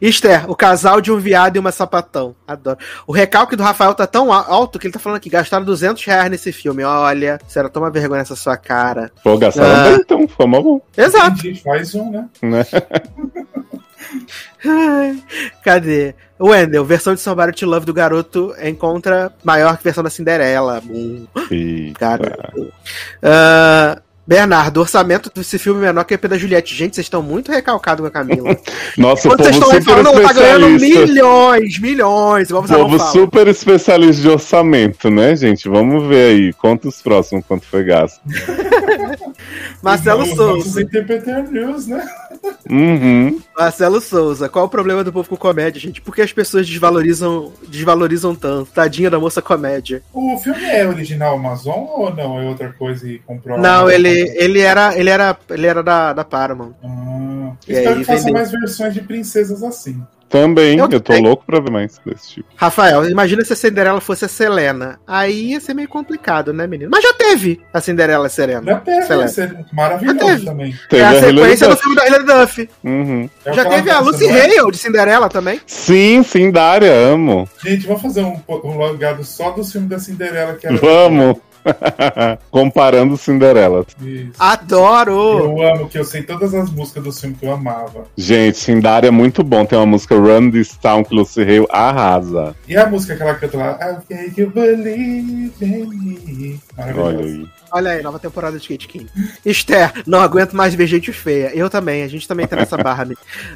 Esther, 0.00 0.50
o 0.50 0.56
casal 0.56 1.00
de 1.00 1.12
um 1.12 1.18
viado 1.18 1.56
e 1.56 1.58
uma 1.58 1.70
sapatão. 1.72 2.34
Adoro. 2.46 2.78
O 3.06 3.12
recalque 3.12 3.56
do 3.56 3.62
Rafael 3.62 3.94
tá 3.94 4.06
tão 4.06 4.32
alto 4.32 4.78
que 4.78 4.86
ele 4.86 4.92
tá 4.92 4.98
falando 4.98 5.16
aqui: 5.18 5.28
gastaram 5.30 5.64
200 5.64 6.04
reais 6.04 6.30
nesse 6.30 6.52
filme. 6.52 6.82
Olha, 6.84 7.38
será 7.48 7.68
toma 7.68 7.90
vergonha 7.90 8.18
nessa 8.20 8.36
sua 8.36 8.56
cara. 8.56 9.10
Pô, 9.22 9.36
gastaram 9.38 9.70
Ah. 9.74 9.84
bem 9.90 9.94
então, 10.00 10.28
foi 10.28 10.46
mó 10.46 10.60
bom, 10.60 10.80
Exato. 10.96 11.36
Faz 11.62 11.94
um, 11.94 12.10
né? 12.10 12.28
né? 12.42 12.66
Ai, 14.64 15.22
Cadê? 15.64 16.14
Wendel, 16.38 16.84
versão 16.84 17.14
de 17.14 17.20
Somebody 17.20 17.52
to 17.52 17.66
Love 17.66 17.86
do 17.86 17.94
garoto 17.94 18.54
encontra 18.62 19.32
maior 19.42 19.76
que 19.78 19.84
versão 19.84 20.04
da 20.04 20.10
Cinderela. 20.10 20.82
Hum, 20.88 21.26
Eita. 21.50 21.98
garoto. 21.98 22.72
Bernardo, 24.26 24.80
orçamento 24.80 25.30
desse 25.32 25.58
filme 25.58 25.80
é 25.80 25.86
menor 25.86 26.04
que 26.04 26.12
o 26.12 26.16
EP 26.16 26.26
da 26.26 26.36
Juliette. 26.36 26.74
Gente, 26.74 26.96
vocês 26.96 27.06
estão 27.06 27.22
muito 27.22 27.52
recalcados 27.52 28.00
com 28.00 28.08
a 28.08 28.10
Camila. 28.10 28.58
Nossa, 28.98 29.28
o 29.28 29.30
Quando 29.30 29.44
vocês 29.44 29.56
povo 29.56 29.76
estão 29.76 29.76
aí 29.76 29.82
super 29.82 30.04
falando, 30.04 30.18
ela 30.18 30.28
tá 30.28 30.32
ganhando 30.32 30.68
especialista. 30.68 31.06
milhões, 31.06 31.78
milhões. 31.78 32.50
Não 32.50 32.62
Povo 32.64 32.98
super 32.98 33.46
especialista 33.46 34.22
de 34.22 34.28
orçamento, 34.28 35.10
né, 35.10 35.36
gente? 35.36 35.68
Vamos 35.68 36.08
ver 36.08 36.30
aí. 36.30 36.52
Conta 36.54 36.88
os 36.88 37.00
próximos 37.00 37.44
quanto 37.46 37.66
foi 37.66 37.84
gasto. 37.84 38.20
Marcelo 39.80 40.26
Souza. 40.26 40.56
nossos 40.56 40.76
Interpreter 40.76 41.48
News, 41.48 41.86
né? 41.86 42.04
Uhum. 42.68 43.40
Marcelo 43.56 44.00
Souza, 44.00 44.48
qual 44.48 44.64
o 44.66 44.68
problema 44.68 45.04
do 45.04 45.12
povo 45.12 45.28
com 45.28 45.36
comédia, 45.36 45.80
gente? 45.80 46.00
Por 46.00 46.14
que 46.14 46.22
as 46.22 46.32
pessoas 46.32 46.66
desvalorizam, 46.66 47.52
desvalorizam 47.68 48.34
tanto? 48.34 48.70
Tadinha 48.72 49.08
da 49.10 49.18
moça 49.18 49.40
comédia. 49.40 50.02
O 50.12 50.36
filme 50.38 50.64
é 50.64 50.86
original 50.86 51.36
Amazon 51.36 51.86
ou 51.88 52.14
não? 52.14 52.40
É 52.40 52.44
outra 52.48 52.72
coisa 52.72 53.08
e 53.08 53.18
comprou? 53.20 53.58
Não, 53.58 53.88
ele, 53.90 54.08
ele 54.36 54.60
era, 54.60 54.98
ele 54.98 55.10
era, 55.10 55.36
ele 55.50 55.66
era 55.66 55.82
da, 55.82 56.12
da 56.12 56.24
Paramount. 56.24 56.72
Ah, 56.82 57.52
E 57.68 57.72
espero 57.72 57.90
aí, 57.94 57.98
que 58.00 58.04
faça 58.04 58.18
vendeu. 58.24 58.34
mais 58.34 58.50
versões 58.50 58.94
de 58.94 59.00
princesas 59.02 59.62
assim. 59.62 60.02
Também, 60.28 60.78
Eu 60.78 60.88
eu, 60.90 61.00
tô 61.00 61.16
louco 61.18 61.44
pra 61.46 61.60
ver 61.60 61.70
mais 61.70 62.00
desse 62.04 62.34
tipo. 62.34 62.48
Rafael, 62.56 63.08
imagina 63.08 63.44
se 63.44 63.52
a 63.52 63.56
Cinderela 63.56 64.00
fosse 64.00 64.24
a 64.24 64.28
Selena. 64.28 64.98
Aí 65.06 65.52
ia 65.52 65.60
ser 65.60 65.72
meio 65.74 65.88
complicado, 65.88 66.52
né, 66.52 66.66
menino? 66.66 66.90
Mas 66.90 67.04
já 67.04 67.12
teve 67.12 67.60
a 67.72 67.80
Cinderela 67.80 68.24
e 68.24 68.26
a 68.26 68.30
Serena. 68.30 68.72
Já 68.72 68.80
teve, 68.80 69.28
ser 69.28 69.66
maravilhoso 69.72 70.18
Já 70.18 70.26
teve. 70.26 70.44
também. 70.44 70.74
Teve 70.88 71.02
é 71.02 71.06
a 71.06 71.12
Hilary 71.12 71.36
sequência 71.36 71.68
do 71.68 71.76
filme 71.76 71.96
da 71.96 72.06
Hilary 72.06 72.24
Duff. 72.24 72.70
Uhum. 72.82 73.30
É 73.44 73.52
já 73.52 73.64
teve 73.64 73.90
a 73.90 74.00
Lucy? 74.00 74.26
Hale 74.28 74.70
de 74.70 74.78
Cinderela 74.78 75.28
também. 75.28 75.60
Sim, 75.66 76.22
sim, 76.22 76.50
Dária, 76.50 76.92
amo. 76.92 77.48
Gente, 77.62 77.86
vamos 77.86 78.02
fazer 78.02 78.22
um, 78.22 78.40
um 78.48 78.76
logado 78.76 79.22
só 79.22 79.50
do 79.50 79.64
filme 79.64 79.86
da 79.86 79.98
Cinderela 79.98 80.54
que 80.54 80.66
era. 80.66 80.76
Vamos. 80.76 81.36
Comparando 82.50 83.16
Cinderela. 83.16 83.84
Isso. 84.00 84.32
Adoro! 84.38 85.38
Eu 85.38 85.62
amo 85.62 85.88
que 85.88 85.98
eu 85.98 86.04
sei 86.04 86.22
todas 86.22 86.54
as 86.54 86.70
músicas 86.70 87.04
do 87.04 87.12
filme 87.12 87.36
que 87.36 87.46
eu 87.46 87.52
amava. 87.52 88.04
Gente, 88.16 88.58
Cindária 88.58 89.08
é 89.08 89.10
muito 89.10 89.42
bom. 89.42 89.64
Tem 89.64 89.78
uma 89.78 89.86
música 89.86 90.14
Run 90.16 90.50
This 90.50 90.76
Town 90.76 91.04
que 91.04 91.14
Lucy 91.14 91.42
Hale 91.42 91.66
arrasa. 91.70 92.54
E 92.68 92.76
a 92.76 92.86
música 92.88 93.16
que 93.16 93.22
ela 93.22 93.34
canta 93.34 93.56
lá, 93.56 93.78
I 93.80 94.06
think 94.06 94.40
you 94.40 94.50
believe 94.50 95.52
in 95.60 95.88
me. 95.88 96.60
Olha 96.78 96.94
Maravilhoso. 96.94 97.28
aí. 97.28 97.48
Olha 97.72 97.90
aí, 97.92 98.02
nova 98.02 98.18
temporada 98.18 98.56
de 98.56 98.62
Skate 98.62 98.88
King. 98.88 99.06
Esther, 99.44 99.92
não 100.06 100.20
aguento 100.20 100.54
mais 100.54 100.74
ver 100.74 100.86
gente 100.86 101.12
feia. 101.12 101.50
Eu 101.54 101.68
também, 101.68 102.02
a 102.02 102.08
gente 102.08 102.26
também 102.26 102.46
tá 102.46 102.56
nessa 102.56 102.76
barra. 102.76 103.06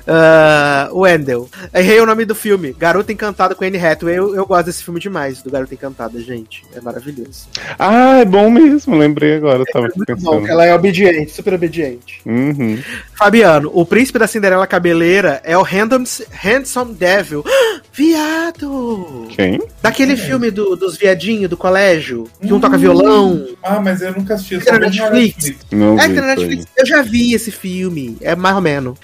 Ah, 0.06 0.88
Wendell. 0.92 1.48
Errei 1.74 2.00
o 2.00 2.06
nome 2.06 2.24
do 2.24 2.34
filme. 2.34 2.74
Garota 2.78 3.12
Encantada 3.12 3.54
com 3.54 3.64
Anne 3.64 3.78
Hathaway. 3.78 4.16
Eu, 4.18 4.34
eu 4.34 4.46
gosto 4.46 4.66
desse 4.66 4.82
filme 4.84 5.00
demais, 5.00 5.42
do 5.42 5.50
Garota 5.50 5.74
Encantada, 5.74 6.20
gente. 6.20 6.64
É 6.74 6.80
maravilhoso. 6.80 7.46
Ah, 7.78 8.18
é 8.18 8.24
bom 8.24 8.50
mesmo. 8.50 8.96
Lembrei 8.96 9.36
agora. 9.36 9.64
Tava 9.72 9.86
É 9.86 9.90
bom, 9.90 10.04
pensando. 10.04 10.44
que 10.44 10.50
ela 10.50 10.64
é 10.66 10.74
obediente, 10.74 11.32
super 11.32 11.54
obediente. 11.54 12.20
Uhum. 12.26 12.78
Fabiano, 13.14 13.70
o 13.72 13.84
príncipe 13.86 14.18
da 14.18 14.26
Cinderela 14.26 14.66
cabeleira 14.66 15.40
é 15.44 15.56
o 15.56 15.62
Handsome, 15.62 16.06
Handsome 16.42 16.94
Devil. 16.94 17.44
Viado! 17.92 19.26
Quem? 19.30 19.60
Daquele 19.82 20.16
filme 20.16 20.50
do- 20.50 20.74
dos 20.76 20.96
viadinhos 20.96 21.50
do 21.50 21.56
colégio, 21.56 22.28
que 22.40 22.52
um 22.52 22.60
toca 22.60 22.78
violão. 22.78 23.46
Ah, 23.62 23.80
mas 23.80 23.99
eu 24.00 24.12
nunca 24.12 24.34
assisti. 24.34 24.60
Só 24.62 24.72
na 24.72 24.78
Netflix. 24.80 25.44
Netflix. 25.44 25.66
Não 25.70 25.98
É 25.98 26.08
vi 26.08 26.14
na. 26.14 26.26
Netflix 26.26 26.66
eu 26.76 26.86
já 26.86 27.02
vi 27.02 27.34
esse 27.34 27.50
filme. 27.50 28.16
É 28.20 28.34
mais 28.36 28.56
ou 28.56 28.62
menos. 28.62 28.98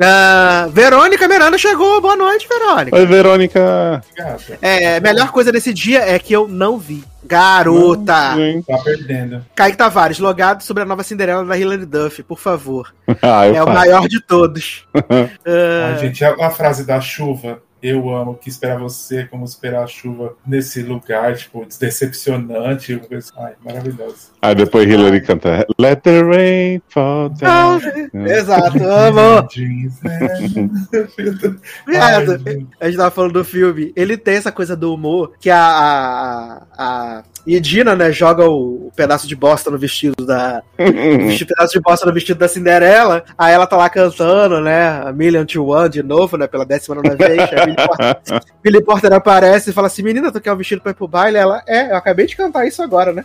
Ah, 0.00 0.68
Verônica 0.72 1.26
Miranda 1.26 1.58
chegou. 1.58 2.00
Boa 2.00 2.14
noite, 2.14 2.46
Verônica. 2.48 2.96
Oi, 2.96 3.06
Verônica. 3.06 4.02
É, 4.62 4.96
a 4.96 5.00
melhor 5.00 5.32
coisa 5.32 5.50
desse 5.50 5.74
dia 5.74 6.00
é 6.00 6.18
que 6.20 6.32
eu 6.32 6.46
não 6.46 6.78
vi. 6.78 7.02
Garota! 7.24 8.34
Gente. 8.36 8.64
tá 8.66 8.78
perdendo. 8.78 9.44
Kaique 9.54 9.76
Tavares, 9.76 10.18
logado 10.20 10.62
sobre 10.62 10.82
a 10.84 10.86
nova 10.86 11.02
Cinderela 11.02 11.44
da 11.44 11.58
Hilary 11.58 11.84
Duff, 11.84 12.22
por 12.22 12.38
favor. 12.38 12.94
Ah, 13.20 13.46
é 13.46 13.60
o 13.60 13.66
faço. 13.66 13.78
maior 13.78 14.08
de 14.08 14.20
todos. 14.20 14.86
Ah, 14.94 15.94
Ai, 15.94 15.98
gente, 15.98 16.24
a, 16.24 16.46
a 16.46 16.50
frase 16.50 16.86
da 16.86 17.00
chuva. 17.00 17.60
Eu 17.80 18.08
amo 18.12 18.34
que 18.34 18.48
esperar 18.48 18.76
você 18.78 19.24
como 19.26 19.44
esperar 19.44 19.84
a 19.84 19.86
chuva 19.86 20.34
nesse 20.44 20.82
lugar, 20.82 21.36
tipo, 21.36 21.64
decepcionante. 21.78 23.00
Ai, 23.36 23.52
maravilhoso. 23.64 24.32
Aí 24.40 24.54
depois 24.54 24.88
Hillary 24.88 25.20
canta 25.20 25.66
Let 25.78 26.02
the 26.02 26.22
rain 26.22 26.82
fall 26.88 27.28
down. 27.30 27.80
Exato, 28.26 28.82
amo. 28.84 29.48
Jeans, 29.50 30.00
né? 30.02 30.28
Viado, 31.86 32.42
Ai, 32.46 32.66
a 32.80 32.86
gente 32.86 32.96
tava 32.96 33.10
falando 33.10 33.32
do 33.32 33.44
filme. 33.44 33.92
Ele 33.96 34.16
tem 34.16 34.36
essa 34.36 34.52
coisa 34.52 34.76
do 34.76 34.94
humor 34.94 35.32
que 35.40 35.50
a, 35.50 35.58
a, 35.58 36.62
a 36.78 37.22
Edina, 37.46 37.96
né, 37.96 38.12
joga 38.12 38.44
o, 38.44 38.88
o 38.88 38.92
pedaço 38.94 39.26
de 39.26 39.34
bosta 39.34 39.70
no 39.70 39.78
vestido 39.78 40.26
da. 40.26 40.62
o 40.78 41.46
pedaço 41.46 41.72
de 41.72 41.80
bosta 41.80 42.04
no 42.04 42.12
vestido 42.12 42.38
da 42.38 42.48
Cinderela. 42.48 43.24
Aí 43.36 43.54
ela 43.54 43.66
tá 43.66 43.76
lá 43.76 43.88
cantando, 43.88 44.60
né? 44.60 45.02
A 45.04 45.12
Million 45.12 45.46
to 45.46 45.66
One 45.66 45.88
de 45.88 46.02
novo, 46.02 46.36
né? 46.36 46.46
Pela 46.46 46.66
décima 46.66 46.96
nona 46.96 47.16
vez. 47.16 47.40
A 47.40 48.40
Billy 48.62 48.82
Porter 48.84 49.12
aparece 49.12 49.70
e 49.70 49.72
fala 49.72 49.86
assim: 49.86 50.02
Menina, 50.02 50.30
tu 50.30 50.40
quer 50.40 50.52
um 50.52 50.56
vestido 50.56 50.82
pra 50.82 50.90
ir 50.90 50.94
pro 50.94 51.08
baile? 51.08 51.38
Ela, 51.38 51.62
é, 51.66 51.90
eu 51.90 51.96
acabei 51.96 52.26
de 52.26 52.36
cantar 52.36 52.66
isso 52.66 52.82
agora, 52.82 53.12
né? 53.12 53.24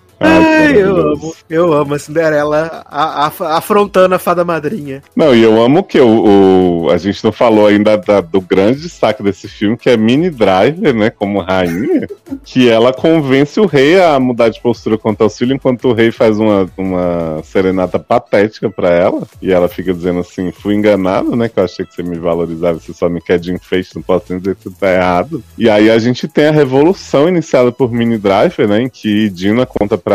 Ai, 0.21 0.81
eu 0.81 0.95
amo. 0.95 1.35
Eu 1.49 1.73
amo 1.73 1.93
a 1.95 1.99
Cinderela 1.99 2.83
a- 2.85 3.25
a- 3.27 3.57
afrontando 3.57 4.13
a 4.15 4.19
fada 4.19 4.45
madrinha. 4.45 5.01
Não, 5.15 5.33
e 5.35 5.41
eu 5.41 5.61
amo 5.61 5.83
que 5.83 5.99
o, 5.99 6.83
o- 6.85 6.89
a 6.91 6.97
gente 6.97 7.23
não 7.23 7.31
falou 7.31 7.65
ainda 7.67 7.97
da- 7.97 8.21
do 8.21 8.39
grande 8.39 8.81
destaque 8.81 9.23
desse 9.23 9.47
filme, 9.47 9.77
que 9.77 9.89
é 9.89 9.97
Mini 9.97 10.29
Driver, 10.29 10.93
né, 10.93 11.09
como 11.09 11.39
rainha, 11.41 12.07
que 12.45 12.69
ela 12.69 12.93
convence 12.93 13.59
o 13.59 13.65
rei 13.65 13.99
a 14.01 14.19
mudar 14.19 14.49
de 14.49 14.61
postura 14.61 14.97
contra 14.97 15.25
o 15.25 15.29
filho, 15.29 15.53
enquanto 15.55 15.87
o 15.89 15.93
rei 15.93 16.11
faz 16.11 16.37
uma, 16.39 16.69
uma 16.77 17.41
serenata 17.43 17.97
patética 17.99 18.69
pra 18.69 18.89
ela, 18.89 19.23
e 19.41 19.51
ela 19.51 19.67
fica 19.67 19.93
dizendo 19.93 20.19
assim, 20.19 20.51
fui 20.51 20.75
enganado, 20.75 21.35
né, 21.35 21.49
que 21.49 21.59
eu 21.59 21.63
achei 21.63 21.85
que 21.85 21.95
você 21.95 22.03
me 22.03 22.17
valorizava, 22.19 22.79
você 22.79 22.93
só 22.93 23.09
me 23.09 23.21
quer 23.21 23.39
de 23.39 23.51
enfeite, 23.53 23.89
não 23.95 24.01
posso 24.03 24.25
nem 24.29 24.39
dizer 24.39 24.55
que 24.55 24.63
você 24.63 24.75
tá 24.79 24.93
errado. 24.93 25.43
E 25.57 25.69
aí 25.69 25.89
a 25.89 25.97
gente 25.97 26.27
tem 26.27 26.45
a 26.47 26.51
revolução 26.51 27.27
iniciada 27.27 27.71
por 27.71 27.91
Mini 27.91 28.17
Driver, 28.17 28.67
né, 28.67 28.83
em 28.83 28.89
que 28.89 29.29
Dina 29.29 29.65
conta 29.65 29.97
pra, 29.97 30.10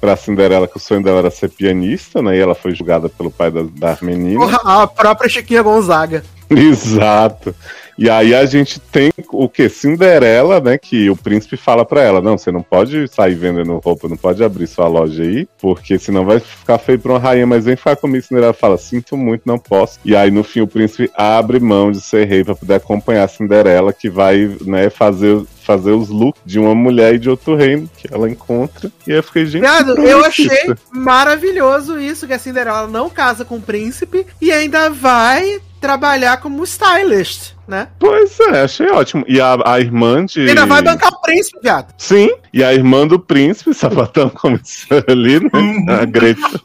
pra 0.00 0.16
Cinderela 0.16 0.68
que 0.68 0.76
o 0.76 0.80
sonho 0.80 1.02
dela 1.02 1.18
era 1.18 1.30
ser 1.30 1.48
pianista, 1.48 2.22
né, 2.22 2.36
e 2.36 2.40
ela 2.40 2.54
foi 2.54 2.74
julgada 2.74 3.08
pelo 3.08 3.30
pai 3.30 3.50
da, 3.50 3.62
da 3.62 3.98
menina. 4.02 4.40
Porra, 4.40 4.82
a 4.82 4.86
própria 4.86 5.28
Chiquinha 5.28 5.62
Gonzaga. 5.62 6.24
Exato. 6.50 7.54
E 7.98 8.08
aí 8.08 8.32
a 8.32 8.46
gente 8.46 8.78
tem 8.78 9.12
o 9.32 9.48
que? 9.48 9.68
Cinderela, 9.68 10.60
né? 10.60 10.78
Que 10.78 11.10
o 11.10 11.16
príncipe 11.16 11.56
fala 11.56 11.84
pra 11.84 12.00
ela: 12.00 12.22
não, 12.22 12.38
você 12.38 12.52
não 12.52 12.62
pode 12.62 13.08
sair 13.08 13.34
vendendo 13.34 13.76
roupa, 13.78 14.08
não 14.08 14.16
pode 14.16 14.42
abrir 14.44 14.68
sua 14.68 14.86
loja 14.86 15.22
aí, 15.22 15.48
porque 15.60 15.98
senão 15.98 16.24
vai 16.24 16.38
ficar 16.38 16.78
feio 16.78 17.00
pra 17.00 17.12
uma 17.12 17.18
rainha, 17.18 17.46
mas 17.46 17.64
vem 17.64 17.74
falar 17.74 17.96
comigo. 17.96 18.24
Cinderela 18.24 18.52
fala: 18.52 18.78
sinto 18.78 19.16
muito, 19.16 19.42
não 19.44 19.58
posso. 19.58 19.98
E 20.04 20.14
aí 20.14 20.30
no 20.30 20.44
fim 20.44 20.60
o 20.60 20.66
príncipe 20.68 21.10
abre 21.14 21.58
mão 21.58 21.90
de 21.90 22.00
ser 22.00 22.24
rei 22.26 22.44
pra 22.44 22.54
poder 22.54 22.74
acompanhar 22.74 23.24
a 23.24 23.28
Cinderela, 23.28 23.92
que 23.92 24.08
vai, 24.08 24.56
né, 24.64 24.88
fazer. 24.88 25.42
Fazer 25.68 25.90
os 25.90 26.08
looks 26.08 26.40
de 26.46 26.58
uma 26.58 26.74
mulher 26.74 27.16
e 27.16 27.18
de 27.18 27.28
outro 27.28 27.54
reino 27.54 27.90
que 27.94 28.08
ela 28.10 28.30
encontra. 28.30 28.90
E 29.06 29.12
aí 29.12 29.18
eu 29.18 29.22
fiquei, 29.22 29.44
gente. 29.44 29.66
Que 29.66 30.00
eu 30.00 30.24
achei 30.24 30.74
maravilhoso 30.90 32.00
isso, 32.00 32.26
que 32.26 32.32
a 32.32 32.38
Cinderela 32.38 32.86
não 32.86 33.10
casa 33.10 33.44
com 33.44 33.56
o 33.56 33.60
príncipe 33.60 34.26
e 34.40 34.50
ainda 34.50 34.88
vai 34.88 35.60
trabalhar 35.78 36.40
como 36.40 36.64
stylist, 36.64 37.52
né? 37.68 37.88
Pois 37.98 38.40
é, 38.40 38.62
achei 38.62 38.88
ótimo. 38.90 39.24
E 39.28 39.40
a, 39.40 39.58
a 39.64 39.78
irmã 39.78 40.24
de. 40.24 40.48
Ainda 40.48 40.64
vai 40.64 40.82
bancar 40.82 41.12
o 41.12 41.20
príncipe, 41.20 41.60
viado. 41.62 41.92
Sim, 41.98 42.30
e 42.52 42.64
a 42.64 42.72
irmã 42.72 43.06
do 43.06 43.20
príncipe, 43.20 43.72
sapatão 43.74 44.30
começou 44.30 45.04
ali, 45.06 45.38
né? 45.40 46.00
A 46.00 46.04
Gretchen. 46.06 46.60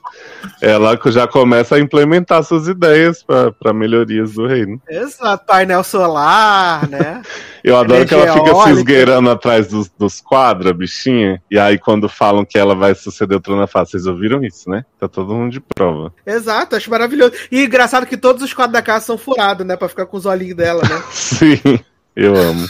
Ela 0.62 1.00
já 1.08 1.28
começa 1.28 1.76
a 1.76 1.80
implementar 1.80 2.44
suas 2.44 2.68
ideias 2.68 3.24
para 3.24 3.74
melhorias 3.74 4.34
do 4.34 4.48
reino. 4.48 4.82
Exato, 4.90 5.46
painel 5.46 5.84
solar, 5.84 6.88
né? 6.90 7.22
Eu 7.64 7.78
adoro 7.78 8.06
que 8.06 8.14
ela 8.14 8.34
fica 8.34 8.46
se 8.46 8.52
eólica. 8.52 8.72
esgueirando 8.78 9.30
atrás 9.30 9.68
dos, 9.70 9.90
dos 9.98 10.20
quadros, 10.20 10.70
a 10.70 10.74
bichinha. 10.74 11.42
E 11.50 11.58
aí, 11.58 11.78
quando 11.78 12.10
falam 12.10 12.44
que 12.44 12.58
ela 12.58 12.76
vai 12.76 12.94
suceder 12.94 13.38
o 13.38 13.40
trono, 13.40 13.62
ela 13.62 13.68
fala: 13.68 13.86
Vocês 13.86 14.06
ouviram 14.06 14.44
isso, 14.44 14.70
né? 14.70 14.84
Tá 15.00 15.08
todo 15.08 15.34
mundo 15.34 15.54
de 15.54 15.62
prova. 15.62 16.14
Exato, 16.26 16.76
acho 16.76 16.90
maravilhoso. 16.90 17.32
E 17.50 17.64
engraçado 17.64 18.06
que 18.06 18.18
todos 18.18 18.44
os 18.44 18.54
quadros 18.54 18.74
da 18.74 18.82
casa 18.82 19.06
são 19.06 19.18
furados, 19.18 19.66
né? 19.66 19.78
Pra 19.78 19.88
ficar 19.88 20.06
com 20.06 20.18
os 20.18 20.26
olhinhos 20.26 20.58
dela, 20.58 20.82
né? 20.84 21.04
Sim, 21.12 21.80
eu 22.16 22.36
amo. 22.36 22.68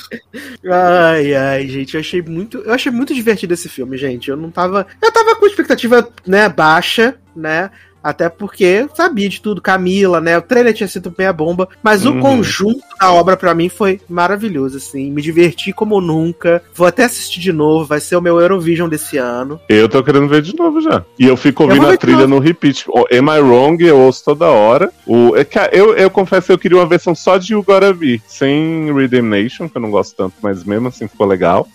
Ai, 0.66 1.34
ai, 1.34 1.68
gente, 1.68 1.96
eu 1.96 2.00
achei 2.00 2.22
muito, 2.22 2.60
eu 2.60 2.74
achei 2.74 2.92
muito 2.92 3.14
divertido 3.14 3.54
esse 3.54 3.68
filme, 3.68 3.98
gente. 3.98 4.30
Eu 4.30 4.38
não 4.38 4.50
tava, 4.50 4.88
eu 5.02 5.12
tava 5.12 5.36
com 5.36 5.46
expectativa, 5.46 6.10
né, 6.26 6.48
baixa, 6.48 7.16
né? 7.36 7.70
Até 8.04 8.28
porque 8.30 8.88
sabia 8.94 9.30
de 9.30 9.40
tudo, 9.42 9.62
Camila, 9.62 10.20
né? 10.20 10.38
O 10.38 10.42
trailer 10.42 10.74
tinha 10.74 10.88
sido 10.88 11.10
bem 11.10 11.26
a 11.28 11.34
bomba, 11.34 11.70
mas 11.82 12.06
Uhum. 12.06 12.18
o 12.18 12.22
conjunto 12.22 12.84
da 13.00 13.12
obra 13.12 13.38
pra 13.38 13.54
mim 13.56 13.70
foi 13.70 14.02
maravilhoso, 14.10 14.78
assim. 14.78 15.10
Me 15.12 15.22
diverti 15.22 15.72
como 15.72 16.02
nunca. 16.02 16.62
Vou 16.76 16.86
até 16.86 17.06
assistir 17.06 17.40
de 17.40 17.54
novo, 17.54 17.86
vai 17.86 18.00
ser 18.00 18.16
o 18.16 18.22
meu 18.22 18.40
Eurovision 18.40 18.90
desse 18.90 19.18
ano. 19.18 19.60
Eu 19.70 19.88
tô 19.88 20.04
querendo 20.04 20.28
ver 20.28 20.42
de 20.42 20.56
novo 20.56 20.82
já. 20.82 21.04
E 21.18 21.26
eu 21.26 21.38
fico 21.38 21.64
Eu 21.64 21.68
ouvindo 21.68 21.88
ver 21.88 21.94
a 21.94 21.98
trilha 21.98 22.28
no 22.28 22.40
repeat. 22.40 22.86
O 22.90 23.06
Am 23.12 23.30
I 23.38 23.40
Wrong? 23.40 23.82
Eu 23.84 23.98
ouço 24.00 24.24
toda 24.26 24.46
hora. 24.48 24.92
O, 25.06 25.36
é 25.36 25.46
que, 25.46 25.58
eu, 25.72 25.96
eu 25.96 26.10
confesso 26.10 26.48
que 26.48 26.54
eu 26.54 26.58
queria 26.58 26.78
uma 26.78 26.86
versão 26.86 27.16
só 27.16 27.38
de 27.38 27.54
You 27.54 27.64
Gotta 27.64 27.94
Be, 27.94 28.22
sem 28.28 28.94
Redemption, 28.94 29.70
que 29.70 29.78
eu 29.78 29.82
não 29.82 29.92
gosto 29.92 30.16
tanto, 30.16 30.36
mas 30.42 30.64
mesmo 30.64 30.88
assim 30.90 31.08
ficou 31.08 31.26
legal. 31.28 31.68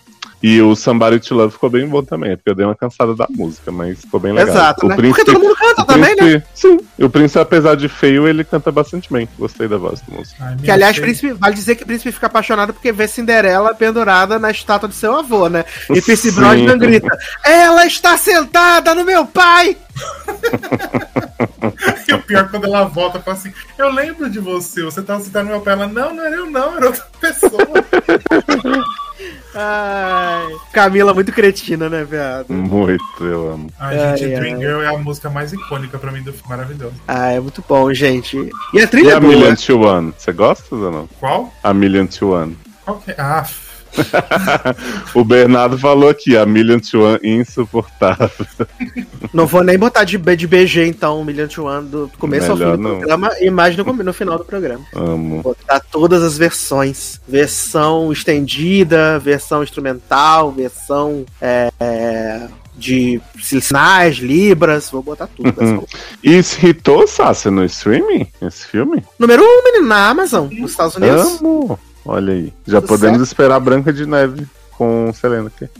E 0.42 0.62
o 0.62 0.76
Somebody 0.76 1.18
to 1.18 1.34
Love 1.34 1.52
ficou 1.52 1.68
bem 1.68 1.86
bom 1.88 2.02
também, 2.02 2.36
porque 2.36 2.48
eu 2.50 2.54
dei 2.54 2.64
uma 2.64 2.74
cansada 2.74 3.12
da 3.14 3.26
música, 3.28 3.72
mas 3.72 4.00
ficou 4.00 4.20
bem 4.20 4.32
legal. 4.32 4.54
Exato, 4.54 4.86
o 4.86 4.88
né? 4.88 4.94
príncipe, 4.96 5.24
Porque 5.24 5.32
todo 5.32 5.42
mundo 5.42 5.56
canta 5.56 5.82
o 5.82 5.84
também, 5.84 6.10
né? 6.10 6.16
príncipe- 6.16 6.44
Sim, 6.54 6.78
e 6.96 7.04
o 7.04 7.10
príncipe, 7.10 7.40
apesar 7.40 7.74
de 7.76 7.88
feio, 7.88 8.28
ele 8.28 8.44
canta 8.44 8.70
bastante 8.70 9.12
bem. 9.12 9.28
Gostei 9.36 9.66
da 9.66 9.76
voz 9.78 10.00
do 10.02 10.12
músico. 10.14 10.36
Ai, 10.40 10.56
Que 10.62 10.70
aliás, 10.70 10.96
príncipe, 10.98 11.32
vale 11.32 11.54
dizer 11.56 11.74
que 11.74 11.82
o 11.82 11.86
príncipe 11.86 12.12
fica 12.12 12.26
apaixonado 12.28 12.72
porque 12.72 12.92
vê 12.92 13.08
Cinderela 13.08 13.74
pendurada 13.74 14.38
na 14.38 14.50
estátua 14.52 14.88
de 14.88 14.94
seu 14.94 15.16
avô, 15.16 15.48
né? 15.48 15.64
E 15.90 16.00
Sim. 16.00 16.30
Brosnan 16.32 16.78
grita: 16.78 17.18
Ela 17.44 17.84
está 17.86 18.16
sentada 18.16 18.94
no 18.94 19.04
meu 19.04 19.26
pai! 19.26 19.76
E 22.08 22.14
o 22.14 22.22
pior 22.22 22.44
é 22.44 22.48
quando 22.48 22.64
ela 22.66 22.84
volta, 22.84 23.20
fala 23.20 23.36
assim: 23.36 23.52
Eu 23.76 23.90
lembro 23.92 24.30
de 24.30 24.38
você, 24.38 24.82
você 24.82 25.02
tava 25.02 25.20
sentado 25.20 25.44
no 25.44 25.50
meu 25.50 25.60
pé. 25.60 25.72
Ela, 25.72 25.86
não, 25.86 26.14
não 26.14 26.24
era 26.24 26.36
eu, 26.36 26.50
não, 26.50 26.76
era 26.76 26.86
outra 26.86 27.04
pessoa. 27.20 27.52
Ai, 29.54 30.46
Camila 30.72 31.12
muito 31.12 31.32
cretina, 31.32 31.88
né, 31.88 32.04
viado? 32.04 32.52
Muito, 32.52 33.02
eu 33.24 33.52
amo. 33.52 33.70
Ai, 33.78 33.98
Ai, 33.98 34.16
gente, 34.16 34.34
ai. 34.34 34.40
Dream 34.40 34.58
Girl 34.60 34.82
é 34.82 34.86
a 34.94 34.98
música 34.98 35.28
mais 35.28 35.52
icônica 35.52 35.98
pra 35.98 36.12
mim 36.12 36.22
do 36.22 36.32
filme, 36.32 36.48
maravilhoso. 36.48 36.94
Ah, 37.06 37.30
é 37.32 37.40
muito 37.40 37.62
bom, 37.68 37.92
gente. 37.92 38.36
E 38.72 38.80
a 38.80 38.84
E 38.84 38.86
trilha 38.86 39.12
é 39.12 39.14
a 39.14 39.20
boa. 39.20 39.32
Million 39.32 39.54
to 39.56 39.80
One? 39.80 40.14
Você 40.16 40.32
gosta 40.32 40.74
ou 40.74 40.90
não? 40.92 41.06
Qual? 41.18 41.52
A 41.62 41.74
Million 41.74 42.06
to 42.06 42.30
One. 42.32 42.56
Qual 42.84 42.98
que 43.00 43.10
é? 43.10 43.16
Ah, 43.18 43.44
o 45.14 45.24
Bernardo 45.24 45.78
falou 45.78 46.08
aqui, 46.08 46.36
a 46.36 46.46
Million 46.46 46.78
to 46.78 47.02
One 47.02 47.18
insuportável. 47.22 48.30
Não 49.32 49.46
vou 49.46 49.62
nem 49.62 49.78
botar 49.78 50.04
de, 50.04 50.18
de 50.18 50.46
BG, 50.46 50.86
então, 50.86 51.20
o 51.20 51.24
Million 51.24 51.48
to 51.48 51.64
One 51.64 51.88
do 51.88 52.10
começo 52.18 52.50
ao 52.50 52.56
fim 52.56 52.62
Melhor 52.62 52.76
do 52.76 52.82
não. 52.82 52.98
programa 52.98 53.30
e 53.40 53.50
mais 53.50 53.76
no, 53.76 53.84
no 53.84 54.12
final 54.12 54.38
do 54.38 54.44
programa. 54.44 54.84
Amo. 54.94 55.42
Botar 55.42 55.80
todas 55.80 56.22
as 56.22 56.38
versões. 56.38 57.20
Versão 57.26 58.12
estendida, 58.12 59.18
versão 59.18 59.62
instrumental, 59.62 60.52
versão 60.52 61.24
é, 61.40 61.70
é, 61.78 62.48
de 62.78 63.20
sinais, 63.40 64.16
libras, 64.16 64.90
vou 64.90 65.02
botar 65.02 65.26
tudo. 65.26 65.52
Uhum. 65.60 65.84
E 66.22 66.42
se 66.42 66.68
hitou, 66.68 67.06
Sácia, 67.06 67.50
no 67.50 67.64
streaming? 67.64 68.28
Esse 68.40 68.66
filme? 68.66 69.04
Número 69.18 69.42
1, 69.42 69.44
um, 69.44 69.64
menino, 69.64 69.88
na 69.88 70.08
Amazon, 70.08 70.48
nos 70.52 70.70
Estados 70.70 70.96
Unidos. 70.96 71.40
Amo! 71.40 71.78
Olha 72.08 72.32
aí. 72.32 72.54
Já 72.66 72.80
Tudo 72.80 72.88
podemos 72.88 73.18
certo. 73.18 73.26
esperar 73.26 73.60
Branca 73.60 73.92
de 73.92 74.06
Neve 74.06 74.46
com 74.72 75.12
Selena 75.12 75.52
aqui. 75.54 75.68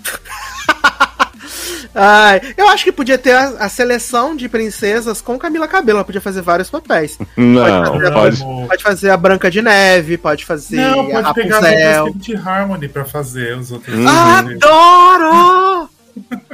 Ai, 1.95 2.41
eu 2.57 2.69
acho 2.69 2.85
que 2.85 2.93
podia 2.93 3.17
ter 3.17 3.33
a, 3.33 3.49
a 3.61 3.69
seleção 3.69 4.37
de 4.37 4.47
princesas 4.47 5.23
com 5.23 5.39
Camila 5.39 5.67
Cabello. 5.67 5.99
Ela 5.99 6.05
podia 6.05 6.21
fazer 6.21 6.43
vários 6.43 6.69
papéis. 6.69 7.19
Não, 7.35 7.95
fazer, 7.95 8.13
pode. 8.13 8.43
Amo. 8.43 8.69
Pode 8.69 8.83
fazer 8.83 9.11
a 9.11 9.17
Branca 9.17 9.51
de 9.51 9.63
Neve, 9.63 10.19
pode 10.19 10.45
fazer 10.45 10.77
Não, 10.77 11.17
a 11.17 11.23
pode 11.23 11.35
pegar 11.35 11.65
a. 11.65 12.07
Script 12.07 12.37
Harmony 12.37 12.89
pra 12.89 13.07
fazer 13.07 13.57
os 13.57 13.73
outros. 13.73 13.95
Uhum. 13.97 14.07
Adoro! 14.07 15.89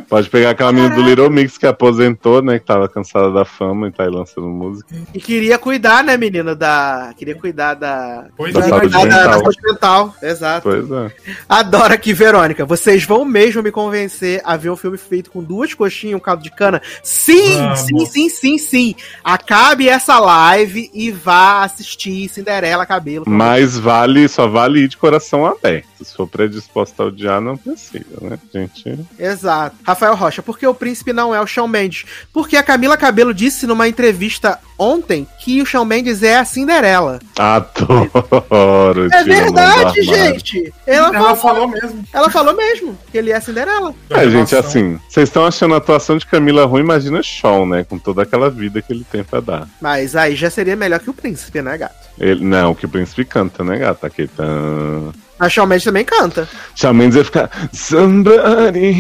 Pode 0.09 0.29
pegar 0.29 0.51
aquela 0.51 0.73
menina 0.73 0.95
do 0.95 1.03
Little 1.03 1.31
Mix 1.31 1.57
que 1.59 1.67
aposentou, 1.67 2.43
né? 2.43 2.59
Que 2.59 2.65
tava 2.67 2.89
cansada 2.89 3.31
da 3.33 3.45
fama 3.45 3.89
e 3.89 3.93
tá 3.93 4.05
aí 4.05 4.11
lançando 4.11 4.47
música. 4.49 4.95
E 5.13 5.21
queria 5.21 5.59
cuidar, 5.59 6.05
né, 6.05 6.17
menina, 6.17 6.55
da... 6.55 7.13
Queria 7.17 7.35
cuidar 7.35 7.75
da... 7.75 8.27
Pois 8.37 8.53
Da 8.53 8.61
é, 8.61 8.69
saúde 8.69 8.91
Cuidar 8.91 8.99
da, 8.99 9.07
da 9.07 9.23
mental. 9.25 9.41
saúde 9.41 9.59
mental. 9.63 10.17
Exato. 10.23 10.63
Pois 10.63 10.91
é. 10.91 11.13
Adoro 11.49 11.95
aqui, 11.95 12.13
Verônica. 12.13 12.65
Vocês 12.65 13.05
vão 13.05 13.25
mesmo 13.25 13.63
me 13.63 13.71
convencer 13.71 14.41
a 14.45 14.57
ver 14.57 14.71
um 14.71 14.77
filme 14.77 14.99
feito 14.99 15.31
com 15.31 15.43
duas 15.43 15.73
coxinhas 15.75 16.13
e 16.13 16.17
um 16.17 16.21
caldo 16.21 16.43
de 16.43 16.51
cana? 16.51 16.81
Sim, 17.03 17.59
Vamos. 17.59 17.81
sim, 17.81 18.07
sim, 18.07 18.29
sim, 18.29 18.59
sim. 18.59 18.95
Acabe 19.23 19.89
essa 19.89 20.19
live 20.19 20.91
e 20.93 21.11
vá 21.11 21.65
assistir 21.65 22.29
Cinderela 22.29 22.85
Cabelo. 22.87 23.25
Mas 23.27 23.79
vale, 23.79 24.29
só 24.29 24.47
vale 24.47 24.81
ir 24.81 24.89
de 24.89 24.97
coração 24.97 25.47
aberto. 25.47 25.89
Se 26.05 26.15
for 26.15 26.27
predisposto 26.29 27.03
a 27.03 27.07
odiar, 27.07 27.41
não 27.41 27.57
precisa, 27.57 28.05
né, 28.21 28.39
gente? 28.53 28.99
Exato. 29.19 29.77
Rafael 29.83 30.15
Rocha, 30.15 30.43
porque 30.43 30.67
o 30.67 30.75
príncipe 30.75 31.13
não 31.13 31.35
é 31.35 31.41
o 31.41 31.47
Shawn 31.47 31.67
Mendes? 31.67 32.05
Porque 32.33 32.57
a 32.57 32.63
Camila 32.63 32.97
Cabelo 32.97 33.33
disse 33.33 33.67
numa 33.67 33.89
entrevista 33.89 34.59
ontem 34.79 35.27
que 35.41 35.63
o 35.63 35.67
Shawn 35.67 35.85
Mendes 35.85 36.23
é 36.23 36.37
a 36.37 36.45
Cinderela. 36.45 37.19
Adoro. 37.39 39.09
É 39.13 39.25
verdade, 39.25 40.03
gente. 40.03 40.73
Ela, 40.87 41.09
Ela 41.09 41.37
falou, 41.37 41.37
falou 41.37 41.69
mesmo. 41.69 42.05
ela 42.13 42.31
falou 42.31 42.57
mesmo 42.57 42.99
que 43.11 43.19
ele 43.19 43.31
é 43.31 43.37
a 43.37 43.41
Cinderela. 43.41 43.95
É, 44.11 44.29
gente, 44.29 44.55
assim, 44.55 44.99
vocês 45.09 45.29
estão 45.29 45.47
achando 45.47 45.75
a 45.75 45.79
atuação 45.79 46.17
de 46.17 46.27
Camila 46.27 46.65
ruim, 46.67 46.83
imagina 46.83 47.23
Sean, 47.23 47.67
né? 47.67 47.85
Com 47.85 47.99
toda 47.99 48.23
aquela 48.23 48.51
vida 48.51 48.83
que 48.83 48.93
ele 48.93 49.07
tem 49.11 49.25
pra 49.25 49.41
dar. 49.41 49.69
Mas 49.81 50.15
aí 50.17 50.35
já 50.37 50.51
seria 50.51 50.77
melhor 50.77 51.01
que 51.01 51.11
o 51.11 51.15
príncipe, 51.15 51.63
né, 51.63 51.77
gato? 51.79 51.95
Ele, 52.19 52.45
não, 52.45 52.75
que 52.75 52.87
o 52.87 52.89
príncipe 52.89 53.25
canta, 53.25 53.65
né, 53.65 53.79
gata? 53.79 54.11
Que 54.11 54.27
tan... 54.27 55.13
A 55.39 55.49
Shawn 55.49 55.67
Mendes 55.67 55.85
também 55.85 56.05
canta. 56.05 56.49
Shawn 56.77 56.95
Mendes 56.95 57.17
ia 57.17 57.25
ficar 57.25 57.51
Somebody 57.73 58.95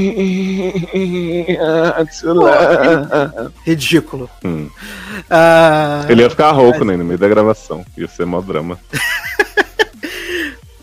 to 2.20 2.32
love. 2.32 3.52
Ridículo. 3.64 4.28
Hum. 4.44 4.68
Ah, 5.30 6.04
Ele 6.08 6.22
ia 6.22 6.30
ficar 6.30 6.50
rouco, 6.50 6.84
né, 6.84 6.96
no 6.96 7.04
meio 7.04 7.18
da 7.18 7.28
gravação. 7.28 7.84
Ia 7.96 8.08
ser 8.08 8.26
mó 8.26 8.40
drama. 8.40 8.78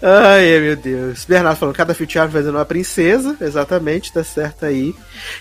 Ai, 0.02 0.60
meu 0.60 0.76
Deus. 0.76 1.26
Bernardo 1.26 1.58
falando, 1.58 1.76
cada 1.76 1.94
fitiado 1.94 2.32
fazendo 2.32 2.56
uma 2.56 2.66
princesa. 2.66 3.36
Exatamente, 3.40 4.12
tá 4.12 4.24
certo 4.24 4.66
aí. 4.66 4.96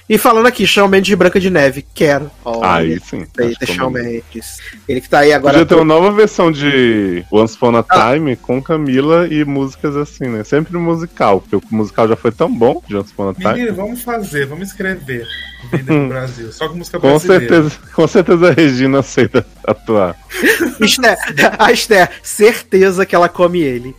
E 0.08 0.18
falando 0.18 0.46
aqui, 0.46 0.66
Shawn 0.66 0.86
Mendes 0.88 1.06
de 1.08 1.16
Branca 1.16 1.40
de 1.40 1.48
Neve. 1.48 1.84
Quero. 1.94 2.30
Olha, 2.44 2.68
Aí 2.70 3.00
sim. 3.00 3.20
Eita, 3.38 3.44
acho 3.46 3.58
que 3.58 3.66
Shawn. 3.66 3.90
Mendes. 3.90 4.58
Ele 4.86 5.00
que 5.00 5.08
tá 5.08 5.20
aí 5.20 5.32
agora. 5.32 5.54
Podia 5.54 5.66
ter 5.66 5.74
uma 5.76 5.84
nova 5.84 6.12
versão 6.12 6.52
de 6.52 7.24
Once 7.30 7.54
Upon 7.56 7.76
a 7.76 7.82
Time 8.12 8.36
com 8.36 8.60
Camila 8.62 9.26
e 9.28 9.44
músicas 9.44 9.96
assim, 9.96 10.28
né? 10.28 10.44
Sempre 10.44 10.76
musical, 10.76 11.40
porque 11.40 11.56
o 11.56 11.62
musical 11.74 12.06
já 12.06 12.16
foi 12.16 12.30
tão 12.32 12.52
bom 12.52 12.82
de 12.86 12.96
Once 12.96 13.12
Upon 13.12 13.30
a 13.30 13.34
Time. 13.34 13.52
Menino, 13.54 13.74
vamos 13.74 14.02
fazer, 14.02 14.46
vamos 14.46 14.68
escrever. 14.68 15.26
Vender 15.70 15.84
pro 15.84 16.08
Brasil. 16.08 16.52
Só 16.52 16.68
com 16.68 16.76
música 16.76 16.98
Com 17.00 17.08
brasileira. 17.08 17.46
certeza, 17.48 17.78
com 17.94 18.06
certeza 18.06 18.48
a 18.48 18.52
Regina 18.52 18.98
aceita 18.98 19.46
atuar. 19.66 20.16
Esther, 20.80 21.16
a 21.58 21.72
Esther, 21.72 22.10
certeza 22.22 23.06
que 23.06 23.14
ela 23.14 23.28
come 23.28 23.60
ele. 23.60 23.94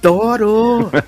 Adoro! 0.00 0.90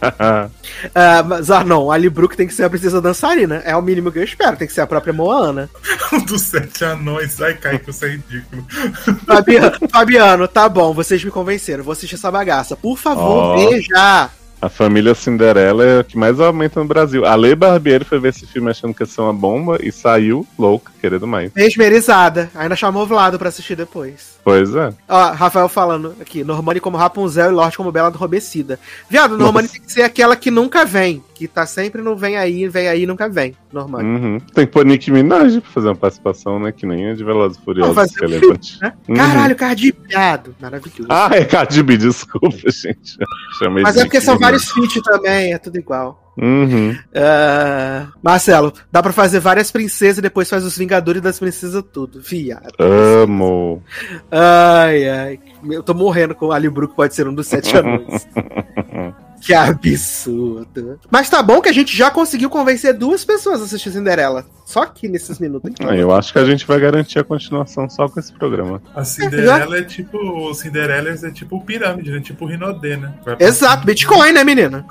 Ah, 0.94 1.22
mas, 1.22 1.50
ah, 1.50 1.62
não, 1.62 1.90
a 1.90 1.94
Ali 1.94 2.08
Brook 2.08 2.36
tem 2.36 2.46
que 2.46 2.54
ser 2.54 2.64
a 2.64 2.70
princesa 2.70 3.00
dançarina. 3.00 3.62
É 3.64 3.76
o 3.76 3.82
mínimo 3.82 4.10
que 4.10 4.18
eu 4.18 4.24
espero. 4.24 4.56
Tem 4.56 4.66
que 4.66 4.72
ser 4.72 4.80
a 4.80 4.86
própria 4.86 5.12
Moana. 5.12 5.70
Um 6.12 6.24
dos 6.24 6.42
sete 6.42 6.84
anões. 6.84 7.40
Ai, 7.40 7.54
Kaique, 7.54 7.90
isso 7.90 8.04
é 8.04 8.08
ridículo. 8.08 8.66
Fabiano, 9.24 9.72
Fabiano, 9.90 10.48
tá 10.48 10.68
bom, 10.68 10.92
vocês 10.92 11.22
me 11.22 11.30
convenceram. 11.30 11.84
Vou 11.84 11.92
assistir 11.92 12.16
essa 12.16 12.30
bagaça. 12.30 12.76
Por 12.76 12.98
favor, 12.98 13.22
Ó. 13.22 13.56
veja. 13.70 14.30
A 14.62 14.68
família 14.68 15.12
Cinderela 15.12 15.84
é 15.84 15.98
a 16.00 16.04
que 16.04 16.16
mais 16.16 16.38
aumenta 16.38 16.78
no 16.78 16.86
Brasil. 16.86 17.26
A 17.26 17.34
Lei 17.34 17.52
Barbieri 17.54 18.04
foi 18.04 18.20
ver 18.20 18.28
esse 18.28 18.46
filme 18.46 18.70
achando 18.70 18.94
que 18.94 19.02
ia 19.02 19.06
ser 19.06 19.20
uma 19.20 19.32
bomba 19.32 19.76
e 19.82 19.90
saiu 19.90 20.46
louca, 20.56 20.92
querendo 21.00 21.26
mais. 21.26 21.50
Mesmerizada. 21.52 22.48
Ainda 22.54 22.76
chamou 22.76 23.02
o 23.02 23.06
Vlado 23.06 23.40
pra 23.40 23.48
assistir 23.48 23.74
depois. 23.74 24.38
Pois 24.44 24.74
é. 24.74 24.92
Ó, 25.08 25.30
Rafael 25.32 25.68
falando 25.68 26.16
aqui, 26.20 26.42
Normani 26.42 26.80
como 26.80 26.96
Rapunzel 26.96 27.50
e 27.50 27.54
Lorde 27.54 27.76
como 27.76 27.92
Bela 27.92 28.08
Adormecida. 28.08 28.78
Viado, 29.08 29.38
Normani 29.38 29.68
Nossa. 29.68 29.78
tem 29.78 29.86
que 29.86 29.92
ser 29.92 30.02
aquela 30.02 30.34
que 30.34 30.50
nunca 30.50 30.84
vem. 30.84 31.22
Que 31.34 31.46
tá 31.46 31.64
sempre 31.64 32.02
no 32.02 32.16
vem 32.16 32.36
aí, 32.36 32.68
vem 32.68 32.88
aí, 32.88 33.06
nunca 33.06 33.28
vem. 33.28 33.56
Normani. 33.72 34.08
Uhum. 34.08 34.40
Tem 34.52 34.66
que 34.66 34.72
pôr 34.72 34.84
Nick 34.84 35.10
Minaj 35.10 35.60
pra 35.60 35.70
fazer 35.70 35.88
uma 35.88 35.96
participação, 35.96 36.58
né? 36.58 36.72
Que 36.72 36.86
nem 36.86 37.10
a 37.10 37.14
de 37.14 37.24
Velozes 37.24 37.58
e 37.58 37.64
Furiosos, 37.64 37.94
Vamos 37.94 38.12
que 38.12 38.20
fazer 38.20 38.34
é 38.34 38.36
um 38.36 38.42
elefante. 38.42 38.80
Né? 38.80 38.92
Uhum. 39.08 39.16
Caralho, 39.16 39.56
Cardi, 39.56 39.94
viado. 40.08 40.56
Maravilhoso. 40.60 41.06
Ah, 41.08 41.30
é 41.32 41.44
Cardi 41.44 41.82
B, 41.82 41.96
desculpa, 41.96 42.50
gente. 42.70 43.16
Chamei 43.58 43.82
Mas 43.82 43.96
é 43.96 44.04
porque 44.04 44.20
são 44.20 44.38
vários 44.38 44.70
feats 44.70 45.02
também, 45.02 45.52
é 45.52 45.58
tudo 45.58 45.78
igual. 45.78 46.21
Uhum. 46.36 46.96
Ah, 47.14 48.08
Marcelo, 48.22 48.72
dá 48.90 49.02
pra 49.02 49.12
fazer 49.12 49.38
várias 49.40 49.70
princesas 49.70 50.18
e 50.18 50.22
depois 50.22 50.48
faz 50.48 50.64
os 50.64 50.76
Vingadores 50.76 51.20
das 51.20 51.38
Princesas 51.38 51.84
tudo. 51.92 52.20
Viado. 52.20 52.72
Amo. 52.78 53.82
Ai, 54.30 55.08
ai. 55.08 55.40
Eu 55.70 55.82
tô 55.82 55.92
morrendo 55.94 56.34
com 56.34 56.46
o 56.46 56.52
Ali 56.52 56.70
Brook, 56.70 56.94
pode 56.96 57.14
ser 57.14 57.28
um 57.28 57.34
dos 57.34 57.46
sete 57.46 57.76
anões. 57.76 58.26
que 59.46 59.52
absurdo. 59.52 61.00
Mas 61.10 61.28
tá 61.28 61.42
bom 61.42 61.60
que 61.60 61.68
a 61.68 61.72
gente 61.72 61.96
já 61.96 62.10
conseguiu 62.10 62.48
convencer 62.48 62.94
duas 62.94 63.24
pessoas 63.24 63.60
a 63.60 63.64
assistir 63.64 63.90
Cinderela. 63.90 64.46
Só 64.64 64.82
aqui 64.82 65.08
nesses 65.08 65.38
minutos 65.38 65.70
aqui. 65.70 65.84
Ah, 65.84 65.96
Eu 65.96 66.12
acho 66.12 66.32
que 66.32 66.38
a 66.38 66.44
gente 66.44 66.66
vai 66.66 66.78
garantir 66.78 67.18
a 67.18 67.24
continuação 67.24 67.90
só 67.90 68.08
com 68.08 68.20
esse 68.20 68.32
programa. 68.32 68.80
A 68.94 69.04
Cinderela 69.04 69.76
é 69.76 69.82
tipo. 69.82 70.16
O 70.16 70.54
Cinderelas 70.54 71.24
é 71.24 71.30
tipo 71.30 71.60
pirâmide, 71.64 72.10
né? 72.10 72.20
Tipo 72.20 72.46
Rinodê, 72.46 72.96
né? 72.96 73.14
Exato, 73.38 73.84
Bitcoin, 73.84 74.32
né, 74.32 74.44
menina? 74.44 74.86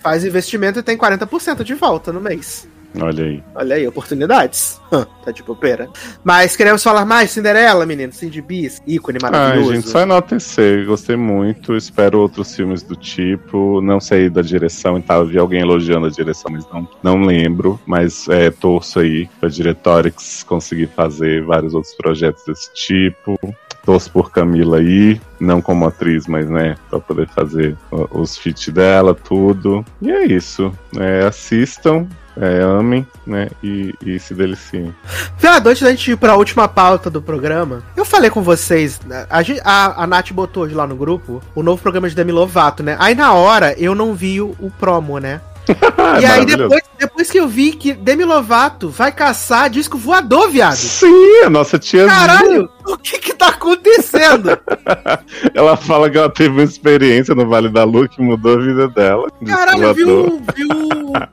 Faz 0.00 0.24
investimento 0.24 0.78
e 0.78 0.82
tem 0.82 0.96
40% 0.96 1.64
de 1.64 1.74
volta 1.74 2.12
no 2.12 2.20
mês. 2.20 2.68
Olha 3.00 3.24
aí. 3.24 3.42
Olha 3.54 3.76
aí, 3.76 3.86
oportunidades. 3.86 4.80
Tá 5.24 5.32
de 5.32 5.42
bobeira. 5.42 5.88
Mas 6.22 6.54
queremos 6.54 6.82
falar 6.82 7.04
mais 7.04 7.30
Cinderela, 7.32 7.84
menino. 7.84 8.12
Cindy 8.12 8.40
Bis, 8.40 8.80
ícone 8.86 9.18
Ai, 9.22 9.30
maravilhoso. 9.30 9.74
gente, 9.74 9.88
só 9.88 10.00
enaltecer. 10.00 10.86
Gostei 10.86 11.16
muito. 11.16 11.76
Espero 11.76 12.20
outros 12.20 12.54
filmes 12.54 12.82
do 12.82 12.94
tipo. 12.94 13.80
Não 13.80 14.00
sei 14.00 14.30
da 14.30 14.40
direção 14.40 14.96
e 14.98 15.02
tal. 15.02 15.22
Eu 15.22 15.26
vi 15.26 15.38
alguém 15.38 15.60
elogiando 15.60 16.06
a 16.06 16.10
direção, 16.10 16.50
mas 16.52 16.66
não, 16.72 16.88
não 17.02 17.22
lembro. 17.22 17.78
Mas 17.84 18.28
é, 18.28 18.50
torço 18.50 19.00
aí 19.00 19.28
pra 19.40 19.48
Diretorix 19.48 20.44
conseguir 20.44 20.86
fazer 20.94 21.42
vários 21.44 21.74
outros 21.74 21.94
projetos 21.94 22.44
desse 22.46 22.72
tipo. 22.72 23.38
Torço 23.84 24.10
por 24.10 24.32
Camila 24.32 24.78
aí, 24.78 25.20
não 25.38 25.60
como 25.60 25.86
atriz, 25.86 26.26
mas 26.26 26.48
né, 26.50 26.76
pra 26.90 26.98
poder 26.98 27.28
fazer 27.28 27.76
os 28.10 28.36
feats 28.36 28.68
dela, 28.68 29.14
tudo. 29.14 29.84
E 30.02 30.10
é 30.10 30.24
isso. 30.26 30.72
É, 30.98 31.24
assistam, 31.24 32.06
é, 32.36 32.60
amem, 32.62 33.06
né? 33.26 33.48
E, 33.62 33.94
e 34.04 34.18
se 34.18 34.34
deliciem. 34.34 34.94
Viado, 35.38 35.68
antes 35.68 35.82
da 35.82 35.90
gente 35.90 36.10
ir 36.10 36.16
pra 36.16 36.36
última 36.36 36.68
pauta 36.68 37.08
do 37.10 37.22
programa, 37.22 37.82
eu 37.96 38.04
falei 38.04 38.30
com 38.30 38.42
vocês, 38.42 39.00
né, 39.06 39.26
a, 39.30 39.40
a, 39.64 40.04
a 40.04 40.06
Nath 40.06 40.32
botou 40.32 40.64
hoje 40.64 40.74
lá 40.74 40.86
no 40.86 40.96
grupo 40.96 41.42
o 41.54 41.62
novo 41.62 41.80
programa 41.80 42.08
de 42.08 42.14
Demi 42.14 42.32
Lovato, 42.32 42.82
né? 42.82 42.96
Aí 42.98 43.14
na 43.14 43.32
hora 43.32 43.74
eu 43.78 43.94
não 43.94 44.14
vi 44.14 44.40
o, 44.40 44.54
o 44.60 44.70
promo, 44.70 45.18
né? 45.18 45.40
E 46.20 46.24
é 46.24 46.28
aí 46.28 46.46
depois, 46.46 46.82
depois 46.98 47.30
que 47.30 47.38
eu 47.38 47.48
vi 47.48 47.72
que 47.72 47.92
Demi 47.92 48.24
Lovato 48.24 48.88
vai 48.88 49.12
caçar 49.12 49.68
disco 49.68 49.98
voador, 49.98 50.48
viado. 50.48 50.76
Sim, 50.76 51.42
a 51.44 51.50
nossa 51.50 51.78
tia 51.78 52.06
Caralho, 52.06 52.70
o 52.86 52.96
que 52.96 53.18
que 53.18 53.34
tá 53.34 53.48
acontecendo? 53.48 54.58
Ela 55.52 55.76
fala 55.76 56.08
que 56.08 56.16
ela 56.16 56.30
teve 56.30 56.50
uma 56.50 56.62
experiência 56.62 57.34
no 57.34 57.48
Vale 57.48 57.68
da 57.68 57.84
Lua 57.84 58.08
que 58.08 58.22
mudou 58.22 58.54
a 58.54 58.60
vida 58.60 58.88
dela. 58.88 59.28
Caralho, 59.44 59.94
viu, 59.94 60.42
viu 60.54 60.68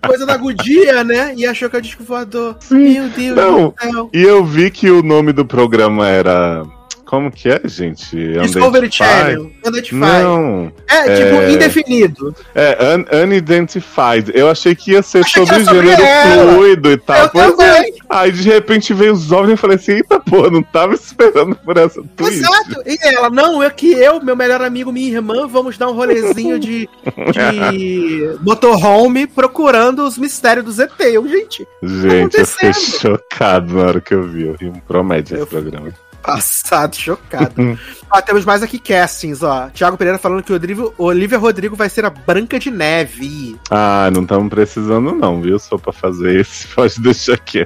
coisa 0.05 0.25
da 0.25 0.35
Gudia, 0.37 1.03
né? 1.03 1.33
E 1.35 1.45
achou 1.45 1.69
que 1.69 1.75
é 1.75 1.79
o 1.79 1.81
disco 1.81 2.03
voador. 2.03 2.55
Sim. 2.59 2.99
Meu 2.99 3.09
Deus 3.09 3.35
Não. 3.35 3.69
do 3.69 3.75
céu. 3.79 4.09
E 4.13 4.21
eu 4.21 4.43
vi 4.43 4.71
que 4.71 4.89
o 4.89 5.03
nome 5.03 5.31
do 5.31 5.45
programa 5.45 6.07
era 6.07 6.65
Como 7.05 7.29
que 7.31 7.49
é, 7.49 7.61
gente? 7.65 8.15
Discovery 8.15 8.85
Unidentified? 8.87 8.91
Channel. 8.91 9.51
Unidentified. 9.65 9.99
Não. 10.23 10.71
É, 10.89 11.03
tipo, 11.15 11.35
É. 11.41 11.51
indefinido. 11.51 12.35
É, 12.55 12.77
un 12.95 13.05
unidentified. 13.23 14.31
Eu 14.33 14.49
achei 14.49 14.73
que 14.73 14.91
ia 14.93 15.01
ser 15.03 15.19
Achei 15.19 15.45
sobre 15.45 15.63
gênero 15.63 16.01
ela. 16.01 16.53
fluido 16.53 16.91
e 16.91 16.97
tal. 16.97 17.23
Eu 17.25 17.29
Pois 17.29 17.59
é. 17.59 17.83
Aí 18.09 18.31
de 18.31 18.47
repente 18.49 18.93
veio 18.93 19.13
os 19.13 19.31
OVNIs 19.31 19.53
e 19.59 19.61
falei 19.61 19.75
assim: 19.75 19.91
eita 19.93 20.19
porra, 20.19 20.49
não 20.49 20.63
tava 20.63 20.93
esperando 20.95 21.55
por 21.55 21.77
essa 21.77 22.01
twist. 22.15 22.39
Exato. 22.39 22.81
E 22.85 22.97
ela, 23.01 23.29
não, 23.29 23.61
é 23.61 23.69
que 23.69 23.91
eu, 23.91 24.23
meu 24.23 24.35
melhor 24.35 24.61
amigo, 24.61 24.91
minha 24.91 25.11
irmã, 25.11 25.45
vamos 25.47 25.77
dar 25.77 25.89
um 25.89 25.93
rolezinho 25.93 26.57
de, 26.59 26.87
de 27.33 28.37
motorhome 28.41 29.27
procurando 29.27 30.03
os 30.05 30.17
mistérios 30.17 30.65
do 30.65 30.71
ZT. 30.71 31.03
Eu, 31.03 31.27
gente, 31.27 31.67
Gente, 31.83 32.37
eu 32.39 32.45
fiquei 32.45 32.73
chocado 32.73 33.73
na 33.75 33.83
hora 33.87 34.01
que 34.01 34.13
eu 34.13 34.23
vi. 34.23 34.47
Eu 34.47 34.55
ri 34.55 34.67
um 34.69 34.79
promédio 34.87 35.35
Eu- 35.37 35.43
esse 35.43 35.49
programa. 35.49 35.91
Passado, 36.23 36.95
chocado. 36.95 37.53
ó, 38.09 38.21
temos 38.21 38.45
mais 38.45 38.63
aqui 38.63 38.79
castings, 38.79 39.43
ó. 39.43 39.69
Tiago 39.69 39.97
Pereira 39.97 40.17
falando 40.17 40.41
que 40.41 40.51
o 40.51 40.55
Olivia, 40.55 40.85
Olivia 40.97 41.37
Rodrigo 41.37 41.75
vai 41.75 41.89
ser 41.89 42.05
a 42.05 42.09
Branca 42.09 42.57
de 42.57 42.71
Neve. 42.71 43.57
Ah, 43.69 44.09
não 44.11 44.21
estamos 44.23 44.49
precisando, 44.49 45.13
não, 45.13 45.41
viu? 45.41 45.59
Só 45.59 45.77
pra 45.77 45.91
fazer 45.91 46.39
esse, 46.39 46.67
pode 46.73 46.99
deixar 47.01 47.33
aqui. 47.33 47.65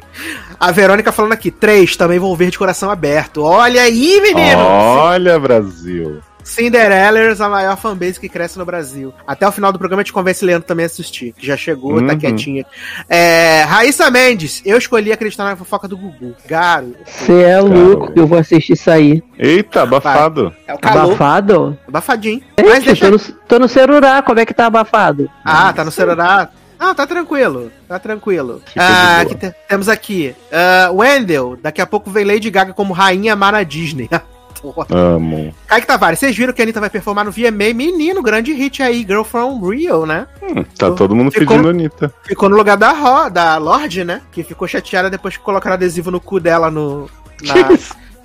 A 0.59 0.71
Verônica 0.71 1.11
falando 1.11 1.33
aqui, 1.33 1.51
três, 1.51 1.95
também 1.95 2.17
vão 2.17 2.35
ver 2.35 2.49
de 2.49 2.57
coração 2.57 2.89
aberto. 2.89 3.43
Olha 3.43 3.83
aí, 3.83 4.19
menino! 4.21 4.59
Olha, 4.59 5.39
Brasil. 5.39 6.19
Cinderellers, 6.47 7.41
a 7.41 7.49
maior 7.49 7.77
fanbase 7.77 8.19
que 8.19 8.29
cresce 8.29 8.57
no 8.57 8.65
Brasil. 8.65 9.13
Até 9.27 9.47
o 9.47 9.51
final 9.51 9.71
do 9.71 9.77
programa 9.79 10.01
a 10.01 10.03
gente 10.03 10.13
convence 10.13 10.43
Leandro 10.43 10.67
também 10.67 10.83
a 10.83 10.87
assistir, 10.87 11.33
que 11.37 11.45
já 11.45 11.55
chegou, 11.57 12.01
tá 12.05 12.13
Uhum. 12.13 12.17
quietinha. 12.19 12.65
É, 13.09 13.63
Raíssa 13.67 14.09
Mendes, 14.09 14.61
eu 14.65 14.77
escolhi 14.77 15.11
acreditar 15.11 15.43
na 15.43 15.55
fofoca 15.55 15.87
do 15.87 15.97
Gugu. 15.97 16.35
Garo, 16.47 16.95
Você 17.05 17.41
é 17.43 17.59
louco, 17.59 18.11
eu 18.15 18.25
vou 18.25 18.37
assistir 18.39 18.73
isso 18.73 18.89
aí. 18.89 19.21
Eita, 19.37 19.83
abafado. 19.83 20.53
é 20.65 20.73
o 20.73 20.77
calor, 20.79 21.03
Abafado? 21.13 21.77
abafadinho. 21.87 22.41
Mas 22.59 22.83
Gente, 22.83 22.85
deixa... 22.85 23.05
tô, 23.05 23.11
no, 23.11 23.19
tô 23.47 23.59
no 23.59 23.67
celular, 23.67 24.23
como 24.23 24.39
é 24.39 24.45
que 24.45 24.53
tá 24.53 24.65
abafado? 24.67 25.29
Ah, 25.45 25.71
tá 25.73 25.83
no 25.85 25.91
celular. 25.91 26.51
Ah, 26.79 26.93
tá 26.93 27.07
tranquilo, 27.07 27.71
tá 27.87 27.97
tranquilo. 27.97 28.61
Ah, 28.77 29.25
te- 29.25 29.51
temos 29.67 29.89
aqui, 29.89 30.35
ah, 30.51 30.91
Wendell, 30.93 31.57
daqui 31.61 31.81
a 31.81 31.87
pouco 31.87 32.11
vem 32.11 32.23
Lady 32.23 32.49
Gaga 32.51 32.71
como 32.73 32.93
rainha 32.93 33.35
má 33.35 33.51
na 33.51 33.63
Disney. 33.63 34.07
Porra. 34.73 34.85
Amo. 34.89 35.53
Kaique 35.67 35.87
Tavares, 35.87 36.19
vocês 36.19 36.35
viram 36.35 36.53
que 36.53 36.61
a 36.61 36.65
Anitta 36.65 36.79
vai 36.79 36.89
performar 36.89 37.25
no 37.25 37.31
VMA? 37.31 37.73
Menino, 37.73 38.21
grande 38.21 38.53
hit 38.53 38.81
aí, 38.83 38.99
Girl 39.07 39.23
From 39.23 39.59
Rio, 39.67 40.05
né? 40.05 40.27
Hum, 40.41 40.63
tá 40.77 40.91
todo 40.91 41.15
mundo 41.15 41.31
Ficou- 41.31 41.47
pedindo 41.47 41.69
Anitta. 41.69 42.13
Ficou 42.23 42.49
no 42.49 42.55
lugar 42.57 42.77
da, 42.77 42.91
Ro, 42.91 43.29
da 43.29 43.57
Lorde, 43.57 44.03
né? 44.03 44.21
Que 44.31 44.43
ficou 44.43 44.67
chateada 44.67 45.09
depois 45.09 45.37
que 45.37 45.43
colocaram 45.43 45.75
adesivo 45.75 46.11
no 46.11 46.19
cu 46.19 46.39
dela 46.39 46.69
no, 46.71 47.09
na, 47.43 47.55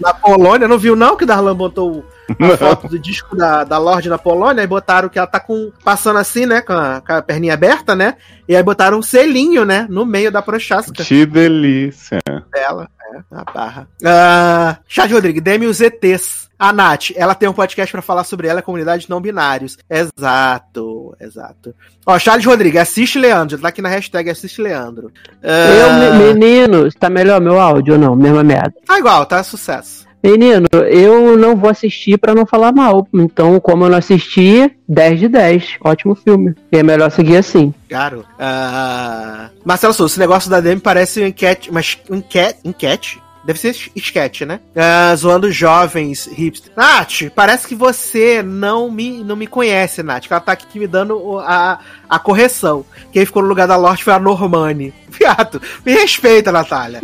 na 0.00 0.14
Polônia. 0.14 0.66
Não 0.68 0.78
viu, 0.78 0.96
não, 0.96 1.16
que 1.16 1.24
o 1.24 1.26
Darlan 1.26 1.54
botou 1.54 2.04
a 2.28 2.34
Não. 2.38 2.56
foto 2.56 2.88
do 2.88 2.98
disco 2.98 3.36
da, 3.36 3.64
da 3.64 3.78
Lorde 3.78 4.08
na 4.08 4.18
Polônia 4.18 4.62
e 4.62 4.66
botaram 4.66 5.08
que 5.08 5.18
ela 5.18 5.26
tá 5.26 5.38
com. 5.40 5.70
passando 5.84 6.18
assim, 6.18 6.46
né? 6.46 6.60
Com 6.60 6.72
a, 6.72 7.00
com 7.00 7.12
a 7.12 7.22
perninha 7.22 7.54
aberta, 7.54 7.94
né? 7.94 8.14
E 8.48 8.56
aí 8.56 8.62
botaram 8.62 8.98
um 8.98 9.02
selinho, 9.02 9.64
né? 9.64 9.86
No 9.90 10.04
meio 10.06 10.30
da 10.32 10.40
prochasca 10.42 10.92
Que 11.04 11.26
delícia. 11.26 12.18
dela. 12.52 12.88
É, 13.14 13.34
na 13.34 13.44
barra. 13.44 13.88
Ah, 14.04 14.78
Chad 14.88 15.10
Rodrigues, 15.12 15.42
dê-me 15.42 15.66
os 15.66 15.80
ETs. 15.80 16.42
A 16.58 16.72
Nath, 16.72 17.10
ela 17.16 17.34
tem 17.34 17.48
um 17.48 17.52
podcast 17.52 17.90
pra 17.90 18.00
falar 18.00 18.22
sobre 18.22 18.46
ela, 18.46 18.62
comunidade 18.62 19.10
não 19.10 19.20
binários. 19.20 19.76
Exato, 19.90 21.16
exato. 21.20 21.74
Ó, 22.06 22.16
Charles 22.18 22.46
Rodrigues, 22.46 22.80
assiste 22.80 23.18
Leandro. 23.18 23.58
Tá 23.58 23.68
aqui 23.68 23.82
na 23.82 23.88
hashtag 23.88 24.30
assiste 24.30 24.62
Leandro. 24.62 25.10
Eu, 25.42 25.50
Ah, 25.90 25.92
me- 26.14 26.32
menino, 26.34 26.90
tá 26.92 27.10
melhor 27.10 27.40
meu 27.40 27.60
áudio 27.60 27.94
ou 27.94 28.00
não? 28.00 28.14
Mesma 28.14 28.44
merda. 28.44 28.72
Tá 28.86 28.96
igual, 28.98 29.26
tá 29.26 29.42
sucesso. 29.42 30.06
Menino, 30.22 30.68
eu 30.88 31.36
não 31.36 31.56
vou 31.56 31.68
assistir 31.68 32.16
pra 32.16 32.34
não 32.34 32.46
falar 32.46 32.72
mal. 32.72 33.08
Então, 33.12 33.58
como 33.58 33.84
eu 33.84 33.90
não 33.90 33.98
assisti, 33.98 34.70
10 34.88 35.20
de 35.20 35.28
10. 35.28 35.76
Ótimo 35.82 36.14
filme. 36.14 36.54
E 36.70 36.78
é 36.78 36.82
melhor 36.82 37.10
seguir 37.10 37.36
assim. 37.36 37.74
Caro. 37.88 38.24
Ah, 38.38 39.50
Marcelo 39.64 39.92
Souza, 39.92 40.12
esse 40.12 40.20
negócio 40.20 40.48
da 40.48 40.60
Demi 40.60 40.80
parece 40.80 41.22
um 41.22 41.26
enquete. 41.26 41.72
Mas 41.72 41.98
enquete? 42.08 42.58
Enquete? 42.64 43.20
Deve 43.44 43.58
ser 43.58 43.74
esquete, 43.96 44.46
né? 44.46 44.60
Ah, 44.76 45.14
zoando 45.16 45.50
jovens 45.50 46.26
hipsters. 46.26 46.72
Nath, 46.76 47.30
parece 47.34 47.66
que 47.66 47.74
você 47.74 48.40
não 48.40 48.88
me, 48.88 49.24
não 49.24 49.34
me 49.34 49.48
conhece, 49.48 50.02
Nath. 50.02 50.26
Que 50.26 50.32
ela 50.32 50.40
tá 50.40 50.52
aqui 50.52 50.78
me 50.78 50.86
dando 50.86 51.40
a, 51.40 51.80
a 52.08 52.18
correção. 52.20 52.84
Quem 53.10 53.26
ficou 53.26 53.42
no 53.42 53.48
lugar 53.48 53.66
da 53.66 53.76
Lorde 53.76 54.04
foi 54.04 54.12
a 54.12 54.20
Normani. 54.20 54.94
Viado, 55.10 55.60
me 55.84 55.92
respeita, 55.92 56.52
Natália. 56.52 57.02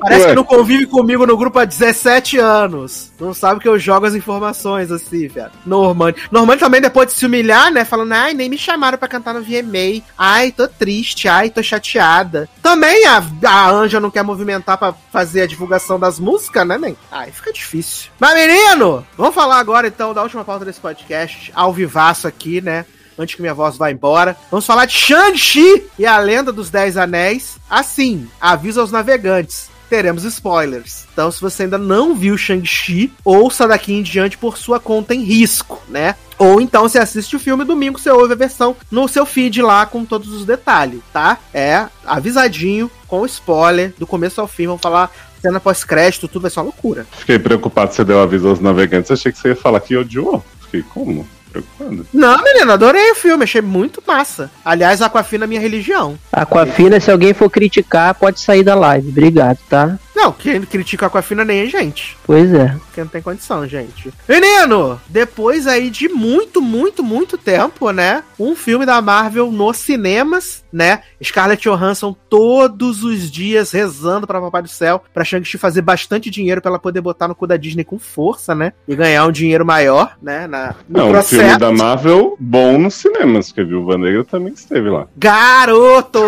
Parece 0.00 0.26
que 0.26 0.34
não 0.34 0.44
convive 0.44 0.86
comigo 0.86 1.26
no 1.26 1.36
grupo 1.36 1.58
há 1.58 1.64
17 1.64 2.38
anos. 2.38 3.12
Não 3.18 3.32
sabe 3.32 3.60
que 3.60 3.68
eu 3.68 3.78
jogo 3.78 4.06
as 4.06 4.14
informações 4.14 4.90
assim, 4.90 5.28
viado. 5.28 5.52
Normani. 5.64 6.16
Normani 6.30 6.60
também, 6.60 6.80
depois 6.80 7.08
de 7.08 7.14
se 7.14 7.26
humilhar, 7.26 7.72
né? 7.72 7.84
Falando, 7.84 8.12
ai, 8.12 8.34
nem 8.34 8.48
me 8.48 8.58
chamaram 8.58 8.98
pra 8.98 9.08
cantar 9.08 9.34
no 9.34 9.42
VMA. 9.42 10.02
Ai, 10.16 10.52
tô 10.52 10.68
triste. 10.68 11.28
Ai, 11.28 11.50
tô 11.50 11.62
chateada. 11.62 12.48
Também 12.62 13.06
a, 13.06 13.22
a 13.46 13.70
Anja 13.70 14.00
não 14.00 14.10
quer 14.10 14.22
movimentar 14.22 14.76
pra 14.78 14.94
fazer 15.12 15.42
a 15.42 15.46
divulgação 15.46 15.98
das 15.98 16.18
músicas, 16.18 16.66
né, 16.66 16.78
nem? 16.78 16.96
Ai, 17.10 17.30
fica 17.30 17.52
difícil. 17.52 18.10
Mas, 18.18 18.34
menino, 18.34 19.06
vamos 19.16 19.34
falar 19.34 19.58
agora, 19.58 19.86
então, 19.86 20.12
da 20.12 20.22
última 20.22 20.44
pauta 20.44 20.64
desse 20.64 20.80
podcast. 20.80 21.52
Ao 21.54 21.72
vivaço 21.72 22.26
aqui, 22.26 22.60
né? 22.60 22.84
Antes 23.18 23.34
que 23.34 23.42
minha 23.42 23.54
voz 23.54 23.76
vá 23.76 23.90
embora. 23.90 24.36
Vamos 24.50 24.66
falar 24.66 24.86
de 24.86 24.94
Shang-Chi 24.94 25.84
e 25.98 26.06
a 26.06 26.18
Lenda 26.18 26.52
dos 26.52 26.70
Dez 26.70 26.96
Anéis. 26.96 27.58
Assim, 27.68 28.28
aviso 28.40 28.80
aos 28.80 28.90
navegantes 28.90 29.74
teremos 29.88 30.24
spoilers. 30.24 31.04
Então, 31.12 31.30
se 31.30 31.40
você 31.40 31.64
ainda 31.64 31.78
não 31.78 32.16
viu 32.16 32.36
Shang-Chi, 32.36 33.12
ouça 33.24 33.68
daqui 33.68 33.92
em 33.92 34.02
diante 34.02 34.36
por 34.36 34.58
sua 34.58 34.80
conta 34.80 35.14
em 35.14 35.22
risco, 35.22 35.80
né? 35.88 36.16
Ou 36.36 36.60
então 36.60 36.82
você 36.82 36.98
assiste 36.98 37.36
o 37.36 37.38
filme 37.38 37.64
domingo, 37.64 37.98
você 37.98 38.10
ouve 38.10 38.32
a 38.32 38.36
versão 38.36 38.76
no 38.90 39.06
seu 39.06 39.24
feed 39.24 39.62
lá 39.62 39.86
com 39.86 40.04
todos 40.04 40.32
os 40.32 40.44
detalhes, 40.44 41.00
tá? 41.12 41.38
É 41.52 41.86
avisadinho, 42.04 42.90
com 43.06 43.24
spoiler, 43.24 43.94
do 43.96 44.06
começo 44.06 44.40
ao 44.40 44.48
fim. 44.48 44.66
Vamos 44.66 44.82
falar 44.82 45.12
cena 45.40 45.60
pós-crédito, 45.60 46.26
tudo 46.26 46.42
vai 46.42 46.50
ser 46.50 46.58
uma 46.58 46.64
loucura. 46.64 47.06
Fiquei 47.12 47.38
preocupado 47.38 47.92
você 47.92 48.04
deu 48.04 48.20
aviso 48.20 48.48
aos 48.48 48.60
navegantes. 48.60 49.10
Achei 49.10 49.30
que 49.30 49.38
você 49.38 49.48
ia 49.48 49.56
falar 49.56 49.78
que 49.78 49.96
odiou. 49.96 50.42
Fiquei 50.62 50.82
como? 50.82 51.28
Preocupado. 51.54 52.06
Não, 52.12 52.42
menino, 52.42 52.72
adorei 52.72 53.12
o 53.12 53.14
filme, 53.14 53.44
achei 53.44 53.60
muito 53.60 54.02
massa. 54.04 54.50
Aliás, 54.64 55.00
Aquafina 55.00 55.44
é 55.44 55.46
minha 55.46 55.60
religião. 55.60 56.18
Aquafina, 56.32 56.98
se 56.98 57.10
alguém 57.10 57.32
for 57.32 57.48
criticar, 57.48 58.14
pode 58.14 58.40
sair 58.40 58.64
da 58.64 58.74
live. 58.74 59.08
Obrigado, 59.10 59.58
tá? 59.68 59.96
Não, 60.14 60.32
quem 60.32 60.60
critica 60.62 61.06
Aquafina 61.06 61.44
nem 61.44 61.62
é 61.62 61.66
gente. 61.66 62.16
Pois 62.24 62.52
é. 62.54 62.68
Porque 62.68 63.00
não 63.00 63.08
tem 63.08 63.20
condição, 63.20 63.66
gente. 63.66 64.12
Menino, 64.28 65.00
depois 65.08 65.66
aí 65.66 65.90
de 65.90 66.08
muito, 66.08 66.62
muito, 66.62 67.02
muito 67.02 67.36
tempo, 67.36 67.90
né? 67.90 68.22
Um 68.38 68.54
filme 68.54 68.86
da 68.86 69.02
Marvel 69.02 69.50
nos 69.50 69.78
cinemas, 69.78 70.64
né? 70.72 71.02
Scarlett 71.22 71.68
Johansson 71.68 72.14
todos 72.28 73.02
os 73.02 73.30
dias 73.30 73.72
rezando 73.72 74.26
pra 74.26 74.40
Papai 74.40 74.62
do 74.62 74.68
Céu, 74.68 75.02
pra 75.12 75.24
Shang-Chi 75.24 75.58
fazer 75.58 75.82
bastante 75.82 76.30
dinheiro 76.30 76.60
pra 76.60 76.70
ela 76.70 76.78
poder 76.78 77.00
botar 77.00 77.26
no 77.26 77.34
cu 77.34 77.46
da 77.46 77.56
Disney 77.56 77.84
com 77.84 77.98
força, 77.98 78.54
né? 78.54 78.72
E 78.86 78.94
ganhar 78.94 79.26
um 79.26 79.32
dinheiro 79.32 79.66
maior, 79.66 80.16
né? 80.22 80.46
Na, 80.46 80.74
no 80.88 81.12
Não, 81.12 81.18
o 81.18 81.22
filme 81.22 81.58
da 81.58 81.72
Marvel, 81.72 82.36
bom 82.38 82.78
nos 82.78 82.94
cinemas, 82.94 83.48
porque 83.48 83.62
a 83.62 83.64
Viúva 83.64 83.98
Negra 83.98 84.24
também 84.24 84.52
esteve 84.52 84.88
lá. 84.88 85.06
Garoto! 85.16 86.20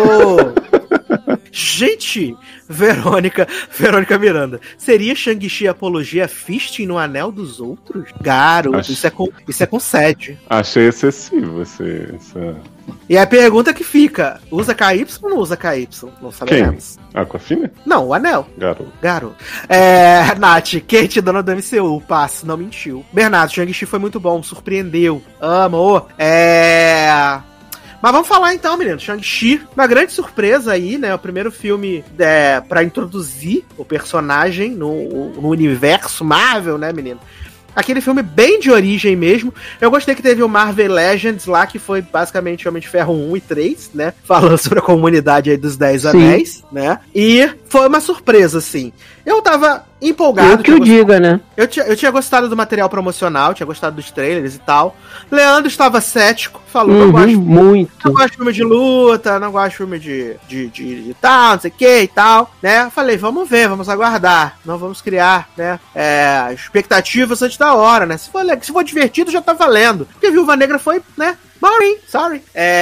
Gente, 1.59 2.37
Verônica, 2.69 3.47
Verônica 3.75 4.15
Miranda, 4.19 4.61
seria 4.77 5.15
Shang-Chi 5.15 5.67
apologia 5.67 6.27
fisting 6.27 6.85
no 6.85 6.99
anel 6.99 7.31
dos 7.31 7.59
outros? 7.59 8.11
Garoto, 8.21 8.77
Acho- 8.77 8.91
isso 8.91 9.07
é 9.07 9.09
com, 9.09 9.27
isso 9.47 9.63
é 9.63 9.65
com 9.65 9.79
sede. 9.79 10.37
Achei 10.47 10.87
excessivo 10.87 11.63
esse, 11.63 12.13
essa... 12.15 12.55
E 13.09 13.17
a 13.17 13.25
pergunta 13.25 13.73
que 13.73 13.83
fica, 13.83 14.39
usa 14.51 14.75
KY 14.75 15.07
ou 15.23 15.29
não 15.31 15.37
usa 15.39 15.57
KY? 15.57 15.89
Não 16.21 16.31
sabemos. 16.31 16.99
Aquafina? 17.11 17.71
Não, 17.83 18.05
o 18.05 18.13
anel, 18.13 18.47
Garoto. 18.55 18.93
garoto. 19.01 19.35
É, 19.67 20.35
Nath, 20.35 20.75
Kate, 20.87 21.19
dona 21.21 21.41
do 21.41 21.51
MCU, 21.55 21.99
passe, 22.07 22.45
não 22.45 22.55
mentiu. 22.55 23.03
Bernardo, 23.11 23.51
Shang-Chi 23.51 23.87
foi 23.87 23.97
muito 23.97 24.19
bom, 24.19 24.43
surpreendeu, 24.43 25.23
amo. 25.41 26.05
É... 26.19 27.39
Mas 28.01 28.11
vamos 28.11 28.27
falar 28.27 28.53
então, 28.53 28.77
menino. 28.77 28.99
Shang-Chi, 28.99 29.61
uma 29.75 29.87
grande 29.87 30.11
surpresa 30.11 30.71
aí, 30.71 30.97
né? 30.97 31.13
O 31.13 31.19
primeiro 31.19 31.51
filme 31.51 32.03
é, 32.17 32.61
para 32.61 32.83
introduzir 32.83 33.65
o 33.77 33.83
personagem 33.83 34.71
no, 34.71 35.29
no 35.41 35.49
universo 35.49 36.23
Marvel, 36.23 36.77
né, 36.77 36.93
menino? 36.93 37.19
Aquele 37.75 38.01
filme 38.01 38.23
bem 38.23 38.59
de 38.59 38.71
origem 38.71 39.15
mesmo. 39.15 39.53
Eu 39.79 39.91
gostei 39.91 40.15
que 40.15 40.21
teve 40.23 40.41
o 40.41 40.49
Marvel 40.49 40.93
Legends 40.93 41.45
lá, 41.45 41.67
que 41.67 41.77
foi 41.77 42.01
basicamente 42.01 42.67
Homem 42.67 42.81
de 42.81 42.89
Ferro 42.89 43.13
1 43.13 43.37
e 43.37 43.41
3, 43.41 43.91
né? 43.93 44.13
Falando 44.23 44.57
sobre 44.59 44.79
a 44.79 44.81
comunidade 44.81 45.51
aí 45.51 45.57
dos 45.57 45.77
Dez 45.77 46.01
Sim. 46.01 46.07
Anéis, 46.07 46.63
né? 46.71 46.99
E 47.13 47.47
foi 47.69 47.87
uma 47.87 47.99
surpresa, 47.99 48.57
assim. 48.57 48.91
Eu 49.27 49.41
tava 49.41 49.83
empolgado. 50.01 50.53
Eu 50.53 50.57
que 50.59 50.71
o 50.71 50.79
diga, 50.79 51.19
né? 51.19 51.41
Eu 51.57 51.67
tinha, 51.67 51.85
eu 51.85 51.97
tinha 51.97 52.09
gostado 52.09 52.47
do 52.47 52.55
material 52.55 52.87
promocional, 52.87 53.53
tinha 53.53 53.67
gostado 53.67 53.97
dos 53.97 54.09
trailers 54.09 54.55
e 54.55 54.59
tal. 54.59 54.95
Leandro 55.29 55.67
estava 55.67 55.99
cético, 55.99 56.61
falou: 56.71 56.95
não, 56.95 57.05
Uhum, 57.07 57.11
gosto, 57.11 57.31
não 57.31 57.41
muito. 57.41 58.11
gosto 58.13 58.29
de 58.31 58.37
filme 58.37 58.53
de 58.53 58.63
luta, 58.63 59.37
não 59.37 59.51
gosto 59.51 59.71
de 59.71 59.75
filme 59.75 59.99
de, 59.99 60.35
de, 60.47 60.67
de, 60.69 61.03
de 61.03 61.13
tal, 61.15 61.55
não 61.55 61.59
sei 61.59 61.69
o 61.69 61.73
que 61.73 62.01
e 62.03 62.07
tal, 62.07 62.49
né? 62.63 62.85
Eu 62.85 62.89
Falei, 62.89 63.17
vamos 63.17 63.49
ver, 63.49 63.67
vamos 63.67 63.89
aguardar, 63.89 64.57
não 64.63 64.77
vamos 64.77 65.01
criar, 65.01 65.49
né? 65.57 65.77
É, 65.93 66.53
expectativas 66.53 67.41
antes 67.41 67.57
da 67.57 67.73
hora, 67.73 68.05
né? 68.05 68.15
Se 68.15 68.29
for, 68.29 68.45
se 68.61 68.71
for 68.71 68.83
divertido, 68.85 69.29
já 69.29 69.41
tá 69.41 69.51
valendo. 69.51 70.07
Porque 70.13 70.31
Viúva 70.31 70.55
Negra 70.55 70.79
foi, 70.79 71.01
né? 71.17 71.37
Boring, 71.59 71.97
sorry. 72.07 72.41
É. 72.55 72.81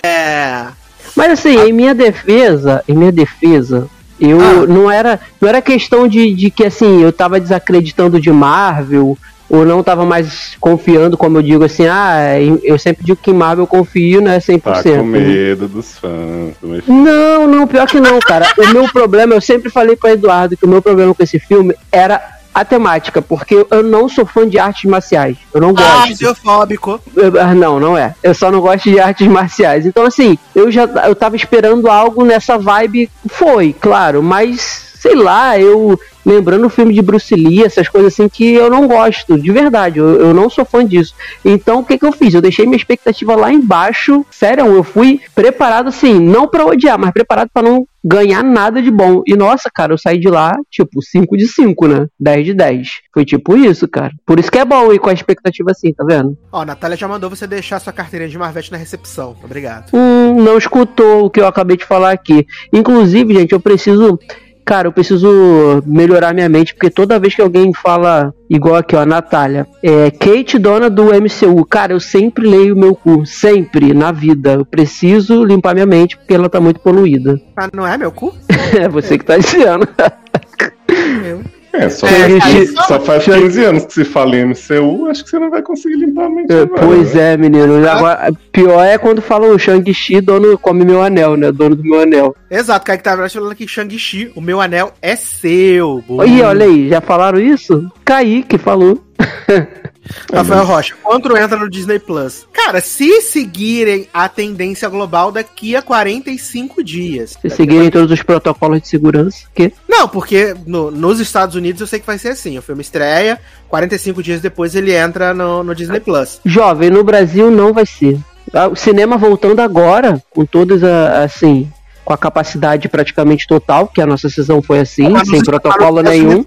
Mas 1.16 1.32
assim, 1.32 1.58
em 1.58 1.74
minha 1.74 1.96
defesa, 1.96 2.84
em 2.88 2.94
minha 2.94 3.12
defesa, 3.12 3.90
eu 4.20 4.40
Ah. 4.40 4.66
não 4.68 4.90
era 4.90 5.20
não 5.42 5.50
era 5.50 5.62
questão 5.62 6.08
de, 6.08 6.34
de 6.34 6.50
que 6.50 6.64
assim, 6.66 7.02
eu 7.02 7.12
tava 7.12 7.40
desacreditando 7.40 8.20
de 8.20 8.32
Marvel 8.32 9.18
ou 9.48 9.64
não 9.64 9.84
tava 9.84 10.04
mais 10.06 10.56
confiando, 10.60 11.16
como 11.16 11.38
eu 11.38 11.42
digo 11.44 11.64
assim, 11.64 11.86
ah, 11.86 12.18
eu 12.64 12.80
sempre 12.80 13.06
digo 13.06 13.20
que 13.22 13.30
em 13.30 13.34
Marvel 13.36 13.64
eu 13.64 13.68
confio, 13.68 14.20
né, 14.20 14.40
100%. 14.40 14.62
Tá 14.64 14.82
com 14.98 15.04
medo 15.04 15.68
dos 15.68 16.00
fãs. 16.00 16.56
meu- 16.64 16.82
Não, 16.88 17.48
não, 17.48 17.68
pior 17.68 17.86
que 17.88 18.00
não, 18.00 18.20
cara. 18.20 18.48
o 18.58 18.68
meu 18.74 18.88
problema, 18.92 19.36
eu 19.36 19.42
sempre 19.42 19.70
falei 19.70 19.96
pra 19.96 20.14
Eduardo 20.14 20.58
que 20.58 20.66
o 20.66 20.68
meu 20.68 20.82
problema 20.82 21.14
com 21.14 21.22
esse 21.22 21.38
filme 21.38 21.76
era 21.92 22.20
a 22.56 22.64
temática, 22.64 23.22
porque 23.22 23.68
eu 23.70 23.84
não 23.84 24.08
sou 24.08 24.26
fã 24.26 24.48
de 24.48 24.58
artes 24.58 24.90
marciais. 24.90 25.36
Eu 25.54 25.60
não 25.60 25.72
Ah, 25.78 26.06
gosto. 26.06 26.18
xenofóbico. 26.18 27.02
Eu- 27.16 27.40
ah, 27.42 27.54
Não, 27.54 27.80
não 27.82 27.98
é. 27.98 28.16
Eu 28.24 28.34
só 28.34 28.50
não 28.50 28.62
gosto 28.62 28.90
de 28.90 28.98
artes 29.00 29.28
marciais. 29.28 29.86
Então, 29.86 30.06
assim, 30.06 30.38
eu 30.56 30.72
já 30.72 30.84
eu 31.06 31.14
tava 31.16 31.36
esperando 31.36 31.90
algo 31.90 32.24
nessa 32.24 32.58
vibe. 32.58 33.12
Foi, 33.28 33.74
claro, 33.74 34.24
mas 34.24 34.62
sei 35.02 35.16
lá, 35.16 35.60
eu. 35.60 36.00
Lembrando 36.26 36.66
o 36.66 36.70
filme 36.70 36.94
de 36.94 37.02
Bruce 37.02 37.36
Lee, 37.36 37.64
essas 37.64 37.88
coisas 37.88 38.14
assim 38.14 38.28
que 38.28 38.54
eu 38.54 38.70
não 38.70 38.88
gosto, 38.88 39.40
de 39.40 39.52
verdade, 39.52 40.00
eu, 40.00 40.20
eu 40.20 40.34
não 40.34 40.50
sou 40.50 40.66
fã 40.66 40.86
disso. 40.86 41.14
Então, 41.44 41.80
o 41.80 41.86
que 41.86 41.98
que 41.98 42.06
eu 42.06 42.12
fiz? 42.12 42.34
Eu 42.34 42.42
deixei 42.42 42.66
minha 42.66 42.78
expectativa 42.78 43.36
lá 43.36 43.52
embaixo. 43.52 44.26
Sério, 44.32 44.66
eu 44.66 44.84
fui 44.84 45.22
preparado 45.34 45.90
assim, 45.90 46.20
não 46.20 46.48
pra 46.48 46.66
odiar, 46.66 46.98
mas 46.98 47.12
preparado 47.12 47.50
pra 47.54 47.64
não 47.64 47.86
ganhar 48.06 48.44
nada 48.44 48.82
de 48.82 48.92
bom. 48.92 49.24
E 49.26 49.36
nossa, 49.36 49.70
cara, 49.74 49.92
eu 49.94 49.98
saí 49.98 50.20
de 50.20 50.30
lá, 50.30 50.56
tipo, 50.70 51.02
5 51.02 51.36
de 51.36 51.48
5, 51.48 51.88
né? 51.88 52.08
10 52.20 52.46
de 52.46 52.54
10. 52.54 52.88
Foi 53.12 53.26
tipo 53.26 53.58
isso, 53.58 53.88
cara. 53.88 54.12
Por 54.24 54.40
isso 54.40 54.52
que 54.52 54.60
é 54.60 54.66
bom 54.66 54.94
ir 54.94 55.00
com 55.00 55.10
a 55.10 55.14
expectativa 55.14 55.72
assim, 55.72 55.92
tá 55.92 56.06
vendo? 56.06 56.38
Ó, 56.52 56.62
a 56.62 56.66
Natália 56.66 56.96
já 56.96 57.08
mandou 57.08 57.30
você 57.30 57.48
deixar 57.48 57.80
sua 57.80 57.92
carteirinha 57.92 58.30
de 58.30 58.38
Marvete 58.38 58.72
na 58.72 58.78
recepção. 58.78 59.36
Obrigado. 59.44 59.90
Hum, 59.92 60.36
não 60.44 60.58
escutou 60.58 61.26
o 61.26 61.30
que 61.32 61.42
eu 61.42 61.48
acabei 61.48 61.78
de 61.78 61.86
falar 61.86 62.12
aqui. 62.12 62.46
Inclusive, 62.72 63.34
gente, 63.34 63.54
eu 63.54 63.60
preciso. 63.60 64.20
Cara, 64.66 64.88
eu 64.88 64.92
preciso 64.92 65.84
melhorar 65.86 66.34
minha 66.34 66.50
mente, 66.50 66.74
porque 66.74 66.90
toda 66.90 67.20
vez 67.20 67.36
que 67.36 67.42
alguém 67.42 67.72
fala, 67.72 68.34
igual 68.50 68.76
aqui, 68.76 68.96
ó, 68.96 69.02
a 69.02 69.06
Natália, 69.06 69.68
é 69.84 70.10
Kate, 70.10 70.58
dona 70.58 70.90
do 70.90 71.06
MCU, 71.06 71.64
cara, 71.66 71.94
eu 71.94 72.00
sempre 72.00 72.48
leio 72.48 72.74
o 72.74 72.78
meu 72.78 72.96
cu, 72.96 73.24
sempre, 73.28 73.94
na 73.94 74.12
vida. 74.12 74.54
Eu 74.54 74.66
preciso 74.66 75.44
limpar 75.44 75.76
minha 75.76 75.86
mente, 75.86 76.18
porque 76.18 76.34
ela 76.34 76.50
tá 76.50 76.60
muito 76.60 76.80
poluída. 76.80 77.40
Ah, 77.56 77.70
não 77.72 77.86
é 77.86 77.96
meu 77.96 78.12
cu? 78.12 78.34
É 78.76 78.90
você 78.90 79.18
que 79.18 79.24
tá 79.24 79.38
dizendo. 79.38 79.88
Eu. 81.24 81.42
É, 81.78 81.90
só, 81.90 82.08
É, 82.08 82.40
faz, 82.40 82.74
só 82.88 83.00
faz 83.00 83.24
15 83.26 83.64
anos 83.64 83.86
que 83.86 83.94
se 83.94 84.06
fala 84.06 84.36
em 84.36 84.46
MCU, 84.46 85.08
acho 85.10 85.24
que 85.24 85.30
você 85.30 85.40
não 85.40 85.50
vai 85.50 85.62
conseguir 85.62 85.96
limpar 85.98 86.26
a 86.26 86.30
mente 86.30 86.54
É, 86.54 86.62
agora, 86.62 86.82
pois 86.86 87.14
né? 87.14 87.34
é, 87.34 87.38
menino. 87.38 87.88
Agora, 87.88 88.32
pior 88.52 88.84
é 88.84 88.98
quando 88.98 89.22
falam 89.22 89.52
o 89.54 89.60
Shang-Chi, 89.60 90.22
dono 90.22 90.58
come 90.58 90.86
meu 90.86 91.02
anel, 91.02 91.36
né? 91.36 91.52
Dono 91.52 91.76
do 91.76 91.84
meu 91.84 92.02
anel. 92.02 92.36
Exato, 92.50 92.86
Kaique 92.86 93.04
Tavares 93.04 93.34
falando 93.34 93.52
aqui 93.52 93.68
Shang-Chi, 93.68 94.32
o 94.36 94.42
meu 94.42 94.62
anel 94.62 94.94
é 95.02 95.16
seu. 95.16 96.04
boa. 96.08 96.26
Ih, 96.26 96.42
olha 96.42 96.66
aí, 96.66 96.90
já 96.90 97.02
falaram 97.02 97.40
isso? 97.40 97.92
Kaique 98.04 98.58
falou. 98.58 99.02
Rafael 100.32 100.64
Rocha, 100.66 100.96
quanto 101.02 101.36
entra 101.36 101.58
no 101.58 101.70
Disney 101.70 102.00
Plus? 102.00 102.48
Cara, 102.54 102.82
se 102.82 103.22
seguirem 103.22 104.08
a 104.14 104.28
tendência 104.30 104.88
global 104.90 105.32
daqui 105.32 105.76
a 105.76 105.82
45 105.82 106.84
dias. 106.84 107.36
Se 107.42 107.50
seguirem 107.50 107.90
todos 107.90 108.12
os 108.12 108.22
protocolos 108.24 108.82
de 108.82 108.88
segurança, 108.88 109.46
que 109.54 109.72
Não, 109.88 110.08
porque 110.08 110.56
no- 110.66 110.92
nos 110.92 111.20
Estados 111.20 111.56
Unidos 111.56 111.82
eu 111.82 111.88
sei 111.88 112.00
que 112.00 112.06
vai 112.06 112.18
ser 112.18 112.30
assim. 112.30 112.58
O 112.58 112.62
filme 112.62 112.82
estreia, 112.82 113.40
45 113.68 114.22
dias 114.24 114.42
depois 114.42 114.76
ele 114.76 114.94
entra 114.96 115.34
no, 115.34 115.64
no 115.64 115.74
Disney 115.76 116.00
Plus. 116.00 116.40
jovem 116.46 116.90
no 116.90 117.04
Brasil 117.04 117.50
não 117.52 117.74
vai 117.74 117.86
ser. 117.86 118.18
Ah, 118.54 118.68
O 118.68 118.76
cinema 118.76 119.18
voltando 119.18 119.60
agora, 119.60 120.22
com 120.30 120.46
todas 120.46 120.84
a- 120.84 121.24
assim, 121.24 121.70
com 122.04 122.14
a 122.14 122.18
capacidade 122.18 122.88
praticamente 122.88 123.48
total, 123.48 123.88
que 123.88 124.00
a 124.00 124.06
nossa 124.06 124.30
sessão 124.30 124.62
foi 124.62 124.80
assim, 124.80 125.08
sem 125.26 125.42
protocolo 125.44 126.02
nenhum. 126.04 126.46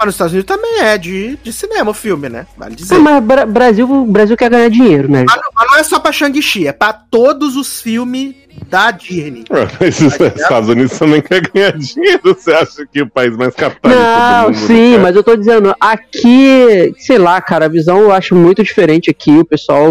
Mas 0.00 0.06
nos 0.06 0.14
Estados 0.14 0.32
Unidos 0.32 0.48
também 0.48 0.80
é 0.80 0.96
de, 0.96 1.36
de 1.42 1.52
cinema 1.52 1.90
o 1.90 1.94
filme, 1.94 2.30
né? 2.30 2.46
Vale 2.56 2.74
dizer. 2.74 2.98
Mas 2.98 3.22
Bra- 3.22 3.44
Brasil, 3.44 3.90
o 3.90 4.06
Brasil 4.06 4.34
quer 4.34 4.48
ganhar 4.48 4.70
dinheiro, 4.70 5.10
né? 5.10 5.24
Mas 5.28 5.36
não, 5.36 5.50
mas 5.54 5.70
não 5.70 5.76
é 5.78 5.82
só 5.82 6.00
pra 6.00 6.10
Shang-Chi, 6.10 6.66
é 6.66 6.72
pra 6.72 6.90
todos 6.94 7.54
os 7.54 7.82
filmes 7.82 8.34
da 8.68 8.90
Disney. 8.90 9.44
Ué, 9.50 9.68
Mas 9.78 10.00
os 10.00 10.14
Estados 10.40 10.68
Unidos 10.70 10.98
também 10.98 11.20
quer 11.20 11.42
ganhar 11.52 11.72
dinheiro. 11.76 12.20
Você 12.24 12.50
acha 12.50 12.86
que 12.90 13.02
o 13.02 13.10
país 13.10 13.36
mais 13.36 13.54
capitalista 13.54 14.02
Não, 14.02 14.50
do 14.50 14.56
mundo 14.56 14.66
sim, 14.66 14.92
quer? 14.92 15.00
mas 15.00 15.16
eu 15.16 15.22
tô 15.22 15.36
dizendo, 15.36 15.74
aqui, 15.78 16.94
sei 16.98 17.18
lá, 17.18 17.40
cara, 17.40 17.66
a 17.66 17.68
visão 17.68 18.00
eu 18.00 18.10
acho 18.12 18.34
muito 18.34 18.62
diferente 18.62 19.10
aqui, 19.10 19.38
o 19.38 19.44
pessoal. 19.44 19.86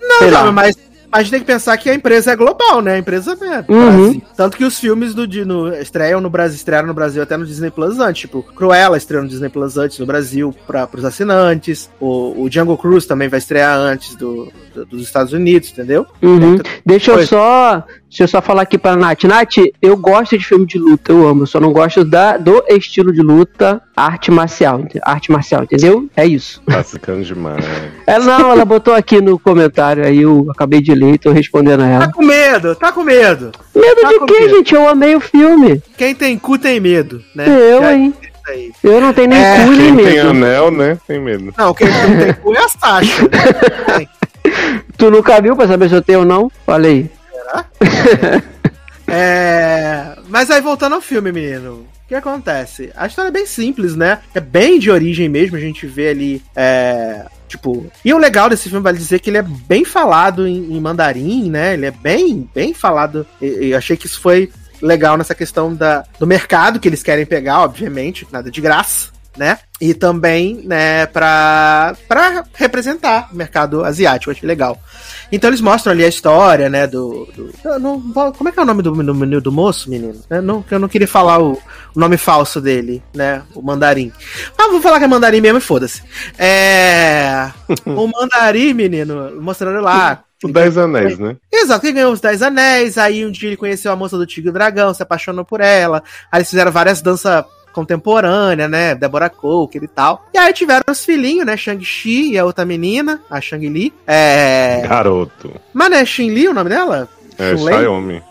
Não, 0.00 0.18
sei 0.18 0.30
não, 0.30 0.44
lá. 0.44 0.52
mas 0.52 0.76
a 1.14 1.22
gente 1.22 1.30
tem 1.30 1.40
que 1.40 1.46
pensar 1.46 1.76
que 1.76 1.88
a 1.88 1.94
empresa 1.94 2.32
é 2.32 2.36
global, 2.36 2.82
né? 2.82 2.94
A 2.94 2.98
empresa 2.98 3.38
é 3.40 3.72
Uhum. 3.72 3.96
Brasil. 4.02 4.22
Tanto 4.36 4.56
que 4.56 4.64
os 4.64 4.78
filmes 4.78 5.14
do, 5.14 5.26
de- 5.26 5.44
no, 5.44 5.72
estreiam 5.72 6.20
no 6.20 6.28
Brasil, 6.28 6.56
estrearam 6.56 6.88
no 6.88 6.94
Brasil 6.94 7.22
até 7.22 7.36
no 7.36 7.46
Disney 7.46 7.70
Plus 7.70 8.00
antes. 8.00 8.22
Tipo, 8.22 8.42
Cruella 8.42 8.96
estreou 8.96 9.22
no 9.22 9.28
Disney 9.28 9.48
Plus 9.48 9.76
antes 9.78 9.98
no 9.98 10.06
Brasil 10.06 10.54
para 10.66 10.88
os 10.92 11.04
assinantes. 11.04 11.88
O, 12.00 12.42
o 12.42 12.48
Django 12.50 12.76
Cruz 12.76 13.06
também 13.06 13.28
vai 13.28 13.38
estrear 13.38 13.78
antes 13.78 14.16
do- 14.16 14.52
dos 14.90 15.02
Estados 15.02 15.32
Unidos, 15.32 15.70
entendeu? 15.70 16.06
Uhum. 16.22 16.58
Deixa 16.84 17.10
eu 17.12 17.16
Pois. 17.16 17.28
só. 17.28 17.84
Deixa 18.08 18.24
eu 18.24 18.28
só 18.28 18.40
falar 18.40 18.62
aqui 18.62 18.78
pra 18.78 18.94
Nath. 18.94 19.24
Nath, 19.24 19.56
eu 19.82 19.96
gosto 19.96 20.38
de 20.38 20.44
filme 20.44 20.64
de 20.66 20.78
luta, 20.78 21.10
eu 21.10 21.26
amo. 21.26 21.42
Eu 21.42 21.46
só 21.48 21.58
não 21.58 21.72
gosto 21.72 22.04
da, 22.04 22.36
do 22.36 22.62
estilo 22.68 23.12
de 23.12 23.20
luta 23.20 23.82
arte 23.96 24.30
marcial. 24.30 24.84
Arte 25.02 25.32
marcial, 25.32 25.64
entendeu? 25.64 26.08
É 26.16 26.24
isso. 26.24 26.62
Tá 26.64 26.84
ficando 26.84 27.24
demais. 27.24 27.64
Ela 28.06 28.24
não, 28.38 28.52
ela 28.52 28.64
botou 28.64 28.94
aqui 28.94 29.20
no 29.20 29.36
comentário, 29.36 30.04
aí 30.04 30.22
eu 30.22 30.46
acabei 30.50 30.80
de 30.80 30.94
ler 30.94 31.14
e 31.14 31.18
tô 31.18 31.32
respondendo 31.32 31.80
a 31.80 31.86
Tá 31.86 31.90
ela. 31.90 32.12
com 32.12 32.22
medo, 32.24 32.76
tá 32.76 32.92
com 32.92 33.02
medo. 33.02 33.50
Medo 33.74 34.00
Tá 34.02 34.08
de 34.08 34.20
quê, 34.26 34.40
medo. 34.42 34.56
gente? 34.58 34.74
Eu 34.76 34.88
amei 34.88 35.16
o 35.16 35.20
filme. 35.20 35.82
Quem 35.98 36.14
tem 36.14 36.38
cu 36.38 36.56
tem 36.56 36.78
medo, 36.78 37.20
né? 37.34 37.46
Eu, 37.48 37.80
Já 37.80 37.90
é 37.90 37.96
hein? 37.96 38.14
isso 38.22 38.30
aí. 38.46 38.72
Eu 38.84 39.00
não 39.00 39.12
tenho 39.12 39.28
nem 39.28 39.38
É, 39.44 39.64
cu 39.64 39.70
nem 39.72 39.78
Quem 39.96 39.96
tem 40.04 40.14
medo. 40.14 40.28
anel, 40.30 40.70
né? 40.70 40.98
Tem 41.08 41.18
medo. 41.20 41.52
Não, 41.58 41.74
quem 41.74 41.88
não 41.88 42.16
tem 42.24 42.32
cu 42.34 42.54
é 42.54 42.58
a 42.58 42.68
Sasha. 42.68 43.22
né? 43.24 44.06
Tu 44.96 45.10
nunca 45.10 45.40
viu 45.40 45.56
pra 45.56 45.66
saber 45.66 45.88
se 45.88 45.94
eu 45.94 46.02
tenho 46.02 46.20
ou 46.20 46.24
não? 46.24 46.50
Falei. 46.64 47.10
É... 49.06 50.16
Mas 50.28 50.50
aí 50.50 50.60
voltando 50.60 50.94
ao 50.94 51.00
filme, 51.00 51.30
menino. 51.30 51.86
O 52.04 52.08
que 52.08 52.14
acontece? 52.14 52.90
A 52.96 53.06
história 53.06 53.28
é 53.28 53.32
bem 53.32 53.46
simples, 53.46 53.94
né? 53.94 54.20
É 54.34 54.40
bem 54.40 54.78
de 54.78 54.90
origem 54.90 55.28
mesmo. 55.28 55.56
A 55.56 55.60
gente 55.60 55.86
vê 55.86 56.08
ali. 56.08 56.42
É... 56.56 57.26
Tipo. 57.48 57.86
E 58.04 58.12
o 58.12 58.18
legal 58.18 58.48
desse 58.48 58.68
filme 58.68 58.82
vale 58.82 58.98
dizer 58.98 59.20
que 59.20 59.30
ele 59.30 59.38
é 59.38 59.42
bem 59.42 59.84
falado 59.84 60.46
em, 60.46 60.74
em 60.74 60.80
mandarim, 60.80 61.50
né? 61.50 61.74
Ele 61.74 61.86
é 61.86 61.90
bem, 61.90 62.48
bem 62.54 62.74
falado. 62.74 63.26
E, 63.40 63.68
e 63.68 63.74
achei 63.74 63.96
que 63.96 64.06
isso 64.06 64.20
foi 64.20 64.50
legal 64.82 65.16
nessa 65.16 65.34
questão 65.34 65.74
da, 65.74 66.04
do 66.18 66.26
mercado 66.26 66.80
que 66.80 66.88
eles 66.88 67.02
querem 67.02 67.24
pegar, 67.24 67.60
obviamente, 67.60 68.26
nada 68.32 68.50
de 68.50 68.60
graça. 68.60 69.12
Né? 69.36 69.58
E 69.84 69.92
também, 69.92 70.62
né, 70.64 71.04
pra, 71.04 71.94
pra 72.08 72.42
representar 72.54 73.28
o 73.30 73.36
mercado 73.36 73.84
asiático, 73.84 74.30
achei 74.30 74.48
legal. 74.48 74.80
Então 75.30 75.50
eles 75.50 75.60
mostram 75.60 75.92
ali 75.92 76.02
a 76.02 76.08
história, 76.08 76.70
né, 76.70 76.86
do... 76.86 77.28
do- 77.36 77.78
não 77.78 78.00
como 78.32 78.48
é 78.48 78.52
que 78.52 78.58
é 78.58 78.62
o 78.62 78.64
nome 78.64 78.80
do, 78.80 78.92
do, 78.92 79.40
do 79.42 79.52
moço, 79.52 79.90
menino? 79.90 80.22
Eu 80.30 80.40
não, 80.40 80.64
eu 80.70 80.78
não 80.78 80.88
queria 80.88 81.06
falar 81.06 81.38
o, 81.38 81.52
o 81.94 82.00
nome 82.00 82.16
falso 82.16 82.62
dele, 82.62 83.02
né, 83.14 83.42
o 83.54 83.60
mandarim. 83.60 84.10
Ah, 84.56 84.68
vou 84.70 84.80
falar 84.80 84.98
que 84.98 85.04
é 85.04 85.06
mandarim 85.08 85.42
mesmo 85.42 85.58
e 85.58 85.60
foda-se. 85.60 86.02
É... 86.38 87.50
o 87.84 88.06
mandarim, 88.06 88.72
menino, 88.72 89.38
mostrando 89.38 89.82
lá... 89.82 90.24
O 90.42 90.48
Dez 90.48 90.78
Anéis, 90.78 91.18
né? 91.18 91.36
Exato, 91.52 91.84
ele 91.84 91.92
ganhou 91.92 92.12
os 92.12 92.20
Dez 92.22 92.40
Anéis, 92.40 92.96
aí 92.96 93.26
um 93.26 93.30
dia 93.30 93.50
ele 93.50 93.56
conheceu 93.58 93.92
a 93.92 93.96
moça 93.96 94.16
do 94.16 94.26
Tigre 94.26 94.48
e 94.48 94.52
Dragão, 94.52 94.94
se 94.94 95.02
apaixonou 95.02 95.44
por 95.44 95.60
ela, 95.60 96.02
aí 96.32 96.38
eles 96.38 96.48
fizeram 96.48 96.72
várias 96.72 97.02
danças 97.02 97.44
contemporâneas, 97.74 98.70
né, 98.70 98.94
Deborah 98.94 99.28
Coker 99.28 99.82
e 99.82 99.88
tal. 99.88 100.26
E 100.32 100.38
aí 100.38 100.52
tiveram 100.52 100.84
os 100.88 101.04
filhinhos, 101.04 101.44
né, 101.44 101.56
Shang-Chi 101.56 102.32
e 102.32 102.38
a 102.38 102.44
outra 102.44 102.64
menina, 102.64 103.20
a 103.30 103.40
Shang-Li. 103.40 103.92
É... 104.06 104.82
Garoto. 104.88 105.50
Mas 105.72 105.90
não 105.90 105.96
é 105.98 106.04
Xin-Li 106.04 106.48
o 106.48 106.54
nome 106.54 106.70
dela? 106.70 107.08
É? 107.38 107.56
Xiaomi. 107.56 108.22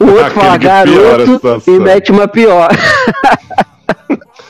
o 0.00 0.04
outro 0.04 0.24
Aquele 0.24 0.34
fala 0.40 0.56
garoto 0.58 1.32
situação. 1.34 1.74
e 1.74 1.78
mete 1.78 2.10
uma 2.12 2.26
pior. 2.26 2.68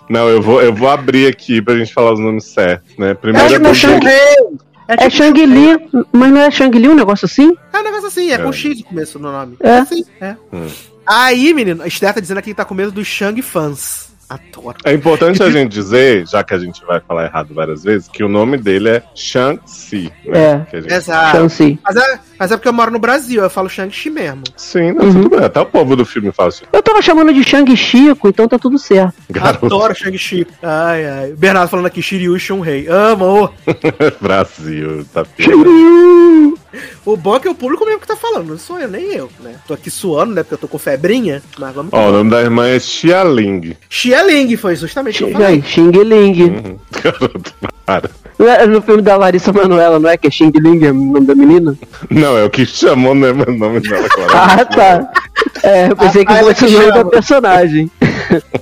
Não, 0.08 0.28
eu 0.28 0.42
vou, 0.42 0.60
eu 0.60 0.74
vou 0.74 0.88
abrir 0.88 1.28
aqui 1.28 1.62
pra 1.62 1.76
gente 1.76 1.92
falar 1.94 2.14
os 2.14 2.18
nomes 2.18 2.44
certos, 2.44 2.96
né? 2.98 3.14
Primeiro 3.14 3.46
Acho 3.46 3.54
é 3.54 3.58
que 3.58 3.62
não 3.62 3.70
porque- 3.70 4.08
chama- 4.08 4.58
É 4.88 5.08
Shang-Li, 5.08 5.88
mas 6.12 6.32
não 6.32 6.40
é 6.40 6.50
Shang-Li 6.50 6.88
um 6.88 6.94
negócio 6.96 7.26
assim? 7.26 7.56
É 7.72 7.78
um 7.78 7.82
negócio 7.84 8.08
assim, 8.08 8.32
é, 8.32 8.38
com 8.38 8.48
É. 8.48 8.52
X 8.52 8.78
no 8.78 8.84
começo 8.86 9.18
no 9.20 9.30
nome. 9.30 9.56
É. 9.60 9.78
assim, 9.78 10.04
é. 10.20 10.34
Hum. 10.52 10.66
Aí, 11.10 11.52
menino, 11.52 11.82
a 11.82 11.86
Esther 11.88 12.14
tá 12.14 12.20
dizendo 12.20 12.38
aqui 12.38 12.50
que 12.50 12.54
tá 12.56 12.64
com 12.64 12.74
medo 12.74 12.92
dos 12.92 13.06
Shang 13.06 13.40
fãs. 13.42 14.08
Adoro. 14.28 14.76
É 14.84 14.92
importante 14.92 15.42
a 15.42 15.50
gente 15.50 15.72
dizer, 15.72 16.24
já 16.24 16.44
que 16.44 16.54
a 16.54 16.58
gente 16.58 16.84
vai 16.86 17.00
falar 17.00 17.24
errado 17.24 17.52
várias 17.52 17.82
vezes, 17.82 18.06
que 18.06 18.22
o 18.22 18.28
nome 18.28 18.56
dele 18.56 18.88
é 18.88 19.02
Shang-Chi. 19.12 20.12
É. 20.24 20.30
Né? 20.30 20.66
Que 20.70 20.76
a 20.76 20.80
gente- 20.82 20.92
Exato. 20.94 21.36
Shang-Chi. 21.36 21.80
Mas 21.82 21.96
é, 21.96 22.18
mas 22.38 22.52
é 22.52 22.56
porque 22.56 22.68
eu 22.68 22.72
moro 22.72 22.92
no 22.92 23.00
Brasil, 23.00 23.42
eu 23.42 23.50
falo 23.50 23.68
Shang-Chi 23.68 24.08
mesmo. 24.08 24.44
Sim, 24.56 24.92
não, 24.92 25.04
Uhum. 25.06 25.12
tudo 25.14 25.30
bem. 25.30 25.44
Até 25.44 25.58
o 25.58 25.66
povo 25.66 25.96
do 25.96 26.04
filme 26.04 26.30
fala 26.30 26.50
assim. 26.50 26.64
Eu 26.72 26.80
tava 26.80 27.02
chamando 27.02 27.34
de 27.34 27.42
Shang 27.42 27.76
Chico, 27.76 28.28
então 28.28 28.46
tá 28.46 28.56
tudo 28.56 28.78
certo. 28.78 29.14
Garoto 29.28 29.66
Adoro 29.66 29.96
Shang-Chi. 29.96 30.46
Ai, 30.62 31.04
ai. 31.08 31.32
Bernardo 31.36 31.68
falando 31.68 31.86
aqui, 31.86 32.00
Shiryu 32.00 32.38
Shun-Rei. 32.38 32.86
Amo! 32.86 33.52
Brasil, 34.22 35.04
tá 35.12 35.24
O 37.04 37.16
bom 37.16 37.36
é 37.36 37.40
que 37.40 37.48
é 37.48 37.50
o 37.50 37.54
público 37.54 37.84
mesmo 37.84 38.00
que 38.00 38.06
tá 38.06 38.16
falando, 38.16 38.48
não 38.48 38.58
sou 38.58 38.78
eu, 38.78 38.88
nem 38.88 39.06
eu, 39.12 39.30
né? 39.40 39.54
Tô 39.66 39.74
aqui 39.74 39.90
suando, 39.90 40.34
né? 40.34 40.42
Porque 40.42 40.54
eu 40.54 40.58
tô 40.58 40.68
com 40.68 40.78
febrinha, 40.78 41.42
mas 41.58 41.74
vamos 41.74 41.92
Ó, 41.92 42.08
o 42.08 42.12
nome 42.12 42.30
da 42.30 42.40
irmã 42.40 42.66
é 42.66 42.78
Xia 42.78 43.22
Ling. 43.24 43.76
Xia 43.88 44.22
Ling 44.22 44.56
foi 44.56 44.76
justamente 44.76 45.22
o 45.24 45.28
que 45.28 45.32
eu 45.34 45.38
falei. 45.40 45.62
Xing 45.62 45.90
Ling. 45.90 46.42
Uhum. 46.42 46.78
Garoto, 47.02 47.54
para. 47.84 48.10
Não 48.38 48.48
é 48.48 48.66
No 48.66 48.80
filme 48.80 49.02
da 49.02 49.16
Larissa 49.16 49.52
Manoela, 49.52 49.98
não 49.98 50.08
é? 50.08 50.16
Que 50.16 50.28
é 50.28 50.30
Xing 50.30 50.52
Ling, 50.54 50.84
é 50.86 50.90
o 50.90 50.94
nome 50.94 51.26
da 51.26 51.34
menina? 51.34 51.76
Não, 52.08 52.38
é 52.38 52.44
o 52.44 52.50
que 52.50 52.64
chamou, 52.64 53.14
né? 53.14 53.32
Mas 53.32 53.48
o 53.48 53.52
nome 53.58 53.80
dela, 53.80 54.08
claro. 54.08 54.30
Ah, 54.34 54.64
tá. 54.64 55.12
É, 55.62 55.90
eu 55.90 55.96
pensei 55.96 56.24
que 56.24 56.32
Ah, 56.32 56.38
ela 56.38 56.54
fosse 56.54 56.64
o 56.64 56.68
que 56.68 56.86
nome 56.86 56.92
da 56.92 57.04
personagem. 57.04 57.90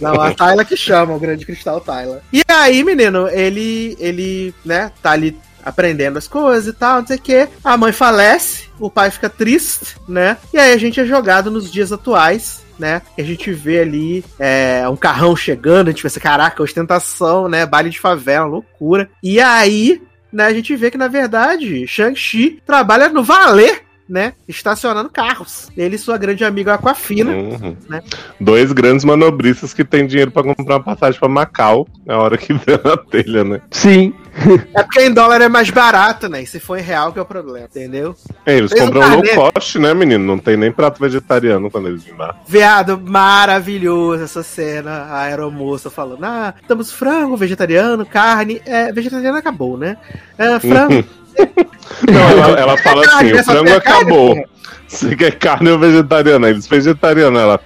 Não, 0.01 0.20
a 0.20 0.32
Tyla 0.32 0.64
que 0.64 0.76
chama, 0.76 1.14
o 1.14 1.18
grande 1.20 1.44
cristal 1.44 1.80
Tyla. 1.80 2.22
E 2.32 2.43
aí, 2.48 2.82
menino, 2.82 3.28
ele, 3.28 3.97
ele, 4.01 4.55
né, 4.64 4.90
tá 5.02 5.10
ali 5.12 5.36
aprendendo 5.64 6.18
as 6.18 6.28
coisas 6.28 6.66
e 6.66 6.72
tal, 6.72 7.01
não 7.01 7.06
sei 7.06 7.16
o 7.16 7.20
quê. 7.20 7.48
A 7.62 7.76
mãe 7.76 7.93
falece, 7.93 8.64
o 8.78 8.90
pai 8.90 9.10
fica 9.10 9.28
triste, 9.28 9.97
né? 10.09 10.36
E 10.52 10.59
aí 10.59 10.72
a 10.72 10.78
gente 10.78 11.01
é 11.01 11.05
jogado 11.05 11.51
nos 11.51 11.70
dias 11.70 11.93
atuais. 11.93 12.66
Né? 12.78 13.02
E 13.16 13.22
a 13.22 13.24
gente 13.24 13.51
vê 13.51 13.80
ali 13.80 14.24
é, 14.39 14.89
um 14.89 14.94
carrão 14.94 15.35
chegando, 15.35 15.89
a 15.89 15.90
gente 15.90 16.01
pensa, 16.05 16.20
caraca, 16.20 16.62
ostentação, 16.62 17.48
né? 17.48 17.66
Baile 17.66 17.90
de 17.90 17.98
favela, 17.98 18.47
loucura. 18.47 19.10
E 19.20 19.40
aí, 19.40 20.01
né, 20.32 20.44
a 20.44 20.52
gente 20.55 20.76
vê 20.76 20.89
que, 20.89 20.97
na 20.97 21.09
verdade, 21.09 21.89
Shang-Chi 21.89 22.62
trabalha 22.64 23.09
no 23.09 23.24
valer, 23.24 23.82
né? 24.09 24.32
Estacionando 24.47 25.10
carros. 25.10 25.70
Ele 25.76 25.97
e 25.97 25.98
sua 25.98 26.16
grande 26.16 26.44
amiga 26.44 26.74
Aquafina. 26.74 27.32
Uhum. 27.32 27.76
Né? 27.89 28.01
Dois 28.40 28.72
grandes 28.72 29.05
manobristas 29.05 29.74
que 29.74 29.85
têm 29.85 30.06
dinheiro 30.06 30.30
pra 30.30 30.43
comprar 30.43 30.76
uma 30.76 30.85
passagem 30.85 31.18
pra 31.18 31.28
Macau 31.28 31.86
na 32.06 32.16
hora 32.16 32.39
que 32.39 32.52
vê 32.55 32.80
na 32.82 32.97
telha, 32.97 33.44
né? 33.44 33.60
Sim. 33.70 34.14
É 34.74 34.82
porque 34.82 35.01
em 35.02 35.12
dólar 35.12 35.40
é 35.40 35.48
mais 35.48 35.70
barato, 35.70 36.28
né? 36.28 36.43
E 36.43 36.47
se 36.47 36.60
for 36.60 36.78
em 36.78 36.82
real 36.82 37.12
que 37.12 37.19
é 37.19 37.23
o 37.23 37.24
problema, 37.27 37.66
entendeu? 37.66 38.15
É, 38.47 38.56
eles 38.56 38.70
Fez 38.70 38.82
um 38.82 38.86
compram 38.86 39.09
low 39.10 39.23
carnê. 39.23 39.35
cost, 39.52 39.78
né, 39.78 39.94
menino? 39.94 40.24
Não 40.24 40.39
tem 40.39 40.56
nem 40.56 40.70
prato 40.70 41.01
vegetariano 41.01 41.70
quando 41.70 41.89
eles 41.89 42.05
vêm 42.05 42.16
lá. 42.16 42.35
Viado, 42.47 43.01
maravilhoso 43.01 44.23
essa 44.24 44.43
cena. 44.43 44.90
A 45.10 45.20
aeromoça 45.23 45.90
falando: 45.90 46.24
Ah, 46.24 46.55
temos 46.66 46.93
frango, 46.93 47.36
vegetariano, 47.36 48.05
carne. 48.06 48.60
É, 48.65 48.93
vegetariano 48.93 49.36
acabou, 49.39 49.77
né? 49.77 49.97
É, 50.36 50.59
frango. 50.60 51.05
Não, 52.10 52.20
ela, 52.44 52.60
ela 52.60 52.77
fala 52.82 53.01
assim: 53.01 53.10
Carne, 53.10 53.32
o 53.32 53.44
frango 53.44 53.69
é 53.69 53.81
carne, 53.81 54.01
acabou. 54.02 54.35
porra. 54.35 54.48
Você 54.86 55.16
quer 55.16 55.32
carne 55.39 55.70
ou 55.70 55.78
vegetariano? 55.78 56.47
Aí 56.47 56.52
eles, 56.52 56.66
vegetariano. 56.66 57.39
Ela, 57.39 57.60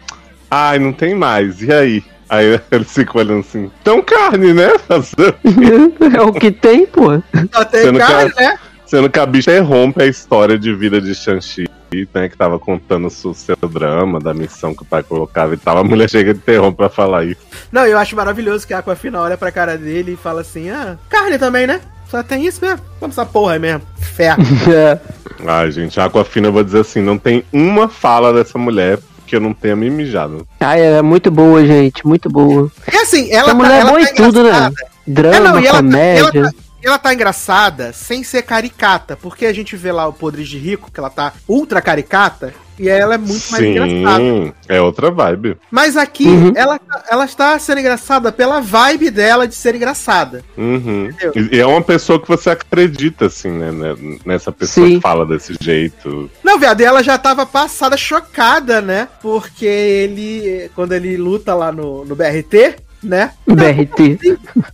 ai, 0.50 0.78
não 0.78 0.92
tem 0.92 1.14
mais. 1.14 1.62
E 1.62 1.72
aí? 1.72 2.04
Aí 2.32 2.58
eles 2.70 2.90
ficam 2.90 3.20
olhando 3.20 3.40
assim: 3.40 3.70
então 3.82 4.00
carne, 4.00 4.54
né? 4.54 4.68
É 6.16 6.22
o 6.22 6.32
que 6.32 6.50
tem, 6.50 6.86
pô. 6.86 7.22
Só 7.52 7.62
tem 7.66 7.82
Sendo 7.82 7.98
que 7.98 8.06
carne, 8.06 8.32
a- 8.38 8.40
né? 8.40 8.58
Sendo 8.86 9.10
que 9.10 9.18
a 9.18 9.26
bicha 9.26 9.50
interrompe 9.50 10.02
a 10.02 10.06
história 10.06 10.58
de 10.58 10.74
vida 10.74 10.98
de 10.98 11.14
Shang-Chi, 11.14 11.66
né? 12.14 12.30
Que 12.30 12.36
tava 12.36 12.58
contando 12.58 13.06
o 13.06 13.10
seu 13.10 13.56
drama, 13.70 14.18
da 14.18 14.32
missão 14.32 14.74
que 14.74 14.82
o 14.82 14.86
pai 14.86 15.02
colocava 15.02 15.52
e 15.52 15.58
tal. 15.58 15.76
A 15.76 15.84
mulher 15.84 16.08
chega 16.08 16.30
e 16.30 16.34
interrompe 16.34 16.78
pra 16.78 16.88
falar 16.88 17.24
isso. 17.26 17.40
Não, 17.70 17.86
eu 17.86 17.98
acho 17.98 18.16
maravilhoso 18.16 18.66
que 18.66 18.72
a 18.72 18.78
Aquafina 18.78 19.20
olha 19.20 19.36
pra 19.36 19.52
cara 19.52 19.76
dele 19.76 20.12
e 20.12 20.16
fala 20.16 20.40
assim: 20.40 20.70
Ah, 20.70 20.96
carne 21.10 21.38
também, 21.38 21.66
né? 21.66 21.82
Só 22.10 22.22
tem 22.22 22.46
isso 22.46 22.64
mesmo. 22.64 22.80
Vamos 22.98 23.16
essa 23.18 23.26
porra 23.26 23.52
aí 23.54 23.58
mesmo. 23.58 23.82
Fé. 23.98 24.34
É. 24.72 24.98
Ai, 25.46 25.70
gente, 25.70 26.00
a 26.00 26.06
Aquafina, 26.06 26.48
eu 26.48 26.52
vou 26.52 26.64
dizer 26.64 26.80
assim: 26.80 27.02
não 27.02 27.18
tem 27.18 27.44
uma 27.52 27.88
fala 27.88 28.32
dessa 28.32 28.58
mulher 28.58 28.98
que 29.32 29.36
eu 29.36 29.40
não 29.40 29.54
tenha 29.54 29.74
me 29.74 29.88
mijado. 29.88 30.46
Ah, 30.60 30.76
é 30.78 31.00
muito 31.00 31.30
boa, 31.30 31.64
gente. 31.64 32.06
Muito 32.06 32.28
boa. 32.28 32.70
E 32.92 32.96
assim, 32.98 33.30
ela 33.32 33.48
Essa 33.48 33.54
mulher 33.54 33.76
é 33.76 33.80
ela 33.80 33.90
boa 33.90 34.02
em 34.02 34.14
tudo, 34.14 34.42
né? 34.44 34.70
Drama, 35.06 35.36
É, 35.36 35.40
não, 35.40 35.58
e 35.58 35.66
ela, 35.66 35.76
comédia. 35.78 36.40
ela, 36.40 36.52
tá, 36.52 36.58
ela 36.82 36.98
tá 36.98 37.14
engraçada 37.14 37.94
sem 37.94 38.22
ser 38.22 38.42
caricata, 38.42 39.16
porque 39.16 39.46
a 39.46 39.52
gente 39.54 39.74
vê 39.74 39.90
lá 39.90 40.06
o 40.06 40.12
Podres 40.12 40.46
de 40.46 40.58
Rico, 40.58 40.90
que 40.92 41.00
ela 41.00 41.08
tá 41.08 41.32
ultra 41.48 41.80
caricata, 41.80 42.52
e 42.82 42.88
ela 42.88 43.14
é 43.14 43.18
muito 43.18 43.48
mais 43.52 43.62
engraçada. 43.62 44.18
Sim, 44.18 44.52
é 44.68 44.80
outra 44.80 45.10
vibe. 45.10 45.56
Mas 45.70 45.96
aqui, 45.96 46.26
Uhum. 46.26 46.52
ela, 46.56 46.80
ela 47.08 47.24
está 47.24 47.56
sendo 47.58 47.78
engraçada 47.78 48.32
pela 48.32 48.60
vibe 48.60 49.08
dela 49.10 49.46
de 49.46 49.54
ser 49.54 49.74
engraçada. 49.76 50.42
Uhum. 50.58 51.10
E, 51.36 51.56
e 51.56 51.60
é 51.60 51.66
uma 51.66 51.80
pessoa 51.80 52.20
que 52.20 52.26
você 52.26 52.50
acredita, 52.50 53.26
assim, 53.26 53.50
né? 53.50 53.70
né, 53.70 53.94
Nessa 54.26 54.50
pessoa 54.50 54.86
Sim. 54.86 54.96
que 54.96 55.00
fala 55.00 55.24
desse 55.24 55.54
jeito. 55.60 56.28
Não, 56.42 56.58
viado, 56.58 56.80
e 56.80 56.84
ela 56.84 57.02
já 57.04 57.16
tava 57.16 57.46
passada 57.46 57.96
chocada, 57.96 58.80
né? 58.80 59.06
Porque 59.20 59.64
ele, 59.64 60.68
quando 60.74 60.92
ele 60.92 61.16
luta 61.16 61.54
lá 61.54 61.70
no, 61.70 62.04
no 62.04 62.16
BRT, 62.16 62.74
né? 63.02 63.32
BRT. 63.46 64.18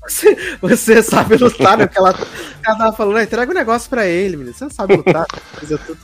Você, 0.07 0.37
você 0.61 1.03
sabe 1.03 1.37
lutar, 1.37 1.77
né? 1.79 1.87
Porque 1.87 1.99
ela, 1.99 2.15
ela 2.67 2.77
tava 2.79 2.93
falando, 2.97 3.17
"Ah, 3.17 3.23
entrega 3.23 3.51
um 3.51 3.55
negócio 3.55 3.89
pra 3.89 4.07
ele, 4.07 4.37
menino. 4.37 4.55
Você 4.55 4.69
sabe 4.71 4.97
lutar. 4.97 5.27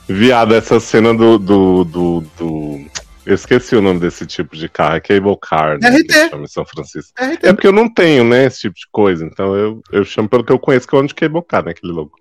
Viado, 0.07 0.55
essa 0.55 0.79
cena 0.79 1.13
do, 1.13 1.37
do, 1.37 1.83
do, 1.83 2.23
do- 2.37 2.85
Eu 3.25 3.33
esqueci 3.33 3.75
o 3.75 3.81
nome 3.81 3.99
desse 3.99 4.25
tipo 4.25 4.55
de 4.55 4.69
carro, 4.69 4.95
é 4.97 4.99
cable 4.99 5.35
car, 5.41 5.79
né? 5.79 5.89
RT. 5.89 6.29
chama 6.29 6.43
em 6.43 6.47
São 6.47 6.63
Francisco. 6.65 7.11
BRT. 7.19 7.47
É 7.47 7.53
porque 7.53 7.67
eu 7.67 7.71
não 7.71 7.91
tenho, 7.91 8.23
né, 8.23 8.45
esse 8.45 8.61
tipo 8.61 8.75
de 8.75 8.85
coisa. 8.91 9.25
Então 9.25 9.55
eu, 9.55 9.81
eu 9.91 10.05
chamo 10.05 10.29
pelo 10.29 10.43
que 10.43 10.51
eu 10.51 10.59
conheço, 10.59 10.87
que 10.87 10.95
é 10.95 10.99
onde 10.99 11.13
cable 11.15 11.41
car, 11.47 11.65
né? 11.65 11.71
Aquele 11.71 11.91
logo. 11.91 12.11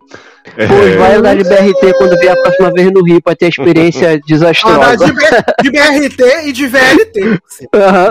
É, 0.56 0.66
Pois 0.66 0.94
vai 0.96 1.14
andar 1.16 1.36
de 1.36 1.44
BRT 1.44 1.94
quando 1.98 2.18
vier 2.18 2.32
a 2.32 2.40
próxima 2.42 2.72
vez 2.72 2.90
no 2.90 3.02
Rio 3.02 3.20
pra 3.22 3.34
ter 3.36 3.46
a 3.46 3.48
experiência 3.48 4.08
Andar 4.12 4.20
desastrosa. 4.26 5.06
de, 5.06 5.12
B- 5.12 5.44
de 5.62 5.70
BRT 5.70 6.48
e 6.48 6.52
de 6.52 6.66
VLT. 6.68 7.40
Assim. 7.46 7.66
Aham. 7.74 8.10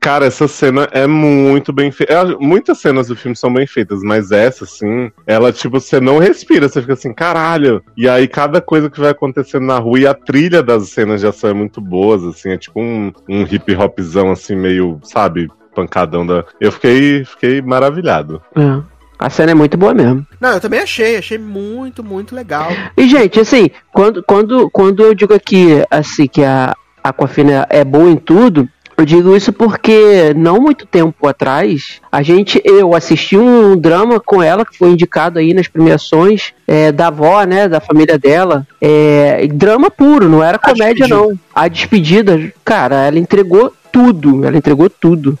Cara, 0.00 0.26
essa 0.26 0.46
cena 0.46 0.88
é 0.92 1.06
muito 1.06 1.72
bem 1.72 1.90
feita. 1.90 2.12
É, 2.12 2.24
Muitas 2.38 2.78
cenas 2.78 3.08
do 3.08 3.16
filme 3.16 3.36
são 3.36 3.52
bem 3.52 3.66
feitas, 3.66 4.00
mas 4.02 4.30
essa, 4.30 4.64
assim, 4.64 5.10
ela, 5.26 5.52
tipo, 5.52 5.80
você 5.80 6.00
não 6.00 6.18
respira, 6.18 6.68
você 6.68 6.80
fica 6.80 6.92
assim, 6.92 7.12
caralho. 7.12 7.82
E 7.96 8.08
aí, 8.08 8.28
cada 8.28 8.60
coisa 8.60 8.88
que 8.88 9.00
vai 9.00 9.10
acontecendo 9.10 9.66
na 9.66 9.78
rua 9.78 9.98
e 9.98 10.06
a 10.06 10.14
trilha 10.14 10.62
das 10.62 10.88
cenas 10.90 11.20
de 11.20 11.26
ação 11.26 11.50
é 11.50 11.54
muito 11.54 11.80
boas, 11.80 12.22
assim, 12.24 12.50
é 12.50 12.56
tipo 12.56 12.80
um, 12.80 13.12
um 13.28 13.42
hip 13.42 13.74
hopzão, 13.74 14.30
assim, 14.30 14.54
meio, 14.54 15.00
sabe, 15.02 15.48
pancadão 15.74 16.26
da. 16.26 16.44
Eu 16.60 16.72
fiquei, 16.72 17.24
fiquei 17.24 17.60
maravilhado. 17.60 18.40
É. 18.56 18.98
A 19.18 19.28
cena 19.28 19.50
é 19.50 19.54
muito 19.54 19.76
boa 19.76 19.92
mesmo. 19.92 20.24
Não, 20.40 20.50
eu 20.50 20.60
também 20.60 20.78
achei. 20.78 21.16
Achei 21.16 21.38
muito, 21.38 22.04
muito 22.04 22.36
legal. 22.36 22.68
E, 22.96 23.08
gente, 23.08 23.40
assim, 23.40 23.68
quando, 23.92 24.22
quando, 24.22 24.70
quando 24.70 25.02
eu 25.02 25.12
digo 25.12 25.34
aqui, 25.34 25.84
assim, 25.90 26.28
que 26.28 26.44
a 26.44 26.72
Aquafina 27.02 27.66
é 27.68 27.84
boa 27.84 28.08
em 28.08 28.16
tudo, 28.16 28.68
eu 28.98 29.04
digo 29.04 29.36
isso 29.36 29.52
porque 29.52 30.34
não 30.34 30.60
muito 30.60 30.84
tempo 30.84 31.28
atrás, 31.28 32.00
a 32.10 32.20
gente, 32.20 32.60
eu 32.64 32.96
assisti 32.96 33.36
um 33.36 33.76
drama 33.76 34.18
com 34.18 34.42
ela, 34.42 34.66
que 34.66 34.76
foi 34.76 34.90
indicado 34.90 35.38
aí 35.38 35.54
nas 35.54 35.68
premiações 35.68 36.52
é, 36.66 36.90
da 36.90 37.06
avó, 37.06 37.44
né, 37.44 37.68
da 37.68 37.80
família 37.80 38.18
dela. 38.18 38.66
É, 38.80 39.46
drama 39.54 39.88
puro, 39.88 40.28
não 40.28 40.42
era 40.42 40.58
comédia, 40.58 41.06
não. 41.06 41.38
A 41.54 41.68
despedida, 41.68 42.52
cara, 42.64 43.06
ela 43.06 43.20
entregou 43.20 43.72
tudo, 43.92 44.44
ela 44.44 44.56
entregou 44.56 44.90
tudo. 44.90 45.38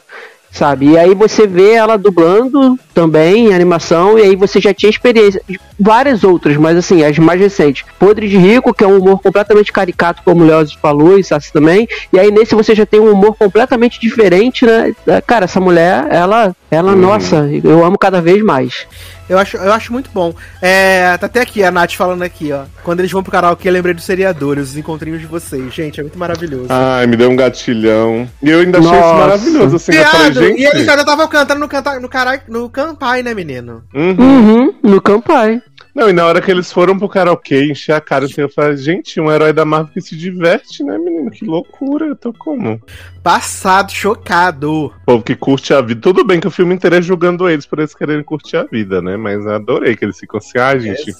Sabe? 0.50 0.86
E 0.90 0.98
aí 0.98 1.14
você 1.14 1.46
vê 1.46 1.72
ela 1.72 1.96
dublando 1.96 2.78
também, 2.94 3.52
animação, 3.54 4.18
e 4.18 4.22
aí 4.22 4.34
você 4.34 4.60
já 4.60 4.72
tinha 4.74 4.90
experiência. 4.90 5.40
Várias 5.78 6.24
outras, 6.24 6.56
mas 6.56 6.76
assim, 6.76 7.04
as 7.04 7.16
mais 7.18 7.40
recentes. 7.40 7.84
Podre 7.98 8.26
de 8.28 8.36
Rico, 8.36 8.74
que 8.74 8.82
é 8.82 8.86
um 8.86 8.98
humor 8.98 9.20
completamente 9.20 9.72
caricato, 9.72 10.22
como 10.24 10.42
o 10.42 10.46
Leoz 10.46 10.72
falou, 10.72 11.18
e 11.18 11.22
Sassi 11.22 11.52
também. 11.52 11.86
E 12.12 12.18
aí 12.18 12.30
nesse 12.32 12.54
você 12.54 12.74
já 12.74 12.84
tem 12.86 12.98
um 12.98 13.12
humor 13.12 13.36
completamente 13.36 14.00
diferente, 14.00 14.64
né? 14.66 14.92
Cara, 15.26 15.44
essa 15.44 15.60
mulher, 15.60 16.06
ela, 16.10 16.56
ela, 16.70 16.92
Uhum. 16.92 16.98
nossa, 16.98 17.48
eu 17.62 17.84
amo 17.84 17.98
cada 17.98 18.20
vez 18.20 18.42
mais. 18.42 18.86
Eu 19.28 19.38
acho, 19.38 19.56
eu 19.56 19.72
acho 19.72 19.92
muito 19.92 20.10
bom. 20.12 20.34
É, 20.62 21.16
tá 21.18 21.26
até 21.26 21.40
aqui 21.40 21.62
a 21.62 21.70
Nath 21.70 21.94
falando 21.94 22.22
aqui, 22.22 22.52
ó. 22.52 22.64
Quando 22.82 23.00
eles 23.00 23.12
vão 23.12 23.22
pro 23.22 23.32
karaokê, 23.32 23.68
eu 23.68 23.72
lembrei 23.72 23.94
dos 23.94 24.04
seriadores, 24.04 24.70
os 24.70 24.76
encontrinhos 24.76 25.20
de 25.20 25.26
vocês. 25.26 25.72
Gente, 25.74 26.00
é 26.00 26.02
muito 26.02 26.18
maravilhoso. 26.18 26.66
Ai, 26.70 27.06
me 27.06 27.16
deu 27.16 27.30
um 27.30 27.36
gatilhão. 27.36 28.28
E 28.42 28.50
eu 28.50 28.60
ainda 28.60 28.78
achei 28.78 28.90
isso 28.90 29.00
Nossa. 29.00 29.18
maravilhoso, 29.18 29.76
assim. 29.76 29.92
Eu 29.92 30.04
falei, 30.06 30.54
e 30.56 30.64
eles 30.64 30.88
ainda 30.88 31.02
estavam 31.02 31.28
cantando 31.28 31.60
no, 31.60 31.68
canta, 31.68 32.00
no, 32.00 32.08
cara, 32.08 32.42
no 32.48 32.68
Campai, 32.70 33.22
né, 33.22 33.34
menino? 33.34 33.82
Uhum. 33.94 34.16
Uhum, 34.18 34.74
no 34.82 35.00
Campai. 35.00 35.60
Não, 35.98 36.08
e 36.08 36.12
na 36.12 36.24
hora 36.24 36.40
que 36.40 36.48
eles 36.48 36.72
foram 36.72 36.96
pro 36.96 37.08
karaokê, 37.08 37.64
encher 37.64 37.92
a 37.92 38.00
cara, 38.00 38.26
assim, 38.26 38.40
eu 38.40 38.48
falei, 38.48 38.76
gente, 38.76 39.20
um 39.20 39.32
herói 39.32 39.52
da 39.52 39.64
Marvel 39.64 39.92
que 39.92 40.00
se 40.00 40.16
diverte, 40.16 40.84
né, 40.84 40.96
menino? 40.96 41.28
Que 41.28 41.44
loucura, 41.44 42.06
eu 42.06 42.14
tô 42.14 42.32
como? 42.32 42.80
Passado, 43.20 43.90
chocado. 43.90 44.92
Povo 45.04 45.24
que 45.24 45.34
curte 45.34 45.74
a 45.74 45.80
vida. 45.80 46.00
Tudo 46.00 46.24
bem 46.24 46.38
que 46.38 46.46
o 46.46 46.52
filme 46.52 46.72
inteiro 46.72 46.94
é 46.94 47.02
julgando 47.02 47.48
eles 47.48 47.66
por 47.66 47.80
eles 47.80 47.96
quererem 47.96 48.22
curtir 48.22 48.58
a 48.58 48.62
vida, 48.62 49.02
né? 49.02 49.16
Mas 49.16 49.44
eu 49.44 49.52
adorei 49.52 49.96
que 49.96 50.04
eles 50.04 50.16
ficam 50.16 50.38
assim, 50.38 50.56
ah, 50.56 50.78
gente, 50.78 51.12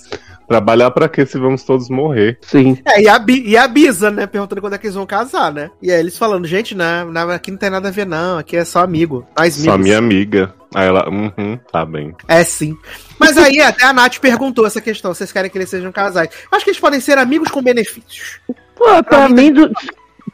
Trabalhar 0.49 0.91
pra 0.91 1.09
quê 1.09 1.27
se 1.27 1.39
vamos 1.39 1.63
todos 1.63 1.91
morrer? 1.91 2.39
Sim. 2.43 2.79
É, 2.87 3.03
e 3.03 3.09
a, 3.09 3.23
e 3.29 3.57
a 3.57 3.69
Bisa, 3.69 4.11
né? 4.11 4.27
Perguntando 4.27 4.61
quando 4.61 4.75
é 4.75 4.79
que 4.79 4.87
eles 4.87 4.95
vão 4.95 5.05
casar, 5.07 5.53
né? 5.53 5.71
E 5.83 5.91
aí 5.93 6.01
eles 6.01 6.17
falando, 6.17 6.47
gente, 6.47 6.75
não, 6.75 7.13
não, 7.13 7.31
aqui 7.31 7.51
não 7.51 7.59
tem 7.59 7.69
nada 7.71 7.89
a 7.89 7.91
ver, 7.93 8.07
não. 8.07 8.39
Aqui 8.39 8.57
é 8.57 8.65
só 8.65 8.81
amigo. 8.83 9.27
Nós 9.39 9.55
Só 9.55 9.73
amigos. 9.73 9.85
minha 9.87 9.99
amiga. 9.99 10.55
Aí 10.75 10.87
ela, 10.87 11.09
uhum, 11.09 11.59
tá 11.71 11.85
bem. 11.85 12.15
É 12.27 12.43
sim. 12.45 12.77
Mas 13.19 13.37
aí 13.39 13.61
até 13.63 13.85
a 13.85 13.93
Nath 13.93 14.19
perguntou 14.19 14.67
essa 14.67 14.81
questão: 14.81 15.13
vocês 15.15 15.31
querem 15.33 15.51
que 15.51 15.57
eles 15.59 15.69
sejam 15.71 15.93
casais? 15.93 16.31
Acho 16.51 16.65
que 16.65 16.71
eles 16.71 16.81
podem 16.81 17.01
ser 17.01 17.19
amigos 17.19 17.51
com 17.51 17.63
benefícios. 17.63 18.41
Pô, 18.75 19.03
pra 19.05 19.29
mim, 19.29 19.53
do- 19.53 19.71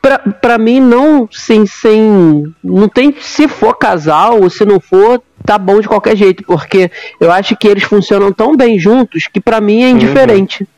pra, 0.05 0.18
pra 0.18 0.59
mim 0.59 0.81
não, 0.81 1.26
sem, 1.32 1.64
sem. 1.64 2.55
Não 2.62 2.89
tem. 2.89 3.16
Se 3.18 3.48
for 3.48 3.74
casal 3.74 4.43
ou 4.43 4.51
se 4.51 4.62
não 4.66 4.78
for, 4.78 5.22
tá 5.47 5.56
bom 5.56 5.81
de 5.81 5.89
qualquer 5.89 6.14
jeito, 6.14 6.44
porque 6.44 6.90
eu 7.18 7.32
acho 7.32 7.56
que 7.56 7.66
eles 7.66 7.85
funcionam 7.85 8.31
tão 8.31 8.55
bem 8.55 8.78
juntos 8.78 9.28
que 9.32 9.40
pra 9.40 9.62
mim 9.62 9.82
é 9.82 9.89
indiferente. 9.89 10.68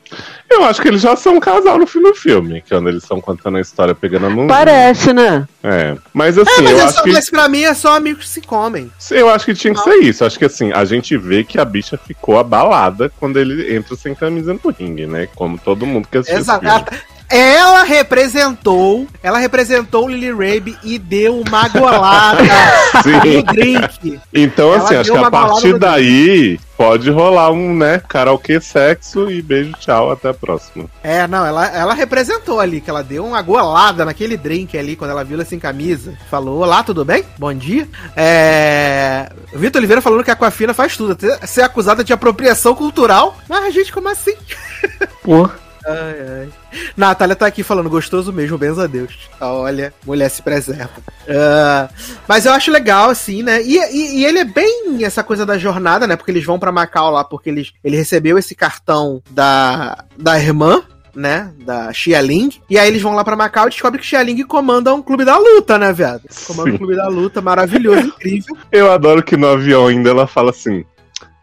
Eu 0.49 0.63
acho 0.63 0.81
que 0.81 0.87
eles 0.87 1.01
já 1.01 1.17
são 1.17 1.35
um 1.35 1.41
casal 1.41 1.77
no 1.77 1.89
fim 1.89 2.01
do 2.01 2.15
filme, 2.15 2.63
que 2.63 2.69
quando 2.69 2.89
eles 2.89 3.03
estão 3.03 3.21
contando 3.21 3.57
a 3.57 3.61
história 3.61 3.97
pegando 3.97 4.31
no. 4.31 4.47
Parece, 4.47 5.13
né? 5.13 5.45
É. 5.61 5.97
Mas 6.15 6.39
assim, 6.39 6.61
É, 6.61 6.63
mas, 6.63 6.73
eu 6.73 6.79
é 6.79 6.83
acho 6.85 6.95
só, 6.95 7.03
que. 7.03 7.13
mas 7.13 7.29
pra 7.29 7.49
mim 7.49 7.63
é 7.65 7.75
só 7.75 7.97
amigos 7.97 8.27
que 8.27 8.31
se 8.31 8.41
comem. 8.43 8.89
Eu 9.11 9.29
acho 9.29 9.45
que 9.45 9.55
tinha 9.55 9.75
que 9.75 9.81
ser 9.81 9.97
isso. 9.97 10.25
Acho 10.25 10.39
que 10.39 10.45
assim, 10.45 10.71
a 10.73 10.85
gente 10.85 11.17
vê 11.17 11.43
que 11.43 11.59
a 11.59 11.65
bicha 11.65 11.99
ficou 11.99 12.39
abalada 12.39 13.13
quando 13.19 13.41
ele 13.41 13.75
entra 13.75 13.97
sem 13.97 14.15
camisa 14.15 14.55
no 14.55 14.71
ringue, 14.71 15.09
né? 15.09 15.29
Como 15.35 15.59
todo 15.59 15.85
mundo 15.85 16.07
que 16.09 16.19
assistiu. 16.19 16.39
Exato. 16.39 16.95
Ela, 17.29 17.83
representou, 17.83 19.07
ela 19.23 19.39
representou 19.39 20.09
Lily 20.09 20.31
Rabe 20.31 20.79
e 20.83 20.99
deu 20.99 21.41
uma 21.41 21.69
golada 21.69 22.43
Sim. 23.03 23.37
no 23.37 23.43
drink. 23.43 24.21
Então, 24.33 24.73
Ela 24.73 24.85
assim, 24.85 24.95
acho 24.97 25.13
que 25.13 25.19
a 25.19 25.31
partir 25.31 25.79
daí 25.79 26.61
pode 26.77 27.11
rolar 27.11 27.51
um, 27.51 27.75
né, 27.75 28.01
karaokê 28.07 28.61
sexo 28.61 29.31
e 29.31 29.43
beijo, 29.43 29.73
tchau, 29.81 30.13
até 30.13 30.29
a 30.29 30.35
próxima. 30.35 30.85
É, 31.03 31.27
não, 31.27 31.45
ela, 31.45 31.67
ela 31.67 31.95
representou 31.95 32.61
ali, 32.61 32.81
que 32.81 32.91
ela 32.91 33.03
deu 33.03 33.25
uma 33.25 33.43
golada 33.43 34.05
naquele 34.05 34.37
drink 34.37 34.79
ali, 34.79 34.95
quando 34.95 35.11
ela 35.11 35.25
viu 35.25 35.37
ela 35.37 35.45
sem 35.45 35.59
camisa. 35.59 36.17
Falou, 36.31 36.61
olá, 36.61 36.85
tudo 36.85 37.05
bem? 37.05 37.25
Bom 37.39 37.53
dia. 37.53 37.89
É... 38.15 39.29
o 39.53 39.59
Vitor 39.59 39.81
Oliveira 39.81 40.03
falando 40.03 40.23
que 40.23 40.31
a 40.31 40.35
Aquafina 40.35 40.75
faz 40.75 40.97
tudo, 40.97 41.13
até 41.13 41.45
ser 41.47 41.63
acusada 41.63 42.05
de 42.05 42.13
apropriação 42.13 42.75
cultural. 42.75 43.37
Mas 43.49 43.65
a 43.65 43.71
gente, 43.71 43.93
como 43.93 44.09
assim? 44.09 44.35
Pô. 45.25 45.49
Ai, 45.87 46.17
ai. 46.41 46.49
Natália 46.97 47.37
tá 47.37 47.47
aqui 47.47 47.63
falando, 47.63 47.89
gostoso 47.89 48.33
mesmo, 48.33 48.59
benza 48.59 48.85
a 48.85 48.87
Deus. 48.87 49.29
Olha, 49.41 49.93
mulher 50.05 50.29
se 50.29 50.43
preserva. 50.43 50.91
Ah, 51.29 51.89
mas 52.27 52.45
eu 52.45 52.53
acho 52.53 52.71
legal, 52.71 53.11
assim, 53.11 53.43
né? 53.43 53.63
E, 53.63 53.77
e- 53.79 54.19
e 54.21 54.25
ele 54.25 54.41
é 54.41 54.45
bem 54.45 55.05
essa 55.05 55.23
coisa 55.23 55.47
da 55.47 55.57
jornada, 55.59 56.07
né? 56.07 56.17
Porque 56.17 56.31
eles 56.31 56.45
vão 56.45 56.59
pra 56.59 56.73
Macau 56.73 57.11
lá, 57.11 57.23
porque 57.25 57.49
eles, 57.51 57.73
ele 57.85 57.97
recebeu 57.97 58.37
esse 58.37 58.55
cartão 58.55 59.23
da, 59.31 60.05
da 60.19 60.39
irmã, 60.39 60.83
né? 61.15 61.53
Da 61.65 61.93
Xia 61.93 62.21
Ling. 62.21 62.51
E 62.69 62.79
aí 62.79 62.89
eles 62.89 63.01
vão 63.03 63.15
lá 63.15 63.23
pra 63.25 63.37
Macau 63.37 63.67
e 63.67 63.71
descobrem 63.71 64.01
que 64.01 64.07
Xia 64.07 64.23
Ling 64.23 64.43
comanda 64.45 64.93
um 64.93 65.01
clube 65.03 65.25
da 65.25 65.39
luta, 65.39 65.79
né, 65.79 65.93
viado? 65.93 66.23
Comanda 66.47 66.71
um 66.71 66.73
Sim. 66.73 66.79
clube 66.79 66.97
da 66.97 67.09
luta, 67.09 67.41
maravilhoso, 67.41 68.09
incrível. 68.09 68.57
Eu 68.73 68.91
adoro 68.93 69.23
que 69.23 69.37
no 69.37 69.47
avião 69.47 69.87
ainda 69.87 70.11
ela 70.11 70.27
fala 70.27 70.51
assim. 70.51 70.85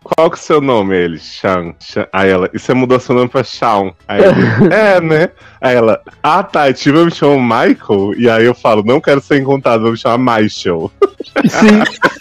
Qual 0.04 0.30
que 0.30 0.38
é 0.38 0.40
o 0.40 0.44
seu 0.44 0.62
nome? 0.62 0.96
Ele, 0.96 1.18
Sean. 1.18 1.74
Sean. 1.80 2.08
Aí 2.12 2.30
ela, 2.30 2.50
e 2.54 2.60
você 2.60 2.74
mudou 2.74 3.00
seu 3.00 3.16
nome 3.16 3.30
pra 3.30 3.44
Sean? 3.44 3.94
Aí 4.08 4.22
ele, 4.22 4.34
é, 4.74 5.00
né? 5.00 5.30
Aí 5.62 5.76
ela, 5.76 6.02
ah 6.22 6.44
tá, 6.44 6.70
eu 6.70 6.74
tive 6.74 6.98
eu 6.98 7.06
me 7.06 7.12
chamo 7.12 7.42
Michael. 7.42 8.14
E 8.18 8.30
aí 8.30 8.46
eu 8.46 8.54
falo, 8.54 8.84
não 8.84 9.00
quero 9.00 9.22
ser 9.22 9.40
encontrado, 9.40 9.84
vou 9.84 9.92
me 9.92 9.98
chamar 9.98 10.40
Michael. 10.42 10.92
Sim. 11.50 11.84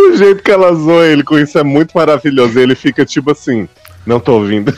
O 0.00 0.16
jeito 0.16 0.42
que 0.42 0.50
ela 0.50 0.72
zoa 0.74 1.06
ele 1.06 1.22
com 1.22 1.38
isso 1.38 1.58
é 1.58 1.62
muito 1.62 1.92
maravilhoso. 1.92 2.58
E 2.58 2.62
ele 2.62 2.74
fica 2.74 3.04
tipo 3.04 3.32
assim, 3.32 3.68
não 4.06 4.18
tô 4.18 4.32
ouvindo. 4.32 4.74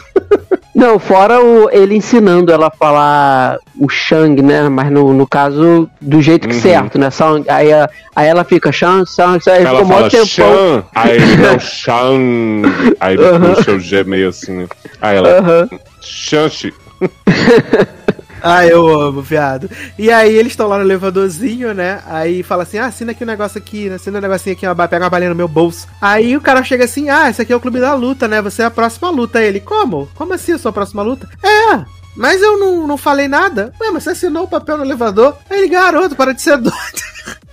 Não, 0.82 0.98
fora 0.98 1.40
o, 1.40 1.70
ele 1.70 1.94
ensinando 1.94 2.52
ela 2.52 2.66
a 2.66 2.70
falar 2.76 3.56
o 3.78 3.88
Shang, 3.88 4.42
né? 4.42 4.68
Mas 4.68 4.90
no, 4.90 5.12
no 5.14 5.24
caso, 5.28 5.88
do 6.00 6.20
jeito 6.20 6.48
que 6.48 6.54
Uhum. 6.56 6.60
certo, 6.60 6.98
né? 6.98 7.08
Song, 7.08 7.48
aí, 7.48 7.72
a- 7.72 7.88
aí 8.16 8.26
ela 8.26 8.42
fica 8.42 8.72
Shang, 8.72 9.08
Shang, 9.08 9.38
Shang, 9.40 9.58
aí 9.58 9.64
Ela 9.64 9.78
ficou 9.78 9.94
fala 9.94 10.10
tempão. 10.10 10.84
Aí 10.92 11.10
ele, 11.12 11.36
não, 11.36 11.58
Sean. 11.62 12.94
Aí 12.98 13.14
ele 13.14 13.24
Aham. 13.24 13.54
puxa 13.54 13.70
o 13.70 13.78
G 13.78 14.02
meio 14.02 14.28
assim. 14.30 14.52
né? 14.52 14.66
Aí 15.00 15.16
ela, 15.18 15.38
Aham. 15.38 15.68
Shanshi. 16.00 16.74
Ah, 18.52 18.66
eu 18.66 18.88
amo, 18.88 19.22
viado. 19.22 19.70
E 19.96 20.10
aí 20.10 20.34
eles 20.34 20.52
estão 20.52 20.66
lá 20.66 20.76
no 20.76 20.84
elevadorzinho, 20.84 21.72
né? 21.72 22.02
Aí 22.06 22.42
fala 22.42 22.64
assim: 22.64 22.76
ah, 22.76 22.86
assina 22.86 23.12
aqui 23.12 23.22
um 23.22 23.26
negócio 23.26 23.56
aqui, 23.56 23.88
né? 23.88 23.94
assina 23.94 24.18
um 24.18 24.20
negocinho 24.20 24.56
aqui, 24.56 24.66
pega 24.88 25.04
uma 25.04 25.10
balinha 25.10 25.30
no 25.30 25.36
meu 25.36 25.46
bolso. 25.46 25.86
Aí 26.00 26.36
o 26.36 26.40
cara 26.40 26.64
chega 26.64 26.84
assim: 26.84 27.08
ah, 27.08 27.30
esse 27.30 27.40
aqui 27.40 27.52
é 27.52 27.56
o 27.56 27.60
clube 27.60 27.80
da 27.80 27.94
luta, 27.94 28.26
né? 28.26 28.42
Você 28.42 28.62
é 28.62 28.64
a 28.64 28.70
próxima 28.70 29.10
luta. 29.10 29.38
Aí 29.38 29.46
ele, 29.46 29.60
como? 29.60 30.08
Como 30.16 30.34
assim 30.34 30.52
a 30.52 30.58
sua 30.58 30.72
próxima 30.72 31.02
luta? 31.02 31.28
É. 31.42 32.01
Mas 32.16 32.42
eu 32.42 32.58
não, 32.58 32.86
não 32.86 32.96
falei 32.96 33.28
nada. 33.28 33.72
Ué, 33.80 33.90
mas 33.90 34.04
você 34.04 34.10
assinou 34.10 34.44
o 34.44 34.48
papel 34.48 34.78
no 34.78 34.84
elevador? 34.84 35.36
Aí 35.48 35.58
ele, 35.58 35.68
garoto, 35.68 36.14
para 36.14 36.32
de 36.32 36.42
ser 36.42 36.58
doido. 36.58 36.76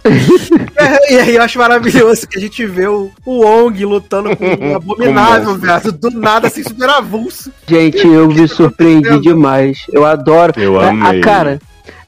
É, 0.75 1.13
e 1.13 1.19
aí 1.19 1.35
eu 1.35 1.41
acho 1.41 1.59
maravilhoso 1.59 2.25
que 2.25 2.37
a 2.37 2.41
gente 2.41 2.65
vê 2.65 2.87
o, 2.87 3.11
o 3.25 3.45
Ong 3.45 3.85
lutando 3.85 4.35
com 4.35 4.45
um 4.45 4.73
abominável, 4.77 5.55
viado. 5.57 5.91
Do 5.91 6.09
nada, 6.09 6.47
assim, 6.47 6.63
super 6.63 6.89
avulso. 6.89 7.51
Gente, 7.67 8.07
eu 8.07 8.27
me 8.27 8.47
surpreendi 8.47 9.19
demais. 9.19 9.79
Eu 9.91 10.05
adoro. 10.05 10.53
Eu 10.55 10.79
amei. 10.79 11.19
A 11.19 11.21
cara. 11.21 11.59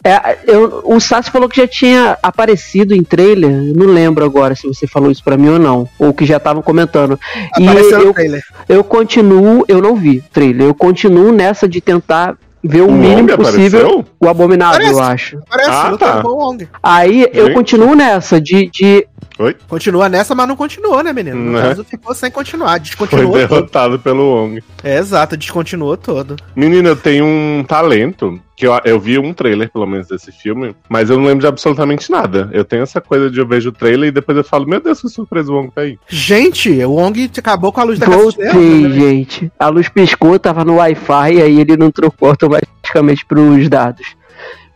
É, 0.03 0.37
eu, 0.47 0.81
o 0.83 0.99
Sassi 0.99 1.29
falou 1.29 1.47
que 1.47 1.57
já 1.61 1.67
tinha 1.67 2.17
aparecido 2.23 2.93
em 2.95 3.03
trailer. 3.03 3.51
eu 3.51 3.75
Não 3.75 3.85
lembro 3.93 4.25
agora 4.25 4.55
se 4.55 4.67
você 4.67 4.87
falou 4.87 5.11
isso 5.11 5.23
pra 5.23 5.37
mim 5.37 5.49
ou 5.49 5.59
não. 5.59 5.87
Ou 5.99 6.13
que 6.13 6.25
já 6.25 6.37
estavam 6.37 6.61
comentando. 6.61 7.19
E 7.59 7.67
Apareceu 7.67 7.99
no 7.99 8.05
eu, 8.05 8.13
trailer. 8.13 8.43
eu 8.67 8.83
continuo, 8.83 9.63
eu 9.67 9.81
não 9.81 9.95
vi 9.95 10.21
trailer. 10.33 10.67
Eu 10.67 10.73
continuo 10.73 11.31
nessa 11.31 11.67
de 11.67 11.79
tentar 11.81 12.35
ver 12.63 12.81
o, 12.81 12.87
O 12.87 12.91
mínimo 12.91 13.29
Wong 13.31 13.37
possível. 13.37 13.79
apareceu? 13.81 14.05
O 14.19 14.27
abominável, 14.27 14.77
Parece. 14.79 14.93
eu 14.93 14.99
acho. 15.03 15.39
Parece, 15.49 15.69
Ah, 15.69 15.97
tá. 15.97 16.21
com 16.21 16.27
o 16.29 16.49
Ong. 16.49 16.67
Aí 16.81 17.27
eu 17.33 17.45
Gente. 17.47 17.55
continuo 17.55 17.95
nessa 17.95 18.39
de, 18.41 18.69
de 18.69 19.07
Oi? 19.39 19.55
Continua 19.67 20.07
nessa, 20.07 20.35
mas 20.35 20.47
não 20.47 20.55
continuou, 20.55 21.01
né, 21.01 21.11
menino? 21.11 21.35
No 21.37 21.51
Né? 21.53 21.61
caso, 21.63 21.83
ficou 21.83 22.13
sem 22.13 22.29
continuar. 22.29 22.71
Foi 22.71 22.79
Descontinuou 22.81 23.31
todo. 23.31 23.47
derrotado 23.47 23.97
pelo 23.99 24.21
Wong. 24.35 24.63
É, 24.83 24.99
exato, 24.99 25.35
descontinuou 25.35 25.97
todo. 25.97 26.35
Menina, 26.55 26.89
eu 26.89 26.95
tenho 26.95 27.25
um 27.25 27.63
talento 27.67 28.39
que 28.61 28.67
eu, 28.67 28.79
eu 28.85 28.99
vi 28.99 29.17
um 29.17 29.33
trailer, 29.33 29.71
pelo 29.71 29.87
menos, 29.87 30.07
desse 30.07 30.31
filme, 30.31 30.75
mas 30.87 31.09
eu 31.09 31.17
não 31.17 31.25
lembro 31.25 31.39
de 31.39 31.47
absolutamente 31.47 32.11
nada. 32.11 32.47
Eu 32.53 32.63
tenho 32.63 32.83
essa 32.83 33.01
coisa 33.01 33.27
de 33.27 33.39
eu 33.39 33.47
vejo 33.47 33.69
o 33.69 33.71
trailer 33.71 34.09
e 34.09 34.11
depois 34.11 34.37
eu 34.37 34.43
falo, 34.43 34.67
meu 34.67 34.79
Deus, 34.79 35.01
que 35.01 35.09
surpresa 35.09 35.51
o 35.51 35.55
Wong 35.55 35.71
tá 35.73 35.81
aí. 35.81 35.97
Gente, 36.07 36.69
o 36.85 36.95
Ong 36.95 37.27
acabou 37.35 37.71
com 37.71 37.81
a 37.81 37.83
luz 37.83 37.97
da 37.97 38.05
casa 38.05 38.17
Voltei, 38.21 38.83
né? 38.83 38.89
gente. 38.91 39.51
A 39.57 39.67
luz 39.67 39.89
piscou, 39.89 40.37
tava 40.37 40.63
no 40.63 40.75
Wi-Fi, 40.75 41.41
aí 41.41 41.59
ele 41.59 41.75
não 41.75 41.89
trocou 41.89 42.29
automaticamente 42.29 43.25
pros 43.25 43.67
dados. 43.67 44.05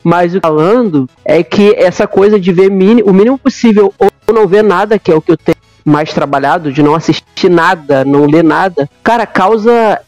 Mas 0.03 0.31
o 0.31 0.31
que 0.31 0.37
eu 0.37 0.41
tô 0.41 0.47
falando 0.47 1.09
é 1.23 1.43
que 1.43 1.75
essa 1.77 2.07
coisa 2.07 2.39
de 2.39 2.51
ver 2.51 2.71
mini- 2.71 3.03
o 3.03 3.13
mínimo 3.13 3.37
possível 3.37 3.93
ou 3.99 4.09
não 4.33 4.47
ver 4.47 4.63
nada, 4.63 4.97
que 4.97 5.11
é 5.11 5.15
o 5.15 5.21
que 5.21 5.31
eu 5.31 5.37
tenho 5.37 5.55
mais 5.85 6.11
trabalhado, 6.11 6.71
de 6.71 6.81
não 6.81 6.95
assistir 6.95 7.47
nada, 7.49 8.03
não 8.03 8.25
ler 8.25 8.43
nada, 8.43 8.89
cara, 9.03 9.27
causa. 9.27 9.99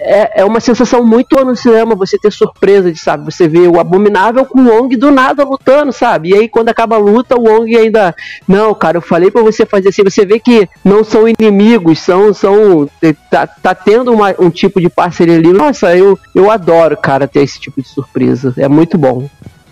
É, 0.00 0.40
é 0.42 0.44
uma 0.44 0.60
sensação 0.60 1.04
muito 1.04 1.36
no 1.44 1.56
cinema 1.56 1.94
você 1.94 2.16
ter 2.18 2.32
surpresa 2.32 2.92
de, 2.92 2.98
sabe, 2.98 3.24
você 3.24 3.48
ver 3.48 3.68
o 3.68 3.80
Abominável 3.80 4.44
com 4.44 4.60
o 4.60 4.68
Wong 4.68 4.96
do 4.96 5.10
nada 5.10 5.44
lutando, 5.44 5.92
sabe? 5.92 6.30
E 6.30 6.34
aí 6.34 6.48
quando 6.48 6.68
acaba 6.68 6.96
a 6.96 6.98
luta, 6.98 7.36
o 7.36 7.42
Wong 7.48 7.76
ainda. 7.76 8.14
Não, 8.46 8.74
cara, 8.74 8.98
eu 8.98 9.02
falei 9.02 9.30
pra 9.30 9.42
você 9.42 9.66
fazer 9.66 9.88
assim. 9.88 10.04
Você 10.04 10.24
vê 10.24 10.38
que 10.38 10.68
não 10.84 11.02
são 11.02 11.26
inimigos, 11.28 11.98
são. 12.00 12.32
são 12.32 12.88
tá, 13.30 13.46
tá 13.46 13.74
tendo 13.74 14.12
uma- 14.12 14.34
um 14.38 14.50
tipo 14.50 14.80
de 14.80 14.88
parceria 14.88 15.36
ali. 15.36 15.52
Nossa, 15.52 15.96
eu, 15.96 16.18
eu 16.34 16.50
adoro, 16.50 16.96
cara, 16.96 17.26
ter 17.26 17.42
esse 17.42 17.58
tipo 17.60 17.82
de 17.82 17.88
surpresa. 17.88 18.54
É 18.56 18.68
muito 18.68 18.96
bom. 18.96 19.28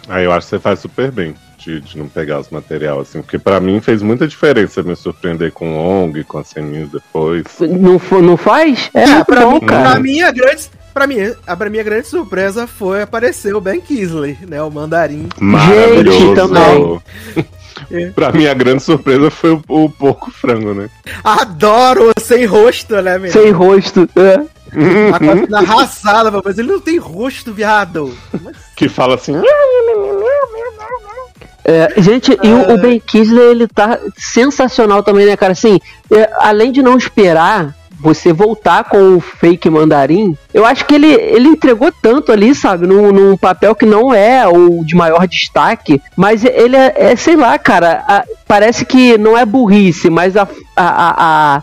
Aí 0.08 0.24
eu 0.24 0.32
acho 0.32 0.46
que 0.46 0.50
você 0.50 0.58
faz 0.58 0.78
super 0.80 1.10
bem. 1.10 1.34
De, 1.66 1.80
de 1.80 1.98
não 1.98 2.06
pegar 2.06 2.38
os 2.38 2.48
materiais, 2.48 2.96
assim, 3.00 3.20
porque 3.20 3.40
pra 3.40 3.58
mim 3.58 3.80
fez 3.80 4.00
muita 4.00 4.28
diferença 4.28 4.84
me 4.84 4.94
surpreender 4.94 5.50
com 5.50 5.74
o 5.74 6.04
Ong, 6.04 6.22
com 6.22 6.38
as 6.38 6.46
ceninhas 6.46 6.88
depois. 6.90 7.42
Não, 7.58 8.00
não 8.22 8.36
faz? 8.36 8.88
É, 8.94 9.02
É, 9.02 9.24
pra, 9.24 9.40
bom, 9.40 9.54
mim, 9.54 9.66
cara. 9.66 9.90
pra 9.90 10.00
mim, 10.00 10.20
a 10.22 10.30
grande. 10.30 10.70
Pra 10.94 11.06
mim, 11.08 11.16
a 11.44 11.56
pra 11.56 11.68
mim, 11.68 11.78
a 11.80 11.82
grande 11.82 12.06
surpresa 12.06 12.68
foi 12.68 13.02
aparecer 13.02 13.52
o 13.56 13.60
Ben 13.60 13.80
Kisley, 13.80 14.38
né? 14.48 14.62
O 14.62 14.70
mandarim. 14.70 15.28
Maravilhoso! 15.40 16.34
também. 16.36 17.00
É. 17.90 18.06
pra 18.10 18.30
mim, 18.32 18.46
a 18.46 18.54
grande 18.54 18.82
surpresa 18.82 19.28
foi 19.30 19.50
o, 19.50 19.62
o 19.68 19.90
porco 19.90 20.30
frango, 20.30 20.72
né? 20.72 20.88
Adoro 21.24 22.12
o 22.16 22.20
sem 22.20 22.46
rosto, 22.46 22.94
né, 23.02 23.18
menino? 23.18 23.32
Sem 23.32 23.50
rosto. 23.50 24.08
É. 24.16 24.56
A 25.14 25.18
coisa 25.18 25.58
arrasada, 25.58 26.42
mas 26.44 26.58
ele 26.58 26.68
não 26.68 26.80
tem 26.80 26.96
rosto, 26.98 27.52
viado. 27.52 28.16
Que 28.76 28.88
fala 28.88 29.16
assim. 29.16 29.34
É, 31.68 32.00
gente, 32.00 32.30
e 32.42 32.48
o, 32.48 32.74
o 32.74 32.78
Ben 32.78 33.00
Kisley, 33.00 33.44
ele 33.50 33.66
tá 33.66 33.98
sensacional 34.16 35.02
também, 35.02 35.26
né, 35.26 35.36
cara? 35.36 35.52
Assim, 35.52 35.80
é, 36.12 36.30
além 36.38 36.70
de 36.70 36.80
não 36.80 36.96
esperar 36.96 37.74
você 37.98 38.32
voltar 38.32 38.84
com 38.84 39.16
o 39.16 39.20
fake 39.20 39.68
mandarim, 39.70 40.36
eu 40.54 40.64
acho 40.64 40.84
que 40.84 40.94
ele, 40.94 41.12
ele 41.12 41.48
entregou 41.48 41.90
tanto 42.00 42.30
ali, 42.30 42.54
sabe? 42.54 42.86
Num, 42.86 43.10
num 43.10 43.36
papel 43.36 43.74
que 43.74 43.86
não 43.86 44.14
é 44.14 44.46
o 44.46 44.84
de 44.84 44.94
maior 44.94 45.26
destaque, 45.26 46.00
mas 46.14 46.44
ele 46.44 46.76
é, 46.76 46.92
é, 46.94 47.16
sei 47.16 47.34
lá, 47.36 47.58
cara, 47.58 48.04
a- 48.06 48.24
parece 48.46 48.84
que 48.84 49.16
não 49.18 49.36
é 49.36 49.44
burrice, 49.44 50.08
mas 50.10 50.36
a, 50.36 50.42
a, 50.76 50.86
a, 50.86 51.14
a- 51.56 51.62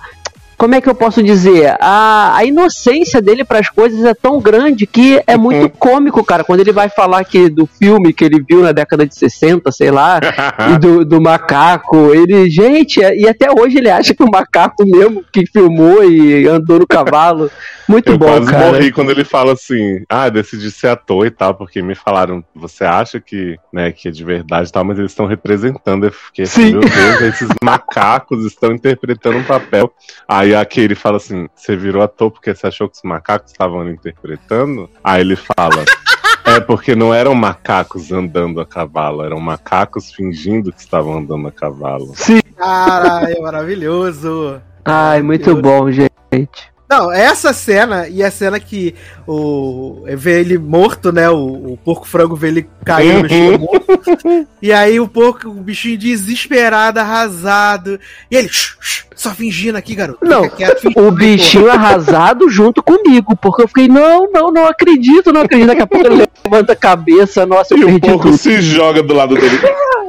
como 0.57 0.75
é 0.75 0.81
que 0.81 0.89
eu 0.89 0.95
posso 0.95 1.21
dizer? 1.21 1.75
A, 1.79 2.35
a 2.35 2.45
inocência 2.45 3.21
dele 3.21 3.43
para 3.43 3.59
as 3.59 3.69
coisas 3.69 4.03
é 4.05 4.13
tão 4.13 4.39
grande 4.39 4.85
que 4.85 5.21
é 5.25 5.37
muito 5.37 5.69
cômico, 5.69 6.23
cara. 6.23 6.43
Quando 6.43 6.61
ele 6.61 6.71
vai 6.71 6.89
falar 6.89 7.23
que 7.25 7.49
do 7.49 7.65
filme 7.65 8.13
que 8.13 8.23
ele 8.23 8.43
viu 8.47 8.61
na 8.61 8.71
década 8.71 9.05
de 9.05 9.15
60, 9.15 9.71
sei 9.71 9.91
lá, 9.91 10.19
e 10.73 10.77
do, 10.77 11.03
do 11.03 11.21
macaco, 11.21 12.13
ele, 12.13 12.49
gente, 12.49 12.99
e 12.99 13.27
até 13.27 13.49
hoje 13.51 13.77
ele 13.77 13.89
acha 13.89 14.13
que 14.13 14.23
o 14.23 14.31
macaco 14.31 14.85
mesmo 14.85 15.23
que 15.31 15.45
filmou 15.45 16.03
e 16.03 16.47
andou 16.47 16.79
no 16.79 16.87
cavalo. 16.87 17.49
Muito 17.87 18.11
Eu 18.11 18.17
bom, 18.17 18.27
quase 18.27 18.51
cara. 18.51 18.65
morri 18.65 18.91
quando 18.91 19.11
ele 19.11 19.23
fala 19.23 19.53
assim, 19.53 20.03
ah, 20.09 20.29
decidi 20.29 20.71
ser 20.71 20.87
ator 20.87 21.25
e 21.25 21.31
tal, 21.31 21.53
porque 21.55 21.81
me 21.81 21.95
falaram, 21.95 22.43
você 22.55 22.83
acha 22.83 23.19
que, 23.19 23.57
né, 23.71 23.91
que 23.91 24.07
é 24.07 24.11
de 24.11 24.23
verdade 24.23 24.69
e 24.69 24.71
tal, 24.71 24.83
mas 24.83 24.97
eles 24.97 25.11
estão 25.11 25.25
representando. 25.25 26.05
Eu 26.05 26.11
fiquei 26.11 26.45
assim, 26.45 26.67
Sim. 26.67 26.71
meu 26.71 26.81
Deus, 26.81 27.21
esses 27.21 27.49
macacos 27.63 28.45
estão 28.45 28.71
interpretando 28.71 29.37
um 29.37 29.43
papel. 29.43 29.91
Aí 30.27 30.55
a 30.55 30.65
Katie 30.65 30.95
fala 30.95 31.17
assim, 31.17 31.47
você 31.55 31.75
virou 31.75 32.01
ator 32.01 32.31
porque 32.31 32.53
você 32.53 32.67
achou 32.67 32.89
que 32.89 32.95
os 32.97 33.03
macacos 33.03 33.51
estavam 33.51 33.89
interpretando? 33.89 34.89
Aí 35.03 35.21
ele 35.21 35.35
fala, 35.35 35.83
é 36.45 36.59
porque 36.59 36.95
não 36.95 37.13
eram 37.13 37.35
macacos 37.35 38.11
andando 38.11 38.59
a 38.61 38.65
cavalo, 38.65 39.23
eram 39.23 39.39
macacos 39.39 40.11
fingindo 40.11 40.71
que 40.71 40.79
estavam 40.79 41.17
andando 41.17 41.47
a 41.47 41.51
cavalo. 41.51 42.13
Caralho, 42.57 43.41
maravilhoso. 43.41 44.61
Ai, 44.85 45.21
muito 45.21 45.55
bom, 45.55 45.91
gente. 45.91 46.72
Não, 46.89 47.11
essa 47.11 47.53
cena 47.53 48.07
e 48.07 48.21
a 48.21 48.29
cena 48.29 48.59
que 48.59 48.93
o 49.25 50.03
vê 50.15 50.41
ele 50.41 50.57
morto, 50.57 51.11
né? 51.11 51.29
O, 51.29 51.73
o 51.73 51.77
porco 51.83 52.07
frango 52.07 52.35
vê 52.35 52.49
ele 52.49 52.69
cair 52.85 53.23
no 53.23 53.29
chão 53.29 53.57
morto. 53.57 54.47
E 54.61 54.71
aí 54.71 54.99
o 54.99 55.07
porco, 55.07 55.47
o 55.49 55.53
bichinho 55.53 55.97
desesperado, 55.97 56.99
arrasado. 56.99 57.99
E 58.29 58.35
ele, 58.35 58.47
"Shh, 58.49 58.75
shh, 58.79 59.05
só 59.15 59.31
fingindo 59.31 59.77
aqui, 59.77 59.95
garoto. 59.95 60.19
Não, 60.23 60.47
quieto, 60.49 60.81
fingindo 60.81 61.01
O 61.01 61.09
aí, 61.09 61.15
bichinho 61.15 61.71
arrasado 61.71 62.49
junto 62.49 62.83
comigo, 62.83 63.35
porque 63.37 63.63
eu 63.63 63.67
fiquei, 63.67 63.87
não, 63.87 64.29
não, 64.31 64.51
não 64.51 64.65
acredito, 64.67 65.31
não 65.33 65.41
acredito. 65.41 65.67
Daqui 65.67 65.81
a 65.81 65.87
pouco 65.87 66.05
ele 66.05 66.27
levanta 66.45 66.73
a 66.73 66.75
cabeça, 66.75 67.45
nossa, 67.45 67.73
eu 67.73 67.79
E 67.79 67.83
o 67.83 67.87
perdi 67.87 68.01
porco 68.01 68.23
tudo. 68.25 68.37
se 68.37 68.61
joga 68.61 69.01
do 69.01 69.13
lado 69.13 69.33
dele. 69.35 69.49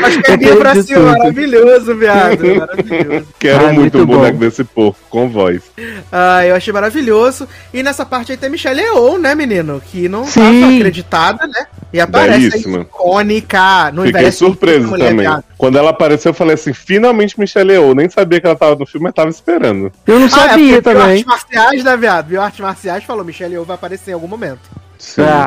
Mas 0.00 0.16
perninha 0.18 0.56
pra 0.56 0.74
cima, 0.82 1.00
tudo. 1.00 1.06
maravilhoso, 1.18 1.96
viado. 1.96 2.38
Maravilhoso. 2.56 3.26
Quero 3.38 3.66
Ai, 3.66 3.72
muito 3.72 3.80
muito 3.80 3.98
um 3.98 4.06
boneco 4.06 4.32
bom. 4.38 4.38
desse 4.44 4.64
porco, 4.64 4.98
com 5.10 5.28
voz. 5.28 5.62
Ah, 6.10 6.44
eu 6.46 6.54
achei 6.54 6.72
maravilhoso. 6.72 7.46
E 7.72 7.82
nessa 7.82 8.04
parte 8.06 8.32
aí 8.32 8.38
tem 8.38 8.50
Michelle 8.50 8.80
Yeoh, 8.80 9.18
né, 9.18 9.34
menino? 9.34 9.80
Que 9.84 10.08
não 10.08 10.24
Sim. 10.24 10.40
tava 10.62 10.74
acreditada, 10.76 11.46
né? 11.46 11.66
E 11.92 12.00
aparece 12.00 12.56
aí, 12.56 12.74
icônica. 12.80 13.90
Não 13.92 14.04
Fiquei 14.04 14.32
surpreso 14.32 14.86
mulher, 14.88 15.08
também. 15.10 15.26
viado. 15.26 15.44
Quando 15.58 15.76
ela 15.78 15.90
apareceu, 15.90 16.30
eu 16.30 16.34
falei 16.34 16.54
assim: 16.54 16.72
finalmente 16.72 17.38
Michelle 17.38 17.72
Yeoh. 17.72 17.94
Nem 17.94 18.08
sabia 18.08 18.40
que 18.40 18.46
ela 18.46 18.56
tava 18.56 18.76
no 18.76 18.86
filme, 18.86 19.04
mas 19.04 19.14
tava 19.14 19.28
esperando. 19.30 19.92
Eu 20.06 20.18
não 20.18 20.26
Ah, 20.26 20.44
é 20.44 20.48
sabia 20.48 20.72
viu 20.72 20.82
também. 20.82 21.02
artes 21.02 21.24
marciais, 21.24 21.84
né, 21.84 21.96
viado? 21.96 22.28
Viu 22.28 22.40
artes 22.40 22.60
marciais 22.60 23.04
falou, 23.04 23.24
Michelle 23.24 23.54
Yeoh 23.54 23.64
vai 23.64 23.74
aparecer 23.74 24.10
em 24.12 24.14
algum 24.14 24.28
momento. 24.28 24.60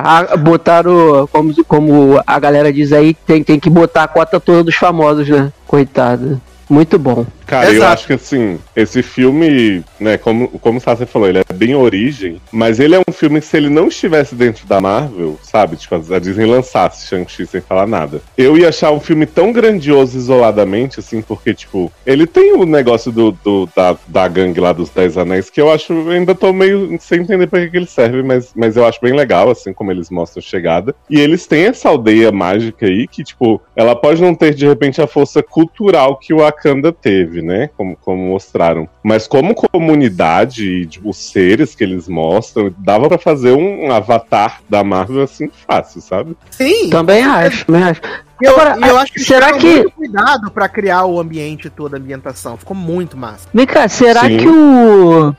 Ah, 0.03 0.35
botaram, 0.35 1.27
como, 1.31 1.65
como 1.65 2.21
a 2.25 2.39
galera 2.39 2.73
diz 2.73 2.91
aí, 2.91 3.13
tem, 3.13 3.43
tem 3.43 3.59
que 3.59 3.69
botar 3.69 4.03
a 4.03 4.07
cota 4.07 4.39
toda 4.39 4.63
dos 4.63 4.75
famosos, 4.75 5.29
né? 5.29 5.51
Coitado. 5.67 6.41
Muito 6.73 6.97
bom. 6.97 7.23
Cara, 7.45 7.67
eu 7.67 7.73
Exato. 7.75 7.93
acho 7.93 8.07
que 8.07 8.13
assim, 8.13 8.57
esse 8.75 9.03
filme, 9.03 9.83
né, 9.99 10.17
como, 10.17 10.47
como 10.47 10.79
o 10.79 10.81
Sassi 10.81 11.05
falou, 11.05 11.29
ele 11.29 11.37
é 11.37 11.53
bem 11.53 11.75
origem, 11.75 12.41
mas 12.51 12.79
ele 12.79 12.95
é 12.95 12.99
um 13.07 13.11
filme 13.13 13.39
que 13.39 13.45
se 13.45 13.57
ele 13.57 13.69
não 13.69 13.89
estivesse 13.89 14.33
dentro 14.33 14.65
da 14.65 14.81
Marvel, 14.81 15.37
sabe, 15.43 15.75
tipo, 15.75 15.93
a 15.93 16.17
Disney 16.19 16.47
lançasse 16.47 17.05
Shang-Chi 17.07 17.45
sem 17.45 17.61
falar 17.61 17.85
nada, 17.85 18.21
eu 18.35 18.57
ia 18.57 18.69
achar 18.69 18.91
um 18.91 18.99
filme 18.99 19.27
tão 19.27 19.51
grandioso 19.51 20.17
isoladamente, 20.17 20.99
assim, 20.99 21.21
porque, 21.21 21.53
tipo, 21.53 21.91
ele 22.07 22.25
tem 22.25 22.53
o 22.53 22.65
negócio 22.65 23.11
do, 23.11 23.31
do- 23.31 23.69
da, 23.75 23.95
da 24.07 24.27
gangue 24.27 24.59
lá 24.59 24.73
dos 24.73 24.89
Dez 24.89 25.15
Anéis, 25.15 25.51
que 25.51 25.61
eu 25.61 25.71
acho, 25.71 25.93
eu 25.93 26.09
ainda 26.09 26.33
tô 26.33 26.51
meio 26.51 26.97
sem 26.99 27.21
entender 27.21 27.45
pra 27.45 27.59
que, 27.59 27.69
que 27.69 27.77
ele 27.77 27.85
serve, 27.85 28.23
mas, 28.23 28.51
mas 28.55 28.75
eu 28.75 28.83
acho 28.87 28.99
bem 28.99 29.13
legal, 29.13 29.51
assim, 29.51 29.73
como 29.73 29.91
eles 29.91 30.09
mostram 30.09 30.39
a 30.39 30.49
chegada. 30.49 30.95
E 31.07 31.19
eles 31.19 31.45
têm 31.45 31.65
essa 31.65 31.89
aldeia 31.89 32.31
mágica 32.31 32.87
aí, 32.87 33.07
que, 33.07 33.23
tipo, 33.23 33.61
ela 33.75 33.95
pode 33.95 34.21
não 34.23 34.33
ter, 34.33 34.55
de 34.55 34.65
repente, 34.65 34.99
a 35.01 35.05
força 35.07 35.43
cultural 35.43 36.17
que 36.17 36.33
o 36.33 36.43
Wakanda 36.63 36.91
teve, 36.93 37.41
né? 37.41 37.69
Como, 37.75 37.95
como 37.97 38.25
mostraram. 38.29 38.87
Mas 39.03 39.27
como 39.27 39.53
comunidade 39.53 40.63
e 40.65 40.85
tipo, 40.85 41.09
os 41.09 41.17
seres 41.17 41.75
que 41.75 41.83
eles 41.83 42.07
mostram, 42.07 42.73
dava 42.77 43.07
pra 43.09 43.17
fazer 43.17 43.51
um 43.51 43.91
avatar 43.91 44.61
da 44.69 44.83
Marvel 44.83 45.23
assim 45.23 45.49
fácil, 45.67 46.01
sabe? 46.01 46.37
Sim. 46.51 46.89
Também 46.89 47.23
acho, 47.23 47.65
também 47.65 47.83
acho. 47.83 48.01
E 48.41 48.45
eu, 48.45 48.53
Agora, 48.53 48.87
eu 48.87 48.97
acho 48.97 49.11
que 49.13 49.19
será 49.19 49.53
que- 49.53 49.67
muito 49.75 49.91
cuidado 49.91 50.49
pra 50.51 50.69
criar 50.69 51.05
o 51.05 51.19
ambiente 51.19 51.69
toda 51.69 51.97
a 51.97 51.99
ambientação. 51.99 52.57
Ficou 52.57 52.75
muito 52.75 53.17
massa. 53.17 53.47
Vem 53.53 53.65
cá, 53.65 53.87
será 53.87 54.21
Sim. 54.21 54.37
que 54.37 54.47
o. 54.47 55.35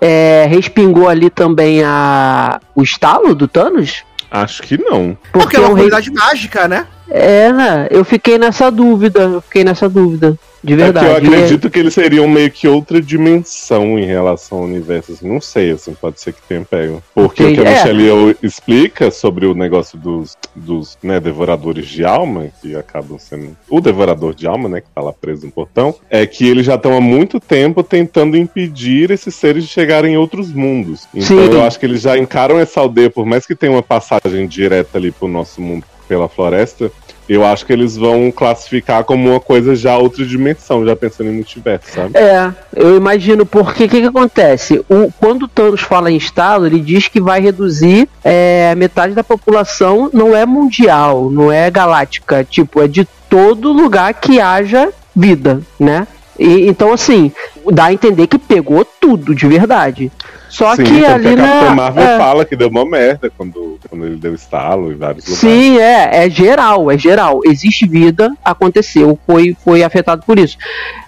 é, 0.00 0.46
respingou 0.48 1.08
ali 1.08 1.30
também 1.30 1.82
a, 1.84 2.60
o 2.74 2.82
estalo 2.82 3.34
do 3.34 3.46
Thanos? 3.48 4.04
Acho 4.30 4.62
que 4.62 4.76
não. 4.76 5.16
Porque 5.32 5.56
é 5.56 5.60
uma 5.60 5.70
comunidade 5.70 6.12
mágica, 6.12 6.68
né? 6.68 6.86
É, 7.10 7.52
né? 7.52 7.88
Eu 7.90 8.04
fiquei 8.04 8.38
nessa 8.38 8.70
dúvida. 8.70 9.20
Eu 9.20 9.40
fiquei 9.40 9.64
nessa 9.64 9.88
dúvida. 9.88 10.38
De 10.62 10.74
verdade. 10.74 11.06
É 11.06 11.20
que 11.20 11.26
eu 11.26 11.32
acredito 11.32 11.70
que 11.70 11.78
eles 11.78 11.94
seriam 11.94 12.26
meio 12.26 12.50
que 12.50 12.66
outra 12.66 13.00
dimensão 13.00 13.98
em 13.98 14.04
relação 14.04 14.58
ao 14.58 14.64
universo. 14.64 15.12
Assim, 15.12 15.28
não 15.28 15.40
sei, 15.40 15.70
assim, 15.70 15.94
pode 15.94 16.20
ser 16.20 16.32
que 16.32 16.42
tenha 16.42 16.64
pego. 16.64 17.02
Porque 17.14 17.44
o 17.44 17.54
que 17.54 17.60
a. 17.60 17.64
É. 17.64 17.74
Michelle 17.74 18.02
Yeoh 18.04 18.34
explica 18.42 19.10
sobre 19.10 19.46
o 19.46 19.54
negócio 19.54 19.98
dos, 19.98 20.36
dos 20.54 20.98
né, 21.02 21.20
devoradores 21.20 21.86
de 21.86 22.04
alma, 22.04 22.48
que 22.60 22.74
acabam 22.74 23.18
sendo 23.18 23.56
o 23.68 23.80
devorador 23.80 24.34
de 24.34 24.46
alma, 24.46 24.68
né, 24.68 24.80
que 24.80 24.88
tá 24.92 25.00
lá 25.00 25.12
preso 25.12 25.46
no 25.46 25.52
portão, 25.52 25.94
é 26.10 26.26
que 26.26 26.46
eles 26.46 26.66
já 26.66 26.74
estão 26.74 26.96
há 26.96 27.00
muito 27.00 27.38
tempo 27.38 27.82
tentando 27.82 28.36
impedir 28.36 29.10
esses 29.10 29.34
seres 29.34 29.64
de 29.64 29.70
chegarem 29.70 30.14
em 30.14 30.16
outros 30.16 30.52
mundos. 30.52 31.06
Então 31.14 31.38
Sim. 31.38 31.52
eu 31.52 31.62
acho 31.62 31.78
que 31.78 31.86
eles 31.86 32.02
já 32.02 32.18
encaram 32.18 32.58
essa 32.58 32.80
aldeia, 32.80 33.10
por 33.10 33.24
mais 33.24 33.46
que 33.46 33.54
tenha 33.54 33.72
uma 33.72 33.82
passagem 33.82 34.46
direta 34.46 34.98
ali 34.98 35.12
pro 35.12 35.28
nosso 35.28 35.60
mundo 35.60 35.84
pela 36.08 36.28
floresta, 36.28 36.90
eu 37.28 37.44
acho 37.44 37.66
que 37.66 37.72
eles 37.72 37.96
vão 37.96 38.32
classificar 38.32 39.04
como 39.04 39.30
uma 39.30 39.40
coisa 39.40 39.76
já 39.76 39.96
outra 39.98 40.24
dimensão, 40.24 40.84
já 40.86 40.96
pensando 40.96 41.28
em 41.28 41.34
multiverso, 41.34 41.92
sabe? 41.92 42.16
É, 42.16 42.50
eu 42.74 42.96
imagino, 42.96 43.44
porque 43.44 43.84
o 43.84 43.88
que, 43.88 44.00
que 44.00 44.06
acontece? 44.06 44.82
O, 44.88 45.12
quando 45.20 45.42
o 45.42 45.48
Thanos 45.48 45.82
fala 45.82 46.10
em 46.10 46.16
estado, 46.16 46.66
ele 46.66 46.80
diz 46.80 47.06
que 47.06 47.20
vai 47.20 47.40
reduzir 47.40 48.08
é, 48.24 48.74
metade 48.76 49.14
da 49.14 49.22
população, 49.22 50.08
não 50.12 50.34
é 50.34 50.46
mundial, 50.46 51.30
não 51.30 51.52
é 51.52 51.70
galáctica, 51.70 52.42
tipo, 52.42 52.80
é 52.80 52.88
de 52.88 53.06
todo 53.28 53.72
lugar 53.72 54.14
que 54.14 54.40
haja 54.40 54.88
vida, 55.14 55.60
né? 55.78 56.06
E, 56.38 56.68
então, 56.68 56.92
assim, 56.92 57.32
dá 57.72 57.86
a 57.86 57.92
entender 57.92 58.26
que 58.26 58.38
pegou 58.38 58.84
tudo, 58.84 59.34
de 59.34 59.46
verdade. 59.46 60.12
Só 60.48 60.74
Sim, 60.74 60.84
que 60.84 61.00
tanto 61.00 61.12
ali 61.12 61.22
que 61.24 61.28
a 61.28 61.36
Capitã 61.36 61.64
na. 61.66 61.74
Marvel 61.74 62.04
é. 62.04 62.18
fala 62.18 62.44
que 62.44 62.56
deu 62.56 62.68
uma 62.68 62.84
merda 62.84 63.30
quando, 63.36 63.78
quando 63.88 64.06
ele 64.06 64.16
deu 64.16 64.34
estalo 64.34 64.92
em 64.92 64.96
vários 64.96 65.24
lugares. 65.24 65.40
Sim, 65.40 65.78
é, 65.78 66.24
é 66.24 66.30
geral, 66.30 66.90
é 66.90 66.96
geral. 66.96 67.40
Existe 67.44 67.86
vida, 67.86 68.32
aconteceu, 68.44 69.18
foi, 69.26 69.56
foi 69.62 69.82
afetado 69.82 70.24
por 70.24 70.38
isso. 70.38 70.56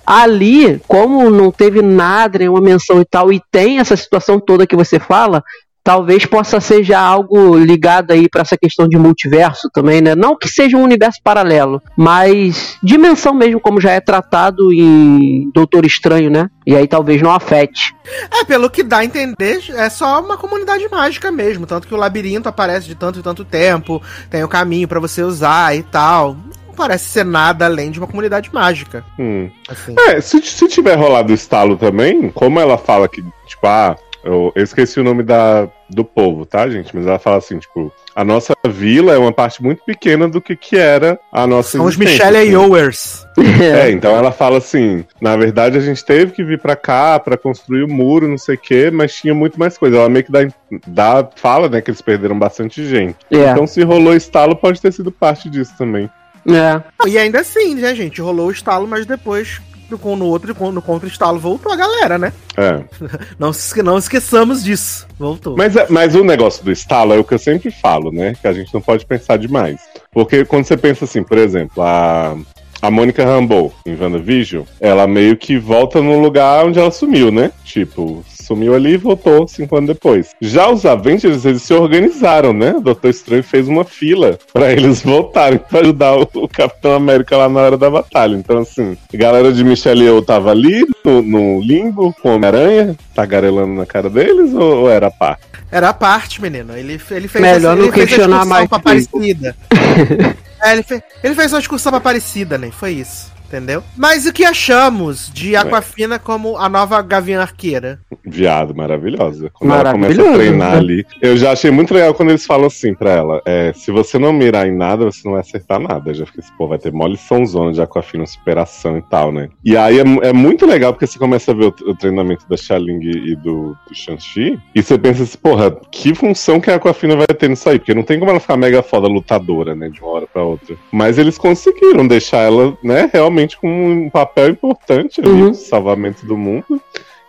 Ali, 0.05 0.81
como 0.86 1.31
não 1.31 1.51
teve 1.51 1.81
nada, 1.81 2.39
nenhuma 2.39 2.61
menção 2.61 3.01
e 3.01 3.05
tal, 3.05 3.32
e 3.32 3.40
tem 3.51 3.78
essa 3.78 3.97
situação 3.97 4.39
toda 4.39 4.66
que 4.66 4.77
você 4.77 4.98
fala, 4.98 5.43
talvez 5.82 6.27
possa 6.27 6.61
ser 6.61 6.82
já 6.85 7.01
algo 7.01 7.57
ligado 7.57 8.12
aí 8.12 8.28
para 8.28 8.43
essa 8.43 8.57
questão 8.57 8.89
de 8.89 8.98
multiverso 8.98 9.69
também, 9.73 10.01
né? 10.01 10.15
Não 10.15 10.36
que 10.36 10.48
seja 10.48 10.77
um 10.77 10.82
universo 10.82 11.20
paralelo, 11.23 11.82
mas 11.97 12.77
dimensão 12.82 13.35
mesmo, 13.35 13.61
como 13.61 13.81
já 13.81 13.93
é 13.93 14.01
tratado 14.01 14.73
em 14.73 15.51
Doutor 15.55 15.85
Estranho, 15.85 16.31
né? 16.31 16.48
E 16.66 16.77
aí 16.77 16.86
talvez 16.86 17.23
não 17.23 17.32
afete. 17.32 17.94
É, 18.31 18.44
pelo 18.44 18.70
que 18.70 18.82
dá 18.82 18.98
a 18.98 19.05
entender, 19.05 19.62
é 19.70 19.89
só 19.89 20.20
uma 20.20 20.36
comunidade 20.36 20.86
mágica 20.89 21.31
mesmo. 21.31 21.66
Tanto 21.66 21.89
que 21.89 21.94
o 21.94 21.97
labirinto 21.97 22.48
aparece 22.48 22.86
de 22.86 22.94
tanto 22.94 23.19
e 23.19 23.23
tanto 23.23 23.44
tempo, 23.44 24.02
tem 24.28 24.44
o 24.44 24.48
caminho 24.48 24.86
pra 24.86 25.01
você 25.01 25.23
usar 25.23 25.74
e 25.77 25.82
tal. 25.82 26.36
Não 26.66 26.74
parece 26.74 27.07
ser 27.07 27.24
nada 27.24 27.65
além 27.65 27.90
de 27.90 27.98
uma 27.98 28.07
comunidade 28.07 28.51
mágica. 28.52 29.05
Hum. 29.19 29.51
Assim. 29.69 29.94
É, 29.98 30.20
se, 30.20 30.40
se 30.43 30.69
tiver 30.69 30.94
rolado 30.94 31.32
o 31.32 31.35
estalo 31.35 31.77
também, 31.77 32.31
como 32.31 32.61
ela 32.61 32.78
fala 32.78 33.09
que, 33.09 33.23
tipo, 33.47 33.66
ah, 33.66 33.97
eu, 34.25 34.53
eu 34.55 34.63
esqueci 34.63 35.01
o 35.01 35.05
nome 35.05 35.23
da, 35.23 35.69
do 35.89 36.05
povo, 36.05 36.45
tá, 36.45 36.69
gente? 36.69 36.95
Mas 36.95 37.07
ela 37.07 37.19
fala 37.19 37.39
assim, 37.39 37.59
tipo, 37.59 37.93
a 38.15 38.25
nossa 38.25 38.53
vila 38.69 39.13
é 39.15 39.19
uma 39.19 39.33
parte 39.33 39.63
muito 39.63 39.83
pequena 39.85 40.29
do 40.29 40.41
que, 40.41 40.55
que 40.57 40.77
era 40.77 41.19
a 41.33 41.47
nossa 41.47 41.79
São 41.79 41.87
os 41.87 41.97
Michelle 41.97 42.37
assim. 42.37 42.51
Yeohers. 42.51 43.27
É, 43.61 43.91
então 43.91 44.15
ela 44.15 44.33
fala 44.33 44.59
assim: 44.59 45.05
na 45.21 45.37
verdade 45.37 45.79
a 45.79 45.81
gente 45.81 46.05
teve 46.05 46.33
que 46.33 46.45
vir 46.45 46.59
pra 46.61 46.77
cá 46.77 47.19
pra 47.19 47.37
construir 47.39 47.85
o 47.85 47.89
muro, 47.89 48.29
não 48.29 48.37
sei 48.37 48.55
o 48.55 48.59
quê, 48.59 48.91
mas 48.91 49.15
tinha 49.15 49.33
muito 49.35 49.59
mais 49.59 49.79
coisa. 49.79 49.97
Ela 49.97 50.09
meio 50.09 50.25
que 50.25 50.33
dá, 50.33 50.47
dá 50.87 51.29
fala, 51.37 51.69
né, 51.69 51.81
que 51.81 51.91
eles 51.91 52.03
perderam 52.03 52.39
bastante 52.39 52.85
gente. 52.87 53.17
É, 53.31 53.51
Então 53.51 53.67
se 53.67 53.83
rolou 53.83 54.15
estalo, 54.15 54.55
pode 54.57 54.81
ter 54.81 54.93
sido 54.93 55.11
parte 55.11 55.49
disso 55.49 55.73
também. 55.79 56.11
é. 56.47 56.83
E 57.09 57.17
ainda 57.17 57.41
assim, 57.41 57.75
né, 57.77 57.95
gente? 57.95 58.21
Rolou 58.21 58.49
o 58.49 58.53
estalo, 58.53 58.87
mas 58.87 59.07
depois, 59.07 59.61
no, 59.91 60.17
no 60.17 60.27
outro, 60.27 60.55
no 60.73 60.83
contra-estalo, 60.83 61.39
voltou 61.39 61.73
a 61.73 61.77
galera, 61.77 62.19
né? 62.19 62.33
É. 62.57 62.83
Não, 63.39 63.53
não 63.85 63.99
esqueçamos 63.99 64.62
disso. 64.62 65.07
Voltou. 65.19 65.57
Mas, 65.57 65.77
é- 65.77 65.87
mas 65.89 66.15
o 66.15 66.23
negócio 66.25 66.65
do 66.65 66.71
estalo 66.71 67.12
é 67.15 67.19
o 67.19 67.25
que 67.25 67.35
eu 67.35 67.39
sempre 67.39 67.71
falo, 67.71 68.11
né? 68.12 68.35
Que 68.41 68.47
a 68.49 68.53
gente 68.53 68.73
não 68.73 68.81
pode 68.81 69.05
pensar 69.07 69.37
demais. 69.39 69.81
Porque 70.12 70.45
quando 70.45 70.65
você 70.65 70.77
pensa 70.77 71.05
assim, 71.05 71.23
por 71.23 71.39
exemplo, 71.39 71.83
a, 71.83 72.37
a 72.83 72.91
Mônica 72.91 73.25
Rambeau 73.25 73.73
em 73.87 73.97
WandaVision, 73.97 74.65
ela 74.81 75.07
meio 75.07 75.37
que 75.37 75.59
volta 75.59 76.01
no 76.01 76.21
lugar 76.21 76.65
onde 76.67 76.79
ela 76.79 76.91
sumiu, 76.91 77.31
né? 77.31 77.51
Tipo, 77.65 78.25
sumiu 78.51 78.74
ali 78.74 78.94
e 78.94 78.97
voltou 78.97 79.47
cinco 79.47 79.77
anos 79.77 79.89
depois. 79.89 80.31
Já 80.40 80.68
os 80.68 80.85
Avengers, 80.85 81.44
eles 81.44 81.62
se 81.62 81.72
organizaram, 81.72 82.52
né? 82.52 82.72
O 82.72 82.81
Doutor 82.81 83.09
Estranho 83.09 83.44
fez 83.44 83.68
uma 83.68 83.85
fila 83.85 84.36
pra 84.52 84.72
eles 84.72 85.02
voltarem 85.02 85.59
pra 85.59 85.81
ajudar 85.81 86.16
o, 86.16 86.28
o 86.35 86.48
Capitão 86.48 86.94
América 86.94 87.36
lá 87.36 87.48
na 87.48 87.60
hora 87.60 87.78
da 87.78 87.89
batalha. 87.89 88.35
Então, 88.35 88.59
assim, 88.59 88.97
a 89.12 89.16
galera 89.16 89.52
de 89.52 89.62
Michelle 89.62 90.05
Yeoh 90.05 90.22
tava 90.22 90.51
ali 90.51 90.85
no, 91.05 91.22
no 91.22 91.60
limbo 91.60 92.12
com 92.20 92.31
o 92.31 92.35
Homem-Aranha, 92.35 92.97
tagarelando 93.14 93.74
na 93.74 93.86
cara 93.86 94.10
deles, 94.10 94.52
ou, 94.52 94.82
ou 94.82 94.90
era 94.90 95.06
a 95.06 95.10
parte? 95.10 95.43
Era 95.70 95.90
a 95.90 95.94
parte, 95.94 96.43
menino. 96.43 96.77
Ele, 96.77 97.01
ele 97.10 97.28
fez 97.28 97.44
Melhor 97.44 97.77
não 97.77 97.85
ele 97.85 97.93
fez 97.93 98.05
a 98.05 98.09
questionar 98.09 98.40
discussão 98.40 98.48
mais. 98.48 98.72
Aparecida. 98.72 99.56
é, 100.60 100.72
ele, 100.72 100.82
fez, 100.82 101.02
ele 101.22 101.35
fez 101.36 101.52
uma 101.52 101.59
discussão 101.60 101.93
pra 101.93 101.98
Aparecida, 101.98 102.59
né? 102.59 102.70
Foi 102.72 102.90
isso. 102.90 103.31
Entendeu? 103.51 103.82
Mas 103.97 104.27
o 104.27 104.32
que 104.32 104.44
achamos 104.44 105.28
de 105.35 105.56
Aquafina 105.56 106.20
como 106.20 106.56
a 106.56 106.68
nova 106.68 107.02
Gavião 107.02 107.43
Arqueira? 107.43 107.98
Viado, 108.24 108.72
maravilhosa. 108.72 109.51
Quando 109.52 109.74
ela 109.74 109.90
começa 109.90 110.22
a 110.22 110.32
treinar 110.35 110.77
ali. 110.77 111.05
Eu 111.20 111.36
já 111.36 111.51
achei 111.51 111.68
muito 111.72 111.93
legal 111.93 112.14
quando 112.14 112.28
eles 112.28 112.47
falam 112.47 112.68
assim 112.68 112.94
pra 112.94 113.10
ela: 113.10 113.43
é, 113.44 113.72
se 113.74 113.90
você 113.90 114.20
não 114.20 114.32
mirar 114.32 114.68
em 114.68 114.77
nada, 114.77 115.05
você 115.05 115.22
não 115.24 115.32
vai 115.32 115.40
acertar 115.40 115.81
nada. 115.81 116.10
Eu 116.10 116.14
já 116.14 116.27
fiquei 116.27 116.44
assim, 116.44 116.52
pô, 116.56 116.68
vai 116.68 116.78
ter 116.78 116.93
mó 116.93 117.09
liçãozona 117.09 117.72
de 117.72 117.82
Aquafina 117.82 118.24
superação 118.24 118.97
e 118.98 119.02
tal, 119.02 119.32
né? 119.32 119.48
E 119.64 119.77
aí 119.77 119.98
é, 119.98 120.28
é 120.28 120.32
muito 120.32 120.64
legal 120.64 120.93
porque 120.93 121.09
você 121.09 121.18
começa 121.18 121.51
a 121.51 121.55
ver 121.55 121.64
o, 121.64 121.90
o 121.90 121.97
treinamento 121.97 122.48
da 122.48 122.56
Xaling 122.56 123.01
e 123.02 123.35
do, 123.35 123.77
do 123.89 123.94
Shang-Chi, 123.94 124.60
e 124.74 124.81
você 124.81 124.97
pensa 124.97 125.24
assim, 125.24 125.39
porra, 125.39 125.77
que 125.90 126.14
função 126.14 126.60
que 126.60 126.70
a 126.70 126.77
Aquafina 126.77 127.16
vai 127.16 127.27
ter 127.27 127.48
nisso 127.48 127.68
aí? 127.68 127.81
Porque 127.81 127.94
não 127.94 128.05
tem 128.05 128.20
como 128.20 128.31
ela 128.31 128.39
ficar 128.39 128.56
mega 128.56 128.81
foda 128.81 129.09
lutadora, 129.09 129.74
né, 129.74 129.89
de 129.89 130.01
uma 130.01 130.12
hora 130.12 130.27
pra 130.27 130.44
outra. 130.44 130.77
Mas 130.93 131.18
eles 131.18 131.36
conseguiram 131.36 132.06
deixar 132.06 132.39
ela, 132.43 132.77
né, 132.85 133.10
realmente 133.12 133.40
com 133.57 133.69
um 134.07 134.11
papel 134.11 134.49
importante 134.51 135.21
ali, 135.21 135.31
Uhum. 135.31 135.49
no 135.49 135.55
salvamento 135.55 136.25
do 136.27 136.37
mundo. 136.37 136.81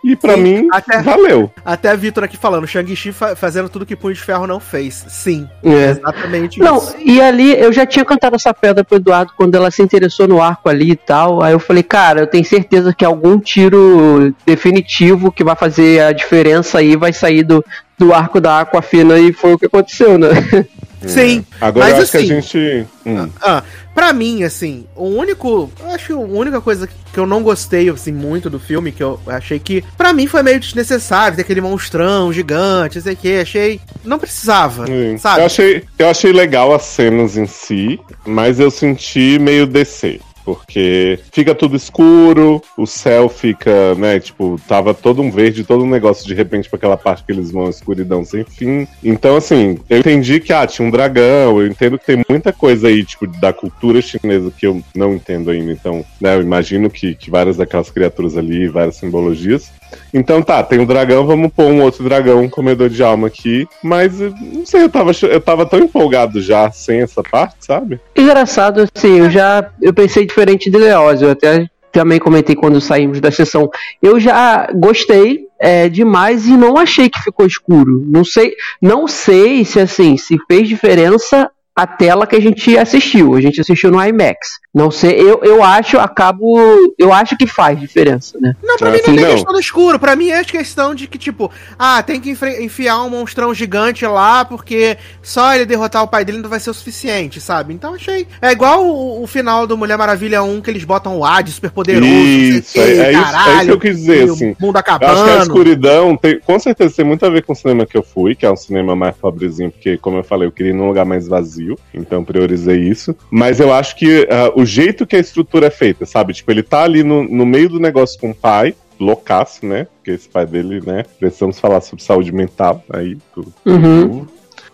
E 0.04 0.16
pra 0.16 0.34
Sim, 0.34 0.40
mim, 0.42 0.68
até- 0.72 1.00
valeu. 1.00 1.48
Até 1.64 1.88
a 1.90 1.94
Vitor 1.94 2.24
aqui 2.24 2.36
falando, 2.36 2.66
Shang-Chi 2.66 3.12
fa- 3.12 3.36
fazendo 3.36 3.68
tudo 3.68 3.86
que 3.86 3.94
Punho 3.94 4.12
de 4.14 4.20
Ferro 4.20 4.48
não 4.48 4.58
fez. 4.58 5.04
Sim, 5.08 5.48
É. 5.62 5.90
exatamente 5.90 6.58
Não, 6.58 6.78
isso. 6.78 6.96
e 6.98 7.20
ali 7.20 7.52
eu 7.56 7.72
já 7.72 7.86
tinha 7.86 8.04
cantado 8.04 8.34
essa 8.34 8.52
pedra 8.52 8.82
pro 8.82 8.96
Eduardo 8.96 9.32
quando 9.36 9.54
ela 9.54 9.70
se 9.70 9.80
interessou 9.80 10.26
no 10.26 10.42
arco 10.42 10.68
ali 10.68 10.90
e 10.90 10.96
tal. 10.96 11.40
Aí 11.40 11.52
eu 11.52 11.60
falei, 11.60 11.84
cara, 11.84 12.18
eu 12.22 12.26
tenho 12.26 12.44
certeza 12.44 12.92
que 12.92 13.04
algum 13.04 13.38
tiro 13.38 14.34
definitivo 14.44 15.30
que 15.30 15.44
vai 15.44 15.54
fazer 15.54 16.00
a 16.02 16.10
diferença 16.10 16.78
aí 16.78 16.96
vai 16.96 17.12
sair 17.12 17.44
do, 17.44 17.64
do 17.96 18.12
arco 18.12 18.40
da 18.40 18.58
Aquafina 18.62 19.20
e 19.20 19.32
foi 19.32 19.52
o 19.54 19.58
que 19.58 19.66
aconteceu, 19.66 20.18
né? 20.18 20.30
Sim. 21.08 21.44
Agora 21.60 21.86
Mas 21.86 21.96
eu 21.96 22.02
acho 22.02 22.16
assim- 22.16 22.26
que 22.26 22.32
a 22.32 22.40
gente. 22.40 22.86
Hum, 23.06 23.28
Ah, 23.42 23.62
pra 23.94 24.12
mim, 24.12 24.42
assim, 24.44 24.86
o 24.96 25.06
único. 25.06 25.70
Eu 25.80 25.90
acho 25.90 26.06
que 26.06 26.12
a 26.12 26.16
única 26.16 26.60
coisa 26.60 26.88
que 27.12 27.18
eu 27.18 27.26
não 27.26 27.42
gostei, 27.42 27.88
assim, 27.90 28.12
muito 28.12 28.48
do 28.48 28.58
filme, 28.60 28.92
que 28.92 29.02
eu 29.02 29.20
achei 29.26 29.58
que, 29.58 29.82
pra 29.96 30.12
mim, 30.12 30.26
foi 30.26 30.42
meio 30.42 30.58
desnecessário, 30.60 31.36
ter 31.36 31.42
aquele 31.42 31.60
monstrão 31.60 32.32
gigante, 32.32 32.96
não 32.96 33.02
sei 33.02 33.12
o 33.12 33.16
que, 33.16 33.34
achei. 33.40 33.80
Não 34.04 34.18
precisava, 34.18 34.86
sim. 34.86 35.18
sabe? 35.18 35.40
Eu, 35.40 35.46
achei, 35.46 35.84
eu 35.98 36.08
achei 36.08 36.32
legal 36.32 36.74
as 36.74 36.82
cenas 36.84 37.36
em 37.36 37.46
si, 37.46 38.00
mas 38.24 38.58
eu 38.60 38.70
senti 38.70 39.38
meio 39.38 39.66
descer. 39.66 40.20
Porque 40.44 41.18
fica 41.30 41.54
tudo 41.54 41.76
escuro, 41.76 42.62
o 42.76 42.86
céu 42.86 43.28
fica, 43.28 43.94
né? 43.94 44.18
Tipo, 44.18 44.60
tava 44.66 44.92
todo 44.94 45.22
um 45.22 45.30
verde, 45.30 45.64
todo 45.64 45.84
um 45.84 45.90
negócio 45.90 46.26
de 46.26 46.34
repente 46.34 46.68
pra 46.68 46.76
aquela 46.76 46.96
parte 46.96 47.24
que 47.24 47.32
eles 47.32 47.50
vão, 47.50 47.68
escuridão 47.68 48.24
sem 48.24 48.44
fim. 48.44 48.86
Então, 49.02 49.36
assim, 49.36 49.78
eu 49.88 49.98
entendi 49.98 50.40
que, 50.40 50.52
ah, 50.52 50.66
tinha 50.66 50.86
um 50.86 50.90
dragão, 50.90 51.60
eu 51.60 51.66
entendo 51.66 51.98
que 51.98 52.06
tem 52.06 52.24
muita 52.28 52.52
coisa 52.52 52.88
aí, 52.88 53.04
tipo, 53.04 53.26
da 53.26 53.52
cultura 53.52 54.00
chinesa 54.00 54.50
que 54.50 54.66
eu 54.66 54.82
não 54.94 55.14
entendo 55.14 55.50
ainda. 55.50 55.72
Então, 55.72 56.04
né, 56.20 56.36
eu 56.36 56.42
imagino 56.42 56.90
que, 56.90 57.14
que 57.14 57.30
várias 57.30 57.56
daquelas 57.56 57.90
criaturas 57.90 58.36
ali, 58.36 58.68
várias 58.68 58.96
simbologias. 58.96 59.70
Então 60.12 60.42
tá, 60.42 60.62
tem 60.62 60.78
um 60.78 60.86
dragão, 60.86 61.26
vamos 61.26 61.52
pôr 61.52 61.66
um 61.66 61.82
outro 61.82 62.04
dragão, 62.04 62.48
comedor 62.48 62.88
de 62.88 63.02
alma 63.02 63.26
aqui. 63.28 63.66
Mas 63.82 64.20
eu 64.20 64.34
não 64.40 64.66
sei, 64.66 64.82
eu 64.82 64.88
tava, 64.88 65.12
eu 65.22 65.40
tava 65.40 65.66
tão 65.66 65.80
empolgado 65.80 66.40
já 66.40 66.70
sem 66.70 67.00
essa 67.00 67.22
parte, 67.22 67.56
sabe? 67.60 68.00
Engraçado, 68.16 68.88
assim, 68.94 69.18
eu 69.18 69.30
já 69.30 69.70
eu 69.80 69.92
pensei 69.92 70.26
diferente 70.26 70.70
de 70.70 70.78
Leoz, 70.78 71.22
eu 71.22 71.30
até 71.30 71.66
também 71.92 72.18
comentei 72.18 72.56
quando 72.56 72.80
saímos 72.80 73.20
da 73.20 73.30
sessão. 73.30 73.70
Eu 74.02 74.18
já 74.18 74.68
gostei 74.74 75.46
é, 75.60 75.88
demais 75.88 76.46
e 76.46 76.56
não 76.56 76.76
achei 76.76 77.08
que 77.08 77.22
ficou 77.22 77.46
escuro. 77.46 78.04
Não 78.08 78.24
sei, 78.24 78.54
não 78.80 79.06
sei 79.06 79.64
se 79.64 79.78
assim, 79.78 80.16
se 80.16 80.38
fez 80.48 80.68
diferença 80.68 81.50
a 81.74 81.86
tela 81.86 82.26
que 82.26 82.36
a 82.36 82.40
gente 82.40 82.76
assistiu. 82.76 83.34
A 83.34 83.40
gente 83.40 83.60
assistiu 83.60 83.90
no 83.90 84.02
IMAX. 84.02 84.60
Não 84.74 84.90
sei, 84.90 85.20
eu, 85.20 85.40
eu 85.42 85.62
acho, 85.62 85.98
acabo, 85.98 86.56
eu 86.98 87.12
acho 87.12 87.36
que 87.36 87.46
faz 87.46 87.78
diferença, 87.78 88.38
né? 88.40 88.54
Não, 88.62 88.76
pra 88.78 88.88
Ah, 88.88 88.92
mim 88.92 88.98
não 88.98 89.04
tem 89.04 89.16
não. 89.16 89.30
questão 89.32 89.52
do 89.52 89.60
escuro. 89.60 89.98
Pra 89.98 90.16
mim 90.16 90.30
é 90.30 90.42
questão 90.44 90.94
de 90.94 91.06
que, 91.06 91.18
tipo, 91.18 91.50
ah, 91.78 92.02
tem 92.02 92.18
que 92.20 92.30
enfiar 92.60 93.02
um 93.02 93.10
monstrão 93.10 93.52
gigante 93.52 94.06
lá, 94.06 94.44
porque 94.46 94.96
só 95.22 95.54
ele 95.54 95.66
derrotar 95.66 96.02
o 96.02 96.08
pai 96.08 96.24
dele 96.24 96.38
não 96.38 96.48
vai 96.48 96.58
ser 96.58 96.70
o 96.70 96.74
suficiente, 96.74 97.38
sabe? 97.40 97.74
Então 97.74 97.94
achei. 97.94 98.26
É 98.40 98.50
igual 98.50 98.82
o, 98.86 99.22
o 99.22 99.26
final 99.26 99.66
do 99.66 99.76
Mulher 99.76 99.98
Maravilha 99.98 100.42
1, 100.42 100.62
que 100.62 100.70
eles 100.70 100.84
botam 100.84 101.18
o 101.18 101.24
Hades 101.24 101.54
super 101.54 101.70
poderoso. 101.70 102.10
Isso, 102.10 102.78
é, 102.80 102.82
é 102.82 103.12
isso, 103.12 103.36
é 103.36 103.54
isso 103.56 103.64
que 103.66 103.70
eu 103.72 103.80
quis 103.80 103.96
dizer, 103.98 104.30
o 104.30 104.32
assim. 104.32 104.56
mundo 104.58 104.76
Eu 104.76 104.78
acho 104.78 104.84
que 104.84 104.90
a 104.90 104.94
acabando. 105.06 105.42
escuridão 105.42 106.16
tem, 106.16 106.40
com 106.40 106.58
certeza 106.58 106.94
tem 106.96 107.04
muito 107.04 107.26
a 107.26 107.30
ver 107.30 107.42
com 107.44 107.52
o 107.52 107.56
cinema 107.56 107.84
que 107.84 107.96
eu 107.96 108.02
fui, 108.02 108.34
que 108.34 108.46
é 108.46 108.50
um 108.50 108.56
cinema 108.56 108.96
mais 108.96 109.14
pobrezinho, 109.16 109.70
porque, 109.70 109.98
como 109.98 110.16
eu 110.16 110.24
falei, 110.24 110.48
eu 110.48 110.52
queria 110.52 110.70
ir 110.72 110.74
num 110.74 110.88
lugar 110.88 111.04
mais 111.04 111.28
vazio, 111.28 111.61
então 111.94 112.24
priorizei 112.24 112.78
isso. 112.80 113.14
Mas 113.30 113.60
eu 113.60 113.72
acho 113.72 113.96
que 113.96 114.26
ah, 114.30 114.52
o 114.54 114.64
jeito 114.64 115.06
que 115.06 115.16
a 115.16 115.20
estrutura 115.20 115.66
é 115.66 115.70
feita, 115.70 116.04
sabe? 116.06 116.32
Tipo, 116.32 116.50
ele 116.50 116.62
tá 116.62 116.82
ali 116.82 117.02
no, 117.02 117.22
no 117.24 117.44
meio 117.46 117.68
do 117.68 117.80
negócio 117.80 118.18
com 118.20 118.30
o 118.30 118.34
pai, 118.34 118.74
loucaço, 118.98 119.64
né? 119.66 119.86
Porque 119.96 120.10
esse 120.12 120.28
pai 120.28 120.46
dele, 120.46 120.80
né? 120.86 121.04
Precisamos 121.18 121.58
falar 121.58 121.80
sobre 121.80 122.04
saúde 122.04 122.32
mental 122.32 122.82
aí. 122.92 123.16
do- 123.34 123.52
Uhum. 123.66 124.26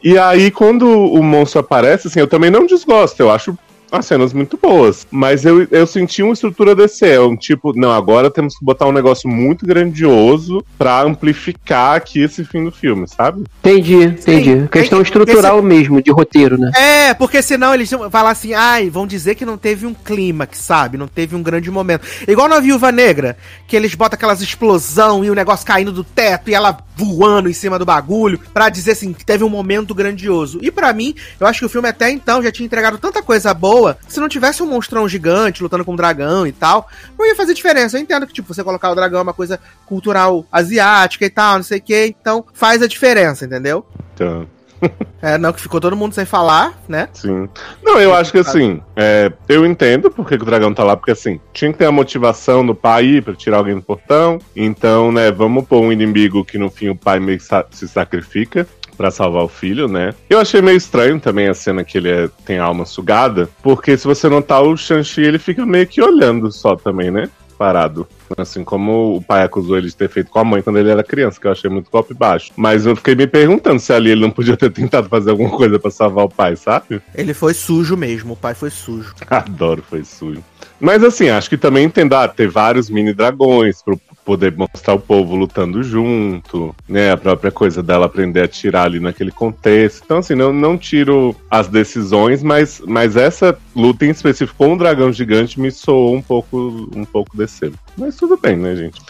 E 0.03 0.17
aí, 0.17 0.51
quando 0.51 0.87
o 0.87 1.23
monstro 1.23 1.61
aparece, 1.61 2.07
assim, 2.07 2.21
eu 2.21 2.29
também 2.29 2.51
não 2.51 2.67
desgosto, 2.67 3.21
eu 3.21 3.31
acho 3.31 3.59
as 3.91 4.07
cenas 4.07 4.33
muito 4.33 4.59
boas. 4.61 5.07
Mas 5.11 5.45
eu, 5.45 5.67
eu 5.71 5.87
senti 5.87 6.23
uma 6.23 6.33
estrutura 6.33 6.75
DC, 6.75 7.07
é 7.07 7.21
um 7.21 7.37
tipo, 7.37 7.73
não, 7.79 7.91
agora 7.91 8.31
temos 8.31 8.57
que 8.59 8.65
botar 8.65 8.87
um 8.87 8.93
negócio 8.93 9.29
muito 9.29 9.67
grandioso 9.67 10.65
pra 10.77 11.03
amplificar 11.03 11.97
aqui 11.97 12.21
esse 12.23 12.45
fim 12.45 12.65
do 12.65 12.73
filme, 12.73 13.07
sabe? 13.09 13.45
Entendi, 13.61 13.95
entendi. 14.05 14.55
tem 14.57 14.67
Questão 14.69 14.99
que- 14.99 15.05
estrutural 15.07 15.63
mesmo, 15.63 16.03
de 16.03 16.11
roteiro, 16.11 16.59
né? 16.59 16.71
É, 16.77 17.15
porque 17.15 17.41
senão 17.43 17.75
eles 17.75 17.91
vão 17.91 18.11
falar 18.11 18.31
assim, 18.31 18.55
ai, 18.55 18.91
vão 18.91 19.07
dizer 19.07 19.35
que 19.35 19.45
não 19.45 19.57
teve 19.57 19.87
um 19.87 19.95
clímax, 19.95 20.59
sabe? 20.59 20.97
Não 20.99 21.09
teve 21.09 21.35
um 21.35 21.43
grande 21.43 21.71
momento. 21.71 22.07
Igual 22.27 22.49
na 22.49 22.61
Viúva 22.61 22.91
Negra, 22.93 23.37
que 23.67 23.77
eles 23.77 23.95
botam 23.95 24.17
aquelas 24.17 24.41
explosão 24.43 25.25
e 25.25 25.31
o 25.31 25.35
negócio 25.35 25.67
caindo 25.67 25.93
do 25.93 26.05
teto 26.05 26.51
e 26.51 26.55
ela 26.55 26.79
voando 26.97 27.49
em 27.49 27.53
cima 27.53 27.79
do 27.79 27.85
bagulho, 27.85 28.41
pra 28.53 28.69
dizer 28.69 28.93
assim, 28.93 29.13
que 29.13 29.25
teve 29.25 29.45
um 29.45 29.49
momento 29.49 29.95
grandioso. 29.95 30.59
E 30.63 30.71
pra 30.71 30.93
mim, 30.93 31.15
eu 31.39 31.47
acho 31.47 31.61
que 31.61 31.67
o 31.67 31.69
filme 31.69 31.89
até 31.89 32.11
então 32.11 32.43
já 32.43 32.51
tinha 32.51 32.67
entregado 32.67 32.99
tanta 32.99 33.23
coisa 33.23 33.55
boa, 33.55 33.78
que 34.07 34.13
se 34.13 34.21
não 34.21 34.29
tivesse 34.29 34.63
um 34.63 34.67
monstrão 34.67 35.09
gigante 35.09 35.63
lutando 35.63 35.85
com 35.85 35.93
um 35.93 35.97
dragão 35.97 36.47
e 36.47 36.53
tal, 36.53 36.89
não 37.19 37.27
ia 37.27 37.35
fazer 37.37 37.55
diferença. 37.55 37.97
Eu 37.97 38.03
entendo 38.03 38.27
que, 38.27 38.33
tipo, 38.33 38.53
você 38.53 38.63
colocar 38.65 38.91
o 38.91 38.95
dragão 38.95 39.21
é 39.21 39.23
uma 39.23 39.35
coisa 39.35 39.59
cultural 39.87 40.45
asiática 40.53 41.25
e 41.25 41.31
tal, 41.31 41.57
não 41.57 41.63
sei 41.63 41.79
o 41.79 41.83
que, 41.83 42.15
então 42.21 42.45
faz 42.53 42.83
a 42.83 42.87
diferença, 42.87 43.45
entendeu? 43.45 43.87
Então, 44.15 44.47
É, 45.21 45.37
não 45.37 45.53
que 45.53 45.61
ficou 45.61 45.81
todo 45.81 45.97
mundo 45.97 46.15
sem 46.15 46.25
falar, 46.25 46.73
né? 46.89 47.09
sim. 47.13 47.49
Não, 47.83 48.01
eu 48.01 48.15
acho 48.15 48.31
que 48.31 48.39
assim, 48.39 48.81
é, 48.95 49.33
eu 49.49 49.67
entendo 49.67 50.09
porque 50.09 50.37
que 50.37 50.43
o 50.45 50.47
dragão 50.47 50.73
tá 50.73 50.85
lá, 50.85 50.97
porque 50.97 51.11
assim, 51.11 51.41
tinha 51.53 51.73
que 51.73 51.79
ter 51.79 51.87
a 51.87 51.91
motivação 51.91 52.65
do 52.65 52.77
pai 52.77 53.21
pra 53.21 53.35
tirar 53.35 53.57
alguém 53.57 53.75
do 53.75 53.83
portão. 53.83 54.39
Então, 54.55 55.11
né, 55.11 55.33
vamos 55.33 55.67
pôr 55.67 55.81
um 55.83 55.91
inimigo 55.93 56.45
que 56.45 56.57
no 56.59 56.71
fim 56.71 56.89
o 56.91 56.95
pai 56.97 57.19
meio 57.19 57.39
que 57.39 57.45
sa- 57.45 57.67
se 57.73 57.89
sacrifica. 57.89 58.69
Pra 58.99 59.11
salvar 59.13 59.45
o 59.45 59.49
filho, 59.49 59.87
né? 59.89 60.13
Eu 60.29 60.41
achei 60.41 60.61
meio 60.61 60.77
estranho 60.77 61.19
também 61.21 61.47
a 61.49 61.55
cena 61.55 61.85
que 61.85 61.97
ele 61.97 62.11
é- 62.11 62.29
tem 62.45 62.59
a 62.59 62.65
alma 62.65 62.85
sugada, 62.85 63.49
porque 63.63 63.97
se 63.97 64.07
você 64.07 64.29
notar, 64.29 64.61
o 64.63 64.77
Shang-Chi 64.77 65.23
ele 65.23 65.39
fica 65.39 65.65
meio 65.65 65.87
que 65.87 66.03
olhando 66.03 66.51
só 66.51 66.75
também, 66.75 67.09
né? 67.11 67.31
Parado. 67.57 68.07
Assim 68.37 68.63
como 68.63 69.17
o 69.17 69.23
pai 69.23 69.43
acusou 69.43 69.77
ele 69.79 69.89
de 69.89 69.97
ter 69.97 70.09
feito 70.09 70.31
com 70.31 70.39
a 70.39 70.45
mãe 70.45 70.63
quando 70.63 70.79
ele 70.79 70.91
era 70.91 71.03
criança, 71.03 71.41
que 71.41 71.47
eu 71.47 71.51
achei 71.51 71.69
muito 71.69 71.91
golpe 71.91 72.15
baixo. 72.15 72.53
Mas 72.57 72.87
eu 72.87 72.95
fiquei 72.95 73.15
me 73.17 73.27
perguntando 73.27 73.81
se 73.81 73.93
ali 73.93 74.11
ele 74.11 74.21
não 74.21 74.31
podia 74.31 74.57
ter 74.57 74.71
tentado 74.71 75.09
fazer 75.09 75.31
alguma 75.31 75.51
coisa 75.51 75.79
pra 75.79 75.91
salvar 75.91 76.25
o 76.25 76.29
pai, 76.29 76.55
sabe? 76.57 77.01
Ele 77.15 77.35
foi 77.35 77.55
sujo 77.55 77.97
mesmo, 77.97 78.35
o 78.35 78.37
pai 78.37 78.55
foi 78.55 78.71
sujo. 78.71 79.15
Adoro, 79.29 79.83
foi 79.89 80.05
sujo. 80.05 80.43
Mas 80.81 81.03
assim, 81.03 81.29
acho 81.29 81.49
que 81.49 81.57
também 81.57 81.85
entender 81.85 82.15
ah, 82.15 82.29
ter 82.29 82.49
vários 82.49 82.89
mini 82.89 83.13
dragões 83.13 83.83
pra 83.83 83.97
poder 84.29 84.55
mostrar 84.55 84.93
o 84.93 85.01
povo 85.01 85.35
lutando 85.35 85.83
junto, 85.83 86.77
né? 86.87 87.11
A 87.11 87.17
própria 87.17 87.51
coisa 87.51 87.83
dela 87.83 88.05
aprender 88.05 88.43
a 88.43 88.49
tirar 88.49 88.83
ali 88.83 89.01
naquele 89.01 89.31
contexto. 89.31 90.03
Então, 90.05 90.19
assim, 90.19 90.35
não, 90.35 90.53
não 90.53 90.77
tiro 90.77 91.35
as 91.51 91.67
decisões, 91.67 92.43
mas, 92.43 92.79
mas 92.87 93.17
essa 93.17 93.59
luta 93.75 94.05
em 94.05 94.11
específico 94.11 94.59
com 94.59 94.75
o 94.75 94.77
dragão 94.77 95.11
gigante 95.11 95.59
me 95.59 95.71
soou 95.71 96.15
um 96.15 96.21
pouco, 96.21 96.91
um 96.95 97.07
pouco 97.07 97.35
descer. 97.35 97.73
Mas 97.97 98.17
tudo 98.17 98.37
bem, 98.37 98.55
né, 98.55 98.77
gente? 98.77 99.01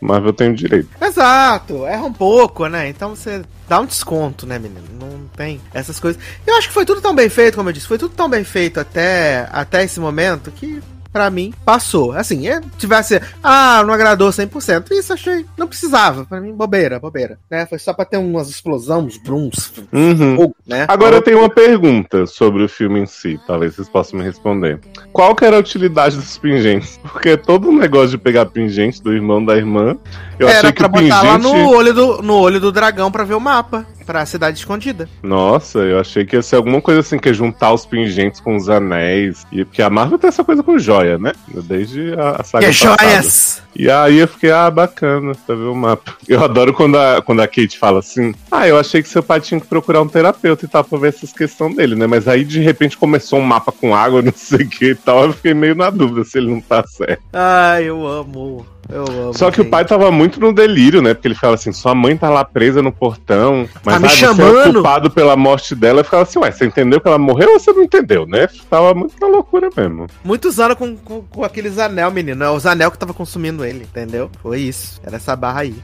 Marvel 0.00 0.32
tem 0.32 0.50
o 0.50 0.56
direito. 0.56 0.88
Exato, 1.00 1.86
erra 1.86 2.04
um 2.06 2.12
pouco, 2.12 2.66
né? 2.66 2.88
Então 2.88 3.10
você 3.10 3.42
dá 3.68 3.80
um 3.80 3.86
desconto, 3.86 4.44
né, 4.44 4.58
menino? 4.58 4.82
Não 4.98 5.28
tem 5.36 5.60
essas 5.72 6.00
coisas. 6.00 6.20
Eu 6.44 6.56
acho 6.56 6.66
que 6.66 6.74
foi 6.74 6.84
tudo 6.84 7.00
tão 7.00 7.14
bem 7.14 7.28
feito, 7.28 7.54
como 7.54 7.68
eu 7.68 7.72
disse, 7.72 7.86
foi 7.86 7.96
tudo 7.96 8.12
tão 8.12 8.28
bem 8.28 8.42
feito 8.42 8.80
até, 8.80 9.48
até 9.52 9.84
esse 9.84 10.00
momento 10.00 10.50
que 10.50 10.82
pra 11.14 11.30
mim, 11.30 11.54
passou. 11.64 12.10
Assim, 12.12 12.48
é, 12.48 12.60
tivesse, 12.76 13.22
ah, 13.40 13.84
não 13.86 13.94
agradou 13.94 14.30
100%, 14.30 14.90
isso 14.90 15.12
achei, 15.12 15.46
não 15.56 15.68
precisava. 15.68 16.24
Pra 16.24 16.40
mim, 16.40 16.52
bobeira, 16.52 16.98
bobeira. 16.98 17.38
Né? 17.48 17.64
Foi 17.66 17.78
só 17.78 17.92
pra 17.94 18.04
ter 18.04 18.16
umas 18.16 18.50
explosões, 18.50 19.04
uns 19.04 19.16
bruns, 19.16 19.72
Uhum. 19.92 20.34
fogo, 20.36 20.56
né? 20.66 20.86
Agora 20.88 21.14
eu 21.14 21.22
tenho 21.22 21.38
uma 21.38 21.48
pergunta 21.48 22.26
sobre 22.26 22.64
o 22.64 22.68
filme 22.68 22.98
em 22.98 23.06
si, 23.06 23.38
talvez 23.46 23.76
vocês 23.76 23.88
possam 23.88 24.18
me 24.18 24.24
responder. 24.24 24.80
Qual 25.12 25.36
que 25.36 25.44
era 25.44 25.54
a 25.56 25.60
utilidade 25.60 26.16
dos 26.16 26.36
pingentes? 26.36 26.98
Porque 27.12 27.36
todo 27.36 27.68
o 27.68 27.72
negócio 27.72 28.08
de 28.10 28.18
pegar 28.18 28.46
pingente 28.46 29.00
do 29.00 29.12
irmão 29.12 29.44
da 29.44 29.56
irmã, 29.56 29.96
eu 30.36 30.48
Era 30.48 30.58
achei 30.58 30.72
que 30.72 30.78
pra 30.78 30.88
o 30.88 30.90
botar 30.90 31.22
lá 31.22 31.38
pingente... 31.38 31.56
no 31.56 31.68
olho, 31.70 31.94
do, 31.94 32.22
no 32.22 32.34
olho 32.34 32.58
do 32.58 32.72
dragão 32.72 33.12
pra 33.12 33.22
ver 33.22 33.34
o 33.34 33.40
mapa, 33.40 33.86
pra 34.04 34.24
cidade 34.26 34.58
escondida. 34.58 35.08
Nossa, 35.22 35.78
eu 35.80 35.98
achei 35.98 36.24
que 36.24 36.36
ia 36.36 36.42
ser 36.42 36.56
alguma 36.56 36.80
coisa 36.80 37.00
assim, 37.00 37.18
que 37.18 37.28
ia 37.28 37.34
juntar 37.34 37.72
os 37.72 37.84
pingentes 37.86 38.40
com 38.40 38.56
os 38.56 38.68
anéis. 38.68 39.44
E, 39.50 39.64
porque 39.64 39.82
a 39.82 39.90
Marvel 39.90 40.18
tem 40.18 40.28
essa 40.28 40.44
coisa 40.44 40.62
com 40.62 40.78
joia, 40.78 41.18
né? 41.18 41.32
Desde 41.48 42.14
a, 42.14 42.40
a 42.40 42.44
saga 42.44 42.66
Que 42.70 42.78
passada. 42.78 43.02
joias! 43.02 43.62
E 43.76 43.90
aí 43.90 44.18
eu 44.18 44.28
fiquei, 44.28 44.52
ah, 44.52 44.70
bacana, 44.70 45.32
pra 45.46 45.56
ver 45.56 45.64
o 45.64 45.74
mapa. 45.74 46.14
Eu 46.28 46.44
adoro 46.44 46.72
quando 46.72 46.96
a, 46.96 47.20
quando 47.22 47.40
a 47.40 47.48
Kate 47.48 47.76
fala 47.76 47.98
assim, 47.98 48.32
ah, 48.50 48.68
eu 48.68 48.78
achei 48.78 49.02
que 49.02 49.08
seu 49.08 49.22
pai 49.22 49.40
tinha 49.40 49.60
que 49.60 49.66
procurar 49.66 50.00
um 50.00 50.06
terapeuta 50.08 50.64
e 50.64 50.68
tal, 50.68 50.84
pra 50.84 50.98
ver 50.98 51.08
essas 51.08 51.32
questões 51.32 51.74
dele, 51.74 51.96
né? 51.96 52.06
Mas 52.06 52.28
aí, 52.28 52.44
de 52.44 52.60
repente, 52.60 52.96
começou 52.96 53.40
um 53.40 53.42
mapa 53.42 53.72
com 53.72 53.94
água, 53.94 54.22
não 54.22 54.32
sei 54.34 54.64
o 54.64 54.68
que 54.68 54.90
e 54.90 54.94
tal, 54.94 55.24
eu 55.24 55.32
fiquei 55.32 55.54
meio 55.54 55.74
na 55.74 55.90
dúvida 55.90 56.24
se 56.24 56.38
ele 56.38 56.50
não 56.50 56.60
tá 56.60 56.84
certo. 56.86 57.22
Ai, 57.32 57.84
eu 57.84 58.06
amo. 58.06 58.64
Eu 58.94 59.02
amo. 59.02 59.34
Só 59.34 59.50
que 59.50 59.60
o 59.60 59.64
gente. 59.64 59.70
pai 59.72 59.84
tava 59.84 60.08
muito 60.12 60.38
no 60.38 60.52
delírio, 60.52 61.02
né? 61.02 61.14
Porque 61.14 61.26
ele 61.26 61.34
ficava 61.34 61.54
assim, 61.54 61.72
sua 61.72 61.96
mãe 61.96 62.16
tá 62.16 62.30
lá 62.30 62.44
presa 62.44 62.80
no 62.80 62.92
portão, 62.92 63.68
mas 63.84 63.94
Tá 63.94 63.98
me 64.00 64.06
ah, 64.06 64.08
você 64.08 64.14
é 64.14 64.18
chamando. 64.18 64.72
culpado 64.74 65.10
pela 65.10 65.36
morte 65.36 65.74
dela. 65.74 66.00
Eu 66.00 66.04
ficava 66.04 66.22
assim, 66.22 66.38
ué, 66.38 66.52
você 66.52 66.64
entendeu 66.64 67.00
que 67.00 67.08
ela 67.08 67.18
morreu 67.18 67.54
ou 67.54 67.58
você 67.58 67.72
não 67.72 67.82
entendeu, 67.82 68.24
né? 68.24 68.46
Tava 68.70 68.94
muito 68.94 69.14
na 69.20 69.26
loucura 69.26 69.68
mesmo. 69.76 70.06
Muitos 70.22 70.60
anos 70.60 70.78
com, 70.78 70.96
com, 70.96 71.22
com 71.22 71.42
aqueles 71.42 71.76
anel, 71.78 72.12
menino. 72.12 72.44
É 72.44 72.50
os 72.50 72.66
anel 72.66 72.92
que 72.92 72.98
tava 72.98 73.12
consumindo 73.12 73.64
ele, 73.64 73.82
entendeu? 73.82 74.30
Foi 74.40 74.60
isso. 74.60 75.00
Era 75.04 75.16
essa 75.16 75.34
barra 75.34 75.62
aí. 75.62 75.74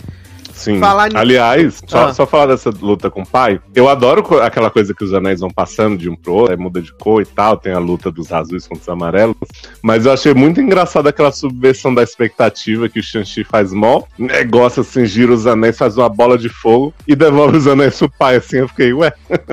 Sim. 0.60 0.78
Falar 0.78 1.08
Aliás, 1.14 1.80
só, 1.86 2.08
Ah. 2.08 2.14
só 2.14 2.26
falar 2.26 2.46
dessa 2.46 2.68
luta 2.68 3.10
com 3.10 3.22
o 3.22 3.26
pai, 3.26 3.58
eu 3.74 3.88
adoro 3.88 4.40
aquela 4.42 4.70
coisa 4.70 4.92
que 4.92 5.02
os 5.02 5.14
anéis 5.14 5.40
vão 5.40 5.50
passando 5.50 5.96
de 5.96 6.10
um 6.10 6.14
pro 6.14 6.34
outro, 6.34 6.52
aí 6.52 6.58
muda 6.58 6.82
de 6.82 6.92
cor 6.92 7.22
e 7.22 7.24
tal, 7.24 7.56
tem 7.56 7.72
a 7.72 7.78
luta 7.78 8.10
dos 8.10 8.30
azuis 8.30 8.66
contra 8.66 8.82
os 8.82 8.88
amarelos. 8.88 9.36
Mas 9.82 10.04
eu 10.04 10.12
achei 10.12 10.34
muito 10.34 10.60
engraçado 10.60 11.06
aquela 11.06 11.32
subversão 11.32 11.94
da 11.94 12.02
expectativa 12.02 12.88
que 12.90 13.00
o 13.00 13.02
Shang-Chi 13.02 13.42
faz 13.44 13.72
mó 13.72 14.02
negócio 14.18 14.82
assim, 14.82 15.06
gira 15.06 15.32
os 15.32 15.46
anéis, 15.46 15.78
faz 15.78 15.96
uma 15.96 16.08
bola 16.10 16.36
de 16.36 16.50
fogo 16.50 16.92
e 17.08 17.16
devolve 17.16 17.56
os 17.56 17.66
anéis 17.66 17.96
pro 17.98 18.10
pai, 18.10 18.36
assim. 18.36 18.58
Eu 18.58 18.68
fiquei, 18.68 18.92
ué, 18.92 19.12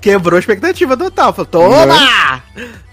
Quebrou 0.00 0.36
a 0.36 0.40
expectativa 0.40 0.96
total. 0.98 1.32
Falou, 1.32 1.46
toma! 1.46 1.94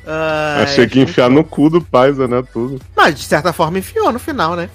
Ai, 0.07 0.63
achei 0.63 0.87
que 0.87 0.97
ia 0.99 1.03
enfiar 1.03 1.29
no 1.29 1.43
cu 1.43 1.69
do 1.69 1.81
pai 1.81 2.09
anéis 2.11 2.45
tudo. 2.53 2.79
Mas 2.95 3.15
de 3.19 3.25
certa 3.25 3.51
forma 3.51 3.79
enfiou 3.79 4.11
no 4.13 4.19
final, 4.19 4.55
né? 4.55 4.69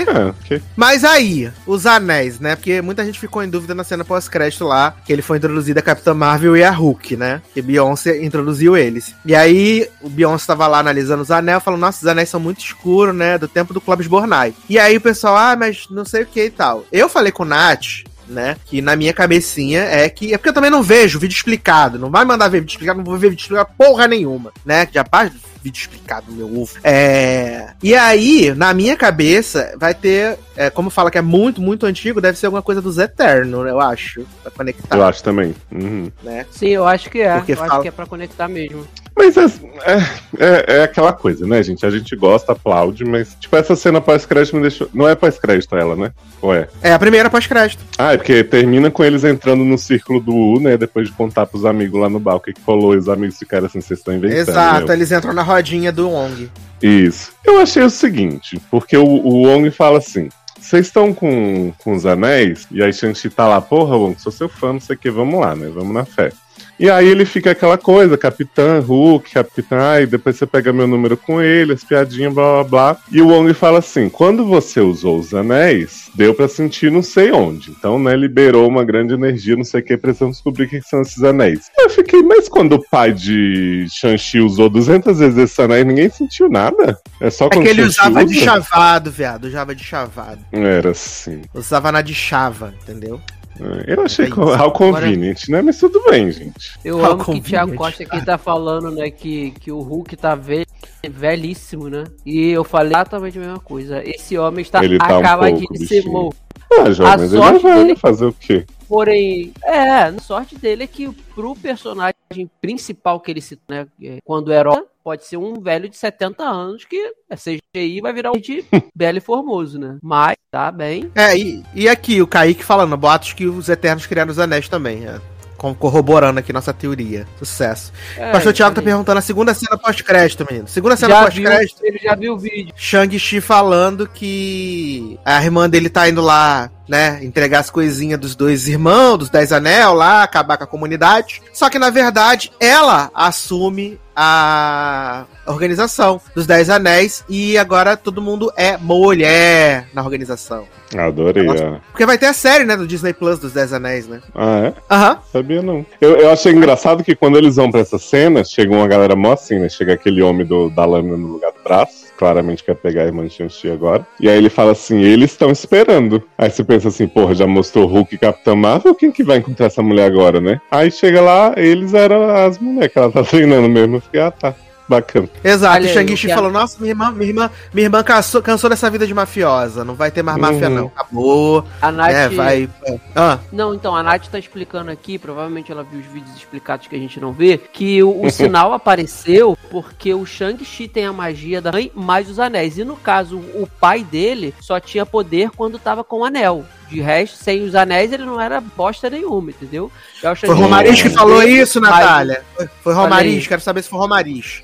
É, 0.00 0.34
que... 0.44 0.62
Mas 0.74 1.04
aí, 1.04 1.50
os 1.66 1.86
anéis, 1.86 2.40
né? 2.40 2.56
Porque 2.56 2.80
muita 2.82 3.04
gente 3.04 3.18
ficou 3.18 3.42
em 3.42 3.48
dúvida 3.48 3.74
na 3.74 3.84
cena 3.84 4.04
pós-crédito 4.04 4.64
lá, 4.64 4.94
que 5.04 5.12
ele 5.12 5.22
foi 5.22 5.38
introduzido 5.38 5.78
a 5.78 5.82
Capitã 5.82 6.14
Marvel 6.14 6.56
e 6.56 6.64
a 6.64 6.70
Hulk, 6.70 7.16
né? 7.16 7.42
Que 7.52 7.62
Beyoncé 7.62 8.24
introduziu 8.24 8.76
eles. 8.76 9.14
E 9.24 9.34
aí, 9.34 9.88
o 10.00 10.08
Beyoncé 10.08 10.46
tava 10.46 10.66
lá 10.66 10.78
analisando 10.78 11.22
os 11.22 11.30
anéis, 11.30 11.62
falando, 11.62 11.80
nossa, 11.80 11.98
os 12.02 12.06
anéis 12.06 12.28
são 12.28 12.40
muito 12.40 12.60
escuros, 12.60 13.14
né? 13.14 13.38
Do 13.38 13.48
tempo 13.48 13.72
do 13.72 13.80
Clóvis 13.80 14.06
Bornai. 14.06 14.54
E 14.68 14.78
aí 14.78 14.96
o 14.96 15.00
pessoal, 15.00 15.36
ah, 15.36 15.56
mas 15.56 15.86
não 15.90 16.04
sei 16.04 16.22
o 16.22 16.26
que 16.26 16.44
e 16.44 16.50
tal. 16.50 16.84
Eu 16.92 17.08
falei 17.08 17.32
com 17.32 17.42
o 17.42 17.46
Nath, 17.46 18.04
né? 18.28 18.56
Que 18.66 18.80
na 18.82 18.96
minha 18.96 19.12
cabecinha 19.12 19.82
é 19.82 20.08
que. 20.08 20.32
É 20.34 20.38
porque 20.38 20.48
eu 20.50 20.54
também 20.54 20.70
não 20.70 20.82
vejo 20.82 21.18
vídeo 21.18 21.34
explicado. 21.34 21.98
Não 21.98 22.10
vai 22.10 22.24
mandar 22.24 22.48
ver 22.48 22.60
vídeo 22.60 22.72
explicado, 22.72 22.98
não 22.98 23.04
vou 23.04 23.16
ver 23.16 23.30
vídeo 23.30 23.42
explicado 23.42 23.70
porra 23.76 24.06
nenhuma, 24.08 24.52
né? 24.64 24.88
Já 24.92 25.04
paz 25.04 25.32
vídeo 25.62 25.80
explicado 25.80 26.26
no 26.30 26.36
meu 26.36 26.62
ovo. 26.62 26.74
É. 26.84 27.70
E 27.82 27.92
aí, 27.94 28.54
na 28.54 28.72
minha 28.72 28.96
cabeça, 28.96 29.74
vai 29.78 29.94
ter. 29.94 30.38
é, 30.56 30.70
como 30.70 30.90
fala 30.90 31.10
que 31.10 31.18
é 31.18 31.22
muito, 31.22 31.60
muito 31.60 31.86
antigo, 31.86 32.20
deve 32.20 32.38
ser 32.38 32.46
alguma 32.46 32.62
coisa 32.62 32.80
dos 32.80 32.98
Eternos, 32.98 33.66
eu 33.66 33.80
acho. 33.80 34.24
Pra 34.42 34.50
conectar, 34.52 34.96
eu 34.96 35.04
acho 35.04 35.22
também. 35.24 35.54
Uhum. 35.72 36.10
né? 36.22 36.46
Sim, 36.52 36.68
eu 36.68 36.86
acho 36.86 37.10
que 37.10 37.20
é. 37.20 37.34
Porque 37.36 37.52
eu 37.52 37.56
fala- 37.56 37.72
acho 37.74 37.82
que 37.82 37.88
é 37.88 37.90
pra 37.92 38.06
conectar 38.06 38.46
mesmo. 38.48 38.86
Mas 39.16 39.34
é, 39.36 39.44
é, 39.44 39.98
é- 40.38 40.76
é 40.78 40.82
aquela 40.82 41.12
coisa, 41.12 41.46
né, 41.46 41.62
gente? 41.62 41.86
A 41.86 41.90
gente 41.90 42.14
gosta, 42.14 42.52
aplaude, 42.52 43.02
mas, 43.02 43.34
tipo, 43.40 43.56
essa 43.56 43.74
cena 43.74 43.98
pós-crédito 44.00 44.54
me 44.56 44.62
deixou. 44.62 44.90
Não 44.92 45.08
é 45.08 45.14
pós-crédito 45.14 45.74
ela, 45.74 45.96
né? 45.96 46.12
Ou 46.42 46.54
é? 46.54 46.68
É 46.82 46.92
a 46.92 46.98
primeira 46.98 47.30
pós-crédito. 47.30 47.82
Ah, 47.96 48.12
é 48.12 48.18
porque 48.18 48.44
termina 48.44 48.90
com 48.90 49.02
eles 49.02 49.24
entrando 49.24 49.64
no 49.64 49.78
círculo 49.78 50.20
do 50.20 50.34
U, 50.34 50.60
né? 50.60 50.76
Depois 50.76 51.08
de 51.08 51.14
contar 51.14 51.46
pros 51.46 51.64
amigos 51.64 51.98
lá 51.98 52.10
no 52.10 52.20
bar 52.20 52.34
o 52.36 52.40
que, 52.40 52.52
que 52.52 52.60
falou, 52.60 52.92
e 52.94 52.98
os 52.98 53.08
amigos 53.08 53.38
ficaram 53.38 53.66
assim, 53.66 53.80
vocês 53.80 54.00
estão 54.00 54.14
inventando. 54.14 54.36
Exato, 54.38 54.92
eles 54.92 55.10
entram 55.10 55.32
na 55.32 55.42
rodinha 55.42 55.90
do 55.90 56.10
Wong. 56.10 56.50
Isso. 56.82 57.32
Eu 57.42 57.58
achei 57.58 57.82
o 57.82 57.88
seguinte, 57.90 58.60
porque 58.70 58.98
o, 58.98 59.04
o 59.06 59.46
Wong 59.46 59.70
fala 59.70 59.98
assim. 59.98 60.28
Vocês 60.60 60.86
estão 60.86 61.14
com, 61.14 61.72
com 61.78 61.94
os 61.94 62.04
anéis? 62.04 62.66
E 62.72 62.82
aí 62.82 62.92
Shang-Chi 62.92 63.30
tá 63.30 63.46
lá, 63.46 63.60
porra, 63.60 63.96
Wong, 63.96 64.20
sou 64.20 64.32
seu 64.32 64.48
fã, 64.48 64.72
não 64.74 64.80
sei 64.80 64.96
o 64.96 64.98
que, 64.98 65.10
vamos 65.10 65.40
lá, 65.40 65.54
né? 65.54 65.70
Vamos 65.72 65.94
na 65.94 66.04
fé. 66.04 66.32
E 66.78 66.90
aí 66.90 67.08
ele 67.08 67.24
fica 67.24 67.52
aquela 67.52 67.78
coisa, 67.78 68.18
Capitã, 68.18 68.80
Hulk, 68.80 69.32
Capitã, 69.32 69.76
ai, 69.78 70.06
depois 70.06 70.36
você 70.36 70.46
pega 70.46 70.72
meu 70.72 70.86
número 70.86 71.16
com 71.16 71.40
ele, 71.40 71.72
as 71.72 71.82
piadinhas, 71.82 72.34
blá 72.34 72.62
blá 72.62 72.64
blá. 72.64 72.96
E 73.10 73.22
o 73.22 73.28
Wong 73.28 73.52
fala 73.54 73.78
assim: 73.78 74.08
quando 74.08 74.44
você 74.44 74.80
usou 74.80 75.18
os 75.18 75.32
anéis, 75.32 76.10
deu 76.14 76.34
pra 76.34 76.48
sentir 76.48 76.90
não 76.90 77.02
sei 77.02 77.32
onde. 77.32 77.70
Então, 77.70 77.98
né, 77.98 78.14
liberou 78.14 78.68
uma 78.68 78.84
grande 78.84 79.14
energia, 79.14 79.56
não 79.56 79.64
sei 79.64 79.80
o 79.80 79.84
que, 79.84 79.96
precisamos 79.96 80.36
descobrir 80.36 80.64
o 80.64 80.68
que 80.68 80.82
são 80.82 81.00
esses 81.00 81.22
anéis. 81.22 81.70
Eu 81.78 81.90
fiquei, 81.90 82.22
mas 82.22 82.48
quando 82.48 82.74
o 82.74 82.84
pai 82.90 83.12
de 83.12 83.86
Shang-Chi 83.90 84.40
usou 84.40 84.68
200 84.68 85.18
vezes 85.18 85.38
esses 85.38 85.58
anéis, 85.58 85.86
ninguém 85.86 86.10
sentiu 86.10 86.48
nada? 86.48 86.98
É 87.20 87.30
só 87.30 87.46
É 87.46 87.48
quando 87.50 87.64
que 87.64 87.70
ele 87.70 87.82
usava 87.82 88.24
de 88.24 88.36
usa? 88.36 88.44
chavado, 88.44 89.10
viado. 89.10 89.44
Usava 89.46 89.74
de 89.74 89.84
chavado. 89.84 90.40
Era 90.52 90.90
assim. 90.90 91.42
Usava 91.54 91.90
na 91.90 92.02
de 92.02 92.14
chava, 92.14 92.74
entendeu? 92.82 93.20
É, 93.60 93.94
Eu 93.94 94.02
achei 94.02 94.26
É 94.26 94.30
co- 94.30 94.54
how 94.54 94.70
convenient, 94.70 95.48
né? 95.48 95.62
Mas 95.62 95.78
tudo 95.78 96.02
bem, 96.10 96.30
gente. 96.30 96.78
Eu 96.84 96.98
Qual 96.98 97.12
amo 97.12 97.16
que 97.16 97.22
o 97.22 97.26
conveniente, 97.26 97.50
Thiago 97.50 97.74
Costa 97.74 98.02
aqui 98.02 98.24
tá 98.24 98.36
falando, 98.38 98.90
né, 98.90 99.10
que, 99.10 99.52
que 99.52 99.72
o 99.72 99.80
Hulk 99.80 100.16
tá 100.16 100.34
ve- 100.34 100.66
velhíssimo, 101.08 101.88
né? 101.88 102.04
E 102.24 102.50
eu 102.50 102.64
falei 102.64 102.92
exatamente 102.92 103.38
a 103.38 103.40
mesma 103.40 103.60
coisa. 103.60 104.02
Esse 104.04 104.36
homem 104.36 104.62
está 104.62 104.84
Ele 104.84 104.98
tá 104.98 105.16
um 105.16 105.18
acabadíssimo. 105.20 106.12
pouco, 106.12 106.36
bichinho. 106.36 106.46
Ah, 106.86 106.90
jovem, 106.90 107.12
A 107.14 107.16
mas 107.18 107.32
ele 107.32 107.42
sorte 107.42 107.62
vai 107.62 107.74
dele- 107.84 107.96
fazer 107.96 108.26
o 108.26 108.32
quê? 108.32 108.66
Porém, 108.88 109.52
é, 109.64 110.04
a 110.04 110.18
sorte 110.20 110.56
dele 110.56 110.84
é 110.84 110.86
que 110.86 111.10
pro 111.34 111.54
personagem 111.56 112.14
principal 112.60 113.20
que 113.20 113.30
ele 113.30 113.40
se, 113.40 113.58
né, 113.68 113.86
é, 114.02 114.18
quando 114.24 114.52
herói, 114.52 114.84
pode 115.02 115.24
ser 115.24 115.36
um 115.36 115.60
velho 115.60 115.88
de 115.88 115.96
70 115.96 116.42
anos 116.42 116.84
que 116.84 117.12
é 117.30 117.36
CGI 117.36 118.00
vai 118.00 118.12
virar 118.12 118.32
um 118.32 118.40
de 118.40 118.64
belo 118.94 119.18
e 119.18 119.20
formoso, 119.20 119.78
né? 119.78 119.98
Mas 120.02 120.36
tá 120.50 120.70
bem. 120.72 121.10
É, 121.14 121.36
e, 121.36 121.62
e 121.74 121.88
aqui 121.88 122.20
o 122.20 122.26
Kaique 122.26 122.64
falando, 122.64 122.96
boatos 122.96 123.32
que 123.32 123.46
os 123.46 123.68
Eternos 123.68 124.06
criaram 124.06 124.30
os 124.30 124.38
anéis 124.38 124.68
também. 124.68 125.06
É. 125.06 125.20
Corroborando 125.56 126.38
aqui 126.38 126.52
nossa 126.52 126.72
teoria. 126.72 127.26
Sucesso. 127.38 127.92
É, 128.16 128.28
o 128.28 128.32
Pastor 128.32 128.52
Thiago 128.52 128.74
tá 128.74 128.82
perguntando 128.82 129.18
a 129.18 129.22
segunda 129.22 129.54
cena 129.54 129.78
pós-crédito, 129.78 130.46
menino. 130.48 130.68
Segunda 130.68 130.96
cena 130.96 131.22
pós-crédito. 131.22 131.80
ele 131.82 131.98
já 131.98 132.14
viu 132.14 132.34
o 132.34 132.38
vídeo. 132.38 132.72
Shang-Chi 132.76 133.40
falando 133.40 134.06
que 134.06 135.18
a 135.24 135.42
irmã 135.42 135.68
dele 135.68 135.88
tá 135.88 136.08
indo 136.08 136.20
lá, 136.20 136.70
né, 136.88 137.18
entregar 137.22 137.60
as 137.60 137.70
coisinhas 137.70 138.20
dos 138.20 138.34
dois 138.34 138.68
irmãos, 138.68 139.18
dos 139.18 139.30
Dez 139.30 139.52
Anel 139.52 139.94
lá, 139.94 140.22
acabar 140.22 140.56
com 140.56 140.64
a 140.64 140.68
comunidade. 140.68 141.42
Só 141.52 141.68
que, 141.70 141.78
na 141.78 141.90
verdade, 141.90 142.52
ela 142.60 143.10
assume 143.14 143.98
a 144.14 145.24
organização 145.46 146.20
dos 146.34 146.46
Dez 146.46 146.68
Anéis 146.70 147.24
e 147.28 147.56
agora 147.58 147.96
todo 147.96 148.22
mundo 148.22 148.52
é 148.56 148.76
mulher 148.76 149.88
na 149.92 150.02
organização. 150.02 150.66
Adorei. 150.96 151.48
Ah. 151.48 151.80
Porque 151.90 152.06
vai 152.06 152.16
ter 152.16 152.26
a 152.26 152.32
série, 152.32 152.64
né, 152.64 152.76
do 152.76 152.86
Disney 152.86 153.12
Plus 153.12 153.38
dos 153.38 153.52
Dez 153.52 153.72
Anéis, 153.72 154.06
né? 154.06 154.20
Ah, 154.34 154.58
é? 154.66 154.74
Aham. 154.90 155.18
Sabia 155.32 155.62
não. 155.62 155.84
Eu, 156.00 156.16
eu 156.16 156.30
achei 156.30 156.52
engraçado 156.52 157.02
que 157.02 157.16
quando 157.16 157.36
eles 157.36 157.56
vão 157.56 157.70
pra 157.70 157.80
essa 157.80 157.98
cena, 157.98 158.44
chega 158.44 158.72
uma 158.72 158.86
galera 158.86 159.16
mó 159.16 159.32
assim, 159.32 159.58
né? 159.58 159.68
Chega 159.68 159.94
aquele 159.94 160.22
homem 160.22 160.46
do, 160.46 160.70
da 160.70 160.84
lâmina 160.84 161.16
no 161.16 161.26
lugar 161.26 161.52
do 161.52 161.62
braço. 161.62 162.06
Claramente 162.16 162.64
quer 162.64 162.74
pegar 162.74 163.02
a 163.02 163.06
irmã 163.06 163.26
de 163.26 163.34
Shang-Chi 163.34 163.70
agora. 163.70 164.06
E 164.18 164.28
aí 164.28 164.38
ele 164.38 164.48
fala 164.48 164.72
assim: 164.72 165.00
eles 165.00 165.32
estão 165.32 165.50
esperando. 165.50 166.22
Aí 166.38 166.50
você 166.50 166.64
pensa 166.64 166.88
assim: 166.88 167.06
porra, 167.06 167.34
já 167.34 167.46
mostrou 167.46 167.86
Hulk 167.86 168.14
e 168.14 168.18
Capitã 168.18 168.54
Marvel, 168.54 168.94
quem 168.94 169.12
que 169.12 169.22
vai 169.22 169.38
encontrar 169.38 169.66
essa 169.66 169.82
mulher 169.82 170.06
agora, 170.06 170.40
né? 170.40 170.60
Aí 170.70 170.90
chega 170.90 171.20
lá, 171.20 171.52
eles 171.56 171.92
eram 171.92 172.30
as 172.30 172.58
mulheres 172.58 172.92
que 172.92 172.98
ela 172.98 173.12
tá 173.12 173.22
treinando 173.24 173.68
mesmo. 173.68 173.96
Eu 173.96 174.00
fiquei, 174.00 174.20
ah 174.20 174.30
tá, 174.30 174.54
bacana. 174.88 175.28
Exato. 175.42 175.74
Olha 175.76 175.90
o 175.90 175.92
Shang-Chi 175.92 176.28
falou: 176.28 176.50
Nossa, 176.50 176.76
minha 176.78 176.92
irmã, 176.92 177.10
minha 177.10 177.28
irmã, 177.30 177.50
minha 177.72 177.86
irmã 177.86 178.02
cansou, 178.02 178.42
cansou 178.42 178.70
dessa 178.70 178.88
vida 178.90 179.06
de 179.06 179.14
mafiosa. 179.14 179.84
Não 179.84 179.94
vai 179.94 180.10
ter 180.10 180.22
mais 180.22 180.38
máfia, 180.38 180.68
Uhum. 180.68 180.74
não. 180.74 180.86
Acabou. 180.86 181.64
A 181.80 181.90
Nath. 181.92 182.12
É, 182.12 182.28
vai. 182.28 182.68
Ah, 183.14 183.38
Não, 183.52 183.74
então, 183.74 183.94
a 183.94 184.02
Nath 184.02 184.26
tá 184.28 184.38
explicando 184.38 184.90
aqui, 184.90 185.18
provavelmente 185.18 185.70
ela 185.72 185.82
viu 185.82 186.00
os 186.00 186.06
vídeos 186.06 186.36
explicados 186.36 186.86
que 186.86 186.96
a 186.96 186.98
gente 186.98 187.18
não 187.20 187.32
vê, 187.32 187.58
que 187.58 188.02
o, 188.02 188.24
o 188.24 188.30
sinal 188.30 188.72
apareceu 188.72 189.56
porque 189.70 190.12
o 190.14 190.24
Shang-Chi 190.24 190.88
tem 190.88 191.06
a 191.06 191.12
magia 191.12 191.60
da 191.60 191.72
mãe 191.72 191.90
mais 191.94 192.28
os 192.30 192.38
anéis. 192.38 192.78
E 192.78 192.84
no 192.84 192.96
caso, 192.96 193.38
o 193.38 193.68
pai 193.80 194.02
dele 194.04 194.54
só 194.60 194.78
tinha 194.80 195.04
poder 195.04 195.50
quando 195.50 195.78
tava 195.78 196.04
com 196.04 196.20
o 196.20 196.24
anel. 196.24 196.64
De 196.88 197.00
resto, 197.00 197.36
sem 197.36 197.62
os 197.64 197.74
anéis, 197.74 198.12
ele 198.12 198.24
não 198.24 198.40
era 198.40 198.60
bosta 198.60 199.10
nenhuma, 199.10 199.50
entendeu? 199.50 199.90
Foi 200.38 200.54
Romariz 200.54 201.02
que 201.02 201.10
falou 201.10 201.42
isso, 201.42 201.80
Natália. 201.80 202.42
Foi, 202.56 202.68
foi 202.82 202.94
Romariz, 202.94 203.46
quero 203.46 203.60
saber 203.60 203.82
se 203.82 203.88
foi 203.88 203.98
Romariz. 203.98 204.62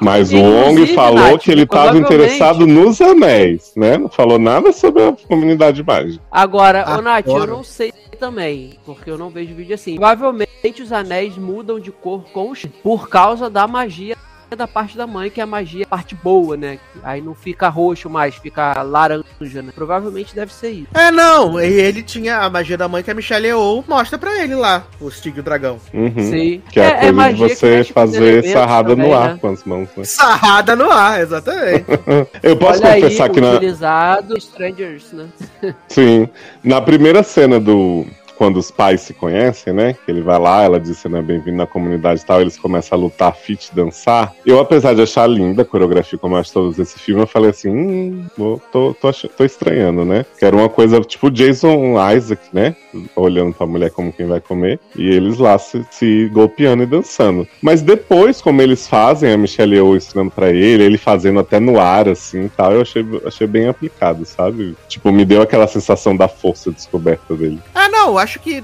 Mas 0.00 0.32
o 0.32 0.36
Wong 0.36 0.86
falou 0.94 1.32
Nath, 1.32 1.40
que 1.42 1.50
ele 1.50 1.62
estava 1.62 1.96
interessado 1.96 2.66
nos 2.66 3.00
anéis, 3.00 3.72
né? 3.76 3.96
Não 3.96 4.08
falou 4.08 4.38
nada 4.38 4.72
sobre 4.72 5.02
a 5.02 5.12
comunidade 5.12 5.82
mágica. 5.82 6.22
Agora, 6.30 6.82
Ah, 6.84 6.98
ô 6.98 7.02
Nath, 7.02 7.26
eu 7.26 7.46
não 7.46 7.62
sei 7.62 7.92
também, 8.18 8.78
porque 8.84 9.10
eu 9.10 9.16
não 9.16 9.30
vejo 9.30 9.54
vídeo 9.54 9.74
assim. 9.74 9.94
Provavelmente 9.96 10.82
os 10.82 10.92
anéis 10.92 11.36
mudam 11.36 11.78
de 11.78 11.92
cor 11.92 12.24
com 12.32 12.52
por 12.82 13.08
causa 13.08 13.48
da 13.48 13.68
magia 13.68 14.16
da 14.54 14.68
parte 14.68 14.96
da 14.96 15.06
mãe, 15.06 15.30
que 15.30 15.40
é 15.40 15.42
a 15.42 15.46
magia 15.46 15.84
a 15.84 15.88
parte 15.88 16.14
boa, 16.14 16.56
né? 16.56 16.78
Aí 17.02 17.20
não 17.20 17.34
fica 17.34 17.68
roxo 17.68 18.08
mais, 18.08 18.36
fica 18.36 18.82
laranja, 18.82 19.62
né? 19.62 19.72
Provavelmente 19.74 20.34
deve 20.34 20.52
ser 20.52 20.70
isso. 20.70 20.88
É, 20.94 21.10
não, 21.10 21.60
e 21.60 21.80
ele 21.80 22.02
tinha 22.02 22.38
a 22.38 22.50
magia 22.50 22.76
da 22.76 22.88
mãe 22.88 23.02
que 23.02 23.10
a 23.10 23.14
Michelle 23.14 23.46
Yeoh 23.46 23.84
mostra 23.88 24.18
pra 24.18 24.42
ele 24.42 24.54
lá, 24.54 24.84
o 25.00 25.10
Stig 25.10 25.36
e 25.36 25.40
o 25.40 25.42
dragão. 25.42 25.78
Uhum. 25.92 26.30
Sim. 26.30 26.62
Que 26.70 26.80
é, 26.80 26.86
a 26.86 26.90
coisa 26.90 27.06
de 27.06 27.12
magia 27.12 27.48
que 27.48 27.54
você 27.56 27.84
fazer 27.84 28.44
sarrada 28.44 28.90
também, 28.90 29.08
no 29.08 29.16
ar 29.16 29.32
né? 29.34 29.38
com 29.40 29.48
as 29.48 29.64
mãos, 29.64 29.88
né? 29.96 30.04
Sarrada 30.04 30.76
no 30.76 30.90
ar, 30.90 31.20
exatamente. 31.20 31.84
Eu 32.42 32.56
posso 32.56 32.80
Olha 32.80 32.92
aí, 32.92 33.02
confessar 33.02 33.30
que 33.30 33.40
na, 33.40 33.52
utilizado 33.52 34.36
Strangers, 34.38 35.12
né? 35.12 35.28
Sim. 35.88 36.28
Na 36.62 36.80
primeira 36.80 37.22
cena 37.22 37.58
do. 37.58 38.06
Quando 38.36 38.58
os 38.58 38.70
pais 38.70 39.00
se 39.00 39.14
conhecem, 39.14 39.72
né? 39.72 39.94
Que 40.04 40.10
ele 40.10 40.20
vai 40.20 40.38
lá, 40.38 40.62
ela 40.62 40.78
diz 40.78 41.02
né, 41.04 41.22
bem-vindo 41.22 41.56
na 41.56 41.66
comunidade 41.66 42.20
e 42.20 42.24
tal, 42.24 42.40
eles 42.40 42.58
começam 42.58 42.98
a 42.98 43.00
lutar, 43.00 43.34
fit, 43.34 43.70
dançar. 43.74 44.32
Eu, 44.44 44.60
apesar 44.60 44.94
de 44.94 45.02
achar 45.02 45.26
linda 45.26 45.62
a 45.62 45.64
coreografia, 45.64 46.18
como 46.18 46.34
eu 46.36 46.40
acho 46.40 46.52
todos 46.52 46.78
esse 46.78 46.98
filme, 46.98 47.22
eu 47.22 47.26
falei 47.26 47.50
assim, 47.50 47.70
hum, 47.70 48.26
tô, 48.70 48.94
tô, 49.00 49.08
ach- 49.08 49.26
tô 49.36 49.44
estranhando, 49.44 50.04
né? 50.04 50.24
Que 50.38 50.44
era 50.44 50.54
uma 50.56 50.68
coisa 50.68 51.00
tipo 51.00 51.30
Jason 51.30 51.94
Isaac, 52.14 52.42
né? 52.52 52.76
Olhando 53.14 53.54
pra 53.54 53.66
mulher 53.66 53.90
como 53.90 54.12
quem 54.12 54.26
vai 54.26 54.40
comer. 54.40 54.80
E 54.96 55.08
eles 55.08 55.38
lá 55.38 55.58
se, 55.58 55.84
se 55.90 56.28
golpeando 56.32 56.82
e 56.82 56.86
dançando. 56.86 57.46
Mas 57.62 57.82
depois, 57.82 58.40
como 58.40 58.60
eles 58.62 58.86
fazem, 58.86 59.32
a 59.32 59.36
Michelle 59.36 59.74
Yeoh 59.76 59.96
ensinando 59.96 60.30
pra 60.30 60.50
ele, 60.50 60.82
ele 60.82 60.98
fazendo 60.98 61.40
até 61.40 61.58
no 61.60 61.78
ar, 61.80 62.08
assim 62.08 62.50
tal, 62.56 62.72
eu 62.72 62.80
achei, 62.82 63.04
achei 63.24 63.46
bem 63.46 63.68
aplicado, 63.68 64.24
sabe? 64.24 64.76
Tipo, 64.88 65.10
me 65.12 65.24
deu 65.24 65.42
aquela 65.42 65.66
sensação 65.66 66.16
da 66.16 66.28
força 66.28 66.70
descoberta 66.70 67.34
dele. 67.34 67.58
Ah, 67.74 67.88
não, 67.88 68.18
acho 68.26 68.40
que 68.40 68.62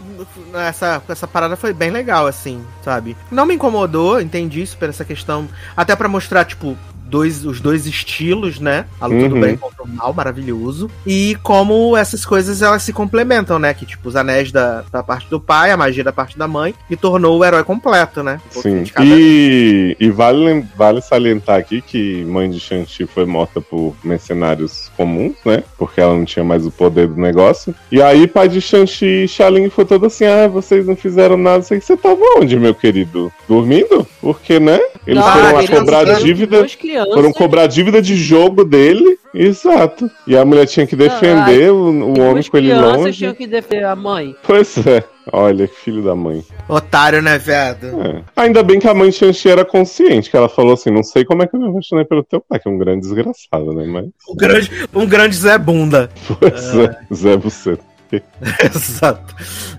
essa, 0.69 1.01
essa 1.09 1.27
parada 1.27 1.57
foi 1.57 1.73
bem 1.73 1.91
legal, 1.91 2.27
assim, 2.27 2.65
sabe? 2.85 3.17
Não 3.31 3.47
me 3.47 3.55
incomodou, 3.55 4.21
entendi 4.21 4.67
super 4.67 4.89
essa 4.89 5.05
questão. 5.05 5.49
Até 5.77 5.95
pra 5.95 6.09
mostrar, 6.09 6.45
tipo, 6.45 6.77
dois, 7.13 7.45
os 7.45 7.61
dois 7.61 7.87
estilos, 7.87 8.59
né? 8.59 8.87
A 8.99 9.07
luta 9.07 9.29
do 9.29 9.35
Uhum. 9.35 9.41
bem 9.43 9.57
contra 9.57 9.83
o 9.83 9.89
mal, 9.89 10.15
maravilhoso. 10.15 10.91
E 11.07 11.37
como 11.43 11.95
essas 11.95 12.25
coisas 12.25 12.63
elas 12.63 12.83
se 12.83 12.93
complementam, 12.93 13.59
né? 13.59 13.75
Que, 13.75 13.85
tipo, 13.85 14.09
os 14.09 14.17
anéis 14.17 14.51
da, 14.51 14.83
da 14.91 15.03
parte 15.03 15.29
do 15.29 15.39
pai, 15.39 15.71
a 15.71 15.77
magia 15.77 16.03
da 16.03 16.13
parte 16.13 16.39
da 16.39 16.49
mãe, 16.49 16.75
e 16.89 16.97
tornou 16.97 17.39
o 17.39 17.45
herói 17.45 17.63
completo, 17.65 18.23
né? 18.23 18.41
Um 18.57 18.61
Sim. 18.63 18.85
cada- 18.87 19.07
E, 19.07 19.95
e 20.01 20.11
vale, 20.11 20.65
vale 20.75 21.03
salientar 21.03 21.59
aqui 21.59 21.83
que 21.83 22.25
mãe 22.25 22.49
de 22.51 22.59
Shang-Chi 22.59 23.07
foi 23.07 23.27
morta 23.27 23.61
por 23.61 23.95
mercenários 24.03 24.91
comuns, 24.97 25.35
né? 25.45 25.63
Porque 25.77 26.01
ela 26.01 26.15
não 26.15 26.25
tinha 26.25 26.45
mais 26.45 26.65
o 26.67 26.71
poder 26.71 27.09
do 27.09 27.21
negócio. 27.21 27.75
E 27.91 28.01
aí, 28.01 28.27
pai 28.27 28.49
de 28.49 28.61
Shang-Chi 28.61 29.25
e 29.25 29.29
Shaling 29.29 29.69
foi 29.69 29.85
todo 29.85 30.07
assim: 30.07 30.25
ah, 30.25 30.49
vocês 30.49 30.87
não 30.87 30.97
fizeram 30.97 31.37
nada. 31.37 31.63
Sei 31.63 31.79
que 31.79 31.85
você 31.85 31.97
tava 31.97 32.19
onde, 32.39 32.59
meu 32.59 32.75
querido? 32.75 33.31
Dormindo? 33.47 34.07
Porque, 34.21 34.59
né? 34.59 34.81
Eles 35.07 35.23
Não, 35.25 35.33
foram 35.33 35.53
lá 35.53 35.63
eles 35.65 35.71
cobrar 35.79 36.05
dívida. 36.21 36.59
Duas 36.59 36.75
crianças. 36.77 37.02
Foram 37.07 37.33
cobrar 37.33 37.67
dívida 37.67 38.01
de 38.01 38.17
jogo 38.17 38.65
dele. 38.65 39.19
Exato. 39.35 40.11
E 40.27 40.37
a 40.37 40.45
mulher 40.45 40.67
tinha 40.67 40.87
que 40.87 40.95
defender 40.95 41.73
o, 41.73 42.13
o 42.13 42.17
e 42.17 42.21
homem 42.21 42.43
com 42.43 42.57
ele 42.57 42.75
longe. 42.75 43.19
tinham 43.19 43.35
que 43.35 43.47
defender 43.47 43.85
a 43.85 43.97
mãe. 43.97 44.37
Pois 44.43 44.77
é. 44.87 45.05
Olha, 45.33 45.69
que 45.69 45.77
filho 45.77 46.03
da 46.03 46.15
mãe. 46.15 46.45
Otário, 46.69 47.23
né, 47.23 47.39
viado? 47.39 47.87
É. 48.03 48.23
Ainda 48.37 48.63
bem 48.63 48.81
que 48.81 48.89
a 48.89 48.95
mãe 48.95 49.11
de 49.11 49.17
Shang-Chi 49.17 49.49
era 49.49 49.65
consciente, 49.65 50.29
que 50.29 50.37
ela 50.37 50.49
falou 50.49 50.75
assim: 50.75 50.91
não 50.91 51.03
sei 51.03 51.25
como 51.25 51.43
é 51.43 51.47
que 51.47 51.55
eu 51.55 51.61
me 51.61 51.69
apaixonei 51.69 52.05
pelo 52.05 52.25
teu 52.25 52.41
pai, 52.41 52.59
que 52.59 52.69
é 52.69 52.71
um 52.71 52.79
grande 52.79 53.03
desgraçado, 53.03 53.73
né? 53.73 53.85
Mas. 53.87 54.07
Um 54.29 54.37
grande, 54.37 54.71
um 54.93 55.07
grande 55.07 55.37
Zé 55.37 55.57
Bunda. 55.59 56.11
Pois 56.27 56.75
é, 56.75 56.99
Zé 57.15 57.37
Buceta. 57.37 57.93
Exato. 58.63 59.35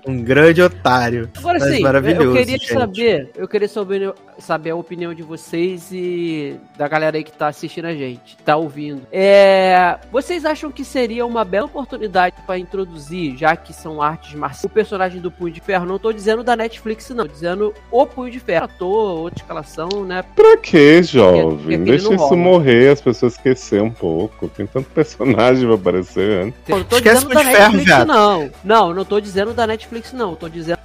Um 0.08 0.24
grande 0.24 0.62
otário. 0.62 1.30
Agora 1.38 1.60
sim, 1.60 1.84
eu 1.84 2.34
queria 2.34 2.58
gente. 2.58 2.74
saber, 2.74 3.30
eu 3.36 3.48
queria 3.48 3.68
saber, 3.68 4.14
saber 4.40 4.72
a 4.72 4.76
opinião 4.76 5.14
de 5.14 5.22
vocês 5.24 5.90
e 5.92 6.56
da 6.78 6.88
galera 6.88 7.18
aí 7.18 7.24
que 7.24 7.32
tá 7.32 7.48
assistindo 7.48 7.86
a 7.86 7.94
gente, 7.94 8.38
tá 8.46 8.56
ouvindo. 8.56 9.02
É, 9.12 9.98
vocês 10.12 10.46
acham 10.46 10.72
que 10.72 10.84
seria 10.86 11.26
uma 11.26 11.44
bela 11.44 11.66
oportunidade 11.66 12.36
pra 12.46 12.58
introduzir, 12.58 13.36
já 13.38 13.56
que 13.56 13.74
são 13.74 14.02
artes 14.02 14.34
marciais, 14.36 14.64
o 14.64 14.70
personagem 14.70 15.20
do 15.22 15.30
Punho 15.32 15.54
de 15.54 15.60
Ferro? 15.62 15.86
Não 15.86 16.00
tô 16.00 16.12
dizendo 16.14 16.44
da 16.44 16.56
Netflix, 16.56 17.10
não, 17.10 17.26
tô 17.26 17.32
dizendo 17.34 17.74
o 17.92 18.06
Punho 18.06 18.32
de 18.32 18.40
Ferro, 18.40 18.66
ator, 18.66 19.20
outra 19.20 19.40
escalação, 19.42 19.90
né? 20.06 20.24
Pra 20.36 20.58
quê, 20.58 21.00
Porque 21.02 21.04
jovem? 21.04 21.56
aquele 21.76 21.84
Deixa 21.86 22.06
não 22.06 22.16
isso 22.16 22.24
rola. 22.26 22.36
morrer, 22.38 22.90
as 22.90 23.02
pessoas 23.02 23.34
esquecer 23.34 23.82
um 23.82 23.92
pouco. 23.92 24.48
Tem 24.48 24.66
tanto 24.66 24.90
personagem 24.90 25.66
pra 25.66 25.76
aparecer 25.76 26.46
antes. 26.46 26.60
Eu 26.68 26.78
não 26.78 26.84
tô 26.84 26.96
Esquece 26.98 27.16
dizendo 27.26 27.32
o 27.32 27.34
da 27.34 27.40
Punho 27.42 27.50
de 27.52 27.56
Ferro, 27.58 27.72
Netflix, 27.74 27.86
viado. 27.86 28.08
não. 28.08 28.50
Não, 28.64 28.94
não 28.94 29.06
tô 29.06 29.20
dizendo 29.20 29.54
da 29.54 29.68
Netflix, 29.68 30.14
não. 30.14 30.36
Tô 30.36 30.48
dizendo 30.50 30.78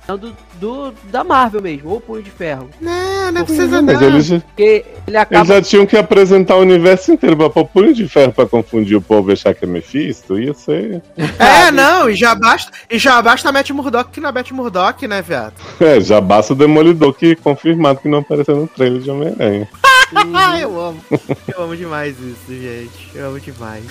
do, 0.54 0.92
da 1.04 1.22
Marvel 1.24 1.62
mesmo, 1.62 1.94
o 1.94 2.00
Punho 2.00 2.22
de 2.22 2.30
Ferro. 2.30 2.68
Não, 2.80 3.30
não 3.38 3.44
precisa 3.46 3.82
Mas 3.82 4.00
não. 4.00 4.08
eles, 4.08 4.26
já- 4.26 4.40
Porque 4.40 4.84
ele 5.06 5.16
acaba 5.16 5.36
eles 5.36 5.48
já 5.48 5.62
tinham 5.62 5.86
que 5.86 5.96
apresentar 5.96 6.56
o 6.56 6.60
universo 6.60 7.12
inteiro 7.12 7.36
pra 7.36 7.50
pôr 7.50 7.64
punho 7.66 7.94
de 7.94 8.08
ferro 8.08 8.32
pra 8.32 8.46
confundir 8.46 8.96
o 8.96 9.00
povo 9.02 9.30
e 9.30 9.32
achar 9.32 9.54
que 9.54 9.64
é 9.64 9.68
Mephisto. 9.68 10.38
Ia 10.38 10.54
ser. 10.54 11.02
É, 11.38 11.70
não, 11.70 12.08
e 12.10 12.14
já 12.14 12.34
basta, 12.34 12.70
e 12.90 12.98
já 12.98 13.20
basta 13.22 13.48
a 13.48 13.52
Matt 13.52 13.70
Murdock 13.70 14.10
que 14.10 14.20
não 14.20 14.28
é 14.28 14.32
Matt 14.32 14.50
Murdock, 14.50 15.06
né, 15.08 15.22
viado? 15.22 15.54
É, 15.80 16.00
já 16.00 16.20
basta 16.20 16.52
o 16.52 16.56
Demolidor 16.56 17.12
que 17.14 17.34
confirmado 17.36 18.00
que 18.00 18.08
não 18.08 18.18
apareceu 18.18 18.56
no 18.56 18.66
trailer 18.66 19.00
de 19.00 19.10
Homem-Aranha. 19.10 19.68
Ah, 20.34 20.58
eu 20.60 20.80
amo. 20.80 21.00
Eu 21.10 21.62
amo 21.62 21.76
demais 21.76 22.16
isso, 22.18 22.36
gente. 22.48 23.10
Eu 23.14 23.28
amo 23.28 23.40
demais. 23.40 23.84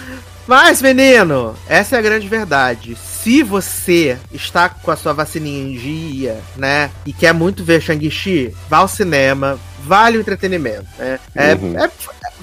Mas, 0.47 0.81
menino, 0.81 1.55
essa 1.67 1.95
é 1.97 1.99
a 1.99 2.01
grande 2.01 2.27
verdade. 2.27 2.95
Se 2.95 3.43
você 3.43 4.17
está 4.31 4.69
com 4.69 4.89
a 4.89 4.95
sua 4.95 5.11
vacininha 5.11 5.61
em 5.61 5.77
dia, 5.77 6.39
né, 6.55 6.89
e 7.05 7.11
quer 7.11 7.33
muito 7.33 7.63
ver 7.65 7.81
Shang-Chi, 7.81 8.55
vá 8.69 8.77
ao 8.77 8.87
cinema, 8.87 9.59
vale 9.83 10.17
o 10.17 10.21
entretenimento, 10.21 10.85
né? 10.97 11.19
É, 11.35 11.53
Uhum. 11.55 11.77
é- 11.77 11.89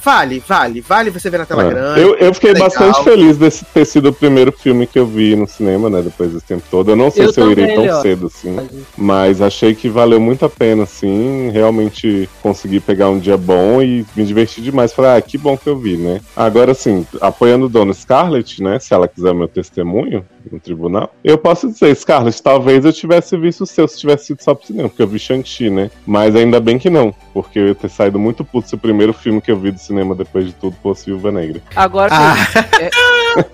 vale, 0.04 0.42
vale, 0.46 0.80
vale 0.80 1.10
você 1.10 1.30
ver 1.30 1.38
na 1.38 1.46
tela 1.46 1.64
É. 1.64 1.68
grande. 1.70 2.00
Eu, 2.00 2.14
eu 2.16 2.34
fiquei 2.34 2.52
legal. 2.52 2.68
bastante 2.68 3.02
feliz 3.02 3.36
desse 3.36 3.64
ter 3.64 3.84
sido 3.84 4.10
o 4.10 4.12
primeiro 4.12 4.52
filme 4.52 4.86
que 4.86 4.98
eu 4.98 5.06
vi 5.06 5.34
no 5.34 5.46
cinema, 5.46 5.88
né? 5.88 6.02
Depois 6.02 6.32
desse 6.32 6.44
tempo 6.46 6.62
todo. 6.70 6.90
Eu 6.90 6.96
não 6.96 7.10
sei 7.10 7.24
Eu 7.26 7.32
se 7.32 7.40
eu 7.40 7.50
irei 7.50 7.74
tão 7.74 7.86
ó. 7.86 8.00
cedo 8.02 8.26
assim. 8.26 8.56
Mas 8.96 9.40
achei 9.40 9.74
que 9.74 9.88
valeu 9.88 10.20
muito 10.20 10.44
a 10.44 10.48
pena, 10.50 10.82
assim. 10.84 11.50
Realmente 11.52 12.28
consegui 12.42 12.80
pegar 12.80 13.08
um 13.08 13.18
dia 13.18 13.36
bom 13.36 13.80
e 13.82 14.04
me 14.14 14.24
diverti 14.24 14.60
demais. 14.60 14.92
Falei, 14.92 15.12
ah, 15.16 15.22
que 15.22 15.38
bom 15.38 15.56
que 15.56 15.68
eu 15.68 15.76
vi, 15.78 15.96
né? 15.96 16.20
Agora, 16.36 16.72
assim, 16.72 17.06
apoiando 17.20 17.68
Dona 17.68 17.92
Scarlett, 17.94 18.62
né? 18.62 18.78
Se 18.78 18.92
ela 18.94 19.08
quiser 19.08 19.34
meu 19.34 19.48
testemunho 19.48 20.24
no 20.50 20.60
tribunal, 20.60 21.14
eu 21.22 21.38
posso 21.38 21.68
dizer, 21.68 21.94
Scarlett, 21.96 22.42
talvez 22.42 22.84
eu 22.84 22.92
tivesse 22.92 23.36
visto 23.36 23.62
o 23.62 23.66
seu 23.66 23.88
se 23.88 23.98
tivesse 23.98 24.26
sido 24.26 24.42
só 24.42 24.54
pro 24.54 24.66
cinema, 24.66 24.88
porque 24.88 25.02
eu 25.02 25.08
vi 25.08 25.18
Shang-Chi, 25.18 25.70
né? 25.70 25.90
Mas 26.06 26.34
ainda 26.36 26.60
bem 26.60 26.78
que 26.78 26.90
não, 26.90 27.14
porque 27.32 27.58
eu 27.58 27.68
ia 27.68 27.74
ter 27.74 27.88
saído 27.88 28.18
muito 28.18 28.44
puto 28.44 28.68
se 28.68 28.74
o 28.74 28.78
primeiro 28.78 29.12
filme 29.12 29.40
que 29.40 29.50
eu 29.50 29.58
vi 29.58 29.70
do 29.70 29.78
cinema 29.78 30.14
depois 30.14 30.46
de 30.46 30.52
tudo 30.52 30.76
fosse 30.82 31.06
Viúva 31.06 31.32
Negra. 31.32 31.62
Agora, 31.74 32.10
Ah. 32.12 32.34
é, 32.80 32.90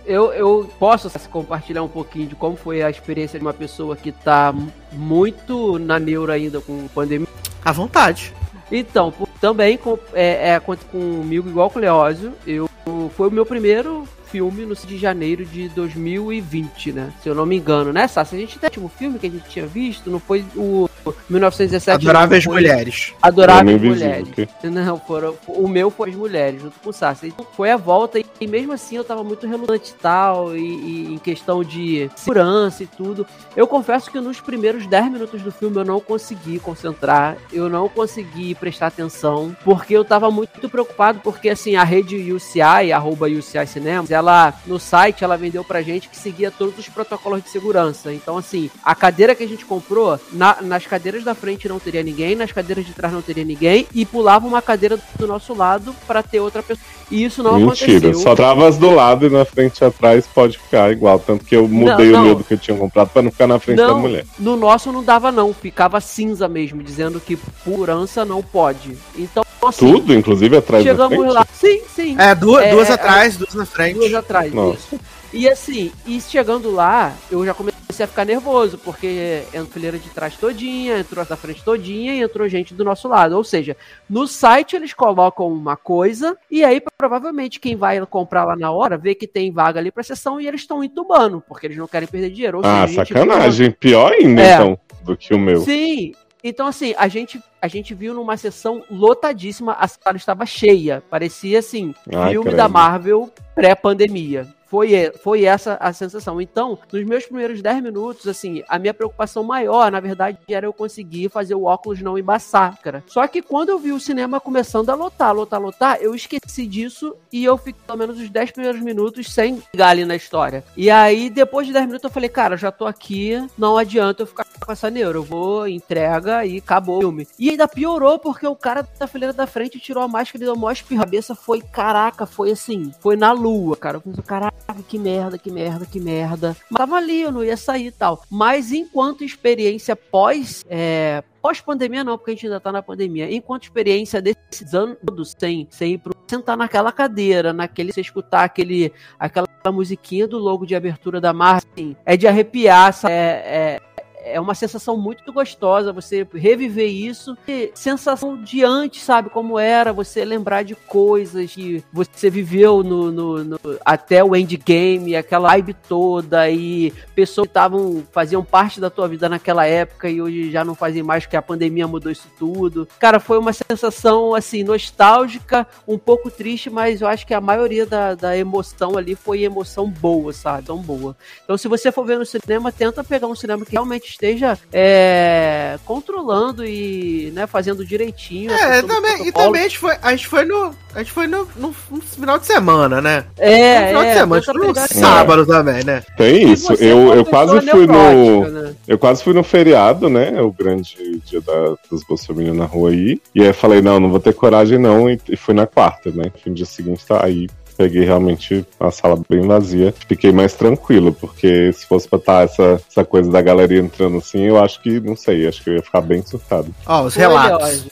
eu, 0.07 0.33
eu 0.33 0.71
posso 0.79 1.11
compartilhar 1.29 1.83
um 1.83 1.89
pouquinho 1.89 2.27
de 2.27 2.35
como 2.35 2.57
foi 2.57 2.83
a 2.83 2.91
experiência 2.91 3.39
de 3.39 3.45
uma 3.45 3.55
pessoa 3.55 3.97
que 3.97 4.12
tá 4.12 4.55
muito 4.93 5.79
na 5.79 5.99
neura 5.99 6.35
ainda 6.35 6.61
com 6.61 6.87
pandemia. 6.89 7.29
À 7.65 7.73
vontade. 7.73 8.35
Então, 8.71 9.12
também 9.41 9.77
com, 9.77 9.99
é, 10.12 10.51
é, 10.51 10.61
comigo, 10.61 11.49
igual 11.49 11.71
com 11.71 11.79
o 11.79 11.83
Leózio, 11.83 12.33
eu, 12.47 12.69
foi 13.17 13.29
o 13.29 13.31
meu 13.31 13.45
primeiro 13.45 14.05
filme 14.31 14.65
no 14.66 14.74
de 14.81 14.97
janeiro 14.97 15.44
de 15.44 15.69
2020, 15.69 16.93
né? 16.93 17.12
Se 17.23 17.28
eu 17.28 17.35
não 17.35 17.44
me 17.44 17.57
engano, 17.57 17.93
né, 17.93 18.09
Sassi? 18.09 18.35
A 18.35 18.39
gente 18.39 18.59
tem 18.59 18.69
o 18.69 18.70
último 18.70 18.89
filme 18.89 19.19
que 19.19 19.27
a 19.27 19.31
gente 19.31 19.48
tinha 19.48 19.66
visto, 19.66 20.11
não 20.11 20.19
foi 20.19 20.44
o 20.57 20.89
1917. 21.28 21.97
Adoráveis 22.09 22.44
foi 22.44 22.55
Mulheres. 22.55 23.12
Adoráveis 23.20 23.81
Mulheres. 23.82 24.28
que- 24.31 24.48
Não, 24.70 24.98
foram, 24.98 25.35
o 25.47 25.69
meu 25.69 25.90
foi 25.90 26.11
as 26.11 26.16
mulheres, 26.16 26.62
junto 26.62 26.78
com 26.81 26.90
o 26.90 26.93
Sassi. 26.93 27.28
Então, 27.28 27.47
foi 27.57 27.70
a 27.70 27.77
volta, 27.77 28.19
e, 28.19 28.24
e 28.40 28.47
mesmo 28.47 28.73
assim 28.73 28.97
eu 28.97 29.05
tava 29.05 29.23
muito 29.23 29.47
relutante 29.47 29.90
e 29.90 29.94
tal, 29.94 30.57
e, 30.57 30.61
e 30.61 31.15
em 31.15 31.19
questão 31.19 31.62
de 31.62 32.11
segurança 32.16 32.82
e 32.82 32.86
tudo. 32.86 33.27
Eu 33.57 33.66
confesso 33.66 34.11
que 34.11 34.20
nos 34.20 34.40
primeiros 34.40 34.86
10 34.86 35.11
minutos 35.12 35.43
do 35.43 35.51
filme 35.52 35.77
eu 35.77 35.85
não 35.85 36.01
consegui 36.01 36.59
concentrar, 36.59 37.36
eu 37.52 37.69
não 37.69 37.89
consegui 37.89 38.55
prestar 38.55 38.89
atenção, 38.89 39.55
porque 39.65 39.94
eu 39.94 40.05
tava 40.05 40.31
muito 40.31 40.69
preocupado, 40.69 41.20
porque 41.23 41.48
assim, 41.48 41.77
a 41.77 41.85
rede 41.85 42.32
UCI, 42.32 42.93
arroba 42.93 43.27
UCI 43.27 43.66
Cinemas, 43.66 44.11
ela, 44.20 44.55
no 44.66 44.78
site, 44.78 45.24
ela 45.24 45.36
vendeu 45.36 45.64
pra 45.64 45.82
gente 45.82 46.09
que 46.09 46.16
seguia 46.16 46.51
todos 46.51 46.78
os 46.78 46.88
protocolos 46.88 47.42
de 47.42 47.51
segurança. 47.51 48.12
Então, 48.12 48.36
assim, 48.38 48.70
a 48.84 48.94
cadeira 48.94 49.34
que 49.34 49.42
a 49.42 49.48
gente 49.48 49.64
comprou, 49.64 50.18
na- 50.32 50.59
nas 50.62 50.86
cadeiras 50.86 51.24
da 51.24 51.34
frente 51.34 51.68
não 51.68 51.78
teria 51.78 52.02
ninguém, 52.02 52.34
nas 52.36 52.52
cadeiras 52.52 52.86
de 52.86 52.92
trás 52.92 53.12
não 53.12 53.22
teria 53.22 53.44
ninguém, 53.44 53.86
e 53.94 54.06
pulava 54.06 54.47
uma 54.47 54.62
cadeira 54.62 54.98
do 55.18 55.26
nosso 55.26 55.52
lado 55.55 55.94
pra 56.06 56.22
ter 56.22 56.40
outra 56.40 56.62
pessoa. 56.62 56.84
E 57.10 57.24
isso 57.24 57.42
não 57.42 57.59
Mentira, 57.59 57.98
aconteceu. 57.98 58.14
só 58.22 58.36
travas 58.36 58.78
do 58.78 58.90
lado 58.90 59.26
e 59.26 59.30
na 59.30 59.44
frente 59.44 59.78
e 59.80 59.84
atrás 59.84 60.26
pode 60.28 60.56
ficar 60.59 60.92
igual. 60.92 61.18
Tanto 61.18 61.44
que 61.44 61.56
eu 61.56 61.66
mudei 61.66 62.10
não. 62.10 62.20
o 62.20 62.24
meu 62.24 62.34
do 62.36 62.44
que 62.44 62.55
eu 62.55 62.59
tinha 62.59 62.76
comprado 62.76 63.09
pra 63.09 63.20
não 63.22 63.32
ficar 63.32 63.48
na 63.48 63.59
frente 63.59 63.78
da 63.78 63.88
Não, 63.88 63.98
mulher. 63.98 64.24
no 64.38 64.56
nosso 64.56 64.92
não 64.92 65.02
dava 65.02 65.32
não, 65.32 65.52
ficava 65.52 66.01
cinza 66.01 66.47
mesmo, 66.47 66.82
dizendo 66.84 67.18
que 67.18 67.36
purança 67.64 68.24
não 68.24 68.42
pode. 68.42 68.97
Então 69.16 69.42
assim, 69.69 69.93
Tudo, 69.93 70.15
inclusive 70.15 70.57
atrás 70.57 70.85
da 70.85 70.91
chegamos 70.91 71.35
lá. 71.35 71.47
Sim, 71.53 71.81
sim. 71.95 72.16
É, 72.19 72.35
duas, 72.35 72.65
É, 72.65 72.70
duas 72.70 72.91
é, 72.91 72.93
atrás, 72.95 73.37
duas 73.37 73.55
na 73.55 73.66
frente. 73.66 73.95
Duas 73.99 74.15
atrás. 74.15 74.53
Nossa. 74.53 74.78
isso. 74.95 75.01
E 75.32 75.49
assim, 75.49 75.93
e 76.05 76.20
chegando 76.20 76.73
lá, 76.73 77.15
eu 77.31 77.45
já 77.47 77.55
comecei 77.55 77.78
a 78.05 78.07
ficar 78.09 78.24
nervoso, 78.24 78.77
porque 78.78 79.43
entrou 79.51 79.62
a 79.62 79.66
fileira 79.66 79.97
de 79.99 80.09
trás 80.09 80.35
todinha, 80.37 80.99
entrou 80.99 81.23
a 81.23 81.24
da 81.24 81.37
frente 81.37 81.62
todinha 81.62 82.15
e 82.15 82.20
entrou 82.23 82.49
gente 82.49 82.74
do 82.74 82.85
nosso 82.85 83.07
lado. 83.07 83.37
Ou 83.37 83.45
seja, 83.45 83.77
no 84.09 84.27
site 84.27 84.74
eles 84.74 84.93
colocam 84.93 85.47
uma 85.47 85.77
coisa 85.77 86.37
e 86.51 86.65
aí 86.65 86.82
provavelmente 86.99 87.61
quem 87.61 87.77
vai 87.77 88.05
comprar 88.07 88.45
lá 88.45 88.57
na 88.57 88.73
hora 88.73 88.99
vê 88.99 89.15
que 89.15 89.27
tem 89.28 89.53
vaga 89.53 89.78
ali 89.78 89.93
pra 89.93 90.03
sessão 90.03 90.41
e 90.41 90.49
eles 90.49 90.62
estão 90.62 90.82
entubando, 90.82 91.41
porque 91.47 91.66
eles 91.69 91.77
não 91.77 91.87
querem 91.87 92.09
perder 92.09 92.31
dinheiro. 92.31 92.59
Ou 92.59 92.65
Ah, 92.66 92.89
seja, 92.89 93.05
gente 93.05 93.15
sacanagem. 93.15 93.70
Pior 93.70 94.12
ainda, 94.12 94.43
É. 94.43 94.55
então, 94.55 94.78
do 95.05 95.16
que 95.16 95.32
o 95.32 95.39
meu. 95.39 95.61
Sim. 95.61 96.12
Então, 96.43 96.67
assim, 96.67 96.95
a 96.97 97.07
gente, 97.09 97.43
a 97.61 97.69
gente 97.69 97.95
viu 97.95 98.15
numa 98.15 98.37
sessão 98.37 98.83
lotadíssima, 98.91 99.75
a 99.75 99.87
sala 99.87 100.17
estava 100.17 100.47
cheia. 100.47 101.03
Parecia, 101.11 101.59
assim, 101.59 101.95
filme 102.31 102.55
da 102.55 102.69
Marvel 102.69 103.31
pré-pandemia. 103.55 104.47
Foi, 104.70 105.10
foi 105.22 105.44
essa 105.44 105.74
a 105.80 105.92
sensação. 105.92 106.40
Então, 106.40 106.78
nos 106.92 107.05
meus 107.05 107.26
primeiros 107.26 107.60
10 107.60 107.82
minutos, 107.82 108.28
assim, 108.28 108.62
a 108.68 108.78
minha 108.78 108.94
preocupação 108.94 109.42
maior, 109.42 109.90
na 109.90 109.98
verdade, 109.98 110.38
era 110.48 110.64
eu 110.64 110.72
conseguir 110.72 111.28
fazer 111.28 111.56
o 111.56 111.64
óculos 111.64 112.01
não 112.01 112.16
embaçar, 112.16 112.80
cara. 112.80 113.02
Só 113.09 113.26
que 113.26 113.42
quando 113.42 113.70
eu 113.70 113.78
vi 113.80 113.90
o 113.90 113.98
cinema 113.98 114.40
começando 114.40 114.90
a 114.90 114.94
lotar, 114.94 115.34
lotar, 115.34 115.60
lotar, 115.60 115.98
eu 116.01 116.14
esqueci 116.14 116.66
disso 116.66 117.16
e 117.32 117.44
eu 117.44 117.59
fiquei 117.59 117.74
pelo 117.84 117.98
menos 117.98 118.20
os 118.20 118.30
10 118.30 118.52
primeiros 118.52 118.80
minutos 118.80 119.32
sem 119.32 119.60
ligar 119.72 119.88
ali 119.88 120.05
na 120.05 120.14
história. 120.14 120.62
E 120.76 120.88
aí, 120.88 121.28
depois 121.28 121.66
de 121.66 121.72
10 121.72 121.86
minutos, 121.86 122.05
eu 122.05 122.10
falei, 122.10 122.28
cara, 122.28 122.56
já 122.56 122.70
tô 122.70 122.86
aqui, 122.86 123.44
não 123.59 123.76
adianta 123.76 124.22
eu 124.22 124.26
ficar 124.26 124.47
com 124.60 124.72
essa 124.72 124.88
neura. 124.88 125.18
Eu 125.18 125.24
vou, 125.24 125.66
entrega 125.66 126.44
e 126.47 126.59
acabou 126.59 126.98
o 126.98 127.01
filme. 127.01 127.26
E 127.38 127.51
ainda 127.51 127.66
piorou 127.66 128.18
porque 128.18 128.47
o 128.47 128.55
cara 128.55 128.86
da 128.98 129.06
fileira 129.06 129.32
da 129.32 129.47
frente 129.47 129.80
tirou 129.80 130.02
a 130.02 130.09
máscara 130.09 130.44
e 130.44 130.47
deu 130.47 130.56
mó 130.56 130.70
espirro. 130.70 131.02
A 131.02 131.05
cabeça 131.05 131.34
foi, 131.34 131.60
caraca, 131.60 132.24
foi 132.26 132.52
assim, 132.52 132.92
foi 133.01 133.16
na 133.16 133.32
lua, 133.32 133.76
cara. 133.76 133.97
Eu 133.97 134.01
pensei, 134.01 134.22
caraca, 134.22 134.55
que 134.89 134.99
merda, 134.99 135.39
que 135.39 135.51
merda, 135.51 135.87
que 135.87 136.01
merda. 136.01 136.57
Mas 136.70 136.78
tava 136.78 136.97
ali, 136.97 137.23
eu 137.23 137.32
não 137.32 137.45
ia 137.45 137.57
sair 137.57 137.87
e 137.87 137.93
tal. 137.93 138.23
Mas 138.31 138.73
enquanto 138.73 139.24
experiência 139.24 139.95
pós. 139.95 140.65
É, 140.69 141.23
Pós-pandemia 141.43 142.05
não, 142.05 142.19
porque 142.19 142.32
a 142.32 142.35
gente 142.35 142.47
ainda 142.47 142.61
tá 142.61 142.70
na 142.70 142.82
pandemia. 142.82 143.32
Enquanto 143.32 143.62
experiência 143.62 144.20
desses 144.20 144.74
anos 144.74 144.99
todos, 145.05 145.35
sem, 145.39 145.66
sem 145.70 145.95
ir 145.95 145.99
pro, 145.99 146.12
sentar 146.28 146.57
naquela 146.57 146.93
cadeira, 146.93 147.53
naquele, 147.53 147.93
você 147.93 148.03
escutar 148.03 148.45
aquele, 148.45 148.93
aquela 149.19 149.49
musiquinha 149.73 150.28
do 150.28 150.39
logo 150.39 150.66
de 150.66 150.77
abertura 150.77 151.20
da 151.20 151.32
Marvel, 151.32 151.69
assim, 151.73 151.97
é 152.05 152.16
de 152.16 152.27
arrepiar, 152.27 152.93
sabe? 152.93 153.15
é, 153.15 153.16
é, 153.16 153.81
é 154.24 154.40
uma 154.40 154.55
sensação 154.55 154.97
muito 154.97 155.32
gostosa 155.32 155.92
você 155.92 156.26
reviver 156.34 156.88
isso. 156.88 157.36
E 157.48 157.70
sensação 157.74 158.42
de 158.42 158.64
antes, 158.64 159.02
sabe? 159.02 159.30
Como 159.30 159.59
era, 159.59 159.92
você 159.92 160.24
lembrar 160.24 160.62
de 160.62 160.74
coisas 160.74 161.51
que 161.52 161.82
você 161.92 162.28
viveu 162.30 162.82
no, 162.82 163.10
no- 163.10 163.44
no- 163.44 163.60
até 163.84 164.22
o 164.22 164.34
endgame, 164.36 165.16
aquela 165.16 165.48
vibe 165.51 165.74
toda, 165.88 166.48
e 166.51 166.92
pessoas 167.14 167.47
que 167.47 167.51
estavam, 167.51 168.02
faziam 168.12 168.44
parte 168.44 168.80
da 168.80 168.90
tua 168.90 169.09
vida 169.09 169.28
naquela 169.28 169.66
época 169.66 170.09
e 170.09 170.20
hoje 170.20 170.51
já 170.51 170.64
não 170.64 170.74
fazem 170.74 171.02
mais, 171.02 171.24
porque 171.24 171.36
a 171.36 171.42
pandemia 171.42 171.86
mudou 171.88 172.10
isso 172.12 172.28
tudo. 172.38 172.86
Cara, 172.98 173.18
foi 173.20 173.38
uma 173.38 173.52
sensação, 173.52 174.34
assim, 174.34 174.62
nostálgica, 174.62 175.66
um 175.86 175.98
pouco 175.98 176.30
triste, 176.30 176.68
mas 176.70 177.01
eu 177.01 177.09
acho 177.09 177.26
que 177.26 177.34
a 177.34 177.40
maioria 177.40 177.86
da, 177.86 178.14
da 178.14 178.36
emoção 178.36 178.97
ali 178.97 179.14
foi 179.14 179.42
emoção 179.42 179.88
boa, 179.88 180.32
sabe? 180.32 180.66
Tão 180.66 180.78
boa. 180.78 181.16
Então, 181.44 181.56
se 181.56 181.68
você 181.68 181.90
for 181.90 182.05
ver 182.05 182.18
no 182.18 182.26
cinema, 182.26 182.70
tenta 182.72 183.02
pegar 183.02 183.26
um 183.26 183.34
cinema 183.34 183.64
que 183.64 183.72
realmente 183.72 184.10
esteja 184.11 184.59
é, 184.73 185.78
controlando 185.85 186.65
e 186.65 187.31
né, 187.35 187.47
fazendo 187.47 187.85
direitinho. 187.85 188.51
É, 188.53 188.82
também, 188.82 189.27
e 189.28 189.32
também 189.32 189.61
a 189.62 189.65
gente 189.65 189.78
foi, 189.78 189.97
a 190.03 190.11
gente 190.11 190.27
foi 190.27 190.45
no. 190.45 190.74
A 190.93 190.99
gente 190.99 191.12
foi 191.12 191.27
no, 191.28 191.47
no- 191.57 191.74
no 191.91 192.01
final 192.01 192.39
de 192.39 192.47
semana, 192.47 193.01
né? 193.01 193.24
É, 193.39 193.81
no 193.82 193.87
final 193.89 194.03
de 194.03 194.09
é, 194.09 194.15
semana, 194.15 194.37
a 194.37 194.39
gente 194.41 194.47
tenta 194.47 194.59
foi 194.59 194.66
no 194.69 194.74
pegar- 194.74 194.89
sábado 194.89 195.47
também, 195.47 195.85
né? 195.85 196.03
Tem 196.16 196.49
E 196.49 196.53
isso. 196.53 196.73
é 196.73 196.77
Eu, 196.81 197.15
eu 197.15 197.24
quase 197.24 197.61
fui 197.70 197.87
no. 197.87 198.49
né? 198.51 198.74
Eu 198.89 198.99
quase 198.99 199.23
fui 199.23 199.32
no 199.32 199.45
feriado, 199.45 200.09
né? 200.11 200.41
O 200.43 200.51
grande 200.51 201.20
dia 201.24 201.41
da, 201.41 201.74
dos 201.89 202.03
bolsominions 202.03 202.57
na 202.57 202.65
rua 202.65 202.91
aí. 202.91 203.20
E 203.35 203.41
aí 203.41 203.47
eu 203.49 203.55
falei, 203.55 203.81
não, 203.81 204.01
não 204.01 204.11
vou 204.11 204.19
ter 204.19 204.32
coragem 204.35 204.78
não. 204.78 205.09
E, 205.09 205.20
e 205.28 205.37
fui 205.37 205.55
na 205.55 205.66
quarta, 205.66 206.11
né? 206.11 206.24
No 206.45 206.55
dia 206.55 206.66
seguinte 206.66 207.07
tá 207.07 207.24
aí. 207.24 207.49
Peguei 207.81 208.05
realmente 208.05 208.62
a 208.78 208.90
sala 208.90 209.19
bem 209.27 209.40
vazia. 209.47 209.94
Fiquei 210.07 210.31
mais 210.32 210.52
tranquilo, 210.52 211.15
porque 211.19 211.73
se 211.73 211.86
fosse 211.86 212.07
pra 212.07 212.19
estar 212.19 212.44
essa, 212.44 212.78
essa 212.90 213.02
coisa 213.07 213.31
da 213.31 213.40
galera 213.40 213.74
entrando 213.74 214.19
assim, 214.19 214.43
eu 214.43 214.62
acho 214.62 214.82
que, 214.82 215.01
não 215.01 215.16
sei, 215.16 215.48
acho 215.48 215.65
que 215.65 215.70
eu 215.70 215.77
ia 215.77 215.82
ficar 215.82 216.02
bem 216.02 216.23
surtado. 216.23 216.74
Ó, 216.86 217.05
os 217.05 217.15
relatos. 217.15 217.86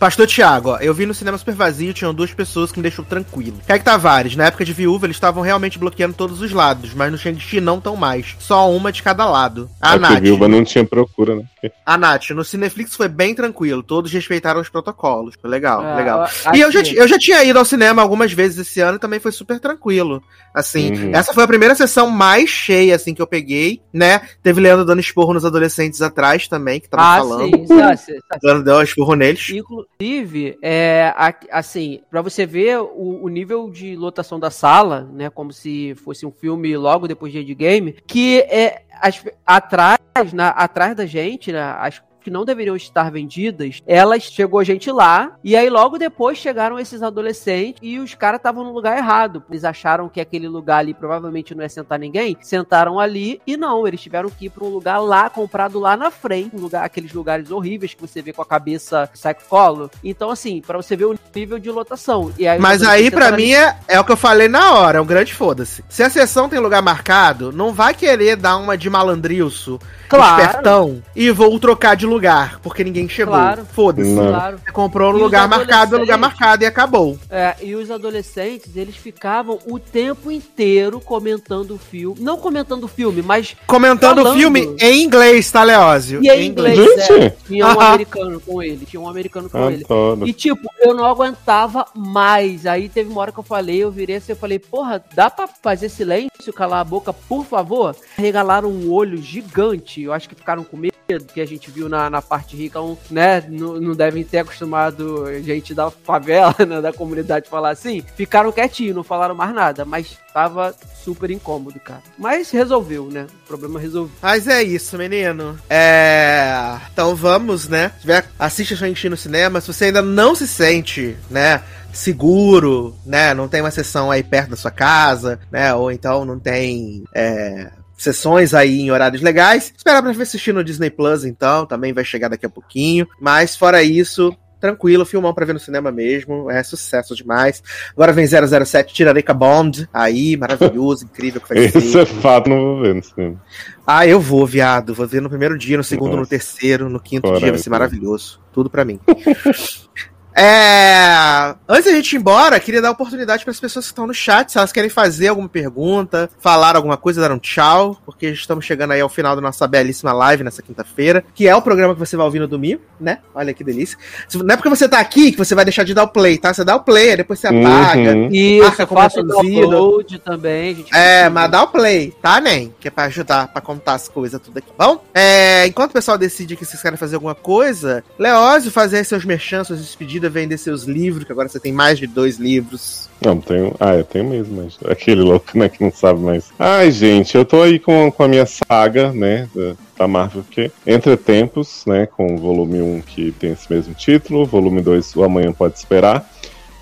Pastor 0.00 0.26
Tiago, 0.26 0.70
ó, 0.70 0.78
eu 0.78 0.92
vi 0.92 1.06
no 1.06 1.14
cinema 1.14 1.38
super 1.38 1.54
vazio, 1.54 1.94
tinham 1.94 2.12
duas 2.12 2.34
pessoas 2.34 2.72
que 2.72 2.80
me 2.80 2.82
deixou 2.82 3.04
tranquilo. 3.04 3.58
Kaique 3.68 3.84
Tavares, 3.84 4.34
na 4.34 4.46
época 4.46 4.64
de 4.64 4.72
viúva, 4.72 5.06
eles 5.06 5.14
estavam 5.16 5.44
realmente 5.44 5.78
bloqueando 5.78 6.14
todos 6.14 6.40
os 6.40 6.50
lados, 6.50 6.92
mas 6.92 7.12
no 7.12 7.16
Shang-Chi 7.18 7.60
não 7.60 7.80
tão 7.80 7.94
mais. 7.94 8.34
Só 8.40 8.68
uma 8.68 8.90
de 8.90 9.00
cada 9.00 9.24
lado. 9.30 9.70
A 9.80 9.90
é 9.90 9.92
que 9.94 9.98
Nath, 10.00 10.22
viúva 10.22 10.48
não 10.48 10.64
tinha 10.64 10.84
procura, 10.84 11.36
né? 11.36 11.44
a 11.86 11.96
Nath, 11.96 12.30
no 12.30 12.42
Cineflix 12.44 12.96
foi 12.96 13.06
bem 13.06 13.32
tranquilo, 13.32 13.80
todos 13.80 14.10
respeitaram 14.12 14.60
os 14.60 14.68
protocolos. 14.68 15.36
Foi 15.40 15.48
legal, 15.48 15.82
Ah, 15.84 15.94
legal. 15.94 16.28
eu- 16.46 16.54
E 16.56 16.60
eu 16.62 16.72
já, 16.72 16.80
eu 16.82 17.06
já 17.06 17.16
tinha 17.16 17.44
ido 17.44 17.58
ao 17.60 17.64
cinema 17.64 18.02
algumas 18.02 18.32
vezes 18.32 18.66
esse 18.66 18.80
ano 18.80 18.96
e 18.96 18.98
também 19.00 19.19
foi 19.20 19.30
super 19.32 19.60
tranquilo. 19.60 20.22
Assim, 20.52 20.90
Uhum. 20.92 21.10
essa 21.14 21.32
foi 21.32 21.44
a 21.44 21.46
primeira 21.46 21.74
sessão 21.74 22.10
mais 22.10 22.50
cheia, 22.50 22.96
assim, 22.96 23.14
que 23.14 23.22
eu 23.22 23.26
peguei, 23.26 23.80
né? 23.92 24.20
Teve 24.42 24.60
Leandro 24.60 24.84
dando 24.84 25.00
esporro 25.00 25.32
nos 25.34 25.44
adolescentes 25.44 26.02
atrás 26.02 26.48
também, 26.48 26.80
que 26.80 26.88
tava 26.88 27.02
Ah, 27.04 27.16
falando. 27.18 27.56
sim. 27.56 27.66
Tá, 27.66 27.96
cê- 27.96 28.18
tá 28.28 28.38
Leandro 28.42 28.64
deu 28.64 28.76
um 28.76 28.82
esporro 28.82 29.14
neles. 29.14 29.50
Inclusive, 29.50 30.56
é, 30.62 31.14
assim, 31.52 32.00
pra 32.10 32.20
você 32.22 32.44
ver 32.46 32.78
o, 32.80 33.20
o 33.24 33.28
nível 33.28 33.70
de 33.70 33.94
lotação 33.94 34.40
da 34.40 34.50
sala, 34.50 35.08
né, 35.12 35.30
como 35.30 35.52
se 35.52 35.94
fosse 36.04 36.26
um 36.26 36.32
filme 36.32 36.76
logo 36.76 37.06
depois 37.06 37.32
de 37.32 37.38
Endgame, 37.38 37.96
que 38.06 38.40
é 38.40 38.82
as- 39.00 39.22
atrás, 39.46 39.98
na, 40.32 40.48
atrás 40.48 40.96
da 40.96 41.06
gente, 41.06 41.52
né, 41.52 41.60
as 41.78 42.02
que 42.20 42.30
não 42.30 42.44
deveriam 42.44 42.76
estar 42.76 43.10
vendidas, 43.10 43.80
elas 43.86 44.22
chegou 44.24 44.62
gente 44.64 44.90
lá 44.90 45.32
e 45.42 45.56
aí 45.56 45.68
logo 45.70 45.98
depois 45.98 46.38
chegaram 46.38 46.78
esses 46.78 47.02
adolescentes 47.02 47.78
e 47.82 47.98
os 47.98 48.14
caras 48.14 48.38
estavam 48.38 48.64
no 48.64 48.72
lugar 48.72 48.96
errado. 48.96 49.42
Eles 49.50 49.64
acharam 49.64 50.08
que 50.08 50.20
aquele 50.20 50.48
lugar 50.48 50.78
ali 50.78 50.94
provavelmente 50.94 51.54
não 51.54 51.62
ia 51.62 51.68
sentar 51.68 51.98
ninguém, 51.98 52.36
sentaram 52.40 52.98
ali 53.00 53.40
e 53.46 53.56
não, 53.56 53.86
eles 53.86 54.00
tiveram 54.00 54.30
que 54.30 54.46
ir 54.46 54.50
para 54.50 54.64
um 54.64 54.68
lugar 54.68 54.98
lá 54.98 55.28
comprado 55.30 55.78
lá 55.78 55.96
na 55.96 56.10
frente, 56.10 56.54
um 56.56 56.60
lugar 56.60 56.84
aqueles 56.84 57.12
lugares 57.12 57.50
horríveis 57.50 57.94
que 57.94 58.00
você 58.00 58.20
vê 58.22 58.32
com 58.32 58.42
a 58.42 58.46
cabeça 58.46 59.08
sai 59.14 59.34
com 59.34 59.42
colo. 59.48 59.90
Então 60.04 60.30
assim, 60.30 60.60
para 60.60 60.76
você 60.76 60.94
ver 60.96 61.06
o 61.06 61.18
nível 61.34 61.58
de 61.58 61.70
lotação. 61.70 62.32
Aí 62.38 62.58
Mas 62.58 62.82
aí, 62.82 63.10
ali- 63.28 63.36
mim, 63.42 63.52
é, 63.52 63.76
é 63.88 64.00
o 64.00 64.04
que 64.04 64.12
eu 64.12 64.16
falei 64.16 64.48
na 64.48 64.74
hora, 64.74 64.98
é 64.98 65.00
um 65.00 65.06
grande 65.06 65.32
foda-se. 65.34 65.84
Se 65.88 66.02
a 66.02 66.10
sessão 66.10 66.48
tem 66.48 66.58
lugar 66.58 66.82
marcado, 66.82 67.52
não 67.52 67.72
vai 67.72 67.94
querer 67.94 68.36
dar 68.36 68.56
uma 68.56 68.76
de 68.76 68.88
malandrilso, 68.90 69.78
Claro. 70.08 70.42
espertão, 70.42 71.02
e 71.14 71.30
vou 71.30 71.58
trocar 71.58 71.94
de 71.94 72.06
lugar, 72.10 72.60
porque 72.60 72.84
ninguém 72.84 73.08
chegou. 73.08 73.34
Claro. 73.34 73.64
Foda-se. 73.64 74.14
Claro. 74.14 74.58
Você 74.64 74.72
comprou 74.72 75.12
no 75.12 75.18
E 75.18 75.22
lugar 75.22 75.48
marcado, 75.48 75.92
no 75.92 76.00
lugar 76.00 76.18
marcado 76.18 76.64
e 76.64 76.66
acabou. 76.66 77.18
É, 77.30 77.56
e 77.62 77.74
os 77.74 77.90
adolescentes, 77.90 78.76
eles 78.76 78.96
ficavam 78.96 79.58
o 79.66 79.78
tempo 79.78 80.30
inteiro 80.30 81.00
comentando 81.00 81.72
o 81.72 81.78
filme. 81.78 82.20
Não 82.20 82.36
comentando 82.36 82.84
o 82.84 82.88
filme, 82.88 83.22
mas 83.22 83.56
Comentando 83.66 84.22
o 84.22 84.32
filme 84.34 84.74
em 84.80 85.02
inglês, 85.02 85.50
tá, 85.50 85.62
Leózio? 85.62 86.22
E 86.22 86.28
em 86.28 86.46
inglês, 86.46 86.76
Gente! 86.76 87.12
é, 87.12 87.30
tinha 87.46 87.66
um 87.66 87.80
americano 87.80 88.40
com 88.40 88.62
ele, 88.62 88.86
tinha 88.86 89.00
um 89.00 89.08
americano 89.08 89.48
com 89.48 89.70
ele. 89.70 89.84
E 90.26 90.32
tipo, 90.32 90.68
eu 90.80 90.94
não 90.94 91.04
aguentava 91.04 91.86
mais. 91.94 92.66
Aí 92.66 92.88
teve 92.88 93.10
uma 93.10 93.20
hora 93.20 93.32
que 93.32 93.38
eu 93.38 93.44
falei, 93.44 93.78
eu 93.78 93.90
virei 93.90 94.16
assim, 94.16 94.32
eu 94.32 94.36
falei, 94.36 94.58
porra, 94.58 95.02
dá 95.14 95.30
pra 95.30 95.48
fazer 95.48 95.88
silêncio, 95.88 96.52
calar 96.54 96.80
a 96.80 96.84
boca, 96.84 97.12
por 97.12 97.44
favor? 97.44 97.94
Regalaram 98.16 98.70
um 98.70 98.90
olho 98.90 99.16
gigante, 99.18 100.02
eu 100.02 100.12
acho 100.12 100.28
que 100.28 100.34
ficaram 100.34 100.64
com 100.64 100.76
medo, 100.76 100.94
que 101.18 101.40
a 101.40 101.46
gente 101.46 101.70
viu 101.70 101.88
na, 101.88 102.08
na 102.08 102.22
parte 102.22 102.56
rica, 102.56 102.78
então, 102.78 102.96
né, 103.10 103.44
não, 103.48 103.80
não 103.80 103.94
devem 103.94 104.24
ter 104.24 104.38
acostumado 104.38 105.26
gente 105.42 105.74
da 105.74 105.90
favela, 105.90 106.54
né, 106.66 106.80
da 106.80 106.92
comunidade 106.92 107.48
falar 107.48 107.70
assim. 107.70 108.02
Ficaram 108.14 108.52
quietinhos, 108.52 108.94
não 108.94 109.02
falaram 109.02 109.34
mais 109.34 109.54
nada, 109.54 109.84
mas 109.84 110.16
tava 110.32 110.74
super 111.02 111.30
incômodo, 111.30 111.78
cara. 111.80 112.02
Mas 112.18 112.50
resolveu, 112.50 113.06
né, 113.06 113.26
o 113.44 113.46
problema 113.46 113.80
resolveu. 113.80 114.14
Mas 114.22 114.46
é 114.46 114.62
isso, 114.62 114.96
menino. 114.96 115.58
É. 115.68 116.78
Então 116.92 117.14
vamos, 117.14 117.68
né? 117.68 117.92
Tiver, 118.00 118.24
assiste 118.38 118.74
a 118.74 118.76
Shang-Chi 118.76 119.08
no 119.08 119.16
cinema. 119.16 119.60
Se 119.60 119.68
você 119.68 119.86
ainda 119.86 120.02
não 120.02 120.34
se 120.34 120.46
sente, 120.46 121.16
né? 121.30 121.62
Seguro, 121.92 122.94
né? 123.04 123.34
Não 123.34 123.48
tem 123.48 123.60
uma 123.60 123.70
sessão 123.70 124.10
aí 124.10 124.22
perto 124.22 124.50
da 124.50 124.56
sua 124.56 124.70
casa, 124.70 125.40
né? 125.50 125.74
Ou 125.74 125.90
então 125.90 126.24
não 126.24 126.38
tem. 126.38 127.02
É, 127.12 127.70
Sessões 128.00 128.54
aí 128.54 128.80
em 128.80 128.90
horários 128.90 129.20
legais. 129.20 129.74
Espera 129.76 130.02
pra 130.02 130.10
assistir 130.10 130.54
no 130.54 130.64
Disney 130.64 130.88
Plus, 130.88 131.22
então. 131.22 131.66
Também 131.66 131.92
vai 131.92 132.02
chegar 132.02 132.28
daqui 132.28 132.46
a 132.46 132.48
pouquinho. 132.48 133.06
Mas 133.20 133.54
fora 133.54 133.82
isso, 133.82 134.34
tranquilo, 134.58 135.04
filmão 135.04 135.34
pra 135.34 135.44
ver 135.44 135.52
no 135.52 135.60
cinema 135.60 135.92
mesmo. 135.92 136.50
É 136.50 136.62
sucesso 136.62 137.14
demais. 137.14 137.62
Agora 137.92 138.14
vem 138.14 138.26
007 138.26 138.94
Tirarica 138.94 139.34
Bond. 139.34 139.86
Aí, 139.92 140.34
maravilhoso, 140.34 141.04
incrível 141.12 141.42
que 141.42 141.48
vai 141.50 141.68
ser. 141.68 141.76
Esse 141.76 141.98
é 141.98 142.06
fato, 142.06 142.48
não 142.48 142.56
vou 142.56 142.80
ver 142.80 142.94
no 142.94 143.02
cinema. 143.02 143.42
Ah, 143.86 144.06
eu 144.06 144.18
vou, 144.18 144.46
viado. 144.46 144.94
Vou 144.94 145.06
ver 145.06 145.20
no 145.20 145.28
primeiro 145.28 145.58
dia, 145.58 145.76
no 145.76 145.84
segundo, 145.84 146.12
Nossa. 146.12 146.20
no 146.20 146.26
terceiro, 146.26 146.88
no 146.88 147.00
quinto 147.00 147.30
dia, 147.34 147.50
vai 147.50 147.58
ser 147.58 147.68
maravilhoso. 147.68 148.40
Tudo 148.50 148.70
pra 148.70 148.82
mim. 148.82 148.98
É... 150.42 151.54
Antes 151.68 151.84
da 151.84 151.92
gente 151.92 152.14
ir 152.14 152.16
embora, 152.16 152.58
queria 152.58 152.80
dar 152.80 152.90
oportunidade 152.90 153.44
para 153.44 153.50
as 153.50 153.60
pessoas 153.60 153.84
que 153.84 153.92
estão 153.92 154.06
no 154.06 154.14
chat, 154.14 154.50
se 154.50 154.56
elas 154.56 154.72
querem 154.72 154.88
fazer 154.88 155.28
alguma 155.28 155.48
pergunta, 155.48 156.30
falar 156.40 156.76
alguma 156.76 156.96
coisa, 156.96 157.20
dar 157.20 157.30
um 157.30 157.38
tchau, 157.38 158.00
porque 158.06 158.28
estamos 158.28 158.64
chegando 158.64 158.92
aí 158.92 159.00
ao 159.02 159.08
final 159.10 159.36
da 159.36 159.42
nossa 159.42 159.66
belíssima 159.66 160.14
live 160.14 160.42
nessa 160.42 160.62
quinta-feira, 160.62 161.22
que 161.34 161.46
é 161.46 161.54
o 161.54 161.60
programa 161.60 161.92
que 161.92 162.00
você 162.00 162.16
vai 162.16 162.24
ouvir 162.24 162.38
no 162.38 162.48
domingo, 162.48 162.80
né? 162.98 163.18
Olha 163.34 163.52
que 163.52 163.62
delícia. 163.62 163.98
Não 164.34 164.54
é 164.54 164.56
porque 164.56 164.70
você 164.70 164.88
tá 164.88 164.98
aqui 164.98 165.30
que 165.30 165.36
você 165.36 165.54
vai 165.54 165.64
deixar 165.64 165.84
de 165.84 165.92
dar 165.92 166.04
o 166.04 166.08
play, 166.08 166.38
tá? 166.38 166.54
Você 166.54 166.64
dá 166.64 166.74
o 166.74 166.80
play, 166.80 167.18
depois 167.18 167.38
você 167.38 167.48
apaga. 167.48 168.14
Uhum. 168.14 168.28
Isso, 168.32 168.64
Marca 168.64 168.86
como 168.86 169.00
faço 169.02 169.16
produzido. 169.16 169.60
download 169.60 170.18
também, 170.20 170.74
gente. 170.76 170.96
É, 170.96 171.28
mas 171.28 171.50
dá 171.50 171.62
o 171.64 171.68
play, 171.68 172.14
tá, 172.22 172.40
Nen? 172.40 172.74
Que 172.80 172.88
é 172.88 172.90
pra 172.90 173.04
ajudar, 173.04 173.48
pra 173.48 173.60
contar 173.60 173.92
as 173.94 174.08
coisas 174.08 174.40
tudo 174.40 174.56
aqui. 174.56 174.72
Bom, 174.78 175.04
é, 175.12 175.66
enquanto 175.66 175.90
o 175.90 175.94
pessoal 175.94 176.16
decide 176.16 176.56
que 176.56 176.64
vocês 176.64 176.80
querem 176.80 176.96
fazer 176.96 177.16
alguma 177.16 177.34
coisa, 177.34 178.02
Leózio 178.18 178.70
fazer 178.70 179.04
seus 179.04 179.24
merchans, 179.24 179.66
suas 179.66 179.80
despedidas, 179.80 180.29
vender 180.30 180.58
seus 180.58 180.84
livros, 180.84 181.24
que 181.24 181.32
agora 181.32 181.48
você 181.48 181.60
tem 181.60 181.72
mais 181.72 181.98
de 181.98 182.06
dois 182.06 182.38
livros. 182.38 183.08
Não, 183.24 183.38
tenho. 183.40 183.74
Ah, 183.78 183.94
eu 183.94 184.04
tenho 184.04 184.28
mesmo, 184.28 184.62
mas 184.62 184.78
aquele 184.90 185.20
louco, 185.20 185.58
né, 185.58 185.68
que 185.68 185.82
não 185.82 185.92
sabe 185.92 186.20
mais. 186.20 186.46
Ai, 186.58 186.90
gente, 186.90 187.36
eu 187.36 187.44
tô 187.44 187.62
aí 187.62 187.78
com, 187.78 188.10
com 188.10 188.22
a 188.22 188.28
minha 188.28 188.46
saga, 188.46 189.12
né, 189.12 189.48
da, 189.54 189.74
da 189.98 190.08
Marvel, 190.08 190.44
que 190.50 190.70
Entre 190.86 191.16
Tempos, 191.16 191.84
né, 191.86 192.06
com 192.06 192.34
o 192.34 192.38
volume 192.38 192.80
1 192.80 193.02
que 193.02 193.32
tem 193.32 193.52
esse 193.52 193.70
mesmo 193.70 193.92
título, 193.94 194.46
volume 194.46 194.80
2, 194.80 195.16
o 195.16 195.24
Amanhã 195.24 195.52
Pode 195.52 195.76
Esperar. 195.76 196.28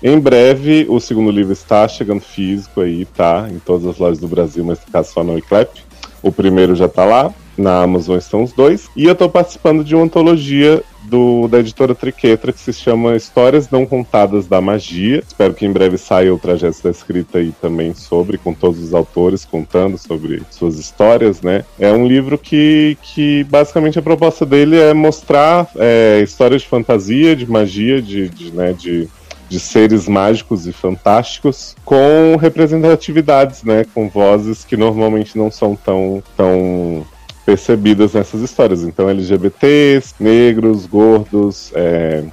Em 0.01 0.17
breve, 0.17 0.85
o 0.87 0.97
segundo 1.01 1.29
livro 1.29 1.51
está 1.51 1.85
chegando 1.85 2.21
físico 2.21 2.79
aí, 2.79 3.03
tá? 3.03 3.49
Em 3.51 3.59
todas 3.59 3.85
as 3.85 3.97
lojas 3.97 4.19
do 4.19 4.29
Brasil, 4.29 4.63
mas 4.63 4.79
no 4.79 4.91
caso 4.91 5.11
só 5.11 5.23
no 5.25 5.37
Eclep. 5.37 5.83
O 6.23 6.31
primeiro 6.31 6.73
já 6.73 6.87
tá 6.87 7.03
lá, 7.03 7.33
na 7.59 7.83
Amazon 7.83 8.17
estão 8.17 8.43
os 8.43 8.53
dois. 8.53 8.89
E 8.95 9.05
eu 9.05 9.15
tô 9.15 9.29
participando 9.29 9.83
de 9.83 9.95
uma 9.95 10.05
antologia 10.05 10.83
do, 11.03 11.47
da 11.47 11.59
editora 11.59 11.95
Triquetra 11.95 12.53
que 12.53 12.59
se 12.59 12.71
chama 12.71 13.15
Histórias 13.15 13.69
Não 13.69 13.85
Contadas 13.85 14.47
da 14.47 14.61
Magia. 14.61 15.23
Espero 15.25 15.53
que 15.53 15.65
em 15.65 15.71
breve 15.71 15.97
saia 15.97 16.33
o 16.33 16.39
trajeto 16.39 16.83
da 16.83 16.91
escrita 16.91 17.39
aí 17.39 17.51
também 17.61 17.93
sobre, 17.93 18.37
com 18.37 18.53
todos 18.53 18.79
os 18.81 18.93
autores 18.93 19.43
contando 19.43 19.97
sobre 19.97 20.41
suas 20.51 20.77
histórias, 20.77 21.41
né? 21.41 21.65
É 21.79 21.91
um 21.91 22.07
livro 22.07 22.37
que, 22.37 22.97
que 23.01 23.43
basicamente 23.45 23.99
a 23.99 24.03
proposta 24.03 24.45
dele 24.45 24.77
é 24.77 24.93
mostrar 24.93 25.69
é, 25.75 26.21
histórias 26.23 26.61
de 26.61 26.67
fantasia, 26.67 27.35
de 27.35 27.49
magia, 27.49 28.01
de, 28.01 28.29
de, 28.29 28.51
né, 28.51 28.73
de 28.73 29.09
de 29.49 29.59
seres 29.59 30.07
mágicos 30.07 30.67
e 30.67 30.71
fantásticos 30.71 31.75
com 31.83 32.37
representatividades, 32.39 33.63
né, 33.63 33.83
com 33.95 34.07
vozes 34.07 34.63
que 34.63 34.77
normalmente 34.77 35.35
não 35.35 35.49
são 35.49 35.75
tão, 35.75 36.21
tão 36.37 37.03
percebidas 37.49 38.13
nessas 38.13 38.41
histórias. 38.41 38.83
Então, 38.83 39.09
LGBTs, 39.09 40.13
negros, 40.19 40.85
gordos, 40.85 41.71
é, 41.73 42.23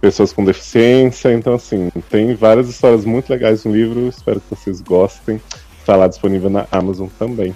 pessoas 0.00 0.32
com 0.32 0.42
deficiência. 0.42 1.30
Então, 1.34 1.52
assim, 1.52 1.90
tem 2.08 2.34
várias 2.34 2.70
histórias 2.70 3.04
muito 3.04 3.28
legais 3.28 3.66
no 3.66 3.72
livro. 3.72 4.08
Espero 4.08 4.40
que 4.40 4.48
vocês 4.48 4.80
gostem. 4.80 5.38
Está 5.78 5.94
lá 5.94 6.08
disponível 6.08 6.48
na 6.48 6.66
Amazon 6.72 7.08
também. 7.18 7.54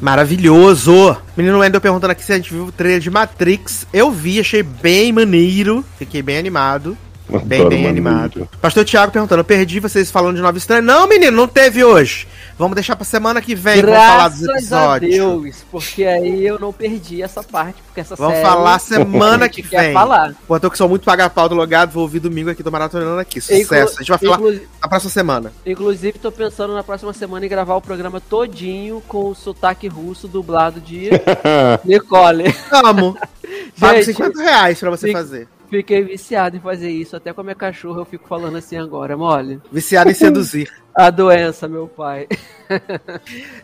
Maravilhoso! 0.00 1.16
Menino 1.36 1.60
Wendel 1.60 1.80
perguntando 1.80 2.10
aqui 2.10 2.24
se 2.24 2.32
a 2.32 2.36
gente 2.36 2.52
viu 2.52 2.64
o 2.64 2.72
trailer 2.72 2.98
de 2.98 3.10
Matrix. 3.10 3.86
Eu 3.92 4.10
vi, 4.10 4.40
achei 4.40 4.64
bem 4.64 5.12
maneiro. 5.12 5.84
Fiquei 5.96 6.20
bem 6.20 6.36
animado. 6.36 6.98
Bem, 7.44 7.68
bem 7.68 7.86
animado. 7.88 8.48
Pastor 8.60 8.84
Thiago 8.84 9.10
perguntando, 9.10 9.40
eu 9.40 9.44
perdi 9.44 9.80
vocês 9.80 10.10
falando 10.10 10.36
de 10.36 10.42
Nova 10.42 10.56
Estranha. 10.56 10.80
Não, 10.80 11.08
menino, 11.08 11.36
não 11.36 11.48
teve 11.48 11.82
hoje. 11.82 12.28
Vamos 12.58 12.74
deixar 12.76 12.94
pra 12.96 13.04
semana 13.04 13.42
que 13.42 13.54
vem, 13.54 13.82
vamos 13.82 13.96
falar 13.98 14.28
dos 14.28 14.40
Graças 14.40 14.72
a 14.72 14.76
episódios. 14.96 15.14
Deus, 15.16 15.56
porque 15.70 16.04
aí 16.04 16.46
eu 16.46 16.58
não 16.58 16.72
perdi 16.72 17.20
essa 17.22 17.42
parte, 17.42 17.82
porque 17.84 18.00
essa 18.00 18.14
Vamos 18.16 18.34
série 18.36 18.46
falar 18.46 18.78
semana 18.80 19.44
a 19.46 19.48
que 19.48 19.56
gente 19.60 19.70
quer 19.70 19.82
vem. 19.86 19.92
falar. 19.92 20.34
Pô, 20.46 20.56
eu 20.56 20.60
tô 20.60 20.70
que 20.70 20.78
sou 20.78 20.88
muito 20.88 21.04
paga-pau 21.04 21.48
do 21.48 21.54
logado, 21.54 21.90
vou 21.90 22.02
ouvir 22.04 22.20
domingo 22.20 22.48
aqui, 22.48 22.62
tô 22.62 22.70
maratonando 22.70 23.18
aqui. 23.20 23.40
Sucesso. 23.40 23.96
A 23.96 23.98
gente 23.98 24.08
vai 24.08 24.18
falar 24.18 24.36
Inclu- 24.36 24.60
na 24.80 24.88
próxima 24.88 25.10
semana. 25.10 25.52
Inclusive, 25.66 26.18
tô 26.18 26.30
pensando 26.32 26.74
na 26.74 26.82
próxima 26.84 27.12
semana 27.12 27.44
em 27.44 27.48
gravar 27.48 27.74
o 27.74 27.82
programa 27.82 28.20
todinho 28.20 29.02
com 29.08 29.30
o 29.30 29.34
sotaque 29.34 29.88
russo 29.88 30.26
dublado 30.28 30.80
de 30.80 31.10
Nicole. 31.84 32.54
Amo. 32.70 33.18
Pago 33.78 33.94
Gente, 33.96 34.06
50 34.06 34.42
reais 34.42 34.78
pra 34.80 34.90
você 34.90 35.12
fazer. 35.12 35.48
Fiquei 35.68 36.02
viciado 36.02 36.56
em 36.56 36.60
fazer 36.60 36.90
isso. 36.90 37.16
Até 37.16 37.32
com 37.32 37.40
a 37.40 37.44
minha 37.44 37.54
cachorra 37.54 38.00
eu 38.00 38.04
fico 38.04 38.28
falando 38.28 38.56
assim 38.56 38.76
agora, 38.76 39.16
mole. 39.16 39.60
Viciado 39.70 40.10
em 40.10 40.14
seduzir. 40.14 40.70
A 40.96 41.10
doença, 41.10 41.68
meu 41.68 41.86
pai. 41.86 42.26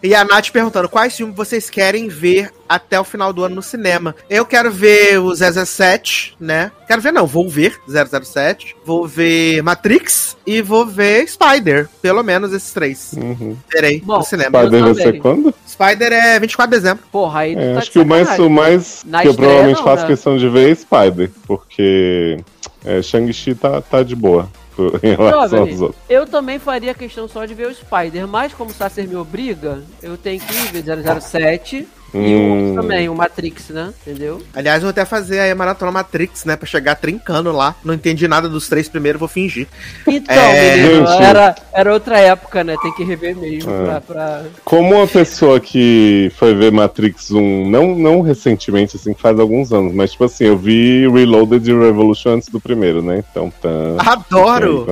E 0.00 0.14
a 0.14 0.24
Nath 0.24 0.50
perguntando 0.50 0.88
quais 0.88 1.16
filmes 1.16 1.34
vocês 1.34 1.68
querem 1.68 2.06
ver 2.06 2.52
até 2.68 3.00
o 3.00 3.04
final 3.04 3.32
do 3.32 3.42
ano 3.42 3.56
no 3.56 3.62
cinema. 3.62 4.14
Eu 4.30 4.46
quero 4.46 4.70
ver 4.70 5.18
o 5.18 5.34
007, 5.34 6.36
né? 6.38 6.70
Quero 6.86 7.02
ver, 7.02 7.12
não, 7.12 7.26
vou 7.26 7.48
ver 7.48 7.76
007. 7.88 8.76
Vou 8.84 9.06
ver 9.06 9.60
Matrix 9.62 10.36
e 10.46 10.62
vou 10.62 10.86
ver 10.86 11.26
Spider. 11.28 11.88
Pelo 12.00 12.22
menos 12.22 12.52
esses 12.52 12.72
três. 12.72 13.12
Uhum. 13.14 13.56
Verei 13.72 14.00
Bom, 14.00 14.18
no 14.18 14.22
cinema. 14.22 14.62
Spider 14.62 14.84
vai 14.84 14.94
ser 14.94 15.18
quando? 15.18 15.54
Spider 15.66 16.12
é 16.12 16.38
24 16.38 16.70
de 16.70 16.80
dezembro. 16.80 17.04
Porra, 17.10 17.40
aí 17.40 17.54
É, 17.56 17.72
tá 17.72 17.78
acho 17.80 17.90
que 17.90 17.98
o 17.98 18.06
mais, 18.06 18.38
o 18.38 18.48
mais 18.50 19.02
Na 19.04 19.22
que 19.22 19.28
eu 19.28 19.34
provavelmente 19.34 19.78
não, 19.78 19.84
faço 19.84 20.02
né? 20.02 20.08
questão 20.08 20.36
de 20.38 20.48
ver 20.48 20.70
é 20.70 20.74
Spider, 20.76 21.30
porque 21.44 22.38
é, 22.84 23.02
Shang-Chi 23.02 23.56
tá, 23.56 23.80
tá 23.80 24.02
de 24.04 24.14
boa 24.14 24.48
em 25.02 25.14
relação 25.14 25.58
Jovem, 25.58 25.72
aos 25.72 25.80
outros. 25.80 26.02
Eu 26.08 26.26
também 26.26 26.58
faria 26.58 26.94
questão 26.94 27.28
só 27.28 27.44
de 27.44 27.54
ver 27.54 27.68
o 27.68 27.74
Spider, 27.74 28.26
mas 28.26 28.52
como 28.52 28.70
o 28.70 28.74
Sacer 28.74 29.06
me 29.06 29.16
obriga, 29.16 29.82
eu 30.02 30.16
tenho 30.16 30.40
que 30.40 30.52
ver 30.52 31.20
007 31.20 31.88
e 32.14 32.18
o 32.18 32.20
Hum. 32.20 32.66
outro 32.68 32.82
também, 32.82 33.08
o 33.08 33.14
Matrix, 33.14 33.68
né? 33.70 33.92
Entendeu? 34.06 34.42
Aliás, 34.54 34.82
vou 34.82 34.90
até 34.90 35.04
fazer 35.04 35.40
aí 35.40 35.50
a 35.50 35.54
maratona 35.54 35.90
Matrix, 35.92 36.44
né? 36.44 36.56
Pra 36.56 36.66
chegar 36.66 36.94
trincando 36.96 37.52
lá. 37.52 37.74
Não 37.84 37.94
entendi 37.94 38.26
nada 38.28 38.48
dos 38.48 38.68
três 38.68 38.88
primeiros, 38.88 39.18
vou 39.18 39.28
fingir. 39.28 39.66
Então, 40.06 40.34
É, 40.34 40.76
menino, 40.76 41.06
era, 41.08 41.54
era 41.72 41.92
outra 41.92 42.18
época, 42.18 42.62
né? 42.64 42.76
Tem 42.82 42.92
que 42.94 43.04
rever 43.04 43.36
mesmo 43.36 43.70
É. 43.72 43.84
pra, 43.84 44.00
pra- 44.00 44.42
Como 44.64 44.94
uma 44.94 45.06
pessoa 45.06 45.58
que 45.60 46.30
foi 46.36 46.54
ver 46.54 46.70
Matrix 46.72 47.30
1, 47.30 47.68
não, 47.70 47.94
não 47.96 48.20
recentemente, 48.20 48.96
assim, 48.96 49.14
faz 49.14 49.38
alguns 49.40 49.72
anos, 49.72 49.94
mas 49.94 50.12
tipo 50.12 50.24
assim, 50.24 50.44
eu 50.44 50.56
vi 50.56 51.08
Reloaded 51.08 51.68
e 51.70 51.74
Revolution 51.78 52.30
antes 52.34 52.48
do 52.48 52.60
primeiro, 52.60 53.02
né? 53.02 53.22
Então 53.30 53.52
tá. 53.62 53.68
Adoro! 54.12 54.86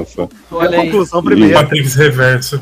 Olha 0.50 0.78
a 0.80 0.82
conclusão 0.84 1.20
O 1.20 1.22
primeiro. 1.22 1.54
Matrix 1.54 1.94
Reverso. 1.94 2.60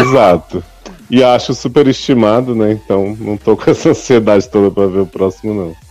Exato. 0.00 0.62
E 1.10 1.22
acho 1.22 1.54
super 1.54 1.86
estimado, 1.86 2.54
né? 2.54 2.72
Então 2.72 3.16
não 3.20 3.36
tô 3.36 3.56
com 3.56 3.70
essa 3.70 3.90
ansiedade 3.90 4.48
toda 4.48 4.70
pra 4.70 4.86
ver 4.86 5.00
o 5.00 5.06
próximo, 5.06 5.54
não. 5.54 5.83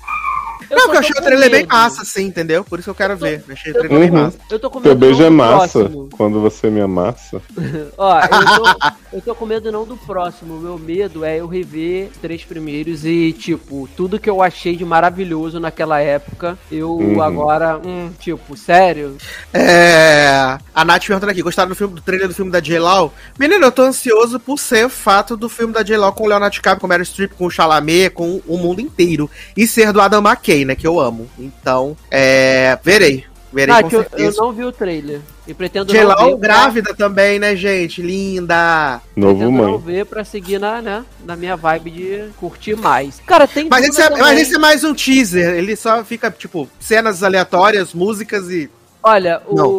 Eu 0.70 0.78
não, 0.78 0.86
porque 0.86 0.98
eu 0.98 1.02
tô 1.02 1.08
achei 1.10 1.12
o 1.12 1.24
trailer 1.24 1.50
bem 1.52 1.62
medo. 1.62 1.74
massa, 1.74 2.02
assim, 2.02 2.24
entendeu? 2.26 2.64
Por 2.64 2.80
isso 2.80 2.86
que 2.86 2.90
eu 2.92 2.96
quero 2.96 3.18
ver. 3.18 3.44
Eu 3.48 3.54
achei 3.54 3.72
o 3.72 3.76
eu 3.76 3.80
trailer 3.82 4.00
bem 4.00 4.10
Uhum. 4.20 4.24
massa. 4.26 4.38
Eu 4.50 4.60
tô 4.60 4.70
com 4.70 4.82
Teu 4.82 4.92
medo 4.92 5.00
beijo 5.00 5.20
não 5.20 5.26
é 5.26 5.30
do 5.30 5.36
massa 5.36 5.80
próximo. 5.80 6.10
quando 6.12 6.42
você 6.42 6.70
me 6.70 6.82
amassa. 6.82 7.42
Ó, 7.98 8.20
eu 8.20 8.30
tô, 8.30 8.90
eu 9.18 9.22
tô 9.22 9.36
com 9.36 9.46
medo 9.46 9.72
não 9.72 9.86
do 9.86 9.98
próximo. 9.98 10.60
Meu 10.60 10.78
medo 10.78 11.24
é 11.26 11.38
eu 11.40 11.48
rever 11.48 12.10
três 12.22 12.44
primeiros 12.44 13.06
e, 13.06 13.32
tipo, 13.34 13.88
tudo 13.96 14.20
que 14.20 14.30
eu 14.30 14.42
achei 14.42 14.76
de 14.76 14.86
maravilhoso 14.86 15.60
naquela 15.60 16.00
época, 16.00 16.58
eu 16.72 16.92
Uhum. 16.94 17.22
agora, 17.22 17.78
hum, 17.78 18.12
tipo, 18.20 18.56
sério? 18.58 19.18
É. 19.54 20.58
A 20.74 20.84
Nath 20.86 21.06
perguntando 21.06 21.32
aqui: 21.32 21.42
gostaram 21.42 21.70
do 21.70 21.76
filme 21.76 21.96
do 21.96 22.02
trailer 22.02 22.28
do 22.28 22.34
filme 22.34 22.52
da 22.52 22.60
J-Law? 22.60 23.14
Menino, 23.40 23.66
eu 23.66 23.72
tô 23.72 23.84
ansioso 23.84 24.40
por 24.40 24.58
ser 24.60 24.86
o 24.86 24.90
fato 24.90 25.36
do 25.38 25.48
filme 25.50 25.74
da 25.74 25.84
J-Law 25.84 26.14
com 26.14 26.24
o 26.24 26.28
Leonardo 26.28 26.54
DiCaprio, 26.54 26.82
com 26.82 26.88
o 26.88 26.90
Meryl 26.90 27.06
Streep, 27.06 27.34
com 27.34 27.46
o 27.46 27.50
Chalamet, 27.52 28.10
com 28.12 28.42
o 28.48 28.58
mundo 28.58 28.82
inteiro. 28.82 29.30
E 29.56 29.66
ser 29.68 29.92
do 29.94 30.02
Adam 30.02 30.22
McKay, 30.22 30.63
né? 30.66 30.76
Que 30.76 30.88
eu 30.88 31.00
amo. 31.00 31.28
Então, 31.40 31.96
é. 32.12 32.78
Verei. 32.84 33.26
Verei 33.52 33.76
Ah, 33.76 33.84
que 33.84 33.96
eu, 33.96 34.04
eu 34.18 34.34
não 34.36 34.52
vi 34.52 34.64
o 34.64 34.72
trailer. 34.72 35.22
E 35.48 35.54
pretendo 35.54 35.94
não 35.94 36.00
J-Law 36.00 36.32
ver. 36.32 36.38
pra- 36.38 36.48
grávida 36.48 36.96
também, 36.96 37.38
né, 37.38 37.56
gente? 37.56 38.02
Linda. 38.02 39.00
Novo 39.16 39.36
Pretendo 39.38 39.58
não 39.62 39.72
mãe. 39.74 39.78
ver 39.80 40.06
pra 40.08 40.24
seguir 40.24 40.60
na, 40.60 40.82
né, 40.82 41.06
na 41.24 41.36
minha 41.36 41.56
vibe 41.56 41.92
de 41.92 42.24
curtir 42.40 42.76
mais. 42.76 43.22
Cara, 43.28 43.48
tem 43.48 43.68
Mas 43.70 43.86
esse, 43.88 44.02
é, 44.02 44.10
mas 44.10 44.40
esse 44.40 44.56
é 44.56 44.58
mais 44.58 44.84
um 44.84 44.94
teaser. 44.96 45.54
Ele 45.54 45.76
só 45.76 46.04
fica, 46.04 46.32
tipo, 46.32 46.68
cenas 46.80 47.22
aleatórias, 47.22 47.94
músicas 47.94 48.50
e. 48.50 48.72
Olha, 49.04 49.40
o, 49.46 49.56
Não. 49.56 49.70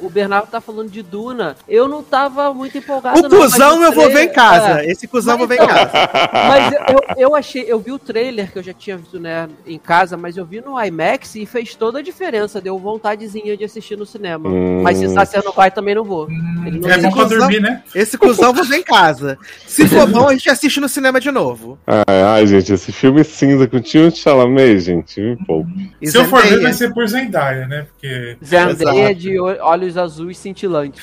O, 0.00 0.06
o 0.06 0.10
Bernardo 0.10 0.48
tá 0.48 0.60
falando 0.60 0.90
de 0.90 1.02
Duna. 1.02 1.56
Eu 1.68 1.88
não 1.88 2.02
tava 2.02 2.52
muito 2.52 2.76
empolgado. 2.78 3.18
O 3.18 3.22
não, 3.22 3.30
cuzão 3.30 3.80
o 3.80 3.84
eu 3.84 3.92
vou 3.92 4.10
ver 4.10 4.24
em 4.24 4.32
casa. 4.32 4.80
é. 4.82 4.90
Esse 4.90 5.06
cuzão 5.06 5.34
eu 5.34 5.38
vou 5.38 5.46
ver 5.48 5.54
em 5.60 5.62
então, 5.62 5.68
casa. 5.68 5.90
Mas 6.32 6.72
eu, 6.72 6.98
eu, 7.16 7.34
achei, 7.36 7.64
eu 7.66 7.78
vi 7.80 7.92
o 7.92 7.98
trailer 7.98 8.50
que 8.50 8.58
eu 8.58 8.62
já 8.62 8.72
tinha 8.72 8.96
visto 8.96 9.18
né, 9.18 9.48
em 9.66 9.78
casa, 9.78 10.16
mas 10.16 10.36
eu 10.36 10.44
vi 10.44 10.60
no 10.60 10.80
IMAX 10.82 11.34
e 11.36 11.46
fez 11.46 11.74
toda 11.74 11.98
a 11.98 12.02
diferença. 12.02 12.60
Deu 12.60 12.78
vontadezinha 12.78 13.56
de 13.56 13.64
assistir 13.64 13.96
no 13.96 14.06
cinema. 14.06 14.48
Hum. 14.48 14.82
Mas 14.82 14.98
se 14.98 15.08
Sacer 15.12 15.42
não 15.44 15.52
vai, 15.52 15.70
também 15.70 15.94
não 15.94 16.04
vou. 16.04 16.28
Ele 16.66 16.78
não 16.78 16.88
É 16.88 16.98
bom 16.98 17.10
pra 17.12 17.22
cuzão. 17.24 17.38
dormir, 17.38 17.60
né? 17.60 17.82
Esse 17.94 18.16
cuzão 18.16 18.46
eu 18.50 18.54
vou 18.54 18.64
ver 18.64 18.78
em 18.78 18.82
casa. 18.82 19.38
Se 19.66 19.86
for 19.88 20.06
bom, 20.06 20.28
a 20.28 20.32
gente 20.32 20.48
assiste 20.48 20.80
no 20.80 20.88
cinema 20.88 21.20
de 21.20 21.30
novo. 21.30 21.78
Ai, 21.86 22.22
ai, 22.22 22.46
gente, 22.46 22.72
esse 22.72 22.92
filme 22.92 23.22
cinza 23.24 23.66
com 23.66 23.80
Tio 23.80 24.10
Chalamet, 24.10 24.78
gente, 24.80 25.20
me 25.20 25.36
poupe. 25.44 25.90
Se 26.04 26.16
eu 26.16 26.24
for 26.26 26.42
ver, 26.42 26.60
vai 26.60 26.72
ser 26.72 26.92
por 26.94 27.06
Zendaya, 27.06 27.66
né? 27.66 27.86
Porque. 27.92 28.36
Zendaya 28.44 29.14
de 29.14 29.38
o- 29.38 29.62
olhos 29.82 29.96
azuis 29.96 30.38
cintilantes. 30.38 31.02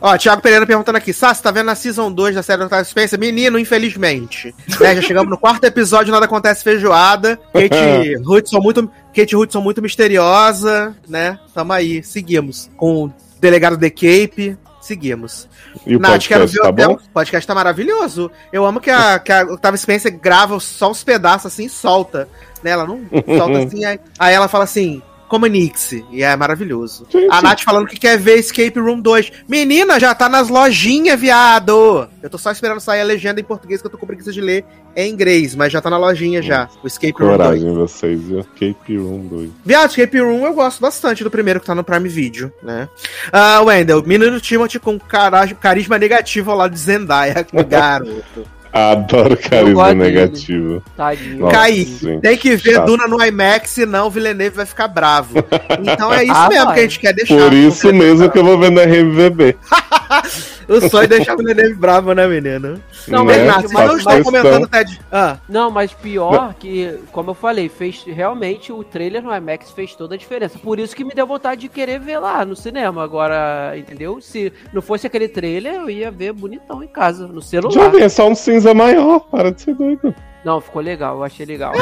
Ó, 0.00 0.16
Thiago 0.16 0.42
Pereira 0.42 0.66
perguntando 0.66 0.98
aqui, 0.98 1.12
Sassi, 1.12 1.42
tá 1.42 1.50
vendo 1.50 1.70
a 1.70 1.74
Season 1.74 2.12
2 2.12 2.34
da 2.34 2.42
série 2.42 2.62
Octavio 2.62 2.84
Spencer? 2.84 3.18
Menino, 3.18 3.58
infelizmente. 3.58 4.54
Né, 4.78 4.94
já 4.94 5.02
chegamos 5.02 5.28
no 5.28 5.36
quarto 5.36 5.64
episódio, 5.64 6.12
nada 6.12 6.26
acontece 6.26 6.62
feijoada. 6.62 7.36
Kate 7.52 8.16
Hudson 8.24 8.60
muito, 8.60 8.88
Kate 9.14 9.34
Hudson 9.34 9.60
muito 9.60 9.82
misteriosa, 9.82 10.94
né? 11.08 11.38
Tamo 11.52 11.72
aí, 11.72 12.02
seguimos. 12.02 12.70
Com 12.76 13.06
o 13.06 13.12
delegado 13.40 13.76
The 13.76 13.90
Cape, 13.90 14.56
seguimos. 14.80 15.48
E 15.84 15.96
o 15.96 15.98
Nath, 15.98 16.26
quero 16.28 16.42
podcast 16.42 16.56
ver 16.56 16.62
tá 16.62 16.68
até 16.68 16.86
bom? 16.86 16.94
o 16.94 17.10
podcast 17.12 17.46
tá 17.46 17.54
maravilhoso. 17.54 18.30
Eu 18.52 18.64
amo 18.64 18.80
que 18.80 18.90
a, 18.90 19.18
que 19.18 19.32
a 19.32 19.42
Octavia 19.42 19.78
Spencer 19.78 20.16
grava 20.16 20.60
só 20.60 20.90
uns 20.90 21.02
pedaços 21.02 21.46
assim 21.46 21.64
e 21.64 21.68
solta. 21.68 22.28
Né? 22.62 22.70
Ela 22.70 22.86
não 22.86 23.00
solta 23.36 23.58
assim, 23.66 23.84
aí, 23.84 23.98
aí 24.18 24.34
ela 24.34 24.46
fala 24.46 24.64
assim. 24.64 25.02
Comunique-se, 25.28 26.04
e 26.10 26.22
é 26.22 26.34
maravilhoso. 26.34 27.06
Gente. 27.10 27.28
A 27.30 27.42
Nath 27.42 27.60
falando 27.60 27.86
que 27.86 27.98
quer 27.98 28.18
ver 28.18 28.38
Escape 28.38 28.78
Room 28.78 29.00
2. 29.00 29.32
Menina, 29.46 30.00
já 30.00 30.14
tá 30.14 30.28
nas 30.28 30.48
lojinhas, 30.48 31.20
viado! 31.20 32.08
Eu 32.22 32.30
tô 32.30 32.38
só 32.38 32.50
esperando 32.50 32.80
sair 32.80 33.00
a 33.00 33.04
legenda 33.04 33.40
em 33.40 33.44
português 33.44 33.80
que 33.80 33.86
eu 33.86 33.90
tô 33.90 33.98
com 33.98 34.06
preguiça 34.06 34.32
de 34.32 34.40
ler 34.40 34.64
em 34.96 35.12
inglês, 35.12 35.54
mas 35.54 35.72
já 35.72 35.80
tá 35.80 35.90
na 35.90 35.98
lojinha 35.98 36.42
já. 36.42 36.68
O 36.82 36.86
Escape 36.86 37.14
Room 37.20 37.36
2. 37.36 37.38
Coragem 37.38 37.74
vocês, 37.74 38.22
viu? 38.22 38.44
Cape 38.44 38.96
Room 38.96 39.26
2. 39.26 39.50
Viado, 39.64 39.90
Escape 39.90 40.18
Room 40.18 40.44
eu 40.44 40.54
gosto 40.54 40.80
bastante 40.80 41.22
do 41.22 41.30
primeiro 41.30 41.60
que 41.60 41.66
tá 41.66 41.74
no 41.74 41.84
Prime 41.84 42.08
Video, 42.08 42.52
né? 42.62 42.88
Ah, 43.32 43.60
Wendell, 43.62 44.02
menino 44.02 44.40
Timothy 44.40 44.80
com 44.80 44.98
carisma 44.98 45.98
negativo 45.98 46.50
ao 46.50 46.56
lado 46.56 46.72
de 46.72 46.80
Zendaya, 46.80 47.46
garoto. 47.68 48.57
Adoro 48.72 49.36
carisma 49.36 49.94
negativo. 49.94 50.82
Tadinho. 50.96 51.38
Nossa, 51.40 51.56
Caí. 51.56 51.84
gente, 51.84 52.20
Tem 52.20 52.36
que 52.36 52.56
ver 52.56 52.74
chato. 52.74 52.86
Duna 52.86 53.06
no 53.08 53.22
IMAX, 53.24 53.70
senão 53.70 54.06
o 54.06 54.10
Villeneuve 54.10 54.56
vai 54.56 54.66
ficar 54.66 54.88
bravo. 54.88 55.34
Então 55.80 56.12
é 56.12 56.24
isso 56.24 56.32
Ah, 56.34 56.48
mesmo 56.48 56.64
vai. 56.66 56.74
que 56.74 56.80
a 56.80 56.82
gente 56.82 57.00
quer 57.00 57.12
deixar. 57.14 57.36
Por 57.36 57.52
isso 57.52 57.92
mesmo 57.92 58.30
que 58.30 58.38
eu 58.38 58.44
vou 58.44 58.58
ver 58.58 58.70
na 58.70 58.82
RMVB. 58.82 59.56
O 60.68 60.80
sonho 60.88 61.04
é 61.04 61.06
deixar 61.06 61.34
o 61.34 61.38
Villeneuve 61.38 61.74
bravo, 61.74 62.12
né, 62.12 62.26
menino? 62.26 62.80
Não, 63.06 63.24
Né? 63.24 63.44
Mas- 63.44 63.62
vocês 63.62 63.72
não 63.72 63.96
estão 63.96 64.14
questão. 64.16 64.22
comentando, 64.22 64.68
Ted. 64.68 65.00
Ah, 65.10 65.36
Não, 65.48 65.70
mas 65.70 65.92
pior 65.94 66.54
que, 66.54 66.98
como 67.12 67.30
eu 67.30 67.34
falei, 67.34 67.68
fez 67.68 68.04
realmente 68.06 68.70
o 68.72 68.84
trailer 68.84 69.22
no 69.22 69.34
IMAX 69.34 69.70
fez 69.70 69.94
toda 69.94 70.14
a 70.14 70.18
diferença. 70.18 70.58
Por 70.58 70.78
isso 70.78 70.94
que 70.94 71.04
me 71.04 71.14
deu 71.14 71.26
vontade 71.26 71.62
de 71.62 71.68
querer 71.68 71.98
ver 72.00 72.18
lá 72.18 72.44
no 72.44 72.54
cinema. 72.54 73.02
Agora, 73.02 73.74
entendeu? 73.76 74.20
Se 74.20 74.52
não 74.72 74.82
fosse 74.82 75.06
aquele 75.06 75.28
trailer, 75.28 75.74
eu 75.74 75.90
ia 75.90 76.10
ver 76.10 76.32
bonitão 76.32 76.82
em 76.82 76.88
casa, 76.88 77.26
no 77.26 77.40
celular. 77.40 77.72
Jovem, 77.72 78.02
é 78.02 78.08
só 78.08 78.28
um 78.28 78.34
cinza 78.34 78.74
maior. 78.74 79.20
Para 79.30 79.50
de 79.52 79.62
ser 79.62 79.74
doido. 79.74 80.14
Não, 80.44 80.60
ficou 80.60 80.80
legal, 80.80 81.16
eu 81.16 81.24
achei 81.24 81.44
legal. 81.44 81.72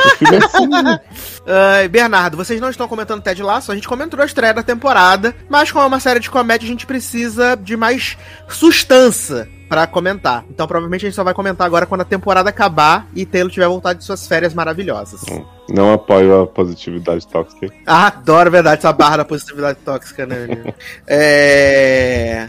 Ah, 1.47 1.87
Bernardo, 1.91 2.37
vocês 2.37 2.61
não 2.61 2.71
estão 2.71 2.89
comentando 2.89 3.23
Ted 3.23 3.43
Lasso, 3.43 3.71
a 3.71 3.75
gente 3.75 3.89
comentou 3.89 4.21
a 4.21 4.27
estreia 4.27 4.55
da 4.55 4.63
temporada, 4.63 5.35
mas 5.49 5.71
como 5.71 5.85
é 5.85 5.87
uma 5.87 6.01
série 6.01 6.21
de 6.21 6.31
comédia, 6.31 6.67
a 6.67 6.71
gente 6.71 6.87
precisa 6.87 7.57
de 7.57 7.77
mais 7.77 8.17
sustância 8.49 9.49
pra 9.69 9.87
comentar. 9.87 10.45
Então 10.49 10.67
provavelmente 10.67 11.05
a 11.05 11.09
gente 11.09 11.17
só 11.17 11.25
vai 11.25 11.35
comentar 11.35 11.67
agora 11.67 11.87
quando 11.87 12.03
a 12.03 12.05
temporada 12.05 12.51
acabar 12.51 13.07
e 13.15 13.27
Taylor 13.27 13.51
tiver 13.51 13.67
voltado 13.67 13.99
de 13.99 14.05
suas 14.05 14.27
férias 14.27 14.55
maravilhosas. 14.55 15.23
Não 15.69 15.93
apoio 15.93 16.43
a 16.43 16.47
positividade 16.47 17.27
tóxica. 17.27 17.69
Ah, 17.85 18.07
adoro, 18.07 18.51
verdade, 18.51 18.79
essa 18.79 18.93
barra 18.93 19.19
da 19.19 19.25
positividade 19.25 19.79
tóxica, 19.85 20.25
né, 20.25 20.47
menino? 20.47 20.75
É... 21.07 22.49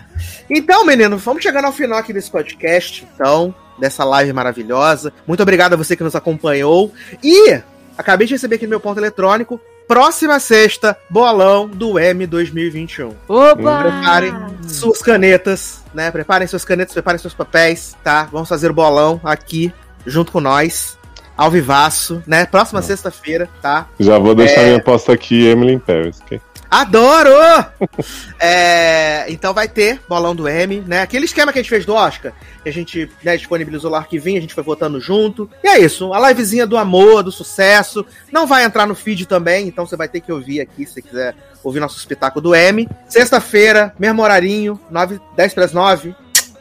Então, 0.50 0.86
menino, 0.86 1.18
vamos 1.18 1.44
chegando 1.44 1.66
ao 1.66 1.74
final 1.74 1.98
aqui 1.98 2.14
desse 2.14 2.30
podcast, 2.30 3.08
então, 3.14 3.54
dessa 3.80 4.04
live 4.04 4.34
maravilhosa. 4.34 5.14
Muito 5.26 5.42
obrigado 5.44 5.74
a 5.74 5.78
você 5.78 5.96
que 5.96 6.04
nos 6.04 6.16
acompanhou. 6.16 6.92
E 7.24 7.60
acabei 7.98 8.28
de 8.28 8.34
receber 8.34 8.56
aqui 8.56 8.66
no 8.66 8.72
meu 8.72 8.80
ponto 8.80 9.00
eletrônico. 9.00 9.60
Próxima 9.88 10.38
sexta, 10.40 10.98
bolão 11.10 11.66
do 11.68 11.98
M 11.98 12.28
2021. 12.28 13.14
Opa! 13.28 13.80
Preparem 13.84 14.34
suas 14.68 15.02
canetas, 15.02 15.82
né? 15.94 16.12
Preparem 16.12 16.46
suas 16.48 16.66
canetas, 16.66 16.94
preparem 16.94 17.20
seus 17.20 17.34
papéis, 17.34 17.96
tá? 18.04 18.28
Vamos 18.30 18.50
fazer 18.50 18.70
o 18.70 18.74
bolão 18.74 19.22
aqui, 19.24 19.72
junto 20.06 20.34
com 20.34 20.42
nós, 20.42 20.98
ao 21.38 21.50
vivaço, 21.50 22.22
né? 22.28 22.46
Próxima 22.46 22.82
sexta-feira, 22.82 23.48
tá? 23.62 23.88
Já 23.98 24.20
vou 24.20 24.36
deixar 24.36 24.62
É. 24.62 24.66
minha 24.66 24.78
aposta 24.78 25.14
aqui, 25.14 25.46
Emily 25.48 25.80
Paris, 25.80 26.20
ok? 26.22 26.42
Adoro! 26.70 27.32
É, 28.40 29.26
então 29.30 29.52
vai 29.52 29.68
ter 29.68 30.00
bolão 30.08 30.36
do 30.36 30.48
M, 30.48 30.82
né? 30.82 31.02
Aquele 31.02 31.26
esquema 31.26 31.52
que 31.52 31.58
a 31.58 31.62
gente 31.62 31.72
fez 31.72 31.88
do 31.88 31.96
Oscar, 31.96 32.32
que 32.62 32.70
a 32.70 32.72
gente 32.72 33.10
né, 33.24 33.36
disponibilizou 33.36 33.90
lá 33.90 34.04
que 34.04 34.20
vinha, 34.20 34.38
a 34.38 34.42
gente 34.42 34.54
foi 34.54 34.64
votando 34.64 35.02
junto. 35.02 35.50
E 35.64 35.68
é 35.68 35.80
isso, 35.80 36.14
a 36.14 36.30
livezinha 36.30 36.68
do 36.68 36.78
amor, 36.78 37.24
do 37.24 37.32
sucesso. 37.32 38.06
Não 38.32 38.46
vai 38.46 38.64
entrar 38.64 38.86
no 38.86 38.94
feed 38.94 39.26
também, 39.26 39.68
então 39.68 39.88
você 39.88 39.96
vai 39.96 40.08
ter 40.08 40.22
que 40.22 40.32
ouvir 40.32 40.62
aqui 40.62 40.86
se 40.86 41.02
quiser 41.02 41.36
ouvir 41.64 41.80
nosso 41.80 41.98
espetáculo 41.98 42.42
do 42.42 42.56
M. 42.56 42.88
Sexta-feira, 43.08 43.94
mesmo 43.98 44.22
horarinho, 44.22 44.80
9, 44.92 45.20
10 45.36 45.54
para 45.56 45.66
as 45.66 45.74
9. 45.74 46.16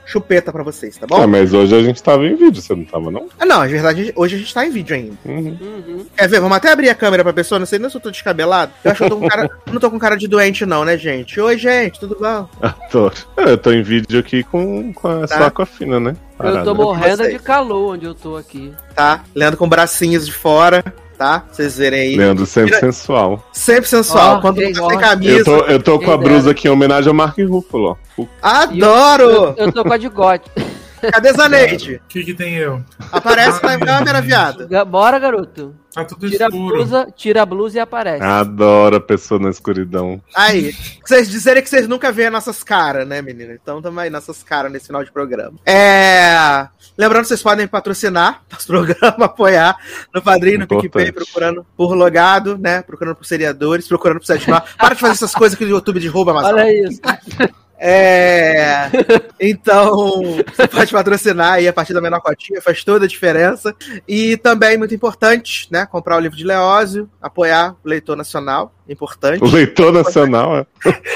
Chupeta 0.06 0.52
pra 0.52 0.62
vocês, 0.62 0.96
tá 0.96 1.06
bom? 1.06 1.20
Ah, 1.20 1.26
mas 1.26 1.52
hoje 1.52 1.74
a 1.74 1.82
gente 1.82 2.00
tava 2.02 2.24
em 2.26 2.36
vídeo, 2.36 2.62
você 2.62 2.74
não 2.74 2.84
tava, 2.84 3.10
não? 3.10 3.28
Ah, 3.38 3.44
não, 3.44 3.62
é 3.64 3.66
verdade, 3.68 4.12
hoje 4.14 4.36
a 4.36 4.38
gente 4.38 4.54
tá 4.54 4.64
em 4.64 4.70
vídeo 4.70 4.94
ainda. 4.94 5.16
Uhum. 5.24 5.58
Uhum. 5.60 6.06
Quer 6.16 6.28
ver? 6.28 6.40
Vamos 6.40 6.56
até 6.56 6.70
abrir 6.70 6.88
a 6.88 6.94
câmera 6.94 7.24
pra 7.24 7.32
pessoa. 7.32 7.58
Não 7.58 7.66
sei 7.66 7.78
nem 7.80 7.90
se 7.90 7.96
eu 7.96 8.00
tô 8.00 8.10
descabelado. 8.10 8.70
Eu 8.84 8.90
acho 8.92 8.98
que 8.98 9.04
eu 9.04 9.10
tô 9.10 9.16
com 9.18 9.28
cara. 9.28 9.50
eu 9.66 9.72
não 9.74 9.80
tô 9.80 9.90
com 9.90 9.98
cara 9.98 10.16
de 10.16 10.28
doente, 10.28 10.64
não, 10.64 10.84
né, 10.84 10.96
gente? 10.96 11.40
Oi, 11.40 11.58
gente, 11.58 11.98
tudo 11.98 12.16
bom? 12.20 12.48
Adoro. 12.62 13.14
É, 13.36 13.50
Eu 13.50 13.58
tô 13.58 13.72
em 13.72 13.82
vídeo 13.82 14.20
aqui 14.20 14.42
com, 14.44 14.92
com 14.92 15.08
a 15.08 15.26
Tá. 15.26 15.52
a 15.56 15.66
fina, 15.66 15.98
né? 15.98 16.10
Eu 16.38 16.44
tô 16.46 16.52
Parada. 16.52 16.74
morrendo 16.74 17.28
de 17.28 17.38
calor 17.38 17.94
onde 17.94 18.04
eu 18.06 18.14
tô 18.14 18.36
aqui. 18.36 18.72
Tá? 18.94 19.24
Leandro 19.34 19.58
com 19.58 19.68
bracinhos 19.68 20.24
de 20.26 20.32
fora, 20.32 20.84
tá? 21.16 21.40
Pra 21.40 21.55
vocês 21.55 21.76
verem 21.78 22.01
aí. 22.01 22.16
Leandro 22.16 22.47
sempre 22.47 22.70
Tira- 22.74 22.80
sensual. 22.93 23.48
Sempre 23.52 23.88
sensual. 23.88 24.36
Ó, 24.36 24.40
Quando 24.40 24.56
você 24.56 24.66
sem 24.66 24.74
gosta. 24.74 24.98
camisa. 25.01 25.38
Eu 25.38 25.44
tô, 25.44 25.56
eu 25.66 25.82
tô 25.82 25.98
com 25.98 26.05
a 26.12 26.16
dera. 26.16 26.51
aqui 26.51 26.68
em 26.68 26.70
homenagem 26.70 27.09
ao 27.09 27.14
Mark 27.14 27.38
Ruffalo, 27.38 27.97
Adoro! 28.43 29.55
Eu, 29.56 29.66
eu 29.66 29.72
tô 29.72 29.82
com 29.84 29.93
a 29.93 29.97
de 29.97 30.09
gote. 30.09 30.51
Cadê 31.12 31.32
Zaneide? 31.32 31.97
O 32.05 32.09
que, 32.09 32.24
que 32.24 32.35
tem 32.35 32.55
eu? 32.56 32.82
Aparece 33.12 33.62
na 33.62 33.78
câmera, 33.78 34.20
viado. 34.20 34.68
Bora, 34.86 35.18
garoto. 35.18 35.74
Tá 35.97 36.05
tudo 36.05 36.28
Tira 36.28 36.44
a 36.44 36.48
escuro. 36.48 36.77
blusa, 36.77 37.09
tira 37.16 37.43
a 37.43 37.47
blusa 37.47 37.78
e 37.78 37.81
aparece. 37.81 38.23
Adoro 38.23 38.97
a 38.97 39.01
pessoa 39.01 39.40
na 39.40 39.48
escuridão. 39.48 40.20
Aí. 40.35 40.74
Vocês 41.02 41.31
dizerem 41.31 41.62
que 41.62 41.70
vocês 41.70 41.89
nunca 41.89 42.12
veem 42.12 42.28
nossas 42.28 42.62
caras, 42.62 43.09
né, 43.09 43.23
menina? 43.23 43.55
Então 43.55 43.81
tamo 43.81 43.98
aí 43.98 44.10
nossas 44.10 44.43
caras 44.43 44.70
nesse 44.70 44.89
final 44.89 45.02
de 45.02 45.10
programa. 45.10 45.59
É. 45.64 46.68
Lembrando 46.98 47.23
que 47.23 47.28
vocês 47.28 47.43
podem 47.43 47.66
patrocinar 47.66 48.43
nosso 48.52 48.66
programa, 48.66 49.24
apoiar 49.24 49.74
no 50.14 50.20
Padrinho, 50.20 50.59
no. 50.60 50.66
PicPay, 50.66 51.12
procurando 51.12 51.64
por 51.74 51.94
logado, 51.94 52.59
né? 52.59 52.82
Procurando 52.82 53.16
por 53.16 53.24
seriadores, 53.24 53.89
procurando 53.89 54.18
por 54.18 54.27
sete. 54.27 54.47
Para 54.78 54.94
de 54.94 55.01
fazer 55.01 55.14
essas 55.14 55.35
coisas 55.35 55.56
que 55.56 55.64
o 55.64 55.68
YouTube 55.68 55.98
derruba, 55.98 56.35
mas 56.35 56.47
Olha 56.47 56.70
isso. 56.70 57.01
É. 57.78 58.90
Então, 59.38 60.38
você 60.54 60.66
pode 60.66 60.90
patrocinar 60.90 61.54
aí 61.54 61.68
a 61.68 61.72
partir 61.72 61.92
da 61.92 62.00
menor 62.00 62.20
cotinha, 62.20 62.60
faz 62.62 62.82
toda 62.82 63.04
a 63.04 63.08
diferença. 63.08 63.74
E 64.08 64.36
também, 64.38 64.78
muito 64.78 64.94
importante, 64.94 65.68
né? 65.70 65.86
Comprar 65.86 66.16
o 66.16 66.20
livro 66.20 66.36
de 66.36 66.44
Leózio, 66.44 67.10
apoiar 67.20 67.76
o 67.84 67.88
leitor 67.88 68.16
nacional, 68.16 68.72
importante. 68.88 69.44
O 69.44 69.46
leitor 69.46 69.92
nacional, 69.92 70.56
é. 70.58 70.66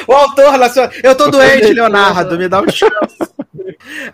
O 0.07 0.13
autor 0.13 0.59
nacional. 0.59 0.91
Eu 1.03 1.15
tô 1.15 1.31
doente, 1.31 1.73
Leonardo, 1.73 2.37
me 2.37 2.49
dá 2.49 2.61
um 2.61 2.69
chance. 2.69 3.17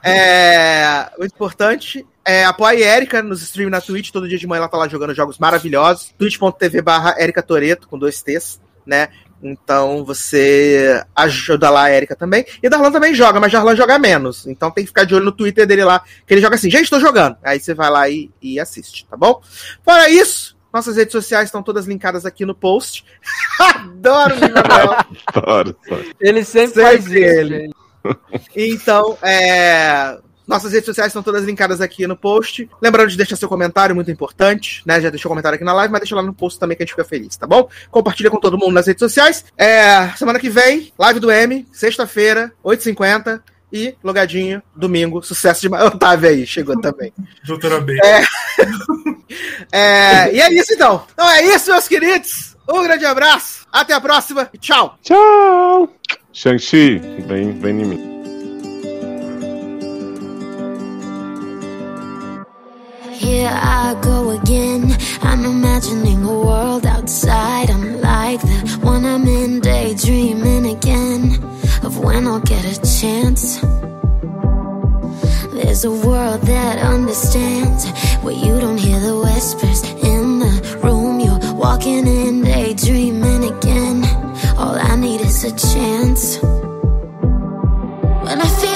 É. 0.02 1.08
Muito 1.18 1.34
importante. 1.34 2.06
É, 2.24 2.44
apoie 2.44 2.82
a 2.82 2.96
Erika 2.96 3.22
nos 3.22 3.42
streams 3.42 3.70
na 3.70 3.80
Twitch. 3.80 4.10
Todo 4.10 4.28
dia 4.28 4.38
de 4.38 4.46
manhã 4.46 4.60
ela 4.60 4.68
tá 4.68 4.76
lá 4.76 4.88
jogando 4.88 5.14
jogos 5.14 5.38
maravilhosos. 5.38 6.12
twitch.tv 6.18 6.82
barra 6.82 7.14
Erika 7.18 7.42
Toreto, 7.42 7.88
com 7.88 7.98
dois 7.98 8.20
T's, 8.22 8.60
né? 8.84 9.08
Então 9.42 10.04
você 10.04 11.02
ajuda 11.14 11.70
lá 11.70 11.84
a 11.84 11.92
Erika 11.92 12.16
também. 12.16 12.44
E 12.62 12.68
Darlan 12.68 12.90
também 12.90 13.14
joga, 13.14 13.38
mas 13.38 13.52
Darlan 13.52 13.76
joga 13.76 13.98
menos. 13.98 14.46
Então 14.46 14.70
tem 14.70 14.84
que 14.84 14.88
ficar 14.88 15.04
de 15.04 15.14
olho 15.14 15.26
no 15.26 15.32
Twitter 15.32 15.66
dele 15.66 15.84
lá, 15.84 16.02
que 16.26 16.34
ele 16.34 16.40
joga 16.40 16.56
assim, 16.56 16.70
gente, 16.70 16.90
tô 16.90 16.98
jogando. 16.98 17.36
Aí 17.42 17.60
você 17.60 17.74
vai 17.74 17.90
lá 17.90 18.08
e, 18.08 18.30
e 18.40 18.58
assiste, 18.58 19.06
tá 19.06 19.16
bom? 19.16 19.40
Fora 19.82 20.08
isso, 20.08 20.56
nossas 20.72 20.96
redes 20.96 21.12
sociais 21.12 21.48
estão 21.48 21.62
todas 21.62 21.86
linkadas 21.86 22.24
aqui 22.26 22.44
no 22.44 22.54
post. 22.54 23.04
Adoro 23.60 24.34
o 24.36 24.40
Manuel. 24.40 25.06
Adoro. 25.26 25.76
só. 25.88 25.96
Ele 26.20 26.44
sempre, 26.44 26.68
Sempre 26.68 26.82
faz 26.82 27.06
isso, 27.06 27.14
ele. 27.14 27.58
gente. 27.58 27.76
Então, 28.54 29.18
é. 29.22 30.18
Nossas 30.46 30.72
redes 30.72 30.86
sociais 30.86 31.08
estão 31.08 31.22
todas 31.22 31.44
linkadas 31.44 31.80
aqui 31.80 32.06
no 32.06 32.16
post. 32.16 32.68
Lembrando 32.80 33.08
de 33.08 33.16
deixar 33.16 33.36
seu 33.36 33.48
comentário, 33.48 33.94
muito 33.94 34.10
importante, 34.10 34.82
né? 34.86 35.00
Já 35.00 35.10
deixou 35.10 35.28
comentário 35.28 35.56
aqui 35.56 35.64
na 35.64 35.72
live, 35.72 35.90
mas 35.90 36.00
deixa 36.00 36.14
lá 36.14 36.22
no 36.22 36.32
post 36.32 36.58
também 36.58 36.76
que 36.76 36.82
a 36.82 36.86
gente 36.86 36.92
fica 36.92 37.04
feliz, 37.04 37.36
tá 37.36 37.46
bom? 37.46 37.68
Compartilha 37.90 38.30
com 38.30 38.38
todo 38.38 38.56
mundo 38.56 38.72
nas 38.72 38.86
redes 38.86 39.00
sociais. 39.00 39.44
É, 39.56 40.08
semana 40.10 40.38
que 40.38 40.48
vem, 40.48 40.92
live 40.98 41.18
do 41.18 41.30
M, 41.30 41.66
sexta-feira, 41.72 42.52
8h50. 42.64 43.40
E 43.72 43.96
logadinho, 44.02 44.62
domingo, 44.76 45.20
sucesso 45.22 45.60
de. 45.62 45.74
Otávio 45.74 46.28
aí, 46.28 46.46
chegou 46.46 46.80
também. 46.80 47.12
Doutora 47.44 47.80
B. 47.80 47.98
É, 49.72 50.32
e 50.32 50.40
é 50.40 50.52
isso 50.52 50.72
então. 50.72 51.04
Então 51.12 51.28
é 51.28 51.44
isso, 51.44 51.70
meus 51.72 51.88
queridos. 51.88 52.56
Um 52.68 52.84
grande 52.84 53.04
abraço, 53.04 53.66
até 53.72 53.92
a 53.92 54.00
próxima 54.00 54.48
e 54.52 54.58
tchau. 54.58 54.96
Tchau! 55.02 55.92
Shang-Chi, 56.32 56.98
vem, 57.26 57.58
vem 57.58 57.80
em 57.80 57.84
mim. 57.84 58.15
here 63.26 63.50
I 63.52 63.98
go 64.00 64.30
again. 64.30 64.96
I'm 65.20 65.44
imagining 65.44 66.24
a 66.24 66.36
world 66.48 66.86
outside. 66.86 67.70
I'm 67.70 68.00
like 68.00 68.40
that 68.40 68.78
one 68.82 69.04
I'm 69.04 69.26
in 69.26 69.60
daydreaming 69.60 70.66
again 70.76 71.20
Of 71.86 71.98
when 71.98 72.26
I'll 72.28 72.46
get 72.54 72.64
a 72.64 72.76
chance. 72.98 73.42
There's 75.56 75.84
a 75.84 75.94
world 76.06 76.42
that 76.52 76.76
understands 76.94 77.82
Where 78.22 78.38
you 78.46 78.54
don't 78.60 78.78
hear 78.86 79.00
the 79.00 79.16
whispers 79.24 79.80
in 80.12 80.38
the 80.44 80.52
room. 80.84 81.18
You're 81.24 81.40
walking 81.54 82.06
in 82.06 82.42
daydreaming 82.42 83.42
again. 83.52 83.98
All 84.60 84.76
I 84.90 84.94
need 85.04 85.20
is 85.20 85.42
a 85.50 85.52
chance. 85.72 86.22
When 88.26 88.38
I 88.46 88.50
feel 88.62 88.75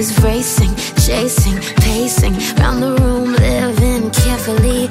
always 0.00 0.22
racing, 0.22 0.74
chasing, 0.96 1.56
pacing. 1.82 2.34
Around 2.58 2.80
the 2.80 2.94
room, 3.02 3.32
living 3.34 4.10
carefully. 4.10 4.88